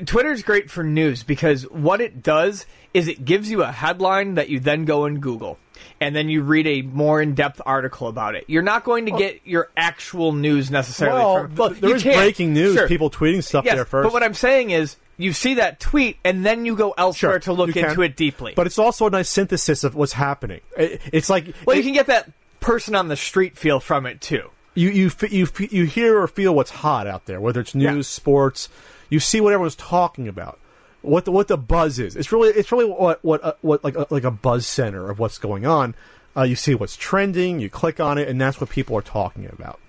Twitter's 0.06 0.42
great 0.44 0.70
for 0.72 0.84
news 0.84 1.24
because 1.24 1.64
what 1.70 2.02
it 2.02 2.24
does 2.24 2.66
is 2.94 3.08
it 3.08 3.24
gives 3.26 3.52
you 3.52 3.62
a 3.64 3.72
headline 3.72 4.36
that 4.36 4.50
you 4.50 4.60
then 4.60 4.86
go 4.86 5.06
and 5.06 5.22
Google. 5.22 5.60
And 6.00 6.16
then 6.16 6.30
you 6.30 6.44
read 6.44 6.68
a 6.68 6.82
more 6.82 7.22
in-depth 7.22 7.62
article 7.66 8.08
about 8.08 8.36
it. 8.36 8.46
You're 8.48 8.62
not 8.64 8.84
going 8.84 9.06
to 9.06 9.12
get 9.12 9.42
your 9.46 9.70
actual 9.76 10.32
news 10.32 10.70
necessarily 10.72 11.20
Well, 11.20 11.42
from. 11.44 11.56
but 11.56 11.82
there 11.82 11.96
is 11.96 12.04
can, 12.04 12.14
breaking 12.16 12.54
news, 12.54 12.76
sure. 12.76 12.88
people 12.88 13.10
tweeting 13.10 13.44
stuff 13.44 13.66
Yes, 13.66 13.76
there 13.76 13.86
first. 13.86 14.06
but 14.06 14.14
what 14.14 14.24
I'm 14.24 14.34
saying 14.34 14.72
is, 14.72 14.96
you 15.18 15.34
see 15.34 15.56
that 15.56 15.80
tweet, 15.80 16.18
and 16.24 16.46
then 16.46 16.66
you 16.66 16.76
go 16.76 16.94
elsewhere 16.98 17.34
Sure, 17.34 17.40
to 17.40 17.54
look 17.54 17.74
can. 17.74 17.90
into 17.90 18.02
it 18.04 18.16
deeply. 18.16 18.54
But 18.56 18.68
it's 18.68 18.78
also 18.78 19.08
a 19.08 19.10
nice 19.10 19.30
synthesis 19.30 19.84
of 19.84 19.96
what's 19.96 20.14
happening. 20.14 20.62
It- 20.78 21.02
it's 21.12 21.30
like 21.30 21.54
well, 21.66 21.76
you 21.76 21.84
can 21.84 21.94
get 21.94 22.06
that 22.08 22.30
person 22.60 22.94
on 22.96 23.08
the 23.08 23.16
street 23.16 23.58
feel 23.58 23.80
from 23.80 24.06
it 24.06 24.22
too. 24.22 24.50
You 24.78 24.90
you 24.90 25.12
you 25.30 25.48
you 25.72 25.86
hear 25.86 26.20
or 26.22 26.28
feel 26.28 26.54
what's 26.56 26.72
hot 26.72 27.08
out 27.08 27.26
there, 27.26 27.42
whether 27.42 27.60
it's 27.62 27.74
news, 27.76 27.84
Yeah. 27.96 28.02
sports. 28.02 28.70
You 29.10 29.20
see 29.20 29.40
what 29.42 29.54
everyone's 29.54 29.76
talking 29.76 30.28
about, 30.28 30.60
what 31.02 31.26
the, 31.26 31.32
what 31.32 31.48
the 31.48 31.58
buzz 31.58 31.98
is. 32.00 32.16
It's 32.16 32.32
really 32.32 32.50
it's 32.50 32.72
really 32.72 32.86
what 32.86 33.24
what 33.24 33.44
uh, 33.44 33.54
what 33.62 33.84
like 33.84 33.96
a, 33.96 34.06
like 34.10 34.24
a 34.24 34.32
buzz 34.32 34.68
center 34.68 35.10
of 35.10 35.20
what's 35.20 35.38
going 35.38 35.66
on. 35.66 35.96
Uh, 36.36 36.44
you 36.44 36.56
see 36.56 36.76
what's 36.76 36.96
trending, 36.96 37.60
you 37.60 37.70
click 37.70 38.00
on 38.00 38.18
it, 38.20 38.28
and 38.28 38.40
that's 38.40 38.62
what 38.62 38.70
people 38.70 38.96
are 38.96 39.02
talking 39.02 39.48
about. 39.52 39.80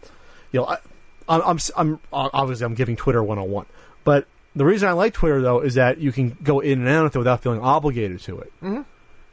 You 0.51 0.61
know, 0.61 0.67
I, 0.67 0.79
I'm, 1.29 1.59
I'm 1.77 2.01
obviously 2.11 2.65
I'm 2.65 2.75
giving 2.75 2.97
Twitter 2.97 3.23
one 3.23 3.39
on 3.39 3.51
one, 3.51 3.67
but 4.05 4.27
the 4.57 4.65
reason 4.65 4.89
I 4.89 4.93
like 4.93 5.13
Twitter 5.13 5.43
though 5.43 5.61
is 5.61 5.75
that 5.75 5.99
you 5.99 6.11
can 6.11 6.39
go 6.43 6.61
in 6.61 6.79
and 6.81 6.89
out 6.89 7.05
of 7.05 7.15
it 7.15 7.19
without 7.19 7.43
feeling 7.43 7.61
obligated 7.61 8.21
to 8.21 8.39
it. 8.41 8.53
Mm-hmm. 8.63 8.83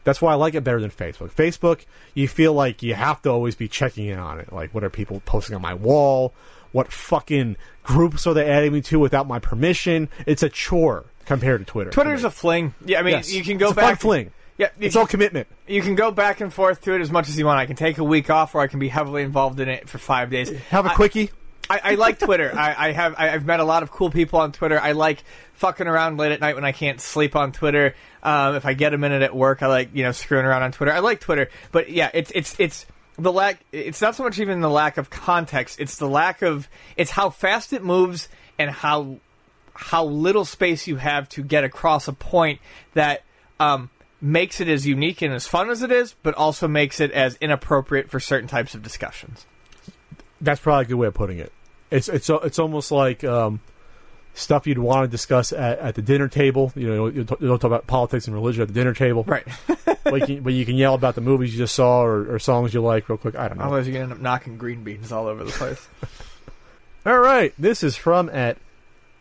That's 0.05 0.21
why 0.21 0.31
I 0.31 0.35
like 0.35 0.53
it 0.53 0.63
better 0.63 0.79
than 0.79 0.91
Facebook. 0.91 1.31
Facebook, 1.33 1.81
you 2.13 2.29
feel 2.29 2.53
like 2.53 2.81
you 2.81 2.93
have 2.93 3.21
to 3.23 3.29
always 3.29 3.55
be 3.55 3.67
checking 3.67 4.05
in 4.05 4.17
on 4.19 4.39
it. 4.39 4.53
Like, 4.53 4.73
what 4.73 4.85
are 4.85 4.89
people 4.89 5.21
posting 5.25 5.55
on 5.55 5.61
my 5.61 5.73
wall? 5.73 6.33
What 6.71 6.91
fucking 6.93 7.57
groups 7.83 8.25
are 8.27 8.33
they 8.33 8.49
adding 8.49 8.71
me 8.71 8.81
to 8.83 8.99
without 8.99 9.27
my 9.27 9.39
permission? 9.39 10.07
It's 10.25 10.43
a 10.43 10.49
chore 10.49 11.05
compared 11.25 11.59
to 11.61 11.65
Twitter. 11.65 11.89
to 11.89 11.93
Twitter's 11.93 12.21
me. 12.21 12.27
a 12.27 12.31
fling. 12.31 12.73
Yeah, 12.85 12.99
I 12.99 13.01
mean, 13.01 13.13
Yes. 13.15 13.33
you 13.33 13.43
can 13.43 13.57
go 13.57 13.65
It's 13.67 13.73
a 13.73 13.75
back. 13.75 13.85
fun 13.87 13.95
fling. 13.97 14.31
Yeah, 14.57 14.69
It's 14.79 14.95
all 14.95 15.05
commitment. 15.07 15.47
you 15.67 15.81
can 15.81 15.95
go 15.95 16.11
back 16.11 16.39
and 16.39 16.53
forth 16.53 16.81
to 16.83 16.93
it 16.93 17.01
as 17.01 17.11
much 17.11 17.27
as 17.27 17.37
you 17.37 17.45
want. 17.45 17.59
I 17.59 17.65
can 17.65 17.75
take 17.75 17.97
a 17.97 18.03
week 18.05 18.29
off, 18.29 18.55
or 18.55 18.61
I 18.61 18.67
can 18.67 18.79
be 18.79 18.87
heavily 18.87 19.21
involved 19.23 19.59
in 19.59 19.67
it 19.67 19.89
for 19.89 19.97
five 19.97 20.29
days. 20.29 20.49
Have 20.69 20.85
a 20.85 20.91
I- 20.91 20.95
quickie. 20.95 21.31
I, 21.69 21.81
I 21.83 21.95
like 21.95 22.19
Twitter. 22.19 22.51
I, 22.55 22.89
I 22.89 22.91
have 22.91 23.15
I've 23.17 23.45
met 23.45 23.59
a 23.59 23.63
lot 23.63 23.83
of 23.83 23.91
cool 23.91 24.09
people 24.09 24.39
on 24.39 24.51
Twitter. 24.51 24.79
I 24.79 24.91
like 24.91 25.23
fucking 25.53 25.87
around 25.87 26.17
late 26.17 26.31
at 26.31 26.39
night 26.39 26.55
when 26.55 26.65
I 26.65 26.71
can't 26.71 26.99
sleep 27.01 27.35
on 27.35 27.51
Twitter. 27.51 27.95
Um, 28.23 28.55
if 28.55 28.65
I 28.65 28.73
get 28.73 28.93
a 28.93 28.97
minute 28.97 29.21
at 29.21 29.35
work, 29.35 29.63
I 29.63 29.67
like 29.67 29.89
you 29.93 30.03
know 30.03 30.11
screwing 30.11 30.45
around 30.45 30.63
on 30.63 30.71
Twitter. 30.71 30.91
I 30.91 30.99
like 30.99 31.19
Twitter, 31.19 31.49
but 31.71 31.89
yeah, 31.89 32.11
it's 32.13 32.31
it's 32.35 32.55
it's 32.59 32.85
the 33.17 33.31
lack. 33.31 33.59
It's 33.71 34.01
not 34.01 34.15
so 34.15 34.23
much 34.23 34.39
even 34.39 34.61
the 34.61 34.69
lack 34.69 34.97
of 34.97 35.09
context. 35.09 35.79
It's 35.79 35.97
the 35.97 36.07
lack 36.07 36.41
of. 36.41 36.67
It's 36.97 37.11
how 37.11 37.29
fast 37.29 37.73
it 37.73 37.83
moves 37.83 38.27
and 38.57 38.69
how 38.69 39.17
how 39.73 40.05
little 40.05 40.45
space 40.45 40.87
you 40.87 40.95
have 40.97 41.27
to 41.29 41.43
get 41.43 41.63
across 41.63 42.07
a 42.07 42.13
point 42.13 42.59
that 42.93 43.23
um, 43.59 43.89
makes 44.21 44.61
it 44.61 44.69
as 44.69 44.87
unique 44.87 45.21
and 45.21 45.33
as 45.33 45.47
fun 45.47 45.69
as 45.69 45.81
it 45.81 45.91
is, 45.91 46.15
but 46.23 46.33
also 46.35 46.67
makes 46.67 46.99
it 46.99 47.11
as 47.11 47.35
inappropriate 47.41 48.09
for 48.09 48.19
certain 48.19 48.47
types 48.47 48.73
of 48.73 48.81
discussions. 48.81 49.45
That's 50.39 50.61
probably 50.61 50.85
a 50.85 50.87
good 50.87 50.95
way 50.95 51.07
of 51.07 51.13
putting 51.13 51.39
it. 51.39 51.51
It's 51.91 52.09
it's 52.09 52.29
it's 52.29 52.59
almost 52.59 52.91
like 52.91 53.23
um, 53.23 53.59
stuff 54.33 54.67
you'd 54.67 54.77
want 54.77 55.05
to 55.05 55.07
discuss 55.07 55.53
at, 55.53 55.79
at 55.79 55.95
the 55.95 56.01
dinner 56.01 56.27
table. 56.27 56.71
You 56.75 56.87
know, 56.87 57.07
you 57.07 57.23
don't 57.23 57.39
talk 57.39 57.63
about 57.63 57.87
politics 57.87 58.27
and 58.27 58.33
religion 58.33 58.61
at 58.61 58.67
the 58.67 58.73
dinner 58.73 58.93
table, 58.93 59.23
Right. 59.23 59.47
but, 60.03 60.21
you 60.21 60.25
can, 60.25 60.43
but 60.43 60.53
you 60.53 60.65
can 60.65 60.75
yell 60.75 60.93
about 60.93 61.15
the 61.15 61.21
movies 61.21 61.53
you 61.53 61.57
just 61.57 61.75
saw 61.75 62.01
or, 62.01 62.35
or 62.35 62.39
songs 62.39 62.73
you 62.73 62.81
like 62.81 63.07
real 63.09 63.17
quick. 63.17 63.35
I 63.35 63.47
don't 63.47 63.57
know. 63.57 63.65
Otherwise, 63.65 63.87
you're 63.87 63.93
gonna 63.93 64.05
end 64.05 64.13
up 64.13 64.19
knocking 64.19 64.57
green 64.57 64.83
beans 64.83 65.11
all 65.11 65.27
over 65.27 65.43
the 65.43 65.51
place. 65.51 65.87
All 67.05 67.19
right, 67.19 67.53
this 67.59 67.83
is 67.83 67.95
from 67.95 68.29
at 68.29 68.57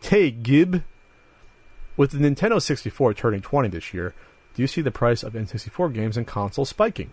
Tay 0.01 0.31
Gibb. 0.31 0.81
With 1.97 2.11
the 2.11 2.17
Nintendo 2.17 2.59
64 2.59 3.13
turning 3.13 3.41
20 3.41 3.69
this 3.69 3.93
year, 3.93 4.15
do 4.55 4.63
you 4.63 4.67
see 4.67 4.81
the 4.81 4.89
price 4.89 5.21
of 5.21 5.33
N64 5.33 5.93
games 5.93 6.17
and 6.17 6.25
consoles 6.25 6.69
spiking? 6.69 7.11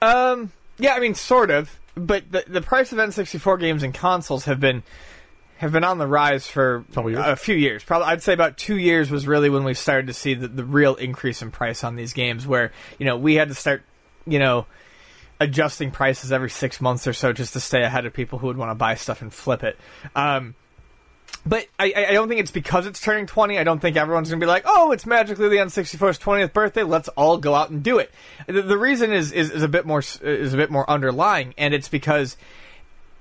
Um, 0.00 0.52
yeah, 0.78 0.94
I 0.94 1.00
mean, 1.00 1.14
sort 1.16 1.50
of, 1.50 1.79
but 1.94 2.30
the 2.30 2.44
the 2.46 2.62
price 2.62 2.92
of 2.92 2.98
N64 2.98 3.60
games 3.60 3.82
and 3.82 3.92
consoles 3.92 4.44
have 4.44 4.60
been 4.60 4.82
have 5.58 5.72
been 5.72 5.84
on 5.84 5.98
the 5.98 6.06
rise 6.06 6.46
for 6.46 6.86
a 6.96 7.36
few 7.36 7.54
years. 7.54 7.84
Probably, 7.84 8.06
I'd 8.06 8.22
say 8.22 8.32
about 8.32 8.56
two 8.56 8.78
years 8.78 9.10
was 9.10 9.26
really 9.26 9.50
when 9.50 9.64
we 9.64 9.74
started 9.74 10.06
to 10.06 10.14
see 10.14 10.32
the, 10.32 10.48
the 10.48 10.64
real 10.64 10.94
increase 10.94 11.42
in 11.42 11.50
price 11.50 11.84
on 11.84 11.96
these 11.96 12.12
games. 12.12 12.46
Where 12.46 12.72
you 12.98 13.06
know 13.06 13.16
we 13.16 13.34
had 13.34 13.48
to 13.48 13.54
start, 13.54 13.82
you 14.26 14.38
know, 14.38 14.66
adjusting 15.38 15.90
prices 15.90 16.32
every 16.32 16.50
six 16.50 16.80
months 16.80 17.06
or 17.06 17.12
so 17.12 17.32
just 17.32 17.52
to 17.54 17.60
stay 17.60 17.82
ahead 17.82 18.06
of 18.06 18.12
people 18.12 18.38
who 18.38 18.46
would 18.46 18.56
want 18.56 18.70
to 18.70 18.74
buy 18.74 18.94
stuff 18.94 19.20
and 19.22 19.32
flip 19.32 19.62
it. 19.62 19.78
Um, 20.14 20.54
but 21.46 21.66
I, 21.78 21.92
I- 22.08 22.12
don't 22.12 22.28
think 22.28 22.40
it's 22.40 22.50
because 22.50 22.86
it's 22.86 23.00
turning 23.00 23.26
20. 23.26 23.58
I 23.58 23.64
don't 23.64 23.80
think 23.80 23.96
everyone's 23.96 24.28
going 24.28 24.40
to 24.40 24.44
be 24.44 24.48
like, 24.48 24.64
oh, 24.66 24.92
it's 24.92 25.06
magically 25.06 25.48
the 25.48 25.56
N64's 25.56 26.18
20th 26.18 26.52
birthday. 26.52 26.82
Let's 26.82 27.08
all 27.10 27.38
go 27.38 27.54
out 27.54 27.70
and 27.70 27.82
do 27.82 27.98
it. 27.98 28.10
The, 28.46 28.62
the 28.62 28.78
reason 28.78 29.12
is, 29.12 29.32
is, 29.32 29.50
is 29.50 29.62
a 29.62 29.68
bit 29.68 29.86
more 29.86 30.02
is 30.22 30.54
a 30.54 30.56
bit 30.56 30.70
more 30.70 30.88
underlying, 30.88 31.54
and 31.56 31.72
it's 31.74 31.88
because 31.88 32.36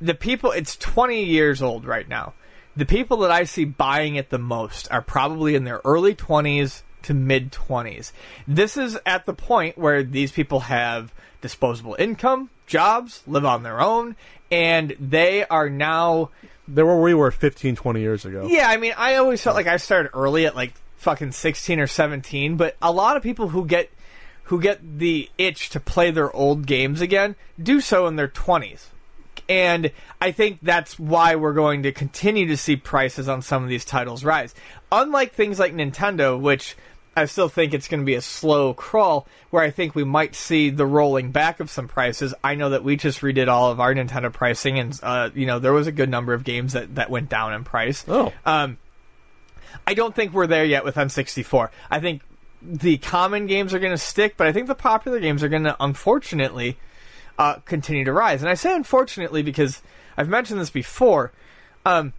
the 0.02 0.14
people. 0.14 0.52
It's 0.52 0.76
20 0.76 1.24
years 1.24 1.62
old 1.62 1.86
right 1.86 2.08
now. 2.08 2.34
The 2.76 2.86
people 2.86 3.18
that 3.18 3.32
I 3.32 3.44
see 3.44 3.66
buying 3.66 4.16
it 4.16 4.30
the 4.30 4.38
most 4.38 4.90
are 4.92 5.02
probably 5.02 5.56
in 5.56 5.64
their 5.64 5.82
early 5.84 6.16
20s 6.16 6.84
to 7.04 7.14
mid 7.14 7.52
20s. 7.52 8.12
This 8.48 8.78
is 8.78 8.98
at 9.06 9.26
the 9.26 9.34
point 9.34 9.78
where 9.78 10.04
these 10.04 10.32
people 10.32 10.62
have 10.62 11.14
disposable 11.42 11.96
income, 11.98 12.50
jobs, 12.68 13.24
live 13.28 13.46
on 13.46 13.64
their 13.64 13.82
own, 13.82 14.16
and 14.52 14.96
they 15.00 15.46
are 15.48 15.70
now 15.70 16.30
There 16.74 16.86
were 16.86 17.02
we 17.02 17.14
were 17.14 17.32
15, 17.32 17.76
20 17.76 18.00
years 18.00 18.26
ago. 18.26 18.48
yeah, 18.48 18.70
I 18.70 18.78
mean, 18.78 18.94
I 18.98 19.16
always 19.16 19.42
felt 19.42 19.56
like 19.56 19.68
I 19.68 19.78
started 19.78 20.12
early 20.14 20.46
at 20.46 20.56
like 20.56 20.74
fucking 20.98 21.32
16 21.32 21.80
or 21.80 21.88
17, 21.88 22.58
but 22.58 22.76
a 22.82 22.92
lot 22.92 23.18
of 23.18 23.24
people 23.24 23.50
who 23.50 23.66
get 23.66 23.90
who 24.44 24.60
get 24.60 25.00
the 25.00 25.30
itch 25.38 25.70
to 25.70 25.80
play 25.80 26.10
their 26.12 26.32
old 26.36 26.66
games 26.66 27.02
again 27.02 27.36
do 27.62 27.80
so 27.82 28.08
in 28.08 28.16
their 28.16 28.28
20s. 28.28 28.88
And 29.48 29.92
I 30.22 30.32
think 30.32 30.60
that's 30.62 31.00
why 31.00 31.36
we're 31.36 31.54
going 31.54 31.84
to 31.84 31.92
continue 31.92 32.48
to 32.48 32.58
see 32.58 32.76
prices 32.76 33.28
on 33.28 33.42
some 33.42 33.64
of 33.64 33.70
these 33.70 33.86
titles 33.86 34.24
rise. 34.24 34.54
Unlike 34.92 35.34
things 35.34 35.60
like 35.60 35.74
Nintendo, 35.74 36.40
which 36.40 36.76
I 37.16 37.26
still 37.26 37.50
think 37.50 37.74
it's 37.74 37.88
going 37.88 38.00
to 38.00 38.06
be 38.06 38.16
a 38.16 38.22
slow 38.22 38.74
crawl, 38.74 39.28
where 39.50 39.64
I 39.64 39.72
think 39.72 39.96
we 39.96 40.04
might 40.04 40.36
see 40.36 40.70
the 40.70 40.86
rolling 40.86 41.32
back 41.32 41.60
of 41.60 41.70
some 41.70 41.88
prices. 41.88 42.34
I 42.44 42.56
know 42.56 42.70
that 42.70 42.84
we 42.84 42.96
just 42.96 43.22
redid 43.22 43.48
all 43.48 43.72
of 43.72 43.80
our 43.80 43.94
Nintendo 43.94 44.32
pricing, 44.32 44.80
and 44.80 44.98
uh, 45.04 45.30
you 45.34 45.46
know 45.46 45.60
there 45.60 45.74
was 45.74 45.88
a 45.88 45.92
good 45.92 46.10
number 46.10 46.34
of 46.34 46.44
games 46.44 46.74
that, 46.74 46.96
that 46.96 47.10
went 47.10 47.30
down 47.30 47.54
in 47.54 47.64
price. 47.64 48.06
Oh. 48.08 48.32
Um, 48.46 48.78
I 49.86 49.94
don't 49.94 50.16
think 50.16 50.34
we're 50.34 50.48
there 50.48 50.66
yet 50.66 50.84
with 50.84 50.96
N64. 50.96 51.70
I 51.90 52.00
think 52.00 52.22
the 52.62 52.98
common 52.98 53.48
games 53.48 53.74
are 53.74 53.80
going 53.80 53.94
to 53.94 53.98
stick, 53.98 54.36
but 54.38 54.48
I 54.48 54.52
think 54.52 54.68
the 54.68 54.76
popular 54.76 55.20
games 55.20 55.44
are 55.44 55.50
going 55.50 55.64
to, 55.64 55.76
unfortunately, 55.80 56.78
uh, 57.38 57.56
continue 57.66 58.06
to 58.06 58.14
rise. 58.14 58.42
And 58.42 58.50
I 58.50 58.54
say 58.54 58.76
unfortunately 58.76 59.44
because 59.44 59.82
I've 60.18 60.30
mentioned 60.30 60.60
this 60.60 60.70
before. 60.70 61.32
Um, 61.86 62.14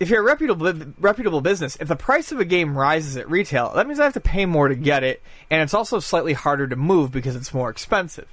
if 0.00 0.08
you're 0.08 0.20
a 0.20 0.24
reputable 0.24 0.72
reputable 0.98 1.40
business, 1.42 1.76
if 1.78 1.86
the 1.86 1.94
price 1.96 2.32
of 2.32 2.40
a 2.40 2.44
game 2.44 2.76
rises 2.76 3.16
at 3.16 3.30
retail, 3.30 3.72
that 3.74 3.86
means 3.86 4.00
I 4.00 4.04
have 4.04 4.14
to 4.14 4.20
pay 4.20 4.46
more 4.46 4.66
to 4.68 4.74
get 4.74 5.04
it, 5.04 5.22
and 5.50 5.62
it's 5.62 5.74
also 5.74 6.00
slightly 6.00 6.32
harder 6.32 6.66
to 6.66 6.74
move 6.76 7.12
because 7.12 7.36
it's 7.36 7.54
more 7.54 7.70
expensive. 7.70 8.26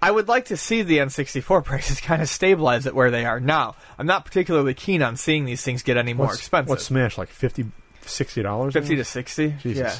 I 0.00 0.10
would 0.10 0.26
like 0.26 0.46
to 0.46 0.56
see 0.56 0.82
the 0.82 0.98
N64 0.98 1.64
prices 1.66 2.00
kind 2.00 2.22
of 2.22 2.28
stabilize 2.28 2.86
at 2.88 2.94
where 2.94 3.10
they 3.12 3.24
are 3.24 3.38
now. 3.38 3.76
I'm 3.98 4.06
not 4.06 4.24
particularly 4.24 4.74
keen 4.74 5.00
on 5.02 5.16
seeing 5.16 5.44
these 5.44 5.62
things 5.62 5.82
get 5.84 5.96
any 5.96 6.12
more 6.14 6.26
What's- 6.26 6.38
expensive. 6.38 6.70
What's 6.70 6.84
Smash 6.84 7.16
like 7.18 7.28
50 7.28 7.66
60 8.04 8.42
dollars? 8.42 8.72
Fifty 8.72 8.96
to 8.96 9.04
sixty. 9.04 9.54
Jesus. 9.60 9.78
Yeah, 9.78 9.94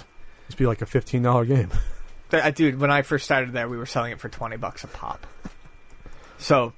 Must 0.49 0.59
be 0.59 0.67
like 0.67 0.83
a 0.83 0.87
fifteen 0.87 1.23
dollar 1.23 1.45
game. 1.45 1.71
Dude. 2.55 2.81
When 2.81 2.91
I 2.91 3.03
first 3.03 3.25
started 3.27 3.53
there, 3.53 3.69
we 3.69 3.77
were 3.77 3.87
selling 3.87 4.11
it 4.13 4.19
for 4.19 4.29
twenty 4.31 4.57
bucks 4.57 4.83
a 4.83 4.89
pop. 4.89 5.25
So, 6.39 6.73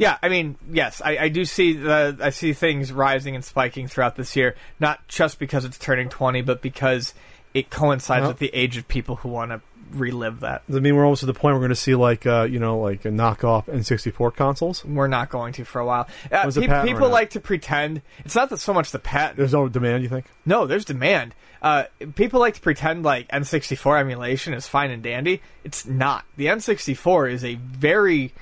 yeah, 0.00 0.16
I 0.22 0.30
mean, 0.30 0.56
yes, 0.72 1.02
I, 1.04 1.18
I 1.18 1.28
do 1.28 1.44
see 1.44 1.74
the 1.74 2.16
I 2.20 2.30
see 2.30 2.54
things 2.54 2.90
rising 2.90 3.34
and 3.34 3.44
spiking 3.44 3.86
throughout 3.86 4.16
this 4.16 4.34
year. 4.34 4.56
Not 4.80 5.06
just 5.08 5.38
because 5.38 5.64
it's 5.66 5.78
turning 5.78 6.08
twenty, 6.08 6.40
but 6.40 6.62
because 6.62 7.12
it 7.52 7.68
coincides 7.68 8.22
Well- 8.22 8.30
with 8.30 8.38
the 8.38 8.50
age 8.54 8.76
of 8.78 8.88
people 8.88 9.16
who 9.16 9.28
want 9.28 9.50
to 9.50 9.60
relive 9.92 10.40
that. 10.40 10.62
I 10.72 10.78
mean 10.78 10.94
we're 10.94 11.04
almost 11.04 11.20
to 11.20 11.26
the 11.26 11.34
point 11.34 11.54
we're 11.54 11.60
going 11.60 11.70
to 11.70 11.74
see 11.74 11.94
like 11.96 12.24
uh, 12.24 12.46
you 12.48 12.60
know 12.60 12.78
like 12.78 13.04
a 13.04 13.08
knockoff 13.08 13.66
N64 13.66 14.34
consoles? 14.34 14.84
We're 14.84 15.08
not 15.08 15.30
going 15.30 15.52
to 15.54 15.64
for 15.64 15.80
a 15.80 15.84
while. 15.84 16.08
Uh, 16.30 16.48
the 16.48 16.60
pe- 16.60 16.66
patent 16.68 16.86
people 16.86 17.00
run 17.00 17.10
out? 17.10 17.12
like 17.12 17.30
to 17.30 17.40
pretend. 17.40 18.00
It's 18.24 18.34
not 18.36 18.50
that 18.50 18.58
so 18.58 18.72
much 18.72 18.92
the 18.92 18.98
patent. 18.98 19.36
There's 19.36 19.52
no 19.52 19.68
demand, 19.68 20.02
you 20.02 20.08
think? 20.08 20.26
No, 20.46 20.66
there's 20.66 20.84
demand. 20.84 21.34
Uh, 21.60 21.84
people 22.14 22.40
like 22.40 22.54
to 22.54 22.60
pretend 22.60 23.02
like 23.02 23.28
N64 23.28 24.00
emulation 24.00 24.54
is 24.54 24.66
fine 24.66 24.90
and 24.90 25.02
dandy. 25.02 25.42
It's 25.64 25.84
not. 25.84 26.24
The 26.36 26.46
N64 26.46 27.32
is 27.32 27.44
a 27.44 27.56
very, 27.56 28.32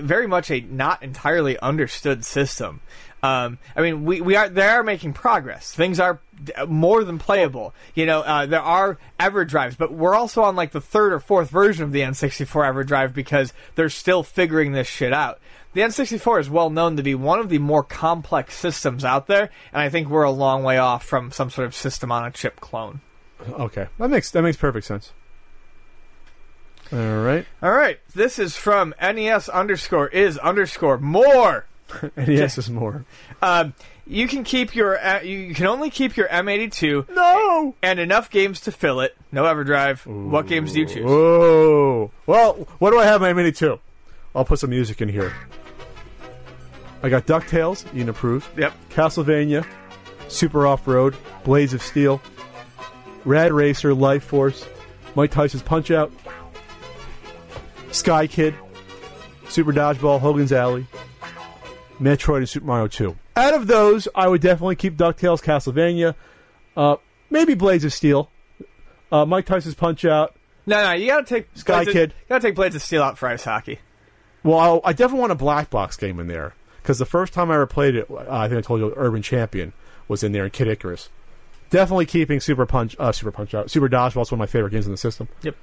very 0.00 0.26
much 0.26 0.50
a 0.50 0.60
not 0.60 1.02
entirely 1.02 1.58
understood 1.58 2.24
system. 2.24 2.80
Um, 3.22 3.58
I 3.74 3.82
mean, 3.82 4.04
we, 4.04 4.20
we 4.20 4.36
are 4.36 4.48
they 4.48 4.66
are 4.66 4.82
making 4.82 5.12
progress. 5.12 5.72
Things 5.72 5.98
are 5.98 6.20
more 6.68 7.02
than 7.02 7.18
playable. 7.18 7.74
You 7.94 8.06
know, 8.06 8.20
uh, 8.20 8.46
there 8.46 8.62
are 8.62 8.98
EverDrives, 9.18 9.76
but 9.76 9.92
we're 9.92 10.14
also 10.14 10.42
on 10.42 10.54
like 10.54 10.70
the 10.70 10.80
third 10.80 11.12
or 11.12 11.18
fourth 11.18 11.50
version 11.50 11.84
of 11.84 11.92
the 11.92 12.00
N64 12.00 12.46
EverDrive 12.46 13.12
because 13.12 13.52
they're 13.74 13.90
still 13.90 14.22
figuring 14.22 14.72
this 14.72 14.86
shit 14.86 15.12
out. 15.12 15.40
The 15.74 15.80
N64 15.80 16.40
is 16.40 16.50
well 16.50 16.70
known 16.70 16.96
to 16.96 17.02
be 17.02 17.14
one 17.14 17.40
of 17.40 17.48
the 17.48 17.58
more 17.58 17.82
complex 17.82 18.56
systems 18.56 19.04
out 19.04 19.26
there, 19.26 19.50
and 19.72 19.82
I 19.82 19.88
think 19.88 20.08
we're 20.08 20.22
a 20.22 20.30
long 20.30 20.62
way 20.62 20.78
off 20.78 21.04
from 21.04 21.30
some 21.32 21.50
sort 21.50 21.66
of 21.66 21.74
system 21.74 22.12
on 22.12 22.24
a 22.24 22.30
chip 22.30 22.60
clone. 22.60 23.00
Okay, 23.48 23.86
that 23.98 24.10
makes 24.10 24.30
that 24.30 24.42
makes 24.42 24.56
perfect 24.56 24.86
sense. 24.86 25.12
All 26.92 26.98
right, 27.22 27.44
All 27.62 27.70
right, 27.72 27.98
this 28.14 28.38
is 28.38 28.56
from 28.56 28.94
NES 29.00 29.48
underscore 29.48 30.08
is 30.08 30.38
underscore 30.38 30.98
more. 30.98 31.66
NES 32.16 32.58
is 32.58 32.70
more. 32.70 33.04
Um, 33.42 33.74
you 34.06 34.26
can 34.26 34.42
keep 34.44 34.74
your 34.74 34.98
uh, 34.98 35.20
you 35.20 35.54
can 35.54 35.66
only 35.66 35.90
keep 35.90 36.16
your 36.16 36.28
M82 36.28 37.10
No. 37.14 37.74
and 37.82 37.98
enough 37.98 38.30
games 38.30 38.60
to 38.62 38.72
fill 38.72 39.00
it. 39.00 39.14
No 39.32 39.44
EverDrive. 39.44 40.06
What 40.30 40.46
games 40.46 40.72
do 40.72 40.80
you 40.80 40.86
choose? 40.86 41.04
Oh. 41.06 42.10
Well, 42.26 42.54
what 42.78 42.90
do 42.92 42.98
I 42.98 43.04
have 43.04 43.20
my 43.20 43.32
Mini 43.34 43.52
2? 43.52 43.78
I'll 44.34 44.44
put 44.46 44.58
some 44.58 44.70
music 44.70 45.02
in 45.02 45.08
here. 45.10 45.32
I 47.02 47.08
got 47.10 47.26
DuckTales, 47.26 47.84
Ian 47.94 48.08
approves. 48.08 48.46
Yep. 48.56 48.72
Castlevania, 48.90 49.66
Super 50.28 50.66
Off 50.66 50.86
Road, 50.88 51.14
Blades 51.44 51.74
of 51.74 51.82
Steel, 51.82 52.20
Rad 53.24 53.52
Racer, 53.52 53.94
Life 53.94 54.24
Force, 54.24 54.66
Mike 55.14 55.30
Tyson's 55.30 55.62
Punch 55.62 55.90
Out, 55.90 56.10
Sky 57.92 58.26
Kid, 58.26 58.54
Super 59.48 59.72
Dodgeball, 59.72 60.20
Hogan's 60.20 60.52
Alley, 60.52 60.86
Metroid, 62.00 62.38
and 62.38 62.48
Super 62.48 62.66
Mario 62.66 62.86
2. 62.88 63.16
Out 63.36 63.54
of 63.54 63.66
those, 63.66 64.08
I 64.14 64.28
would 64.28 64.40
definitely 64.40 64.76
keep 64.76 64.96
DuckTales, 64.96 65.42
Castlevania, 65.42 66.14
uh, 66.76 66.96
maybe 67.30 67.54
Blades 67.54 67.84
of 67.84 67.92
Steel, 67.92 68.30
uh, 69.10 69.24
Mike 69.24 69.46
Tyson's 69.46 69.74
Punch 69.74 70.04
Out. 70.04 70.34
No, 70.66 70.82
no, 70.82 70.92
you 70.92 71.06
gotta 71.06 71.24
take 71.24 71.48
Sky 71.54 71.76
Blades 71.84 71.88
of- 71.88 71.92
Kid. 71.94 72.10
You 72.20 72.26
gotta 72.28 72.46
take 72.46 72.54
Blades 72.54 72.74
of 72.76 72.82
Steel 72.82 73.02
out 73.02 73.16
for 73.16 73.28
ice 73.28 73.44
hockey. 73.44 73.78
Well, 74.42 74.58
I'll, 74.58 74.80
I 74.84 74.92
definitely 74.92 75.20
want 75.20 75.32
a 75.32 75.36
black 75.36 75.70
box 75.70 75.96
game 75.96 76.20
in 76.20 76.26
there 76.28 76.54
because 76.82 76.98
the 76.98 77.06
first 77.06 77.32
time 77.32 77.50
I 77.50 77.54
ever 77.54 77.66
played 77.66 77.96
it, 77.96 78.10
uh, 78.10 78.24
I 78.28 78.48
think 78.48 78.58
I 78.58 78.60
told 78.62 78.80
you, 78.80 78.92
Urban 78.96 79.22
Champion 79.22 79.72
was 80.08 80.22
in 80.22 80.32
there 80.32 80.44
and 80.44 80.52
Kid 80.52 80.68
Icarus. 80.68 81.08
Definitely 81.70 82.06
keeping 82.06 82.40
Super 82.40 82.64
Punch, 82.66 82.96
uh, 82.98 83.12
Super 83.12 83.30
Punch 83.30 83.54
Out, 83.54 83.70
Super 83.70 83.88
Dodgeball 83.88 84.22
is 84.22 84.30
one 84.30 84.36
of 84.36 84.38
my 84.40 84.46
favorite 84.46 84.70
games 84.70 84.86
in 84.86 84.92
the 84.92 84.98
system. 84.98 85.28
Yep. 85.42 85.56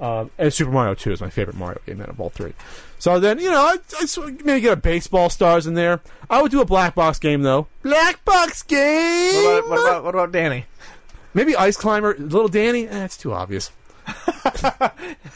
Um, 0.00 0.30
and 0.38 0.52
Super 0.52 0.70
Mario 0.70 0.94
2 0.94 1.12
is 1.12 1.20
my 1.20 1.28
favorite 1.28 1.56
Mario 1.56 1.78
game 1.84 2.00
out 2.00 2.08
of 2.08 2.18
all 2.18 2.30
three. 2.30 2.54
So 2.98 3.20
then, 3.20 3.38
you 3.38 3.50
know, 3.50 3.60
I, 3.60 3.76
I 4.00 4.30
maybe 4.44 4.60
get 4.62 4.72
a 4.72 4.76
baseball 4.76 5.28
stars 5.28 5.66
in 5.66 5.74
there. 5.74 6.00
I 6.30 6.40
would 6.40 6.50
do 6.50 6.60
a 6.60 6.64
black 6.64 6.94
box 6.94 7.18
game 7.18 7.42
though. 7.42 7.66
Black 7.82 8.24
box 8.24 8.62
game. 8.62 9.44
What 9.44 9.58
about, 9.58 9.68
what 9.68 9.80
about 9.80 10.04
what 10.04 10.14
about 10.14 10.32
Danny? 10.32 10.64
maybe 11.34 11.56
Ice 11.56 11.76
Climber, 11.76 12.16
Little 12.18 12.48
Danny. 12.48 12.86
Eh, 12.88 12.90
that's 12.90 13.16
too 13.16 13.32
obvious. 13.32 13.68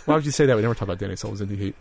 Why 0.05 0.15
would 0.15 0.25
you 0.25 0.33
say 0.33 0.47
that? 0.47 0.57
We 0.57 0.63
never 0.63 0.75
talked 0.75 0.85
about 0.85 0.99
Danny 0.99 1.17
Sullivan's 1.17 1.43
Indy 1.43 1.57
Heat. 1.57 1.75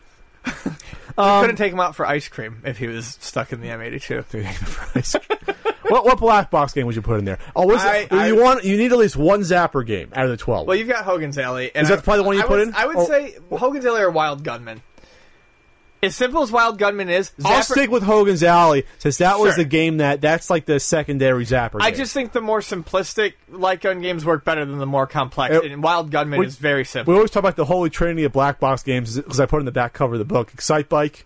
You 0.46 0.74
couldn't 1.16 1.56
take 1.58 1.72
him 1.72 1.80
out 1.80 1.96
for 1.96 2.06
ice 2.06 2.28
cream 2.28 2.62
if 2.66 2.78
he 2.78 2.88
was 2.88 3.18
stuck 3.22 3.54
in 3.54 3.62
the 3.62 3.68
M82. 3.68 5.54
what 5.90 6.06
what 6.06 6.20
black 6.20 6.50
box 6.52 6.74
game 6.74 6.86
would 6.86 6.96
you 6.96 7.02
put 7.02 7.20
in 7.20 7.26
there? 7.26 7.40
Oh, 7.56 7.66
was 7.68 7.82
I- 7.84 7.98
it, 7.98 8.14
I- 8.14 8.28
you 8.28 8.36
want 8.42 8.64
you 8.64 8.78
need 8.78 8.92
at 8.92 8.98
least 8.98 9.16
one 9.16 9.42
Zapper 9.42 9.86
game 9.86 10.10
out 10.16 10.26
of 10.26 10.32
the 10.32 10.38
twelve. 10.38 10.68
Well, 10.68 10.76
you've 10.78 10.88
got 10.88 11.06
Hogan's 11.06 11.38
Alley. 11.38 11.72
And 11.76 11.84
Is 11.84 11.90
that 11.90 12.00
I- 12.00 12.02
probably 12.02 12.22
the 12.22 12.28
one 12.28 12.36
you 12.38 12.42
put 12.44 12.50
would, 12.60 12.68
in? 12.70 12.74
I 12.76 12.86
would 12.86 12.96
Or- 12.98 13.06
say 13.06 13.36
Hogan's 13.52 13.86
Alley 13.86 14.02
or 14.02 14.10
Wild 14.12 14.44
Gunman. 14.44 14.82
As 16.02 16.18
simple 16.18 16.44
as 16.44 16.52
Wild 16.52 16.78
Gunman 16.80 17.08
is, 17.10 17.32
I'll 17.46 17.62
stick 17.62 17.90
with 17.90 18.04
Hogan's 18.04 18.44
Alley 18.44 18.86
since 18.98 19.20
that 19.20 19.40
was 19.40 19.54
Sure. 19.56 19.64
the 19.64 19.70
game 19.70 19.98
that 20.00 20.20
that's 20.20 20.50
like 20.50 20.66
the 20.66 20.78
secondary 20.82 21.46
Zapper. 21.46 21.78
I 21.82 21.92
just 21.92 22.14
think 22.14 22.34
the 22.34 22.42
more 22.42 22.60
simplistic 22.60 23.36
light 23.50 23.80
gun 23.80 24.02
games 24.02 24.26
work 24.26 24.44
better 24.44 24.66
than 24.66 24.80
the 24.80 24.86
more 24.86 25.08
complex. 25.08 25.56
Uh, 25.56 25.62
and 25.62 25.82
Wild 25.82 26.12
Gunman 26.12 26.40
we- 26.40 26.46
is 26.46 26.58
very 26.58 26.84
simple. 26.84 27.14
we 27.14 27.16
always 27.18 27.32
talk 27.32 27.40
about 27.40 27.56
the 27.56 27.64
holy 27.64 27.90
trinity 27.90 28.26
of 28.26 28.34
black 28.34 28.60
box 28.60 28.84
games 28.84 29.16
because 29.16 29.40
I 29.40 29.46
put 29.46 29.60
in 29.62 29.66
the 29.66 29.72
back 29.72 29.94
cover 29.94 30.16
of 30.16 30.20
the 30.20 30.26
book: 30.26 30.52
Excitebike, 30.52 31.24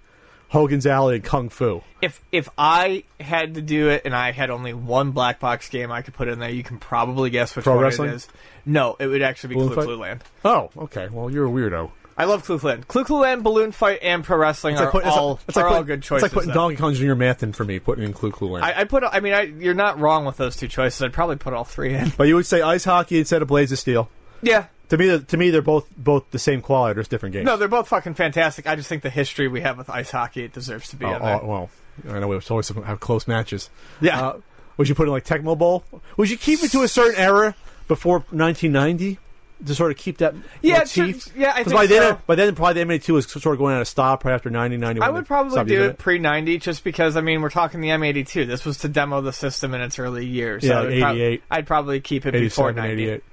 Hogan's 0.50 0.86
Alley, 0.88 1.16
and 1.16 1.24
Kung 1.24 1.50
Fu. 1.50 1.82
If 2.02 2.22
if 2.32 2.50
I 2.58 3.04
had 3.20 3.56
to 3.56 3.62
do 3.62 3.90
it 3.90 4.04
and 4.06 4.16
I 4.16 4.32
had 4.32 4.50
only 4.50 4.74
one 4.74 5.12
black 5.12 5.40
box 5.40 5.70
game 5.70 5.92
I 5.92 6.02
could 6.02 6.14
put 6.14 6.28
in 6.28 6.40
there, 6.40 6.50
you 6.50 6.64
can 6.64 6.78
probably 6.80 7.30
guess 7.30 7.56
which 7.56 7.66
Pro 7.66 7.76
one 7.76 7.84
Wrestling? 7.84 8.10
it 8.12 8.16
is. 8.16 8.28
No, 8.66 8.96
it 9.00 9.08
would 9.08 9.22
actually 9.22 9.50
be 9.50 9.56
Balloon 9.56 9.70
Clue 9.70 9.76
Fight? 9.76 9.86
Clue 9.86 9.98
Land. 9.98 10.24
Oh, 10.46 10.70
okay. 10.78 11.08
Well, 11.12 11.30
you're 11.30 11.48
a 11.48 11.50
weirdo. 11.50 11.92
I 12.20 12.26
love 12.26 12.44
Clu 12.44 12.58
Clu 12.58 12.70
Land. 12.70 12.88
Clu 12.88 13.04
Clu 13.04 13.20
Land, 13.20 13.44
Balloon 13.44 13.72
Fight, 13.72 14.00
and 14.02 14.24
Pro 14.24 14.38
Wrestling 14.38 14.74
It's 14.74 14.82
are 14.82 14.86
like, 14.92 15.06
it's 15.06 15.16
all, 15.16 15.30
like, 15.34 15.40
it's 15.50 15.58
are 15.58 15.68
all 15.68 15.74
putting, 15.74 15.86
good 15.86 16.02
choices. 16.04 16.24
It's 16.24 16.34
like 16.34 16.44
putting 16.44 16.48
though. 16.50 16.70
Donkey 16.70 16.78
Kong 16.78 16.94
Jr. 16.94 17.14
math 17.14 17.44
in 17.44 17.54
for 17.54 17.64
me, 17.64 17.80
putting 17.80 18.06
in 18.06 18.14
Clu 18.14 18.32
Clu 18.32 18.50
Land. 18.50 18.66
I, 18.66 18.82
I 18.82 18.84
put. 18.86 19.04
I 19.04 19.20
mean, 19.20 19.34
I, 19.34 19.42
you're 19.42 19.76
not 19.76 20.00
wrong 20.00 20.26
with 20.26 20.38
those 20.38 20.56
two 20.56 20.68
choices. 20.68 21.02
I'd 21.02 21.14
probably 21.14 21.36
put 21.36 21.54
all 21.54 21.64
three 21.64 21.94
in. 21.94 22.12
but 22.18 22.28
you 22.28 22.36
would 22.36 22.48
say 22.48 22.62
ice 22.62 22.86
hockey 22.86 23.20
instead 23.20 23.42
of 23.42 23.48
Blades 23.48 23.72
of 23.72 23.80
Steel. 23.80 24.10
Yeah. 24.42 24.66
To 24.90 24.98
me, 24.98 25.20
to 25.20 25.38
me, 25.38 25.50
they're 25.50 25.62
both 25.62 25.88
both 25.98 26.32
the 26.32 26.40
same 26.40 26.62
quality. 26.62 27.00
Just 27.00 27.10
different 27.12 27.34
games. 27.34 27.46
No, 27.46 27.58
they're 27.58 27.68
both 27.68 27.88
fucking 27.90 28.14
fantastic. 28.14 28.68
I 28.68 28.76
just 28.76 28.88
think 28.88 29.04
the 29.04 29.10
history 29.10 29.48
we 29.48 29.62
have 29.62 29.78
with 29.78 29.90
ice 29.90 30.12
hockey 30.12 30.44
it 30.44 30.54
deserves 30.54 30.90
to 30.90 30.96
be 30.96 31.06
Oh, 31.06 31.16
in 31.16 31.22
there. 31.22 31.40
oh, 31.44 31.46
well, 31.46 31.70
I 32.16 32.20
know 32.20 32.28
we 32.28 32.40
always 32.50 32.70
have 32.70 33.00
close 33.00 33.28
matches. 33.28 33.70
Yeah. 34.00 34.20
Uh, 34.28 34.40
would 34.78 34.88
you 34.88 34.96
put 34.96 35.08
in 35.08 35.12
like 35.14 35.26
Tecmo 35.26 35.58
Bowl? 35.58 35.84
Would 36.18 36.30
you 36.30 36.38
keep 36.38 36.64
it 36.64 36.72
to 36.72 36.84
a 36.84 36.88
certain 36.88 37.20
era 37.20 37.56
before 37.88 38.20
1990 38.30 39.18
to 39.66 39.74
sort 39.76 39.90
of 39.92 39.98
keep 39.98 40.20
that 40.20 40.36
Yeah, 40.62 40.80
motif? 40.80 41.24
sure, 41.24 41.34
yeah, 41.36 41.52
I 41.56 41.64
think 41.64 41.74
by 41.76 41.88
then, 41.88 42.18
by 42.28 42.36
then, 42.36 42.54
probably 42.54 42.84
the 42.84 42.94
M82 43.00 43.10
was 43.10 43.26
sort 43.30 43.48
of 43.56 43.58
going 43.58 43.74
out 43.76 43.82
of 43.82 43.88
style. 43.88 44.16
Probably 44.18 44.36
after 44.36 44.52
90, 44.52 44.78
91. 44.78 45.08
I 45.10 45.12
would 45.12 45.26
probably 45.26 45.64
do 45.66 45.84
it 45.86 45.98
pre 45.98 46.20
ninety, 46.20 46.60
just 46.60 46.84
because 46.84 47.18
I 47.18 47.22
mean 47.22 47.42
we're 47.42 47.50
talking 47.50 47.82
the 47.82 47.90
M 47.90 48.04
eighty 48.04 48.24
two. 48.24 48.46
This 48.46 48.64
was 48.66 48.78
to 48.80 48.88
demo 48.88 49.20
the 49.22 49.34
system 49.34 49.74
in 49.74 49.82
its 49.82 49.98
early 49.98 50.28
years. 50.28 50.64
Yeah, 50.64 50.82
so 50.84 50.84
like 50.84 50.94
I'd 50.94 51.00
prob- 51.02 51.16
88. 51.16 51.44
I'd 51.50 51.68
probably 51.68 52.00
keep 52.02 52.26
it 52.28 52.34
before 52.34 52.70
87, 52.70 52.76
ninety. 52.76 53.04
88. 53.10 53.24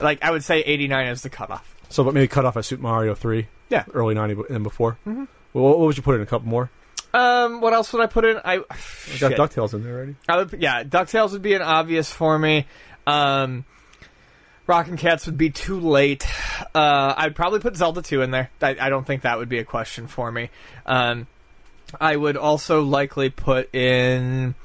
Like 0.00 0.22
I 0.22 0.30
would 0.30 0.44
say 0.44 0.60
eighty 0.60 0.88
nine 0.88 1.08
is 1.08 1.22
the 1.22 1.30
cutoff. 1.30 1.74
So, 1.88 2.04
but 2.04 2.14
maybe 2.14 2.28
cut 2.28 2.44
off 2.44 2.56
at 2.56 2.64
Super 2.64 2.82
Mario 2.82 3.14
3. 3.14 3.46
Yeah. 3.68 3.84
Early 3.92 4.14
90 4.14 4.42
and 4.50 4.62
before. 4.62 4.98
Mm-hmm. 5.06 5.24
Well, 5.52 5.64
what, 5.64 5.78
would 5.78 5.96
you 5.96 6.02
put 6.02 6.16
in? 6.16 6.20
A 6.20 6.26
couple 6.26 6.48
more? 6.48 6.70
Um, 7.14 7.60
what 7.60 7.72
else 7.72 7.92
would 7.92 8.02
I 8.02 8.06
put 8.06 8.24
in? 8.24 8.38
I 8.44 8.56
You 9.12 9.18
got 9.18 9.30
shit. 9.30 9.38
DuckTales 9.38 9.74
in 9.74 9.84
there 9.84 9.94
already. 9.94 10.16
I 10.28 10.36
would, 10.36 10.56
yeah, 10.60 10.82
Ducktales 10.84 11.32
would 11.32 11.42
be 11.42 11.54
an 11.54 11.62
obvious 11.62 12.12
for 12.12 12.38
me. 12.38 12.66
Um, 13.06 13.64
Rockin' 14.66 14.96
Kats 14.96 15.26
would 15.26 15.38
be 15.38 15.50
too 15.50 15.78
late. 15.78 16.26
Uh, 16.74 17.14
I'd 17.16 17.36
probably 17.36 17.60
put 17.60 17.76
Zelda 17.76 18.02
2 18.02 18.22
in 18.22 18.32
there. 18.32 18.50
I, 18.60 18.76
I 18.80 18.88
don't 18.88 19.06
think 19.06 19.22
that 19.22 19.38
would 19.38 19.48
be 19.48 19.58
a 19.58 19.64
question 19.64 20.08
for 20.08 20.30
me. 20.30 20.50
Um, 20.84 21.28
I 22.00 22.16
would 22.16 22.36
also 22.36 22.82
likely 22.82 23.30
put 23.30 23.72
in. 23.74 24.56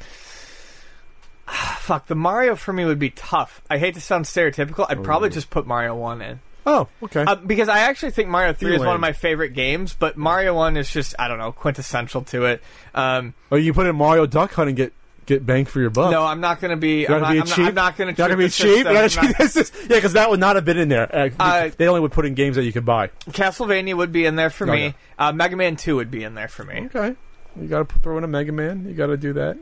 Fuck, 1.79 2.07
the 2.07 2.15
Mario 2.15 2.55
for 2.55 2.71
me 2.73 2.85
would 2.85 2.99
be 2.99 3.09
tough. 3.09 3.61
I 3.69 3.77
hate 3.77 3.95
to 3.95 4.01
sound 4.01 4.25
stereotypical. 4.25 4.85
I'd 4.89 5.03
probably 5.03 5.29
just 5.29 5.49
put 5.49 5.67
Mario 5.67 5.95
1 5.95 6.21
in. 6.21 6.39
Oh, 6.65 6.87
okay. 7.03 7.23
Uh, 7.23 7.35
because 7.35 7.69
I 7.69 7.79
actually 7.79 8.11
think 8.11 8.29
Mario 8.29 8.53
3 8.53 8.75
is 8.75 8.79
one 8.81 8.93
of 8.95 9.01
my 9.01 9.13
favorite 9.13 9.49
games, 9.49 9.95
but 9.97 10.15
Mario 10.15 10.53
1 10.53 10.77
is 10.77 10.89
just, 10.91 11.15
I 11.17 11.27
don't 11.27 11.39
know, 11.39 11.51
quintessential 11.51 12.21
to 12.25 12.45
it. 12.45 12.63
Um, 12.93 13.33
or 13.49 13.57
you 13.57 13.73
put 13.73 13.87
in 13.87 13.95
Mario 13.95 14.25
Duck 14.27 14.53
Hunt 14.53 14.67
and 14.69 14.77
get 14.77 14.93
get 15.27 15.45
bang 15.45 15.65
for 15.65 15.79
your 15.79 15.89
buck. 15.91 16.11
no, 16.11 16.23
I'm 16.25 16.41
not 16.41 16.59
going 16.61 16.71
to 16.71 16.77
be. 16.77 17.07
I'm 17.07 17.21
not, 17.21 17.31
be 17.31 17.39
I'm 17.39 17.45
cheap. 17.45 17.57
not, 17.59 17.67
I'm 17.67 17.75
not 17.75 17.97
going 17.97 18.15
to 18.15 18.37
be 18.37 18.49
cheap. 18.49 18.77
You 18.79 18.83
gotta 18.83 19.09
cheap. 19.09 19.37
This 19.37 19.55
is- 19.55 19.71
yeah, 19.81 19.87
because 19.97 20.13
that 20.13 20.29
would 20.29 20.39
not 20.39 20.55
have 20.55 20.65
been 20.65 20.77
in 20.77 20.89
there. 20.89 21.13
Uh, 21.15 21.29
Uh, 21.39 21.69
they 21.77 21.87
only 21.87 22.01
would 22.01 22.11
put 22.11 22.25
in 22.25 22.33
games 22.35 22.55
that 22.57 22.63
you 22.63 22.73
could 22.73 22.85
buy. 22.85 23.07
Castlevania 23.29 23.95
would 23.95 24.11
be 24.11 24.25
in 24.25 24.35
there 24.35 24.49
for 24.49 24.69
Oh, 24.69 24.73
me. 24.73 24.93
Uh, 25.17 25.31
Mega 25.31 25.55
Man 25.55 25.75
2 25.77 25.95
would 25.95 26.11
be 26.11 26.23
in 26.23 26.33
there 26.35 26.47
for 26.47 26.63
me. 26.63 26.85
Okay, 26.93 27.15
you 27.59 27.67
got 27.67 27.87
to 27.89 27.99
throw 27.99 28.17
in 28.17 28.23
a 28.23 28.27
Mega 28.27 28.51
Man. 28.51 28.85
You 28.87 28.93
got 28.93 29.07
to 29.07 29.17
do 29.17 29.33
that. 29.33 29.57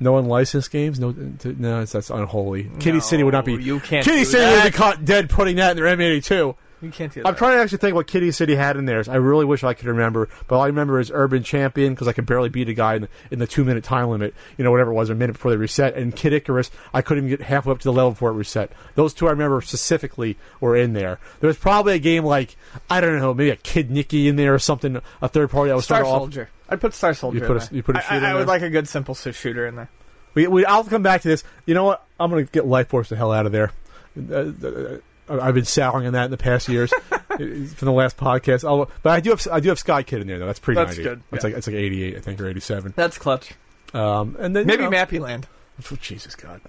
No 0.00 0.16
unlicensed 0.16 0.70
games. 0.70 1.00
No, 1.00 1.10
no, 1.10 1.78
that's, 1.80 1.92
that's 1.92 2.10
unholy. 2.10 2.70
Kitty 2.78 3.00
City 3.00 3.24
would 3.24 3.34
not 3.34 3.44
be. 3.44 3.54
You 3.54 3.80
can't 3.80 4.04
Kitty 4.04 4.18
do 4.20 4.24
City 4.24 4.44
that. 4.44 4.64
would 4.64 4.72
be 4.72 4.76
caught 4.76 5.04
dead 5.04 5.28
putting 5.28 5.56
that 5.56 5.76
in 5.76 5.82
their 5.82 5.96
M82. 5.96 6.54
You 6.80 6.90
can't 6.90 7.12
do 7.12 7.22
that. 7.22 7.28
I'm 7.28 7.34
trying 7.34 7.56
to 7.56 7.62
actually 7.62 7.78
think 7.78 7.94
what 7.96 8.06
Kitty 8.06 8.30
City 8.30 8.54
had 8.54 8.76
in 8.76 8.84
theirs. 8.84 9.08
I 9.08 9.16
really 9.16 9.44
wish 9.44 9.64
I 9.64 9.74
could 9.74 9.86
remember, 9.88 10.28
but 10.46 10.56
all 10.56 10.62
I 10.62 10.68
remember 10.68 11.00
is 11.00 11.10
Urban 11.12 11.42
Champion 11.42 11.92
because 11.92 12.06
I 12.06 12.12
could 12.12 12.24
barely 12.26 12.48
beat 12.48 12.68
a 12.68 12.74
guy 12.74 12.94
in 12.94 13.02
the, 13.02 13.08
in 13.32 13.38
the 13.40 13.46
two 13.48 13.64
minute 13.64 13.82
time 13.82 14.08
limit. 14.08 14.32
You 14.56 14.64
know, 14.64 14.70
whatever 14.70 14.92
it 14.92 14.94
was, 14.94 15.10
a 15.10 15.14
minute 15.14 15.32
before 15.32 15.50
they 15.50 15.56
reset. 15.56 15.94
And 15.96 16.14
Kid 16.14 16.32
Icarus, 16.32 16.70
I 16.94 17.02
couldn't 17.02 17.26
even 17.26 17.38
get 17.38 17.46
halfway 17.46 17.72
up 17.72 17.78
to 17.80 17.84
the 17.84 17.92
level 17.92 18.12
before 18.12 18.30
it 18.30 18.34
reset. 18.34 18.70
Those 18.94 19.12
two 19.12 19.26
I 19.26 19.30
remember 19.30 19.60
specifically 19.60 20.36
were 20.60 20.76
in 20.76 20.92
there. 20.92 21.18
There 21.40 21.48
was 21.48 21.58
probably 21.58 21.94
a 21.94 21.98
game 21.98 22.24
like 22.24 22.56
I 22.88 23.00
don't 23.00 23.18
know, 23.18 23.34
maybe 23.34 23.50
a 23.50 23.56
Kid 23.56 23.90
Niki 23.90 24.26
in 24.26 24.36
there 24.36 24.54
or 24.54 24.58
something, 24.58 25.00
a 25.20 25.28
third 25.28 25.50
party 25.50 25.70
that 25.70 25.76
was 25.76 25.84
Star 25.84 26.02
of 26.02 26.06
off. 26.06 26.18
Soldier. 26.20 26.48
I'd 26.68 26.80
put 26.80 26.94
Star 26.94 27.14
Soldier. 27.14 27.38
You 27.38 27.44
put 27.46 27.56
in 27.56 27.62
a- 27.62 27.66
there. 27.66 27.76
you 27.76 27.82
put 27.82 27.96
a 27.96 27.98
I- 27.98 28.02
shooter 28.02 28.26
I, 28.26 28.30
I 28.30 28.34
would 28.34 28.46
like 28.46 28.62
a 28.62 28.70
good 28.70 28.86
simple 28.88 29.14
shooter 29.14 29.66
in 29.66 29.74
there. 29.76 29.88
We, 30.34 30.46
we, 30.46 30.64
I'll 30.66 30.84
come 30.84 31.02
back 31.02 31.22
to 31.22 31.28
this. 31.28 31.42
You 31.66 31.74
know 31.74 31.84
what? 31.84 32.06
I'm 32.20 32.30
going 32.30 32.44
to 32.46 32.52
get 32.52 32.66
Life 32.66 32.88
Force 32.88 33.08
the 33.08 33.16
hell 33.16 33.32
out 33.32 33.46
of 33.46 33.50
there. 33.52 33.72
Uh, 34.30 34.34
uh, 34.34 34.98
I've 35.28 35.54
been 35.54 35.64
souring 35.64 36.06
on 36.06 36.12
that 36.14 36.26
in 36.26 36.30
the 36.30 36.36
past 36.36 36.68
years 36.68 36.90
from 37.28 37.86
the 37.86 37.92
last 37.92 38.16
podcast. 38.16 38.66
I'll, 38.66 38.90
but 39.02 39.10
I 39.10 39.20
do 39.20 39.30
have 39.30 39.46
I 39.50 39.60
do 39.60 39.68
have 39.68 39.78
Sky 39.78 40.02
Kid 40.02 40.20
in 40.20 40.26
there 40.26 40.38
though. 40.38 40.46
That's 40.46 40.58
pretty. 40.58 40.82
That's 40.82 40.96
good, 40.96 41.22
It's 41.32 41.44
yeah. 41.44 41.50
like 41.50 41.58
it's 41.58 41.66
like 41.66 41.76
88, 41.76 42.16
I 42.16 42.20
think, 42.20 42.40
or 42.40 42.48
87. 42.48 42.94
That's 42.96 43.18
clutch. 43.18 43.52
Um, 43.94 44.36
and 44.38 44.54
then 44.54 44.66
Maybe 44.66 44.82
you 44.82 44.90
know, 44.90 44.96
Mappy 44.96 45.20
Land. 45.20 45.46
Oh, 45.80 45.96
Jesus 45.96 46.34
God. 46.34 46.60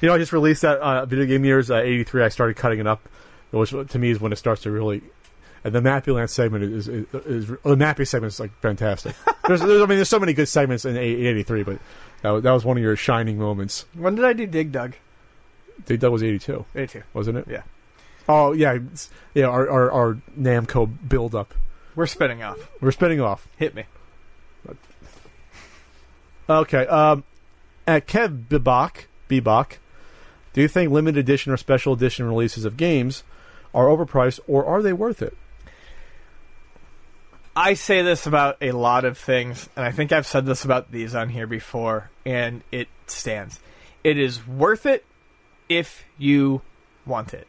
You 0.00 0.08
know, 0.08 0.14
I 0.14 0.18
just 0.18 0.32
released 0.32 0.62
that 0.62 0.78
uh, 0.78 1.06
video 1.06 1.26
game 1.26 1.44
years 1.44 1.70
uh, 1.70 1.76
'83. 1.76 2.24
I 2.24 2.28
started 2.28 2.56
cutting 2.56 2.80
it 2.80 2.86
up, 2.86 3.08
which 3.50 3.70
to 3.70 3.98
me 3.98 4.10
is 4.10 4.20
when 4.20 4.32
it 4.32 4.36
starts 4.36 4.62
to 4.62 4.70
really. 4.70 5.02
And 5.64 5.72
the 5.72 5.80
Mappy 5.80 6.12
Land 6.12 6.28
segment 6.28 6.64
is, 6.64 6.88
is, 6.88 7.06
is, 7.24 7.46
the 7.46 7.76
Mappy 7.76 8.04
segment 8.04 8.32
is 8.32 8.40
like 8.40 8.50
fantastic. 8.60 9.14
there's, 9.46 9.60
there's, 9.60 9.80
I 9.80 9.86
mean, 9.86 9.96
there's 9.96 10.08
so 10.08 10.18
many 10.18 10.32
good 10.32 10.48
segments 10.48 10.84
in 10.84 10.96
'83, 10.96 11.62
but 11.62 11.78
that 12.22 12.30
was, 12.30 12.42
that 12.42 12.50
was 12.50 12.64
one 12.64 12.76
of 12.76 12.82
your 12.82 12.96
shining 12.96 13.38
moments. 13.38 13.84
When 13.94 14.16
did 14.16 14.24
I 14.24 14.32
do 14.32 14.44
Dig 14.46 14.72
Dug? 14.72 14.94
Dig 15.86 16.00
Dug 16.00 16.12
was 16.12 16.22
'82, 16.22 16.64
82. 16.74 17.02
wasn't 17.14 17.38
it? 17.38 17.46
Yeah. 17.48 17.62
Oh 18.28 18.52
yeah, 18.52 18.74
it's- 18.74 19.10
yeah. 19.34 19.46
Our, 19.46 19.68
our, 19.68 19.90
our 19.90 20.14
Namco 20.38 20.90
build 21.08 21.34
up. 21.34 21.54
We're 21.94 22.06
spinning 22.06 22.42
off. 22.42 22.70
We're 22.80 22.92
spinning 22.92 23.20
off. 23.20 23.46
Hit 23.56 23.74
me. 23.74 23.84
Okay. 26.48 26.86
Um, 26.86 27.24
at 27.86 28.06
Kev 28.06 28.46
Bibach, 28.48 29.04
Bibach, 29.28 29.78
do 30.52 30.60
you 30.60 30.68
think 30.68 30.90
limited 30.92 31.18
edition 31.18 31.52
or 31.52 31.56
special 31.56 31.92
edition 31.92 32.26
releases 32.26 32.64
of 32.64 32.76
games 32.76 33.24
are 33.74 33.86
overpriced 33.86 34.40
or 34.46 34.64
are 34.64 34.82
they 34.82 34.92
worth 34.92 35.22
it? 35.22 35.36
I 37.54 37.74
say 37.74 38.00
this 38.00 38.26
about 38.26 38.56
a 38.62 38.72
lot 38.72 39.04
of 39.04 39.18
things, 39.18 39.68
and 39.76 39.84
I 39.84 39.90
think 39.92 40.10
I've 40.10 40.26
said 40.26 40.46
this 40.46 40.64
about 40.64 40.90
these 40.90 41.14
on 41.14 41.28
here 41.28 41.46
before, 41.46 42.10
and 42.24 42.62
it 42.72 42.88
stands. 43.06 43.60
It 44.02 44.18
is 44.18 44.46
worth 44.46 44.86
it 44.86 45.04
if 45.68 46.04
you 46.18 46.62
want 47.06 47.34
it. 47.34 47.46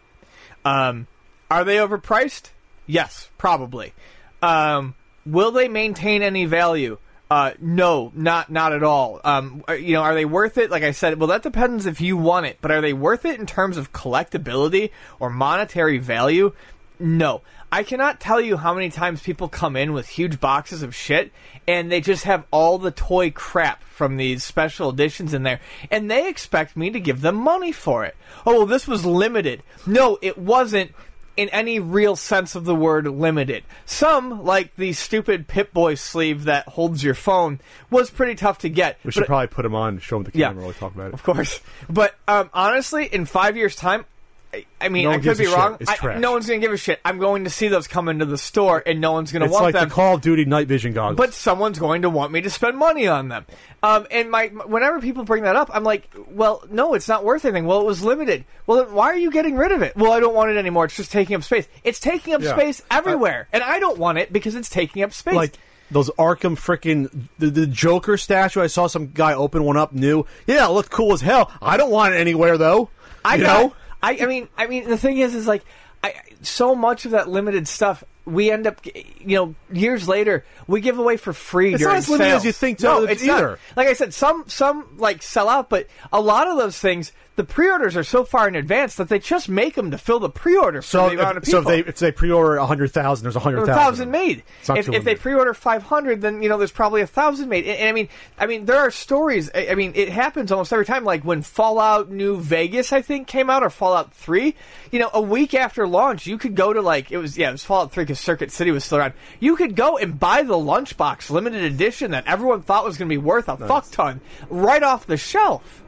Um, 0.65 1.07
are 1.49 1.63
they 1.63 1.77
overpriced? 1.77 2.51
Yes, 2.85 3.29
probably. 3.37 3.93
Um, 4.41 4.95
will 5.25 5.51
they 5.51 5.67
maintain 5.67 6.21
any 6.21 6.45
value? 6.45 6.97
Uh, 7.31 7.53
no, 7.59 8.11
not 8.13 8.51
not 8.51 8.73
at 8.73 8.83
all. 8.83 9.19
Um, 9.23 9.63
you 9.69 9.93
know, 9.93 10.01
are 10.01 10.13
they 10.13 10.25
worth 10.25 10.57
it? 10.57 10.69
Like 10.69 10.83
I 10.83 10.91
said, 10.91 11.19
well, 11.19 11.29
that 11.29 11.41
depends 11.41 11.85
if 11.85 11.99
you 11.99 12.15
want 12.17 12.45
it. 12.45 12.59
But 12.61 12.71
are 12.71 12.81
they 12.81 12.93
worth 12.93 13.25
it 13.25 13.39
in 13.39 13.45
terms 13.45 13.77
of 13.77 13.91
collectability 13.91 14.91
or 15.19 15.29
monetary 15.29 15.97
value? 15.97 16.53
No. 16.99 17.41
I 17.73 17.81
cannot 17.81 18.19
tell 18.19 18.39
you 18.39 18.57
how 18.57 18.75
many 18.75 18.91
times 18.91 19.23
people 19.23 19.49
come 19.49 19.75
in 19.75 19.93
with 19.93 20.07
huge 20.07 20.39
boxes 20.39 20.83
of 20.83 20.93
shit 20.93 21.31
and 21.67 21.91
they 21.91 22.01
just 22.01 22.25
have 22.25 22.45
all 22.51 22.77
the 22.77 22.91
toy 22.91 23.31
crap 23.31 23.81
from 23.83 24.17
these 24.17 24.43
special 24.43 24.91
editions 24.91 25.33
in 25.33 25.41
there 25.41 25.59
and 25.89 26.09
they 26.11 26.29
expect 26.29 26.77
me 26.77 26.91
to 26.91 26.99
give 26.99 27.21
them 27.21 27.33
money 27.33 27.71
for 27.71 28.05
it. 28.05 28.15
Oh, 28.45 28.57
well, 28.59 28.65
this 28.67 28.87
was 28.87 29.07
limited. 29.07 29.63
No, 29.87 30.19
it 30.21 30.37
wasn't 30.37 30.91
in 31.35 31.49
any 31.49 31.79
real 31.79 32.15
sense 32.15 32.53
of 32.53 32.63
the 32.63 32.75
word 32.75 33.07
limited. 33.07 33.63
Some, 33.87 34.43
like 34.43 34.75
the 34.75 34.93
stupid 34.93 35.47
Pip 35.47 35.73
Boy 35.73 35.95
sleeve 35.95 36.43
that 36.43 36.67
holds 36.67 37.03
your 37.03 37.15
phone, 37.15 37.59
was 37.89 38.11
pretty 38.11 38.35
tough 38.35 38.59
to 38.59 38.69
get. 38.69 38.99
We 39.03 39.11
should 39.11 39.25
probably 39.25 39.47
put 39.47 39.63
them 39.63 39.73
on, 39.73 39.97
show 39.97 40.17
them 40.21 40.31
the 40.31 40.37
Yeah. 40.37 40.49
camera, 40.49 40.61
while 40.61 40.73
we 40.73 40.77
talk 40.77 40.93
about 40.93 41.07
it. 41.07 41.13
of 41.15 41.23
course. 41.23 41.59
But 41.89 42.13
um, 42.27 42.51
honestly, 42.53 43.07
in 43.07 43.25
five 43.25 43.57
years' 43.57 43.75
time, 43.75 44.05
I, 44.53 44.65
I 44.79 44.89
mean, 44.89 45.05
No 45.05 45.11
I 45.11 45.17
could 45.17 45.37
be 45.37 45.47
wrong. 45.47 45.77
It's 45.79 45.89
I- 45.89 45.95
trash. 45.95 46.19
no 46.19 46.31
one's 46.33 46.45
going 46.47 46.61
to 46.61 46.65
give 46.67 46.71
a 46.73 46.77
shit. 46.77 46.99
I'm 47.03 47.17
going 47.17 47.45
to 47.45 47.49
see 47.49 47.69
those 47.69 47.87
come 47.87 48.07
into 48.07 48.25
the 48.25 48.37
store, 48.37 48.83
and 48.85 49.01
no 49.01 49.11
one's 49.13 49.31
going 49.31 49.39
to 49.39 49.45
It's 49.47 49.51
want 49.53 49.63
like 49.65 49.73
them. 49.73 49.89
the 49.89 49.95
Call 49.95 50.15
of 50.15 50.21
Duty 50.21 50.45
night 50.45 50.67
vision 50.67 50.93
goggles. 50.93 51.17
but 51.17 51.33
someone's 51.33 51.79
going 51.79 52.03
to 52.03 52.09
want 52.09 52.31
me 52.31 52.41
to 52.41 52.49
spend 52.51 52.77
money 52.77 53.07
on 53.07 53.29
them. 53.29 53.45
Um, 53.81 54.05
and 54.11 54.29
my 54.29 54.47
whenever 54.47 54.99
people 55.01 55.23
bring 55.23 55.43
that 55.43 55.55
up, 55.55 55.71
I'm 55.73 55.83
like, 55.83 56.07
well, 56.29 56.63
no, 56.69 56.93
it's 56.93 57.07
not 57.07 57.23
worth 57.25 57.45
anything. 57.45 57.65
Well, 57.65 57.81
it 57.81 57.85
was 57.85 58.03
limited. 58.03 58.45
Well, 58.67 58.85
then 58.85 58.93
why 58.93 59.07
are 59.07 59.17
you 59.17 59.31
getting 59.31 59.55
rid 59.57 59.71
of 59.71 59.81
it? 59.81 59.95
Well, 59.95 60.11
I 60.11 60.19
don't 60.19 60.35
want 60.35 60.51
it 60.51 60.57
anymore. 60.57 60.85
It's 60.85 60.95
just 60.95 61.11
taking 61.11 61.35
up 61.35 61.43
space. 61.43 61.67
It's 61.83 61.99
taking 61.99 62.33
up 62.35 62.41
Yeah. 62.41 62.55
space 62.55 62.81
everywhere, 62.91 63.47
and 63.51 63.63
I 63.63 63.79
don't 63.79 63.97
want 63.97 64.19
it 64.19 64.31
because 64.31 64.53
it's 64.55 64.69
taking 64.69 65.01
up 65.03 65.13
space. 65.13 65.33
like 65.35 65.57
those 65.91 66.09
Arkham 66.11 66.55
freaking 66.57 67.27
the, 67.39 67.49
the 67.49 67.67
Joker 67.67 68.17
statue. 68.17 68.61
I 68.61 68.67
saw 68.67 68.87
some 68.87 69.11
guy 69.13 69.33
open 69.33 69.63
one 69.63 69.77
up 69.77 69.93
new. 69.93 70.25
Yeah, 70.47 70.67
it 70.67 70.71
looked 70.71 70.89
cool 70.91 71.13
as 71.13 71.21
hell. 71.21 71.51
I 71.61 71.75
don't 71.77 71.91
want 71.91 72.13
it 72.13 72.17
anywhere 72.17 72.57
though. 72.57 72.89
I 73.25 73.35
you 73.35 73.43
got, 73.43 73.61
know. 73.63 73.73
I, 74.03 74.17
I 74.21 74.25
mean, 74.27 74.47
I 74.57 74.67
mean, 74.67 74.87
the 74.89 74.97
thing 74.97 75.17
is, 75.17 75.33
is 75.33 75.47
like, 75.47 75.63
I 76.03 76.13
so 76.41 76.75
much 76.75 77.05
of 77.05 77.11
that 77.11 77.29
limited 77.29 77.67
stuff. 77.67 78.03
we 78.25 78.51
end 78.51 78.67
up, 78.67 78.81
you 78.85 79.35
know, 79.37 79.55
years 79.71 80.07
later, 80.07 80.43
we 80.67 80.81
give 80.81 80.99
away 80.99 81.15
for 81.17 81.31
free 81.33 81.73
It's 81.73 81.83
not 81.83 81.95
as 81.95 82.09
limited 82.09 82.29
sales. 82.29 82.41
as 82.41 82.45
you 82.45 82.51
think, 82.51 82.81
No, 82.81 83.03
it's 83.03 83.23
either. 83.23 83.49
not. 83.51 83.59
Like 83.77 83.87
I 83.87 83.93
said, 83.93 84.13
some 84.13 84.43
some 84.47 84.85
like 84.97 85.23
sell 85.23 85.47
out, 85.49 85.69
but 85.69 85.87
a 86.11 86.19
lot 86.19 86.47
of 86.47 86.57
those 86.57 86.77
things, 86.77 87.13
the 87.35 87.43
pre-orders 87.43 87.97
are 87.97 88.03
so 88.03 88.23
far 88.23 88.47
in 88.47 88.55
advance 88.55 88.95
that 88.95 89.09
they 89.09 89.17
just 89.17 89.49
make 89.49 89.73
them 89.75 89.89
to 89.91 89.97
fill 89.97 90.19
the 90.19 90.29
pre-order 90.29 90.81
for 90.81 90.87
So, 90.87 91.09
the 91.09 91.15
amount 91.19 91.37
of 91.37 91.43
if, 91.43 91.49
so 91.49 91.59
if 91.59 91.65
they 91.65 91.79
if 91.79 91.97
they 91.97 92.11
pre-order 92.11 92.59
hundred 92.59 92.91
thousand, 92.91 93.23
there's 93.23 93.35
hundred 93.35 93.63
a 93.63 93.65
thousand. 93.65 94.11
thousand 94.11 94.11
made. 94.11 94.43
If, 94.69 94.89
if 94.89 95.03
they 95.03 95.15
pre-order 95.15 95.53
five 95.53 95.83
hundred, 95.83 96.21
then 96.21 96.43
you 96.43 96.49
know 96.49 96.57
there's 96.57 96.71
probably 96.71 97.01
a 97.01 97.07
thousand 97.07 97.49
made. 97.49 97.65
And, 97.65 97.77
and 97.79 97.89
I 97.89 97.91
mean, 97.91 98.09
I 98.37 98.45
mean, 98.45 98.65
there 98.65 98.77
are 98.77 98.91
stories. 98.91 99.49
I, 99.55 99.69
I 99.69 99.75
mean, 99.75 99.93
it 99.95 100.09
happens 100.09 100.51
almost 100.51 100.71
every 100.71 100.85
time. 100.85 101.03
Like 101.03 101.23
when 101.23 101.41
Fallout 101.41 102.09
New 102.09 102.37
Vegas, 102.39 102.93
I 102.93 103.01
think, 103.01 103.27
came 103.27 103.49
out, 103.49 103.63
or 103.63 103.69
Fallout 103.69 104.13
Three. 104.13 104.55
You 104.91 104.99
know, 104.99 105.09
a 105.13 105.21
week 105.21 105.55
after 105.55 105.87
launch, 105.87 106.27
you 106.27 106.37
could 106.37 106.55
go 106.55 106.71
to 106.71 106.81
like 106.81 107.11
it 107.11 107.17
was 107.17 107.37
yeah, 107.37 107.49
it 107.49 107.53
was 107.53 107.63
Fallout 107.63 107.91
Three 107.91 108.03
because 108.03 108.19
Circuit 108.19 108.51
City 108.51 108.71
was 108.71 108.83
still 108.83 108.99
around. 108.99 109.13
You 109.39 109.55
could 109.55 109.75
go 109.75 109.97
and 109.97 110.19
buy 110.19 110.43
the 110.43 110.53
lunchbox 110.53 111.29
limited 111.29 111.63
edition 111.63 112.11
that 112.11 112.27
everyone 112.27 112.61
thought 112.61 112.85
was 112.85 112.97
going 112.97 113.09
to 113.09 113.13
be 113.13 113.17
worth 113.17 113.49
a 113.49 113.57
fuck 113.57 113.89
ton 113.91 114.21
right 114.49 114.83
off 114.83 115.07
the 115.07 115.17
shelf. 115.17 115.82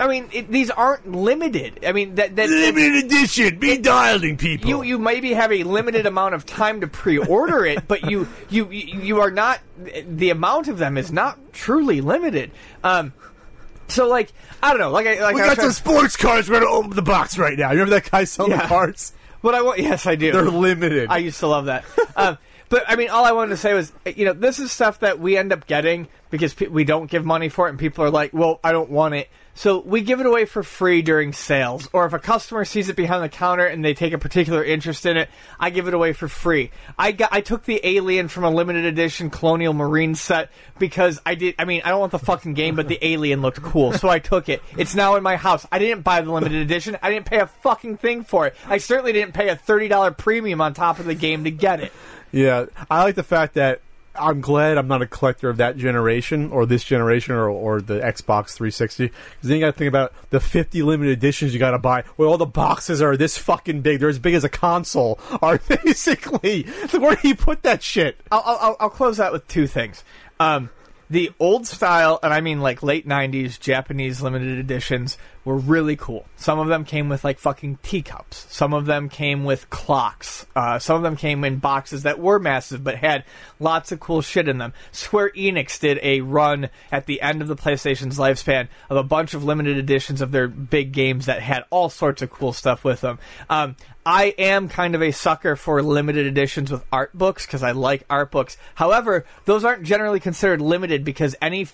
I 0.00 0.08
mean, 0.08 0.28
it, 0.32 0.50
these 0.50 0.70
aren't 0.70 1.12
limited. 1.12 1.84
I 1.86 1.92
mean, 1.92 2.14
that 2.16 2.34
that 2.36 2.48
limited 2.48 3.04
edition. 3.04 3.58
Be 3.58 3.76
dialing 3.78 4.36
people. 4.38 4.68
you 4.70 4.82
you 4.82 4.98
maybe 4.98 5.34
have 5.34 5.52
a 5.52 5.62
limited 5.62 6.06
amount 6.06 6.34
of 6.34 6.46
time 6.46 6.80
to 6.80 6.86
pre-order 6.88 7.64
it, 7.66 7.86
but 7.86 8.10
you 8.10 8.26
you 8.48 8.68
you 8.70 9.20
are 9.20 9.30
not 9.30 9.60
the 10.06 10.30
amount 10.30 10.68
of 10.68 10.78
them 10.78 10.96
is 10.96 11.12
not 11.12 11.38
truly 11.52 12.00
limited. 12.00 12.50
Um, 12.82 13.12
so 13.88 14.08
like 14.08 14.32
I 14.62 14.70
don't 14.70 14.80
know, 14.80 14.90
like 14.90 15.06
I 15.06 15.20
like 15.22 15.34
we 15.34 15.42
I 15.42 15.54
got 15.54 15.58
some 15.58 15.72
sports 15.72 16.16
cards. 16.16 16.48
We're 16.48 16.60
gonna 16.60 16.72
open 16.72 16.90
the 16.92 17.02
box 17.02 17.36
right 17.38 17.58
now. 17.58 17.70
You 17.72 17.80
remember 17.80 18.00
that 18.00 18.10
guy 18.10 18.24
selling 18.24 18.52
Yeah. 18.52 18.62
the 18.62 18.68
cards? 18.68 19.12
But 19.42 19.54
I 19.54 19.62
want 19.62 19.80
yes, 19.80 20.06
I 20.06 20.14
do. 20.16 20.32
They're 20.32 20.44
limited. 20.44 21.10
I 21.10 21.18
used 21.18 21.40
to 21.40 21.46
love 21.46 21.66
that. 21.66 21.84
um, 22.16 22.38
but 22.68 22.84
I 22.88 22.96
mean, 22.96 23.10
all 23.10 23.24
I 23.24 23.32
wanted 23.32 23.50
to 23.50 23.56
say 23.56 23.74
was, 23.74 23.90
you 24.04 24.24
know, 24.24 24.32
this 24.32 24.58
is 24.60 24.70
stuff 24.70 25.00
that 25.00 25.18
we 25.18 25.36
end 25.36 25.52
up 25.52 25.66
getting 25.66 26.08
because 26.30 26.54
pe- 26.54 26.68
we 26.68 26.84
don't 26.84 27.10
give 27.10 27.24
money 27.24 27.48
for 27.48 27.66
it, 27.66 27.70
and 27.70 27.78
people 27.78 28.04
are 28.04 28.10
like, 28.10 28.32
"Well, 28.32 28.60
I 28.62 28.70
don't 28.72 28.90
want 28.90 29.14
it." 29.14 29.28
So 29.60 29.78
we 29.78 30.00
give 30.00 30.20
it 30.20 30.26
away 30.26 30.46
for 30.46 30.62
free 30.62 31.02
during 31.02 31.34
sales, 31.34 31.86
or 31.92 32.06
if 32.06 32.14
a 32.14 32.18
customer 32.18 32.64
sees 32.64 32.88
it 32.88 32.96
behind 32.96 33.22
the 33.22 33.28
counter 33.28 33.66
and 33.66 33.84
they 33.84 33.92
take 33.92 34.14
a 34.14 34.18
particular 34.18 34.64
interest 34.64 35.04
in 35.04 35.18
it, 35.18 35.28
I 35.58 35.68
give 35.68 35.86
it 35.86 35.92
away 35.92 36.14
for 36.14 36.28
free. 36.28 36.70
I 36.98 37.12
got, 37.12 37.28
I 37.30 37.42
took 37.42 37.64
the 37.64 37.78
Alien 37.84 38.28
from 38.28 38.44
a 38.44 38.50
limited 38.50 38.86
edition 38.86 39.28
Colonial 39.28 39.74
Marine 39.74 40.14
set 40.14 40.48
because 40.78 41.20
I 41.26 41.34
did. 41.34 41.56
I 41.58 41.66
mean, 41.66 41.82
I 41.84 41.90
don't 41.90 42.00
want 42.00 42.12
the 42.12 42.18
fucking 42.18 42.54
game, 42.54 42.74
but 42.74 42.88
the 42.88 42.98
Alien 43.02 43.42
looked 43.42 43.60
cool, 43.60 43.92
so 43.92 44.08
I 44.08 44.18
took 44.18 44.48
it. 44.48 44.62
It's 44.78 44.94
now 44.94 45.16
in 45.16 45.22
my 45.22 45.36
house. 45.36 45.66
I 45.70 45.78
didn't 45.78 46.04
buy 46.04 46.22
the 46.22 46.32
limited 46.32 46.62
edition. 46.62 46.96
I 47.02 47.10
didn't 47.10 47.26
pay 47.26 47.40
a 47.40 47.46
fucking 47.46 47.98
thing 47.98 48.24
for 48.24 48.46
it. 48.46 48.56
I 48.66 48.78
certainly 48.78 49.12
didn't 49.12 49.34
pay 49.34 49.50
a 49.50 49.56
thirty 49.56 49.88
dollar 49.88 50.10
premium 50.10 50.62
on 50.62 50.72
top 50.72 51.00
of 51.00 51.04
the 51.04 51.14
game 51.14 51.44
to 51.44 51.50
get 51.50 51.80
it. 51.80 51.92
Yeah, 52.32 52.64
I 52.90 53.02
like 53.02 53.14
the 53.14 53.22
fact 53.22 53.52
that 53.54 53.82
I'm 54.20 54.40
glad 54.40 54.78
I'm 54.78 54.88
not 54.88 55.02
a 55.02 55.06
collector 55.06 55.48
of 55.48 55.56
that 55.56 55.76
generation 55.76 56.50
or 56.50 56.66
this 56.66 56.84
generation 56.84 57.34
or, 57.34 57.48
or 57.48 57.80
the 57.80 58.00
Xbox 58.00 58.52
360. 58.54 59.06
Because 59.06 59.18
then 59.42 59.56
you 59.56 59.60
got 59.60 59.72
to 59.72 59.78
think 59.78 59.88
about 59.88 60.12
the 60.30 60.40
50 60.40 60.82
limited 60.82 61.12
editions 61.12 61.52
you 61.52 61.58
got 61.58 61.72
to 61.72 61.78
buy, 61.78 62.02
where 62.16 62.28
all 62.28 62.38
the 62.38 62.46
boxes 62.46 63.00
are 63.02 63.16
this 63.16 63.38
fucking 63.38 63.80
big. 63.80 64.00
They're 64.00 64.08
as 64.08 64.18
big 64.18 64.34
as 64.34 64.44
a 64.44 64.48
console. 64.48 65.18
Are 65.42 65.58
basically 65.68 66.64
where 66.92 67.16
do 67.16 67.28
you 67.28 67.34
put 67.34 67.62
that 67.62 67.82
shit? 67.82 68.20
I'll, 68.30 68.42
I'll, 68.44 68.76
I'll 68.80 68.90
close 68.90 69.16
that 69.16 69.32
with 69.32 69.46
two 69.48 69.66
things. 69.66 70.04
Um, 70.38 70.70
the 71.10 71.32
old 71.40 71.66
style, 71.66 72.20
and 72.22 72.32
I 72.32 72.40
mean 72.40 72.60
like 72.60 72.82
late 72.84 73.06
'90s 73.06 73.58
Japanese 73.58 74.22
limited 74.22 74.58
editions, 74.58 75.18
were 75.44 75.56
really 75.56 75.96
cool. 75.96 76.26
Some 76.36 76.58
of 76.58 76.68
them 76.68 76.84
came 76.84 77.08
with 77.08 77.24
like 77.24 77.38
fucking 77.38 77.78
teacups. 77.82 78.46
Some 78.50 78.74
of 78.74 78.86
them 78.86 79.08
came 79.08 79.44
with 79.44 79.70
clocks. 79.70 80.46
Uh, 80.54 80.78
some 80.78 80.96
of 80.96 81.02
them 81.02 81.16
came 81.16 81.44
in 81.44 81.56
boxes 81.56 82.02
that 82.02 82.18
were 82.18 82.38
massive 82.38 82.84
but 82.84 82.96
had 82.96 83.24
lots 83.58 83.90
of 83.90 84.00
cool 84.00 84.20
shit 84.20 84.48
in 84.48 84.58
them. 84.58 84.74
Square 84.92 85.30
Enix 85.30 85.80
did 85.80 85.98
a 86.02 86.20
run 86.20 86.68
at 86.92 87.06
the 87.06 87.20
end 87.22 87.40
of 87.40 87.48
the 87.48 87.56
PlayStation's 87.56 88.18
lifespan 88.18 88.68
of 88.90 88.96
a 88.96 89.02
bunch 89.02 89.32
of 89.32 89.44
limited 89.44 89.78
editions 89.78 90.20
of 90.20 90.30
their 90.30 90.48
big 90.48 90.92
games 90.92 91.26
that 91.26 91.40
had 91.40 91.64
all 91.70 91.88
sorts 91.88 92.20
of 92.20 92.30
cool 92.30 92.52
stuff 92.52 92.84
with 92.84 93.00
them. 93.00 93.18
Um, 93.48 93.76
I 94.04 94.34
am 94.38 94.68
kind 94.68 94.94
of 94.94 95.02
a 95.02 95.10
sucker 95.10 95.56
for 95.56 95.82
limited 95.82 96.26
editions 96.26 96.70
with 96.70 96.84
art 96.92 97.16
books 97.16 97.46
because 97.46 97.62
I 97.62 97.72
like 97.72 98.04
art 98.08 98.30
books. 98.30 98.56
However, 98.74 99.26
those 99.44 99.64
aren't 99.64 99.84
generally 99.84 100.20
considered 100.20 100.60
limited 100.60 101.04
because 101.04 101.36
any, 101.40 101.66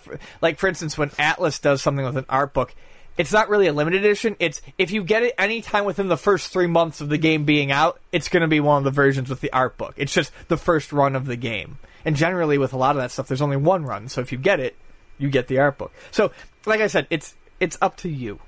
like 0.42 0.58
for 0.58 0.66
instance, 0.66 0.98
when 0.98 1.10
Atlus 1.10 1.60
does 1.60 1.82
something 1.82 2.04
with 2.04 2.16
an 2.16 2.26
art 2.28 2.52
book, 2.52 2.74
it's 3.16 3.32
not 3.32 3.48
really 3.48 3.66
a 3.66 3.72
limited 3.72 4.04
edition. 4.04 4.36
It's 4.38 4.60
if 4.78 4.90
you 4.90 5.02
get 5.02 5.22
it 5.22 5.34
anytime 5.38 5.84
within 5.84 6.08
the 6.08 6.16
first 6.16 6.52
three 6.52 6.66
months 6.66 7.00
of 7.00 7.08
the 7.08 7.18
game 7.18 7.44
being 7.44 7.72
out, 7.72 8.00
it's 8.12 8.28
going 8.28 8.42
to 8.42 8.48
be 8.48 8.60
one 8.60 8.78
of 8.78 8.84
the 8.84 8.90
versions 8.90 9.30
with 9.30 9.40
the 9.40 9.52
art 9.52 9.76
book. 9.76 9.94
It's 9.96 10.12
just 10.12 10.32
the 10.48 10.56
first 10.56 10.92
run 10.92 11.16
of 11.16 11.26
the 11.26 11.36
game. 11.36 11.78
And 12.04 12.14
generally, 12.14 12.58
with 12.58 12.72
a 12.72 12.76
lot 12.76 12.94
of 12.94 13.02
that 13.02 13.10
stuff, 13.10 13.26
there's 13.26 13.42
only 13.42 13.56
one 13.56 13.84
run. 13.84 14.08
So 14.08 14.20
if 14.20 14.30
you 14.30 14.38
get 14.38 14.60
it, 14.60 14.76
you 15.18 15.28
get 15.28 15.48
the 15.48 15.58
art 15.58 15.78
book. 15.78 15.92
So, 16.10 16.30
like 16.64 16.80
I 16.80 16.86
said, 16.86 17.06
it's 17.10 17.34
it's 17.58 17.78
up 17.80 17.96
to 17.98 18.08
you. 18.08 18.38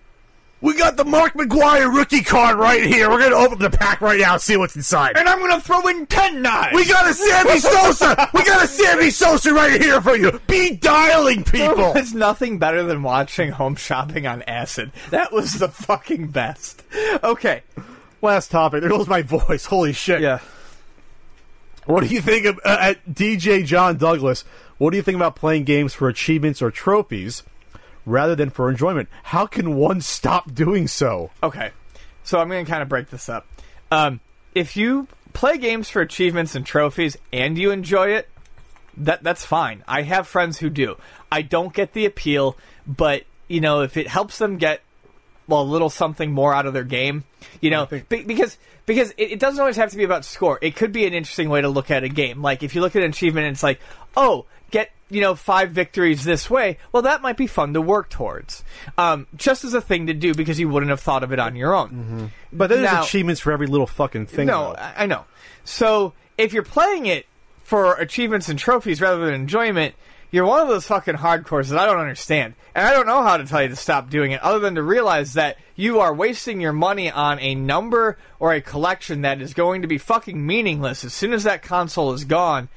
We 0.60 0.74
got 0.76 0.96
the 0.96 1.04
Mark 1.04 1.34
McGwire 1.34 1.94
rookie 1.94 2.22
card 2.22 2.58
right 2.58 2.82
here. 2.82 3.08
We're 3.08 3.20
gonna 3.20 3.36
open 3.36 3.60
the 3.60 3.70
pack 3.70 4.00
right 4.00 4.18
now 4.18 4.32
and 4.34 4.42
see 4.42 4.56
what's 4.56 4.74
inside. 4.74 5.16
And 5.16 5.28
I'm 5.28 5.38
going 5.38 5.52
to 5.52 5.60
throw 5.60 5.86
in 5.86 6.06
ten 6.06 6.42
knives. 6.42 6.74
We 6.74 6.84
got 6.84 7.08
a 7.08 7.14
Sammy 7.14 7.58
Sosa. 7.60 8.28
we 8.34 8.42
got 8.42 8.64
a 8.64 8.66
Sammy 8.66 9.10
Sosa 9.10 9.54
right 9.54 9.80
here 9.80 10.00
for 10.00 10.16
you. 10.16 10.40
Be 10.48 10.74
dialing 10.76 11.44
people. 11.44 11.92
There's 11.92 12.12
nothing 12.12 12.58
better 12.58 12.82
than 12.82 13.04
watching 13.04 13.52
Home 13.52 13.76
Shopping 13.76 14.26
on 14.26 14.42
acid. 14.42 14.90
That 15.10 15.32
was 15.32 15.54
the 15.54 15.68
fucking 15.68 16.28
best. 16.28 16.82
Okay. 17.22 17.62
Last 18.20 18.50
topic. 18.50 18.80
There 18.80 18.90
goes 18.90 19.06
my 19.06 19.22
voice. 19.22 19.64
Holy 19.66 19.92
shit. 19.92 20.20
Yeah. 20.20 20.40
What 21.86 22.02
do 22.02 22.12
you 22.12 22.20
think 22.20 22.46
of 22.46 22.60
uh, 22.64 22.94
DJ 23.08 23.64
John 23.64 23.96
Douglas? 23.96 24.42
What 24.78 24.90
do 24.90 24.96
you 24.96 25.02
think 25.02 25.16
about 25.16 25.36
playing 25.36 25.64
games 25.64 25.94
for 25.94 26.08
achievements 26.08 26.60
or 26.60 26.70
trophies 26.72 27.44
rather 28.08 28.34
than 28.34 28.50
for 28.50 28.70
enjoyment? 28.70 29.08
How 29.22 29.46
can 29.46 29.76
one 29.76 30.00
stop 30.00 30.52
doing 30.52 30.88
so? 30.88 31.30
Okay. 31.42 31.70
So 32.24 32.38
I'm 32.38 32.48
going 32.48 32.64
to 32.64 32.70
kind 32.70 32.82
of 32.82 32.88
break 32.88 33.10
this 33.10 33.28
up. 33.28 33.46
Um, 33.90 34.20
if 34.54 34.76
you 34.76 35.08
play 35.32 35.58
games 35.58 35.88
for 35.88 36.02
achievements 36.02 36.54
and 36.54 36.66
trophies 36.66 37.16
and 37.32 37.56
you 37.56 37.70
enjoy 37.70 38.08
it, 38.08 38.28
that 38.96 39.22
that's 39.22 39.44
fine. 39.44 39.84
I 39.86 40.02
have 40.02 40.26
friends 40.26 40.58
who 40.58 40.70
do. 40.70 40.96
I 41.30 41.42
don't 41.42 41.72
get 41.72 41.92
the 41.92 42.04
appeal, 42.04 42.56
but 42.86 43.24
you 43.46 43.60
know, 43.60 43.82
if 43.82 43.96
it 43.96 44.08
helps 44.08 44.38
them 44.38 44.58
get 44.58 44.82
well, 45.46 45.62
a 45.62 45.64
little 45.64 45.88
something 45.88 46.30
more 46.30 46.52
out 46.52 46.66
of 46.66 46.74
their 46.74 46.84
game, 46.84 47.24
you 47.60 47.70
know, 47.70 47.86
be- 47.86 48.22
because 48.22 48.58
because 48.84 49.12
it, 49.12 49.32
it 49.32 49.38
doesn't 49.40 49.58
always 49.58 49.76
have 49.76 49.90
to 49.90 49.96
be 49.96 50.04
about 50.04 50.24
score. 50.24 50.58
It 50.60 50.76
could 50.76 50.92
be 50.92 51.06
an 51.06 51.14
interesting 51.14 51.48
way 51.48 51.62
to 51.62 51.68
look 51.68 51.90
at 51.90 52.04
a 52.04 52.08
game. 52.08 52.42
Like 52.42 52.62
if 52.62 52.74
you 52.74 52.82
look 52.82 52.94
at 52.94 53.02
an 53.02 53.10
achievement, 53.10 53.46
and 53.46 53.54
it's 53.54 53.62
like, 53.62 53.80
oh, 54.16 54.44
you 55.10 55.20
know 55.20 55.34
five 55.34 55.70
victories 55.70 56.24
this 56.24 56.48
way. 56.50 56.78
Well, 56.92 57.02
that 57.02 57.22
might 57.22 57.36
be 57.36 57.46
fun 57.46 57.74
to 57.74 57.80
work 57.80 58.10
towards, 58.10 58.62
um, 58.96 59.26
just 59.36 59.64
as 59.64 59.74
a 59.74 59.80
thing 59.80 60.06
to 60.08 60.14
do 60.14 60.34
because 60.34 60.58
you 60.60 60.68
wouldn't 60.68 60.90
have 60.90 61.00
thought 61.00 61.22
of 61.22 61.32
it 61.32 61.38
on 61.38 61.56
your 61.56 61.74
own. 61.74 62.30
But 62.52 62.68
there's 62.68 62.82
Now- 62.82 63.02
achievements 63.02 63.40
for 63.40 63.52
every 63.52 63.66
little 63.66 63.86
fucking 63.86 64.26
thing. 64.26 64.46
No, 64.46 64.74
though. 64.74 64.82
I 64.96 65.06
know. 65.06 65.24
So 65.64 66.12
if 66.36 66.52
you're 66.52 66.62
playing 66.62 67.06
it 67.06 67.26
for 67.64 67.94
achievements 67.94 68.48
and 68.48 68.58
trophies 68.58 69.00
rather 69.00 69.24
than 69.24 69.34
enjoyment, 69.34 69.94
you're 70.30 70.44
one 70.46 70.60
of 70.60 70.68
those 70.68 70.86
fucking 70.86 71.14
hardcores 71.16 71.68
that 71.68 71.78
I 71.78 71.86
don't 71.86 71.98
understand. 71.98 72.54
And 72.74 72.86
I 72.86 72.92
don't 72.92 73.06
know 73.06 73.22
how 73.22 73.38
to 73.38 73.44
tell 73.46 73.62
you 73.62 73.68
to 73.68 73.76
stop 73.76 74.08
doing 74.10 74.32
it 74.32 74.40
other 74.42 74.58
than 74.58 74.74
to 74.76 74.82
realize 74.82 75.32
that 75.34 75.56
you 75.74 76.00
are 76.00 76.12
wasting 76.14 76.60
your 76.60 76.72
money 76.72 77.10
on 77.10 77.38
a 77.40 77.54
number 77.54 78.18
or 78.38 78.52
a 78.52 78.60
collection 78.60 79.22
that 79.22 79.40
is 79.40 79.52
going 79.54 79.82
to 79.82 79.88
be 79.88 79.98
fucking 79.98 80.44
meaningless 80.46 81.02
as 81.02 81.12
soon 81.14 81.32
as 81.32 81.44
that 81.44 81.62
console 81.62 82.12
is 82.12 82.24
gone. 82.24 82.68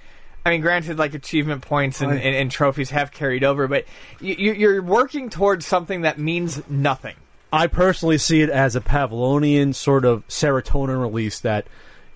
I 0.46 0.50
mean, 0.52 0.62
granted, 0.62 0.98
like 0.98 1.14
achievement 1.14 1.62
points 1.62 2.02
and, 2.02 2.12
and, 2.12 2.22
and 2.36 2.50
trophies 2.52 2.90
have 2.90 3.12
carried 3.12 3.44
over, 3.44 3.68
but 3.68 3.86
you, 4.20 4.34
you- 4.38 4.54
you're 4.54 4.82
working 4.82 5.30
towards 5.30 5.66
something 5.66 6.02
that 6.02 6.18
means 6.18 6.62
nothing. 6.70 7.16
I 7.54 7.68
personally 7.68 8.18
see 8.18 8.42
it 8.42 8.50
as 8.50 8.76
a 8.76 8.82
Pavlovian 8.82 9.76
sort 9.76 10.06
of 10.06 10.26
serotonin 10.30 11.00
release 11.02 11.40
that 11.42 11.68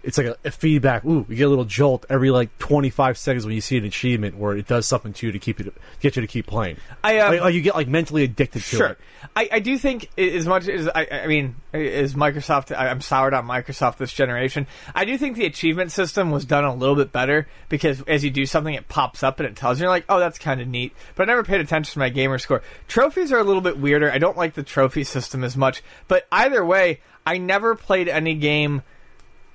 it's 0.06 0.18
like 0.18 0.28
a, 0.28 0.38
a 0.46 0.52
feedback. 0.52 1.04
Ooh, 1.04 1.26
you 1.28 1.36
get 1.36 1.48
a 1.48 1.50
little 1.50 1.66
jolt 1.66 2.06
every 2.10 2.30
like 2.30 2.56
25 2.60 3.18
seconds 3.18 3.46
when 3.46 3.56
you 3.56 3.62
see 3.62 3.78
an 3.78 3.86
achievement 3.86 4.38
where 4.38 4.56
it 4.56 4.68
does 4.68 4.88
something 4.88 5.12
to 5.14 5.26
you 5.26 5.32
to 5.32 5.40
keep 5.40 5.60
you 5.60 5.74
get 6.00 6.16
you 6.16 6.22
to 6.22 6.28
keep 6.28 6.46
playing. 6.46 6.78
I, 7.04 7.20
um, 7.20 7.32
like, 7.32 7.42
like 7.42 7.54
you 7.56 7.62
get 7.62 7.76
like 7.76 7.88
mentally 7.88 8.24
addicted 8.24 8.62
to 8.62 8.76
it. 8.76 8.78
Sure. 8.78 8.88
it. 8.88 9.00
I, 9.36 9.50
I 9.54 9.60
do 9.60 9.78
think 9.78 10.10
as 10.18 10.46
much 10.46 10.68
as 10.68 10.88
I, 10.88 11.08
I 11.24 11.28
mean, 11.28 11.56
as 11.74 12.14
Microsoft, 12.14 12.76
I, 12.76 12.90
I'm 12.90 13.02
soured 13.02 13.34
on 13.34 13.46
Microsoft 13.48 13.98
this 13.98 14.14
generation. 14.14 14.68
I 14.94 15.06
do 15.06 15.18
think 15.18 15.38
the 15.38 15.46
achievement 15.46 15.92
system 15.92 16.30
was 16.30 16.46
done 16.46 16.64
a 16.64 16.74
little 16.74 16.96
bit 16.96 17.12
better 17.12 17.48
because 17.68 18.02
as 18.04 18.24
you 18.24 18.30
do 18.30 18.46
something, 18.46 18.74
it 18.74 18.88
pops 18.88 19.24
up 19.24 19.40
and 19.40 19.50
it 19.50 19.56
tells 19.56 19.80
you, 19.80 19.84
you're 19.84 19.90
like, 19.90 20.06
oh, 20.08 20.20
that's 20.20 20.38
kind 20.38 20.62
of 20.62 20.68
neat. 20.68 20.94
But 21.16 21.24
I 21.24 21.26
never 21.32 21.44
paid 21.44 21.62
attention 21.62 21.94
to 21.94 22.00
my 22.00 22.10
gamer 22.10 22.38
score. 22.38 22.62
Trophies 22.88 23.32
are 23.32 23.40
a 23.40 23.44
little 23.44 23.62
bit 23.62 23.80
weirder. 23.80 24.12
I 24.12 24.20
don't 24.20 24.38
like 24.38 24.54
the 24.54 24.64
trophy 24.64 25.04
system 25.04 25.44
as 25.44 25.58
much. 25.58 25.82
But 26.08 26.28
either 26.32 26.64
way, 26.64 27.02
I 27.26 27.40
never 27.40 27.76
played 27.76 28.08
any 28.08 28.36
game 28.36 28.84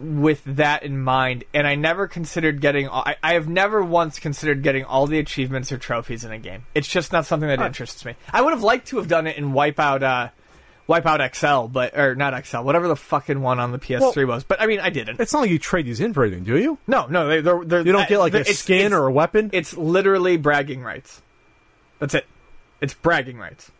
with 0.01 0.43
that 0.45 0.83
in 0.83 1.01
mind, 1.01 1.45
and 1.53 1.67
I 1.67 1.75
never 1.75 2.09
considered 2.09 2.61
getting. 2.61 2.89
all- 2.89 3.03
I, 3.07 3.17
I 3.23 3.35
have 3.35 3.49
never 3.49 3.83
once 3.83 4.19
considered 4.19 4.62
getting 4.62 4.85
all 4.85 5.07
the 5.07 5.19
achievements 5.19 5.70
or 5.70 5.79
trophies 5.79 6.25
in 6.25 6.33
a 6.33 6.39
game. 6.39 6.65
It's 6.75 6.89
just 6.89 7.12
not 7.12 7.27
something 7.27 7.49
that 7.49 7.61
interests 7.61 8.05
me. 8.05 8.15
I 8.33 8.43
would 8.43 8.53
have 8.53 8.62
liked 8.62 8.89
to 8.89 8.97
have 8.97 9.09
done 9.09 9.27
it 9.27 9.37
in 9.37 9.53
Wipeout, 9.53 10.03
uh, 10.03 10.29
Wipeout 10.89 11.35
XL, 11.37 11.69
but 11.69 11.97
or 11.97 12.15
not 12.15 12.45
XL, 12.47 12.59
whatever 12.62 12.89
the 12.89 12.97
fucking 12.97 13.41
one 13.43 13.61
on 13.61 13.73
the 13.73 13.79
PS3 13.79 14.27
was. 14.27 14.43
But 14.43 14.61
I 14.61 14.67
mean, 14.67 14.81
I 14.81 14.91
didn't. 14.91 15.20
It's 15.20 15.33
not 15.33 15.41
like 15.41 15.51
you 15.51 15.59
trade 15.59 15.87
these 15.87 16.01
in 16.01 16.15
for 16.15 16.25
anything, 16.25 16.45
do 16.45 16.57
you? 16.59 16.79
No, 16.87 17.07
no, 17.07 17.29
they, 17.29 17.41
they're, 17.43 17.65
they're 17.65 17.87
You 17.87 17.93
don't 17.93 18.09
get 18.09 18.19
like 18.19 18.35
a 18.35 18.41
it's- 18.41 18.59
skin 18.59 18.87
it's- 18.87 18.93
or 18.93 19.07
a 19.07 19.12
weapon. 19.12 19.51
It's 19.53 19.77
literally 19.77 20.37
bragging 20.37 20.83
rights. 20.83 21.23
That's 21.99 22.15
it. 22.15 22.27
It's 22.81 22.95
bragging 22.95 23.37
rights. 23.39 23.70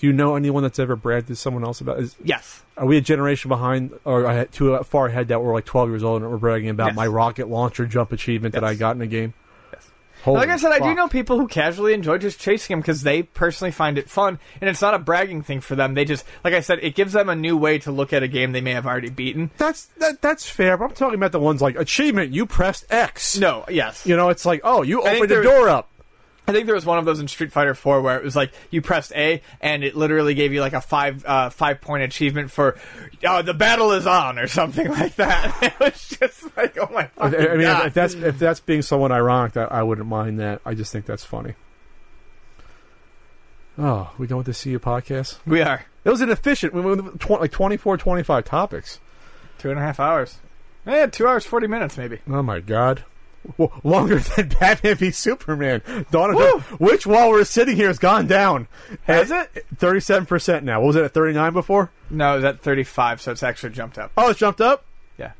Do 0.00 0.06
you 0.06 0.12
know 0.14 0.34
anyone 0.34 0.62
that's 0.62 0.78
ever 0.78 0.96
bragged 0.96 1.28
to 1.28 1.36
someone 1.36 1.62
else 1.62 1.80
about? 1.82 2.00
Is, 2.00 2.16
Yes. 2.24 2.62
are 2.78 2.86
we 2.86 2.96
a 2.96 3.00
generation 3.02 3.50
behind, 3.50 3.92
or 4.06 4.46
too 4.46 4.78
far 4.84 5.06
ahead 5.06 5.28
that 5.28 5.42
we're 5.42 5.52
like 5.52 5.66
twelve 5.66 5.90
years 5.90 6.02
old 6.02 6.22
and 6.22 6.30
we're 6.30 6.38
bragging 6.38 6.70
about 6.70 6.88
Yes. 6.88 6.96
my 6.96 7.06
rocket 7.06 7.48
launcher 7.48 7.84
jump 7.84 8.10
achievement 8.10 8.54
that 8.54 8.64
I 8.64 8.74
got 8.74 8.96
in 8.96 9.02
a 9.02 9.06
game? 9.06 9.34
Yes. 9.74 9.90
Holy 10.24 10.38
like 10.38 10.48
I 10.48 10.56
said, 10.56 10.72
I 10.72 10.78
do 10.78 10.94
know 10.94 11.06
people 11.06 11.38
who 11.38 11.46
casually 11.46 11.92
enjoy 11.92 12.16
just 12.16 12.40
chasing 12.40 12.72
them 12.72 12.80
because 12.80 13.02
they 13.02 13.22
personally 13.24 13.72
find 13.72 13.98
it 13.98 14.08
fun, 14.08 14.38
and 14.62 14.70
it's 14.70 14.80
not 14.80 14.94
a 14.94 14.98
bragging 14.98 15.42
thing 15.42 15.60
for 15.60 15.74
them. 15.76 15.92
They 15.92 16.06
just, 16.06 16.24
like 16.44 16.54
I 16.54 16.60
said, 16.60 16.78
it 16.80 16.94
gives 16.94 17.12
them 17.12 17.28
a 17.28 17.36
new 17.36 17.58
way 17.58 17.78
to 17.80 17.92
look 17.92 18.14
at 18.14 18.22
a 18.22 18.28
game 18.28 18.52
they 18.52 18.62
may 18.62 18.72
have 18.72 18.86
already 18.86 19.10
beaten. 19.10 19.50
That's 19.58 19.84
that, 19.98 20.22
that's 20.22 20.48
fair, 20.48 20.78
but 20.78 20.86
I'm 20.86 20.90
talking 20.92 21.16
about 21.16 21.32
the 21.32 21.40
ones 21.40 21.60
like 21.60 21.76
achievement. 21.78 22.32
You 22.32 22.46
pressed 22.46 22.86
X. 22.88 23.36
No, 23.38 23.66
yes, 23.68 24.06
You 24.06 24.16
know, 24.16 24.30
it's 24.30 24.46
like, 24.46 24.62
oh, 24.64 24.80
you 24.80 25.02
I 25.02 25.16
opened 25.16 25.30
the 25.30 25.42
door 25.42 25.68
up. 25.68 25.88
I 26.50 26.52
think 26.52 26.66
there 26.66 26.74
was 26.74 26.84
one 26.84 26.98
of 26.98 27.04
those 27.04 27.20
in 27.20 27.28
Street 27.28 27.52
Fighter 27.52 27.74
4 27.74 28.00
where 28.02 28.16
it 28.18 28.24
was 28.24 28.36
like 28.36 28.52
you 28.70 28.82
pressed 28.82 29.12
A 29.14 29.40
and 29.60 29.82
it 29.84 29.96
literally 29.96 30.34
gave 30.34 30.52
you 30.52 30.60
like 30.60 30.72
a 30.72 30.80
five 30.80 31.24
uh, 31.24 31.50
five 31.50 31.80
point 31.80 32.02
achievement 32.02 32.50
for 32.50 32.76
uh, 33.24 33.42
the 33.42 33.54
battle 33.54 33.92
is 33.92 34.06
on 34.06 34.38
or 34.38 34.46
something 34.46 34.88
like 35.00 35.14
that. 35.16 35.56
It 35.62 35.78
was 35.80 36.08
just 36.20 36.56
like 36.56 36.76
oh 36.78 36.88
my 36.92 37.02
I, 37.18 37.30
fucking 37.30 37.40
I 37.40 37.52
mean, 37.52 37.60
god. 37.62 37.86
if 37.86 37.94
that's 37.94 38.14
if 38.14 38.38
that's 38.38 38.60
being 38.60 38.82
somewhat 38.82 39.12
ironic, 39.12 39.52
that 39.54 39.72
I 39.72 39.82
wouldn't 39.82 40.08
mind 40.08 40.38
that. 40.40 40.60
I 40.66 40.74
just 40.74 40.92
think 40.92 41.06
that's 41.06 41.24
funny. 41.24 41.54
Oh, 43.78 44.10
we 44.18 44.26
done 44.26 44.38
with 44.38 44.46
the 44.46 44.54
See 44.54 44.70
You 44.70 44.80
podcast? 44.80 45.38
we 45.46 45.62
are 45.62 45.86
It 46.04 46.10
was 46.10 46.20
inefficient. 46.20 46.74
We 46.74 46.80
went 46.82 47.20
tw- 47.20 47.30
like 47.40 47.50
24, 47.52 47.96
25 47.96 48.44
topics. 48.44 49.00
two 49.58 49.70
and 49.70 49.78
a 49.78 49.82
half 49.82 49.98
hours. 50.00 50.38
Yeah, 50.86 51.06
two 51.06 51.26
hours 51.26 51.44
forty 51.46 51.66
minutes 51.66 51.96
maybe. 51.96 52.18
Oh 52.28 52.42
my 52.42 52.60
god. 52.60 53.04
W- 53.58 53.80
longer 53.84 54.18
than 54.36 54.48
Batman 54.48 54.96
v 54.96 55.10
Superman. 55.10 55.82
Dawn 56.10 56.34
of 56.36 56.62
which, 56.80 57.06
while 57.06 57.30
we're 57.30 57.44
sitting 57.44 57.76
here, 57.76 57.88
has 57.88 57.98
gone 57.98 58.26
down. 58.26 58.68
Has 59.04 59.30
it? 59.30 59.64
37% 59.76 60.62
now. 60.62 60.80
What 60.80 60.88
was 60.88 60.96
it 60.96 61.04
at 61.04 61.14
39 61.14 61.52
before? 61.52 61.90
No, 62.10 62.32
it 62.32 62.36
was 62.36 62.44
at 62.44 62.60
thirty 62.60 62.82
five, 62.84 63.20
so 63.20 63.30
it's 63.32 63.42
actually 63.42 63.70
jumped 63.70 63.96
up. 63.98 64.10
Oh, 64.16 64.30
it's 64.30 64.38
jumped 64.40 64.60
up? 64.60 64.84
Yeah. 65.16 65.32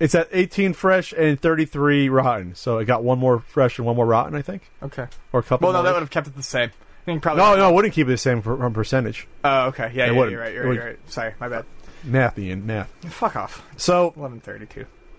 It's 0.00 0.14
at 0.14 0.28
18 0.32 0.72
fresh 0.72 1.12
and 1.12 1.40
33 1.40 2.08
rotten. 2.08 2.54
So 2.54 2.78
it 2.78 2.84
got 2.84 3.02
one 3.04 3.18
more 3.18 3.40
fresh 3.40 3.78
and 3.78 3.86
one 3.86 3.96
more 3.96 4.06
rotten, 4.06 4.34
I 4.36 4.42
think. 4.42 4.70
Okay. 4.82 5.06
Or 5.32 5.40
a 5.40 5.42
couple 5.42 5.66
Well, 5.66 5.72
no, 5.72 5.78
more. 5.78 5.84
that 5.84 5.92
would 5.94 6.02
have 6.02 6.10
kept 6.10 6.26
it 6.28 6.36
the 6.36 6.42
same. 6.42 6.70
I 6.70 7.04
think 7.04 7.22
probably. 7.22 7.42
No, 7.42 7.56
no, 7.56 7.68
it 7.70 7.74
wouldn't 7.74 7.92
keep 7.94 8.06
it 8.06 8.10
the 8.10 8.16
same 8.16 8.40
for, 8.42 8.56
from 8.56 8.72
percentage. 8.72 9.26
Oh, 9.44 9.66
okay. 9.66 9.90
Yeah, 9.94 10.06
yeah, 10.06 10.12
you're 10.12 10.14
right. 10.22 10.30
You're 10.30 10.40
right, 10.66 10.74
you're 10.74 10.86
right. 10.86 10.98
Sorry, 11.10 11.34
my 11.40 11.48
bad. 11.48 11.66
Math, 12.04 12.38
Ian, 12.38 12.64
math. 12.64 12.90
Fuck 13.12 13.36
off. 13.36 13.66
So, 13.76 14.14
Eleven 14.16 14.40
thirty 14.40 14.66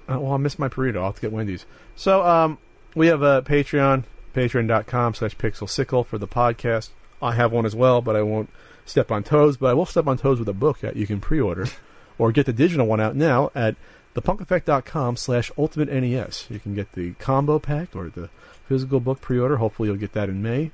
uh, 0.09 0.19
well, 0.19 0.33
I 0.33 0.37
missed 0.37 0.59
my 0.59 0.69
burrito. 0.69 0.97
I'll 0.97 1.05
have 1.05 1.15
to 1.15 1.21
get 1.21 1.31
Wendy's. 1.31 1.65
So, 1.95 2.25
um, 2.25 2.57
we 2.95 3.07
have 3.07 3.21
a 3.21 3.41
Patreon, 3.41 4.03
patreon.com 4.33 5.13
slash 5.15 5.35
pixelsickle 5.35 6.05
for 6.05 6.17
the 6.17 6.27
podcast. 6.27 6.89
I 7.21 7.33
have 7.33 7.51
one 7.51 7.65
as 7.65 7.75
well, 7.75 8.01
but 8.01 8.15
I 8.15 8.21
won't 8.21 8.49
step 8.85 9.11
on 9.11 9.23
toes. 9.23 9.57
But 9.57 9.67
I 9.67 9.73
will 9.73 9.85
step 9.85 10.07
on 10.07 10.17
toes 10.17 10.39
with 10.39 10.47
a 10.47 10.53
book 10.53 10.79
that 10.79 10.95
you 10.95 11.07
can 11.07 11.19
pre-order 11.19 11.67
or 12.17 12.31
get 12.31 12.45
the 12.45 12.53
digital 12.53 12.87
one 12.87 13.01
out 13.01 13.15
now 13.15 13.51
at 13.55 13.75
thepunkeffect.com 14.15 15.17
slash 15.17 15.51
ultimate 15.57 15.91
NES. 15.91 16.47
You 16.49 16.59
can 16.59 16.73
get 16.73 16.93
the 16.93 17.13
combo 17.13 17.59
pack 17.59 17.95
or 17.95 18.09
the 18.09 18.29
physical 18.67 18.99
book 18.99 19.21
pre-order. 19.21 19.57
Hopefully 19.57 19.89
you'll 19.89 19.97
get 19.97 20.13
that 20.13 20.29
in 20.29 20.41
May. 20.41 20.71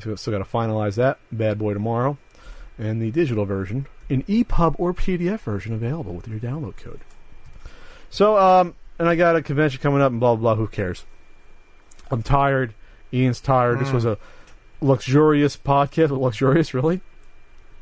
So 0.00 0.14
still 0.16 0.32
got 0.32 0.44
to 0.44 0.50
finalize 0.50 0.96
that 0.96 1.18
bad 1.32 1.58
boy 1.58 1.72
tomorrow. 1.72 2.18
And 2.78 3.00
the 3.00 3.10
digital 3.10 3.46
version 3.46 3.86
an 4.08 4.22
EPUB 4.24 4.76
or 4.78 4.94
PDF 4.94 5.40
version 5.40 5.74
available 5.74 6.14
with 6.14 6.28
your 6.28 6.38
download 6.38 6.76
code. 6.76 7.00
So, 8.10 8.38
um, 8.38 8.74
and 8.98 9.08
I 9.08 9.16
got 9.16 9.36
a 9.36 9.42
convention 9.42 9.80
coming 9.80 10.00
up 10.00 10.10
and 10.10 10.20
blah, 10.20 10.34
blah, 10.34 10.54
blah. 10.54 10.62
Who 10.62 10.68
cares? 10.68 11.04
I'm 12.10 12.22
tired. 12.22 12.74
Ian's 13.12 13.40
tired. 13.40 13.78
This 13.80 13.92
was 13.92 14.04
a 14.04 14.18
luxurious 14.80 15.56
podcast. 15.56 16.10
Luxurious, 16.10 16.74
really? 16.74 17.00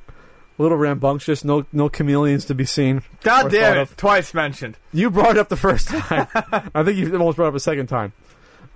A 0.08 0.62
little 0.62 0.78
rambunctious. 0.78 1.44
No, 1.44 1.66
no 1.72 1.88
chameleons 1.88 2.44
to 2.46 2.54
be 2.54 2.64
seen. 2.64 3.02
God 3.22 3.50
damn 3.50 3.76
it! 3.76 3.80
of. 3.80 3.96
Twice 3.96 4.32
mentioned. 4.34 4.76
You 4.92 5.10
brought 5.10 5.32
it 5.32 5.38
up 5.38 5.48
the 5.48 5.56
first 5.56 5.88
time. 5.88 6.28
I 6.74 6.84
think 6.84 6.96
you 6.96 7.12
almost 7.12 7.36
brought 7.36 7.46
it 7.46 7.50
up 7.50 7.54
a 7.54 7.60
second 7.60 7.88
time. 7.88 8.12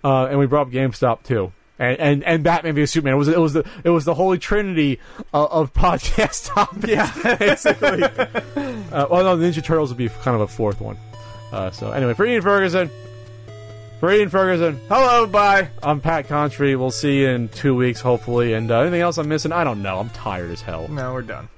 Uh, 0.02 0.26
and 0.26 0.38
we 0.38 0.46
brought 0.46 0.68
up 0.68 0.72
GameStop 0.72 1.22
too. 1.22 1.52
And, 1.78 1.96
and 1.98 2.24
and 2.24 2.42
Batman 2.42 2.74
v 2.74 2.86
Superman. 2.86 3.14
It 3.14 3.18
was 3.18 3.28
it 3.28 3.38
was 3.38 3.52
the 3.52 3.64
it 3.84 3.90
was 3.90 4.04
the 4.04 4.14
holy 4.14 4.38
trinity 4.38 4.98
of, 5.32 5.50
of 5.52 5.72
podcast 5.72 6.46
topics. 6.54 6.88
Yeah, 6.88 7.36
basically. 7.36 8.02
uh, 8.02 9.06
well, 9.08 9.22
no, 9.22 9.36
Ninja 9.36 9.62
Turtles 9.62 9.90
would 9.90 9.98
be 9.98 10.08
kind 10.08 10.34
of 10.34 10.40
a 10.40 10.48
fourth 10.48 10.80
one. 10.80 10.98
Uh, 11.52 11.70
so 11.70 11.90
anyway, 11.92 12.14
for 12.14 12.26
Ian 12.26 12.42
Ferguson, 12.42 12.90
for 14.00 14.12
Ian 14.12 14.28
Ferguson, 14.28 14.80
Hello, 14.88 15.26
bye. 15.26 15.68
I'm 15.82 16.00
Pat 16.00 16.28
Contri. 16.28 16.78
We'll 16.78 16.90
see 16.90 17.20
you 17.20 17.28
in 17.28 17.48
two 17.48 17.74
weeks, 17.74 18.00
hopefully. 18.00 18.52
And 18.54 18.70
uh, 18.70 18.80
anything 18.80 19.00
else 19.00 19.18
I'm 19.18 19.28
missing? 19.28 19.50
I 19.52 19.64
don't 19.64 19.82
know. 19.82 19.98
I'm 19.98 20.10
tired 20.10 20.50
as 20.50 20.60
hell. 20.60 20.88
No, 20.88 21.12
we're 21.14 21.22
done. 21.22 21.48